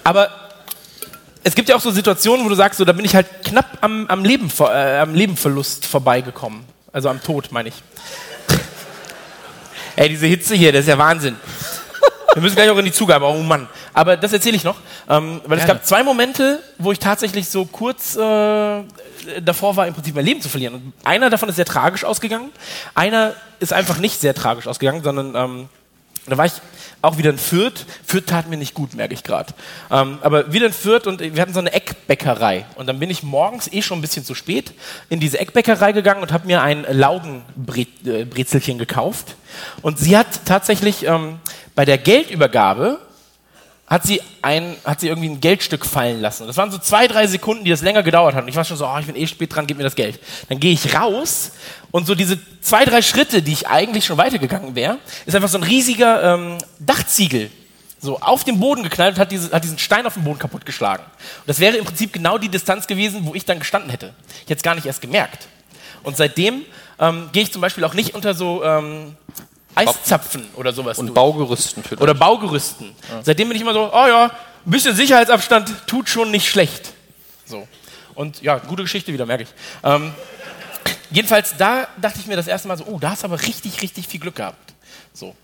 Aber 0.04 0.30
es 1.44 1.56
gibt 1.56 1.70
ja 1.70 1.76
auch 1.76 1.82
so 1.82 1.90
Situationen, 1.92 2.46
wo 2.46 2.50
du 2.50 2.56
sagst, 2.56 2.78
so, 2.78 2.86
da 2.86 2.92
bin 2.92 3.06
ich 3.06 3.16
halt 3.16 3.28
knapp 3.46 3.78
am, 3.82 4.06
am, 4.08 4.24
Leben, 4.24 4.52
äh, 4.60 4.98
am 5.00 5.16
Lebenverlust 5.16 5.86
vorbeigekommen. 5.86 6.64
Also 6.94 7.10
am 7.10 7.22
Tod, 7.24 7.52
meine 7.52 7.70
ich. 7.70 7.76
Ey, 9.96 10.10
diese 10.10 10.28
Hitze 10.28 10.56
hier, 10.56 10.72
das 10.72 10.82
ist 10.82 10.88
ja 10.88 10.98
Wahnsinn. 10.98 11.36
Wir 12.34 12.42
müssen 12.42 12.56
gleich 12.56 12.70
auch 12.70 12.78
in 12.78 12.86
die 12.86 12.92
Zugabe, 12.92 13.26
oh 13.26 13.42
Mann. 13.42 13.68
Aber 13.94 14.18
das 14.18 14.34
erzähle 14.34 14.56
ich 14.56 14.64
noch. 14.64 14.78
Ähm, 15.10 15.42
weil 15.46 15.58
es 15.58 15.66
Gerne. 15.66 15.80
gab 15.80 15.86
zwei 15.86 16.04
Momente, 16.04 16.62
wo 16.78 16.92
ich 16.92 17.00
tatsächlich 17.00 17.50
so 17.50 17.66
kurz 17.66 18.16
äh, 18.16 18.84
davor 19.42 19.76
war, 19.76 19.88
im 19.88 19.94
Prinzip 19.94 20.16
mein 20.16 20.26
Leben 20.26 20.42
zu 20.42 20.50
verlieren. 20.50 20.76
Und 20.76 20.94
einer 21.04 21.30
davon 21.30 21.50
ist 21.50 21.56
sehr 21.56 21.66
tragisch 21.66 22.04
ausgegangen. 22.04 22.50
Einer 22.96 23.34
ist 23.60 23.74
einfach 23.74 23.98
nicht 23.98 24.22
sehr 24.22 24.34
tragisch 24.34 24.68
ausgegangen, 24.68 25.04
sondern 25.04 25.36
ähm, 25.36 25.70
da 26.28 26.38
war 26.38 26.46
ich 26.46 26.54
auch 27.02 27.18
wieder 27.18 27.32
in 27.32 27.38
Fürth. 27.38 27.86
Fürth 28.06 28.28
tat 28.28 28.48
mir 28.48 28.58
nicht 28.58 28.76
gut, 28.76 28.94
merke 28.94 29.14
ich 29.14 29.24
gerade. 29.24 29.54
Ähm, 29.90 30.20
aber 30.22 30.54
wieder 30.54 30.68
in 30.68 30.74
Fürth 30.74 31.08
und 31.08 31.20
wir 31.20 31.42
hatten 31.42 31.54
so 31.54 31.60
eine 31.60 31.74
Eckbäckerei. 31.74 32.66
Und 32.76 32.88
dann 32.88 33.00
bin 33.00 33.10
ich 33.10 33.24
morgens 33.24 33.72
eh 33.72 33.82
schon 33.82 33.98
ein 33.98 34.02
bisschen 34.02 34.24
zu 34.24 34.36
spät 34.36 34.74
in 35.10 35.20
diese 35.20 35.40
Eckbäckerei 35.40 35.94
gegangen 35.94 36.22
und 36.22 36.32
habe 36.32 36.46
mir 36.46 36.62
ein 36.62 36.86
Laugenbrezelchen 36.90 38.78
gekauft. 38.78 39.36
Und 39.82 39.98
sie 39.98 40.16
hat 40.16 40.46
tatsächlich 40.46 41.06
ähm, 41.08 41.40
bei 41.74 41.86
der 41.86 41.98
Geldübergabe 41.98 43.00
hat 43.92 44.04
sie, 44.04 44.22
ein, 44.42 44.78
hat 44.86 45.02
sie 45.02 45.10
irgendwie 45.10 45.28
ein 45.28 45.42
Geldstück 45.42 45.86
fallen 45.86 46.22
lassen. 46.22 46.48
Das 46.48 46.56
waren 46.56 46.72
so 46.72 46.78
zwei, 46.78 47.10
drei 47.10 47.28
Sekunden, 47.28 47.66
die 47.66 47.72
das 47.72 47.82
länger 47.82 48.04
gedauert 48.04 48.36
hat. 48.36 48.44
Und 48.44 48.48
ich 48.48 48.56
war 48.56 48.64
schon 48.64 48.78
so, 48.78 48.88
oh, 48.88 48.98
ich 48.98 49.06
bin 49.06 49.18
eh 49.18 49.28
spät 49.28 49.54
dran, 49.54 49.68
gib 49.68 49.76
mir 49.76 49.84
das 49.84 49.96
Geld. 49.96 50.18
Dann 50.48 50.62
gehe 50.62 50.72
ich 50.72 50.96
raus 50.96 51.52
und 51.92 52.08
so 52.08 52.16
diese 52.16 52.40
zwei, 52.62 52.86
drei 52.86 53.02
Schritte, 53.02 53.42
die 53.42 53.52
ich 53.52 53.68
eigentlich 53.68 54.06
schon 54.06 54.18
weitergegangen 54.18 54.76
wäre, 54.76 54.98
ist 55.26 55.36
einfach 55.36 55.50
so 55.50 55.58
ein 55.58 55.64
riesiger 55.64 56.36
ähm, 56.36 56.58
Dachziegel 56.80 57.52
so 58.00 58.18
auf 58.20 58.46
den 58.46 58.62
Boden 58.62 58.82
geknallt 58.82 59.16
und 59.16 59.20
hat, 59.20 59.32
diese, 59.32 59.52
hat 59.52 59.64
diesen 59.66 59.78
Stein 59.78 60.06
auf 60.06 60.14
den 60.14 60.24
Boden 60.24 60.40
kaputtgeschlagen. 60.40 61.06
Und 61.06 61.50
das 61.50 61.60
wäre 61.60 61.76
im 61.76 61.84
Prinzip 61.84 62.14
genau 62.14 62.38
die 62.38 62.50
Distanz 62.50 62.88
gewesen, 62.88 63.26
wo 63.26 63.36
ich 63.36 63.44
dann 63.44 63.60
gestanden 63.60 63.92
hätte. 63.92 64.14
Ich 64.30 64.44
hätte 64.44 64.56
es 64.56 64.64
gar 64.64 64.74
nicht 64.74 64.86
erst 64.86 65.02
gemerkt. 65.02 65.50
Und 66.02 66.16
seitdem 66.16 66.62
ähm, 66.98 67.30
gehe 67.34 67.44
ich 67.44 67.52
zum 67.52 67.62
Beispiel 67.62 67.84
auch 67.84 67.94
nicht 67.94 68.16
unter 68.16 68.34
so 68.36 68.64
ähm, 68.64 69.18
Eiszapfen 69.76 70.46
oder 70.56 70.74
sowas. 70.74 70.98
Und 70.98 71.08
durch. 71.08 71.16
Baugerüsten 71.16 71.84
für 71.84 71.98
Oder 71.98 72.14
Baugerüsten. 72.14 72.96
Seitdem 73.24 73.48
bin 73.48 73.56
ich 73.56 73.62
immer 73.62 73.74
so, 73.74 73.92
oh 73.92 74.08
ja, 74.08 74.26
ein 74.26 74.72
bisschen 74.72 74.96
Sicherheitsabstand 74.96 75.88
tut 75.88 76.10
schon 76.10 76.32
nicht 76.32 76.50
schlecht. 76.50 76.94
So. 77.46 77.68
Und 78.16 78.42
ja, 78.42 78.58
gute 78.58 78.84
Geschichte 78.84 79.14
wieder, 79.14 79.26
merke 79.26 79.44
ich. 79.44 79.50
Ähm, 79.84 80.14
jedenfalls, 81.10 81.56
da 81.58 81.88
dachte 82.00 82.20
ich 82.20 82.28
mir 82.28 82.36
das 82.36 82.48
erste 82.48 82.68
Mal 82.68 82.78
so, 82.78 82.86
oh, 82.86 83.00
da 83.00 83.12
hast 83.12 83.24
du 83.24 83.28
aber 83.28 83.42
richtig, 83.42 83.82
richtig 83.82 84.08
viel 84.08 84.20
Glück 84.20 84.36
gehabt. 84.36 84.74
So. 85.14 85.36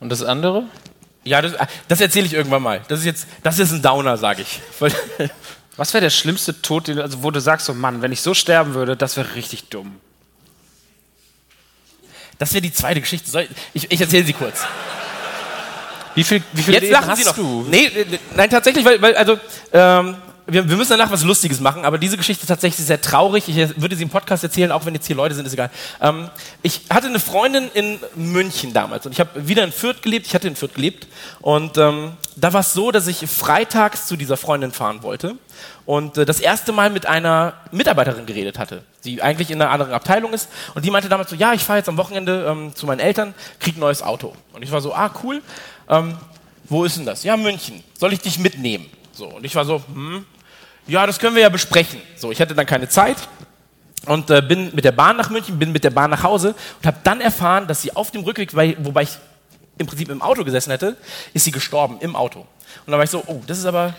Und 0.00 0.10
das 0.10 0.22
andere? 0.22 0.64
Ja, 1.24 1.40
das, 1.40 1.54
äh, 1.54 1.66
das 1.88 2.00
erzähle 2.00 2.26
ich 2.26 2.34
irgendwann 2.34 2.62
mal. 2.62 2.82
Das 2.88 3.00
ist 3.00 3.06
jetzt, 3.06 3.26
das 3.42 3.58
ist 3.58 3.72
ein 3.72 3.82
Downer, 3.82 4.16
sage 4.16 4.42
ich. 4.42 4.60
Was 5.76 5.92
wäre 5.92 6.02
der 6.02 6.10
schlimmste 6.10 6.60
Tod, 6.62 6.86
den, 6.86 7.00
also 7.00 7.22
wo 7.22 7.30
du 7.30 7.40
sagst, 7.40 7.66
so 7.66 7.74
Mann, 7.74 8.02
wenn 8.02 8.12
ich 8.12 8.20
so 8.20 8.34
sterben 8.34 8.74
würde, 8.74 8.96
das 8.96 9.16
wäre 9.16 9.34
richtig 9.34 9.70
dumm. 9.70 10.00
Das 12.38 12.52
wäre 12.52 12.62
die 12.62 12.72
zweite 12.72 13.00
Geschichte. 13.00 13.30
Soll 13.30 13.48
ich, 13.72 13.84
ich, 13.84 13.92
ich 13.92 14.00
erzähle 14.00 14.24
sie 14.24 14.32
kurz. 14.32 14.62
Wie 16.14 16.24
viel, 16.24 16.42
wie 16.52 16.62
viel 16.62 16.74
Jetzt 16.74 16.82
Leben 16.82 16.92
lachen 16.92 17.08
hast 17.08 17.18
Sie 17.18 17.24
noch. 17.28 17.34
du? 17.34 17.66
Nee, 17.68 17.86
äh, 17.86 18.06
nein, 18.36 18.48
tatsächlich, 18.48 18.84
weil, 18.84 19.02
weil 19.02 19.16
also, 19.16 19.38
ähm, 19.72 20.16
wir, 20.46 20.68
wir 20.68 20.76
müssen 20.76 20.90
danach 20.90 21.10
was 21.10 21.24
Lustiges 21.24 21.60
machen, 21.60 21.84
aber 21.84 21.96
diese 21.96 22.16
Geschichte 22.16 22.42
ist 22.42 22.48
tatsächlich 22.48 22.86
sehr 22.86 23.00
traurig. 23.00 23.48
Ich 23.48 23.80
würde 23.80 23.96
sie 23.96 24.02
im 24.02 24.10
Podcast 24.10 24.42
erzählen, 24.44 24.72
auch 24.72 24.84
wenn 24.84 24.94
jetzt 24.94 25.06
hier 25.06 25.16
Leute 25.16 25.34
sind, 25.34 25.46
ist 25.46 25.54
egal. 25.54 25.70
Ähm, 26.00 26.28
ich 26.62 26.82
hatte 26.90 27.06
eine 27.06 27.18
Freundin 27.18 27.70
in 27.72 27.98
München 28.14 28.74
damals 28.74 29.06
und 29.06 29.12
ich 29.12 29.20
habe 29.20 29.46
wieder 29.46 29.64
in 29.64 29.72
Fürth 29.72 30.02
gelebt. 30.02 30.26
Ich 30.26 30.34
hatte 30.34 30.48
in 30.48 30.56
Fürth 30.56 30.74
gelebt 30.74 31.06
und 31.40 31.78
ähm, 31.78 32.12
da 32.36 32.52
war 32.52 32.60
es 32.60 32.74
so, 32.74 32.90
dass 32.90 33.06
ich 33.06 33.26
freitags 33.26 34.06
zu 34.06 34.16
dieser 34.16 34.36
Freundin 34.36 34.72
fahren 34.72 35.02
wollte 35.02 35.36
und 35.86 36.18
äh, 36.18 36.26
das 36.26 36.40
erste 36.40 36.72
Mal 36.72 36.90
mit 36.90 37.06
einer 37.06 37.54
Mitarbeiterin 37.72 38.26
geredet 38.26 38.58
hatte, 38.58 38.82
die 39.04 39.22
eigentlich 39.22 39.50
in 39.50 39.62
einer 39.62 39.70
anderen 39.70 39.92
Abteilung 39.92 40.34
ist 40.34 40.50
und 40.74 40.84
die 40.84 40.90
meinte 40.90 41.08
damals 41.08 41.30
so, 41.30 41.36
ja, 41.36 41.54
ich 41.54 41.62
fahre 41.62 41.78
jetzt 41.78 41.88
am 41.88 41.96
Wochenende 41.96 42.46
ähm, 42.46 42.74
zu 42.74 42.84
meinen 42.84 43.00
Eltern, 43.00 43.34
krieg 43.60 43.76
ein 43.76 43.80
neues 43.80 44.02
Auto. 44.02 44.34
Und 44.52 44.62
ich 44.62 44.70
war 44.70 44.82
so, 44.82 44.94
ah, 44.94 45.10
cool. 45.22 45.40
Ähm, 45.88 46.16
wo 46.66 46.84
ist 46.84 46.96
denn 46.96 47.06
das? 47.06 47.24
Ja, 47.24 47.36
München. 47.36 47.82
Soll 47.98 48.12
ich 48.12 48.20
dich 48.20 48.38
mitnehmen? 48.38 48.90
So, 49.12 49.26
und 49.26 49.44
ich 49.44 49.54
war 49.54 49.64
so, 49.64 49.82
hm, 49.92 50.24
ja, 50.86 51.06
das 51.06 51.18
können 51.18 51.34
wir 51.34 51.42
ja 51.42 51.48
besprechen. 51.48 52.00
So, 52.16 52.30
ich 52.30 52.40
hatte 52.40 52.54
dann 52.54 52.66
keine 52.66 52.88
Zeit 52.88 53.16
und 54.06 54.30
äh, 54.30 54.42
bin 54.42 54.74
mit 54.74 54.84
der 54.84 54.92
Bahn 54.92 55.16
nach 55.16 55.30
München, 55.30 55.58
bin 55.58 55.72
mit 55.72 55.84
der 55.84 55.90
Bahn 55.90 56.10
nach 56.10 56.22
Hause 56.22 56.54
und 56.78 56.86
habe 56.86 56.98
dann 57.04 57.20
erfahren, 57.20 57.66
dass 57.66 57.82
sie 57.82 57.94
auf 57.94 58.10
dem 58.10 58.22
Rückweg, 58.22 58.54
wobei 58.54 59.02
ich 59.02 59.18
im 59.78 59.86
Prinzip 59.86 60.08
im 60.08 60.22
Auto 60.22 60.44
gesessen 60.44 60.70
hätte, 60.70 60.96
ist 61.32 61.44
sie 61.44 61.50
gestorben 61.50 61.98
im 62.00 62.16
Auto. 62.16 62.40
Und 62.40 62.46
dann 62.86 62.96
war 62.96 63.04
ich 63.04 63.10
so, 63.10 63.22
oh, 63.26 63.40
das 63.46 63.58
ist 63.58 63.66
aber 63.66 63.94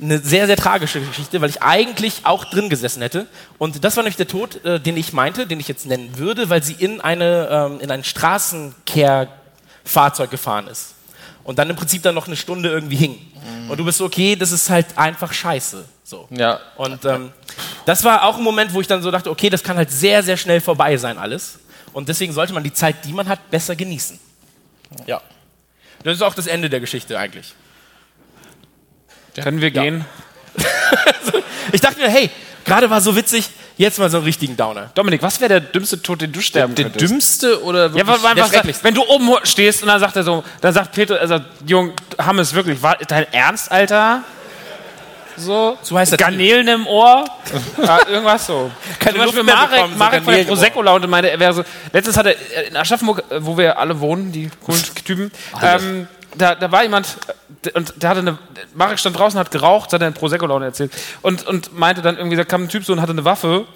eine 0.00 0.18
sehr, 0.18 0.46
sehr 0.46 0.56
tragische 0.56 1.00
Geschichte, 1.00 1.40
weil 1.40 1.50
ich 1.50 1.62
eigentlich 1.62 2.20
auch 2.24 2.44
drin 2.46 2.70
gesessen 2.70 3.02
hätte. 3.02 3.26
Und 3.58 3.84
das 3.84 3.96
war 3.96 4.02
nämlich 4.02 4.16
der 4.16 4.28
Tod, 4.28 4.64
äh, 4.64 4.80
den 4.80 4.96
ich 4.96 5.12
meinte, 5.12 5.46
den 5.46 5.60
ich 5.60 5.68
jetzt 5.68 5.84
nennen 5.86 6.16
würde, 6.16 6.48
weil 6.48 6.62
sie 6.62 6.72
in, 6.72 7.02
eine, 7.02 7.48
ähm, 7.50 7.80
in 7.80 7.90
ein 7.90 8.02
Straßenkehrfahrzeug 8.02 10.30
gefahren 10.30 10.68
ist. 10.68 10.94
Und 11.44 11.58
dann 11.58 11.70
im 11.70 11.76
Prinzip 11.76 12.02
dann 12.02 12.14
noch 12.14 12.26
eine 12.26 12.36
Stunde 12.36 12.68
irgendwie 12.68 12.96
hing. 12.96 13.18
Und 13.68 13.78
du 13.78 13.84
bist 13.84 13.98
so, 13.98 14.04
okay, 14.04 14.36
das 14.36 14.52
ist 14.52 14.68
halt 14.68 14.98
einfach 14.98 15.32
scheiße. 15.32 15.84
So. 16.04 16.28
Ja. 16.30 16.60
Und 16.76 17.04
ähm, 17.04 17.32
das 17.86 18.04
war 18.04 18.24
auch 18.24 18.36
ein 18.36 18.42
Moment, 18.42 18.74
wo 18.74 18.80
ich 18.80 18.86
dann 18.86 19.02
so 19.02 19.10
dachte, 19.10 19.30
okay, 19.30 19.48
das 19.48 19.62
kann 19.62 19.76
halt 19.76 19.90
sehr, 19.90 20.22
sehr 20.22 20.36
schnell 20.36 20.60
vorbei 20.60 20.96
sein 20.96 21.18
alles. 21.18 21.60
Und 21.92 22.08
deswegen 22.08 22.32
sollte 22.32 22.52
man 22.52 22.62
die 22.62 22.72
Zeit, 22.72 23.04
die 23.04 23.12
man 23.12 23.28
hat, 23.28 23.50
besser 23.50 23.76
genießen. 23.76 24.18
Ja. 25.06 25.20
Das 26.02 26.14
ist 26.14 26.22
auch 26.22 26.34
das 26.34 26.46
Ende 26.46 26.68
der 26.70 26.80
Geschichte 26.80 27.18
eigentlich. 27.18 27.54
Können 29.34 29.60
wir 29.60 29.70
gehen? 29.70 30.04
Ich 31.72 31.80
dachte 31.80 32.00
mir, 32.00 32.08
hey, 32.08 32.30
gerade 32.64 32.90
war 32.90 33.00
so 33.00 33.14
witzig, 33.14 33.48
jetzt 33.76 33.98
mal 33.98 34.10
so 34.10 34.18
einen 34.18 34.26
richtigen 34.26 34.56
Downer. 34.56 34.90
Dominik, 34.94 35.22
was 35.22 35.40
wäre 35.40 35.48
der 35.48 35.60
dümmste 35.60 36.00
Tod, 36.02 36.20
den 36.20 36.32
du 36.32 36.40
sterben 36.40 36.74
Der 36.74 36.86
könntest? 36.86 37.10
dümmste 37.10 37.62
oder 37.64 37.86
Ja, 37.86 37.94
wirklich 37.94 38.06
was, 38.08 38.22
was, 38.22 38.50
der 38.50 38.64
was, 38.68 38.84
wenn 38.84 38.94
du 38.94 39.02
oben 39.06 39.30
stehst 39.44 39.82
und 39.82 39.88
dann 39.88 40.00
sagt 40.00 40.16
er 40.16 40.22
so, 40.24 40.44
dann 40.60 40.72
sagt 40.74 40.92
Peter, 40.92 41.18
also 41.20 41.38
Jung, 41.66 41.92
Hammes 42.18 42.52
wirklich, 42.54 42.82
war 42.82 42.96
dein 43.08 43.32
Ernst, 43.32 43.70
Alter? 43.72 44.22
So, 45.36 45.78
So 45.80 45.96
heißt 45.96 46.12
das 46.12 46.18
Garnelen 46.18 46.68
im 46.68 46.86
Ohr, 46.86 47.24
ja, 47.82 48.06
irgendwas 48.08 48.46
so. 48.46 48.70
Keine 48.98 49.14
Zum 49.16 49.24
Beispiel 49.24 49.38
Luft 49.38 49.46
mehr 49.46 49.54
Marek, 49.54 49.70
bekommen, 49.70 49.92
so 49.94 49.98
Marek 49.98 50.22
von 50.24 50.34
der 50.34 50.44
Garnelen 50.44 50.46
im 50.46 50.50
Ohr. 50.50 50.56
Prosecco-Laune 50.56 51.06
meinte, 51.06 51.30
er 51.30 51.40
wäre 51.40 51.52
so, 51.54 51.64
letztens 51.92 52.16
hat 52.18 52.26
er 52.26 52.32
äh, 52.32 52.68
in 52.68 52.76
Aschaffenburg, 52.76 53.24
äh, 53.30 53.44
wo 53.44 53.56
wir 53.56 53.78
alle 53.78 53.98
wohnen, 54.00 54.32
die 54.32 54.50
coolen 54.64 54.82
Typen, 55.04 55.32
ähm, 55.62 56.08
da, 56.36 56.54
da 56.54 56.70
war 56.72 56.82
jemand, 56.82 57.16
äh, 57.64 57.70
und 57.72 57.94
der 58.02 58.10
hatte 58.10 58.20
eine, 58.20 58.38
Marek 58.74 58.98
stand 58.98 59.18
draußen, 59.18 59.38
hat 59.38 59.50
geraucht, 59.50 59.92
hat 59.92 60.00
er 60.00 60.08
in 60.08 60.14
Prosecco-Laune 60.14 60.66
erzählt, 60.66 60.92
und, 61.22 61.46
und 61.46 61.76
meinte 61.78 62.02
dann 62.02 62.16
irgendwie, 62.16 62.36
da 62.36 62.44
kam 62.44 62.64
ein 62.64 62.68
Typ 62.68 62.84
so 62.84 62.92
und 62.92 63.00
hatte 63.00 63.12
eine 63.12 63.24
Waffe, 63.24 63.66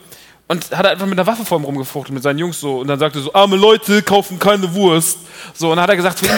und 0.47 0.77
hat 0.77 0.87
einfach 0.87 1.07
mit 1.07 1.19
einer 1.19 1.27
Waffe 1.27 1.45
vor 1.45 1.59
ihm 1.59 1.65
rumgefuchtelt, 1.65 2.13
mit 2.15 2.23
seinen 2.23 2.39
Jungs 2.39 2.61
so. 2.61 2.81
Und 2.81 2.89
dann 2.89 2.99
sagte 2.99 3.19
er 3.19 3.23
so, 3.23 3.33
arme 3.33 3.57
Leute 3.57 4.03
kaufen 4.03 4.39
keine 4.39 4.75
Wurst. 4.75 5.19
So, 5.55 5.71
und 5.71 5.77
dann 5.77 5.85
hat 5.85 5.91
er 5.91 5.97
gesagt, 5.97 6.19
für 6.19 6.27
ihn 6.27 6.37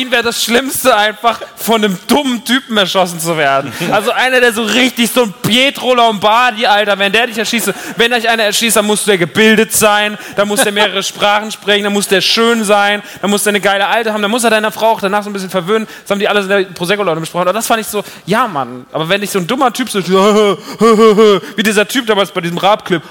ihn 0.00 0.10
wäre 0.10 0.22
das 0.22 0.42
Schlimmste 0.42 0.96
einfach, 0.96 1.40
von 1.56 1.84
einem 1.84 1.98
dummen 2.06 2.44
Typen 2.44 2.76
erschossen 2.76 3.20
zu 3.20 3.36
werden. 3.36 3.72
Also 3.90 4.10
einer, 4.10 4.40
der 4.40 4.52
so 4.52 4.62
richtig 4.62 5.10
so 5.10 5.22
ein 5.22 5.34
Pietro 5.42 5.94
Lombardi, 5.94 6.66
Alter, 6.66 6.98
wenn 6.98 7.12
der 7.12 7.26
dich 7.26 7.38
erschießt, 7.38 7.72
wenn 7.96 8.12
dich 8.12 8.28
einer 8.28 8.44
erschießt, 8.44 8.76
dann 8.76 8.86
muss 8.86 9.04
der 9.04 9.18
gebildet 9.18 9.72
sein, 9.72 10.18
dann 10.36 10.48
muss 10.48 10.62
der 10.62 10.72
mehrere 10.72 11.02
Sprachen 11.02 11.50
sprechen, 11.50 11.84
dann 11.84 11.92
muss 11.92 12.08
der 12.08 12.20
schön 12.20 12.64
sein, 12.64 13.02
dann 13.20 13.30
muss 13.30 13.44
der 13.44 13.50
eine 13.50 13.60
geile 13.60 13.86
Alte 13.86 14.12
haben, 14.12 14.22
dann 14.22 14.30
muss 14.30 14.44
er 14.44 14.50
deiner 14.50 14.72
Frau 14.72 14.92
auch 14.92 15.00
danach 15.00 15.22
so 15.22 15.30
ein 15.30 15.32
bisschen 15.32 15.50
verwöhnen. 15.50 15.86
Das 16.02 16.10
haben 16.10 16.18
die 16.18 16.28
alle 16.28 16.40
in 16.40 16.48
der 16.48 16.62
Prosecco-Leute 16.64 17.20
besprochen. 17.20 17.48
Und 17.48 17.54
das 17.54 17.66
fand 17.66 17.80
ich 17.80 17.86
so, 17.86 18.02
ja, 18.26 18.48
Mann. 18.48 18.86
Aber 18.92 19.08
wenn 19.08 19.20
dich 19.20 19.30
so 19.30 19.38
ein 19.38 19.46
dummer 19.46 19.72
Typ 19.72 19.90
so, 19.90 20.00
wie 21.56 21.62
dieser 21.62 21.86
Typ 21.86 22.06
damals 22.06 22.30
bei 22.30 22.40
diesem 22.40 22.58
Rap-Clip, 22.58 23.02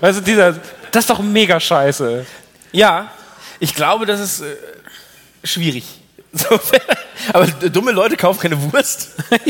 also 0.00 0.20
dieser, 0.20 0.52
das 0.90 1.04
ist 1.04 1.10
doch 1.10 1.20
mega 1.20 1.58
scheiße. 1.60 2.26
Ja, 2.72 3.10
ich 3.60 3.74
glaube, 3.74 4.06
das 4.06 4.20
ist 4.20 4.40
äh, 4.40 4.56
schwierig. 5.44 5.84
So, 6.34 6.58
aber 7.32 7.46
dumme 7.46 7.92
Leute 7.92 8.16
kaufen 8.16 8.40
keine 8.40 8.72
Wurst. 8.72 9.10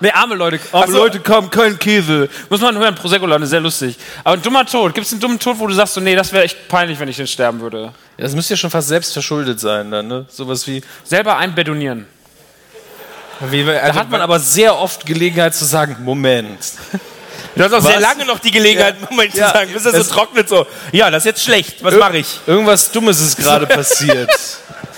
Nee, 0.00 0.10
arme 0.10 0.34
Leute, 0.34 0.58
arme 0.72 0.90
so. 0.92 0.98
Leute 0.98 1.20
kaum 1.20 1.48
keinen 1.48 1.78
Käse. 1.78 2.28
Muss 2.50 2.60
man 2.60 2.76
hören, 2.76 2.92
Prosecco-Laune, 2.96 3.46
sehr 3.46 3.60
lustig. 3.60 3.96
Aber 4.24 4.34
ein 4.34 4.42
dummer 4.42 4.66
Tod, 4.66 4.92
gibt 4.94 5.06
es 5.06 5.12
einen 5.12 5.20
dummen 5.20 5.38
Tod, 5.38 5.60
wo 5.60 5.66
du 5.68 5.74
sagst, 5.74 5.94
so, 5.94 6.00
nee, 6.00 6.16
das 6.16 6.32
wäre 6.32 6.42
echt 6.42 6.66
peinlich, 6.66 6.98
wenn 6.98 7.06
ich 7.06 7.18
den 7.18 7.28
sterben 7.28 7.60
würde? 7.60 7.92
Das 8.18 8.34
müsste 8.34 8.54
ja 8.54 8.56
schon 8.58 8.70
fast 8.70 8.88
selbst 8.88 9.12
verschuldet 9.12 9.60
sein, 9.60 9.92
dann, 9.92 10.08
ne? 10.08 10.26
Sowas 10.28 10.66
wie. 10.66 10.82
Selber 11.04 11.36
einbetonieren. 11.36 12.06
Wie, 13.48 13.62
also, 13.62 13.92
Da 13.92 13.94
hat 13.94 14.10
man 14.10 14.20
aber 14.22 14.40
sehr 14.40 14.76
oft 14.76 15.06
Gelegenheit 15.06 15.54
zu 15.54 15.64
sagen: 15.64 15.96
Moment. 16.02 16.58
du 17.54 17.62
hast 17.62 17.72
auch 17.72 17.80
sehr 17.80 17.94
Was? 17.94 18.02
lange 18.02 18.24
noch 18.24 18.40
die 18.40 18.50
Gelegenheit, 18.50 18.96
einen 18.96 19.06
Moment 19.08 19.34
Ja. 19.34 19.52
zu 19.52 19.52
sagen, 19.58 19.72
bis 19.72 19.84
Es- 19.84 20.08
so 20.08 20.14
trocknet, 20.14 20.48
so, 20.48 20.66
ja, 20.90 21.12
das 21.12 21.22
ist 21.22 21.26
jetzt 21.26 21.44
schlecht, 21.44 21.76
was 21.84 21.94
mache 21.94 22.18
ich? 22.18 22.40
Irgendwas 22.48 22.90
Dummes 22.90 23.20
ist 23.20 23.36
gerade 23.36 23.68
passiert. 23.68 24.30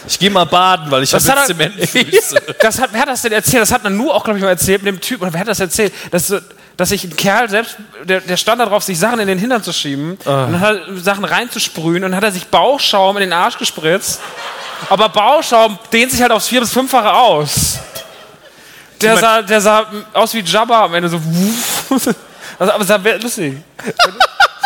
Ich 0.07 0.19
gehe 0.19 0.31
mal 0.31 0.45
baden, 0.45 0.91
weil 0.91 1.03
ich 1.03 1.11
Das 1.11 1.29
habe 1.29 1.41
jetzt 1.41 1.51
er- 1.51 1.57
Zementfüße. 1.57 2.37
Das 2.61 2.79
hat, 2.81 2.91
wer 2.93 3.01
hat 3.03 3.09
das 3.09 3.23
denn 3.23 3.33
erzählt? 3.33 3.63
Das 3.63 3.73
hat 3.73 3.85
Nanu 3.85 4.11
auch, 4.11 4.23
glaube 4.25 4.39
ich, 4.39 4.43
mal 4.45 4.51
erzählt 4.51 4.83
mit 4.83 4.93
dem 4.95 5.01
Typ. 5.01 5.23
Oder 5.23 5.33
wer 5.33 5.41
hat 5.41 5.49
das 5.49 5.61
erzählt? 5.61 5.93
Dass, 6.11 6.27
so, 6.29 6.39
dass 6.77 6.89
sich 6.91 7.05
ein 7.05 7.15
Kerl 7.17 7.49
selbst, 7.49 7.77
der, 8.05 8.21
der 8.21 8.37
stand 8.37 8.61
da 8.61 8.67
drauf, 8.67 8.83
sich 8.83 8.99
Sachen 8.99 9.21
in 9.21 9.29
den 9.29 9.39
Hintern 9.39 9.63
zu 9.63 9.73
schieben 9.73 10.13
und 10.13 10.27
dann 10.27 10.61
hat 10.61 10.77
er 10.89 10.97
Sachen 10.99 11.25
reinzusprühen 11.25 12.03
und 12.05 12.11
dann 12.11 12.17
hat 12.17 12.25
er 12.25 12.33
sich 12.33 12.47
Bauchschaum 12.49 13.17
in 13.17 13.23
den 13.23 13.33
Arsch 13.33 13.57
gespritzt. 13.59 14.21
Aber 14.91 15.09
Bauschaum 15.09 15.79
dehnt 15.93 16.11
sich 16.11 16.21
halt 16.21 16.33
aufs 16.33 16.49
vier- 16.49 16.61
bis 16.61 16.73
fünffache 16.73 17.13
aus. 17.13 17.79
Der 19.01 19.17
sah, 19.19 19.43
der 19.43 19.61
sah 19.61 19.87
aus 20.13 20.35
wie 20.35 20.41
Jabba 20.41 20.85
am 20.85 20.95
Ende 20.95 21.09
so. 21.09 21.21
Also, 22.57 22.73
aber 22.73 22.83
es 22.83 22.89
sah 22.89 22.97
lustig. 23.21 23.55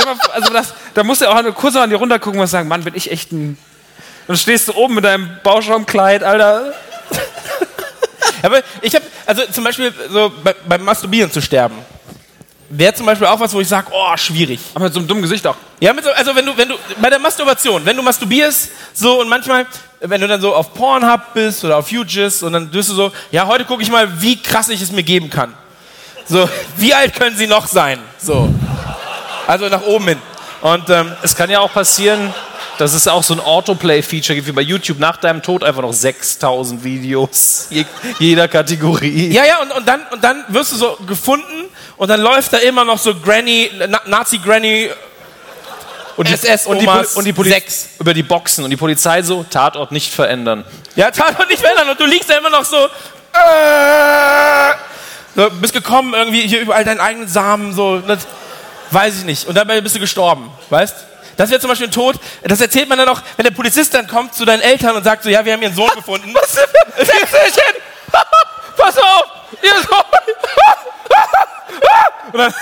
Mal, 0.04 0.14
Also 0.34 0.52
das, 0.52 0.74
da 0.92 1.02
musst 1.02 1.22
du 1.22 1.26
auch 1.26 1.42
nur 1.42 1.52
kurz 1.52 1.72
mal 1.74 1.84
an 1.84 1.90
dir 1.90 1.96
runtergucken 1.96 2.38
und 2.38 2.46
sagen, 2.46 2.68
Mann, 2.68 2.84
bin 2.84 2.94
ich 2.94 3.10
echt 3.10 3.32
ein. 3.32 3.56
Und 4.28 4.34
dann 4.34 4.36
stehst 4.36 4.68
du 4.68 4.74
oben 4.74 4.94
mit 4.94 5.04
deinem 5.04 5.30
Bauschaumkleid, 5.42 6.22
Alter. 6.22 6.74
Aber 8.42 8.60
ich 8.82 8.94
habe, 8.94 9.06
also 9.24 9.42
zum 9.50 9.64
Beispiel 9.64 9.90
so 10.10 10.30
bei, 10.44 10.54
beim 10.68 10.84
Masturbieren 10.84 11.32
zu 11.32 11.40
sterben, 11.40 11.76
wäre 12.68 12.92
zum 12.92 13.06
Beispiel 13.06 13.26
auch 13.26 13.40
was, 13.40 13.54
wo 13.54 13.60
ich 13.60 13.68
sage, 13.68 13.86
oh, 13.90 14.14
schwierig. 14.18 14.60
Aber 14.74 14.84
mit 14.84 14.92
so 14.92 15.00
einem 15.00 15.08
dummen 15.08 15.22
Gesicht 15.22 15.46
auch. 15.46 15.56
Ja, 15.80 15.94
so, 16.02 16.10
also 16.10 16.36
wenn 16.36 16.44
du, 16.44 16.54
wenn 16.58 16.68
du, 16.68 16.74
bei 17.00 17.08
der 17.08 17.18
Masturbation, 17.18 17.86
wenn 17.86 17.96
du 17.96 18.02
masturbierst, 18.02 18.70
so 18.92 19.18
und 19.18 19.30
manchmal, 19.30 19.66
wenn 20.00 20.20
du 20.20 20.28
dann 20.28 20.42
so 20.42 20.54
auf 20.54 20.74
Pornhub 20.74 21.32
bist 21.32 21.64
oder 21.64 21.78
auf 21.78 21.90
Hugis 21.90 22.42
und 22.42 22.52
dann 22.52 22.70
wirst 22.72 22.90
du 22.90 22.94
so, 22.94 23.12
ja, 23.30 23.46
heute 23.46 23.64
gucke 23.64 23.82
ich 23.82 23.90
mal, 23.90 24.20
wie 24.20 24.40
krass 24.40 24.68
ich 24.68 24.82
es 24.82 24.92
mir 24.92 25.02
geben 25.04 25.30
kann. 25.30 25.54
So, 26.26 26.46
wie 26.76 26.92
alt 26.92 27.18
können 27.18 27.34
sie 27.34 27.46
noch 27.46 27.66
sein? 27.66 27.98
So. 28.18 28.52
Also 29.46 29.68
nach 29.70 29.82
oben 29.82 30.08
hin. 30.08 30.18
Und 30.60 30.90
ähm, 30.90 31.12
Es 31.22 31.34
kann 31.34 31.48
ja 31.48 31.60
auch 31.60 31.72
passieren, 31.72 32.34
dass 32.78 32.94
es 32.94 33.08
auch 33.08 33.22
so 33.22 33.34
ein 33.34 33.40
Autoplay-Feature 33.40 34.36
gibt 34.36 34.48
wie 34.48 34.52
bei 34.52 34.62
YouTube. 34.62 34.98
Nach 34.98 35.16
deinem 35.16 35.42
Tod 35.42 35.64
einfach 35.64 35.82
noch 35.82 35.92
6000 35.92 36.82
Videos 36.82 37.66
je, 37.70 37.84
jeder 38.18 38.48
Kategorie. 38.48 39.30
Ja, 39.32 39.44
ja, 39.44 39.60
und, 39.60 39.72
und, 39.72 39.86
dann, 39.86 40.00
und 40.10 40.22
dann 40.22 40.44
wirst 40.48 40.72
du 40.72 40.76
so 40.76 40.96
gefunden 41.06 41.66
und 41.96 42.08
dann 42.08 42.20
läuft 42.20 42.52
da 42.52 42.58
immer 42.58 42.84
noch 42.84 42.98
so 42.98 43.14
Granny, 43.14 43.70
Na 43.88 44.00
Nazi-Granny 44.06 44.90
Und 46.16 46.28
die, 46.28 46.32
SS 46.32 46.66
und 46.66 46.80
die, 46.80 46.86
und 46.86 47.24
die 47.24 47.32
Poli 47.32 47.50
sechs. 47.50 47.88
über 47.98 48.14
die 48.14 48.22
Boxen 48.22 48.64
und 48.64 48.70
die 48.70 48.76
Polizei 48.76 49.22
so 49.22 49.44
Tatort 49.48 49.92
nicht 49.92 50.12
verändern. 50.12 50.64
Ja, 50.96 51.10
Tatort 51.10 51.48
nicht 51.48 51.60
verändern 51.60 51.90
und 51.90 52.00
du 52.00 52.06
liegst 52.06 52.30
da 52.30 52.38
immer 52.38 52.50
noch 52.50 52.64
so, 52.64 52.76
äh, 52.76 54.74
so 55.36 55.50
bist 55.60 55.72
gekommen 55.72 56.14
irgendwie 56.14 56.42
hier 56.42 56.60
überall 56.60 56.84
deinen 56.84 57.00
eigenen 57.00 57.28
Samen, 57.28 57.72
so, 57.74 57.98
das, 58.00 58.26
weiß 58.90 59.18
ich 59.18 59.24
nicht. 59.24 59.46
Und 59.46 59.54
dabei 59.54 59.80
bist 59.80 59.94
du 59.96 60.00
gestorben, 60.00 60.50
weißt? 60.70 60.94
Das 61.38 61.48
wäre 61.50 61.60
zum 61.60 61.68
Beispiel 61.68 61.86
ein 61.86 61.92
Tod, 61.92 62.16
das 62.42 62.60
erzählt 62.60 62.88
man 62.88 62.98
dann 62.98 63.08
auch, 63.08 63.22
wenn 63.36 63.44
der 63.44 63.52
Polizist 63.52 63.94
dann 63.94 64.08
kommt 64.08 64.34
zu 64.34 64.44
deinen 64.44 64.60
Eltern 64.60 64.96
und 64.96 65.04
sagt 65.04 65.22
so, 65.22 65.30
ja, 65.30 65.44
wir 65.44 65.52
haben 65.52 65.62
ihren 65.62 65.74
Sohn 65.74 65.88
gefunden. 65.94 66.34
Was? 66.34 66.52
Setz 66.96 67.06
dich 67.06 67.54
hin! 67.54 67.80
Pass 68.76 68.98
auf! 68.98 69.24
Ihr 69.62 69.70
Sohn! 69.88 70.02
Und 72.32 72.40
dann, 72.40 72.52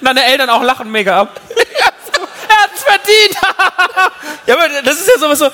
und 0.00 0.04
deine 0.04 0.24
Eltern 0.24 0.48
auch 0.50 0.62
lachen 0.62 0.90
mega 0.90 1.20
ab. 1.20 1.40
Er 1.54 2.64
hat's 2.64 2.82
verdient! 2.82 3.36
ja, 4.44 4.56
aber 4.56 4.68
das 4.82 4.98
ist 4.98 5.06
ja 5.06 5.16
sowas 5.18 5.38
so, 5.38 5.50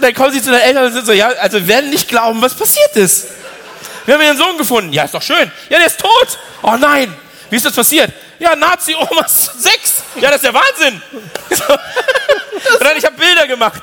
dann 0.00 0.14
kommen 0.14 0.32
sie 0.32 0.40
zu 0.40 0.50
den 0.50 0.60
Eltern 0.60 0.86
und 0.86 0.94
sind 0.94 1.04
so, 1.04 1.12
ja, 1.12 1.28
also 1.28 1.66
werden 1.66 1.90
nicht 1.90 2.08
glauben, 2.08 2.40
was 2.40 2.54
passiert 2.54 2.96
ist. 2.96 3.26
Wir 4.06 4.14
haben 4.14 4.22
ihren 4.22 4.38
Sohn 4.38 4.56
gefunden. 4.56 4.94
Ja, 4.94 5.04
ist 5.04 5.12
doch 5.12 5.20
schön. 5.20 5.52
Ja, 5.68 5.76
der 5.76 5.86
ist 5.86 6.00
tot. 6.00 6.38
Oh 6.62 6.76
nein. 6.78 7.14
Wie 7.50 7.56
ist 7.56 7.64
das 7.64 7.74
passiert? 7.74 8.12
Ja, 8.38 8.54
Nazi-Omas 8.54 9.50
6. 9.58 10.02
Ja, 10.16 10.30
das 10.30 10.36
ist 10.36 10.44
der 10.44 10.54
Wahnsinn. 10.54 11.02
So. 11.50 11.64
Und 12.74 12.84
dann, 12.84 12.96
ich 12.96 13.04
habe 13.04 13.16
Bilder 13.16 13.46
gemacht. 13.46 13.82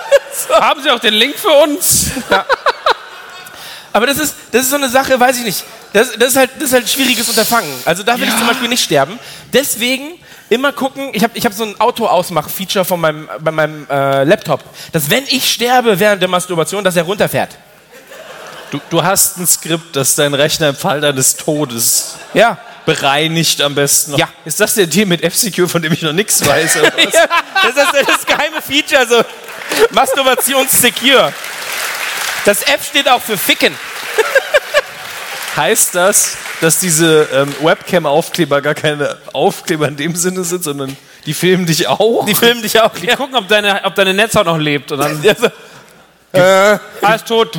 Haben 0.50 0.82
Sie 0.82 0.90
auch 0.90 0.98
den 0.98 1.14
Link 1.14 1.36
für 1.38 1.50
uns? 1.50 2.10
Aber 3.92 4.06
das 4.06 4.18
ist, 4.18 4.34
das 4.52 4.62
ist 4.62 4.70
so 4.70 4.76
eine 4.76 4.90
Sache, 4.90 5.18
weiß 5.18 5.38
ich 5.38 5.44
nicht. 5.44 5.64
Das, 5.94 6.12
das, 6.12 6.28
ist, 6.32 6.36
halt, 6.36 6.50
das 6.56 6.64
ist 6.64 6.72
halt 6.74 6.84
ein 6.84 6.88
schwieriges 6.88 7.26
Unterfangen. 7.28 7.72
Also 7.86 8.02
da 8.02 8.18
will 8.18 8.28
ich 8.28 8.36
zum 8.36 8.46
Beispiel 8.46 8.68
nicht 8.68 8.84
sterben. 8.84 9.18
Deswegen 9.52 10.18
immer 10.50 10.72
gucken, 10.72 11.10
ich 11.14 11.22
habe 11.22 11.36
ich 11.38 11.46
hab 11.46 11.54
so 11.54 11.64
ein 11.64 11.80
Auto-Ausmach-Feature 11.80 12.84
von 12.84 13.00
meinem, 13.00 13.28
bei 13.40 13.50
meinem 13.50 13.86
äh, 13.88 14.24
Laptop, 14.24 14.62
dass 14.92 15.08
wenn 15.08 15.24
ich 15.28 15.50
sterbe 15.50 15.98
während 15.98 16.20
der 16.20 16.28
Masturbation, 16.28 16.84
dass 16.84 16.96
er 16.96 17.04
runterfährt. 17.04 17.56
Du, 18.70 18.80
du 18.90 19.02
hast 19.02 19.38
ein 19.38 19.46
Skript, 19.46 19.96
das 19.96 20.14
dein 20.16 20.34
Rechner 20.34 20.68
im 20.70 20.76
Fall 20.76 21.00
deines 21.00 21.36
Todes 21.36 22.16
Ja. 22.34 22.58
Bereinigt 22.86 23.60
am 23.60 23.74
besten. 23.74 24.12
noch. 24.12 24.18
Ja. 24.18 24.28
Ist 24.44 24.60
das 24.60 24.74
der 24.74 24.86
Deal 24.86 25.06
mit 25.06 25.22
F-Secure, 25.22 25.68
von 25.68 25.82
dem 25.82 25.92
ich 25.92 26.00
noch 26.02 26.12
nichts 26.12 26.44
weiß? 26.46 26.76
oder 26.78 26.92
was? 26.96 27.12
ja 27.14 27.28
das 27.74 27.76
ist 27.76 28.08
das 28.08 28.26
geheime 28.26 28.62
Feature, 28.62 29.06
so 29.06 29.22
Masturbations-Secure. 29.94 31.32
Das 32.44 32.62
F 32.62 32.86
steht 32.88 33.08
auch 33.10 33.20
für 33.20 33.36
Ficken. 33.36 33.74
Heißt 35.56 35.94
das, 35.94 36.36
dass 36.60 36.78
diese 36.80 37.28
ähm, 37.32 37.54
Webcam-Aufkleber 37.60 38.62
gar 38.62 38.74
keine 38.74 39.16
Aufkleber 39.32 39.88
in 39.88 39.96
dem 39.96 40.14
Sinne 40.14 40.44
sind, 40.44 40.62
sondern 40.62 40.96
die 41.24 41.34
filmen 41.34 41.66
dich 41.66 41.88
auch? 41.88 42.24
Die 42.26 42.34
filmen 42.34 42.62
dich 42.62 42.80
auch. 42.80 42.92
Die 42.92 43.06
gucken, 43.08 43.34
ob 43.34 43.48
deine, 43.48 43.82
ob 43.84 43.94
deine 43.94 44.14
Netzhaut 44.14 44.46
noch 44.46 44.58
lebt. 44.58 44.92
Und 44.92 44.98
dann, 44.98 45.22
Ja, 45.22 45.34
so. 45.34 45.48
Alles 47.02 47.24
tot. 47.24 47.58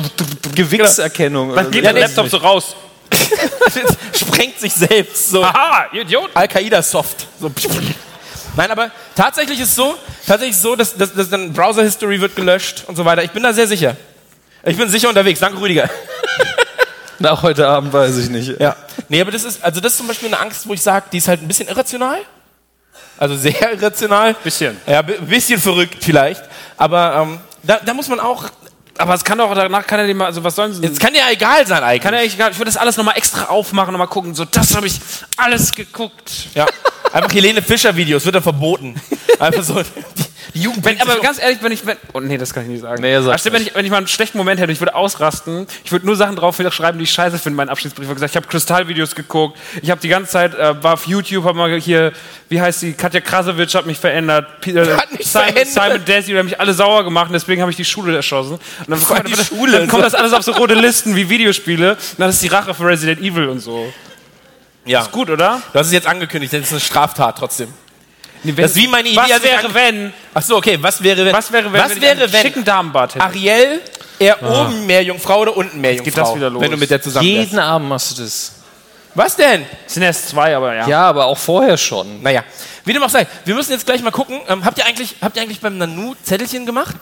Gewichserkennung. 0.54 1.54
Dann 1.54 1.70
geht 1.70 1.84
der 1.84 1.92
Laptop 1.92 2.28
so 2.28 2.36
raus. 2.38 2.76
Sprengt 4.14 4.60
sich 4.60 4.72
selbst 4.72 5.30
so. 5.30 5.42
Aha, 5.42 5.86
ihr 5.92 6.02
Idiot. 6.02 6.30
Al-Qaida-Soft. 6.34 7.26
So. 7.40 7.50
Nein, 8.56 8.70
aber 8.70 8.90
tatsächlich 9.14 9.60
ist 9.60 9.74
so, 9.74 9.96
tatsächlich 10.26 10.56
ist 10.56 10.62
so, 10.62 10.74
dass, 10.74 10.96
dass, 10.96 11.14
dass 11.14 11.30
dann 11.30 11.52
Browser-History 11.52 12.20
wird 12.20 12.34
gelöscht 12.34 12.84
und 12.86 12.96
so 12.96 13.04
weiter. 13.04 13.22
Ich 13.22 13.30
bin 13.30 13.42
da 13.42 13.52
sehr 13.52 13.66
sicher. 13.66 13.96
Ich 14.64 14.76
bin 14.76 14.88
sicher 14.88 15.08
unterwegs. 15.08 15.40
Danke, 15.40 15.60
Rüdiger. 15.60 15.88
Nach 17.20 17.42
heute 17.42 17.66
Abend 17.66 17.92
weiß 17.92 18.16
ich 18.18 18.28
nicht. 18.28 18.60
Ja. 18.60 18.76
Nee, 19.08 19.20
aber 19.20 19.30
das 19.30 19.44
ist, 19.44 19.62
also 19.62 19.80
das 19.80 19.92
ist 19.92 19.98
zum 19.98 20.08
Beispiel 20.08 20.28
eine 20.28 20.40
Angst, 20.40 20.68
wo 20.68 20.74
ich 20.74 20.82
sage, 20.82 21.06
die 21.12 21.18
ist 21.18 21.28
halt 21.28 21.42
ein 21.42 21.48
bisschen 21.48 21.68
irrational. 21.68 22.18
Also 23.16 23.36
sehr 23.36 23.72
irrational. 23.72 24.34
Bisschen. 24.42 24.76
Ja, 24.86 25.00
ein 25.00 25.26
bisschen 25.26 25.60
verrückt 25.60 25.98
vielleicht. 26.00 26.42
Aber 26.76 27.14
ähm, 27.22 27.40
da, 27.62 27.80
da 27.84 27.94
muss 27.94 28.08
man 28.08 28.20
auch. 28.20 28.44
Aber 28.98 29.14
es 29.14 29.24
kann 29.24 29.38
doch 29.38 29.54
danach 29.54 29.86
kann 29.86 30.00
er 30.00 30.06
dem 30.06 30.16
mal, 30.16 30.26
also 30.26 30.42
was 30.42 30.56
sollen 30.56 30.72
sie 30.74 30.84
Es 30.84 30.98
kann 30.98 31.14
ja 31.14 31.30
egal 31.30 31.66
sein 31.66 31.82
eigentlich. 31.82 32.02
Kann 32.02 32.14
ja 32.14 32.20
egal. 32.20 32.50
Ich 32.50 32.58
würde 32.58 32.70
das 32.70 32.76
alles 32.76 32.96
nochmal 32.96 33.16
extra 33.16 33.44
aufmachen 33.44 33.94
und 33.94 33.98
mal 33.98 34.06
gucken. 34.06 34.34
So, 34.34 34.44
das 34.44 34.74
habe 34.74 34.86
ich 34.86 35.00
alles 35.36 35.72
geguckt. 35.72 36.48
ja. 36.54 36.66
Einfach 37.12 37.32
Helene 37.32 37.62
Fischer 37.62 37.94
Videos 37.96 38.24
wird 38.24 38.34
dann 38.34 38.42
verboten. 38.42 39.00
Einfach 39.38 39.62
so. 39.62 39.80
Jugend 40.62 40.84
Wenn, 40.84 41.00
aber 41.00 41.16
ganz 41.20 41.40
ehrlich, 41.40 41.58
wenn 41.62 41.72
ich, 41.72 41.84
wenn, 41.86 41.96
oh 42.12 42.20
nee, 42.20 42.38
das 42.38 42.52
kann 42.52 42.64
ich 42.64 42.68
nicht 42.68 42.82
sagen. 42.82 43.00
Nee, 43.02 43.14
Aber 43.16 43.36
stimmt, 43.38 43.56
wenn 43.56 43.62
ich, 43.62 43.74
wenn 43.74 43.84
ich 43.84 43.90
mal 43.90 43.98
einen 43.98 44.08
schlechten 44.08 44.38
Moment 44.38 44.60
hätte, 44.60 44.72
ich 44.72 44.80
würde 44.80 44.94
ausrasten. 44.94 45.66
Ich 45.84 45.92
würde 45.92 46.06
nur 46.06 46.16
Sachen 46.16 46.36
drauf 46.36 46.56
schreiben, 46.70 46.98
die 46.98 47.04
ich 47.04 47.10
scheiße 47.10 47.38
finde 47.38 47.50
in 47.50 47.56
meinen 47.56 47.68
Abschiedsbrief. 47.68 48.04
Ich 48.04 48.08
habe 48.08 48.14
gesagt, 48.16 48.32
ich 48.32 48.36
habe 48.36 48.46
Kristallvideos 48.46 49.14
geguckt. 49.14 49.58
Ich 49.82 49.90
habe 49.90 50.00
die 50.00 50.08
ganze 50.08 50.30
Zeit, 50.32 50.54
äh, 50.54 50.82
war 50.82 50.94
auf 50.94 51.06
YouTube, 51.06 51.44
habe 51.44 51.56
mal 51.56 51.80
hier, 51.80 52.12
wie 52.48 52.60
heißt 52.60 52.82
die, 52.82 52.92
Katja 52.92 53.20
Krasowitsch 53.20 53.74
hat 53.74 53.86
mich 53.86 53.98
verändert. 53.98 54.46
Äh, 54.66 54.96
Hat 54.96 55.12
mich 55.12 55.26
Simon, 55.26 55.48
verändert. 55.48 55.68
Simon 55.68 56.04
Desi, 56.04 56.32
die 56.32 56.38
haben 56.38 56.46
mich 56.46 56.60
alle 56.60 56.74
sauer 56.74 57.04
gemacht 57.04 57.26
und 57.28 57.34
deswegen 57.34 57.60
habe 57.60 57.70
ich 57.70 57.76
die 57.76 57.84
Schule 57.84 58.14
erschossen. 58.16 58.54
Und 58.54 58.60
dann, 58.88 59.02
kommt, 59.02 59.28
die 59.28 59.44
Schule. 59.44 59.72
dann 59.78 59.88
kommt 59.88 60.04
das 60.04 60.14
alles 60.14 60.32
auf 60.32 60.42
so 60.42 60.52
rote 60.52 60.74
Listen 60.74 61.14
wie 61.16 61.28
Videospiele. 61.28 61.92
Und 61.92 62.18
dann 62.18 62.30
ist 62.30 62.42
die 62.42 62.48
Rache 62.48 62.74
für 62.74 62.84
Resident 62.86 63.20
Evil 63.20 63.48
und 63.48 63.60
so. 63.60 63.92
ja. 64.84 65.02
Ist 65.02 65.12
gut, 65.12 65.30
oder? 65.30 65.60
Du 65.72 65.78
hast 65.78 65.86
es 65.88 65.92
jetzt 65.92 66.06
angekündigt, 66.06 66.52
das 66.52 66.60
ist 66.62 66.72
eine 66.72 66.80
Straftat 66.80 67.38
trotzdem. 67.38 67.68
Nee, 68.42 68.52
Das 68.52 68.70
ist 68.70 68.76
wie 68.76 68.86
meine 68.88 69.08
Idee, 69.08 69.16
Was 69.18 69.30
als 69.32 69.44
ich 69.44 69.50
wäre, 69.50 69.74
wenn? 69.74 70.12
Ach 70.34 70.42
so, 70.42 70.56
okay. 70.56 70.78
Was 70.80 71.02
wäre, 71.02 71.24
wenn? 71.24 71.32
Was 71.32 71.52
wäre, 71.52 71.72
wenn, 71.72 71.80
was 71.80 71.90
wenn 71.90 72.00
wäre, 72.02 72.22
einen 72.22 72.32
wenn 72.32 72.42
schicken 72.42 72.64
Damenbart 72.64 73.14
hätte? 73.14 73.24
Ariel 73.24 73.80
eher 74.18 74.42
oben 74.42 74.86
mehr 74.86 75.02
Jungfrau 75.02 75.40
oder 75.40 75.56
unten 75.56 75.80
mehr 75.80 75.94
Jungfrau? 75.94 76.04
geht 76.04 76.18
das 76.18 76.34
wieder 76.34 76.50
los. 76.50 76.62
Wenn 76.62 76.70
du 76.70 76.76
mit 76.76 76.90
der 76.90 77.00
zusammen 77.00 77.26
wärst. 77.26 77.50
Jeden 77.50 77.58
Abend 77.58 77.88
machst 77.88 78.16
du 78.18 78.22
das. 78.22 78.52
Was 79.14 79.34
denn? 79.34 79.64
Es 79.86 79.94
sind 79.94 80.02
erst 80.02 80.28
zwei, 80.28 80.56
aber 80.56 80.74
ja. 80.74 80.86
Ja, 80.86 81.02
aber 81.08 81.26
auch 81.26 81.38
vorher 81.38 81.76
schon. 81.76 82.22
Naja, 82.22 82.44
wie 82.84 82.92
dem 82.92 83.02
auch 83.02 83.08
sei. 83.08 83.26
Wir 83.44 83.54
müssen 83.54 83.72
jetzt 83.72 83.84
gleich 83.86 84.02
mal 84.02 84.10
gucken. 84.10 84.40
Ähm, 84.48 84.64
habt, 84.64 84.78
ihr 84.78 84.86
eigentlich, 84.86 85.16
habt 85.20 85.36
ihr 85.36 85.42
eigentlich 85.42 85.60
beim 85.60 85.76
Nanu 85.76 86.14
Zettelchen 86.22 86.66
gemacht? 86.66 86.96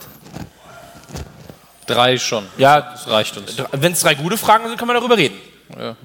Drei 1.85 2.17
schon. 2.17 2.45
Ja. 2.57 2.81
Das 2.81 3.07
reicht 3.07 3.37
uns. 3.37 3.55
Wenn 3.71 3.93
es 3.93 4.01
drei 4.01 4.15
gute 4.15 4.37
Fragen 4.37 4.67
sind, 4.67 4.77
kann 4.77 4.87
man 4.87 4.97
darüber 4.97 5.17
reden. 5.17 5.37
Ja, 5.77 5.95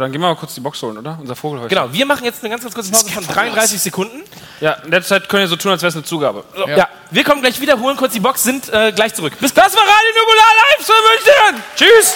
dann 0.00 0.10
gehen 0.10 0.20
wir 0.20 0.28
mal 0.28 0.36
kurz 0.36 0.54
die 0.54 0.60
Box 0.60 0.82
holen, 0.82 0.98
oder? 0.98 1.18
Unser 1.20 1.36
Vogelhäuschen. 1.36 1.68
Genau, 1.68 1.92
wir 1.92 2.06
machen 2.06 2.24
jetzt 2.24 2.40
eine 2.42 2.50
ganz, 2.50 2.62
ganz 2.62 2.74
kurze 2.74 2.90
Pause 2.90 3.10
von 3.10 3.26
33 3.26 3.80
Sekunden. 3.80 4.22
Ja, 4.60 4.72
in 4.72 4.90
der 4.90 5.02
Zeit 5.02 5.28
können 5.28 5.42
wir 5.42 5.48
so 5.48 5.56
tun, 5.56 5.70
als 5.70 5.82
wäre 5.82 5.90
es 5.90 5.94
eine 5.94 6.04
Zugabe. 6.04 6.44
Ja. 6.66 6.88
wir 7.10 7.24
kommen 7.24 7.40
gleich 7.42 7.60
wieder, 7.60 7.78
holen 7.78 7.96
kurz 7.96 8.12
die 8.12 8.20
Box, 8.20 8.42
sind 8.42 8.68
äh, 8.72 8.92
gleich 8.92 9.14
zurück. 9.14 9.34
Bis 9.40 9.54
Das 9.54 9.74
war 9.74 9.82
Radio 9.82 10.10
Nukular 10.18 10.46
live 10.56 10.86
für 10.86 11.52
München. 11.52 11.64
Tschüss. 11.76 12.14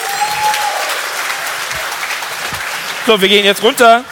So, 3.06 3.20
wir 3.20 3.28
gehen 3.28 3.44
jetzt 3.44 3.62
runter. 3.62 4.04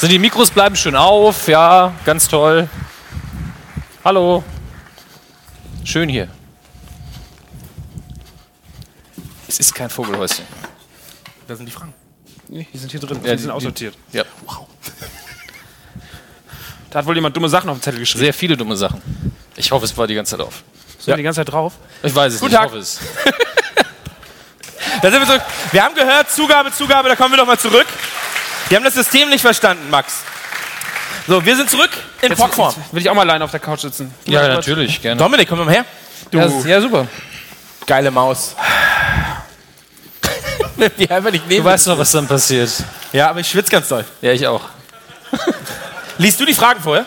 So, 0.00 0.08
die 0.08 0.18
Mikros 0.18 0.50
bleiben 0.50 0.74
schön 0.76 0.96
auf. 0.96 1.46
Ja, 1.46 1.92
ganz 2.04 2.26
toll. 2.26 2.68
Hallo. 4.04 4.42
Schön 5.84 6.08
hier. 6.08 6.28
Es 9.46 9.58
ist 9.60 9.74
kein 9.74 9.90
Vogelhäuschen. 9.90 10.44
Da 11.46 11.56
sind 11.56 11.66
die 11.66 11.72
Fragen. 11.72 11.92
Nee, 12.52 12.66
die 12.72 12.78
sind 12.78 12.90
hier 12.90 12.98
drin. 13.00 13.16
Ja, 13.22 13.30
die, 13.30 13.36
die- 13.36 13.42
sind 13.42 13.48
die- 13.48 13.52
aussortiert. 13.54 13.94
Ja, 14.12 14.24
Da 16.90 16.98
hat 16.98 17.06
wohl 17.06 17.14
jemand 17.14 17.36
dumme 17.36 17.48
Sachen 17.48 17.70
auf 17.70 17.78
den 17.78 17.82
Zettel 17.82 18.00
geschrieben. 18.00 18.24
sehr 18.24 18.34
viele 18.34 18.56
dumme 18.56 18.76
Sachen. 18.76 19.00
Ich 19.56 19.70
hoffe, 19.70 19.84
es 19.84 19.96
war 19.96 20.06
die 20.08 20.14
ganze 20.14 20.36
Zeit 20.36 20.44
auf. 20.44 20.62
Sind 20.98 21.06
wir 21.06 21.16
die 21.16 21.22
ganze 21.22 21.40
Zeit 21.40 21.52
drauf? 21.52 21.74
Ich 22.02 22.12
weiß 22.14 22.34
es 22.34 22.40
Guten 22.40 22.50
nicht. 22.52 22.58
Tag. 22.60 22.66
Ich 22.66 22.72
hoffe 22.72 22.78
es. 22.80 22.98
Da 25.02 25.10
sind 25.10 25.20
wir 25.20 25.26
zurück. 25.26 25.42
Wir 25.72 25.82
haben 25.82 25.94
gehört, 25.94 26.30
Zugabe, 26.30 26.72
Zugabe, 26.72 27.08
da 27.08 27.16
kommen 27.16 27.32
wir 27.32 27.38
nochmal 27.38 27.58
zurück. 27.58 27.86
Wir 28.68 28.76
haben 28.76 28.84
das 28.84 28.92
System 28.94 29.30
nicht 29.30 29.40
verstanden, 29.40 29.88
Max. 29.88 30.24
So, 31.26 31.42
wir 31.44 31.56
sind 31.56 31.70
zurück 31.70 31.90
in 32.20 32.34
Pockform. 32.34 32.74
Jetzt 32.76 32.92
will 32.92 33.00
ich 33.00 33.08
auch 33.08 33.14
mal 33.14 33.22
allein 33.22 33.40
auf 33.40 33.50
der 33.50 33.60
Couch 33.60 33.80
sitzen. 33.80 34.12
Ja, 34.26 34.46
natürlich, 34.48 35.00
gerne. 35.00 35.18
Dominik, 35.18 35.48
komm 35.48 35.58
mal 35.64 35.70
her. 35.72 35.84
Du 36.30 36.38
Ja, 36.38 36.48
ja, 36.66 36.80
super. 36.82 37.06
geile 37.86 38.10
Maus. 38.10 38.56
Die 40.98 41.10
einfach 41.10 41.30
nicht 41.30 41.44
Du 41.44 41.48
nehmen. 41.48 41.64
weißt 41.64 41.86
doch, 41.88 41.98
was 41.98 42.10
dann 42.12 42.26
passiert. 42.26 42.70
Ja, 43.12 43.28
aber 43.30 43.40
ich 43.40 43.48
schwitze 43.48 43.70
ganz 43.70 43.88
doll. 43.88 44.04
Ja, 44.22 44.32
ich 44.32 44.46
auch. 44.46 44.62
Liest 46.18 46.38
du 46.40 46.44
die 46.44 46.54
Fragen 46.54 46.80
vorher? 46.80 47.04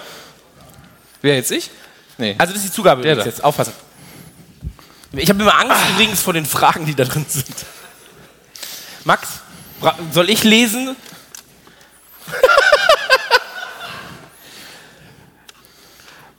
Wer 1.22 1.36
jetzt 1.36 1.52
ich? 1.52 1.70
Nee. 2.18 2.36
Also 2.38 2.54
das 2.54 2.64
ist 2.64 2.72
die 2.72 2.76
Zugabe 2.76 3.02
Der 3.02 3.14
übrigens 3.14 3.34
da. 3.34 3.38
jetzt. 3.38 3.44
Aufpassen. 3.44 3.74
Ich 5.14 5.30
habe 5.30 5.42
immer 5.42 5.58
Angst 5.60 5.78
übrigens 5.94 6.22
vor 6.22 6.34
den 6.34 6.46
Fragen, 6.46 6.86
die 6.86 6.96
da 6.96 7.04
drin 7.06 7.26
sind. 7.28 7.46
Max, 9.04 9.28
soll 10.12 10.30
ich 10.30 10.44
lesen? 10.44 10.96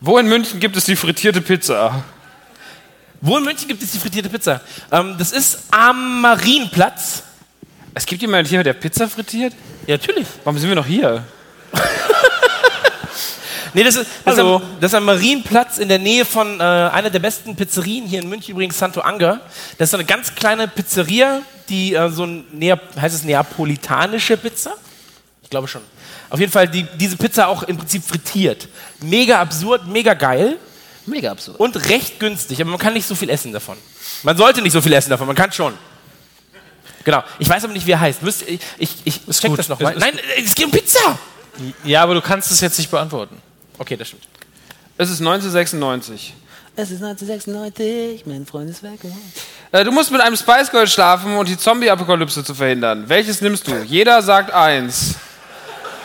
Wo 0.01 0.19
in 0.19 0.27
München 0.29 0.61
gibt 0.61 0.77
es 0.77 0.85
die 0.85 0.97
frittierte 0.97 1.41
Pizza? 1.41 2.05
Wo 3.27 3.39
in 3.39 3.45
München 3.45 3.67
gibt 3.67 3.83
es 3.83 3.91
die 3.91 3.99
frittierte 3.99 4.29
Pizza? 4.29 4.61
Ähm, 4.93 5.17
das 5.17 5.33
ist 5.33 5.61
am 5.71 6.21
Marienplatz. 6.21 7.23
Es 7.95 8.05
gibt 8.05 8.21
jemanden 8.21 8.47
hier, 8.47 8.63
der 8.63 8.75
Pizza 8.75 9.09
frittiert? 9.09 9.55
Ja, 9.87 9.97
natürlich. 9.97 10.27
Warum 10.45 10.59
sind 10.59 10.69
wir 10.69 10.77
noch 10.77 10.85
hier? 10.85 11.25
Nee, 13.73 13.83
das 13.83 13.97
ist, 13.97 14.09
das, 14.25 14.35
ist 14.35 14.41
am, 14.41 14.63
das 14.79 14.93
ist 14.93 14.95
am 14.95 15.05
Marienplatz 15.05 15.79
in 15.79 15.89
der 15.89 15.99
Nähe 15.99 16.25
von 16.25 16.61
äh, 16.61 16.63
einer 16.63 17.11
der 17.11 17.19
besten 17.19 17.57
Pizzerien 17.57 18.07
hier 18.07 18.21
in 18.21 18.29
München, 18.29 18.53
übrigens 18.53 18.79
Santo 18.79 19.01
Anger. 19.01 19.41
Das 19.79 19.87
ist 19.87 19.91
so 19.91 19.97
eine 19.97 20.05
ganz 20.05 20.33
kleine 20.37 20.69
Pizzeria, 20.69 21.41
die 21.69 21.95
äh, 21.95 22.09
so 22.09 22.25
ein, 22.25 22.45
heißt 23.01 23.17
es 23.17 23.25
neapolitanische 23.25 24.37
Pizza? 24.37 24.75
Ich 25.43 25.51
glaube 25.51 25.67
schon. 25.67 25.81
Auf 26.31 26.39
jeden 26.39 26.53
Fall 26.53 26.69
die, 26.69 26.87
diese 27.01 27.17
Pizza 27.17 27.49
auch 27.49 27.65
im 27.65 27.79
Prinzip 27.79 28.05
frittiert. 28.05 28.69
Mega 29.01 29.41
absurd, 29.41 29.89
mega 29.89 30.15
geil 30.15 30.57
Mega 31.07 31.33
absurd. 31.33 31.61
und 31.61 31.77
recht 31.89 32.19
günstig, 32.19 32.61
aber 32.61 32.71
man 32.71 32.79
kann 32.79 32.95
nicht 32.95 33.07
so 33.07 33.15
viel 33.15 33.31
essen 33.31 33.53
davon. 33.53 33.77
Man 34.23 34.37
sollte 34.37 34.63
nicht 34.63 34.73
so 34.73 34.81
viel 34.81 34.93
essen 34.93 35.11
davon, 35.11 35.27
man 35.27 35.37
kann 35.37 35.53
schon. 35.53 35.75
Genau. 37.05 37.23
Ich 37.39 37.49
weiß 37.49 37.65
aber 37.65 37.73
nicht, 37.73 37.87
wie 37.87 37.93
er 37.93 38.01
heißt. 38.01 38.23
Müsst, 38.23 38.43
ich 38.49 38.61
ich, 38.79 38.97
ich 39.05 39.21
check 39.39 39.51
gut. 39.51 39.59
das 39.59 39.69
nochmal. 39.69 39.95
Nein, 39.99 40.19
es 40.43 40.55
geht 40.55 40.65
um 40.65 40.71
Pizza. 40.71 41.19
Ja, 41.85 42.03
aber 42.03 42.15
du 42.15 42.23
kannst 42.23 42.51
es 42.51 42.61
jetzt 42.61 42.79
nicht 42.79 42.91
beantworten. 42.91 43.41
Okay, 43.79 43.97
das 43.97 44.09
stimmt. 44.09 44.25
Es 44.97 45.11
ist 45.11 45.21
1996. 45.21 46.35
Es 46.77 46.91
ist 46.91 47.03
1996, 47.03 48.27
mein 48.27 48.47
Freund 48.47 48.69
ist 48.69 48.83
weg. 48.83 48.99
Äh, 49.71 49.85
du 49.85 49.93
musst 49.93 50.11
mit 50.11 50.21
einem 50.21 50.37
Spice 50.37 50.71
Girl 50.71 50.89
schlafen 50.89 51.37
und 51.37 51.49
die 51.49 51.57
Zombie-Apokalypse 51.57 52.43
zu 52.43 52.55
verhindern. 52.55 53.05
Welches 53.07 53.41
nimmst 53.41 53.69
du? 53.69 53.77
Jeder 53.83 54.23
sagt 54.23 54.53
eins. 54.53 55.15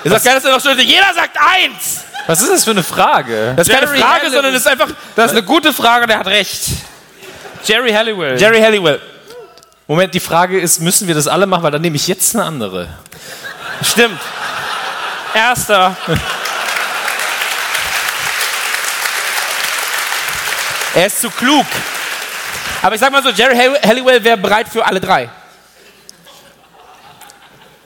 Ist 0.03 0.14
doch 0.14 0.24
geil, 0.24 0.36
dass 0.36 0.45
er 0.45 0.52
noch 0.52 0.60
steht. 0.60 0.80
Jeder 0.82 1.11
sagt 1.16 1.36
eins. 1.38 2.03
Was 2.30 2.41
ist 2.41 2.51
das 2.51 2.64
für 2.64 2.69
eine 2.72 2.83
Frage? 2.83 3.53
Das 3.56 3.67
ist 3.67 3.74
keine 3.74 3.88
Jerry 3.88 3.99
Frage, 4.01 4.11
Halliwell. 4.14 4.32
sondern 4.32 4.53
das 4.53 4.61
ist 4.61 4.67
einfach 4.67 4.90
Das 5.16 5.25
ist 5.25 5.32
eine 5.32 5.41
gute 5.41 5.74
Frage, 5.74 6.06
der 6.06 6.19
hat 6.19 6.27
recht. 6.27 6.61
Jerry 7.64 7.91
Halliwell. 7.91 8.40
Jerry 8.40 8.61
Halliwell. 8.61 9.01
Moment, 9.88 10.14
die 10.14 10.19
Frage 10.19 10.59
ist, 10.59 10.80
müssen 10.80 11.08
wir 11.08 11.16
das 11.16 11.27
alle 11.27 11.48
machen? 11.48 11.64
Weil 11.64 11.72
dann 11.72 11.82
nehme 11.82 11.95
ich 11.95 12.08
jetzt 12.08 12.35
eine 12.35 12.45
andere. 12.45 12.88
Stimmt. 13.82 14.19
Erster. 15.33 15.98
Er 20.93 21.06
ist 21.08 21.22
zu 21.22 21.32
klug. 21.32 21.66
Aber 22.83 22.93
ich 22.93 23.01
sag 23.01 23.11
mal 23.11 23.24
so, 23.24 23.30
Jerry 23.30 23.56
Hall- 23.58 23.82
Halliwell 23.83 24.24
wäre 24.24 24.38
bereit 24.38 24.67
für 24.69 24.85
alle 24.85 24.99
drei. 25.01 25.30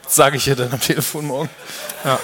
Sage 0.06 0.36
ich 0.36 0.44
dir 0.44 0.54
dann 0.54 0.70
am 0.70 0.80
Telefon 0.80 1.26
morgen. 1.28 1.48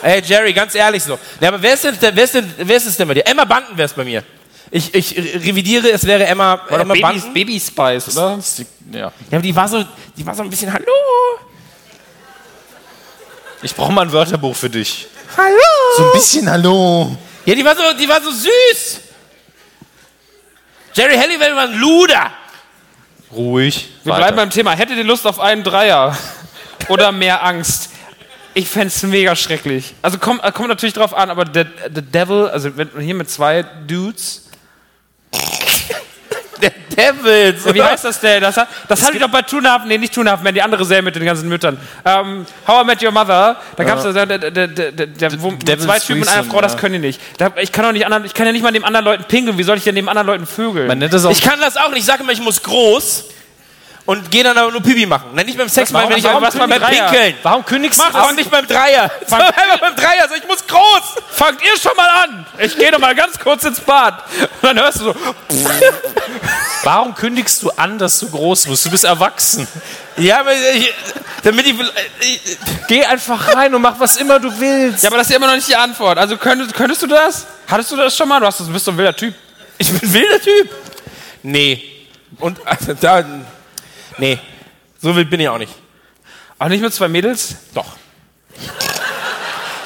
Ey, 0.03 0.23
Jerry, 0.23 0.53
ganz 0.53 0.75
ehrlich 0.75 1.03
so. 1.03 1.19
Ja, 1.41 1.49
aber 1.49 1.63
wer 1.63 1.75
ist, 1.75 1.85
denn, 1.85 1.97
wer, 2.01 2.25
ist 2.25 2.35
denn, 2.35 2.55
wer 2.59 2.77
ist 2.77 2.87
es 2.87 2.97
denn 2.97 3.09
bei 3.09 3.15
dir? 3.15 3.27
Emma 3.27 3.45
Banten 3.45 3.77
wäre 3.77 3.87
es 3.87 3.93
bei 3.93 4.05
mir. 4.05 4.23
Ich, 4.71 4.95
ich 4.95 5.17
revidiere, 5.17 5.91
es 5.91 6.07
wäre 6.07 6.25
Emma, 6.27 6.61
War 6.69 6.81
Emma 6.81 6.95
Baby, 6.95 7.03
Banten. 7.03 7.35
Baby 7.35 7.61
Spice, 7.61 8.17
oder? 8.17 8.39
Ja. 8.93 8.99
Ja, 9.01 9.13
aber 9.33 9.41
die 9.41 9.57
war 9.57 9.69
so, 9.69 9.85
die 10.17 10.25
war 10.25 10.35
so 10.35 10.43
ein 10.43 10.51
bisschen 10.51 10.73
Hallo. 10.73 10.87
Ich 13.63 13.75
brauche 13.75 13.93
mal 13.93 14.03
ein 14.03 14.13
Wörterbuch 14.13 14.55
für 14.55 14.71
dich. 14.71 15.09
Hallo. 15.37 15.57
So 15.97 16.05
ein 16.05 16.13
bisschen 16.13 16.51
Hallo. 16.51 17.17
Ja, 17.45 17.55
die 17.55 17.65
war 17.65 17.75
so, 17.75 17.83
die 17.99 18.09
war 18.09 18.21
so 18.21 18.31
süß. 18.31 19.01
Jerry 20.95 21.17
Halliwell 21.17 21.55
war 21.55 21.65
ein 21.65 21.75
Luder. 21.75 22.31
Ruhig. 23.33 23.89
Wir 24.05 24.15
bleiben 24.15 24.37
beim 24.37 24.51
Thema. 24.51 24.73
Hättet 24.73 24.97
ihr 24.97 25.05
Lust 25.05 25.27
auf 25.27 25.39
einen 25.39 25.63
Dreier? 25.63 26.17
Oder 26.89 27.13
mehr 27.13 27.45
Angst? 27.45 27.90
Ich 28.55 28.69
fände 28.69 28.89
es 28.89 29.03
mega 29.03 29.37
schrecklich. 29.37 29.95
Also 30.03 30.19
kommt, 30.19 30.43
kommt 30.55 30.69
natürlich 30.69 30.95
drauf 30.95 31.15
an, 31.15 31.31
aber 31.31 31.45
der, 31.45 31.65
der 31.65 32.03
Devil, 32.03 32.49
also 32.49 32.77
wenn 32.77 32.89
man 32.93 33.03
hier 33.03 33.15
mit 33.15 33.31
zwei 33.31 33.63
Dudes. 33.87 34.49
Der 36.61 36.73
Devils. 36.95 37.65
Wie 37.73 37.83
heißt 37.83 38.05
das 38.05 38.21
denn? 38.21 38.43
Das, 38.43 38.55
hat- 38.55 38.69
das 38.87 39.03
hatte 39.03 39.15
ich 39.15 39.23
doch 39.23 39.31
bei 39.31 39.41
Two 39.41 39.57
and 39.59 39.67
a 39.67 39.73
Half, 39.73 39.85
nee, 39.87 39.97
nicht 39.97 40.13
Two 40.13 40.21
and 40.21 40.29
a 40.29 40.33
Half 40.33 40.43
Men, 40.43 40.55
die 40.55 40.61
andere 40.61 40.85
Serie 40.85 41.03
mit 41.03 41.17
den 41.17 41.25
ganzen 41.25 41.49
Müttern. 41.49 41.79
Ähm, 42.05 42.45
How 42.67 42.83
I 42.83 42.87
Met 42.87 43.03
Your 43.03 43.13
Mother, 43.13 43.57
da 43.77 43.85
gab 43.85 44.05
es 44.05 44.13
der, 44.13 44.27
der, 44.27 44.39
der, 44.39 44.69
der, 44.69 44.93
der, 44.93 45.07
der, 45.07 45.43
wo, 45.43 45.57
zwei 45.57 45.99
Typen 45.99 46.21
und 46.21 46.29
eine 46.29 46.43
Threesome, 46.43 46.45
Frau, 46.51 46.61
das 46.61 46.75
ja. 46.75 46.79
können 46.79 46.95
die 46.95 47.07
nicht. 47.07 47.19
Da, 47.39 47.51
ich 47.57 47.73
kann 47.73 47.87
doch 47.87 47.93
nicht 47.93 48.05
anderen, 48.05 48.27
ich 48.27 48.35
kann 48.35 48.45
ja 48.45 48.53
nicht 48.53 48.63
mal 48.63 48.73
neben 48.73 48.85
anderen 48.85 49.07
Leuten 49.07 49.25
pinkeln. 49.25 49.57
Wie 49.57 49.63
soll 49.63 49.79
ich 49.79 49.85
denn 49.85 49.95
neben 49.95 50.11
anderen 50.11 50.27
Leuten 50.27 50.47
vögeln? 50.47 50.87
Man 50.87 50.99
nennt 50.99 51.15
das 51.15 51.25
auch 51.25 51.31
Ich 51.31 51.41
kann 51.41 51.59
das 51.61 51.79
auch 51.79 51.89
nicht. 51.89 52.01
Ich 52.01 52.05
sage 52.05 52.23
immer, 52.23 52.33
ich 52.33 52.43
muss 52.43 52.63
groß 52.63 53.25
und 54.07 54.31
gehe 54.31 54.43
dann 54.43 54.57
aber 54.57 54.71
nur 54.73 54.83
Pipi 54.83 55.07
machen. 55.07 55.31
Nein, 55.35 55.47
nicht 55.47 55.59
beim 55.59 55.69
Sex, 55.69 55.91
sondern 55.91 56.11
wenn 56.11 56.19
ich 56.19 56.25
was 56.25 56.57
beim 56.57 56.71
kündigt 56.71 56.83
Dreier? 56.83 57.11
Pinkeln. 57.11 57.35
Warum 57.43 57.65
kündigst 57.65 57.99
Mach 57.99 58.11
du 58.11 58.19
das 58.19 58.33
nicht 58.35 58.51
beim 58.51 58.67
Dreier. 58.67 59.11
Sondern 59.27 59.49
einfach 59.57 59.79
beim 59.79 59.95
Dreier. 59.95 60.29
So, 60.29 60.35
ich 60.35 60.47
muss 60.47 60.67
groß. 60.67 61.23
Fangt 61.31 61.61
ihr 61.63 61.79
schon 61.79 61.97
mal 61.97 62.09
an! 62.25 62.47
Ich 62.59 62.77
gehe 62.77 62.91
doch 62.91 62.99
mal 62.99 63.15
ganz 63.15 63.39
kurz 63.39 63.65
ins 63.65 63.81
Bad. 63.81 64.25
Und 64.41 64.49
dann 64.63 64.79
hörst 64.79 65.01
du 65.01 65.05
so, 65.05 65.15
Warum 66.83 67.15
kündigst 67.15 67.63
du 67.63 67.71
an, 67.71 67.99
dass 67.99 68.19
du 68.21 68.31
groß 68.31 68.69
wirst? 68.69 68.87
Du 68.87 68.91
bist 68.91 69.05
erwachsen. 69.05 69.69
Ja, 70.17 70.41
aber 70.41 70.53
ich, 70.55 70.93
damit 71.43 71.67
ich, 71.67 71.75
ich 72.21 72.59
Geh 72.89 73.05
einfach 73.05 73.55
rein 73.55 73.75
und 73.75 73.83
mach 73.83 74.01
was 74.01 74.17
immer 74.17 74.41
du 74.41 74.59
willst. 74.59 75.03
ja, 75.03 75.11
aber 75.11 75.19
das 75.19 75.27
ist 75.27 75.31
ja 75.31 75.37
immer 75.37 75.47
noch 75.47 75.55
nicht 75.55 75.69
die 75.69 75.77
Antwort. 75.77 76.19
Also 76.19 76.37
könntest, 76.37 76.75
könntest 76.75 77.03
du 77.03 77.07
das? 77.07 77.47
Hattest 77.69 77.93
du 77.93 77.97
das 77.97 78.17
schon 78.17 78.29
mal? 78.29 78.41
Du, 78.41 78.47
hast, 78.47 78.61
du 78.61 78.73
bist 78.73 78.85
so 78.85 78.91
ein 78.91 78.99
wilder 78.99 79.15
Typ. 79.15 79.35
ich 79.79 79.89
bin 79.93 80.01
ein 80.09 80.13
wilder 80.13 80.41
Typ. 80.41 80.71
Nee. 81.43 81.83
Und 82.39 82.67
also, 82.67 82.95
da, 83.01 83.25
nee. 84.21 84.39
So 85.03 85.15
wild 85.17 85.29
bin 85.31 85.41
ich 85.41 85.49
auch 85.49 85.59
nicht. 85.59 85.73
Auch 86.59 86.69
nicht 86.69 86.83
mit 86.83 86.93
zwei 86.95 87.09
Mädels? 87.09 87.57
Doch. 87.75 87.87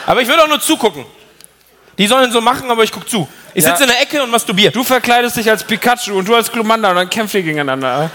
Aber 0.07 0.21
ich 0.21 0.29
würde 0.29 0.43
auch 0.43 0.49
nur 0.49 0.61
zugucken. 0.61 1.07
Die 1.97 2.07
sollen 2.09 2.31
so 2.33 2.41
machen, 2.41 2.71
aber 2.71 2.83
ich 2.83 2.91
guck 2.93 3.09
zu. 3.09 3.29
Ich 3.55 3.63
Ja. 3.65 3.71
sitze 3.71 3.85
in 3.85 3.91
der 3.91 4.03
Ecke 4.03 4.23
und 4.23 4.31
masturbiere. 4.31 4.73
Du 4.73 4.83
verkleidest 4.83 5.37
dich 5.37 5.49
als 5.49 5.63
Pikachu 5.65 6.19
und 6.19 6.27
du 6.29 6.35
als 6.35 6.51
Glumanda 6.51 6.91
und 6.91 6.97
dann 6.97 7.09
kämpft 7.09 7.35
ihr 7.35 7.43
gegeneinander. 7.43 8.11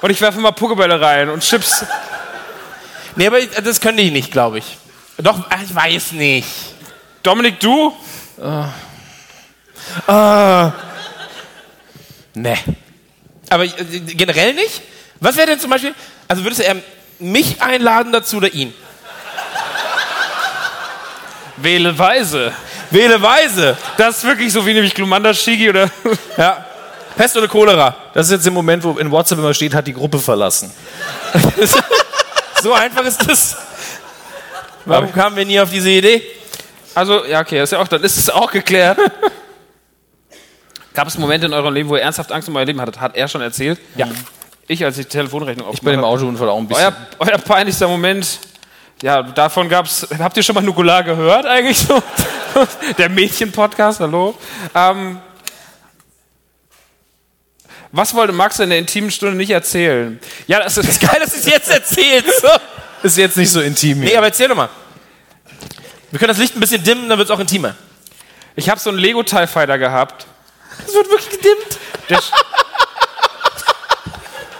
Und 0.00 0.10
ich 0.10 0.20
werfe 0.20 0.38
mal 0.38 0.52
Pokebälle 0.52 1.00
rein 1.00 1.28
und 1.28 1.42
Chips. 1.42 1.84
Nee, 3.16 3.26
aber 3.26 3.40
das 3.44 3.80
könnte 3.80 4.02
ich 4.02 4.12
nicht, 4.12 4.30
glaube 4.30 4.58
ich. 4.58 4.78
Doch, 5.18 5.40
ich 5.64 5.74
weiß 5.74 6.12
nicht. 6.12 6.46
Dominik, 7.24 7.58
du? 7.58 7.92
Nee. 12.34 12.58
Aber 13.48 13.64
äh, 13.64 13.72
generell 14.06 14.54
nicht? 14.54 14.82
Was 15.20 15.36
wäre 15.36 15.46
denn 15.46 15.60
zum 15.60 15.70
Beispiel, 15.70 15.94
also 16.28 16.42
würdest 16.42 16.60
du 16.60 16.64
eher 16.64 16.76
mich 17.18 17.60
einladen 17.62 18.12
dazu 18.12 18.36
oder 18.38 18.52
ihn? 18.52 18.74
Wähle 21.56 21.98
weise. 21.98 22.52
Wähle 22.90 23.20
weise. 23.20 23.76
Das 23.96 24.18
ist 24.18 24.24
wirklich 24.24 24.52
so 24.52 24.66
wie 24.66 24.74
nämlich 24.74 24.94
Glumanda 24.94 25.32
Shigi 25.32 25.70
oder. 25.70 25.90
Ja. 26.36 26.64
Pest 27.16 27.34
oder 27.34 27.48
Cholera? 27.48 27.96
Das 28.12 28.26
ist 28.26 28.32
jetzt 28.32 28.44
der 28.44 28.52
Moment, 28.52 28.84
wo 28.84 28.92
in 28.98 29.10
WhatsApp 29.10 29.38
immer 29.38 29.54
steht, 29.54 29.72
hat 29.72 29.86
die 29.86 29.94
Gruppe 29.94 30.18
verlassen. 30.18 30.70
So 32.62 32.72
einfach 32.72 33.04
ist 33.04 33.28
das. 33.28 33.56
Warum 34.86 35.12
kamen 35.12 35.36
wir 35.36 35.44
nie 35.44 35.60
auf 35.60 35.70
diese 35.70 35.90
Idee? 35.90 36.22
Also, 36.94 37.24
ja, 37.26 37.40
okay, 37.40 37.62
ist 37.62 37.72
ja 37.72 37.78
auch, 37.78 37.88
dann 37.88 38.02
ist 38.02 38.16
es 38.16 38.30
auch 38.30 38.50
geklärt. 38.50 38.98
Gab 40.96 41.08
es 41.08 41.18
Momente 41.18 41.44
in 41.44 41.52
eurem 41.52 41.74
Leben, 41.74 41.90
wo 41.90 41.96
ihr 41.96 42.00
ernsthaft 42.00 42.32
Angst 42.32 42.48
um 42.48 42.56
euer 42.56 42.64
Leben 42.64 42.80
hattet? 42.80 42.98
Hat 42.98 43.14
er 43.14 43.28
schon 43.28 43.42
erzählt? 43.42 43.78
Ja. 43.96 44.08
Ich, 44.66 44.82
als 44.82 44.96
ich 44.96 45.04
die 45.04 45.12
Telefonrechnung 45.12 45.68
Ich 45.70 45.82
bei 45.82 45.90
dem 45.90 46.02
aufgemacht 46.02 46.22
Autounfall 46.22 46.48
auch 46.48 46.56
ein 46.56 46.66
bisschen. 46.66 46.86
Euer, 47.18 47.28
euer 47.30 47.38
peinlichster 47.38 47.86
Moment, 47.86 48.38
ja, 49.02 49.22
davon 49.22 49.68
gab 49.68 49.84
es. 49.84 50.08
Habt 50.18 50.38
ihr 50.38 50.42
schon 50.42 50.54
mal 50.54 50.62
Nukular 50.62 51.02
gehört 51.02 51.44
eigentlich 51.44 51.78
so? 51.78 52.02
Der 52.98 53.10
Mädchen-Podcast, 53.10 54.00
hallo? 54.00 54.34
Ähm, 54.74 55.20
was 57.92 58.14
wollte 58.14 58.32
Max 58.32 58.58
in 58.58 58.70
der 58.70 58.78
intimen 58.78 59.10
Stunde 59.10 59.36
nicht 59.36 59.50
erzählen? 59.50 60.18
Ja, 60.46 60.60
das 60.60 60.78
ist 60.78 60.98
Geil, 61.02 61.20
dass 61.20 61.32
du 61.32 61.36
es 61.40 61.44
jetzt 61.44 61.70
erzählst. 61.70 62.40
So. 62.40 62.48
Ist 63.02 63.18
jetzt 63.18 63.36
nicht 63.36 63.50
so 63.50 63.60
intim. 63.60 64.00
Nee, 64.00 64.08
hier. 64.08 64.18
aber 64.18 64.28
erzähl 64.28 64.48
doch 64.48 64.56
mal. 64.56 64.70
Wir 66.10 66.18
können 66.18 66.30
das 66.30 66.38
Licht 66.38 66.56
ein 66.56 66.60
bisschen 66.60 66.82
dimmen, 66.82 67.06
dann 67.10 67.18
wird 67.18 67.28
es 67.28 67.34
auch 67.34 67.40
intimer. 67.40 67.74
Ich 68.54 68.70
habe 68.70 68.80
so 68.80 68.88
einen 68.88 68.98
Lego 68.98 69.22
TIE 69.22 69.46
Fighter 69.46 69.76
gehabt. 69.76 70.26
Es 70.84 70.94
wird 70.94 71.08
wirklich 71.10 71.30
gedimmt. 71.30 71.78
Der, 72.08 72.18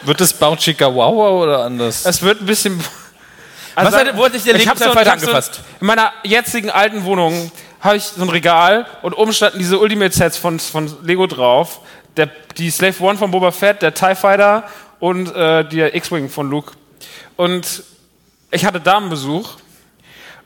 Wird 0.02 0.20
das 0.20 0.32
Bauchika 0.32 0.86
Wow 0.94 1.42
oder 1.42 1.64
anders? 1.64 2.04
es 2.06 2.22
wird 2.22 2.40
ein 2.40 2.46
bisschen. 2.46 2.82
Was 3.74 3.94
hat- 3.94 4.16
wo 4.16 4.24
hat 4.24 4.34
dich 4.34 4.42
der 4.44 4.54
ich 4.54 4.60
Lego 4.60 4.70
hab 4.70 4.78
TIE 4.78 4.84
ich 4.86 4.92
Fighter 4.92 5.10
hab 5.10 5.18
angefasst? 5.18 5.60
in 5.80 5.86
meiner 5.86 6.12
jetzigen 6.22 6.70
alten 6.70 7.04
Wohnung 7.04 7.50
habe 7.80 7.96
ich 7.96 8.04
so 8.04 8.22
ein 8.22 8.28
Regal 8.30 8.86
und 9.02 9.12
oben 9.14 9.32
standen 9.32 9.58
diese 9.58 9.78
Ultimate 9.78 10.14
Sets 10.16 10.38
von, 10.38 10.58
von 10.60 10.96
Lego 11.04 11.26
drauf. 11.26 11.80
Der, 12.16 12.26
die 12.56 12.70
Slave 12.70 12.94
One 13.02 13.18
von 13.18 13.30
Boba 13.30 13.50
Fett, 13.50 13.82
der 13.82 13.92
TIE 13.92 14.14
Fighter 14.14 14.64
und 15.00 15.34
äh, 15.34 15.68
der 15.68 15.94
X-Wing 15.94 16.30
von 16.30 16.48
Luke. 16.48 16.72
Und 17.36 17.82
ich 18.50 18.64
hatte 18.64 18.80
Damenbesuch 18.80 19.56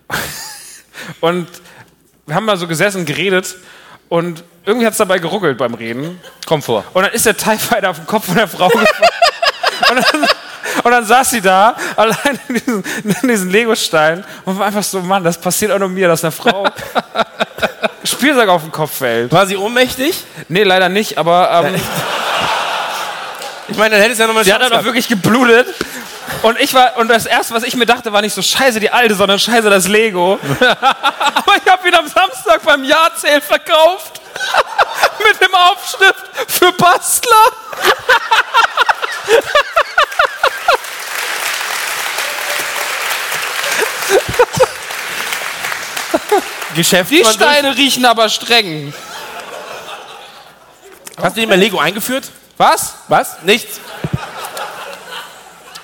und 1.21 1.47
wir 2.27 2.35
haben 2.35 2.47
mal 2.47 2.57
so 2.57 2.67
gesessen, 2.67 3.05
geredet 3.05 3.55
und 4.11 4.45
irgendwie 4.67 4.85
hat 4.85 4.93
es 4.93 4.99
dabei 4.99 5.19
geruckelt 5.19 5.57
beim 5.57 5.73
Reden. 5.73 6.21
Komm 6.45 6.61
vor. 6.61 6.85
Und 6.93 7.05
dann 7.05 7.13
ist 7.13 7.25
der 7.25 7.37
TIE 7.37 7.57
Fighter 7.57 7.91
auf 7.91 7.97
den 7.97 8.07
Kopf 8.07 8.27
von 8.27 8.35
der 8.35 8.49
Frau 8.49 8.69
gefallen. 8.69 8.87
und, 9.91 9.97
dann, 9.97 10.29
und 10.85 10.91
dann 10.91 11.05
saß 11.07 11.31
sie 11.31 11.41
da, 11.41 11.77
allein 11.97 12.39
in 12.49 12.55
diesen, 12.55 12.85
in 13.23 13.29
diesen 13.29 13.51
Lego-Stein 13.51 14.25
und 14.45 14.59
war 14.59 14.67
einfach 14.67 14.83
so, 14.83 15.01
Mann, 15.01 15.25
das 15.25 15.41
passiert 15.41 15.73
auch 15.73 15.79
nur 15.79 15.89
mir, 15.89 16.09
dass 16.09 16.23
eine 16.25 16.33
Frau 16.33 16.67
Spielzeug 18.05 18.49
auf 18.49 18.63
den 18.63 18.73
Kopf 18.73 18.99
fällt. 18.99 19.33
War 19.33 19.47
sie 19.47 19.57
ohnmächtig? 19.57 20.25
Nee, 20.49 20.65
leider 20.65 20.89
nicht, 20.89 21.17
aber 21.17 21.65
ähm, 21.65 21.81
Ich 23.69 23.77
meine, 23.77 23.95
dann 23.95 24.03
hättest 24.03 24.19
du 24.19 24.25
ja 24.25 24.27
nochmal 24.27 24.45
sie 24.45 24.53
hat 24.53 24.61
dann 24.61 24.73
auch 24.73 24.85
wirklich 24.85 25.07
geblutet. 25.07 25.67
Und 26.43 26.59
ich 26.59 26.73
war, 26.73 26.97
und 26.97 27.09
das 27.09 27.27
erste, 27.27 27.53
was 27.55 27.65
ich 27.65 27.77
mir 27.77 27.85
dachte, 27.85 28.13
war 28.13 28.23
nicht 28.23 28.35
so 28.35 28.41
scheiße 28.41 28.81
die 28.81 28.91
alte, 28.91 29.15
sondern 29.15 29.39
scheiße 29.39 29.69
das 29.69 29.87
Lego. 29.89 30.39
aber 30.61 31.57
ich 31.57 31.71
habe 31.71 31.87
ihn 31.87 31.95
am 31.95 32.09
Samstag 32.09 32.63
beim 32.65 32.83
Jahrzähl 32.85 33.43
verkauft. 33.43 34.21
Mit 35.25 35.39
dem 35.41 35.55
Aufschrift 35.55 36.25
für 36.49 36.73
Bastler. 36.73 37.31
Geschäft. 46.75 47.11
Die 47.11 47.25
Steine 47.25 47.77
riechen 47.77 48.07
aber 48.07 48.29
streng. 48.31 48.95
Hast 51.21 51.37
du 51.37 51.41
dir 51.43 51.47
mal 51.47 51.59
Lego 51.59 51.79
eingeführt? 51.79 52.31
Was? 52.57 52.95
Was? 53.09 53.43
Nichts. 53.43 53.79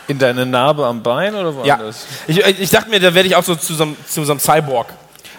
In 0.08 0.18
deine 0.18 0.46
Narbe 0.46 0.86
am 0.86 1.02
Bein 1.02 1.34
oder 1.34 1.50
Ja. 1.64 1.78
woanders? 1.78 2.06
Ich, 2.26 2.38
ich 2.38 2.70
dachte 2.70 2.90
mir, 2.90 3.00
da 3.00 3.14
werde 3.14 3.28
ich 3.28 3.36
auch 3.36 3.44
so 3.44 3.54
zu 3.56 3.74
so, 3.74 3.84
einem- 3.84 3.96
zu 4.06 4.24
so 4.24 4.32
einem 4.32 4.40
Cyborg. 4.40 4.88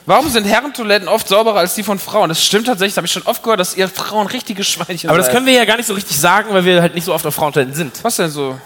Warum 0.06 0.30
sind 0.30 0.46
Herrentoiletten 0.46 1.08
oft 1.08 1.28
sauberer 1.28 1.60
als 1.60 1.76
die 1.76 1.84
von 1.84 2.00
Frauen? 2.00 2.30
Das 2.30 2.44
stimmt 2.44 2.68
tatsächlich, 2.68 2.94
das 2.94 2.98
habe 2.98 3.08
ich 3.08 3.14
schon 3.14 3.24
oft 3.24 3.44
gehört, 3.44 3.60
dass 3.60 3.76
ihr 3.76 3.88
Frauen 3.90 4.28
richtige 4.28 4.64
Schweinchen 4.64 5.10
Aber 5.10 5.18
das 5.18 5.28
seid. 5.28 5.36
können 5.36 5.46
wir 5.46 5.54
ja 5.54 5.66
gar 5.66 5.78
nicht 5.78 5.86
so 5.86 5.94
richtig 5.94 6.18
sagen, 6.18 6.54
weil 6.54 6.64
wir 6.66 6.82
halt 6.82 6.96
nicht 6.96 7.04
so 7.04 7.14
oft 7.14 7.26
auf 7.26 7.36
Frauentoiletten 7.36 7.76
sind. 7.76 8.04
Was 8.04 8.16
denn 8.16 8.30
so? 8.30 8.58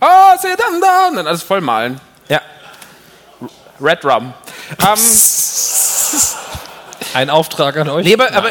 Ah, 0.00 0.36
seht 0.38 0.58
dann 0.58 0.80
da. 0.80 1.08
Und 1.08 1.16
dann 1.16 1.26
alles 1.26 1.42
vollmalen. 1.42 2.00
Ja. 2.28 2.40
Red 3.80 4.04
Rum. 4.04 4.32
Ähm, 4.80 4.98
Ein 7.14 7.30
Auftrag 7.30 7.76
an 7.76 7.88
euch? 7.90 8.04
Nee, 8.04 8.14
aber, 8.14 8.32
aber 8.32 8.50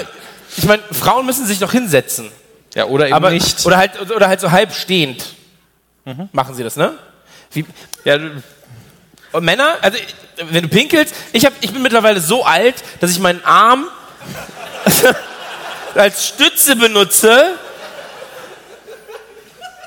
ich 0.58 0.66
meine, 0.66 0.84
Frauen 0.92 1.26
müssen 1.26 1.45
sich 1.45 1.60
doch 1.60 1.72
hinsetzen. 1.72 2.30
ja, 2.76 2.85
oder 2.85 3.06
eben 3.08 3.16
Aber, 3.16 3.30
nicht. 3.30 3.66
Oder 3.66 3.77
halt, 3.77 4.11
oder 4.11 4.27
halt 4.27 4.40
so 4.42 4.52
halb 4.52 4.74
stehend. 4.74 5.24
Machen 6.32 6.56
sie 6.56 6.64
das, 6.64 6.76
ne? 6.76 6.98
Wie, 7.52 7.66
ja, 8.04 8.18
und 9.32 9.46
Männer, 9.46 9.78
also 9.82 9.98
wenn 10.38 10.64
du 10.64 10.70
pinkelst, 10.70 11.14
ich, 11.32 11.46
hab, 11.46 11.54
ich 11.62 11.72
bin 11.72 11.82
mittlerweile 11.82 12.20
so 12.20 12.46
alt, 12.46 12.76
dass 13.00 13.12
ich 13.12 13.20
meinen 13.20 13.44
Arm 13.44 13.88
als 15.96 16.28
Stütze 16.28 16.76
benutze 16.76 17.58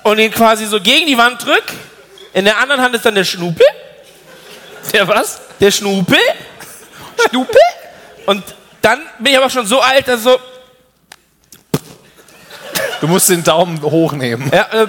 und 0.03 0.19
ihn 0.19 0.31
quasi 0.31 0.67
so 0.67 0.81
gegen 0.81 1.07
die 1.07 1.19
Wand 1.19 1.45
drück. 1.45 1.65
In 2.33 2.45
der 2.45 2.59
anderen 2.59 2.81
Hand 2.81 2.95
ist 2.95 3.05
dann 3.05 3.15
der 3.15 3.25
Schnupel. 3.25 3.67
der 4.93 5.07
was? 5.09 5.41
Der 5.61 5.70
Schnupel. 5.70 6.19
Schnupel. 7.28 7.61
Und 8.27 8.43
dann 8.83 9.01
bin 9.19 9.33
ich 9.33 9.39
aber 9.39 9.51
schon 9.51 9.67
so 9.67 9.81
alt, 9.81 10.07
dass 10.09 10.23
so, 10.23 10.39
du 13.01 13.09
musst 13.09 13.28
den 13.28 13.43
Daumen 13.43 13.81
hochnehmen. 13.83 14.51
ja, 14.53 14.83
äh, 14.83 14.86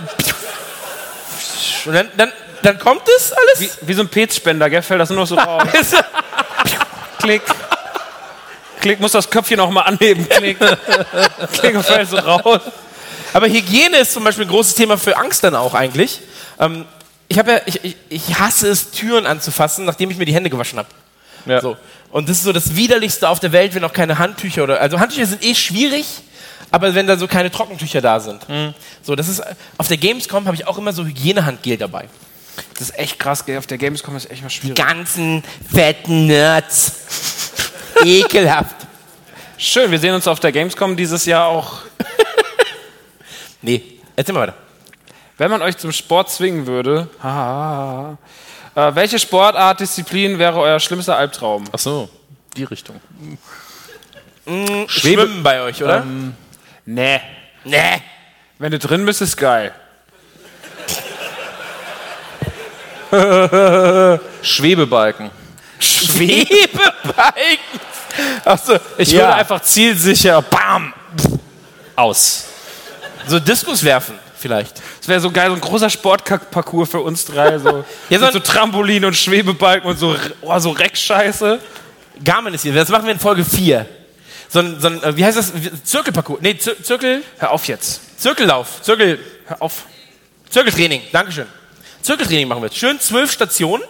und 1.87 1.93
dann, 1.93 2.09
dann, 2.17 2.31
dann 2.63 2.79
kommt 2.79 3.03
es 3.17 3.33
alles. 3.33 3.59
Wie, 3.81 3.87
wie 3.87 3.93
so 3.93 4.01
ein 4.01 4.09
Petspender, 4.09 4.69
gell? 4.69 4.81
Fällt 4.81 5.01
das 5.01 5.09
nur 5.09 5.19
noch 5.19 5.27
so 5.27 5.35
raus. 5.37 5.67
Klick. 7.19 7.41
Klick, 8.81 8.99
muss 8.99 9.11
das 9.11 9.29
Köpfchen 9.29 9.59
auch 9.59 9.69
mal 9.69 9.81
anheben. 9.81 10.27
Klick. 10.29 10.57
Klick 11.53 11.75
und 11.75 11.83
fällt 11.83 12.09
so 12.09 12.17
raus. 12.17 12.61
Aber 13.33 13.47
Hygiene 13.47 13.97
ist 13.97 14.13
zum 14.13 14.23
Beispiel 14.23 14.45
ein 14.45 14.49
großes 14.49 14.75
Thema 14.75 14.97
für 14.97 15.17
Angst 15.17 15.43
dann 15.43 15.55
auch 15.55 15.73
eigentlich. 15.73 16.21
Ähm, 16.59 16.85
ich, 17.27 17.37
ja, 17.37 17.43
ich, 17.65 17.95
ich 18.09 18.39
hasse 18.39 18.69
es, 18.69 18.91
Türen 18.91 19.25
anzufassen, 19.25 19.85
nachdem 19.85 20.09
ich 20.11 20.17
mir 20.17 20.25
die 20.25 20.33
Hände 20.33 20.49
gewaschen 20.49 20.79
habe. 20.79 20.87
Ja. 21.45 21.61
So. 21.61 21.77
Und 22.11 22.29
das 22.29 22.37
ist 22.37 22.43
so 22.43 22.53
das 22.53 22.75
Widerlichste 22.75 23.27
auf 23.27 23.39
der 23.39 23.51
Welt, 23.51 23.75
wenn 23.75 23.83
auch 23.83 23.93
keine 23.93 24.17
Handtücher 24.17 24.63
oder. 24.63 24.79
Also 24.79 24.99
Handtücher 24.99 25.25
sind 25.25 25.43
eh 25.43 25.55
schwierig, 25.55 26.05
aber 26.71 26.93
wenn 26.95 27.07
da 27.07 27.17
so 27.17 27.27
keine 27.27 27.51
Trockentücher 27.51 28.01
da 28.01 28.19
sind. 28.19 28.45
So, 29.01 29.15
das 29.15 29.29
ist, 29.29 29.41
auf 29.77 29.87
der 29.87 29.97
Gamescom 29.97 30.45
habe 30.45 30.55
ich 30.55 30.67
auch 30.67 30.77
immer 30.77 30.93
so 30.93 31.05
Hygienehandgel 31.05 31.77
dabei. 31.77 32.09
Das 32.73 32.89
ist 32.89 32.99
echt 32.99 33.19
krass, 33.19 33.45
gell? 33.45 33.57
Auf 33.57 33.67
der 33.67 33.77
Gamescom 33.77 34.15
ist 34.15 34.29
echt 34.29 34.41
mal 34.41 34.49
schwierig. 34.49 34.77
Ganzen 34.77 35.43
fetten 35.71 36.27
Nerds. 36.27 36.93
Ekelhaft. 38.03 38.75
Schön, 39.57 39.89
wir 39.89 39.99
sehen 39.99 40.13
uns 40.13 40.27
auf 40.27 40.39
der 40.39 40.51
Gamescom 40.51 40.95
dieses 40.95 41.25
Jahr 41.25 41.47
auch. 41.47 41.81
Nee, 43.59 43.83
erzähl 44.15 44.35
mal 44.35 44.41
weiter. 44.41 44.53
Wenn 45.37 45.49
man 45.49 45.63
euch 45.63 45.77
zum 45.77 45.91
Sport 45.91 46.29
zwingen 46.29 46.67
würde, 46.67 47.09
haha, 47.23 48.17
äh, 48.75 48.95
welche 48.95 49.17
Sportart, 49.17 49.79
Disziplin 49.79 50.37
wäre 50.37 50.59
euer 50.59 50.79
schlimmster 50.79 51.17
Albtraum? 51.17 51.63
Ach 51.71 51.79
so, 51.79 52.07
die 52.55 52.63
Richtung. 52.63 53.01
Schwimmen 54.87 55.41
bei 55.43 55.61
euch, 55.61 55.83
oder? 55.83 56.05
Nee. 56.89 57.19
nee. 57.65 58.01
Wenn 58.59 58.71
du 58.71 58.79
drin 58.79 59.05
bist, 59.05 59.21
ist 59.21 59.35
geil. 59.35 59.73
Schwebebalken. 64.41 65.31
Schwebebalken. 65.79 67.57
Achso, 68.45 68.77
Ich 68.97 69.11
Ja. 69.11 69.19
würde 69.19 69.35
einfach 69.35 69.61
zielsicher, 69.61 70.41
bam, 70.41 70.93
Aus. 71.95 72.45
so 73.27 73.39
Diskus 73.39 73.83
werfen, 73.83 74.15
vielleicht. 74.37 74.77
Das 74.99 75.07
wäre 75.07 75.19
so 75.19 75.29
geil, 75.31 75.49
so 75.49 75.55
ein 75.55 75.61
großer 75.61 75.89
Sportparcours 75.89 76.89
für 76.89 77.01
uns 77.01 77.25
drei. 77.25 77.59
So, 77.59 77.83
Ja, 78.09 78.19
so 78.19 78.25
mit 78.25 78.33
so 78.33 78.39
Trampolin 78.39 79.05
und 79.05 79.15
Schwebebalken 79.15 79.89
und 79.89 79.97
so, 79.99 80.15
oh, 80.41 80.57
so 80.59 80.71
Reckscheiße. 80.71 81.59
Garmin 82.23 82.53
ist 82.53 82.63
hier. 82.63 82.73
Das 82.73 82.89
machen 82.89 83.05
wir 83.05 83.13
in 83.13 83.19
Folge 83.19 83.45
4. 83.45 83.85
So 84.49 84.59
ein, 84.59 84.79
so 84.79 84.87
ein 84.87 85.03
äh, 85.03 85.17
wie 85.17 85.25
heißt 85.25 85.37
das? 85.37 85.51
Zirkelparcours. 85.83 86.41
Nee, 86.41 86.57
Zir 86.57 86.81
Zirkel, 86.81 87.23
Hör 87.37 87.51
auf 87.51 87.67
jetzt. 87.67 88.19
Zirkellauf. 88.19 88.81
Zirkel, 88.81 89.19
Hör 89.45 89.61
auf. 89.61 89.85
Zirkeltraining. 90.49 91.01
Dankeschön. 91.11 91.47
Zirkeltraining 92.01 92.47
machen 92.47 92.61
wir 92.61 92.67
jetzt. 92.67 92.77
Schön 92.77 92.99
zwölf 92.99 93.31
Stationen. 93.31 93.83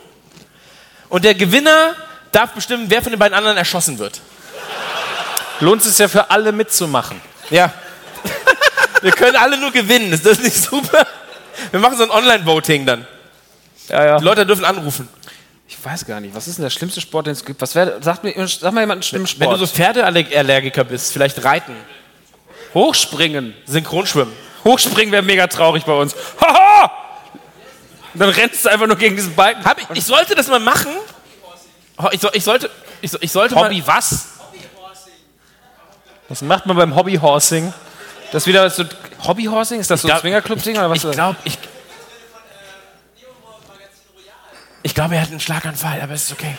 Und 1.09 1.23
der 1.23 1.35
Gewinner 1.35 1.95
darf 2.31 2.51
bestimmen, 2.51 2.85
wer 2.89 3.01
von 3.01 3.11
den 3.11 3.19
beiden 3.19 3.37
anderen 3.37 3.57
erschossen 3.57 3.99
wird. 3.99 4.21
Lohnt 5.59 5.85
es 5.85 5.97
ja 5.97 6.07
für 6.07 6.29
alle 6.29 6.51
mitzumachen. 6.51 7.21
Ja. 7.49 7.73
wir 9.01 9.11
können 9.11 9.35
alle 9.35 9.57
nur 9.57 9.71
gewinnen. 9.71 10.11
Ist 10.13 10.25
das 10.25 10.39
nicht 10.39 10.55
super? 10.55 11.05
Wir 11.71 11.79
machen 11.79 11.97
so 11.97 12.03
ein 12.03 12.11
Online-Voting 12.11 12.85
dann. 12.85 13.07
Ja, 13.87 14.05
ja. 14.05 14.17
Die 14.19 14.25
Leute 14.25 14.45
dürfen 14.45 14.65
anrufen. 14.65 15.07
Ich 15.69 15.83
weiß 15.83 16.05
gar 16.05 16.19
nicht, 16.21 16.33
was 16.33 16.47
ist 16.47 16.57
denn 16.57 16.63
der 16.63 16.69
schlimmste 16.69 17.01
Sport, 17.01 17.27
den 17.27 17.33
es 17.33 17.43
gibt? 17.43 17.61
Was 17.61 17.75
wäre, 17.75 17.97
sag 18.01 18.23
mir, 18.23 18.33
sag 18.47 18.71
mal 18.73 18.81
jemand 18.81 18.97
einen 18.97 19.03
schlimmen 19.03 19.25
Wenn 19.25 19.47
Sport. 19.47 19.53
du 19.53 19.65
so 19.65 19.67
Pferdeallergiker 19.67 20.83
bist, 20.85 21.11
vielleicht 21.11 21.43
reiten, 21.43 21.75
Hochspringen. 22.73 23.53
Synchronschwimmen. 23.65 24.33
Hochspringen 24.63 25.11
wäre 25.11 25.23
mega 25.23 25.47
traurig 25.47 25.83
bei 25.83 25.93
uns. 25.93 26.15
Haha! 26.41 26.91
Und 28.13 28.19
dann 28.19 28.29
rennst 28.29 28.65
du 28.65 28.69
einfach 28.69 28.87
nur 28.87 28.95
gegen 28.97 29.15
diesen 29.15 29.35
Balken. 29.35 29.63
Hab 29.63 29.79
ich, 29.79 29.85
ich 29.93 30.05
sollte 30.05 30.35
das 30.35 30.47
mal 30.47 30.59
machen. 30.59 30.91
Ich, 32.11 32.21
soll, 32.21 32.31
ich 32.33 32.43
sollte, 32.43 32.69
ich, 33.01 33.11
ich 33.21 33.31
sollte 33.31 33.55
Hobby 33.55 33.79
mal. 33.79 33.87
was? 33.87 34.27
Was 36.29 36.41
macht 36.41 36.65
man 36.65 36.75
beim 36.77 36.95
Hobbyhorsing? 36.95 37.73
Das 38.31 38.45
wieder 38.47 38.69
so 38.69 38.83
Hobbyhorsing? 39.25 39.79
Ist 39.79 39.89
das 39.89 40.01
so 40.01 40.09
ein 40.09 40.19
Swingerclub-Ding 40.19 40.77
oder 40.77 40.89
was? 40.89 41.03
Ich 41.03 41.11
glaube, 41.11 41.37
ich. 41.43 41.57
Ich 44.87 44.95
glaube, 44.95 45.15
er 45.15 45.21
hat 45.21 45.31
einen 45.31 45.41
Schlaganfall, 45.41 45.99
aber 46.01 46.13
es 46.13 46.23
ist 46.23 46.31
okay. 46.31 46.55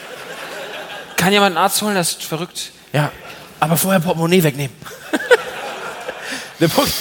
Kann 1.17 1.33
jemand 1.33 1.57
einen 1.57 1.65
Arzt 1.65 1.81
holen? 1.81 1.95
Das 1.95 2.11
ist 2.11 2.25
verrückt. 2.25 2.73
Ja, 2.93 3.11
aber 3.59 3.79
vorher 3.79 4.01
Portemonnaie 4.01 4.43
wegnehmen. 4.43 4.77
der 6.61 6.69
Punkt. 6.69 6.93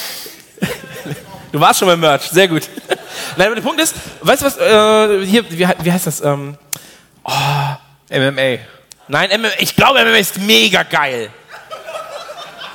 Du 1.52 1.60
warst 1.60 1.80
schon 1.80 1.90
beim 1.90 2.00
Merch, 2.00 2.30
sehr 2.30 2.48
gut. 2.48 2.70
Nein, 3.36 3.48
aber 3.48 3.56
der 3.56 3.62
Punkt 3.62 3.82
ist, 3.82 3.94
weißt 4.22 4.42
du 4.42 4.46
was, 4.46 4.58
äh, 4.58 5.26
hier, 5.26 5.44
wie, 5.52 5.68
wie 5.84 5.92
heißt 5.92 6.08
das? 6.08 6.22
Ähm, 6.22 6.58
MMA. 8.10 8.60
nein, 9.10 9.42
MMA, 9.42 9.50
ich 9.60 9.76
glaube, 9.76 10.00
MMA 10.06 10.16
ist 10.16 10.40
mega 10.40 10.84
geil. 10.84 11.30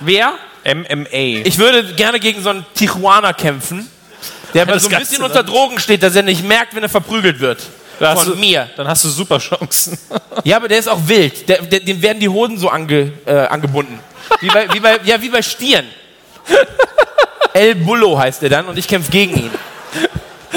Wer? 0.01 0.35
MMA. 0.67 1.47
Ich 1.47 1.57
würde 1.57 1.95
gerne 1.95 2.21
gegen 2.21 2.43
so 2.43 2.51
einen 2.51 2.67
Tijuana 2.75 3.33
kämpfen, 3.33 3.91
der 4.53 4.65
aber 4.65 4.79
so 4.79 4.91
ein 4.91 4.99
bisschen 4.99 5.23
unter 5.23 5.43
Drogen 5.43 5.81
steht, 5.81 6.03
dass 6.03 6.15
er 6.15 6.23
nicht 6.23 6.45
merkt, 6.45 6.75
wenn 6.75 6.83
er 6.83 6.91
verprügelt 6.91 7.41
wird. 7.41 7.63
Von 8.17 8.27
du- 8.27 8.37
mir. 8.37 8.69
Dann 8.77 8.89
hast 8.89 9.05
du 9.05 9.09
super 9.09 9.39
Chancen. 9.39 9.99
Ja, 10.45 10.57
aber 10.57 10.67
der 10.67 10.79
ist 10.79 10.89
auch 10.89 10.99
wild. 11.07 11.49
Der, 11.49 11.63
der, 11.63 11.81
dem 11.81 12.03
werden 12.03 12.19
die 12.19 12.29
Hoden 12.29 12.59
so 12.59 12.69
ange, 12.69 13.13
äh, 13.27 13.33
angebunden. 13.33 13.99
Wie 14.41 14.49
bei, 14.49 14.67
wie 14.73 14.81
bei, 14.81 14.99
ja, 15.05 15.21
wie 15.21 15.29
bei 15.29 15.41
Stieren. 15.43 15.87
El 17.55 17.75
Bullo 17.77 18.19
heißt 18.19 18.43
er 18.43 18.49
dann 18.49 18.67
und 18.67 18.77
ich 18.79 18.89
kämpfe 18.89 19.11
gegen 19.11 19.37
ihn. 19.37 19.51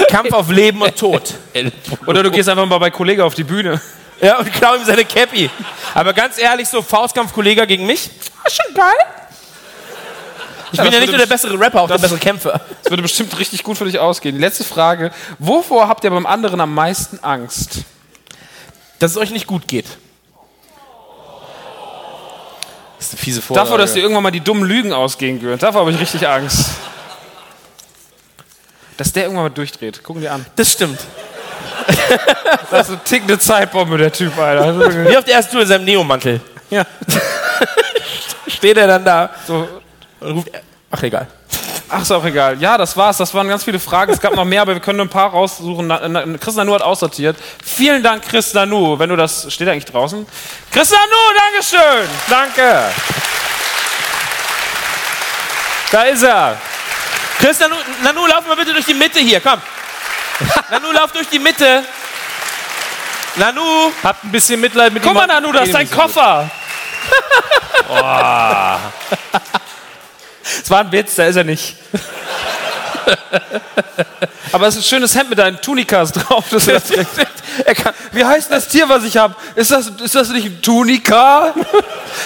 Kampf 0.08 0.32
auf 0.32 0.50
Leben 0.50 0.80
und 0.82 0.96
Tod. 0.96 1.34
Oder 2.06 2.22
du 2.22 2.30
gehst 2.30 2.48
einfach 2.48 2.66
mal 2.66 2.78
bei 2.78 2.90
Kollege 2.90 3.24
auf 3.24 3.34
die 3.34 3.44
Bühne. 3.44 3.80
Ja, 4.20 4.38
und 4.38 4.50
klau 4.52 4.74
ihm 4.74 4.84
seine 4.84 5.04
Cappy. 5.04 5.50
Aber 5.94 6.12
ganz 6.14 6.38
ehrlich, 6.38 6.68
so 6.68 6.80
Faustkampf-Kollege 6.82 7.66
gegen 7.66 7.86
mich, 7.86 8.08
war 8.42 8.50
schon 8.50 8.74
geil. 8.74 9.25
Ich 10.72 10.80
bin 10.80 10.92
ja 10.92 11.00
nicht 11.00 11.10
nur 11.10 11.18
der 11.18 11.26
bessere 11.26 11.58
Rapper, 11.58 11.82
auch 11.82 11.88
der 11.88 11.98
bessere 11.98 12.18
Kämpfer. 12.18 12.60
Das 12.82 12.90
würde 12.90 13.02
bestimmt 13.02 13.38
richtig 13.38 13.62
gut 13.62 13.78
für 13.78 13.84
dich 13.84 13.98
ausgehen. 13.98 14.34
Die 14.34 14.40
letzte 14.40 14.64
Frage. 14.64 15.12
Wovor 15.38 15.88
habt 15.88 16.04
ihr 16.04 16.10
beim 16.10 16.26
anderen 16.26 16.60
am 16.60 16.74
meisten 16.74 17.18
Angst? 17.22 17.84
Dass 18.98 19.12
es 19.12 19.16
euch 19.16 19.30
nicht 19.30 19.46
gut 19.46 19.68
geht. 19.68 19.86
Das 22.96 23.08
ist 23.08 23.12
eine 23.12 23.22
fiese 23.22 23.42
Vorlage. 23.42 23.66
Davor, 23.66 23.78
dass 23.78 23.92
dir 23.92 24.00
irgendwann 24.00 24.22
mal 24.22 24.30
die 24.30 24.40
dummen 24.40 24.64
Lügen 24.64 24.92
ausgehen 24.92 25.40
würden. 25.42 25.58
Davor 25.58 25.82
habe 25.82 25.92
ich 25.92 26.00
richtig 26.00 26.26
Angst. 26.26 26.70
Dass 28.96 29.12
der 29.12 29.24
irgendwann 29.24 29.44
mal 29.44 29.50
durchdreht. 29.50 30.02
Gucken 30.02 30.22
wir 30.22 30.32
an. 30.32 30.46
Das 30.56 30.72
stimmt. 30.72 30.98
Das 32.70 32.88
ist 32.88 32.94
eine 32.94 33.04
tickende 33.04 33.38
Zeitbombe, 33.38 33.96
der 33.96 34.12
Typ, 34.12 34.36
Alter. 34.38 35.08
Wie 35.08 35.16
auf 35.16 35.24
der 35.24 35.34
ersten 35.34 35.52
Tour 35.52 35.62
in 35.62 35.68
seinem 35.68 35.84
Neomantel. 35.84 36.40
Ja. 36.70 36.84
Steht 38.48 38.76
er 38.76 38.86
dann 38.86 39.04
da 39.04 39.30
So. 39.46 39.68
Ach 40.90 41.02
egal. 41.02 41.26
Ach, 41.88 42.02
ist 42.02 42.10
auch 42.10 42.24
egal. 42.24 42.60
Ja, 42.60 42.76
das 42.76 42.96
war's. 42.96 43.16
Das 43.18 43.32
waren 43.32 43.48
ganz 43.48 43.62
viele 43.62 43.78
Fragen. 43.78 44.12
Es 44.12 44.20
gab 44.20 44.34
noch 44.34 44.44
mehr, 44.44 44.62
aber 44.62 44.74
wir 44.74 44.80
können 44.80 44.96
nur 44.96 45.06
ein 45.06 45.10
paar 45.10 45.30
raussuchen. 45.30 45.88
Chris 46.40 46.56
Nanu 46.56 46.74
hat 46.74 46.82
aussortiert. 46.82 47.36
Vielen 47.64 48.02
Dank, 48.02 48.24
Chris 48.28 48.52
Nanu. 48.54 48.98
Wenn 48.98 49.08
du 49.08 49.16
das, 49.16 49.52
steht 49.52 49.68
er 49.68 49.72
eigentlich 49.72 49.84
draußen? 49.84 50.26
Chris 50.72 50.90
Nanu, 50.90 51.38
Dankeschön. 51.38 52.08
Danke. 52.28 52.90
Da 55.92 56.02
ist 56.02 56.22
er. 56.24 56.56
Chris, 57.38 57.60
Nanu, 57.60 57.76
Nanu, 58.02 58.26
lauf 58.26 58.46
mal 58.46 58.56
bitte 58.56 58.72
durch 58.72 58.86
die 58.86 58.94
Mitte 58.94 59.20
hier, 59.20 59.40
komm. 59.40 59.60
Nanu, 60.70 60.90
lauf 60.92 61.12
durch 61.12 61.28
die 61.28 61.38
Mitte. 61.38 61.84
Nanu, 63.36 63.92
Habt 64.02 64.24
ein 64.24 64.32
bisschen 64.32 64.60
Mitleid 64.60 64.92
mit 64.92 65.02
Guck 65.02 65.12
ihm. 65.12 65.18
mal, 65.18 65.26
Nanu, 65.26 65.52
das 65.52 65.66
ist 65.66 65.74
dein 65.74 65.90
Koffer. 65.90 66.50
Es 70.62 70.70
war 70.70 70.80
ein 70.80 70.92
Witz, 70.92 71.14
da 71.16 71.26
ist 71.26 71.36
er 71.36 71.44
nicht. 71.44 71.76
Aber 74.52 74.66
es 74.66 74.76
ist 74.76 74.80
ein 74.80 74.84
schönes 74.84 75.14
Hemd 75.14 75.30
mit 75.30 75.38
deinen 75.38 75.60
Tunikas 75.60 76.12
drauf. 76.12 76.44
Das 76.50 76.66
er 76.68 77.74
kann, 77.74 77.94
wie 78.12 78.24
heißt 78.24 78.50
das 78.50 78.68
Tier, 78.68 78.88
was 78.88 79.04
ich 79.04 79.16
habe? 79.16 79.34
Ist 79.54 79.70
das, 79.70 79.88
ist 79.88 80.14
das 80.14 80.28
nicht 80.30 80.46
ein 80.46 80.62
Tunika? 80.62 81.54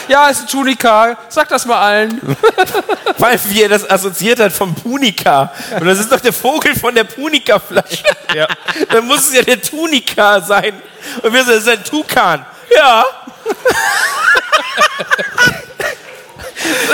Ja, 0.09 0.29
ist 0.29 0.43
ein 0.43 0.47
Tunika. 0.49 1.17
Sag 1.29 1.49
das 1.49 1.67
mal 1.67 1.81
allen. 1.81 2.21
weil 3.19 3.39
wie 3.49 3.63
er 3.63 3.69
das 3.69 3.89
assoziiert 3.89 4.41
hat 4.41 4.53
vom 4.53 4.75
Punika. 4.75 5.53
Und 5.79 5.87
das 5.87 5.99
ist 5.99 6.11
doch 6.11 6.21
der 6.21 6.33
Vogel 6.33 6.75
von 6.75 6.95
der 6.95 7.05
Punika-Flasche. 7.05 8.05
Ja. 8.35 8.47
Dann 8.91 9.07
muss 9.07 9.29
es 9.29 9.35
ja 9.35 9.43
der 9.43 9.61
Tunika 9.61 10.41
sein. 10.41 10.81
Und 11.23 11.33
wir 11.33 11.45
sagen, 11.45 11.57
das 11.57 11.67
ist 11.67 11.69
ein 11.69 11.85
Tukan. 11.85 12.45
Ja. 12.77 13.05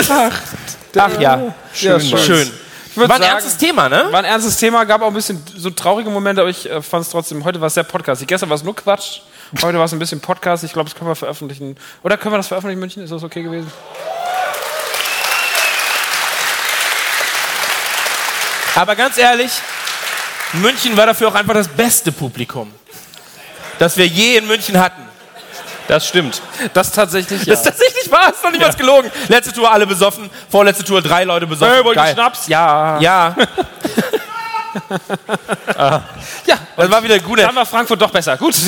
Ach 0.08 0.32
ja, 0.96 1.54
Schön. 1.72 2.00
schön. 2.00 2.50
Ich 2.90 2.96
würd 2.96 3.10
War 3.10 3.16
ein 3.16 3.22
sagen, 3.22 3.34
ernstes 3.34 3.58
Thema, 3.58 3.88
ne? 3.90 4.06
War 4.10 4.20
ein 4.20 4.24
ernstes 4.24 4.56
Thema, 4.56 4.84
gab 4.84 5.02
auch 5.02 5.08
ein 5.08 5.14
bisschen 5.14 5.42
so 5.54 5.68
traurige 5.68 6.08
Momente, 6.08 6.40
aber 6.40 6.48
ich 6.48 6.68
äh, 6.70 6.80
fand 6.80 7.04
es 7.04 7.10
trotzdem, 7.10 7.44
heute 7.44 7.60
war 7.60 7.66
es 7.66 7.74
sehr 7.74 7.82
podcastig. 7.82 8.26
Gestern 8.26 8.48
war 8.48 8.56
es 8.56 8.62
nur 8.62 8.74
Quatsch, 8.74 9.20
heute 9.60 9.76
war 9.76 9.84
es 9.84 9.92
ein 9.92 9.98
bisschen 9.98 10.18
Podcast. 10.20 10.64
Ich 10.64 10.72
glaube, 10.72 10.88
das 10.88 10.98
können 10.98 11.10
wir 11.10 11.14
veröffentlichen. 11.14 11.76
Oder 12.02 12.16
können 12.16 12.32
wir 12.32 12.38
das 12.38 12.48
veröffentlichen 12.48 12.78
in 12.78 12.80
München? 12.80 13.02
Ist 13.02 13.12
das 13.12 13.22
okay 13.22 13.42
gewesen? 13.42 13.70
Aber 18.76 18.96
ganz 18.96 19.18
ehrlich, 19.18 19.52
München 20.54 20.96
war 20.96 21.06
dafür 21.06 21.28
auch 21.28 21.34
einfach 21.34 21.54
das 21.54 21.68
beste 21.68 22.12
Publikum, 22.12 22.72
das 23.78 23.96
wir 23.98 24.06
je 24.06 24.36
in 24.38 24.46
München 24.46 24.80
hatten. 24.80 25.05
Das 25.88 26.06
stimmt. 26.08 26.42
Das 26.74 26.92
tatsächlich, 26.92 27.44
ja. 27.44 27.54
Das 27.54 27.60
ist 27.60 27.66
tatsächlich 27.66 28.10
wahr, 28.10 28.30
ist 28.32 28.42
doch 28.42 28.50
nicht 28.50 28.62
was 28.64 28.76
gelogen. 28.76 29.10
Letzte 29.28 29.52
Tour 29.52 29.70
alle 29.70 29.86
besoffen, 29.86 30.28
vorletzte 30.50 30.84
Tour 30.84 31.00
drei 31.02 31.24
Leute 31.24 31.46
besoffen. 31.46 31.74
Hey, 31.74 31.84
wollt 31.84 31.96
ihr. 31.96 32.06
Schnaps? 32.06 32.48
Ja. 32.48 32.98
Ja. 33.00 33.36
Ja, 35.76 36.02
Das 36.76 36.90
war 36.90 37.02
wieder 37.02 37.18
gut. 37.18 37.38
dann 37.38 37.54
war 37.54 37.64
Frankfurt 37.66 38.00
doch 38.00 38.10
besser. 38.10 38.36
Gut. 38.36 38.54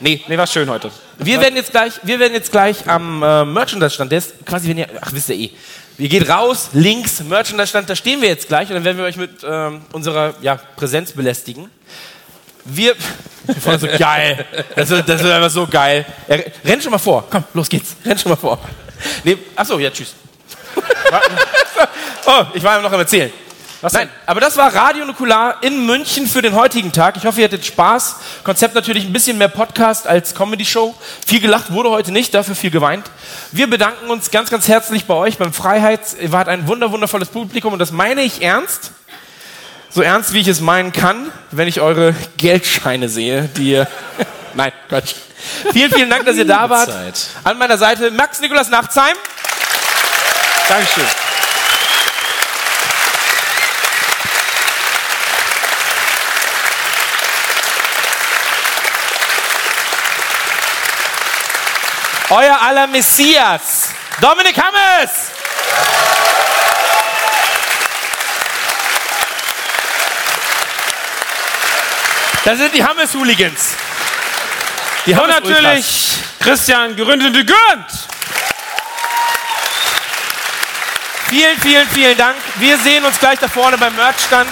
Nee, 0.00 0.22
Nee, 0.26 0.36
war 0.36 0.46
schön 0.46 0.68
heute. 0.68 0.90
wir 1.18 1.40
werden 1.40 1.54
jetzt 1.54 1.70
gleich, 1.70 1.92
wir 2.02 2.18
werden 2.18 2.34
jetzt 2.34 2.50
gleich 2.50 2.86
am 2.88 3.22
äh, 3.22 3.44
Merchandise-Stand, 3.44 4.10
der 4.10 4.18
ist 4.18 4.44
quasi, 4.44 4.68
wenn 4.68 4.78
ihr, 4.78 4.88
ach, 5.00 5.12
wisst 5.12 5.28
ihr 5.30 5.36
eh, 5.36 5.50
Ihr 5.96 6.08
geht 6.08 6.28
raus, 6.28 6.70
links, 6.72 7.20
Merchandise-Stand, 7.22 7.88
da 7.88 7.94
stehen 7.94 8.20
wir 8.20 8.28
jetzt 8.28 8.48
gleich 8.48 8.68
und 8.68 8.74
dann 8.74 8.84
werden 8.84 8.98
wir 8.98 9.04
euch 9.04 9.16
mit 9.16 9.30
ähm, 9.48 9.82
unserer 9.92 10.34
ja, 10.42 10.56
Präsenz 10.76 11.12
belästigen. 11.12 11.70
Wir. 12.64 12.94
Wir 13.46 13.54
fanden 13.56 13.80
so 13.80 13.98
geil. 13.98 14.46
Das 14.74 14.88
wird, 14.88 15.08
das 15.08 15.22
wird 15.22 15.32
einfach 15.32 15.50
so 15.50 15.66
geil. 15.66 16.06
Er, 16.26 16.44
renn 16.64 16.80
schon 16.80 16.90
mal 16.90 16.98
vor. 16.98 17.24
Komm, 17.30 17.44
los 17.52 17.68
geht's. 17.68 17.94
Renn 18.04 18.18
schon 18.18 18.30
mal 18.30 18.36
vor. 18.36 18.58
Nee, 19.22 19.36
achso, 19.54 19.78
ja, 19.78 19.90
tschüss. 19.90 20.14
oh, 22.26 22.44
ich 22.54 22.62
war 22.62 22.80
noch 22.80 22.90
am 22.90 23.00
Erzählen. 23.00 23.30
Was 23.84 23.92
Nein, 23.92 24.08
aber 24.24 24.40
das 24.40 24.56
war 24.56 24.74
Radio 24.74 25.04
Nukular 25.04 25.62
in 25.62 25.84
München 25.84 26.26
für 26.26 26.40
den 26.40 26.54
heutigen 26.54 26.90
Tag. 26.90 27.18
Ich 27.18 27.26
hoffe, 27.26 27.40
ihr 27.40 27.44
hattet 27.44 27.66
Spaß. 27.66 28.16
Konzept 28.42 28.74
natürlich 28.74 29.04
ein 29.04 29.12
bisschen 29.12 29.36
mehr 29.36 29.48
Podcast 29.48 30.06
als 30.06 30.34
Comedy-Show. 30.34 30.94
Viel 31.26 31.40
gelacht 31.40 31.70
wurde 31.70 31.90
heute 31.90 32.10
nicht, 32.10 32.32
dafür 32.32 32.54
viel 32.54 32.70
geweint. 32.70 33.04
Wir 33.52 33.68
bedanken 33.68 34.08
uns 34.08 34.30
ganz, 34.30 34.48
ganz 34.48 34.68
herzlich 34.68 35.04
bei 35.04 35.12
euch 35.12 35.36
beim 35.36 35.52
Freiheits. 35.52 36.16
Ihr 36.18 36.32
wart 36.32 36.48
ein 36.48 36.66
wunder, 36.66 36.92
wundervolles 36.92 37.28
Publikum 37.28 37.74
und 37.74 37.78
das 37.78 37.92
meine 37.92 38.22
ich 38.22 38.40
ernst. 38.40 38.92
So 39.94 40.02
ernst, 40.02 40.32
wie 40.32 40.40
ich 40.40 40.48
es 40.48 40.60
meinen 40.60 40.92
kann, 40.92 41.30
wenn 41.52 41.68
ich 41.68 41.80
eure 41.80 42.16
Geldscheine 42.36 43.08
sehe, 43.08 43.48
die 43.56 43.70
ihr. 43.70 43.86
Nein, 44.54 44.72
Quatsch. 44.88 45.14
Vielen, 45.72 45.92
vielen 45.92 46.10
Dank, 46.10 46.26
dass 46.26 46.36
ihr 46.36 46.44
da 46.44 46.68
wart. 46.68 46.90
An 47.44 47.58
meiner 47.58 47.78
Seite 47.78 48.10
Max 48.10 48.40
Nikolas 48.40 48.68
Nachtsheim. 48.70 49.14
Dankeschön. 50.68 51.04
Euer 62.30 62.60
aller 62.60 62.88
Messias, 62.88 63.90
Dominik 64.20 64.56
Hammes. 64.60 65.30
Das 72.44 72.58
sind 72.58 72.74
die 72.74 72.84
Hammes-Hooligans. 72.84 73.74
Die 75.06 75.14
Und 75.14 75.28
natürlich 75.28 76.18
Christian 76.40 76.94
Gründende 76.94 77.42
Gürnt. 77.42 77.86
Vielen, 81.28 81.58
vielen, 81.58 81.88
vielen 81.88 82.16
Dank. 82.18 82.36
Wir 82.56 82.76
sehen 82.78 83.02
uns 83.04 83.18
gleich 83.18 83.38
da 83.38 83.48
vorne 83.48 83.78
beim 83.78 83.96
Merchstand. 83.96 84.50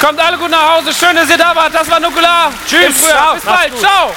Kommt 0.00 0.20
alle 0.20 0.36
gut 0.36 0.50
nach 0.50 0.76
Hause. 0.76 0.92
Schön, 0.92 1.16
dass 1.16 1.30
ihr 1.30 1.38
da 1.38 1.56
wart. 1.56 1.74
Das 1.74 1.90
war 1.90 1.98
Nukular. 1.98 2.52
Tschüss. 2.68 3.00
Frühjahr. 3.00 3.18
Ciao. 3.18 3.34
Bis 3.34 3.44
bald. 3.44 3.70
gut. 3.72 3.80
Ciao. 3.80 4.14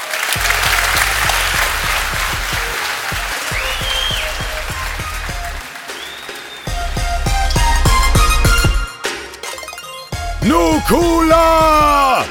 Nukula! 10.41 12.25